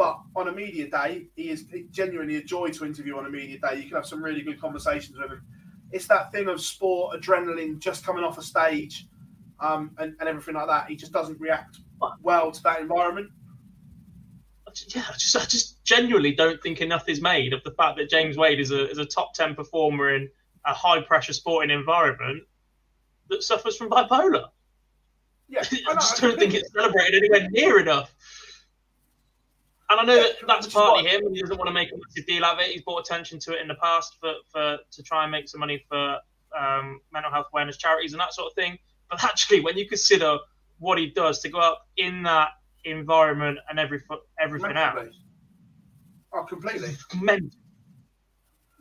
But 0.00 0.18
on 0.34 0.48
a 0.48 0.52
media 0.52 0.88
day, 0.88 1.26
he 1.36 1.50
is 1.50 1.66
genuinely 1.90 2.36
a 2.36 2.42
joy 2.42 2.70
to 2.70 2.86
interview 2.86 3.18
on 3.18 3.26
a 3.26 3.28
media 3.28 3.58
day. 3.58 3.76
You 3.76 3.82
can 3.82 3.96
have 3.96 4.06
some 4.06 4.24
really 4.24 4.40
good 4.40 4.58
conversations 4.58 5.18
with 5.18 5.30
him. 5.30 5.42
It's 5.92 6.06
that 6.06 6.32
thing 6.32 6.48
of 6.48 6.62
sport, 6.62 7.20
adrenaline, 7.20 7.80
just 7.80 8.02
coming 8.02 8.24
off 8.24 8.38
a 8.38 8.42
stage, 8.42 9.06
um, 9.60 9.90
and, 9.98 10.16
and 10.18 10.26
everything 10.26 10.54
like 10.54 10.68
that. 10.68 10.88
He 10.88 10.96
just 10.96 11.12
doesn't 11.12 11.38
react 11.38 11.80
well 12.22 12.50
to 12.50 12.62
that 12.62 12.80
environment. 12.80 13.28
Yeah, 14.86 15.04
I 15.06 15.12
just, 15.18 15.36
I 15.36 15.44
just 15.44 15.84
genuinely 15.84 16.32
don't 16.32 16.62
think 16.62 16.80
enough 16.80 17.06
is 17.06 17.20
made 17.20 17.52
of 17.52 17.62
the 17.64 17.72
fact 17.72 17.98
that 17.98 18.08
James 18.08 18.38
Wade 18.38 18.58
is 18.58 18.70
a, 18.70 18.88
is 18.88 18.96
a 18.96 19.04
top 19.04 19.34
10 19.34 19.54
performer 19.54 20.14
in 20.14 20.30
a 20.64 20.72
high 20.72 21.02
pressure 21.02 21.34
sporting 21.34 21.78
environment 21.78 22.42
that 23.28 23.42
suffers 23.42 23.76
from 23.76 23.90
bipolar. 23.90 24.46
Yeah, 25.50 25.62
I 25.88 25.92
just 25.92 26.22
don't 26.22 26.38
think 26.38 26.54
it's 26.54 26.72
celebrated 26.72 27.22
anywhere 27.22 27.50
near 27.50 27.80
enough. 27.80 28.14
And 29.90 30.00
I 30.00 30.04
know 30.04 30.22
that 30.22 30.36
that's 30.46 30.68
partly 30.68 31.08
him. 31.08 31.34
He 31.34 31.40
doesn't 31.40 31.58
want 31.58 31.68
to 31.68 31.74
make 31.74 31.90
a 31.90 31.96
massive 31.96 32.26
deal 32.26 32.44
out 32.44 32.54
of 32.54 32.60
it. 32.60 32.68
He's 32.68 32.82
brought 32.82 33.00
attention 33.00 33.40
to 33.40 33.54
it 33.54 33.60
in 33.60 33.66
the 33.68 33.74
past 33.74 34.16
for, 34.20 34.34
for 34.48 34.78
to 34.90 35.02
try 35.02 35.24
and 35.24 35.32
make 35.32 35.48
some 35.48 35.58
money 35.60 35.84
for 35.88 36.18
um, 36.58 37.00
mental 37.12 37.30
health 37.30 37.46
awareness 37.52 37.76
charities 37.76 38.12
and 38.12 38.20
that 38.20 38.32
sort 38.32 38.46
of 38.46 38.54
thing. 38.54 38.78
But 39.10 39.24
actually, 39.24 39.60
when 39.60 39.76
you 39.76 39.88
consider 39.88 40.38
what 40.78 40.98
he 40.98 41.08
does 41.10 41.40
to 41.40 41.48
go 41.48 41.58
up 41.58 41.88
in 41.96 42.22
that 42.22 42.50
environment 42.84 43.58
and 43.68 43.78
every 43.78 44.00
everything 44.40 44.76
else, 44.76 45.08
Oh, 46.32 46.44
completely. 46.44 46.90
mental, 47.20 47.50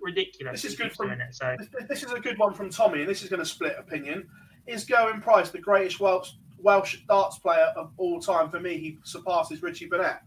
ridiculous. 0.01 0.61
This 0.61 0.73
is 0.73 0.77
good 0.77 0.93
from 0.93 1.09
it. 1.09 1.19
So 1.31 1.55
this, 1.57 1.87
this 1.87 2.03
is 2.03 2.11
a 2.11 2.19
good 2.19 2.37
one 2.37 2.53
from 2.53 2.69
Tommy, 2.69 2.99
and 2.99 3.09
this 3.09 3.23
is 3.23 3.29
going 3.29 3.39
to 3.39 3.45
split 3.45 3.75
opinion. 3.79 4.27
Is 4.67 4.85
Gerwyn 4.85 5.21
Price 5.21 5.49
the 5.49 5.57
greatest 5.57 5.99
Welsh 5.99 6.33
Welsh 6.59 6.97
darts 7.07 7.39
player 7.39 7.73
of 7.75 7.91
all 7.97 8.19
time? 8.19 8.51
For 8.51 8.59
me, 8.59 8.77
he 8.77 8.97
surpasses 9.03 9.63
Richie 9.63 9.87
Burnett. 9.87 10.21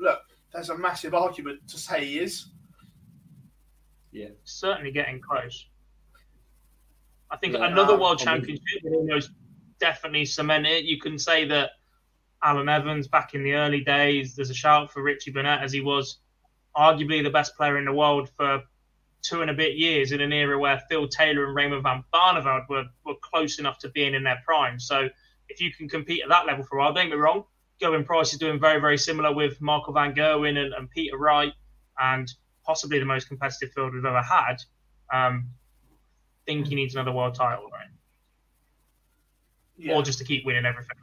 Look, 0.00 0.20
there's 0.52 0.70
a 0.70 0.76
massive 0.78 1.14
argument 1.14 1.60
to 1.68 1.78
say 1.78 2.04
he 2.04 2.18
is. 2.18 2.46
Yeah, 4.12 4.28
certainly 4.44 4.90
getting 4.90 5.20
close. 5.20 5.66
I 7.30 7.36
think 7.36 7.54
Yeah, 7.54 7.66
another 7.66 7.94
um, 7.94 8.00
world 8.00 8.22
I 8.26 8.32
mean- 8.32 8.40
championship 8.40 8.82
would 8.84 8.94
almost 8.96 9.30
definitely 9.78 10.24
cement 10.24 10.66
it. 10.66 10.84
You 10.84 10.98
can 10.98 11.18
say 11.18 11.44
that 11.46 11.70
Alan 12.42 12.68
Evans 12.68 13.06
back 13.06 13.34
in 13.34 13.44
the 13.44 13.52
early 13.52 13.82
days, 13.82 14.34
there's 14.34 14.50
a 14.50 14.54
shout 14.54 14.90
for 14.90 15.02
Richie 15.02 15.30
Burnett 15.30 15.62
as 15.62 15.72
he 15.72 15.80
was 15.80 16.18
arguably 16.76 17.22
the 17.22 17.30
best 17.30 17.56
player 17.56 17.78
in 17.78 17.84
the 17.84 17.92
world 17.92 18.30
for 18.36 18.62
two 19.22 19.42
and 19.42 19.50
a 19.50 19.54
bit 19.54 19.76
years 19.76 20.12
in 20.12 20.20
an 20.22 20.32
era 20.32 20.58
where 20.58 20.80
Phil 20.88 21.06
Taylor 21.06 21.44
and 21.46 21.54
Raymond 21.54 21.82
van 21.82 22.02
Barneveld 22.12 22.68
were, 22.70 22.84
were 23.04 23.14
close 23.20 23.58
enough 23.58 23.78
to 23.80 23.90
being 23.90 24.14
in 24.14 24.22
their 24.24 24.40
prime. 24.46 24.80
So 24.80 25.08
if 25.48 25.60
you 25.60 25.70
can 25.72 25.88
compete 25.88 26.22
at 26.22 26.30
that 26.30 26.46
level 26.46 26.64
for 26.64 26.78
a 26.78 26.80
while, 26.80 26.94
don't 26.94 27.08
get 27.08 27.16
me 27.16 27.20
wrong, 27.20 27.44
Gerwyn 27.80 28.04
Price 28.04 28.32
is 28.32 28.38
doing 28.38 28.60
very, 28.60 28.80
very 28.80 28.98
similar 28.98 29.34
with 29.34 29.60
Michael 29.60 29.92
Van 29.92 30.14
Gerwen 30.14 30.58
and, 30.58 30.74
and 30.74 30.90
Peter 30.90 31.16
Wright 31.16 31.52
and 31.98 32.32
possibly 32.64 32.98
the 32.98 33.04
most 33.04 33.28
competitive 33.28 33.72
field 33.72 33.94
we've 33.94 34.04
ever 34.04 34.22
had. 34.22 34.56
Um, 35.12 35.50
think 36.46 36.66
he 36.66 36.74
needs 36.74 36.94
another 36.94 37.12
world 37.12 37.34
title, 37.34 37.68
right? 37.72 37.88
Or 39.90 40.02
just 40.02 40.18
to 40.18 40.24
keep 40.24 40.44
winning 40.44 40.66
everything. 40.66 40.96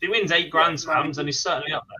he 0.00 0.08
wins 0.08 0.30
eight 0.30 0.50
Grand 0.50 0.78
Slams, 0.78 1.16
then 1.16 1.26
he's 1.26 1.40
certainly 1.40 1.72
up 1.72 1.84
there. 1.88 1.98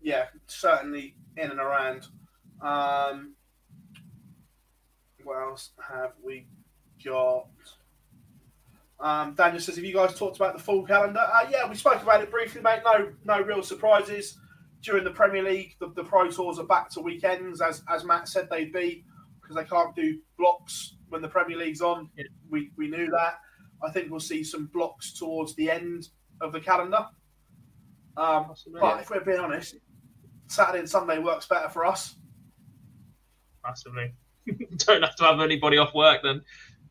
Yeah, 0.00 0.26
certainly 0.46 1.14
in 1.36 1.50
and 1.50 1.60
around. 1.60 2.06
Um, 2.62 3.34
what 5.22 5.38
else 5.40 5.70
have 5.90 6.12
we 6.22 6.46
got? 7.04 7.48
Um, 9.04 9.34
Daniel 9.34 9.60
says, 9.60 9.76
"Have 9.76 9.84
you 9.84 9.92
guys 9.92 10.18
talked 10.18 10.36
about 10.36 10.56
the 10.56 10.62
full 10.62 10.82
calendar?" 10.84 11.20
Uh, 11.20 11.46
yeah, 11.50 11.68
we 11.68 11.76
spoke 11.76 12.02
about 12.02 12.22
it 12.22 12.30
briefly, 12.30 12.62
mate. 12.62 12.80
No, 12.86 13.12
no 13.24 13.40
real 13.42 13.62
surprises 13.62 14.38
during 14.82 15.04
the 15.04 15.10
Premier 15.10 15.42
League. 15.42 15.76
The, 15.78 15.92
the 15.94 16.02
Pro 16.02 16.30
Tours 16.30 16.58
are 16.58 16.64
back 16.64 16.88
to 16.92 17.00
weekends, 17.00 17.60
as 17.60 17.82
as 17.88 18.02
Matt 18.02 18.28
said 18.28 18.48
they'd 18.50 18.72
be, 18.72 19.04
because 19.42 19.56
they 19.56 19.64
can't 19.64 19.94
do 19.94 20.18
blocks 20.38 20.96
when 21.10 21.20
the 21.20 21.28
Premier 21.28 21.58
League's 21.58 21.82
on. 21.82 22.08
We 22.48 22.70
we 22.78 22.88
knew 22.88 23.10
that. 23.10 23.40
I 23.86 23.90
think 23.90 24.10
we'll 24.10 24.20
see 24.20 24.42
some 24.42 24.70
blocks 24.72 25.12
towards 25.12 25.54
the 25.54 25.70
end 25.70 26.08
of 26.40 26.52
the 26.52 26.60
calendar. 26.60 27.06
Um, 28.16 28.54
but 28.80 29.00
if 29.00 29.10
we're 29.10 29.20
being 29.20 29.38
honest, 29.38 29.74
Saturday 30.46 30.78
and 30.78 30.88
Sunday 30.88 31.18
works 31.18 31.46
better 31.46 31.68
for 31.68 31.84
us. 31.84 32.16
massively. 33.62 34.14
Don't 34.78 35.02
have 35.02 35.16
to 35.16 35.24
have 35.24 35.40
anybody 35.40 35.76
off 35.76 35.94
work 35.94 36.20
then 36.22 36.40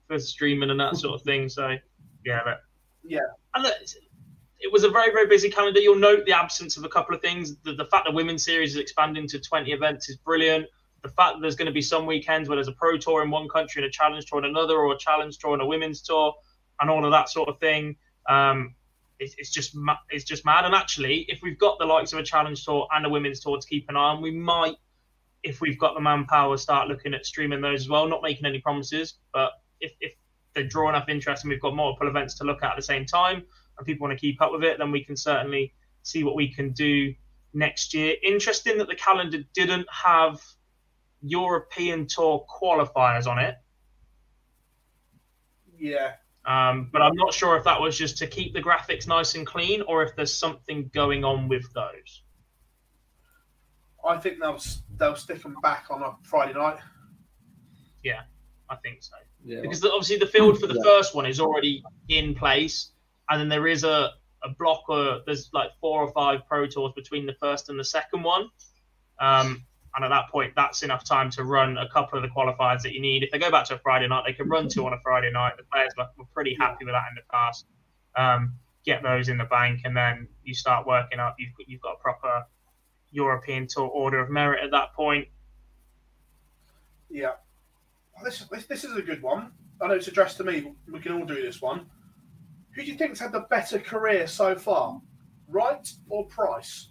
for 0.08 0.20
streaming 0.20 0.70
and 0.70 0.80
that 0.80 0.98
sort 0.98 1.16
of 1.16 1.22
thing. 1.22 1.50
So, 1.50 1.76
yeah, 2.26 2.42
but 2.44 2.62
Yeah. 3.04 3.20
And 3.54 3.64
look, 3.64 3.76
it 4.60 4.72
was 4.72 4.84
a 4.84 4.90
very, 4.90 5.12
very 5.12 5.28
busy 5.28 5.50
calendar. 5.50 5.80
You'll 5.80 5.96
note 5.96 6.26
the 6.26 6.32
absence 6.32 6.78
of 6.78 6.86
a 6.86 6.90
couple 6.90 7.14
of 7.14 7.22
things. 7.22 7.56
The, 7.64 7.74
the 7.74 7.86
fact 7.86 8.06
that 8.06 8.14
women's 8.14 8.44
series 8.44 8.72
is 8.72 8.78
expanding 8.78 9.28
to 9.28 9.40
20 9.40 9.72
events 9.72 10.10
is 10.10 10.16
brilliant. 10.16 10.68
The 11.04 11.10
fact 11.10 11.36
that 11.36 11.42
there's 11.42 11.56
going 11.56 11.66
to 11.66 11.74
be 11.74 11.82
some 11.82 12.06
weekends 12.06 12.48
where 12.48 12.56
there's 12.56 12.70
a 12.70 12.74
pro 12.74 12.98
tour 12.98 13.24
in 13.24 13.30
one 13.30 13.50
country 13.50 13.84
and 13.84 13.90
a 13.90 13.92
challenge 13.92 14.26
tour 14.26 14.40
in 14.40 14.46
another, 14.46 14.78
or 14.78 14.94
a 14.94 14.98
challenge 14.98 15.38
tour 15.38 15.52
and 15.52 15.62
a 15.62 15.66
women's 15.66 16.02
tour, 16.02 16.34
and 16.80 16.90
all 16.90 17.06
of 17.06 17.12
that 17.12 17.30
sort 17.30 17.50
of 17.50 17.60
thing. 17.60 17.98
Um, 18.30 18.74
it's, 19.20 19.36
it's 19.38 19.52
just 19.52 19.76
it's 20.10 20.24
just 20.24 20.46
mad. 20.46 20.64
And 20.64 20.74
actually, 20.74 21.26
if 21.28 21.42
we've 21.44 21.60
got 21.60 21.78
the 21.78 21.86
likes 21.86 22.14
of 22.14 22.20
a 22.20 22.24
challenge 22.24 22.64
tour 22.64 22.88
and 22.94 23.06
a 23.06 23.10
women's 23.10 23.42
tour 23.42 23.60
to 23.60 23.68
keep 23.68 23.90
an 23.90 23.98
eye 23.98 24.00
on, 24.00 24.22
we 24.22 24.32
might, 24.32 24.76
if 25.44 25.60
we've 25.60 25.78
got 25.78 25.94
the 25.94 26.02
manpower, 26.02 26.56
start 26.56 26.88
looking 26.88 27.14
at 27.14 27.26
streaming 27.26 27.60
those 27.60 27.82
as 27.82 27.90
well. 27.90 28.08
Not 28.08 28.22
making 28.24 28.46
any 28.46 28.60
promises, 28.60 29.16
but 29.34 29.52
if, 29.82 29.92
if 30.00 30.14
they 30.56 30.64
draw 30.64 30.90
enough 30.90 31.10
interest 31.10 31.44
and 31.44 31.50
we've 31.50 31.62
got 31.62 31.76
multiple 31.76 32.08
events 32.08 32.36
to 32.36 32.44
look 32.44 32.64
at 32.64 32.72
at 32.72 32.76
the 32.76 32.82
same 32.82 33.06
time, 33.06 33.44
and 33.78 33.86
people 33.86 34.08
want 34.08 34.18
to 34.18 34.22
keep 34.22 34.42
up 34.42 34.52
with 34.52 34.64
it, 34.64 34.78
then 34.78 34.92
we 34.92 35.04
can 35.04 35.18
certainly 35.18 35.74
see 36.04 36.24
what 36.24 36.36
we 36.36 36.54
can 36.54 36.72
do 36.74 37.14
next 37.54 37.94
year. 37.94 38.16
Interesting 38.24 38.78
that 38.78 38.88
the 38.88 38.96
calendar 38.96 39.40
didn't 39.54 39.88
have 39.90 40.42
European 41.22 42.08
Tour 42.08 42.46
qualifiers 42.50 43.28
on 43.28 43.40
it. 43.40 43.56
Yeah. 45.78 46.14
Um, 46.46 46.90
but 46.92 47.02
I'm 47.02 47.16
not 47.16 47.34
sure 47.34 47.56
if 47.56 47.64
that 47.64 47.80
was 47.80 47.98
just 47.98 48.18
to 48.18 48.28
keep 48.28 48.54
the 48.54 48.62
graphics 48.62 49.08
nice 49.08 49.36
and 49.36 49.48
clean 49.48 49.82
or 49.84 50.04
if 50.04 50.16
there's 50.16 50.34
something 50.34 50.90
going 50.94 51.24
on 51.24 51.48
with 51.48 51.72
those. 51.74 52.24
I 54.06 54.18
think 54.18 54.40
they'll 54.40 54.60
they'll 54.98 55.16
stick 55.16 55.42
them 55.42 55.56
back 55.62 55.86
on 55.90 56.02
a 56.02 56.12
Friday 56.24 56.54
night. 56.54 56.80
Yeah, 58.04 58.24
I 58.70 58.76
think 58.76 59.02
so. 59.02 59.16
Yeah. 59.46 59.62
Because 59.62 59.82
the, 59.82 59.92
obviously 59.92 60.18
the 60.18 60.28
field 60.28 60.60
for 60.60 60.68
the 60.68 60.76
Yeah. 60.76 60.84
first 60.84 61.16
one 61.16 61.26
is 61.26 61.40
already 61.40 61.84
in 62.08 62.36
place, 62.36 62.92
and 63.30 63.40
then 63.40 63.50
there 63.50 63.68
is 63.68 63.84
a, 63.84 64.12
a 64.44 64.50
block 64.58 64.84
or 64.90 65.22
there's 65.26 65.50
like 65.54 65.72
four 65.80 66.02
or 66.02 66.12
five 66.12 66.48
pro 66.48 66.68
tours 66.68 66.94
between 66.96 67.26
the 67.26 67.34
first 67.40 67.70
and 67.70 67.80
the 67.80 67.84
second 67.84 68.24
one. 68.24 68.50
Um, 69.20 69.66
and 69.96 70.04
at 70.04 70.10
that 70.10 70.30
point, 70.30 70.54
that's 70.56 70.82
enough 70.82 71.04
time 71.06 71.30
to 71.32 71.44
run 71.44 71.78
a 71.78 71.88
couple 71.88 72.18
of 72.18 72.24
the 72.24 72.30
qualifiers 72.30 72.82
that 72.82 72.94
you 72.94 73.00
need. 73.00 73.22
If 73.22 73.30
they 73.32 73.38
go 73.38 73.52
back 73.52 73.66
to 73.66 73.76
a 73.76 73.78
Friday 73.78 74.08
night, 74.08 74.24
they 74.26 74.34
can 74.34 74.50
run 74.50 74.68
two 74.68 74.86
on 74.88 74.94
a 74.94 75.00
Friday 75.04 75.32
night. 75.32 75.54
The 75.58 75.64
players 75.72 75.92
were, 75.98 76.08
were 76.18 76.26
pretty 76.34 76.56
happy 76.60 76.84
with 76.84 76.94
that 76.96 77.04
in 77.10 77.16
the 77.16 77.22
past. 77.32 77.66
Um, 78.16 78.56
get 78.86 79.04
those 79.04 79.30
in 79.30 79.38
the 79.38 79.46
bank, 79.46 79.82
and 79.86 79.96
then 79.96 80.28
you 80.44 80.56
start 80.56 80.88
working 80.88 81.20
up. 81.20 81.36
You've 81.38 81.56
got, 81.56 81.70
you've 81.70 81.82
got 81.82 81.94
a 81.94 82.00
proper 82.02 82.44
European 83.12 83.68
Tour 83.68 83.88
order 83.88 84.20
of 84.20 84.32
merit 84.32 84.64
at 84.64 84.72
that 84.72 84.94
point. 84.94 85.28
Yeah. 87.10 87.34
Well, 88.16 88.24
This, 88.24 88.46
this 88.52 88.66
this 88.66 88.84
is 88.84 88.96
a 88.98 89.02
good 89.02 89.22
one. 89.22 89.52
I 89.82 89.88
know 89.88 89.96
it's 89.96 90.08
addressed 90.08 90.38
to 90.38 90.44
me. 90.44 90.74
We 90.92 91.00
can 91.00 91.14
all 91.14 91.26
do 91.26 91.42
this 91.42 91.62
one. 91.62 91.86
Who 92.76 92.84
do 92.84 92.92
you 92.92 92.98
think's 92.98 93.20
had 93.20 93.32
the 93.32 93.42
better 93.50 93.80
career 93.80 94.28
so 94.28 94.56
far, 94.56 95.02
Wright 95.48 95.92
or 96.10 96.26
Price? 96.28 96.90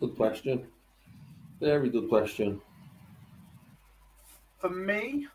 Good 0.00 0.16
question. 0.16 0.66
Very 1.60 1.88
good 1.88 2.08
question. 2.08 2.60
For 4.58 4.68
me, 4.68 5.28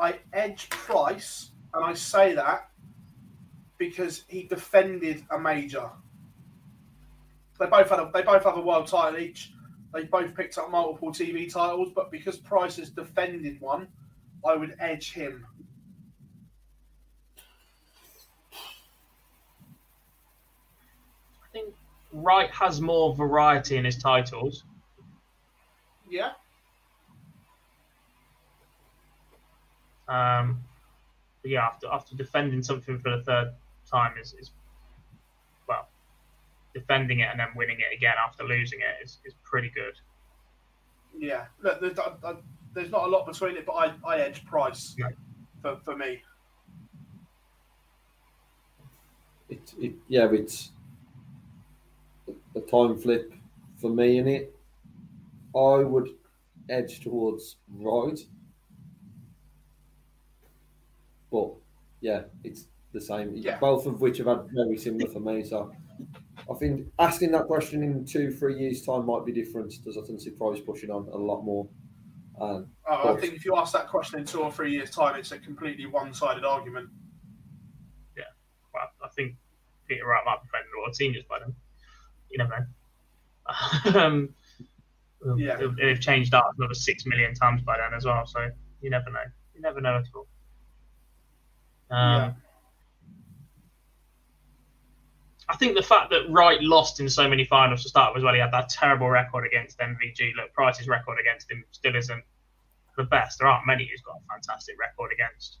I 0.00 0.18
edge 0.32 0.70
Price, 0.70 1.50
and 1.74 1.84
I 1.84 1.92
say 1.94 2.34
that 2.34 2.69
because 3.80 4.24
he 4.28 4.42
defended 4.42 5.24
a 5.30 5.38
major. 5.38 5.90
They 7.58 7.64
both 7.66 7.88
had 7.88 7.98
a, 7.98 8.10
they 8.12 8.20
both 8.22 8.44
have 8.44 8.58
a 8.58 8.60
world 8.60 8.86
title 8.86 9.18
each. 9.18 9.52
They 9.94 10.04
both 10.04 10.34
picked 10.34 10.58
up 10.58 10.70
multiple 10.70 11.10
TV 11.10 11.50
titles, 11.50 11.90
but 11.94 12.12
because 12.12 12.36
Price 12.36 12.76
has 12.76 12.90
defended 12.90 13.58
one, 13.58 13.88
I 14.46 14.54
would 14.54 14.76
edge 14.78 15.12
him. 15.12 15.46
I 21.42 21.52
think 21.52 21.74
Wright 22.12 22.50
has 22.50 22.82
more 22.82 23.14
variety 23.14 23.78
in 23.78 23.86
his 23.86 23.96
titles. 23.96 24.64
Yeah. 26.08 26.32
Um, 30.06 30.62
but 31.40 31.50
yeah, 31.50 31.64
after 31.66 31.86
after 31.90 32.14
defending 32.14 32.62
something 32.62 32.98
for 32.98 33.16
the 33.16 33.22
third 33.22 33.54
time 33.90 34.14
is, 34.20 34.34
is 34.38 34.50
well, 35.68 35.88
defending 36.74 37.20
it 37.20 37.28
and 37.30 37.40
then 37.40 37.48
winning 37.56 37.78
it 37.80 37.94
again 37.94 38.14
after 38.24 38.44
losing 38.44 38.80
it 38.80 39.04
is, 39.04 39.18
is 39.24 39.34
pretty 39.44 39.70
good. 39.74 39.94
Yeah, 41.18 41.46
look, 41.62 41.80
there's, 41.80 41.98
I, 41.98 42.12
I, 42.22 42.30
uh, 42.30 42.36
there's 42.72 42.90
not 42.90 43.04
a 43.04 43.08
lot 43.08 43.26
between 43.26 43.56
it, 43.56 43.66
but 43.66 43.72
I, 43.72 43.92
I 44.06 44.20
edge 44.20 44.44
Price 44.44 44.94
for, 45.60 45.76
for 45.84 45.96
me. 45.96 46.22
It, 49.48 49.74
it, 49.80 49.92
yeah, 50.06 50.28
it's 50.30 50.70
a 52.54 52.60
time 52.60 52.96
flip 52.96 53.32
for 53.80 53.90
me 53.90 54.18
in 54.18 54.28
it. 54.28 54.54
I 55.54 55.82
would 55.82 56.10
edge 56.68 57.00
towards 57.00 57.56
right. 57.68 58.18
But 61.32 61.50
yeah, 62.00 62.22
it's 62.44 62.66
the 62.92 63.00
same. 63.00 63.32
Yeah. 63.34 63.58
Both 63.58 63.86
of 63.86 64.00
which 64.00 64.18
have 64.18 64.26
had 64.26 64.48
very 64.52 64.76
similar 64.76 65.10
for 65.10 65.20
me. 65.20 65.44
So 65.44 65.72
I 66.50 66.54
think 66.58 66.86
asking 66.98 67.30
that 67.32 67.46
question 67.46 67.82
in 67.82 68.04
two, 68.04 68.30
three 68.32 68.58
years' 68.58 68.82
time 68.84 69.06
might 69.06 69.24
be 69.24 69.32
different. 69.32 69.72
Does 69.84 69.96
I 69.96 70.02
think 70.06 70.20
see 70.20 70.30
price 70.30 70.60
pushing 70.60 70.90
on 70.90 71.08
a 71.12 71.16
lot 71.16 71.42
more. 71.42 71.68
Um, 72.40 72.68
Oh, 72.88 73.14
I 73.14 73.20
think 73.20 73.34
if 73.34 73.44
you 73.44 73.54
ask 73.56 73.72
that 73.74 73.88
question 73.88 74.18
in 74.18 74.24
two 74.24 74.40
or 74.40 74.50
three 74.50 74.72
years' 74.72 74.90
time, 74.90 75.14
it's 75.16 75.30
a 75.30 75.38
completely 75.38 75.86
one-sided 75.86 76.44
argument. 76.44 76.88
Yeah, 78.16 78.24
well, 78.74 78.84
I 79.04 79.08
think 79.14 79.34
Peter 79.86 80.06
Wright 80.06 80.22
might 80.24 80.42
be 80.42 80.48
playing 80.50 80.64
a 80.76 80.80
lot 80.80 80.88
of 80.88 80.96
seniors 80.96 81.24
by 81.28 81.38
then. 81.38 81.54
You 82.30 82.38
never 82.38 82.66
know. 83.94 84.00
um, 84.00 84.34
Yeah. 85.36 85.56
they've- 85.56 85.76
they've 85.76 86.00
changed 86.00 86.32
that 86.32 86.44
another 86.58 86.74
six 86.74 87.04
million 87.06 87.34
times 87.34 87.62
by 87.62 87.76
then 87.76 87.92
as 87.94 88.04
well. 88.06 88.26
So 88.26 88.48
you 88.80 88.88
never 88.90 89.10
know. 89.10 89.24
You 89.54 89.60
never 89.60 89.80
know 89.80 89.98
at 89.98 90.04
all. 90.14 90.26
Um, 91.90 92.22
Yeah. 92.22 92.32
I 95.50 95.56
think 95.56 95.74
the 95.74 95.82
fact 95.82 96.10
that 96.10 96.30
Wright 96.30 96.62
lost 96.62 97.00
in 97.00 97.08
so 97.08 97.28
many 97.28 97.44
finals 97.44 97.82
to 97.82 97.88
start 97.88 98.16
as 98.16 98.22
well, 98.22 98.32
he 98.32 98.38
had 98.38 98.52
that 98.52 98.68
terrible 98.68 99.10
record 99.10 99.44
against 99.44 99.78
MVG. 99.80 100.36
Look, 100.36 100.52
Price's 100.52 100.86
record 100.86 101.18
against 101.20 101.50
him 101.50 101.64
still 101.72 101.96
isn't 101.96 102.22
the 102.96 103.02
best. 103.02 103.40
There 103.40 103.48
aren't 103.48 103.66
many 103.66 103.84
who's 103.84 104.00
got 104.02 104.16
a 104.16 104.32
fantastic 104.32 104.78
record 104.78 105.10
against 105.12 105.58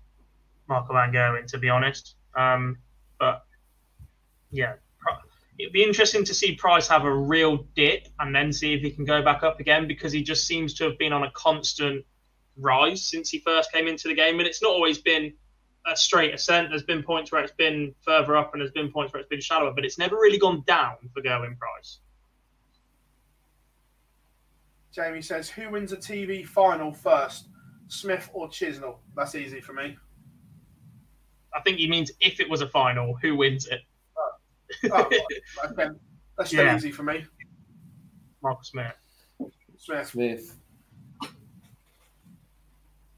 Marco 0.68 0.92
Van 0.92 1.12
Gerwen, 1.12 1.46
to 1.48 1.58
be 1.58 1.68
honest. 1.68 2.14
Um, 2.36 2.78
but 3.18 3.44
yeah, 4.52 4.74
it'd 5.58 5.72
be 5.72 5.82
interesting 5.82 6.24
to 6.24 6.34
see 6.34 6.54
Price 6.54 6.86
have 6.86 7.04
a 7.04 7.12
real 7.12 7.66
dip 7.74 8.06
and 8.20 8.32
then 8.32 8.52
see 8.52 8.72
if 8.74 8.82
he 8.82 8.92
can 8.92 9.04
go 9.04 9.22
back 9.22 9.42
up 9.42 9.58
again 9.58 9.88
because 9.88 10.12
he 10.12 10.22
just 10.22 10.46
seems 10.46 10.72
to 10.74 10.84
have 10.84 10.98
been 10.98 11.12
on 11.12 11.24
a 11.24 11.30
constant 11.32 12.04
rise 12.56 13.02
since 13.02 13.28
he 13.28 13.40
first 13.40 13.72
came 13.72 13.88
into 13.88 14.06
the 14.06 14.14
game, 14.14 14.38
and 14.38 14.46
it's 14.46 14.62
not 14.62 14.70
always 14.70 14.98
been 14.98 15.32
a 15.86 15.96
straight 15.96 16.34
ascent. 16.34 16.68
There's 16.70 16.82
been 16.82 17.02
points 17.02 17.32
where 17.32 17.42
it's 17.42 17.52
been 17.54 17.94
further 18.04 18.36
up, 18.36 18.52
and 18.52 18.60
there's 18.60 18.72
been 18.72 18.92
points 18.92 19.12
where 19.12 19.20
it's 19.20 19.28
been 19.28 19.40
shallower, 19.40 19.72
but 19.72 19.84
it's 19.84 19.98
never 19.98 20.16
really 20.16 20.38
gone 20.38 20.62
down 20.66 20.96
for 21.14 21.22
Gerwyn 21.22 21.58
Price. 21.58 22.00
Jamie 24.92 25.22
says, 25.22 25.48
"Who 25.48 25.70
wins 25.70 25.92
a 25.92 25.96
TV 25.96 26.44
final 26.44 26.92
first, 26.92 27.48
Smith 27.88 28.28
or 28.32 28.48
Chisnall?" 28.48 28.98
That's 29.14 29.34
easy 29.34 29.60
for 29.60 29.72
me. 29.72 29.96
I 31.54 31.60
think 31.60 31.78
he 31.78 31.88
means 31.88 32.10
if 32.20 32.40
it 32.40 32.48
was 32.48 32.60
a 32.60 32.68
final, 32.68 33.16
who 33.22 33.36
wins 33.36 33.66
it? 33.66 33.80
Oh, 34.16 34.30
oh 34.92 35.10
okay. 35.70 35.88
That's 36.36 36.50
still 36.50 36.64
Yeah. 36.64 36.76
easy 36.76 36.90
for 36.92 37.02
me. 37.02 37.24
Marcus 38.42 38.68
Smith. 38.68 38.94
Smith. 39.76 40.08
Smith. 40.08 40.56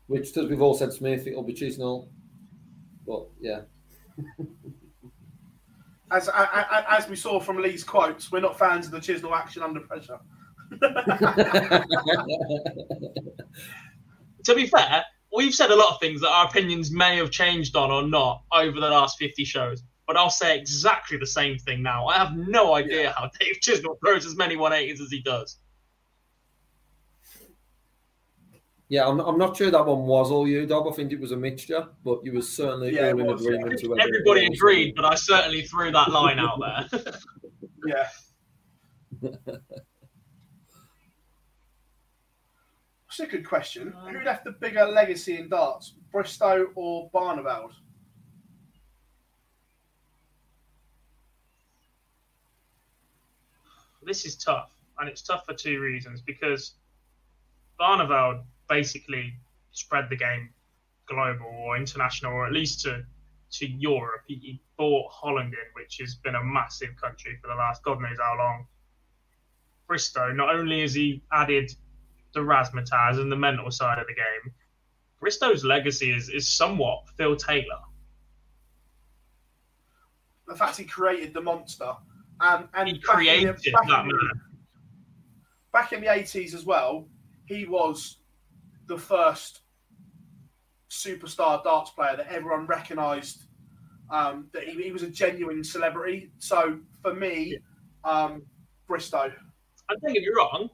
Which, 0.06 0.36
as 0.36 0.48
we've 0.48 0.60
all 0.60 0.74
said, 0.74 0.92
Smith, 0.92 1.26
it'll 1.26 1.42
be 1.42 1.54
Chisnall. 1.54 2.08
But 3.06 3.28
yeah. 3.40 3.60
As 6.10 6.28
I, 6.28 6.44
I, 6.44 6.98
as 6.98 7.08
we 7.08 7.16
saw 7.16 7.40
from 7.40 7.56
Lee's 7.56 7.82
quotes, 7.82 8.30
we're 8.30 8.40
not 8.40 8.58
fans 8.58 8.84
of 8.84 8.92
the 8.92 8.98
Chisnall 8.98 9.34
action 9.34 9.62
under 9.62 9.80
pressure. 9.80 10.18
To 14.44 14.54
be 14.54 14.66
fair, 14.66 15.04
we've 15.32 15.54
said 15.54 15.70
a 15.70 15.76
lot 15.76 15.94
of 15.94 16.00
things 16.00 16.20
that 16.20 16.30
our 16.30 16.46
opinions 16.46 16.90
may 16.90 17.16
have 17.16 17.30
changed 17.30 17.76
on 17.76 17.90
or 17.90 18.02
not 18.02 18.42
over 18.52 18.80
the 18.80 18.88
last 18.88 19.18
50 19.18 19.44
shows, 19.44 19.82
but 20.06 20.16
I'll 20.16 20.30
say 20.30 20.58
exactly 20.58 21.16
the 21.16 21.26
same 21.26 21.58
thing 21.58 21.82
now. 21.82 22.06
I 22.06 22.18
have 22.18 22.36
no 22.36 22.74
idea 22.74 23.14
how 23.16 23.30
Dave 23.38 23.58
Chisnall 23.60 23.98
throws 24.00 24.26
as 24.26 24.36
many 24.36 24.56
180s 24.56 25.00
as 25.00 25.10
he 25.10 25.22
does. 25.22 25.58
Yeah, 28.92 29.08
I'm, 29.08 29.20
I'm 29.20 29.38
not 29.38 29.56
sure 29.56 29.70
that 29.70 29.86
one 29.86 30.00
was 30.04 30.30
all 30.30 30.46
you, 30.46 30.66
Dob. 30.66 30.86
I 30.86 30.90
think 30.90 31.12
it 31.12 31.18
was 31.18 31.32
a 31.32 31.36
mixture, 31.38 31.88
but 32.04 32.22
you 32.22 32.30
were 32.34 32.42
certainly 32.42 32.94
Yeah, 32.94 33.12
all 33.12 33.20
in 33.20 33.26
was. 33.26 33.40
agreement. 33.40 33.78
to 33.78 33.88
whether 33.88 34.02
Everybody 34.02 34.44
agreed, 34.44 34.94
but 34.94 35.06
I 35.06 35.14
certainly 35.14 35.62
threw 35.62 35.90
that 35.92 36.10
line 36.10 36.38
out 36.38 36.60
there. 36.60 37.00
Yeah. 37.86 38.08
That's 43.08 43.20
a 43.20 43.26
good 43.26 43.48
question. 43.48 43.94
Uh, 43.98 44.08
Who 44.08 44.22
left 44.24 44.44
the 44.44 44.50
bigger 44.52 44.84
legacy 44.84 45.38
in 45.38 45.48
darts, 45.48 45.94
Bristow 46.12 46.66
or 46.74 47.10
Barneveld? 47.14 47.72
this 54.02 54.24
is 54.26 54.36
tough, 54.36 54.70
and 54.98 55.08
it's 55.08 55.22
tough 55.22 55.46
for 55.46 55.54
two 55.54 55.80
reasons. 55.80 56.20
Because 56.20 56.74
Barneveld 57.80 58.42
basically 58.68 59.34
spread 59.72 60.08
the 60.10 60.16
game 60.16 60.50
global 61.06 61.46
or 61.46 61.76
international, 61.76 62.32
or 62.32 62.46
at 62.46 62.52
least 62.52 62.80
to 62.82 63.04
to 63.52 63.66
Europe. 63.66 64.22
He, 64.26 64.36
he 64.36 64.62
bought 64.78 65.10
Holland 65.12 65.52
in, 65.52 65.82
which 65.82 65.98
has 65.98 66.14
been 66.16 66.34
a 66.34 66.42
massive 66.42 66.96
country 67.00 67.38
for 67.40 67.48
the 67.48 67.54
last 67.54 67.82
God 67.82 68.00
knows 68.00 68.16
how 68.18 68.36
long. 68.38 68.66
Bristow, 69.86 70.32
not 70.32 70.54
only 70.54 70.80
has 70.80 70.94
he 70.94 71.22
added 71.32 71.70
the 72.32 72.40
razzmatazz 72.40 73.20
and 73.20 73.30
the 73.30 73.36
mental 73.36 73.70
side 73.70 73.98
of 73.98 74.06
the 74.06 74.14
game, 74.14 74.54
Bristow's 75.20 75.64
legacy 75.64 76.10
is, 76.10 76.30
is 76.30 76.48
somewhat 76.48 77.04
Phil 77.16 77.36
Taylor. 77.36 77.80
The 80.48 80.54
fact 80.56 80.78
he 80.78 80.84
created 80.84 81.34
the 81.34 81.42
monster. 81.42 81.92
Um, 82.40 82.68
and 82.74 82.88
He 82.88 82.94
back 82.94 83.02
in 83.02 83.14
created 83.14 83.56
that 83.56 83.82
in 83.84 84.08
man. 84.08 84.10
back 85.72 85.92
in 85.92 86.00
the 86.00 86.08
80s 86.08 86.54
as 86.54 86.64
well, 86.64 87.06
he 87.46 87.66
was 87.66 88.18
the 88.92 88.98
first 88.98 89.60
superstar 90.90 91.64
darts 91.64 91.90
player 91.90 92.16
that 92.16 92.28
everyone 92.28 92.66
recognised 92.66 93.44
um, 94.10 94.48
that 94.52 94.64
he, 94.64 94.82
he 94.82 94.92
was 94.92 95.02
a 95.02 95.08
genuine 95.08 95.64
celebrity. 95.64 96.30
So 96.38 96.78
for 97.00 97.14
me, 97.14 97.56
um, 98.04 98.42
Bristow. 98.86 99.32
And 99.88 100.00
don't 100.02 100.12
get 100.12 100.20
me 100.20 100.28
wrong, 100.36 100.68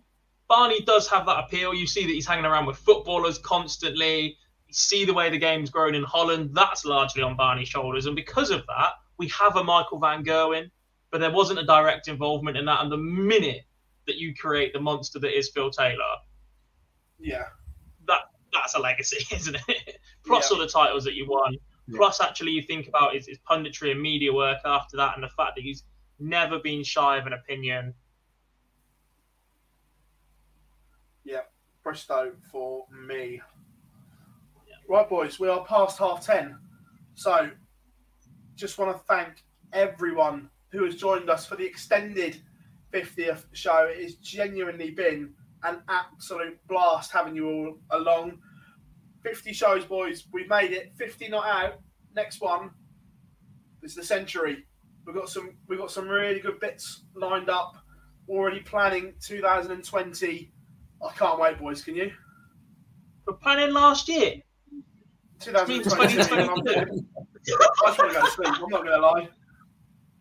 Barney 0.49 0.81
does 0.81 1.09
have 1.09 1.27
that 1.27 1.45
appeal. 1.45 1.73
You 1.73 1.87
see 1.87 2.05
that 2.07 2.13
he's 2.13 2.27
hanging 2.27 2.45
around 2.45 2.67
with 2.67 2.77
footballers 2.77 3.39
constantly. 3.39 4.37
You 4.67 4.75
see 4.75 5.05
the 5.05 5.15
way 5.15 5.31
the 5.31 5.39
game's 5.39 5.71
grown 5.71 5.95
in 5.95 6.03
Holland. 6.03 6.51
That's 6.53 6.85
largely 6.85 7.23
on 7.23 7.37
Barney's 7.37 7.69
shoulders. 7.69 8.07
And 8.07 8.17
because 8.17 8.51
of 8.51 8.67
that, 8.67 8.95
we 9.19 9.29
have 9.29 9.57
a 9.57 9.63
Michael 9.63 10.01
Van 10.01 10.25
Gerwen, 10.25 10.71
but 11.13 11.21
there 11.21 11.31
wasn't 11.31 11.61
a 11.61 11.65
direct 11.65 12.09
involvement 12.09 12.57
in 12.57 12.65
that. 12.65 12.83
And 12.83 12.91
the 12.91 12.97
minute 12.97 13.63
that 14.09 14.17
you 14.17 14.35
create 14.35 14.73
the 14.73 14.81
monster 14.81 15.21
that 15.21 15.39
is 15.39 15.51
Phil 15.51 15.71
Taylor, 15.71 16.17
Yeah. 17.21 17.45
That 18.59 18.65
that's 18.65 18.75
a 18.75 18.79
legacy, 18.79 19.25
isn't 19.35 19.57
it? 19.69 19.99
Plus 20.27 20.51
Yeah. 20.51 20.57
all 20.57 20.61
the 20.61 20.69
titles 20.69 21.05
that 21.05 21.15
you 21.15 21.27
won. 21.29 21.57
Plus, 21.95 22.21
actually, 22.21 22.51
you 22.53 22.61
think 22.63 22.87
about 22.87 23.15
his, 23.15 23.27
his 23.27 23.39
punditry 23.51 23.93
and 23.93 24.03
media 24.03 24.31
work 24.31 24.59
after 24.67 24.97
that, 24.99 25.15
and 25.15 25.25
the 25.25 25.29
fact 25.31 25.57
that 25.57 25.63
he's 25.63 25.85
never 26.19 26.59
been 26.59 26.85
shy 26.85 27.17
of 27.17 27.27
an 27.27 27.33
opinion. 27.33 27.95
Yeah, 31.25 31.41
Bristow 31.83 32.33
for 32.53 32.85
me. 33.07 33.41
Right, 34.87 35.09
boys, 35.09 35.39
we 35.39 35.49
are 35.49 35.65
past 35.65 35.99
half 35.99 36.25
ten. 36.25 36.59
So, 37.15 37.51
just 38.55 38.77
want 38.79 38.95
to 38.95 39.03
thank 39.05 39.45
everyone 39.73 40.51
who 40.71 40.85
has 40.85 40.97
joined 40.97 41.31
us 41.31 41.47
for 41.47 41.57
the 41.57 41.65
extended 41.65 42.43
50th 42.93 43.45
show. 43.53 43.87
It 43.91 44.03
has 44.03 44.15
genuinely 44.17 44.91
been 44.91 45.33
an 45.63 45.83
absolute 45.89 46.59
blast 46.69 47.13
having 47.13 47.35
you 47.35 47.49
all 47.49 47.79
along. 47.91 48.39
50 49.23 49.53
shows, 49.53 49.85
boys. 49.85 50.27
We've 50.33 50.49
made 50.49 50.73
it. 50.73 50.93
50 50.97 51.29
not 51.29 51.47
out. 51.47 51.81
Next 52.15 52.41
one 52.41 52.71
is 53.83 53.95
the 53.95 54.03
century. 54.03 54.65
We've 55.07 55.15
got 55.17 55.29
some. 55.29 55.55
We've 55.69 55.79
got 55.79 55.91
some 55.91 56.09
really 56.09 56.41
good 56.41 56.61
bits 56.61 57.05
lined 57.15 57.49
up. 57.49 57.77
Already 58.29 58.61
planning 58.61 59.15
2020. 59.25 60.53
I 61.07 61.13
can't 61.15 61.39
wait, 61.41 61.59
boys. 61.59 61.83
Can 61.83 61.95
you? 61.97 62.11
We're 63.27 63.35
planning 63.35 63.73
last 63.73 64.09
year. 64.09 64.35
2020. 65.41 66.05
I 66.05 66.17
just 66.17 66.31
want 66.31 66.67
to 66.67 66.75
go 68.13 68.21
to 68.25 68.31
sleep. 68.33 68.49
I'm 68.49 68.69
not 68.69 68.85
going 68.85 68.87
to 68.87 68.99
lie. 68.99 69.29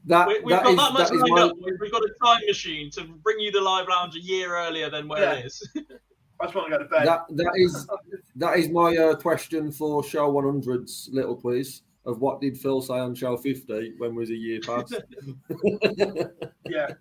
That, 0.05 0.27
We, 0.27 0.39
we've 0.39 0.49
that 0.55 0.63
got 0.63 0.69
is- 0.71 0.77
that 0.77 0.93
much 0.93 1.07
that 1.09 1.15
is 1.15 1.21
lined 1.21 1.31
my- 1.35 1.41
up. 1.41 1.53
We've 1.61 1.73
we've 1.81 1.91
got 1.91 2.01
a 2.03 2.13
time 2.23 2.41
machine 2.47 2.89
to 2.91 3.03
bring 3.03 3.39
you 3.39 3.51
the 3.51 3.59
live 3.59 3.87
lounge 3.89 4.15
a 4.15 4.21
year 4.21 4.55
earlier 4.55 4.89
than 4.89 5.07
where 5.09 5.33
it 5.37 5.45
is. 5.45 5.69
I 6.39 6.45
just 6.45 6.55
want 6.55 6.71
to 6.71 6.77
go 6.77 6.83
to 6.83 6.87
bed. 6.87 7.07
That 7.07 7.23
that 7.31 7.51
is 7.55 7.87
that 8.37 8.57
is 8.57 8.69
my 8.69 8.95
uh, 8.95 9.15
question 9.15 9.71
for 9.71 10.03
show 10.03 10.31
100's 10.31 11.09
little 11.11 11.35
quiz 11.35 11.81
of 12.05 12.21
what 12.21 12.39
did 12.39 12.57
Phil 12.57 12.81
say 12.81 12.93
on 12.93 13.13
show 13.13 13.35
50 13.35 13.95
when 13.97 14.15
was 14.15 14.29
a 14.29 14.35
year 14.35 14.59
past? 14.61 14.95
yeah. 16.69 16.93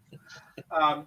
Um, 0.70 1.06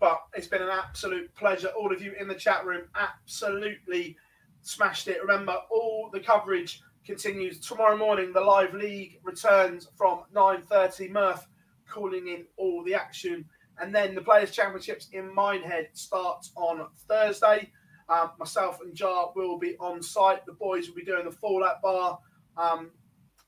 but 0.00 0.20
it's 0.34 0.48
been 0.48 0.62
an 0.62 0.70
absolute 0.70 1.32
pleasure. 1.34 1.68
All 1.68 1.92
of 1.92 2.02
you 2.02 2.12
in 2.18 2.28
the 2.28 2.34
chat 2.34 2.66
room 2.66 2.82
absolutely 2.94 4.16
smashed 4.62 5.08
it. 5.08 5.20
Remember, 5.20 5.56
all 5.70 6.10
the 6.12 6.20
coverage 6.20 6.82
continues 7.04 7.60
tomorrow 7.60 7.96
morning. 7.96 8.32
The 8.32 8.40
live 8.40 8.74
league 8.74 9.20
returns 9.22 9.88
from 9.96 10.24
9:30. 10.34 11.10
Murph 11.10 11.46
calling 11.88 12.28
in 12.28 12.44
all 12.56 12.82
the 12.84 12.94
action. 12.94 13.44
And 13.78 13.94
then 13.94 14.14
the 14.14 14.22
Players' 14.22 14.50
Championships 14.50 15.08
in 15.12 15.32
Minehead 15.32 15.90
starts 15.92 16.50
on 16.56 16.86
Thursday. 17.08 17.70
Um, 18.08 18.30
myself 18.38 18.80
and 18.82 18.94
Jar 18.94 19.32
will 19.34 19.58
be 19.58 19.76
on 19.78 20.02
site. 20.02 20.46
The 20.46 20.52
boys 20.52 20.88
will 20.88 20.96
be 20.96 21.04
doing 21.04 21.24
the 21.24 21.32
Fallout 21.32 21.82
Bar 21.82 22.18
um, 22.56 22.90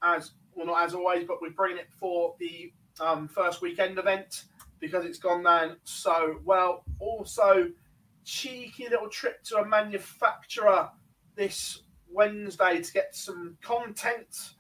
as 0.03 0.33
well, 0.55 0.67
not 0.67 0.85
as 0.85 0.95
always, 0.95 1.25
but 1.25 1.41
we're 1.41 1.51
bringing 1.51 1.79
it 1.79 1.89
for 1.99 2.35
the 2.41 2.73
um, 3.01 3.29
first 3.29 3.63
weekend 3.63 3.99
event 3.99 4.45
because 4.81 5.05
it's 5.05 5.19
gone 5.19 5.43
down 5.43 5.77
so 5.85 6.41
well. 6.45 6.85
Also, 6.99 7.71
cheeky 8.25 8.89
little 8.89 9.09
trip 9.09 9.43
to 9.45 9.59
a 9.59 9.67
manufacturer 9.67 10.89
this 11.37 11.83
Wednesday 12.11 12.83
to 12.83 12.93
get 12.93 13.15
some 13.15 13.57
content 13.63 14.55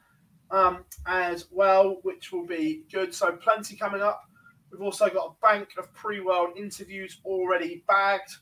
um, 0.50 0.84
as 1.06 1.46
well, 1.50 1.98
which 2.02 2.32
will 2.32 2.46
be 2.46 2.84
good. 2.92 3.14
So, 3.14 3.32
plenty 3.32 3.76
coming 3.76 4.00
up. 4.00 4.22
We've 4.70 4.82
also 4.82 5.08
got 5.08 5.34
a 5.36 5.46
bank 5.46 5.70
of 5.78 5.92
pre 5.94 6.20
world 6.20 6.50
interviews 6.56 7.20
already 7.24 7.84
bagged. 7.88 8.36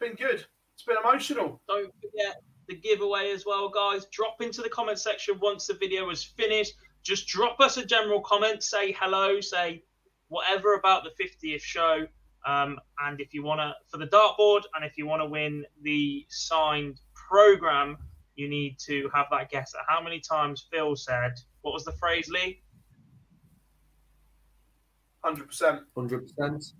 It's 0.00 0.16
been 0.16 0.28
good. 0.28 0.46
It's 0.74 0.84
been 0.86 0.96
emotional. 1.02 1.60
Don't 1.66 1.92
forget 1.94 2.40
the 2.68 2.76
giveaway 2.76 3.32
as 3.32 3.44
well, 3.44 3.68
guys. 3.68 4.06
Drop 4.12 4.40
into 4.40 4.62
the 4.62 4.68
comment 4.68 5.00
section 5.00 5.38
once 5.40 5.66
the 5.66 5.74
video 5.74 6.08
is 6.10 6.22
finished. 6.22 6.74
Just 7.02 7.26
drop 7.26 7.58
us 7.60 7.78
a 7.78 7.84
general 7.84 8.20
comment, 8.20 8.62
say 8.62 8.92
hello, 8.92 9.40
say 9.40 9.82
whatever 10.28 10.74
about 10.74 11.02
the 11.02 11.10
50th 11.20 11.62
show. 11.62 12.06
Um, 12.46 12.78
and 13.04 13.20
if 13.20 13.34
you 13.34 13.42
want 13.42 13.60
to, 13.60 13.74
for 13.88 13.98
the 13.98 14.06
dartboard, 14.06 14.62
and 14.76 14.84
if 14.84 14.96
you 14.96 15.06
want 15.06 15.20
to 15.20 15.26
win 15.26 15.64
the 15.82 16.24
signed 16.28 17.00
program, 17.14 17.96
you 18.36 18.48
need 18.48 18.78
to 18.86 19.10
have 19.12 19.26
that 19.32 19.50
guess 19.50 19.74
at 19.74 19.84
how 19.88 20.00
many 20.00 20.20
times 20.20 20.68
Phil 20.70 20.94
said, 20.94 21.32
what 21.62 21.74
was 21.74 21.84
the 21.84 21.92
phrase, 21.92 22.28
Lee? 22.28 22.62
100%. 25.24 25.80
100%. 25.96 26.72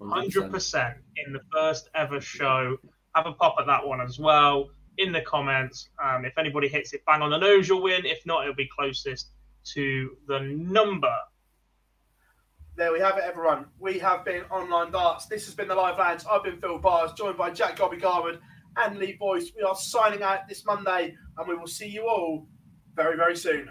100% 0.00 0.94
in 1.16 1.32
the 1.32 1.40
first 1.52 1.90
ever 1.94 2.20
show. 2.20 2.76
Have 3.14 3.26
a 3.26 3.32
pop 3.32 3.56
at 3.58 3.66
that 3.66 3.86
one 3.86 4.00
as 4.00 4.18
well 4.18 4.70
in 4.98 5.12
the 5.12 5.20
comments. 5.22 5.90
Um, 6.02 6.24
if 6.24 6.36
anybody 6.38 6.68
hits 6.68 6.92
it 6.92 7.02
bang 7.06 7.22
on 7.22 7.30
the 7.30 7.38
nose, 7.38 7.68
you'll 7.68 7.82
win. 7.82 8.04
If 8.06 8.24
not, 8.24 8.42
it'll 8.42 8.54
be 8.54 8.68
closest 8.68 9.30
to 9.74 10.16
the 10.26 10.40
number. 10.40 11.14
There 12.76 12.92
we 12.92 13.00
have 13.00 13.18
it, 13.18 13.24
everyone. 13.24 13.66
We 13.78 13.98
have 13.98 14.24
been 14.24 14.44
online 14.44 14.92
darts. 14.92 15.26
This 15.26 15.44
has 15.44 15.54
been 15.54 15.68
the 15.68 15.74
Live 15.74 15.98
Lounge. 15.98 16.22
I've 16.30 16.44
been 16.44 16.60
Phil 16.60 16.78
Bars, 16.78 17.12
joined 17.12 17.36
by 17.36 17.50
Jack 17.50 17.76
Gobby 17.76 17.98
Garwood 17.98 18.40
and 18.76 18.96
Lee 18.96 19.16
Boyce. 19.18 19.50
We 19.54 19.62
are 19.62 19.74
signing 19.74 20.22
out 20.22 20.48
this 20.48 20.64
Monday, 20.64 21.14
and 21.36 21.48
we 21.48 21.56
will 21.56 21.66
see 21.66 21.88
you 21.88 22.06
all 22.08 22.46
very, 22.94 23.16
very 23.16 23.36
soon. 23.36 23.70